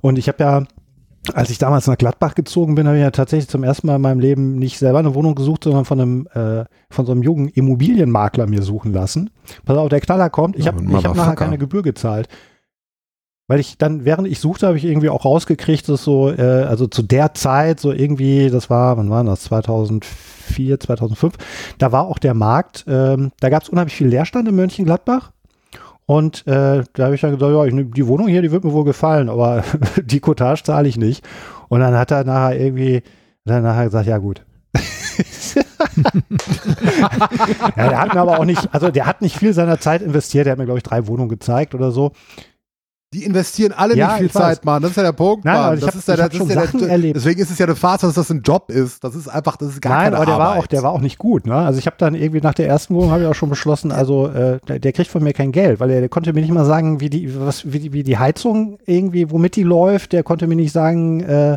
Und 0.00 0.18
ich 0.18 0.28
habe 0.28 0.42
ja 0.42 0.64
als 1.32 1.48
ich 1.48 1.58
damals 1.58 1.86
nach 1.86 1.96
Gladbach 1.96 2.34
gezogen 2.34 2.74
bin, 2.74 2.86
habe 2.86 2.98
ich 2.98 3.02
ja 3.02 3.10
tatsächlich 3.10 3.48
zum 3.48 3.64
ersten 3.64 3.86
Mal 3.86 3.96
in 3.96 4.02
meinem 4.02 4.20
Leben 4.20 4.56
nicht 4.56 4.78
selber 4.78 4.98
eine 4.98 5.14
Wohnung 5.14 5.34
gesucht, 5.34 5.64
sondern 5.64 5.86
von 5.86 6.00
einem 6.00 6.26
äh, 6.34 6.64
von 6.90 7.06
so 7.06 7.12
einem 7.12 7.22
jungen 7.22 7.48
Immobilienmakler 7.48 8.46
mir 8.46 8.62
suchen 8.62 8.92
lassen. 8.92 9.30
Pass 9.64 9.78
auf, 9.78 9.88
der 9.88 10.00
Knaller 10.00 10.28
kommt. 10.28 10.56
Ich 10.56 10.66
Ja, 10.66 10.72
habe 10.72 10.84
ich 10.84 11.04
hab 11.04 11.16
nachher 11.16 11.36
keine 11.36 11.56
Gebühr 11.56 11.82
gezahlt. 11.82 12.28
Weil 13.46 13.60
ich 13.60 13.76
dann, 13.76 14.06
während 14.06 14.26
ich 14.26 14.40
suchte, 14.40 14.66
habe 14.66 14.78
ich 14.78 14.84
irgendwie 14.84 15.10
auch 15.10 15.26
rausgekriegt, 15.26 15.86
dass 15.88 16.02
so, 16.02 16.30
äh, 16.30 16.40
also 16.40 16.86
zu 16.86 17.02
der 17.02 17.34
Zeit, 17.34 17.78
so 17.78 17.92
irgendwie, 17.92 18.48
das 18.48 18.70
war, 18.70 18.96
wann 18.96 19.10
war 19.10 19.22
das, 19.22 19.42
2004, 19.44 20.80
2005, 20.80 21.34
da 21.76 21.92
war 21.92 22.06
auch 22.06 22.18
der 22.18 22.32
Markt, 22.32 22.86
ähm, 22.88 23.32
da 23.40 23.50
gab 23.50 23.62
es 23.62 23.68
unheimlich 23.68 23.96
viel 23.96 24.06
Leerstand 24.06 24.48
in 24.48 24.56
Mönchengladbach. 24.56 25.32
Und 26.06 26.46
äh, 26.46 26.84
da 26.92 27.04
habe 27.04 27.14
ich 27.14 27.20
dann 27.20 27.32
gesagt, 27.32 27.52
ja, 27.52 27.64
ich, 27.64 27.74
die 27.92 28.06
Wohnung 28.06 28.28
hier, 28.28 28.42
die 28.42 28.50
wird 28.50 28.64
mir 28.64 28.72
wohl 28.72 28.84
gefallen, 28.84 29.28
aber 29.28 29.62
die 30.02 30.20
Cottage 30.20 30.62
zahle 30.62 30.88
ich 30.88 30.96
nicht. 30.96 31.26
Und 31.68 31.80
dann 31.80 31.94
hat 31.94 32.10
er 32.10 32.24
nachher 32.24 32.58
irgendwie, 32.58 33.02
dann 33.44 33.62
nachher 33.62 33.84
gesagt, 33.84 34.06
ja 34.06 34.18
gut. 34.18 34.42
ja, 37.76 37.88
der 37.88 38.00
hat 38.00 38.14
mir 38.14 38.20
aber 38.20 38.38
auch 38.38 38.44
nicht, 38.44 38.74
also 38.74 38.90
der 38.90 39.06
hat 39.06 39.22
nicht 39.22 39.38
viel 39.38 39.52
seiner 39.52 39.78
Zeit 39.78 40.02
investiert, 40.02 40.46
der 40.46 40.52
hat 40.52 40.58
mir, 40.58 40.64
glaube 40.64 40.78
ich, 40.78 40.82
drei 40.82 41.06
Wohnungen 41.06 41.28
gezeigt 41.28 41.74
oder 41.74 41.90
so. 41.90 42.12
Die 43.14 43.22
investieren 43.24 43.72
alle 43.72 43.94
Ja, 43.96 44.08
nicht 44.08 44.16
viel 44.16 44.26
ich 44.26 44.34
weiß. 44.34 44.42
Zeit, 44.42 44.64
Mann. 44.64 44.82
Das 44.82 44.90
ist 44.90 44.96
ja 44.96 45.04
der 45.04 45.12
Punkt, 45.12 45.44
Nein, 45.44 45.54
Mann. 45.56 45.78
das 45.80 45.86
hab- 45.88 45.94
ist 45.94 46.08
ja, 46.08 46.16
das 46.16 46.34
schon 46.36 46.48
ist 46.50 46.54
ja 46.56 46.66
der, 46.66 46.88
erlebt. 46.90 47.16
Deswegen 47.16 47.40
ist 47.40 47.50
es 47.50 47.58
ja 47.58 47.66
eine 47.66 47.76
Farce, 47.76 48.00
dass 48.00 48.14
das 48.14 48.28
ein 48.30 48.42
Job 48.42 48.70
ist. 48.72 49.04
Das 49.04 49.14
ist 49.14 49.28
einfach, 49.28 49.56
das 49.56 49.68
ist 49.70 49.80
gar 49.80 49.94
Nein, 49.94 50.04
keine 50.06 50.16
aber 50.16 50.26
der 50.26 50.34
war 50.38 50.48
Arbeit. 50.48 50.62
auch, 50.62 50.66
der 50.66 50.82
war 50.82 50.90
auch 50.90 51.00
nicht 51.00 51.18
gut. 51.18 51.46
Ne? 51.46 51.54
Also 51.54 51.78
ich 51.78 51.86
habe 51.86 51.94
dann 51.98 52.16
irgendwie 52.16 52.40
nach 52.40 52.54
der 52.54 52.66
ersten 52.66 52.94
Wohnung 52.94 53.12
habe 53.12 53.22
ich 53.22 53.28
auch 53.28 53.34
schon 53.34 53.48
beschlossen, 53.50 53.92
also 53.92 54.26
äh, 54.28 54.58
der, 54.66 54.80
der 54.80 54.92
kriegt 54.92 55.10
von 55.10 55.22
mir 55.22 55.32
kein 55.32 55.52
Geld, 55.52 55.78
weil 55.78 55.90
er 55.90 56.00
der 56.00 56.08
konnte 56.08 56.32
mir 56.32 56.40
nicht 56.40 56.52
mal 56.52 56.64
sagen, 56.64 57.00
wie 57.00 57.08
die, 57.08 57.38
was, 57.40 57.72
wie 57.72 57.78
die, 57.78 57.92
wie 57.92 58.02
die 58.02 58.18
Heizung 58.18 58.78
irgendwie, 58.84 59.30
womit 59.30 59.54
die 59.56 59.62
läuft. 59.62 60.12
Der 60.12 60.24
konnte 60.24 60.46
mir 60.48 60.56
nicht 60.56 60.72
sagen, 60.72 61.20
äh, 61.20 61.56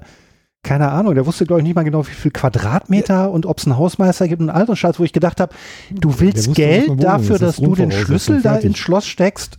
keine 0.64 0.92
Ahnung, 0.92 1.16
der 1.16 1.26
wusste, 1.26 1.46
glaube 1.46 1.62
ich, 1.62 1.68
nicht 1.68 1.76
mal 1.76 1.84
genau, 1.84 2.06
wie 2.06 2.12
viel 2.12 2.32
Quadratmeter 2.32 3.32
und 3.32 3.46
ob 3.46 3.58
es 3.60 3.66
einen 3.66 3.78
Hausmeister 3.78 4.28
gibt 4.28 4.42
und 4.42 4.50
all 4.50 4.68
so 4.68 4.76
Scheiß, 4.76 5.00
wo 5.00 5.04
ich 5.06 5.14
gedacht 5.14 5.40
habe, 5.40 5.56
du 5.92 6.20
willst 6.20 6.50
wusste, 6.50 6.62
Geld 6.62 7.04
dafür, 7.04 7.40
das 7.40 7.56
dass 7.56 7.66
du 7.66 7.74
den 7.74 7.92
Schlüssel 7.92 8.42
da 8.42 8.58
ins 8.58 8.78
Schloss 8.78 9.08
steckst. 9.08 9.58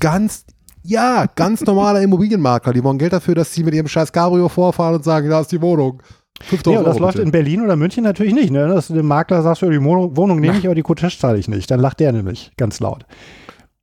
Ganz, 0.00 0.44
ja, 0.84 1.26
ganz 1.34 1.62
normaler 1.62 2.02
Immobilienmakler. 2.02 2.72
Die 2.72 2.84
wollen 2.84 2.98
Geld 2.98 3.12
dafür, 3.12 3.34
dass 3.34 3.52
sie 3.52 3.64
mit 3.64 3.74
ihrem 3.74 3.88
scheiß 3.88 4.12
Cabrio 4.12 4.48
vorfahren 4.48 4.94
und 4.96 5.04
sagen, 5.04 5.28
da 5.30 5.40
ist 5.40 5.50
die 5.50 5.60
Wohnung. 5.62 6.02
5000 6.42 6.66
Nee, 6.66 6.78
und 6.78 6.84
das 6.84 6.96
Euro 6.96 7.04
läuft 7.04 7.14
bitte. 7.14 7.24
in 7.26 7.30
Berlin 7.32 7.62
oder 7.62 7.76
München 7.76 8.04
natürlich 8.04 8.34
nicht, 8.34 8.50
ne? 8.50 8.68
Dass 8.68 8.88
du 8.88 8.94
dem 8.94 9.06
Makler 9.06 9.42
sagst, 9.42 9.62
die 9.62 9.82
Wohnung, 9.82 10.40
nehme 10.40 10.58
ich, 10.58 10.66
aber 10.66 10.74
die 10.74 10.82
Cottage 10.82 11.16
zahle 11.18 11.38
ich 11.38 11.48
nicht. 11.48 11.70
Dann 11.70 11.80
lacht 11.80 12.00
der 12.00 12.12
nämlich 12.12 12.52
ganz 12.56 12.80
laut. 12.80 13.06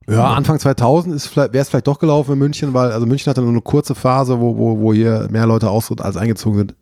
Ja, 0.07 0.33
Anfang 0.33 0.59
2000 0.59 1.15
ist 1.15 1.27
vielleicht, 1.27 1.53
wäre 1.53 1.61
es 1.61 1.69
vielleicht 1.69 1.87
doch 1.87 1.99
gelaufen 1.99 2.33
in 2.33 2.39
München, 2.39 2.73
weil 2.73 2.91
also 2.91 3.05
München 3.05 3.29
hatte 3.29 3.41
nur 3.41 3.51
eine 3.51 3.61
kurze 3.61 3.95
Phase, 3.95 4.39
wo, 4.39 4.57
wo, 4.57 4.79
wo 4.79 4.93
hier 4.93 5.27
mehr 5.31 5.45
Leute 5.45 5.69
aus 5.69 5.91
als 5.99 6.17
eingezogen 6.17 6.57
sind. 6.57 6.75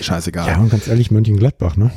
Scheißegal. 0.00 0.48
Ja, 0.48 0.58
und 0.58 0.70
ganz 0.70 0.88
ehrlich, 0.88 1.10
Mönchengladbach, 1.10 1.76
ne? 1.76 1.90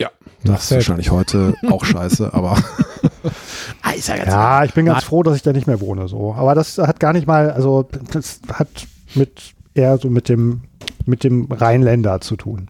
Ja, 0.00 0.10
das 0.44 0.54
das 0.54 0.64
ist 0.64 0.70
wahrscheinlich 0.72 1.10
heute 1.10 1.54
auch 1.70 1.84
scheiße, 1.86 2.32
aber 2.34 2.56
Ah, 3.82 3.92
ist 3.92 4.08
ja 4.08 4.16
jetzt 4.16 4.28
Ja, 4.28 4.64
ich 4.64 4.74
bin 4.74 4.86
ganz 4.86 5.04
froh, 5.04 5.22
dass 5.22 5.36
ich 5.36 5.42
da 5.42 5.52
nicht 5.52 5.66
mehr 5.66 5.80
wohne. 5.80 6.08
So. 6.08 6.34
Aber 6.34 6.54
das 6.54 6.78
hat 6.78 7.00
gar 7.00 7.12
nicht 7.12 7.26
mal, 7.26 7.50
also 7.50 7.88
das 8.12 8.40
hat 8.52 8.68
mit 9.14 9.54
eher 9.74 9.98
so 9.98 10.10
mit 10.10 10.28
dem, 10.28 10.62
mit 11.06 11.24
dem 11.24 11.50
Rheinländer 11.50 12.20
zu 12.20 12.36
tun. 12.36 12.68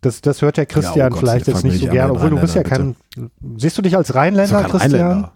Das, 0.00 0.20
das 0.20 0.42
hört 0.42 0.56
der 0.58 0.66
Christian 0.66 1.12
oh 1.12 1.14
Gott, 1.14 1.20
vielleicht 1.20 1.46
jetzt 1.46 1.64
nicht 1.64 1.80
so 1.80 1.86
gerne, 1.88 2.12
mit 2.12 2.16
obwohl 2.16 2.30
du 2.30 2.40
bist 2.40 2.54
ja 2.54 2.62
Rheinländer, 2.62 2.96
kein. 3.40 3.58
Siehst 3.58 3.78
du 3.78 3.82
dich 3.82 3.96
als 3.96 4.14
Rheinländer, 4.14 4.62
kein 4.62 4.70
Christian? 4.70 5.00
Rheinländer. 5.00 5.32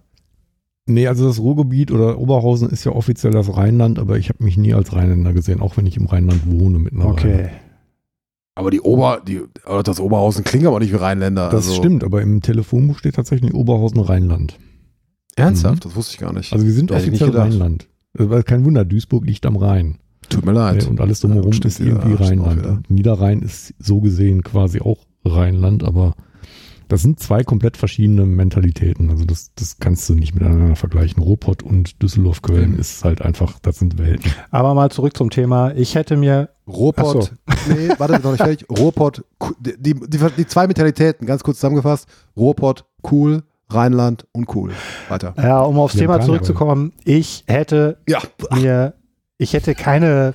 Nee, 0.87 1.07
also 1.07 1.29
das 1.29 1.39
Ruhrgebiet 1.39 1.91
oder 1.91 2.19
Oberhausen 2.19 2.71
ist 2.71 2.85
ja 2.85 2.93
offiziell 2.93 3.33
das 3.33 3.55
Rheinland, 3.55 3.99
aber 3.99 4.17
ich 4.17 4.31
habe 4.31 4.43
mich 4.43 4.57
nie 4.57 4.73
als 4.73 4.95
Rheinländer 4.95 5.35
gesehen, 5.35 5.61
auch 5.61 5.77
wenn 5.77 5.87
ich 5.87 5.99
im 5.99 6.07
Rheinland 6.07 6.43
wohne 6.47 6.79
mittlerweile. 6.79 7.13
Okay. 7.13 7.51
Aber 8.59 8.73
die 8.73 8.81
Ober, 8.81 9.23
die, 9.25 9.43
das 9.85 10.01
Oberhausen 10.01 10.43
klingt 10.43 10.67
aber 10.67 10.81
nicht 10.81 10.93
wie 10.93 10.97
Rheinländer. 10.97 11.49
Das 11.49 11.69
also, 11.69 11.75
stimmt, 11.75 12.03
aber 12.03 12.23
im 12.23 12.41
Telefonbuch 12.43 12.99
steht 12.99 13.15
tatsächlich 13.15 13.55
Oberhausen 13.55 14.01
Rheinland. 14.01 14.59
Ernsthaft? 15.37 15.85
Mhm. 15.85 15.89
Das 15.89 15.95
wusste 15.95 16.15
ich 16.15 16.19
gar 16.19 16.33
nicht. 16.33 16.53
Also 16.53 16.67
wir 16.67 16.73
sind 16.73 16.91
nicht 16.91 17.01
offiziell. 17.01 17.31
Rheinland. 17.31 17.87
Also 18.19 18.43
kein 18.43 18.65
Wunder, 18.65 18.85
Duisburg 18.85 19.25
liegt 19.25 19.47
am 19.47 19.55
Rhein. 19.55 19.99
Tut 20.29 20.45
mir 20.45 20.51
leid. 20.51 20.83
Ja, 20.83 20.89
und 20.89 21.01
alles 21.01 21.21
drumherum 21.21 21.53
Ja, 21.53 21.67
ist 21.67 21.79
irgendwie 21.79 22.15
Rheinland. 22.15 22.91
Niederrhein 22.91 23.43
ist 23.43 23.75
so 23.79 24.01
gesehen 24.01 24.43
quasi 24.43 24.81
auch 24.81 25.07
Rheinland, 25.25 25.85
aber 25.85 26.17
das 26.89 27.03
sind 27.03 27.21
zwei 27.21 27.45
komplett 27.45 27.77
verschiedene 27.77 28.25
Mentalitäten. 28.27 29.11
Also 29.11 29.25
das, 29.25 29.53
das 29.55 29.79
kannst 29.79 30.09
du 30.09 30.15
nicht 30.15 30.35
miteinander 30.35 30.75
vergleichen. 30.77 31.23
Ruhrpott 31.23 31.63
und 31.63 32.03
Düsseldorf-Köln 32.03 32.73
Mhm. 32.73 32.79
ist 32.81 33.05
halt 33.05 33.23
einfach, 33.23 33.59
das 33.61 33.79
sind 33.79 33.99
Welten. 33.99 34.33
Aber 34.51 34.75
mal 34.75 34.91
zurück 34.91 35.17
zum 35.17 35.31
Thema. 35.31 35.73
Ich 35.75 35.95
hätte 35.95 36.17
mir, 36.17 36.51
Ruhrpott, 36.67 37.33
nee, 37.69 37.89
warte, 37.99 38.15
noch 38.23 38.33
nicht 38.33 38.43
fertig. 38.43 38.67
Ruhrpott, 38.71 39.25
die, 39.61 39.75
die, 39.79 39.95
die, 39.95 40.19
die 40.37 40.47
zwei 40.47 40.67
Mentalitäten, 40.67 41.27
ganz 41.27 41.43
kurz 41.43 41.59
zusammengefasst. 41.59 42.09
Ruhrpott, 42.37 42.85
cool, 43.11 43.43
Rheinland, 43.71 44.27
uncool. 44.33 44.73
Weiter. 45.09 45.35
ja, 45.37 45.61
um 45.63 45.79
aufs 45.79 45.95
haben 45.95 46.01
Thema 46.01 46.21
zurückzukommen, 46.21 46.93
ich 47.05 47.45
hätte 47.47 47.99
Ja, 48.09 48.21
mir, 48.55 48.95
ich 49.37 49.53
hätte 49.53 49.75
keine, 49.75 50.35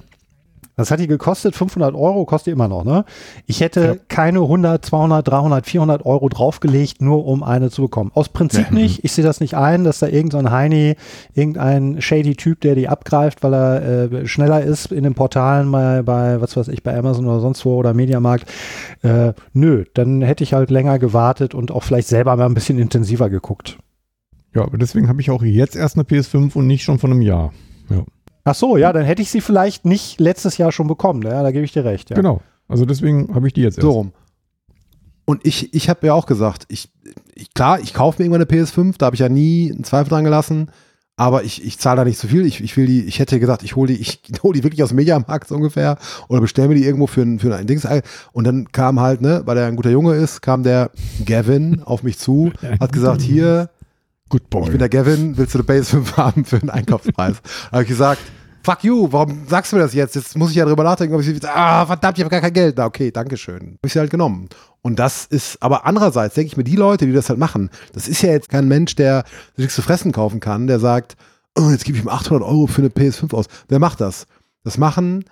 was 0.76 0.90
hat 0.91 1.00
die 1.00 1.08
gekostet? 1.08 1.56
500 1.56 1.94
Euro, 1.94 2.26
kostet 2.26 2.48
die 2.48 2.52
immer 2.52 2.68
noch, 2.68 2.84
ne? 2.84 3.06
Ich 3.45 3.62
hätte 3.62 3.82
Ja. 3.82 3.95
keine 4.08 4.40
100, 4.41 4.84
200, 4.86 5.28
300, 5.28 5.66
400 5.68 6.06
Euro 6.06 6.30
draufgelegt, 6.30 7.02
nur 7.02 7.26
um 7.26 7.44
eine 7.44 7.70
zu 7.70 7.84
bekommen. 7.84 8.12
Aus 8.16 8.30
Prinzip 8.30 8.72
Nee. 8.72 8.82
nicht. 8.84 9.04
Ich 9.04 9.12
sehe 9.12 9.24
das 9.24 9.40
nicht 9.40 9.56
ein, 9.56 9.84
dass 9.84 10.00
da 10.00 10.08
irgendein 10.08 10.50
Heini, 10.52 10.95
irgendein 11.36 12.02
shady 12.02 12.36
Typ, 12.36 12.62
der 12.62 12.76
die 12.76 12.88
abgreift, 12.90 13.44
weil 13.44 13.54
er 13.54 14.12
äh, 14.14 14.28
schneller 14.28 14.62
ist 14.64 14.91
in 14.91 15.04
den 15.04 15.14
Portalen 15.14 15.72
bei, 15.72 16.02
bei, 16.02 16.41
was 16.41 16.58
weiß 16.58 16.70
ich, 16.70 16.82
bei 16.84 16.98
Amazon 16.98 17.26
oder 17.28 17.40
sonst 17.40 17.64
wo 17.66 17.76
oder 17.76 17.94
Mediamarkt. 17.94 18.50
Äh, 19.04 19.34
nö, 19.54 19.84
dann 19.94 20.22
hätte 20.22 20.44
ich 20.44 20.54
halt 20.54 20.72
länger 20.72 20.98
gewartet 20.98 21.54
und 21.54 21.72
auch 21.72 21.84
vielleicht 21.84 22.08
selber 22.08 22.36
mal 22.36 22.45
ein 22.45 22.54
bisschen 22.56 22.80
intensiver 22.80 23.30
geguckt. 23.30 23.78
Ja, 24.56 24.64
aber 24.64 24.78
deswegen 24.78 25.08
habe 25.08 25.22
ich 25.22 25.30
auch 25.32 25.44
jetzt 25.44 25.76
erst 25.76 25.98
eine 25.98 26.04
PS5 26.04 26.56
und 26.56 26.68
nicht 26.68 26.84
schon 26.84 27.00
von 27.00 27.12
einem 27.12 27.22
Jahr. 27.22 27.52
Ach 28.45 28.56
so, 28.56 28.78
ja, 28.78 28.91
dann 28.91 29.06
hätte 29.06 29.22
ich 29.22 29.32
sie 29.32 29.41
vielleicht 29.41 29.86
nicht 29.86 30.20
letztes 30.20 30.57
Jahr 30.57 30.72
schon 30.72 30.88
bekommen. 30.88 31.22
Ja, 31.22 31.44
da 31.44 31.52
gebe 31.52 31.64
ich 31.64 31.72
dir 31.72 31.86
recht. 31.86 32.10
Ja. 32.10 32.15
Genau. 32.15 32.41
Also 32.68 32.86
deswegen 32.86 33.34
habe 33.34 33.48
ich 33.48 33.53
die 33.53 33.61
jetzt 33.61 33.78
erst. 33.78 33.86
so 33.86 33.91
rum. 33.91 34.14
Und 35.26 35.45
ich, 35.45 35.74
ich 35.74 35.90
habe 35.90 36.06
ja 36.07 36.14
auch 36.14 36.26
gesagt, 36.26 36.65
ich, 36.68 36.90
ich 37.34 37.53
klar, 37.53 37.80
ich 37.80 37.94
kaufe 37.94 38.22
mir 38.22 38.26
irgendwann 38.26 38.48
eine 38.48 38.64
PS5, 38.64 38.95
da 38.98 39.06
habe 39.06 39.15
ich 39.15 39.22
ja 39.22 39.30
nie 39.30 39.72
einen 39.72 39.86
Zweifel 39.86 40.10
dran 40.10 40.26
gelassen, 40.26 40.70
aber 41.15 41.44
ich, 41.44 41.64
ich 41.64 41.78
zahle 41.78 41.98
da 41.98 42.06
nicht 42.06 42.18
so 42.18 42.28
viel. 42.28 42.45
Ich, 42.45 42.61
ich 42.61 42.76
will 42.76 42.88
die, 42.88 43.06
ich 43.06 43.20
hätte 43.20 43.40
gesagt, 43.40 43.64
ich 43.64 43.76
hole 43.76 43.94
die, 43.94 44.02
ich 44.02 44.22
hole 44.44 44.53
die 44.57 44.64
wirklich 44.64 44.84
aus 44.84 44.90
dem 44.90 44.98
Mediamarkt 44.98 45.48
so 45.48 45.56
ungefähr 45.56 45.98
oder 46.28 46.41
bestelle 46.41 46.68
mir 46.68 46.76
die 46.76 46.84
irgendwo 46.86 47.07
für 47.07 47.22
ein, 47.22 47.40
für 47.40 47.56
ein 47.56 47.68
Dings. 47.68 47.88
Und 48.34 48.45
dann 48.45 48.72
kam 48.72 48.99
halt, 48.99 49.22
ne, 49.22 49.44
weil 49.45 49.57
er 49.57 49.68
ein 49.68 49.76
guter 49.76 49.91
Junge 49.91 50.15
ist, 50.15 50.41
kam 50.41 50.64
der 50.64 50.91
Gavin 51.26 51.82
auf 51.84 52.03
mich 52.03 52.18
zu, 52.18 52.52
hat 52.80 52.91
gesagt, 52.91 53.22
hier, 53.22 53.70
Good 54.34 54.49
boy. 54.49 54.64
Ich 54.64 54.69
bin 54.72 54.80
der 54.80 54.89
Gavin, 54.89 55.38
willst 55.38 55.53
du 55.53 55.60
eine 55.60 55.64
Base 55.64 55.91
5 55.91 56.18
haben 56.18 56.43
für 56.43 56.55
einen 56.55 56.72
Einkaufspreis? 56.72 57.35
Da 57.69 57.73
habe 57.73 57.84
ich 57.84 57.89
gesagt, 57.89 58.19
fuck 58.64 58.84
you, 58.84 59.07
warum 59.11 59.45
sagst 59.47 59.72
du 59.72 59.76
mir 59.76 59.84
das 59.84 59.93
jetzt? 59.93 60.15
Jetzt 60.15 60.35
muss 60.35 60.49
ich 60.49 60.55
ja 60.55 60.65
drüber 60.65 60.84
nachdenken, 60.84 61.14
ob 61.14 61.22
ich 61.22 61.27
sie, 61.27 61.39
ah, 61.47 61.85
verdammt, 61.85 62.18
ich 62.18 62.23
habe 62.23 62.31
gar 62.31 62.41
kein 62.41 62.51
Geld. 62.51 62.73
Na, 62.76 62.88
okay, 62.88 63.11
danke 63.11 63.38
schön. 63.38 63.61
Habe 63.61 63.77
ich 63.85 63.93
sie 63.93 63.99
halt 63.99 64.10
genommen. 64.10 64.49
Und 64.81 64.97
das 64.97 65.27
ist, 65.27 65.61
aber 65.61 65.85
andererseits 65.85 66.34
denke 66.34 66.47
ich 66.47 66.57
mir, 66.57 66.64
die 66.64 66.76
Leute, 66.76 67.05
die 67.05 67.14
das 67.14 67.30
halt 67.30 67.38
machen, 67.38 67.69
das 67.93 68.07
ist 68.07 68.23
ja 68.23 68.31
jetzt 68.31 68.49
kein 68.49 68.68
Mensch, 68.68 68.95
der 68.95 69.23
sich 69.55 69.65
nichts 69.65 69.76
zu 69.76 69.84
fressen 69.84 70.11
kaufen 70.11 70.39
kann, 70.39 70.65
der 70.65 70.80
sagt, 70.80 71.15
oh, 71.55 71.69
jetzt 71.69 71.85
gebe 71.85 71.99
ich 71.99 72.03
ihm 72.03 72.10
800 72.10 72.41
Euro 72.41 72.65
für 72.65 72.81
eine 72.81 72.89
PS5 72.89 73.35
aus. 73.35 73.45
Wer 73.68 73.77
macht 73.77 74.01
das? 74.01 74.26
Das 74.64 74.80
machen 74.80 75.26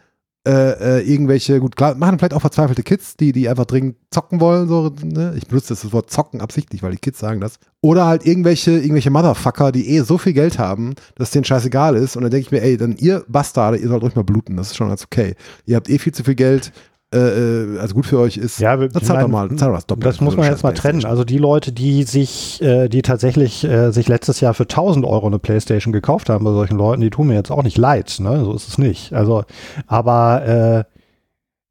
äh, 0.48 1.00
äh, 1.00 1.02
irgendwelche, 1.02 1.60
gut, 1.60 1.76
klar, 1.76 1.94
machen 1.94 2.18
vielleicht 2.18 2.34
auch 2.34 2.42
verzweifelte 2.42 2.82
Kids, 2.82 3.16
die, 3.16 3.32
die 3.32 3.48
einfach 3.48 3.66
dringend 3.66 3.98
zocken 4.10 4.40
wollen. 4.40 4.68
So, 4.68 4.92
ne? 5.04 5.36
Ich 5.38 5.48
benutze 5.48 5.70
das 5.70 5.94
Wort 5.94 6.10
zocken 6.10 6.42
absichtlich, 6.42 6.82
weil 6.82 6.92
die 6.92 6.98
Kids 6.98 7.20
sagen 7.20 7.40
das. 7.40 7.60
Oder 7.82 8.08
halt 8.08 8.26
irgendwelche, 8.26 8.72
irgendwelche 8.72 9.12
Motherfucker, 9.12 9.72
die 9.72 9.88
eh 9.90 10.02
so 10.02 10.18
viel 10.18 10.34
Geld 10.34 10.58
haben, 10.58 10.96
dass 11.16 11.30
denen 11.30 11.46
scheißegal 11.46 11.96
ist. 11.96 12.16
Und 12.16 12.24
dann 12.24 12.32
denke 12.32 12.48
ich 12.48 12.52
mir, 12.52 12.64
ey, 12.64 12.76
dann 12.76 12.98
ihr 12.98 13.24
Bastarde, 13.28 13.78
ihr 13.78 13.88
sollt 13.88 14.02
ruhig 14.02 14.16
mal 14.16 14.24
bluten, 14.24 14.58
das 14.58 14.72
ist 14.72 14.78
schon 14.78 14.90
ganz 14.90 15.04
okay. 15.04 15.36
Ihr 15.68 15.76
habt 15.76 15.90
eh 15.90 16.00
viel 16.00 16.14
zu 16.14 16.24
viel 16.24 16.36
Geld, 16.36 16.72
äh, 17.14 17.18
äh, 17.18 17.80
also 17.80 17.94
gut 17.96 18.06
für 18.06 18.20
euch 18.20 18.38
ist. 18.38 18.60
Ja, 18.60 18.80
wir- 18.80 18.88
dann 18.90 19.04
zahlt 19.04 19.28
mal, 19.28 19.50
zahlt 19.56 19.76
das 19.76 19.86
doppelt. 19.86 20.06
Das 20.06 20.22
muss 20.22 20.38
man 20.38 20.46
jetzt 20.50 20.64
mal 20.64 20.74
trennen. 20.74 21.04
Also 21.06 21.24
die 21.24 21.38
Leute, 21.38 21.72
die 21.72 22.04
sich, 22.04 22.62
äh, 22.62 22.88
die 22.88 23.02
tatsächlich 23.02 23.64
äh, 23.64 23.92
sich 23.92 24.08
letztes 24.08 24.40
Jahr 24.40 24.54
für 24.54 24.64
1000 24.68 25.06
Euro 25.06 25.28
eine 25.28 25.40
Playstation 25.40 25.92
gekauft 25.92 26.30
haben 26.30 26.46
bei 26.46 26.52
solchen 26.52 26.78
Leuten, 26.78 27.02
die 27.02 27.10
tun 27.10 27.28
mir 27.28 27.36
jetzt 27.36 27.52
auch 27.52 27.64
nicht 27.64 27.78
leid. 27.78 28.18
Ne? 28.20 28.44
So 28.46 28.54
ist 28.54 28.68
es 28.68 28.78
nicht. 28.78 29.14
Also, 29.14 29.44
aber 29.88 30.86
äh, 30.88 31.01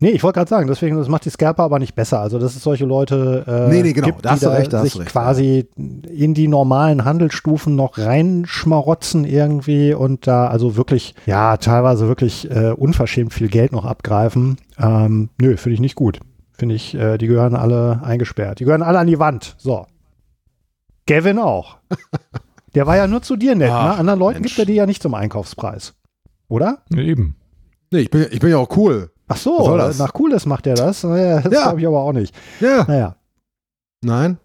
nee, 0.01 0.11
ich 0.11 0.23
wollte 0.23 0.39
gerade 0.39 0.49
sagen, 0.49 0.67
deswegen 0.67 0.97
das 0.97 1.09
macht 1.09 1.25
die 1.25 1.31
Scalper 1.31 1.63
aber 1.63 1.79
nicht 1.79 1.95
besser. 1.95 2.21
Also 2.21 2.39
dass 2.39 2.57
es 2.57 2.63
solche 2.63 2.85
Leute 2.87 3.45
äh, 3.47 3.69
Nee, 3.71 3.83
nee, 3.83 3.93
genau. 3.93 4.07
gibt, 4.09 4.25
Da 4.25 4.35
die 4.37 4.45
recht, 4.47 4.73
da 4.73 4.79
hast 4.79 4.85
sich 4.91 5.01
recht, 5.01 5.11
quasi 5.11 5.69
in 5.77 6.35
die 6.35 6.49
normalen 6.49 7.05
Handelsstufen 7.05 7.77
noch 7.77 7.97
reinschmarotzen 7.99 9.25
irgendwie 9.25 9.95
und 9.95 10.27
da 10.27 10.49
also 10.49 10.77
wirklich, 10.77 11.15
ja, 11.27 11.57
teilweise 11.57 12.09
wirklich 12.09 12.51
äh, 12.51 12.71
unverschämt 12.73 13.33
viel 13.33 13.49
Geld 13.49 13.73
noch 13.73 13.85
abgreifen. 13.85 14.57
Ähm, 14.79 15.29
nö, 15.41 15.57
finde 15.57 15.75
ich 15.75 15.81
nicht 15.81 15.95
gut. 15.95 16.21
Finde 16.53 16.75
ich, 16.75 16.95
äh, 16.95 17.17
die 17.17 17.27
gehören 17.27 17.55
alle 17.55 18.03
eingesperrt. 18.03 18.61
Die 18.61 18.65
gehören 18.65 18.83
alle 18.83 18.99
an 18.99 19.07
die 19.07 19.19
Wand. 19.19 19.55
So. 19.59 19.87
Gavin 21.07 21.39
auch. 21.39 21.79
Der 22.75 22.87
war 22.87 22.97
ja 22.97 23.07
nur 23.07 23.23
zu 23.23 23.37
dir 23.37 23.55
nett, 23.57 23.71
Ach, 23.73 23.95
ne? 23.95 23.99
Anderen 23.99 24.21
Leuten 24.21 24.41
Mensch. 24.41 24.55
gibt 24.55 24.59
er 24.61 24.67
die 24.67 24.75
ja 24.75 24.87
nicht 24.87 25.03
zum 25.03 25.15
Einkaufspreis. 25.15 25.95
Oder? 26.49 26.79
Ja, 26.95 27.03
eben. 27.03 27.37
Nee, 27.91 28.01
ich 28.01 28.11
bin, 28.11 28.27
ich 28.31 28.39
bin 28.41 28.51
ja 28.51 28.59
auch 28.59 28.77
cool. 28.77 29.11
Ach 29.33 29.37
so, 29.37 29.77
nach 29.77 30.13
Cooles 30.13 30.45
macht 30.45 30.67
er 30.67 30.75
das. 30.75 31.05
Naja, 31.05 31.41
das 31.41 31.53
Ja. 31.53 31.63
glaube 31.63 31.81
ich 31.81 31.87
aber 31.87 32.01
auch 32.01 32.13
nicht. 32.13 32.35
Ja. 32.61 32.85
Naja, 32.85 33.17
Nein? 34.03 34.39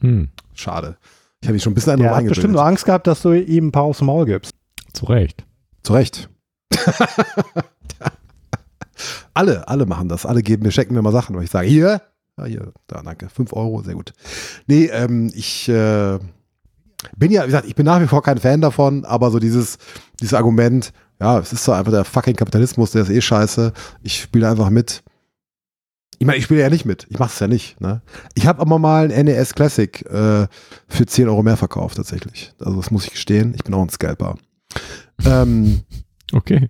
Hm. 0.00 0.28
Schade. 0.54 0.96
Ich 1.40 1.48
habe 1.48 1.54
mich 1.54 1.62
schon 1.62 1.72
ein 1.72 1.74
bisschen 1.74 1.92
an 1.94 1.98
der 2.00 2.14
hat 2.14 2.26
bestimmt 2.26 2.52
nur 2.54 2.64
Angst 2.64 2.84
gehabt, 2.84 3.06
dass 3.06 3.22
du 3.22 3.32
ihm 3.32 3.68
ein 3.68 3.72
paar 3.72 3.82
aufs 3.82 4.00
Maul 4.02 4.24
gibst. 4.26 4.52
Zu 4.92 5.06
Recht. 5.06 5.44
Zu 5.82 5.92
Recht. 5.94 6.28
alle, 9.34 9.66
alle 9.68 9.86
machen 9.86 10.08
das. 10.08 10.26
Alle 10.26 10.42
geben 10.42 10.62
mir, 10.64 10.70
schenken 10.70 10.94
mir 10.94 11.02
mal 11.02 11.12
Sachen, 11.12 11.36
weil 11.36 11.44
ich 11.44 11.50
sage, 11.50 11.66
hier, 11.66 12.02
ja, 12.38 12.44
hier, 12.44 12.72
da, 12.86 13.02
danke. 13.02 13.28
5 13.28 13.52
Euro, 13.52 13.82
sehr 13.82 13.94
gut. 13.94 14.12
Nee, 14.66 14.86
ähm, 14.86 15.30
ich 15.34 15.68
äh, 15.68 16.18
bin 17.16 17.30
ja, 17.30 17.42
wie 17.42 17.46
gesagt, 17.46 17.66
ich 17.66 17.74
bin 17.74 17.86
nach 17.86 18.00
wie 18.00 18.06
vor 18.06 18.22
kein 18.22 18.38
Fan 18.38 18.60
davon, 18.60 19.04
aber 19.04 19.30
so 19.30 19.38
dieses, 19.38 19.78
dieses 20.20 20.34
Argument, 20.34 20.92
ja, 21.20 21.38
es 21.38 21.52
ist 21.52 21.64
so 21.64 21.72
einfach 21.72 21.92
der 21.92 22.04
fucking 22.04 22.36
Kapitalismus, 22.36 22.92
der 22.92 23.02
ist 23.02 23.10
eh 23.10 23.20
scheiße. 23.20 23.72
Ich 24.02 24.20
spiele 24.22 24.48
einfach 24.48 24.70
mit. 24.70 25.02
Ich 26.18 26.26
meine, 26.26 26.38
ich 26.38 26.44
spiele 26.44 26.60
ja 26.60 26.68
nicht 26.70 26.84
mit. 26.84 27.06
Ich 27.08 27.18
mache 27.18 27.32
es 27.32 27.38
ja 27.38 27.46
nicht. 27.46 27.80
Ne? 27.80 28.02
Ich 28.34 28.46
habe 28.46 28.60
aber 28.60 28.78
mal 28.78 29.10
ein 29.10 29.24
NES 29.24 29.54
Classic 29.54 30.04
äh, 30.06 30.46
für 30.88 31.06
10 31.06 31.28
Euro 31.28 31.42
mehr 31.42 31.56
verkauft, 31.56 31.96
tatsächlich. 31.96 32.52
Also 32.60 32.76
das 32.76 32.90
muss 32.90 33.04
ich 33.04 33.12
gestehen. 33.12 33.54
Ich 33.54 33.64
bin 33.64 33.72
auch 33.72 33.82
ein 33.82 33.88
Scalper. 33.88 34.36
Ähm, 35.24 35.82
Okay. 36.32 36.68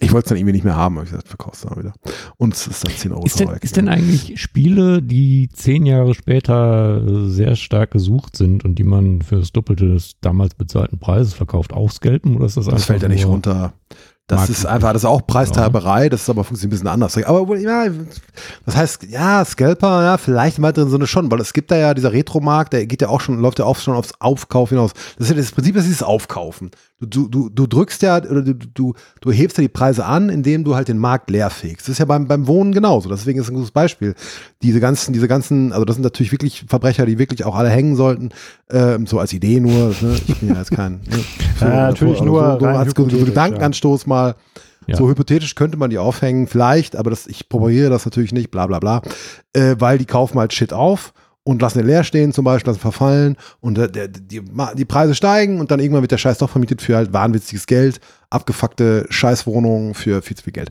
Ich 0.00 0.12
wollte 0.12 0.26
es 0.26 0.28
dann 0.28 0.38
irgendwie 0.38 0.52
nicht 0.52 0.64
mehr 0.64 0.76
haben, 0.76 0.96
habe 0.96 1.04
ich 1.04 1.10
gesagt, 1.10 1.28
verkaufst 1.28 1.64
du 1.64 1.68
dann 1.68 1.78
wieder. 1.78 1.92
Und 2.36 2.54
es 2.54 2.66
ist 2.66 2.84
dann 2.84 2.92
10 2.92 3.12
Euro 3.12 3.24
Ist 3.24 3.40
denn, 3.40 3.48
ist 3.60 3.76
denn 3.76 3.88
eigentlich 3.88 4.40
Spiele, 4.40 5.02
die 5.02 5.48
zehn 5.52 5.86
Jahre 5.86 6.14
später 6.14 7.02
äh, 7.02 7.28
sehr 7.28 7.56
stark 7.56 7.90
gesucht 7.90 8.36
sind 8.36 8.64
und 8.64 8.76
die 8.76 8.84
man 8.84 9.22
für 9.22 9.36
das 9.36 9.52
Doppelte 9.52 9.88
des 9.88 10.20
damals 10.20 10.54
bezahlten 10.54 10.98
Preises 10.98 11.34
verkauft, 11.34 11.72
auch 11.72 11.90
scalpen 11.90 12.36
oder 12.36 12.46
ist 12.46 12.56
das 12.56 12.66
Das 12.66 12.84
fällt 12.84 13.02
ja 13.02 13.08
nicht 13.08 13.26
runter. 13.26 13.72
Das 14.28 14.40
Mag 14.40 14.50
ist 14.50 14.66
einfach, 14.66 14.92
das 14.92 15.04
ist 15.04 15.08
auch 15.08 15.26
Preistreiberei, 15.26 16.10
das 16.10 16.20
ist 16.22 16.28
aber 16.28 16.44
funktioniert 16.44 16.68
ein 16.68 16.84
bisschen 16.84 16.88
anders. 16.88 17.16
Aber 17.24 17.56
ja, 17.56 17.86
das 18.66 18.76
heißt, 18.76 19.04
ja, 19.04 19.42
Scalper, 19.42 20.02
ja, 20.02 20.18
vielleicht 20.18 20.58
im 20.58 20.64
weiteren 20.64 20.90
Sinne 20.90 21.06
schon, 21.06 21.30
weil 21.30 21.40
es 21.40 21.54
gibt 21.54 21.70
da 21.70 21.76
ja 21.78 21.94
dieser 21.94 22.12
Retro-Markt, 22.12 22.74
der 22.74 22.86
geht 22.86 23.00
ja 23.00 23.08
auch 23.08 23.22
schon, 23.22 23.40
läuft 23.40 23.58
ja 23.58 23.64
auch 23.64 23.76
schon 23.76 23.94
aufs 23.94 24.12
Aufkauf 24.20 24.68
hinaus. 24.68 24.92
Das 25.16 25.28
ist 25.28 25.30
ja 25.30 25.36
das 25.36 25.52
Prinzip, 25.52 25.74
das 25.74 25.84
ist 25.84 25.88
dieses 25.88 26.02
Aufkaufen. 26.02 26.70
Du, 27.00 27.28
du, 27.28 27.48
du 27.48 27.68
drückst 27.68 28.02
ja, 28.02 28.16
oder 28.16 28.42
du, 28.42 28.54
du, 28.54 28.94
du 29.20 29.30
hebst 29.30 29.56
ja 29.56 29.62
die 29.62 29.68
Preise 29.68 30.04
an, 30.04 30.30
indem 30.30 30.64
du 30.64 30.74
halt 30.74 30.88
den 30.88 30.98
Markt 30.98 31.30
leer 31.30 31.48
fegst. 31.48 31.86
Das 31.86 31.92
ist 31.92 31.98
ja 31.98 32.04
beim, 32.06 32.26
beim 32.26 32.48
Wohnen 32.48 32.72
genauso. 32.72 33.08
Deswegen 33.08 33.38
ist 33.38 33.48
ein 33.48 33.54
gutes 33.54 33.70
Beispiel. 33.70 34.16
Diese 34.62 34.80
ganzen, 34.80 35.12
diese 35.12 35.28
ganzen, 35.28 35.72
also 35.72 35.84
das 35.84 35.94
sind 35.94 36.02
natürlich 36.02 36.32
wirklich 36.32 36.64
Verbrecher, 36.66 37.06
die 37.06 37.20
wirklich 37.20 37.44
auch 37.44 37.54
alle 37.54 37.68
hängen 37.68 37.94
sollten, 37.94 38.30
ähm, 38.70 39.06
so 39.06 39.20
als 39.20 39.32
Idee 39.32 39.60
nur. 39.60 39.94
Ne? 40.00 40.16
Ich 40.26 40.38
bin 40.40 40.48
ja 40.48 40.56
jetzt 40.56 40.72
kein. 40.72 40.94
Ne? 40.94 41.18
So, 41.58 41.64
Ja, 41.66 41.88
natürlich 41.88 42.18
so, 42.18 42.24
nur 42.24 42.52
so, 42.54 42.60
so 42.60 42.66
als 42.66 42.90
hypothetisch, 42.90 43.24
Gedankenanstoß 43.26 44.06
mal. 44.06 44.34
Ja. 44.88 44.96
So 44.96 45.08
hypothetisch 45.08 45.54
könnte 45.54 45.76
man 45.76 45.90
die 45.90 45.98
aufhängen, 45.98 46.46
vielleicht, 46.46 46.96
aber 46.96 47.10
das, 47.10 47.26
ich 47.26 47.48
propagiere 47.48 47.90
das 47.90 48.04
natürlich 48.06 48.32
nicht, 48.32 48.50
bla 48.50 48.66
bla 48.66 48.78
bla, 48.78 49.02
äh, 49.52 49.76
weil 49.78 49.98
die 49.98 50.06
kaufen 50.06 50.38
halt 50.38 50.52
Shit 50.52 50.72
auf 50.72 51.12
und 51.48 51.62
lassen 51.62 51.78
den 51.78 51.86
leer 51.86 52.04
stehen 52.04 52.34
zum 52.34 52.44
Beispiel, 52.44 52.72
lassen 52.72 52.80
verfallen 52.80 53.38
und 53.60 53.78
der, 53.78 53.88
der, 53.88 54.06
die, 54.08 54.42
die 54.76 54.84
Preise 54.84 55.14
steigen 55.14 55.60
und 55.60 55.70
dann 55.70 55.80
irgendwann 55.80 56.02
wird 56.02 56.12
der 56.12 56.18
Scheiß 56.18 56.36
doch 56.36 56.50
vermietet 56.50 56.82
für 56.82 56.94
halt 56.94 57.14
wahnwitziges 57.14 57.66
Geld, 57.66 58.00
abgefuckte 58.28 59.06
Scheißwohnungen 59.08 59.94
für 59.94 60.20
viel 60.20 60.36
zu 60.36 60.44
viel 60.44 60.52
Geld. 60.52 60.70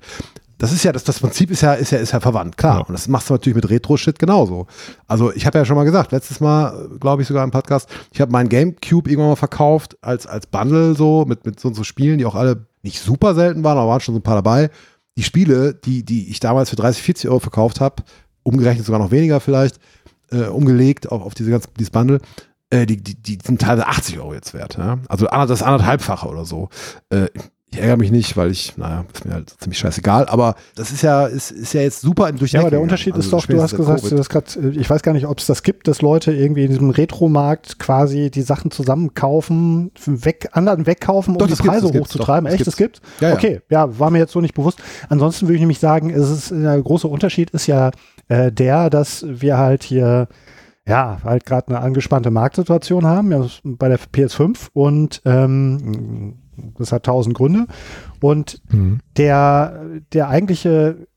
Das 0.59 0.71
ist 0.71 0.83
ja, 0.83 0.91
das, 0.91 1.03
das 1.03 1.19
Prinzip 1.19 1.49
ist 1.49 1.61
ja, 1.61 1.73
ist 1.73 1.91
ja, 1.91 1.97
ist 1.97 2.13
ja 2.13 2.19
verwandt, 2.19 2.57
klar. 2.57 2.81
Ja. 2.81 2.85
Und 2.85 2.93
das 2.93 3.07
machst 3.07 3.27
du 3.27 3.33
natürlich 3.33 3.55
mit 3.55 3.67
Retro-Shit 3.67 4.19
genauso. 4.19 4.67
Also 5.07 5.33
ich 5.33 5.47
habe 5.47 5.57
ja 5.57 5.65
schon 5.65 5.77
mal 5.77 5.83
gesagt, 5.83 6.11
letztes 6.11 6.39
Mal, 6.41 6.89
glaube 6.99 7.23
ich 7.23 7.27
sogar 7.27 7.43
im 7.43 7.49
Podcast, 7.49 7.89
ich 8.11 8.21
habe 8.21 8.31
meinen 8.31 8.49
Gamecube 8.49 9.09
irgendwann 9.09 9.29
mal 9.29 9.35
verkauft 9.35 9.97
als, 10.01 10.27
als 10.27 10.45
Bundle 10.45 10.93
so, 10.93 11.25
mit, 11.27 11.43
mit 11.43 11.59
so, 11.59 11.73
so 11.73 11.83
Spielen, 11.83 12.19
die 12.19 12.25
auch 12.25 12.35
alle 12.35 12.67
nicht 12.83 12.99
super 12.99 13.33
selten 13.33 13.63
waren, 13.63 13.79
aber 13.79 13.89
waren 13.89 13.99
schon 13.99 14.13
so 14.13 14.19
ein 14.19 14.23
paar 14.23 14.35
dabei. 14.35 14.69
Die 15.17 15.23
Spiele, 15.23 15.73
die, 15.73 16.03
die 16.03 16.29
ich 16.29 16.39
damals 16.39 16.69
für 16.69 16.75
30, 16.75 17.01
40 17.01 17.29
Euro 17.31 17.39
verkauft 17.39 17.81
habe, 17.81 18.03
umgerechnet 18.43 18.85
sogar 18.85 18.99
noch 18.99 19.11
weniger 19.11 19.39
vielleicht, 19.39 19.79
äh, 20.31 20.45
umgelegt 20.45 21.11
auf, 21.11 21.21
auf 21.21 21.33
diese 21.33 21.51
ganze, 21.51 21.69
dieses 21.77 21.91
Bundle, 21.91 22.19
äh, 22.69 22.85
die, 22.85 22.97
die, 22.97 23.15
die 23.15 23.37
sind 23.43 23.61
teilweise 23.61 23.87
80 23.87 24.19
Euro 24.19 24.33
jetzt 24.33 24.53
wert. 24.53 24.77
Ja? 24.77 24.99
Also 25.07 25.25
das 25.25 25.63
anderthalbfache 25.63 26.27
oder 26.27 26.45
so. 26.45 26.69
Äh, 27.09 27.27
ich 27.69 27.79
ärgere 27.79 27.97
mich 27.97 28.11
nicht, 28.11 28.37
weil 28.37 28.49
ich, 28.49 28.77
naja, 28.77 29.03
ist 29.13 29.25
mir 29.25 29.33
halt 29.33 29.53
ziemlich 29.59 29.77
scheißegal, 29.77 30.27
aber 30.29 30.55
das 30.75 30.91
ist 30.91 31.01
ja, 31.01 31.25
ist, 31.25 31.51
ist 31.51 31.73
ja 31.73 31.81
jetzt 31.81 31.99
super 31.99 32.31
durch 32.31 32.53
Ja, 32.53 32.61
aber 32.61 32.69
der 32.69 32.79
Unterschied 32.79 33.17
ist 33.17 33.33
doch, 33.33 33.45
du 33.45 33.61
hast 33.61 33.75
gesagt, 33.75 34.09
du 34.09 34.17
hast 34.17 34.29
grad, 34.29 34.55
äh, 34.55 34.69
ich 34.69 34.89
weiß 34.89 35.01
gar 35.01 35.11
nicht, 35.11 35.27
ob 35.27 35.39
es 35.39 35.47
das 35.47 35.63
gibt, 35.63 35.87
dass 35.89 36.01
Leute 36.01 36.31
irgendwie 36.31 36.63
in 36.63 36.71
diesem 36.71 36.91
Retro-Markt 36.91 37.77
quasi 37.77 38.31
die 38.31 38.41
Sachen 38.41 38.71
zusammenkaufen, 38.71 39.91
weg, 40.05 40.47
anderen 40.53 40.85
wegkaufen, 40.85 41.33
um 41.33 41.39
Doch, 41.39 41.47
die 41.47 41.53
gibt's, 41.55 41.67
Preise 41.67 41.91
gibt's, 41.91 42.09
hochzutreiben. 42.09 42.49
doch, 42.49 42.55
Echt, 42.55 42.65
das 42.65 42.77
gibt? 42.77 43.01
Ja, 43.19 43.29
ja. 43.29 43.35
Okay, 43.35 43.61
ja, 43.69 43.99
war 43.99 44.11
mir 44.11 44.19
jetzt 44.19 44.31
so 44.31 44.39
nicht 44.39 44.53
bewusst. 44.53 44.79
Ansonsten 45.09 45.47
würde 45.47 45.55
ich 45.55 45.61
nämlich 45.61 45.79
sagen, 45.79 46.09
es 46.09 46.29
ist, 46.29 46.51
der 46.51 46.81
große 46.81 47.07
Unterschied 47.07 47.49
ist 47.49 47.67
ja 47.67 47.91
äh, 48.27 48.51
der, 48.51 48.89
dass 48.89 49.25
wir 49.27 49.57
halt 49.57 49.83
hier 49.83 50.27
ja, 50.87 51.19
halt 51.23 51.45
gerade 51.45 51.67
eine 51.67 51.81
angespannte 51.81 52.31
Marktsituation 52.31 53.05
haben, 53.05 53.31
ja, 53.31 53.45
bei 53.63 53.89
der 53.89 53.99
PS5 53.99 54.69
und 54.71 55.21
ähm, 55.25 56.37
das 56.77 56.93
hat 56.93 57.03
tausend 57.03 57.35
Gründe. 57.35 57.65
Und 58.21 58.61
Mhm. 58.71 58.99
der, 59.17 59.83
der 60.13 60.29
eigentliche 60.29 61.07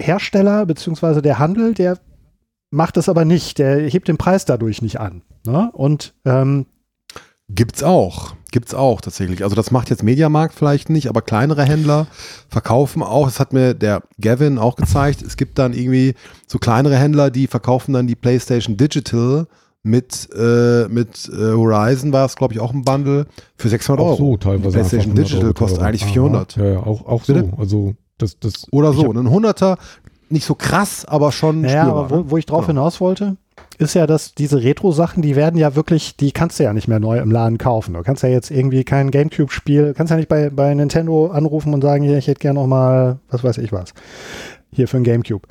Hersteller 0.00 0.64
beziehungsweise 0.64 1.20
der 1.20 1.38
Handel, 1.38 1.74
der 1.74 1.98
macht 2.70 2.96
das 2.96 3.10
aber 3.10 3.26
nicht. 3.26 3.58
Der 3.58 3.80
hebt 3.86 4.08
den 4.08 4.16
Preis 4.16 4.46
dadurch 4.46 4.80
nicht 4.80 4.98
an. 4.98 5.22
Ne? 5.46 5.70
Und 5.74 6.14
ähm, 6.24 6.66
Gibt's 7.48 7.82
auch. 7.82 8.34
Gibt's 8.50 8.74
auch 8.74 9.00
tatsächlich. 9.00 9.42
Also 9.44 9.56
das 9.56 9.70
macht 9.70 9.90
jetzt 9.90 10.02
Mediamarkt 10.02 10.54
vielleicht 10.54 10.90
nicht, 10.90 11.08
aber 11.08 11.22
kleinere 11.22 11.64
Händler 11.64 12.06
verkaufen 12.48 13.02
auch. 13.02 13.26
Das 13.26 13.40
hat 13.40 13.52
mir 13.52 13.74
der 13.74 14.02
Gavin 14.20 14.58
auch 14.58 14.76
gezeigt. 14.76 15.22
Es 15.22 15.36
gibt 15.36 15.58
dann 15.58 15.72
irgendwie 15.72 16.14
so 16.46 16.58
kleinere 16.58 16.96
Händler, 16.96 17.30
die 17.30 17.46
verkaufen 17.46 17.92
dann 17.94 18.06
die 18.06 18.14
PlayStation 18.14 18.76
Digital 18.76 19.46
mit, 19.82 20.28
äh, 20.34 20.86
mit 20.88 21.28
äh, 21.28 21.52
Horizon 21.54 22.12
war 22.12 22.24
es, 22.26 22.36
glaube 22.36 22.54
ich, 22.54 22.60
auch 22.60 22.72
ein 22.72 22.84
Bundle 22.84 23.26
für 23.56 23.68
600 23.68 24.00
Auch 24.00 24.10
Euro. 24.10 24.16
so 24.16 24.36
teilweise. 24.36 24.68
Die 24.68 24.72
PlayStation 24.74 25.10
einfach 25.10 25.24
100 25.24 25.24
Digital 25.30 25.44
Euro 25.44 25.54
kostet 25.54 25.78
teurer. 25.78 25.88
eigentlich 25.88 26.02
Aha. 26.04 26.12
400. 26.12 26.56
Ja, 26.56 26.64
ja, 26.64 26.78
auch, 26.80 27.06
auch 27.06 27.22
Bitte? 27.24 27.50
so. 27.50 27.56
Also, 27.60 27.94
das, 28.18 28.38
das. 28.38 28.66
Oder 28.70 28.92
so. 28.92 29.10
Ein 29.10 29.26
100er, 29.28 29.78
nicht 30.28 30.46
so 30.46 30.54
krass, 30.54 31.04
aber 31.04 31.32
schon 31.32 31.62
naja, 31.62 31.82
spürbar. 31.82 32.04
aber 32.04 32.10
wo, 32.10 32.16
ne? 32.18 32.24
wo 32.30 32.36
ich 32.36 32.46
drauf 32.46 32.66
Genau. 32.66 32.80
hinaus 32.82 33.00
wollte, 33.00 33.36
ist 33.78 33.94
ja, 33.94 34.06
dass 34.06 34.34
diese 34.34 34.62
Retro-Sachen, 34.62 35.22
die 35.22 35.36
werden 35.36 35.58
ja 35.58 35.74
wirklich, 35.74 36.16
die 36.16 36.32
kannst 36.32 36.58
du 36.58 36.64
ja 36.64 36.72
nicht 36.72 36.88
mehr 36.88 37.00
neu 37.00 37.18
im 37.18 37.30
Laden 37.30 37.58
kaufen. 37.58 37.94
Du 37.94 38.02
kannst 38.02 38.22
ja 38.22 38.28
jetzt 38.28 38.50
irgendwie 38.50 38.84
kein 38.84 39.10
Gamecube-Spiel, 39.10 39.94
kannst 39.96 40.10
ja 40.10 40.16
nicht 40.16 40.28
bei, 40.28 40.50
bei 40.50 40.72
Nintendo 40.74 41.28
anrufen 41.28 41.74
und 41.74 41.82
sagen, 41.82 42.04
hier, 42.04 42.18
ich 42.18 42.26
hätte 42.28 42.40
gerne 42.40 42.60
noch 42.60 42.66
mal, 42.66 43.18
was 43.30 43.42
weiß 43.44 43.58
ich 43.58 43.72
was, 43.72 43.94
hier 44.72 44.88
für 44.88 44.98
ein 44.98 45.04
Gamecube. 45.04 45.46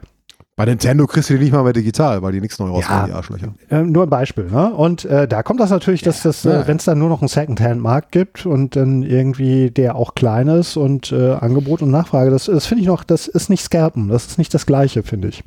Bei 0.57 0.65
Nintendo 0.65 1.07
kriegst 1.07 1.29
du 1.29 1.35
die 1.35 1.39
nicht 1.45 1.53
mal 1.53 1.63
mehr 1.63 1.73
digital, 1.73 2.21
weil 2.21 2.33
die 2.33 2.41
nichts 2.41 2.59
neu 2.59 2.67
rausbringen, 2.67 3.01
Ja. 3.03 3.07
die 3.07 3.13
Arschlöcher. 3.13 3.53
Ähm, 3.71 3.91
nur 3.91 4.03
ein 4.03 4.09
Beispiel, 4.09 4.45
ne? 4.51 4.71
Und 4.73 5.05
äh, 5.05 5.27
da 5.27 5.41
kommt 5.43 5.59
das 5.59 5.69
natürlich, 5.71 6.01
dass 6.03 6.21
das, 6.21 6.43
Ja. 6.43 6.61
äh, 6.61 6.67
wenn 6.67 6.77
es 6.77 6.83
dann 6.85 6.99
nur 6.99 7.09
noch 7.09 7.21
einen 7.21 7.29
Secondhand-Markt 7.29 8.11
gibt 8.11 8.45
und 8.45 8.75
dann 8.75 9.01
irgendwie 9.01 9.71
der 9.71 9.95
auch 9.95 10.13
klein 10.13 10.47
ist 10.49 10.75
und 10.77 11.11
äh, 11.13 11.31
Angebot 11.31 11.81
und 11.81 11.89
Nachfrage, 11.89 12.29
das, 12.29 12.45
das 12.45 12.65
finde 12.67 12.81
ich 12.81 12.87
noch, 12.87 13.03
das 13.03 13.27
ist 13.27 13.49
nicht 13.49 13.63
Scalpen, 13.63 14.09
das 14.09 14.27
ist 14.27 14.37
nicht 14.37 14.53
das 14.53 14.65
Gleiche, 14.65 15.01
finde 15.03 15.29
ich. 15.29 15.41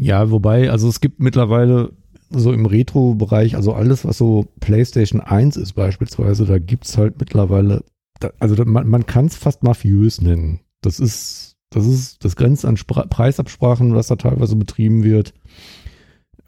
Ja, 0.00 0.30
wobei, 0.30 0.70
also 0.70 0.88
es 0.88 1.00
gibt 1.00 1.20
mittlerweile 1.20 1.92
so 2.30 2.52
im 2.52 2.66
Retro-Bereich, 2.66 3.56
also 3.56 3.72
alles, 3.72 4.04
was 4.04 4.18
so 4.18 4.46
PlayStation 4.60 5.20
1 5.20 5.56
ist 5.56 5.74
beispielsweise, 5.74 6.44
da 6.44 6.58
gibt's 6.58 6.98
halt 6.98 7.18
mittlerweile, 7.18 7.84
da, 8.20 8.30
also 8.40 8.62
man, 8.64 8.88
man 8.88 9.06
kann 9.06 9.26
es 9.26 9.36
fast 9.36 9.62
mafiös 9.62 10.20
nennen. 10.20 10.60
Das 10.80 10.98
ist, 11.00 11.56
das 11.70 11.86
ist, 11.86 12.24
das 12.24 12.36
grenzt 12.36 12.64
an 12.64 12.76
Spra 12.76 13.06
Preisabsprachen, 13.06 13.94
was 13.94 14.08
da 14.08 14.16
teilweise 14.16 14.56
betrieben 14.56 15.04
wird. 15.04 15.34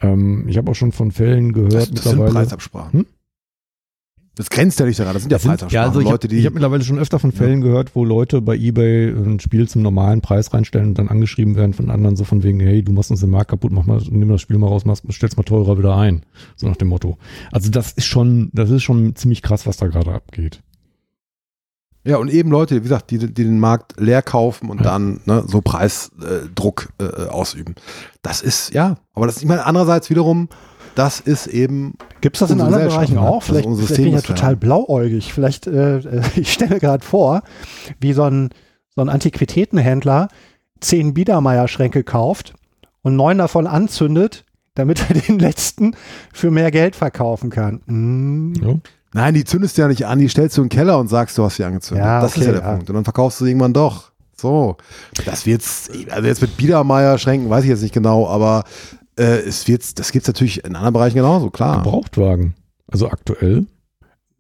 Ähm, 0.01 0.49
ich 0.49 0.57
habe 0.57 0.71
auch 0.71 0.75
schon 0.75 0.93
von 0.93 1.11
Fällen 1.11 1.53
gehört 1.53 1.75
Das, 1.75 1.91
das 1.91 2.03
sind 2.03 2.13
mittlerweile. 2.13 2.33
Preisabsprachen. 2.33 3.01
Hm? 3.01 3.07
Das 4.39 4.51
grenzt 4.51 4.79
ja 4.79 4.87
nicht 4.87 5.01
daran, 5.01 5.15
das 5.15 5.23
sind 5.25 5.33
ja 5.33 5.39
Das 5.57 5.73
ja, 5.73 5.83
also 5.83 5.99
ich 5.99 6.07
habe 6.07 6.13
Leute, 6.15 6.29
die 6.29 6.47
hab 6.47 6.55
mittlerweile 6.55 6.85
schon 6.85 6.97
öfter 7.01 7.19
von 7.19 7.33
Fällen 7.33 7.61
gehört, 7.61 7.97
wo 7.97 8.05
Leute 8.05 8.41
bei 8.41 8.55
eBay 8.55 9.09
ein 9.11 9.41
Spiel 9.41 9.69
zum 9.69 9.83
normalen 9.83 10.21
Preis 10.21 10.55
reinstellen 10.55 10.91
und 10.91 10.99
dann 10.99 11.09
angeschrieben 11.09 11.57
werden 11.57 11.75
von 11.75 11.91
anderen 11.91 12.15
so 12.15 12.23
von 12.23 12.45
wegen, 12.45 12.61
hey, 12.61 12.85
du 12.85 12.93
machst 12.93 13.11
uns 13.11 13.19
den 13.19 13.31
Markt 13.31 13.51
kaputt, 13.51 13.73
mach 13.73 13.85
mal, 13.85 14.01
nimm 14.09 14.29
das 14.29 14.41
Spiel 14.41 14.57
mal 14.59 14.69
raus, 14.69 14.85
machst, 14.85 15.03
stell's 15.11 15.37
mal 15.37 15.43
teurer 15.43 15.77
wieder 15.77 15.97
ein. 15.97 16.23
So 16.55 16.69
nach 16.69 16.77
dem 16.77 16.87
Motto. 16.87 17.19
Also 17.51 17.69
das 17.69 17.91
ist 17.91 18.07
schon, 18.07 18.51
das 18.53 18.71
ist 18.71 18.85
schon 18.85 19.17
ziemlich 19.17 19.43
krass, 19.43 19.67
was 19.67 19.77
da 19.77 19.89
gerade 19.89 20.13
abgeht. 20.15 20.61
Ja, 22.05 22.17
und 22.19 22.31
eben 22.33 22.51
Leute, 22.51 22.77
wie 22.77 22.81
gesagt, 22.81 23.11
die, 23.11 23.19
die 23.19 23.35
den 23.35 23.59
Markt 23.59 24.01
leer 24.01 24.23
kaufen 24.23 24.71
und 24.71 24.79
Ja. 24.79 24.85
dann 24.85 25.21
ne, 25.27 25.43
so 25.47 25.61
Preisdruck 25.61 26.91
äh, 27.01 27.05
äh, 27.05 27.29
ausüben. 27.29 27.75
Das 28.23 28.41
ist, 28.41 28.73
ja, 28.73 28.99
aber 29.15 29.27
das, 29.27 29.39
ich 29.39 29.47
meine, 29.47 29.67
andererseits 29.67 30.09
wiederum, 30.09 30.49
das 30.99 31.21
ist 31.21 31.47
eben, 31.47 31.95
Gibt 32.21 32.35
es 32.35 32.41
das 32.41 32.51
in 32.51 32.61
anderen 32.61 32.89
Bereichen 32.89 33.15
ne? 33.15 33.21
auch? 33.21 33.39
Das 33.39 33.45
ist 33.45 33.51
Vielleicht, 33.51 33.67
unser 33.67 33.87
vielleicht 33.87 34.03
bin 34.03 34.07
ich 34.09 34.15
ja 34.15 34.21
total 34.21 34.57
blauäugig. 34.57 35.33
Vielleicht, 35.33 35.69
äh, 35.69 35.99
äh, 35.99 36.23
ich 36.37 36.53
stelle 36.53 36.75
mir 36.75 36.81
gerade 36.81 37.05
vor, 37.05 37.43
wie 38.01 38.13
so 38.13 38.25
ein, 38.25 38.51
so 38.97 39.03
ein 39.03 39.09
Antiquitätenhändler 39.09 40.27
zehn 40.81 41.15
Biedermeier-Schränke 41.15 42.03
kauft 42.03 42.55
und 43.03 43.15
neun 43.15 43.39
davon 43.39 43.69
anzündet, 43.69 44.45
damit 44.75 45.09
er 45.09 45.15
den 45.21 45.39
letzten 45.39 45.95
für 46.33 46.51
mehr 46.51 46.73
Geld 46.73 46.97
verkaufen 46.97 47.51
kann. 47.51 47.81
Mm. 47.87 48.55
Ja. 48.61 48.75
nein, 49.13 49.35
die 49.35 49.45
zündest 49.45 49.79
du 49.79 49.83
ja 49.83 49.89
nicht 49.89 50.05
an, 50.05 50.19
die 50.19 50.29
stellst 50.29 50.57
du 50.57 50.63
in 50.63 50.69
den 50.69 50.77
Keller 50.77 50.99
und 50.99 51.07
sagst, 51.07 51.39
du 51.39 51.45
hast 51.45 51.57
sie 51.57 51.65
angezündet. 51.65 52.05
Ja, 52.05 52.21
das 52.21 52.33
ist 52.33 52.39
okay, 52.39 52.47
ja 52.47 52.53
der 52.55 52.63
ja. 52.63 52.71
Punkt. 52.73 52.91
Und 52.91 52.97
dann 52.97 53.05
verkaufst 53.05 53.41
du 53.41 53.45
sie 53.45 53.53
irgendwann 53.53 53.73
doch. 53.73 54.11
So, 54.35 54.77
das 55.25 55.47
wird's, 55.47 55.91
also 56.11 56.27
jetzt 56.27 56.43
mit 56.43 56.57
Biedermeier-Schränken 56.57 57.51
weiß 57.51 57.63
ich 57.63 57.71
jetzt 57.71 57.83
nicht 57.83 57.95
genau, 57.95 58.29
aber 58.29 58.65
äh, 59.19 59.41
es 59.47 59.67
wird's, 59.69 59.95
das 59.95 60.13
gibt's 60.13 60.29
natürlich 60.29 60.65
in 60.65 60.75
anderen 60.77 60.95
Bereichen 60.95 61.17
genauso, 61.17 61.51
klar. 61.51 61.83
Gebrauchtwagen. 61.83 62.55
Also 62.91 63.09
aktuell. 63.09 63.67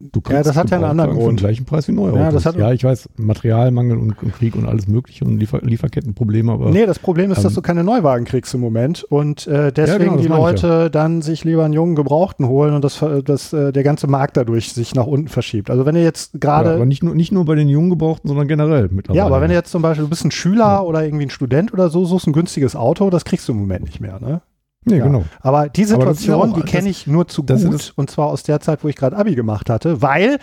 Du 0.00 0.20
Ja, 0.30 0.44
das 0.44 0.54
hat 0.54 0.70
ja 0.70 0.76
einen 0.76 0.84
anderen 0.86 1.10
Gebrauchtwagen 1.10 1.16
für 1.16 1.24
Grund. 1.24 1.40
den 1.40 1.42
gleichen 1.42 1.64
Preis 1.64 1.88
wie 1.88 1.92
Neuautos. 1.92 2.20
Ja, 2.20 2.30
das 2.30 2.46
hat- 2.46 2.54
ja, 2.56 2.70
ich 2.70 2.84
weiß, 2.84 3.08
Materialmangel 3.16 3.98
und, 3.98 4.22
und 4.22 4.32
Krieg 4.32 4.54
und 4.54 4.64
alles 4.64 4.86
mögliche 4.86 5.24
und 5.24 5.38
Liefer 5.40 5.60
Lieferkettenprobleme, 5.60 6.52
aber 6.52 6.70
Nee, 6.70 6.86
das 6.86 7.00
Problem 7.00 7.32
ist, 7.32 7.38
dass 7.42 7.50
Ähm, 7.50 7.56
du 7.56 7.62
keine 7.62 7.82
Neuwagen 7.82 8.24
kriegst 8.24 8.54
im 8.54 8.60
Moment 8.60 9.02
und 9.02 9.48
äh, 9.48 9.72
deswegen 9.72 10.16
genau, 10.18 10.50
das 10.52 10.60
die 10.60 10.66
Leute 10.68 10.90
dann 10.92 11.20
sich 11.20 11.42
lieber 11.42 11.64
einen 11.64 11.74
jungen 11.74 11.96
Gebrauchten 11.96 12.46
holen 12.46 12.74
und 12.74 12.84
das, 12.84 12.94
ver- 12.94 13.22
das, 13.22 13.52
äh, 13.52 13.72
der 13.72 13.82
ganze 13.82 14.06
Markt 14.06 14.36
dadurch 14.36 14.72
sich 14.72 14.94
nach 14.94 15.06
unten 15.08 15.26
verschiebt. 15.26 15.68
Also 15.68 15.84
wenn 15.84 15.96
ihr 15.96 16.04
jetzt 16.04 16.32
ja, 16.34 16.38
gerade 16.38 16.74
aber 16.74 16.86
nicht 16.86 17.02
nur, 17.02 17.16
nicht 17.16 17.32
nur 17.32 17.44
bei 17.44 17.56
den 17.56 17.68
jungen 17.68 17.90
Gebrauchten, 17.90 18.28
sondern 18.28 18.46
generell 18.46 18.88
mittlerweile. 18.92 19.18
Ja, 19.18 19.26
aber 19.26 19.40
wenn 19.40 19.48
du 19.48 19.54
jetzt 19.56 19.72
zum 19.72 19.82
Beispiel, 19.82 20.04
du 20.04 20.10
bist 20.10 20.24
ein 20.24 20.30
Schüler 20.30 20.86
oder 20.86 21.02
irgendwie 21.04 21.26
ein 21.26 21.30
Student 21.30 21.72
oder 21.72 21.90
so, 21.90 22.04
suchst 22.04 22.28
ein 22.28 22.32
günstiges 22.32 22.76
Auto, 22.76 23.10
das 23.10 23.24
kriegst 23.24 23.48
du 23.48 23.52
im 23.52 23.58
Moment 23.58 23.86
nicht 23.86 24.00
mehr. 24.00 24.20
Ne? 24.20 24.42
Nee, 24.84 24.98
ja. 24.98 25.04
genau. 25.04 25.24
Aber 25.40 25.68
die 25.68 25.82
Aber 25.92 26.04
das 26.06 26.18
Situation, 26.18 26.50
auch- 26.50 26.54
die 26.54 26.62
das- 26.62 26.70
kenne 26.70 26.88
ich 26.88 27.06
nur 27.06 27.28
zu 27.28 27.42
das 27.42 27.64
gut 27.64 27.74
ist- 27.74 27.90
und 27.98 28.10
zwar 28.10 28.28
aus 28.28 28.42
der 28.42 28.60
Zeit, 28.60 28.82
wo 28.84 28.88
ich 28.88 28.96
gerade 28.96 29.16
Abi 29.16 29.34
gemacht 29.34 29.68
hatte, 29.70 30.00
weil, 30.02 30.38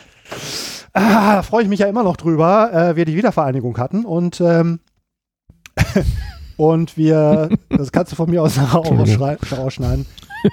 ah, 0.94 1.36
da 1.38 1.42
freue 1.42 1.64
ich 1.64 1.70
mich 1.70 1.80
ja 1.80 1.88
immer 1.88 2.04
noch 2.04 2.18
drüber, 2.18 2.72
äh, 2.74 2.96
wir 2.96 3.06
die 3.06 3.16
Wiedervereinigung 3.16 3.78
hatten 3.78 4.06
und 4.06 4.42
ähm, 4.42 4.80
und 6.58 6.96
wir, 6.98 7.50
das 7.70 7.92
kannst 7.92 8.12
du 8.12 8.16
von 8.16 8.30
mir 8.30 8.42
aus 8.44 8.56
nachher 8.58 8.80
auch 8.80 8.92
rausschneiden, 9.58 10.06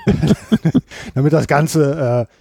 damit 1.14 1.32
das 1.32 1.46
Ganze 1.46 2.26
äh, 2.28 2.34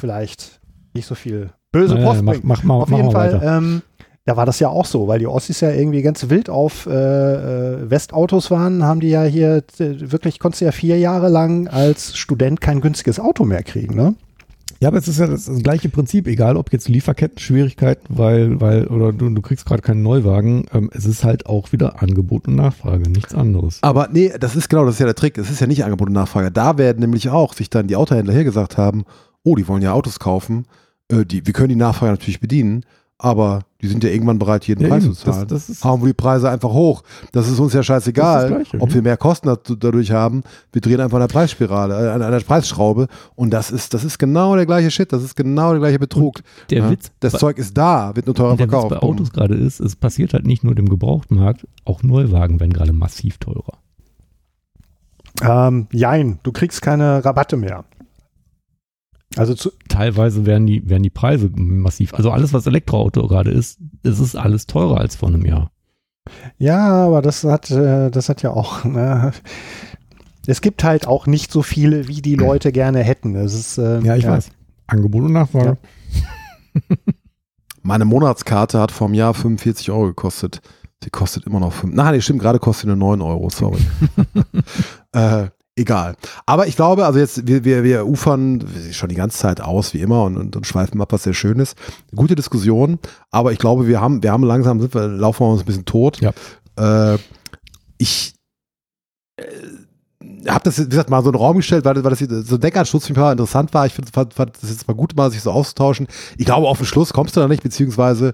vielleicht 0.00 0.60
nicht 0.94 1.06
so 1.06 1.14
viel 1.14 1.50
böse 1.72 1.94
Naja, 1.94 2.06
Post 2.06 2.22
mach, 2.22 2.32
bringt. 2.32 2.44
mach 2.44 2.62
mal, 2.64 2.74
Auf 2.74 2.88
mach 2.90 2.98
jeden 2.98 3.12
mal 3.12 3.30
Fall 3.30 3.40
ähm, 3.58 3.82
da 4.24 4.36
war 4.36 4.46
das 4.46 4.60
ja 4.60 4.68
auch 4.68 4.86
so, 4.86 5.08
weil 5.08 5.18
die 5.18 5.26
Ossis 5.26 5.60
ja 5.60 5.70
irgendwie 5.70 6.02
ganz 6.02 6.28
wild 6.28 6.48
auf 6.48 6.86
äh, 6.86 6.92
äh, 6.92 7.90
Westautos 7.90 8.50
waren, 8.50 8.84
haben 8.84 9.00
die 9.00 9.08
ja 9.08 9.24
hier 9.24 9.64
äh, 9.78 10.12
wirklich, 10.12 10.38
konntest 10.38 10.60
du 10.60 10.66
ja 10.66 10.72
vier 10.72 10.98
Jahre 10.98 11.28
lang 11.28 11.66
als 11.66 12.16
Student 12.16 12.60
kein 12.60 12.80
günstiges 12.80 13.18
Auto 13.18 13.44
mehr 13.44 13.62
kriegen, 13.62 13.94
ne? 13.94 14.14
Ja, 14.80 14.88
aber 14.88 14.98
es 14.98 15.06
ist 15.06 15.20
ja 15.20 15.28
das, 15.28 15.44
das 15.44 15.62
gleiche 15.62 15.88
Prinzip, 15.88 16.26
egal 16.26 16.56
ob 16.56 16.72
jetzt 16.72 16.88
Lieferketten-Schwierigkeiten, 16.88 18.04
weil, 18.08 18.60
weil, 18.60 18.88
oder 18.88 19.12
du, 19.12 19.28
du 19.30 19.40
kriegst 19.40 19.64
gerade 19.64 19.80
keinen 19.80 20.02
Neuwagen, 20.02 20.66
ähm, 20.72 20.90
es 20.92 21.04
ist 21.04 21.22
halt 21.22 21.46
auch 21.46 21.70
wieder 21.70 22.02
Angebot 22.02 22.48
und 22.48 22.56
Nachfrage, 22.56 23.08
nichts 23.08 23.32
anderes. 23.32 23.78
Aber 23.82 24.08
nee, 24.10 24.32
das 24.40 24.56
ist 24.56 24.68
genau, 24.68 24.84
das 24.84 24.94
ist 24.94 24.98
ja 24.98 25.06
der 25.06 25.14
Trick. 25.14 25.38
Es 25.38 25.50
ist 25.50 25.60
ja 25.60 25.68
nicht 25.68 25.84
Angebot 25.84 26.08
und 26.08 26.14
Nachfrage. 26.14 26.50
Da 26.50 26.78
werden 26.78 26.98
nämlich 26.98 27.28
auch 27.28 27.54
sich 27.54 27.70
dann 27.70 27.86
die 27.86 27.94
Autohändler 27.94 28.34
hergesagt 28.34 28.76
haben, 28.76 29.04
oh, 29.44 29.54
die 29.54 29.68
wollen 29.68 29.82
ja 29.82 29.92
Autos 29.92 30.18
kaufen, 30.18 30.66
äh, 31.08 31.24
die, 31.24 31.46
wir 31.46 31.52
können 31.52 31.68
die 31.68 31.76
Nachfrage 31.76 32.10
natürlich 32.10 32.40
bedienen, 32.40 32.84
aber 33.24 33.60
die 33.80 33.86
sind 33.88 34.02
ja 34.04 34.10
irgendwann 34.10 34.38
bereit, 34.38 34.66
jeden 34.66 34.82
Ja, 34.82 34.88
Preis 34.88 35.04
eben, 35.04 35.14
zu 35.14 35.24
zahlen. 35.24 35.46
das- 35.48 35.68
das 35.68 35.84
Hauen 35.84 36.00
wir 36.02 36.08
die 36.08 36.12
Preise 36.12 36.50
einfach 36.50 36.70
hoch. 36.70 37.02
Das 37.32 37.48
ist 37.48 37.58
uns 37.60 37.72
ja 37.72 37.82
scheißegal, 37.82 38.48
Gleiche, 38.48 38.80
ob 38.80 38.92
wir 38.92 39.00
mehr 39.02 39.16
Kosten 39.16 39.48
dadurch 39.78 40.10
haben. 40.10 40.42
Wir 40.72 40.80
drehen 40.82 41.00
einfach 41.00 41.16
an 41.16 41.22
der 41.22 41.28
Preisspirale, 41.32 41.94
äh, 41.94 42.10
an 42.10 42.20
der 42.32 42.40
Preisschraube. 42.40 43.06
Und 43.36 43.50
das 43.50 43.70
ist, 43.70 43.94
das 43.94 44.02
ist 44.04 44.18
genau 44.18 44.56
der 44.56 44.66
gleiche 44.66 44.90
Shit. 44.90 45.12
Das 45.12 45.22
ist 45.22 45.36
genau 45.36 45.70
der 45.70 45.78
gleiche 45.80 45.98
Betrug. 46.00 46.40
Der 46.70 46.78
Ja? 46.78 46.90
Witz, 46.90 47.10
Das 47.20 47.34
Zeug 47.34 47.58
ist 47.58 47.76
da, 47.78 48.14
wird 48.16 48.26
nur 48.26 48.34
teurer 48.34 48.56
der 48.56 48.66
Witz 48.66 48.70
verkauft. 48.72 48.90
bei 49.00 49.06
Autos 49.06 49.30
gerade 49.32 49.54
ist, 49.54 49.78
es 49.80 49.94
passiert 49.96 50.32
halt 50.34 50.46
nicht 50.46 50.64
nur 50.64 50.74
dem 50.74 50.88
Gebrauchtmarkt, 50.88 51.66
auch 51.84 52.02
Neuwagen 52.02 52.58
werden 52.60 52.72
gerade 52.72 52.92
massiv 52.92 53.38
teurer. 53.38 53.78
Ähm, 55.42 55.86
jein, 55.92 56.38
du 56.42 56.52
kriegst 56.52 56.82
keine 56.82 57.24
Rabatte 57.24 57.56
mehr. 57.56 57.84
Also 59.36 59.54
zu, 59.54 59.70
Teilweise 59.88 60.46
werden 60.46 60.66
die, 60.66 60.88
werden 60.88 61.02
die 61.02 61.10
Preise 61.10 61.50
massiv, 61.54 62.14
also 62.14 62.30
alles, 62.30 62.52
was 62.52 62.66
Elektroauto 62.66 63.26
gerade 63.28 63.50
ist, 63.50 63.78
es 64.02 64.20
ist 64.20 64.36
alles 64.36 64.66
teurer 64.66 64.98
als 64.98 65.16
vor 65.16 65.28
einem 65.28 65.44
Jahr. 65.44 65.70
ja, 66.58 67.06
aber 67.06 67.22
das 67.22 67.44
hat, 67.44 67.70
äh, 67.70 68.10
das 68.10 68.28
hat 68.28 68.42
ja 68.42 68.50
auch, 68.50 68.84
ne, 68.84 69.32
es 70.46 70.60
gibt 70.60 70.84
halt 70.84 71.06
auch 71.06 71.26
nicht 71.26 71.52
so 71.52 71.62
viele, 71.62 72.08
wie 72.08 72.20
die 72.20 72.34
Leute 72.34 72.72
gerne 72.72 73.00
hätten. 73.00 73.36
Es 73.36 73.54
ist, 73.54 73.78
äh, 73.78 74.00
Angebot 74.86 75.22
und 75.22 75.32
Nachfrage. 75.32 75.78
Meine 77.82 78.04
Monatskarte 78.04 78.80
hat 78.80 78.92
vom 78.92 79.14
Jahr 79.14 79.34
45 79.34 79.90
Euro 79.90 80.06
gekostet. 80.06 80.60
Sie 81.02 81.10
kostet 81.10 81.46
immer 81.46 81.60
noch 81.60 81.72
5. 81.72 81.94
Nein, 81.94 82.14
nee, 82.14 82.20
stimmt, 82.20 82.40
gerade 82.40 82.58
kostet 82.58 82.82
sie 82.82 82.86
nur 82.88 82.96
9 82.96 83.20
Euro, 83.22 83.50
sorry. 83.50 83.80
äh, 85.12 85.48
egal. 85.76 86.16
Aber 86.46 86.66
ich 86.66 86.76
glaube, 86.76 87.06
also 87.06 87.18
jetzt, 87.18 87.46
wir, 87.46 87.64
wir, 87.64 87.84
wir 87.84 88.06
ufern 88.06 88.64
schon 88.92 89.08
die 89.08 89.14
ganze 89.14 89.38
Zeit 89.38 89.60
aus, 89.60 89.94
wie 89.94 90.00
immer, 90.00 90.24
und, 90.24 90.36
und, 90.36 90.56
und 90.56 90.66
schweifen 90.66 91.00
ab, 91.00 91.12
was 91.12 91.22
sehr 91.24 91.34
schön 91.34 91.58
ist. 91.58 91.76
Gute 92.14 92.34
Diskussion, 92.34 92.98
aber 93.30 93.52
ich 93.52 93.58
glaube, 93.58 93.86
wir 93.86 94.00
haben, 94.00 94.22
wir 94.22 94.32
haben 94.32 94.44
langsam, 94.44 94.80
sind 94.80 94.94
wir, 94.94 95.08
laufen 95.08 95.44
wir 95.44 95.50
uns 95.50 95.62
ein 95.62 95.66
bisschen 95.66 95.84
tot. 95.84 96.20
Ja. 96.20 96.32
Äh, 97.14 97.18
ich 97.98 98.34
äh, 99.36 99.44
habe 100.48 100.64
das, 100.64 100.78
wie 100.78 100.88
gesagt, 100.88 101.10
mal 101.10 101.22
so 101.22 101.28
in 101.28 101.34
den 101.34 101.40
Raum 101.40 101.56
gestellt, 101.56 101.84
weil, 101.84 102.02
weil 102.02 102.10
das 102.10 102.18
so 102.48 102.56
ein 102.56 102.60
Denkanstoß 102.60 103.06
für 103.06 103.12
mich 103.12 103.20
mal 103.20 103.32
interessant 103.32 103.72
war. 103.74 103.86
Ich 103.86 103.94
find, 103.94 104.10
fand, 104.10 104.34
fand 104.34 104.56
das 104.60 104.70
jetzt 104.70 104.88
mal 104.88 104.94
gut, 104.94 105.16
mal 105.16 105.30
sich 105.30 105.42
so 105.42 105.50
auszutauschen. 105.50 106.06
Ich 106.36 106.46
glaube, 106.46 106.68
auf 106.68 106.78
den 106.78 106.86
Schluss 106.86 107.12
kommst 107.12 107.36
du 107.36 107.40
da 107.40 107.48
nicht, 107.48 107.62
beziehungsweise 107.62 108.32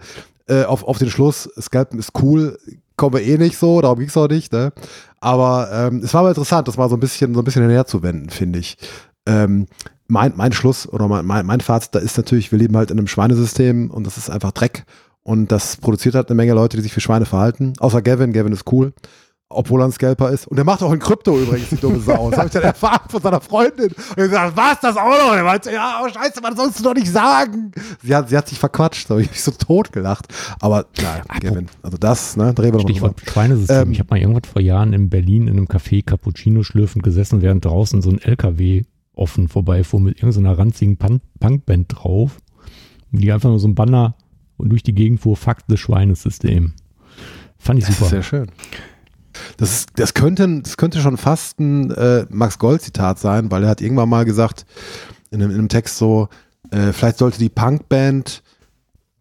äh, 0.48 0.64
auf, 0.64 0.84
auf 0.84 0.98
den 0.98 1.10
Schluss, 1.10 1.48
Scalpen 1.60 1.98
ist 1.98 2.12
cool, 2.22 2.58
kommen 2.98 3.14
wir 3.14 3.22
eh 3.22 3.38
nicht 3.38 3.56
so, 3.56 3.80
darum 3.80 3.98
ging 3.98 4.08
es 4.08 4.16
auch 4.16 4.28
nicht, 4.28 4.52
ne? 4.52 4.72
Aber 5.20 5.70
ähm, 5.72 6.02
es 6.04 6.12
war 6.12 6.22
mal 6.22 6.28
interessant, 6.28 6.68
das 6.68 6.76
mal 6.76 6.90
so 6.90 6.96
ein 6.96 7.00
bisschen, 7.00 7.32
so 7.32 7.40
ein 7.40 7.44
bisschen 7.44 7.62
hinherzuwenden, 7.62 8.28
finde 8.28 8.58
ich. 8.58 8.76
Ähm, 9.26 9.66
mein, 10.06 10.32
mein 10.36 10.52
Schluss 10.52 10.86
oder 10.88 11.08
mein, 11.08 11.24
mein, 11.24 11.46
mein 11.46 11.60
Fazit 11.60 11.94
da 11.94 11.98
ist 11.98 12.16
natürlich, 12.16 12.52
wir 12.52 12.58
leben 12.58 12.76
halt 12.76 12.90
in 12.90 12.98
einem 12.98 13.06
Schweinesystem 13.06 13.90
und 13.90 14.06
das 14.06 14.18
ist 14.18 14.30
einfach 14.30 14.52
Dreck. 14.52 14.84
Und 15.22 15.52
das 15.52 15.76
produziert 15.76 16.14
halt 16.14 16.28
eine 16.28 16.36
Menge 16.36 16.54
Leute, 16.54 16.76
die 16.76 16.82
sich 16.82 16.92
für 16.92 17.02
Schweine 17.02 17.26
verhalten. 17.26 17.74
Außer 17.80 18.00
Gavin. 18.00 18.32
Gavin 18.32 18.52
ist 18.52 18.70
cool. 18.72 18.94
Obwohl 19.50 19.80
er 19.80 19.86
ein 19.86 19.92
Scalper 19.92 20.28
ist. 20.30 20.46
Und 20.46 20.56
der 20.56 20.64
macht 20.66 20.82
auch 20.82 20.92
in 20.92 20.98
Krypto 20.98 21.38
übrigens, 21.38 21.70
die 21.70 21.76
dumme 21.76 22.00
Sau. 22.00 22.28
Das 22.28 22.38
habe 22.38 22.48
ich 22.48 22.52
dann 22.52 22.64
erfahren 22.64 23.08
von 23.08 23.22
seiner 23.22 23.40
Freundin. 23.40 23.86
Und 23.86 23.96
ich 24.10 24.14
gesagt, 24.16 24.54
was, 24.56 24.80
das 24.80 24.96
auch 24.98 25.08
noch? 25.08 25.32
Und 25.32 25.38
er 25.38 25.44
meinte, 25.44 25.72
ja, 25.72 26.02
oh 26.04 26.08
scheiße, 26.08 26.42
man 26.42 26.54
sollst 26.54 26.78
du 26.80 26.84
doch 26.84 26.92
nicht 26.94 27.10
sagen. 27.10 27.72
Sie 28.02 28.14
hat, 28.14 28.28
sie 28.28 28.36
hat 28.36 28.46
sich 28.46 28.58
verquatscht. 28.58 29.08
Da 29.08 29.14
habe 29.14 29.22
ich 29.22 29.30
mich 29.30 29.42
so 29.42 29.50
tot 29.52 29.90
gelacht. 29.90 30.26
Aber 30.60 30.84
nein, 31.00 31.22
Gavin. 31.40 31.66
Also 31.82 31.96
das, 31.96 32.36
ne, 32.36 32.52
da 32.52 32.62
reden 32.62 32.74
wir 32.74 32.82
noch 32.82 32.84
drüber. 32.84 32.90
Stichwort 33.16 33.20
Schweinesystem. 33.32 33.76
Ähm, 33.84 33.92
ich 33.92 34.00
habe 34.00 34.08
mal 34.10 34.20
irgendwas 34.20 34.50
vor 34.52 34.60
Jahren 34.60 34.92
in 34.92 35.08
Berlin 35.08 35.48
in 35.48 35.56
einem 35.56 35.66
Café 35.66 36.04
Cappuccino 36.04 36.62
schlürfend 36.62 37.02
gesessen, 37.02 37.40
während 37.40 37.64
draußen 37.64 38.02
so 38.02 38.10
ein 38.10 38.18
LKW 38.20 38.82
offen 39.14 39.48
vorbeifuhr 39.48 39.98
mit 40.00 40.18
irgendeiner 40.22 40.58
ranzigen 40.58 40.98
Punk- 40.98 41.22
Punkband 41.40 41.86
drauf. 41.88 42.36
Die 43.12 43.32
einfach 43.32 43.48
nur 43.48 43.58
so 43.58 43.66
ein 43.68 43.74
Banner 43.74 44.14
und 44.58 44.68
durch 44.68 44.82
die 44.82 44.92
Gegend 44.94 45.20
fuhr, 45.20 45.38
Fakt 45.38 45.70
des 45.70 45.80
Schweinesystem. 45.80 46.74
Fand 47.58 47.78
ich 47.78 47.86
super. 47.86 48.04
sehr 48.10 48.22
schön. 48.22 48.50
Das, 49.56 49.70
ist, 49.72 49.88
das, 49.96 50.14
könnte, 50.14 50.60
das 50.62 50.76
könnte 50.76 51.00
schon 51.00 51.16
fast 51.16 51.58
ein 51.60 51.90
äh, 51.90 52.26
Max 52.30 52.58
Gold-Zitat 52.58 53.18
sein, 53.18 53.50
weil 53.50 53.64
er 53.64 53.70
hat 53.70 53.80
irgendwann 53.80 54.08
mal 54.08 54.24
gesagt, 54.24 54.66
in 55.30 55.42
einem, 55.42 55.50
in 55.50 55.58
einem 55.58 55.68
Text 55.68 55.98
so, 55.98 56.28
äh, 56.70 56.92
vielleicht 56.92 57.18
sollte 57.18 57.38
die 57.38 57.48
Punkband, 57.48 58.42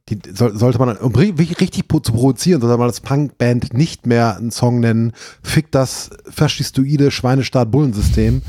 die 0.10 0.20
soll, 0.34 0.58
sollte 0.58 0.80
man, 0.80 0.96
um 0.98 1.14
ri- 1.14 1.38
richtig 1.60 1.84
zu 1.90 2.12
provozieren, 2.14 2.62
sollte 2.62 2.78
man 2.78 2.88
das 2.88 3.02
Punkband 3.02 3.74
nicht 3.74 4.06
mehr 4.06 4.38
einen 4.38 4.52
Song 4.52 4.80
nennen, 4.80 5.12
fick 5.44 5.72
das 5.72 6.10
faschistoide 6.30 7.12
Schweinestaat-Bullensystem, 7.12 8.42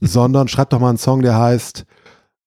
sondern 0.00 0.48
schreibt 0.48 0.72
doch 0.72 0.80
mal 0.80 0.88
einen 0.88 0.98
Song, 0.98 1.22
der 1.22 1.38
heißt, 1.38 1.84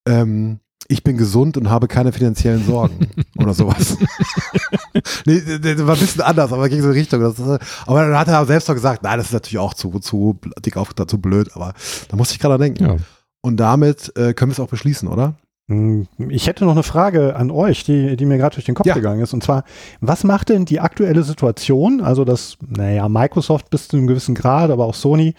ähm, 0.07 0.59
ich 0.89 1.03
bin 1.03 1.17
gesund 1.17 1.57
und 1.57 1.69
habe 1.69 1.87
keine 1.87 2.11
finanziellen 2.11 2.63
Sorgen 2.65 3.07
oder 3.37 3.53
sowas. 3.53 3.97
nee, 5.25 5.41
das 5.61 5.85
war 5.85 5.95
ein 5.95 5.99
bisschen 5.99 6.21
anders, 6.21 6.51
aber 6.53 6.69
ging 6.69 6.81
so 6.81 6.87
in 6.87 6.93
die 6.93 6.99
Richtung. 6.99 7.21
Das 7.21 7.39
aber 7.85 8.01
dann 8.01 8.17
hat 8.17 8.27
er 8.27 8.45
selbst 8.45 8.69
doch 8.69 8.73
gesagt, 8.73 9.03
nein, 9.03 9.17
das 9.17 9.27
ist 9.27 9.33
natürlich 9.33 9.59
auch 9.59 9.73
zu, 9.73 9.99
zu 9.99 10.39
dick 10.65 10.77
auf, 10.77 10.93
zu 10.95 11.17
blöd, 11.19 11.49
aber 11.55 11.73
da 12.09 12.15
musste 12.17 12.33
ich 12.33 12.39
gerade 12.39 12.57
denken. 12.57 12.83
Ja. 12.85 12.95
Und 13.41 13.57
damit 13.57 14.11
äh, 14.17 14.33
können 14.33 14.51
wir 14.51 14.53
es 14.53 14.59
auch 14.59 14.67
beschließen, 14.69 15.07
oder? 15.07 15.35
Hm, 15.69 16.07
Ich 16.29 16.47
hätte 16.47 16.63
noch 16.65 16.71
eine 16.71 16.83
Frage 16.83 17.35
an 17.35 17.51
euch, 17.51 17.83
die, 17.83 18.15
die 18.15 18.25
mir 18.25 18.37
gerade 18.37 18.55
durch 18.55 18.65
den 18.65 18.75
Kopf 18.75 18.87
Ja. 18.87 18.93
gegangen 18.95 19.21
ist. 19.21 19.33
Und 19.33 19.43
zwar, 19.43 19.63
was 20.01 20.23
macht 20.23 20.49
denn 20.49 20.65
die 20.65 20.79
aktuelle 20.79 21.23
Situation, 21.23 22.01
also 22.01 22.23
dass, 22.25 22.57
naja, 22.67 23.07
Microsoft 23.09 23.69
bis 23.69 23.87
zu 23.89 23.97
einem 23.97 24.07
gewissen 24.07 24.33
Grad, 24.35 24.71
aber 24.71 24.85
auch 24.85 24.95
Sony, 24.95 25.33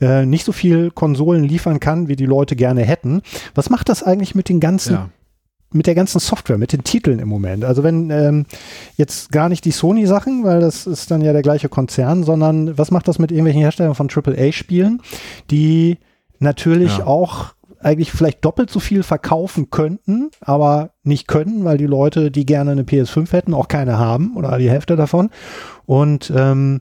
äh, 0.00 0.24
nicht 0.26 0.44
so 0.44 0.52
viel 0.52 0.90
Konsolen 0.90 1.44
liefern 1.44 1.80
kann, 1.80 2.08
wie 2.08 2.16
die 2.16 2.26
Leute 2.26 2.56
gerne 2.56 2.82
hätten. 2.82 3.22
Was 3.54 3.70
macht 3.70 3.88
das 3.88 4.02
eigentlich 4.02 4.34
mit 4.34 4.48
den 4.48 4.60
ganzen 4.60 4.94
Ja. 4.94 5.08
mit 5.70 5.86
der 5.86 5.94
ganzen 5.94 6.18
Software, 6.18 6.56
mit 6.56 6.72
den 6.72 6.82
Titeln 6.82 7.18
im 7.18 7.28
Moment. 7.28 7.62
Also 7.64 7.82
wenn 7.82 8.08
ähm, 8.10 8.46
jetzt 8.96 9.30
gar 9.32 9.48
nicht 9.50 9.64
die 9.66 9.70
Sony-Sachen, 9.70 10.42
weil 10.44 10.60
das 10.60 10.86
ist 10.86 11.10
dann 11.10 11.20
ja 11.20 11.32
der 11.34 11.42
gleiche 11.42 11.68
Konzern, 11.68 12.24
sondern 12.24 12.78
was 12.78 12.90
macht 12.90 13.06
das 13.06 13.18
mit 13.18 13.30
irgendwelchen 13.30 13.60
Herstellern 13.60 13.94
von 13.94 14.08
AAA-Spielen, 14.08 15.02
die 15.50 15.98
natürlich 16.38 16.98
Ja. 16.98 17.06
auch 17.06 17.52
eigentlich 17.80 18.10
vielleicht 18.12 18.44
doppelt 18.44 18.70
so 18.70 18.80
viel 18.80 19.02
verkaufen 19.02 19.68
könnten, 19.70 20.30
aber 20.40 20.90
nicht 21.04 21.28
können, 21.28 21.64
weil 21.64 21.76
die 21.78 21.86
Leute, 21.86 22.30
die 22.30 22.46
gerne 22.46 22.70
eine 22.72 22.82
PS5 22.84 23.30
hätten, 23.32 23.54
auch 23.54 23.68
keine 23.68 23.98
haben 23.98 24.36
oder 24.36 24.56
die 24.58 24.70
Hälfte 24.70 24.96
davon. 24.96 25.30
Und 25.86 26.32
ähm, 26.34 26.80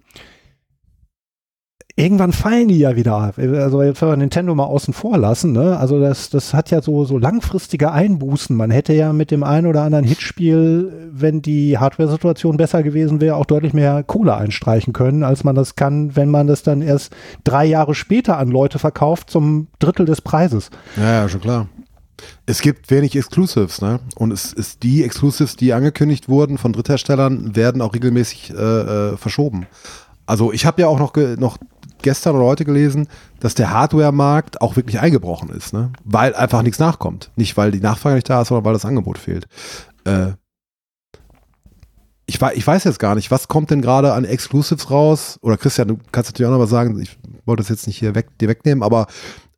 irgendwann 1.98 2.32
fallen 2.32 2.68
die 2.68 2.78
ja 2.78 2.96
wieder 2.96 3.18
ab. 3.18 3.40
Also 3.40 3.82
jetzt 3.82 4.02
wenn 4.02 4.10
wir 4.10 4.18
Nintendo 4.18 4.54
mal 4.54 4.66
außen 4.66 4.94
vor 4.94 5.18
lassen, 5.18 5.52
ne? 5.52 5.78
Also 5.78 6.00
das, 6.00 6.30
das 6.30 6.54
hat 6.54 6.70
ja 6.70 6.82
so, 6.82 7.04
so 7.06 7.18
langfristige 7.18 7.92
Einbußen. 7.92 8.56
Man 8.56 8.70
hätte 8.70 8.94
ja 8.94 9.12
mit 9.14 9.32
dem 9.32 9.44
einen 9.44 9.66
oder 9.66 9.82
anderen 9.82 10.06
Hitspiel, 10.06 11.10
wenn 11.12 11.42
die 11.42 11.80
Hardware-Situation 11.80 12.56
besser 12.56 12.84
gewesen 12.84 13.20
wäre, 13.20 13.36
auch 13.36 13.48
deutlich 13.48 13.74
mehr 13.74 14.04
Kohle 14.04 14.38
einstreichen 14.38 14.94
können, 14.94 15.24
als 15.24 15.44
man 15.44 15.56
das 15.56 15.76
kann, 15.76 16.16
wenn 16.16 16.30
man 16.30 16.46
das 16.46 16.62
dann 16.62 16.84
erst 16.84 17.14
drei 17.44 17.66
Jahre 17.66 17.96
später 17.96 18.38
an 18.38 18.50
Leute 18.50 18.78
verkauft 18.78 19.32
zum 19.32 19.68
Drittel 19.80 20.06
des 20.06 20.22
Preises. 20.22 20.70
Ja, 20.98 21.22
ja, 21.24 21.30
schon 21.30 21.42
klar. 21.42 21.68
Es 22.46 22.62
gibt 22.62 22.92
wenig 22.92 23.16
Exclusives, 23.16 23.82
ne? 23.82 24.00
Und 24.16 24.32
es 24.32 24.54
ist 24.54 24.84
die 24.84 25.04
Exclusives, 25.04 25.56
die 25.56 25.74
angekündigt 25.74 26.30
wurden 26.30 26.60
von 26.60 26.74
Drittherstellern, 26.74 27.56
werden 27.56 27.82
auch 27.82 27.94
regelmäßig 27.96 28.52
äh, 28.52 28.56
äh, 28.56 29.18
verschoben. 29.18 29.66
Also 30.28 30.52
ich 30.52 30.66
habe 30.66 30.82
ja 30.82 30.88
auch 30.88 31.00
noch, 31.00 31.16
noch 31.38 31.58
gestern 32.02 32.36
oder 32.36 32.46
heute 32.46 32.66
gelesen, 32.66 33.08
dass 33.40 33.56
der 33.56 33.72
Hardware-Markt 33.72 34.62
auch 34.62 34.76
wirklich 34.76 35.00
eingebrochen 35.00 35.50
ist, 35.50 35.74
ne? 35.74 35.92
Weil 36.04 36.36
einfach 36.36 36.62
nichts 36.62 36.80
nachkommt. 36.80 37.32
Nicht, 37.36 37.58
weil 37.58 37.72
die 37.72 37.80
Nachfrage 37.80 38.16
nicht 38.16 38.30
da 38.30 38.42
ist, 38.42 38.50
sondern 38.50 38.66
weil 38.66 38.74
das 38.74 38.86
Angebot 38.86 39.18
fehlt. 39.18 39.48
Äh, 40.06 40.34
ich, 42.26 42.42
ich 42.42 42.68
weiß 42.68 42.84
jetzt 42.84 43.00
gar 43.00 43.16
nicht, 43.16 43.32
was 43.32 43.48
kommt 43.48 43.72
denn 43.72 43.82
gerade 43.82 44.14
an 44.14 44.26
Exclusives 44.26 44.92
raus? 44.92 45.40
Oder 45.42 45.58
Christian, 45.58 45.88
du 45.88 45.98
kannst 46.12 46.30
natürlich 46.30 46.48
auch 46.48 46.54
noch 46.54 46.64
was 46.64 46.70
sagen, 46.70 47.00
ich 47.00 47.18
wollte 47.46 47.64
das 47.64 47.70
jetzt 47.70 47.88
nicht 47.88 47.98
hier 47.98 48.16
weg, 48.16 48.38
dir 48.40 48.50
wegnehmen, 48.50 48.84
aber 48.84 49.08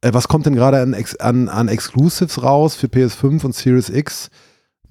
äh, 0.01 0.13
was 0.13 0.27
kommt 0.27 0.45
denn 0.45 0.55
gerade 0.55 0.81
an, 0.81 0.95
an, 1.19 1.49
an 1.49 1.67
Exclusives 1.67 2.43
raus 2.43 2.75
für 2.75 2.87
PS5 2.87 3.43
und 3.43 3.55
Series 3.55 3.89
X 3.89 4.29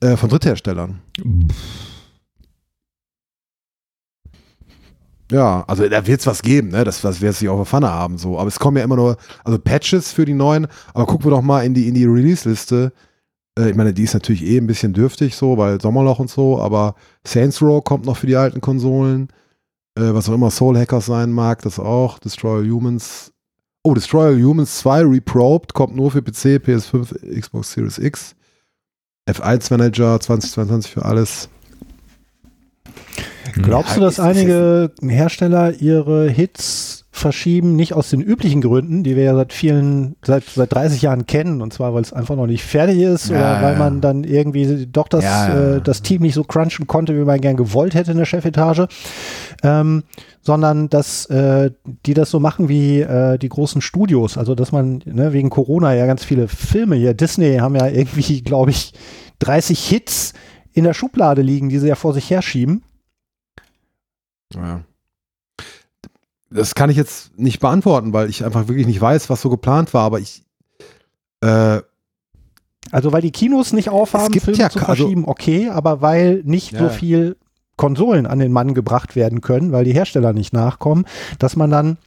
äh, 0.01 0.17
von 0.17 0.29
Drittherstellern? 0.29 1.01
Ja, 5.31 5.65
also 5.67 5.87
da 5.89 6.07
wird 6.07 6.21
es 6.21 6.27
was 6.27 6.43
geben, 6.43 6.69
ne? 6.69 6.85
Das, 6.85 7.03
das 7.03 7.21
wird 7.21 7.35
sich 7.35 7.49
auf 7.49 7.59
der 7.59 7.67
Pfanne 7.67 7.91
haben, 7.91 8.17
so. 8.17 8.39
Aber 8.39 8.49
es 8.49 8.59
kommen 8.59 8.79
ja 8.79 8.85
immer 8.85 8.97
nur, 8.97 9.17
also 9.45 9.59
Patches 9.59 10.13
für 10.13 10.25
die 10.25 10.35
neuen, 10.35 10.67
aber 10.95 11.07
gucken 11.07 11.27
wir 11.27 11.31
doch 11.31 11.43
mal 11.43 11.65
in 11.65 11.75
die, 11.75 11.87
in 11.87 11.95
die 11.95 12.07
Release-Liste. 12.07 12.93
Äh, 13.59 13.71
ich 13.71 13.77
meine, 13.77 13.93
die 13.93 14.05
ist 14.05 14.15
natürlich 14.15 14.43
eh 14.45 14.57
ein 14.57 14.67
bisschen 14.67 14.95
dürftig 14.95 15.37
so, 15.37 15.59
weil 15.59 15.81
Sommerloch 15.81 16.19
und 16.19 16.31
so, 16.31 16.61
aber 16.61 16.95
Saints 17.27 17.61
Row 17.61 17.85
kommt 17.85 18.07
noch 18.07 18.17
für 18.17 18.27
die 18.27 18.37
alten 18.37 18.61
Konsolen. 18.61 19.29
Äh, 19.99 20.15
was 20.15 20.29
auch 20.29 20.35
immer 20.35 20.51
Soul 20.51 20.79
Hackers 20.79 21.07
sein 21.07 21.31
mag, 21.33 21.63
das 21.63 21.79
auch. 21.79 22.19
Destroy 22.19 22.61
All 22.61 22.71
Humans. 22.71 23.33
Oh, 23.83 23.95
Destroy 23.95 24.29
All 24.29 24.43
Humans 24.43 24.79
2 24.79 25.03
Reprobed 25.05 25.75
kommt 25.75 25.97
nur 25.97 26.11
für 26.11 26.23
PC, 26.23 26.63
PS5, 26.65 27.41
Xbox 27.41 27.73
Series 27.73 27.99
X. 27.99 28.35
F1 29.29 29.71
Manager 29.71 30.19
2022 30.21 30.93
für 30.93 31.05
alles. 31.05 31.49
Glaubst 33.55 33.97
du, 33.97 34.01
dass 34.01 34.21
einige 34.21 34.93
Hersteller 35.03 35.73
ihre 35.81 36.29
Hits 36.29 37.05
verschieben, 37.19 37.77
nicht 37.77 37.93
aus 37.95 38.11
den 38.11 38.21
üblichen 38.21 38.61
Gründen, 38.61 39.03
die 39.03 39.17
wir 39.17 39.25
ja 39.25 39.35
seit 39.35 39.53
vielen, 39.53 40.17
seit, 40.25 40.45
seit 40.45 40.73
30 40.73 41.03
Jahren 41.03 41.27
kennen, 41.27 41.61
und 41.61 41.73
zwar, 41.73 41.93
weil 41.93 42.03
es 42.03 42.13
einfach 42.13 42.37
noch 42.37 42.47
nicht 42.47 42.63
fertig 42.63 42.99
ist 42.99 43.29
Ja, 43.29 43.37
oder 43.37 43.63
weil 43.63 43.73
ja. 43.73 43.79
man 43.79 44.01
dann 44.01 44.25
irgendwie 44.25 44.87
doch 44.87 45.09
das, 45.09 45.25
Ja. 45.25 45.77
Äh, 45.77 45.81
das 45.83 46.03
Team 46.03 46.23
nicht 46.23 46.35
so 46.35 46.45
crunchen 46.45 46.87
konnte, 46.87 47.19
wie 47.19 47.25
man 47.25 47.41
gern 47.41 47.57
gewollt 47.57 47.95
hätte 47.95 48.13
in 48.13 48.19
der 48.19 48.25
Chefetage, 48.25 48.87
ähm, 49.63 50.05
sondern 50.41 50.89
dass 50.89 51.27
äh, 51.27 51.73
die 52.07 52.15
das 52.15 52.31
so 52.31 52.41
machen 52.41 52.69
wie 52.69 53.01
äh, 53.01 53.37
die 53.39 53.49
großen 53.49 53.83
Studios, 53.83 54.39
also 54.39 54.55
dass 54.55 54.73
man 54.73 55.03
ne, 55.05 55.33
wegen 55.33 55.51
Corona 55.51 55.95
ja 55.95 56.07
ganz 56.07 56.25
viele 56.25 56.49
Filme 56.49 56.97
hier, 56.97 57.15
Disney 57.15 57.57
haben 57.57 57.75
ja 57.75 57.89
irgendwie, 57.89 58.43
glaube 58.43 58.71
ich, 58.71 58.93
30 59.41 59.79
Hits 59.81 60.35
in 60.73 60.85
der 60.85 60.95
Schublade 60.95 61.43
liegen, 61.43 61.69
die 61.69 61.79
sie 61.79 61.89
ja 61.89 61.97
vor 61.97 62.15
sich 62.15 62.31
herschieben. 62.31 62.83
Ja. 64.55 64.83
Das 66.51 66.75
kann 66.75 66.89
ich 66.91 66.97
jetzt 66.97 67.39
nicht 67.39 67.61
beantworten, 67.61 68.13
weil 68.13 68.31
ich 68.31 68.45
einfach 68.45 68.69
wirklich 68.69 68.87
nicht 68.87 69.01
weiß, 69.01 69.29
was 69.29 69.43
so 69.43 69.51
geplant 69.51 69.93
war, 69.93 70.05
aber 70.05 70.19
ich. 70.21 70.43
Äh, 71.41 71.81
Also 72.91 73.13
weil 73.13 73.21
die 73.21 73.33
Kinos 73.33 73.75
nicht 73.75 73.91
aufhaben, 73.91 74.33
gibt 74.33 74.47
Filme 74.47 74.61
ja 74.61 74.71
zu 74.71 74.79
also- 74.79 74.87
verschieben, 74.87 75.25
okay, 75.27 75.69
aber 75.69 76.01
weil 76.01 76.41
nicht 76.45 76.73
Ja, 76.73 76.79
so 76.79 76.89
viel 76.89 77.37
Konsolen 77.77 78.27
an 78.27 78.39
den 78.39 78.51
Mann 78.51 78.73
gebracht 78.73 79.15
werden 79.15 79.41
können, 79.43 79.73
weil 79.73 79.85
die 79.85 79.93
Hersteller 79.93 80.33
nicht 80.33 80.53
nachkommen, 80.55 81.05
dass 81.39 81.55
man 81.55 81.71
dann 81.71 81.99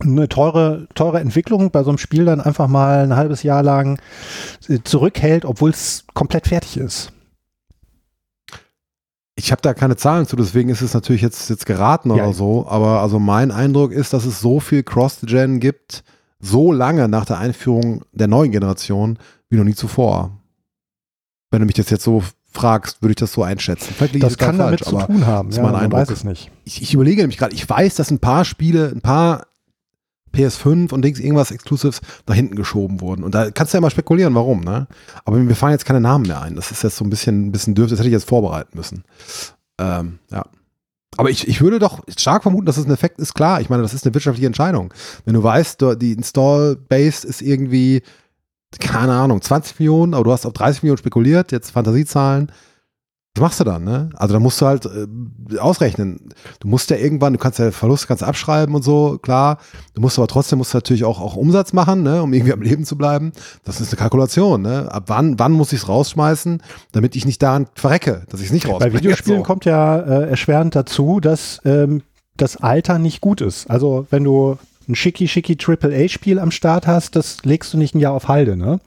eine 0.00 0.28
teure, 0.28 0.88
teure 0.94 1.20
Entwicklung 1.20 1.70
bei 1.70 1.82
so 1.84 1.88
einem 1.90 1.98
Spiel 1.98 2.26
dann 2.26 2.40
einfach 2.40 2.68
mal 2.68 3.02
ein 3.04 3.16
halbes 3.16 3.42
Jahr 3.44 3.62
lang 3.62 3.98
äh, 4.68 4.78
zurückhält, 4.84 5.44
obwohl 5.46 5.70
es 5.70 6.04
komplett 6.12 6.48
fertig 6.48 6.76
ist. 6.76 7.12
Ich 9.38 9.52
habe 9.52 9.60
da 9.62 9.74
keine 9.74 9.96
Zahlen 9.96 10.26
zu, 10.26 10.34
deswegen 10.34 10.70
ist 10.70 10.80
es 10.80 10.94
natürlich 10.94 11.20
jetzt, 11.22 11.50
jetzt 11.50 11.66
geraten 11.66 12.08
Ja. 12.08 12.24
oder 12.24 12.32
so. 12.32 12.66
Aber 12.68 13.00
also 13.02 13.18
mein 13.18 13.50
Eindruck 13.50 13.92
ist, 13.92 14.12
dass 14.12 14.24
es 14.24 14.40
so 14.40 14.60
viel 14.60 14.82
Cross-Gen 14.82 15.60
gibt, 15.60 16.02
so 16.40 16.72
lange 16.72 17.06
nach 17.08 17.26
der 17.26 17.38
Einführung 17.38 18.02
der 18.12 18.28
neuen 18.28 18.50
Generation, 18.50 19.18
wie 19.50 19.56
noch 19.56 19.64
nie 19.64 19.74
zuvor. 19.74 20.30
Wenn 21.50 21.60
du 21.60 21.66
mich 21.66 21.74
das 21.76 21.90
jetzt 21.90 22.02
so 22.04 22.22
fragst, 22.50 23.02
würde 23.02 23.10
ich 23.12 23.16
das 23.16 23.32
so 23.32 23.42
einschätzen. 23.42 23.94
Das 24.20 24.38
kann 24.38 24.56
damit 24.58 24.80
falsch, 24.80 24.90
zu 24.90 24.96
aber 24.96 25.06
tun 25.06 25.26
haben. 25.26 25.50
ist 25.50 25.56
Ja, 25.56 25.62
mein 25.62 25.72
man 25.72 25.82
Eindruck. 25.82 26.00
weiß 26.00 26.10
es 26.10 26.24
nicht. 26.24 26.50
ich, 26.64 26.80
ich 26.80 26.94
überlege 26.94 27.20
nämlich 27.20 27.36
gerade, 27.38 27.54
ich 27.54 27.68
weiß, 27.68 27.94
dass 27.96 28.10
ein 28.10 28.18
paar 28.18 28.44
Spiele, 28.46 28.88
ein 28.94 29.02
paar 29.02 29.46
PS5 30.34 30.92
und 30.92 31.02
Dings, 31.02 31.18
irgendwas 31.18 31.50
Exclusives 31.50 32.00
nach 32.26 32.34
hinten 32.34 32.56
geschoben 32.56 33.00
wurden. 33.00 33.24
Und 33.24 33.34
da 33.34 33.50
kannst 33.50 33.72
du 33.72 33.78
ja 33.78 33.80
mal 33.80 33.90
spekulieren, 33.90 34.34
warum, 34.34 34.60
ne? 34.60 34.86
Aber 35.24 35.36
mir 35.38 35.54
fallen 35.54 35.72
jetzt 35.72 35.86
keine 35.86 36.00
Namen 36.00 36.26
mehr 36.26 36.42
ein. 36.42 36.56
Das 36.56 36.70
ist 36.70 36.82
jetzt 36.82 36.96
so 36.96 37.04
ein 37.04 37.10
bisschen, 37.10 37.46
ein 37.46 37.52
bisschen 37.52 37.74
dürftig, 37.74 37.92
das 37.92 38.00
hätte 38.00 38.08
ich 38.08 38.14
jetzt 38.14 38.28
vorbereiten 38.28 38.76
müssen. 38.76 39.04
Ähm, 39.78 40.18
ja. 40.30 40.44
Aber 41.16 41.30
ich, 41.30 41.48
ich 41.48 41.60
würde 41.60 41.78
doch 41.78 42.02
stark 42.16 42.42
vermuten, 42.42 42.66
dass 42.66 42.76
es 42.76 42.84
ein 42.84 42.92
Effekt 42.92 43.18
ist, 43.18 43.34
klar. 43.34 43.60
Ich 43.60 43.70
meine, 43.70 43.82
das 43.82 43.94
ist 43.94 44.04
eine 44.04 44.14
wirtschaftliche 44.14 44.46
Entscheidung. 44.46 44.92
Wenn 45.24 45.34
du 45.34 45.42
weißt, 45.42 45.82
die 46.00 46.12
Install-Base 46.12 47.26
ist 47.26 47.40
irgendwie, 47.40 48.02
keine 48.78 49.12
Ahnung, 49.14 49.40
20 49.40 49.78
Millionen, 49.78 50.14
aber 50.14 50.24
du 50.24 50.32
hast 50.32 50.44
auf 50.44 50.52
30 50.52 50.82
Millionen 50.82 50.98
spekuliert, 50.98 51.52
jetzt 51.52 51.70
Fantasiezahlen. 51.70 52.52
Was 53.36 53.42
machst 53.42 53.60
du 53.60 53.64
dann, 53.64 53.84
ne? 53.84 54.08
Also 54.16 54.32
da 54.32 54.40
musst 54.40 54.60
du 54.60 54.66
halt 54.66 54.86
äh, 54.86 55.58
ausrechnen. 55.58 56.30
Du 56.60 56.68
musst 56.68 56.88
ja 56.88 56.96
irgendwann, 56.96 57.34
du 57.34 57.38
kannst 57.38 57.58
ja 57.58 57.70
Verluste 57.70 58.06
kannst 58.06 58.22
abschreiben 58.22 58.74
und 58.74 58.82
so, 58.82 59.18
klar. 59.18 59.58
Du 59.94 60.00
musst 60.00 60.18
aber 60.18 60.26
trotzdem 60.26 60.56
musst 60.58 60.72
du 60.72 60.78
natürlich 60.78 61.04
auch, 61.04 61.20
auch 61.20 61.36
Umsatz 61.36 61.74
machen, 61.74 62.02
ne, 62.02 62.22
um 62.22 62.32
irgendwie 62.32 62.54
am 62.54 62.62
Leben 62.62 62.84
zu 62.84 62.96
bleiben. 62.96 63.32
Das 63.64 63.80
ist 63.80 63.92
eine 63.92 63.98
Kalkulation, 63.98 64.62
ne? 64.62 64.90
Ab 64.90 65.04
wann, 65.08 65.38
wann 65.38 65.52
muss 65.52 65.72
ich 65.74 65.82
es 65.82 65.88
rausschmeißen, 65.88 66.62
damit 66.92 67.14
ich 67.14 67.26
nicht 67.26 67.42
daran 67.42 67.66
verrecke, 67.74 68.22
dass 68.30 68.40
ich 68.40 68.46
es 68.46 68.52
nicht 68.52 68.66
Bei 68.66 68.72
rausbringe. 68.72 68.94
Videospielen 68.94 69.40
So. 69.40 69.44
kommt 69.44 69.66
ja 69.66 69.98
äh, 69.98 70.30
erschwerend 70.30 70.74
dazu, 70.74 71.20
dass 71.20 71.60
ähm, 71.66 72.02
das 72.38 72.56
Alter 72.56 72.98
nicht 72.98 73.20
gut 73.20 73.42
ist. 73.42 73.68
Also 73.68 74.06
wenn 74.10 74.24
du 74.24 74.56
ein 74.88 74.94
schicki 74.94 75.28
schicki 75.28 75.56
Triple-A-Spiel 75.56 76.38
am 76.38 76.50
Start 76.50 76.86
hast, 76.86 77.16
das 77.16 77.44
legst 77.44 77.74
du 77.74 77.78
nicht 77.78 77.94
ein 77.94 78.00
Jahr 78.00 78.12
auf 78.12 78.28
Halde, 78.28 78.56
ne? 78.56 78.80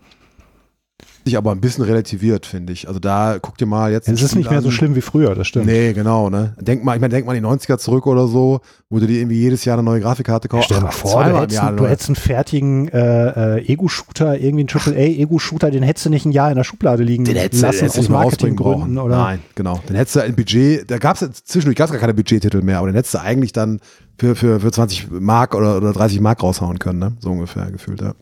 Sich 1.25 1.37
aber 1.37 1.51
ein 1.51 1.61
bisschen 1.61 1.83
relativiert, 1.83 2.45
finde 2.45 2.73
ich. 2.73 2.87
Also 2.87 2.99
da 2.99 3.37
guck 3.41 3.57
dir 3.57 3.65
mal 3.65 3.91
jetzt. 3.91 4.07
Es 4.07 4.21
ist 4.21 4.29
Spiel 4.31 4.39
nicht 4.39 4.49
mehr 4.51 4.61
so 4.61 4.67
an. 4.69 4.71
schlimm 4.73 4.95
wie 4.95 5.01
früher, 5.01 5.35
das 5.35 5.47
stimmt. 5.47 5.65
Nee, 5.67 5.93
genau, 5.93 6.29
ne? 6.29 6.55
Denk 6.59 6.83
mal, 6.83 6.95
ich 6.95 7.01
meine, 7.01 7.13
denk 7.13 7.25
mal 7.27 7.35
an 7.35 7.41
die 7.41 7.47
90er 7.47 7.77
zurück 7.77 8.07
oder 8.07 8.27
so, 8.27 8.61
wo 8.89 8.99
du 8.99 9.07
dir 9.07 9.19
irgendwie 9.19 9.39
jedes 9.39 9.65
Jahr 9.65 9.75
eine 9.77 9.83
neue 9.83 9.99
Grafikkarte 10.01 10.47
kaufst. 10.47 10.65
Stell 10.65 10.77
dir 10.79 10.83
mal 10.85 10.91
vor, 10.91 11.23
du 11.23 11.37
hättest, 11.37 11.55
Jahr 11.57 11.67
einen- 11.69 11.77
du 11.77 11.87
hättest 11.87 12.09
einen 12.09 12.15
fertigen 12.15 12.87
äh, 12.89 13.57
äh, 13.57 13.71
Ego-Shooter, 13.71 14.39
irgendwie 14.39 14.61
einen 14.61 14.69
AAA-Ego-Shooter, 14.69 15.71
den 15.71 15.83
hättest 15.83 16.05
du 16.05 16.09
nicht 16.09 16.25
ein 16.25 16.31
Jahr 16.31 16.49
in 16.49 16.55
der 16.55 16.63
Schublade 16.63 17.03
liegen 17.03 17.25
Den 17.25 17.35
hättest 17.35 17.61
du 17.61 17.67
lassen 17.67 17.79
hättest 17.79 17.97
aus 17.97 18.01
nicht 18.03 18.09
mal 18.09 18.23
ausbringen 18.25 18.55
Marketinggründen 18.55 18.97
oder 18.97 19.17
Nein, 19.17 19.39
genau. 19.55 19.79
Dann 19.87 19.95
hättest 19.97 20.15
du 20.15 20.21
ein 20.21 20.35
Budget, 20.35 20.89
da 20.89 20.97
gab 20.97 21.21
es 21.21 21.43
zwischendurch 21.43 21.75
gab's 21.77 21.91
gar 21.91 21.99
keine 22.01 22.13
Budgettitel 22.13 22.61
mehr, 22.61 22.77
aber 22.79 22.87
den 22.87 22.95
hättest 22.95 23.13
du 23.13 23.21
eigentlich 23.21 23.53
dann 23.53 23.79
für, 24.17 24.35
für, 24.35 24.59
für 24.59 24.71
20 24.71 25.09
Mark 25.11 25.55
oder, 25.55 25.77
oder 25.77 25.93
30 25.93 26.19
Mark 26.21 26.41
raushauen 26.43 26.79
können, 26.79 26.99
ne? 26.99 27.13
So 27.19 27.29
ungefähr 27.31 27.71
gefühlt, 27.71 28.01
ja. 28.01 28.13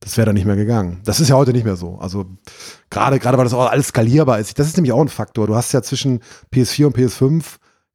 Das 0.00 0.16
wäre 0.16 0.26
dann 0.26 0.34
nicht 0.34 0.46
mehr 0.46 0.56
gegangen. 0.56 1.00
Das 1.04 1.20
ist 1.20 1.28
ja 1.28 1.36
heute 1.36 1.52
nicht 1.52 1.64
mehr 1.64 1.76
so. 1.76 1.98
Also 1.98 2.26
gerade, 2.90 3.18
gerade 3.18 3.38
weil 3.38 3.44
das 3.44 3.54
auch 3.54 3.70
alles 3.70 3.88
skalierbar 3.88 4.38
ist. 4.38 4.58
Das 4.58 4.66
ist 4.66 4.76
nämlich 4.76 4.92
auch 4.92 5.00
ein 5.00 5.08
Faktor. 5.08 5.46
Du 5.46 5.54
hast 5.54 5.72
ja 5.72 5.82
zwischen 5.82 6.20
PS4 6.54 6.86
und 6.86 6.96
PS5, 6.96 7.44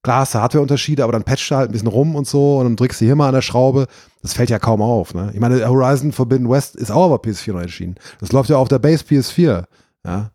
klar 0.04 0.22
hast 0.22 0.36
Hardwareunterschiede, 0.36 1.04
aber 1.04 1.14
dann 1.14 1.24
patcht 1.24 1.52
du 1.52 1.56
halt 1.56 1.70
ein 1.70 1.74
bisschen 1.74 1.88
rum 1.88 2.16
und 2.16 2.28
so 2.28 2.58
und 2.58 2.66
dann 2.66 2.76
drückst 2.76 3.02
du 3.02 3.06
hier 3.06 3.16
mal 3.16 3.28
an 3.28 3.36
der 3.36 3.42
Schraube. 3.42 3.88
Das 4.22 4.34
fällt 4.34 4.50
ja 4.50 4.60
kaum 4.60 4.82
auf. 4.82 5.14
Ne? 5.14 5.32
Ich 5.34 5.40
meine, 5.40 5.66
Horizon 5.68 6.12
Forbidden 6.12 6.50
West 6.50 6.76
ist 6.76 6.92
auch 6.92 7.06
aber 7.06 7.18
PS4 7.18 7.54
noch 7.54 7.62
erschienen. 7.62 7.96
Das 8.20 8.32
läuft 8.32 8.50
ja 8.50 8.58
auf 8.58 8.68
der 8.68 8.80
Base 8.80 9.04
PS4. 9.04 9.66
Ja, 10.06 10.32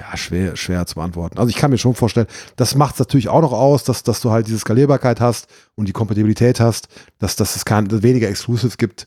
ja, 0.00 0.16
schwer, 0.16 0.56
schwer 0.56 0.86
zu 0.86 0.96
beantworten. 0.96 1.38
Also 1.38 1.48
ich 1.50 1.56
kann 1.56 1.70
mir 1.70 1.78
schon 1.78 1.94
vorstellen, 1.94 2.26
das 2.56 2.74
macht 2.74 2.94
es 2.94 2.98
natürlich 2.98 3.28
auch 3.28 3.40
noch 3.40 3.52
aus, 3.52 3.84
dass, 3.84 4.02
dass 4.02 4.20
du 4.20 4.30
halt 4.30 4.48
diese 4.48 4.58
Skalierbarkeit 4.58 5.20
hast 5.20 5.48
und 5.76 5.86
die 5.86 5.92
Kompatibilität 5.92 6.60
hast, 6.60 6.88
dass, 7.20 7.36
dass 7.36 7.56
es 7.56 7.64
kein, 7.64 7.86
dass 7.88 8.02
weniger 8.02 8.28
Exclusives 8.28 8.76
gibt. 8.76 9.06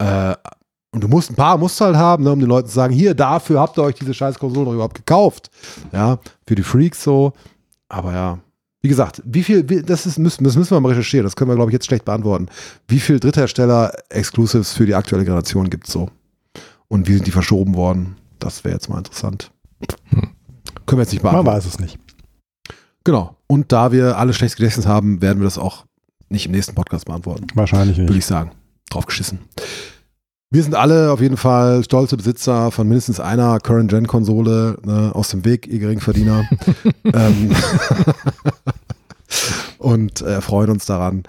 Äh, 0.00 0.34
und 0.92 1.04
du 1.04 1.08
musst 1.08 1.30
ein 1.30 1.36
paar 1.36 1.56
musst 1.56 1.78
du 1.78 1.84
halt 1.84 1.96
haben, 1.96 2.24
ne, 2.24 2.32
um 2.32 2.40
den 2.40 2.48
Leuten 2.48 2.66
zu 2.66 2.74
sagen, 2.74 2.92
hier, 2.92 3.14
dafür 3.14 3.60
habt 3.60 3.78
ihr 3.78 3.84
euch 3.84 3.94
diese 3.94 4.12
scheiß 4.12 4.38
Konsole 4.38 4.66
noch 4.66 4.72
überhaupt 4.72 4.96
gekauft. 4.96 5.50
Ja, 5.92 6.18
für 6.46 6.56
die 6.56 6.64
Freaks 6.64 7.04
so. 7.04 7.32
Aber 7.88 8.12
ja, 8.12 8.38
wie 8.82 8.88
gesagt, 8.88 9.22
wie 9.24 9.42
viel, 9.42 9.68
wie, 9.68 9.82
das, 9.82 10.06
ist, 10.06 10.18
müssen, 10.18 10.42
das 10.42 10.56
müssen 10.56 10.70
wir 10.70 10.80
mal 10.80 10.88
recherchieren, 10.88 11.24
das 11.24 11.36
können 11.36 11.50
wir, 11.50 11.54
glaube 11.54 11.70
ich, 11.70 11.74
jetzt 11.74 11.86
schlecht 11.86 12.04
beantworten. 12.04 12.46
Wie 12.88 12.98
viel 12.98 13.20
Dritthersteller-Exclusives 13.20 14.72
für 14.72 14.86
die 14.86 14.94
aktuelle 14.94 15.24
Generation 15.24 15.70
gibt 15.70 15.86
es 15.86 15.92
so? 15.92 16.08
Und 16.88 17.06
wie 17.06 17.14
sind 17.14 17.26
die 17.26 17.30
verschoben 17.30 17.74
worden? 17.74 18.16
Das 18.38 18.64
wäre 18.64 18.74
jetzt 18.74 18.88
mal 18.88 18.98
interessant. 18.98 19.52
Können 20.10 20.98
wir 20.98 21.02
jetzt 21.02 21.12
nicht 21.12 21.22
man 21.22 21.32
beantworten. 21.32 21.58
weiß 21.58 21.66
es 21.66 21.78
nicht. 21.78 21.98
Genau. 23.04 23.36
Und 23.46 23.70
da 23.70 23.92
wir 23.92 24.18
alle 24.18 24.32
schlechtes 24.32 24.56
Gedächtnis 24.56 24.86
haben, 24.86 25.22
werden 25.22 25.40
wir 25.40 25.44
das 25.44 25.58
auch 25.58 25.84
nicht 26.28 26.46
im 26.46 26.52
nächsten 26.52 26.74
Podcast 26.74 27.04
beantworten. 27.04 27.46
Wahrscheinlich 27.54 27.98
Würde 27.98 28.12
nicht. 28.12 28.20
ich 28.20 28.26
sagen. 28.26 28.52
Drauf 28.88 29.06
geschissen. 29.06 29.40
Wir 30.52 30.64
sind 30.64 30.74
alle 30.74 31.12
auf 31.12 31.20
jeden 31.20 31.36
Fall 31.36 31.84
stolze 31.84 32.16
Besitzer 32.16 32.72
von 32.72 32.88
mindestens 32.88 33.20
einer 33.20 33.60
Current-Gen-Konsole 33.60 34.78
ne, 34.84 35.12
aus 35.14 35.28
dem 35.28 35.44
Weg, 35.44 35.68
ihr 35.68 35.78
Geringverdiener. 35.78 36.44
ähm, 37.04 37.54
und 39.78 40.20
äh, 40.22 40.40
freuen 40.40 40.70
uns 40.70 40.86
daran. 40.86 41.22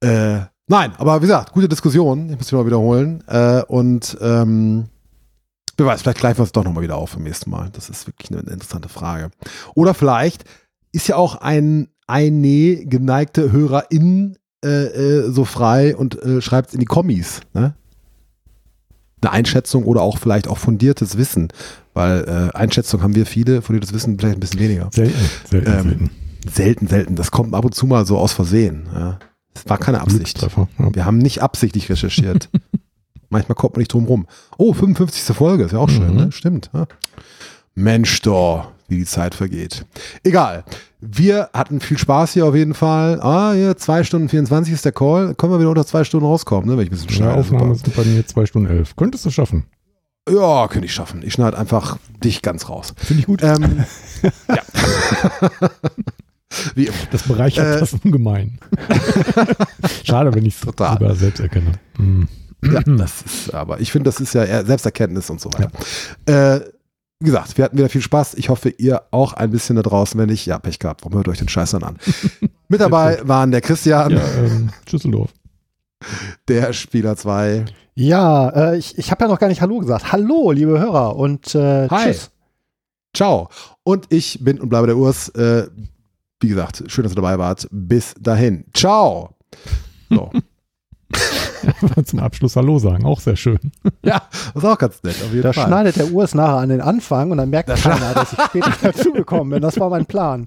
Äh, 0.00 0.42
nein, 0.68 0.92
aber 0.98 1.16
wie 1.16 1.26
gesagt, 1.26 1.52
gute 1.52 1.68
Diskussion. 1.68 2.30
Ich 2.30 2.36
muss 2.36 2.46
sie 2.46 2.54
mal 2.54 2.64
wiederholen. 2.64 3.24
Äh, 3.26 3.62
und 3.64 4.16
ähm, 4.20 4.84
wer 5.76 5.86
weiß, 5.86 6.02
vielleicht 6.02 6.20
greifen 6.20 6.38
wir 6.38 6.44
es 6.44 6.52
doch 6.52 6.62
nochmal 6.62 6.84
wieder 6.84 6.96
auf 6.96 7.14
beim 7.14 7.24
nächsten 7.24 7.50
Mal. 7.50 7.70
Das 7.72 7.90
ist 7.90 8.06
wirklich 8.06 8.30
eine 8.30 8.48
interessante 8.52 8.88
Frage. 8.88 9.32
Oder 9.74 9.94
vielleicht 9.94 10.44
ist 10.92 11.08
ja 11.08 11.16
auch 11.16 11.34
ein 11.36 11.88
eine 12.06 12.84
geneigte 12.86 13.50
Hörerin 13.50 14.36
äh, 14.64 14.68
äh, 14.68 15.30
so 15.30 15.44
frei 15.44 15.96
und 15.96 16.20
äh, 16.22 16.40
schreibt 16.40 16.68
es 16.68 16.74
in 16.74 16.80
die 16.80 16.86
Kommis. 16.86 17.40
Ne? 17.54 17.74
Eine 19.22 19.32
Einschätzung 19.32 19.84
oder 19.84 20.02
auch 20.02 20.18
vielleicht 20.18 20.48
auch 20.48 20.58
fundiertes 20.58 21.16
Wissen. 21.18 21.48
Weil 21.94 22.50
äh, 22.54 22.56
Einschätzung 22.56 23.02
haben 23.02 23.14
wir 23.14 23.26
viele, 23.26 23.62
fundiertes 23.62 23.92
Wissen 23.92 24.18
vielleicht 24.18 24.36
ein 24.36 24.40
bisschen 24.40 24.60
weniger. 24.60 24.88
Selten, 24.92 25.14
selten, 25.50 25.70
Ähm, 25.70 25.82
selten. 25.82 26.10
Selten, 26.50 26.86
selten. 26.86 27.16
Das 27.16 27.30
kommt 27.30 27.54
ab 27.54 27.64
und 27.64 27.74
zu 27.74 27.86
mal 27.86 28.06
so 28.06 28.16
aus 28.18 28.32
Versehen. 28.32 28.88
Ja. 28.94 29.18
Das 29.54 29.68
war 29.68 29.78
keine 29.78 30.00
Absicht. 30.00 30.46
Wir 30.92 31.04
haben 31.04 31.18
nicht 31.18 31.42
absichtlich 31.42 31.90
recherchiert. 31.90 32.48
Manchmal 33.28 33.54
kommt 33.56 33.74
man 33.74 33.80
nicht 33.80 33.92
drum 33.92 34.06
rum. 34.06 34.26
Oh, 34.56 34.72
55. 34.72 35.36
Folge, 35.36 35.64
ist 35.64 35.72
ja 35.72 35.78
auch 35.78 35.88
schön, 35.90 36.10
Mhm. 36.12 36.16
ne? 36.16 36.32
Stimmt. 36.32 36.70
Ja. 36.72 36.86
Mensch, 37.74 38.22
doch, 38.22 38.70
wie 38.90 38.98
die 38.98 39.04
Zeit 39.06 39.34
vergeht. 39.34 39.86
Egal. 40.22 40.64
Wir 41.00 41.48
hatten 41.54 41.80
viel 41.80 41.96
Spaß 41.96 42.34
hier 42.34 42.44
auf 42.46 42.54
jeden 42.54 42.74
Fall. 42.74 43.20
Ah, 43.22 43.52
hier, 43.52 43.76
2 43.76 44.04
Stunden 44.04 44.28
24 44.28 44.74
ist 44.74 44.84
der 44.84 44.92
Call. 44.92 45.34
Können 45.34 45.52
wir 45.52 45.58
wieder 45.58 45.70
unter 45.70 45.86
zwei 45.86 46.04
Stunden 46.04 46.26
rauskommen, 46.26 46.68
ne? 46.68 46.76
Wenn 46.76 46.84
ich 46.84 46.88
ein 46.88 46.96
bisschen 46.96 47.10
schneide. 47.10 47.34
Aufnahme 47.34 47.74
Super. 47.74 47.92
sind 47.94 47.96
bei 47.96 48.04
mir 48.04 48.26
2 48.26 48.46
Stunden 48.46 48.68
11. 48.68 48.96
Könntest 48.96 49.24
du 49.24 49.30
schaffen. 49.30 49.64
Ja, 50.28 50.68
könnte 50.68 50.86
ich 50.86 50.92
schaffen. 50.92 51.22
Ich 51.24 51.32
schneide 51.32 51.56
einfach 51.56 51.96
dich 52.22 52.42
ganz 52.42 52.68
raus. 52.68 52.92
Finde 52.96 53.20
ich 53.20 53.26
gut. 53.26 53.42
Ähm, 53.42 53.84
ja. 54.48 54.62
Wie 56.74 56.86
immer. 56.86 56.96
das 57.10 57.22
bereichert 57.22 57.76
äh, 57.76 57.80
das 57.80 57.94
ungemein. 57.94 58.58
Schade, 60.04 60.34
wenn 60.34 60.44
ich 60.44 60.56
es 60.56 60.60
Total. 60.60 60.98
sogar 60.98 61.14
selbst 61.14 61.40
erkenne. 61.40 61.72
Hm. 61.96 62.28
Ja, 62.62 62.80
das 62.80 63.22
ist, 63.22 63.54
aber 63.54 63.80
ich 63.80 63.90
finde, 63.90 64.10
das 64.10 64.20
ist 64.20 64.34
ja 64.34 64.44
eher 64.44 64.66
Selbsterkenntnis 64.66 65.30
und 65.30 65.40
so 65.40 65.50
weiter. 65.54 65.70
Äh, 66.26 66.60
wie 67.20 67.26
gesagt, 67.26 67.56
wir 67.58 67.64
hatten 67.64 67.76
wieder 67.76 67.88
viel 67.90 68.00
Spaß. 68.00 68.34
Ich 68.34 68.48
hoffe, 68.48 68.70
ihr 68.70 69.02
auch 69.10 69.34
ein 69.34 69.50
bisschen 69.50 69.76
da 69.76 69.82
draußen. 69.82 70.18
Wenn 70.18 70.30
nicht, 70.30 70.46
ja, 70.46 70.58
Pech 70.58 70.78
gehabt. 70.78 71.02
Warum 71.02 71.14
hört 71.16 71.28
ihr 71.28 71.32
euch 71.32 71.38
den 71.38 71.48
Scheiß 71.48 71.72
dann 71.72 71.82
an? 71.82 71.98
Mit 72.68 72.80
dabei 72.80 73.20
waren 73.24 73.50
der 73.50 73.60
Christian, 73.60 74.12
Ja, 74.12 74.22
ähm, 74.38 74.70
Düsseldorf. 74.90 75.30
der 76.48 76.72
Spieler 76.72 77.16
2. 77.16 77.66
Ja, 77.94 78.48
äh, 78.72 78.78
ich, 78.78 78.96
ich 78.96 79.10
habe 79.10 79.24
ja 79.24 79.28
noch 79.28 79.38
gar 79.38 79.48
nicht 79.48 79.60
Hallo 79.60 79.78
gesagt. 79.78 80.12
Hallo, 80.12 80.50
liebe 80.52 80.78
Hörer 80.80 81.16
und 81.16 81.54
äh, 81.54 81.88
Hi. 81.88 82.12
tschüss. 82.12 82.30
Ciao. 83.12 83.48
Und 83.82 84.06
ich 84.10 84.38
bin 84.42 84.58
und 84.58 84.68
bleibe 84.70 84.86
der 84.86 84.96
Urs. 84.96 85.28
Äh, 85.30 85.66
wie 86.40 86.48
gesagt, 86.48 86.84
schön, 86.86 87.02
dass 87.02 87.12
ihr 87.12 87.16
dabei 87.16 87.38
wart. 87.38 87.68
Bis 87.70 88.14
dahin. 88.18 88.64
Ciao. 88.72 89.36
So. 90.08 90.30
Zum 92.04 92.18
Abschluss 92.20 92.56
Hallo 92.56 92.78
sagen, 92.78 93.04
auch 93.04 93.20
sehr 93.20 93.36
schön. 93.36 93.58
ja, 94.04 94.22
das 94.54 94.62
ist 94.62 94.68
auch 94.68 94.78
ganz 94.78 95.02
nett. 95.02 95.16
Auf 95.22 95.30
jeden 95.30 95.42
Da 95.42 95.52
Fall. 95.52 95.66
schneidet 95.66 95.96
der 95.96 96.12
Urs 96.12 96.34
nachher 96.34 96.58
an 96.58 96.68
den 96.68 96.80
Anfang 96.80 97.30
und 97.30 97.38
dann 97.38 97.50
merkt 97.50 97.68
keiner, 97.68 98.14
dass 98.14 98.32
ich 98.32 98.40
später 98.44 98.72
dazugekommen 98.82 99.50
bin. 99.50 99.62
Das 99.62 99.78
war 99.78 99.90
mein 99.90 100.06
Plan. 100.06 100.46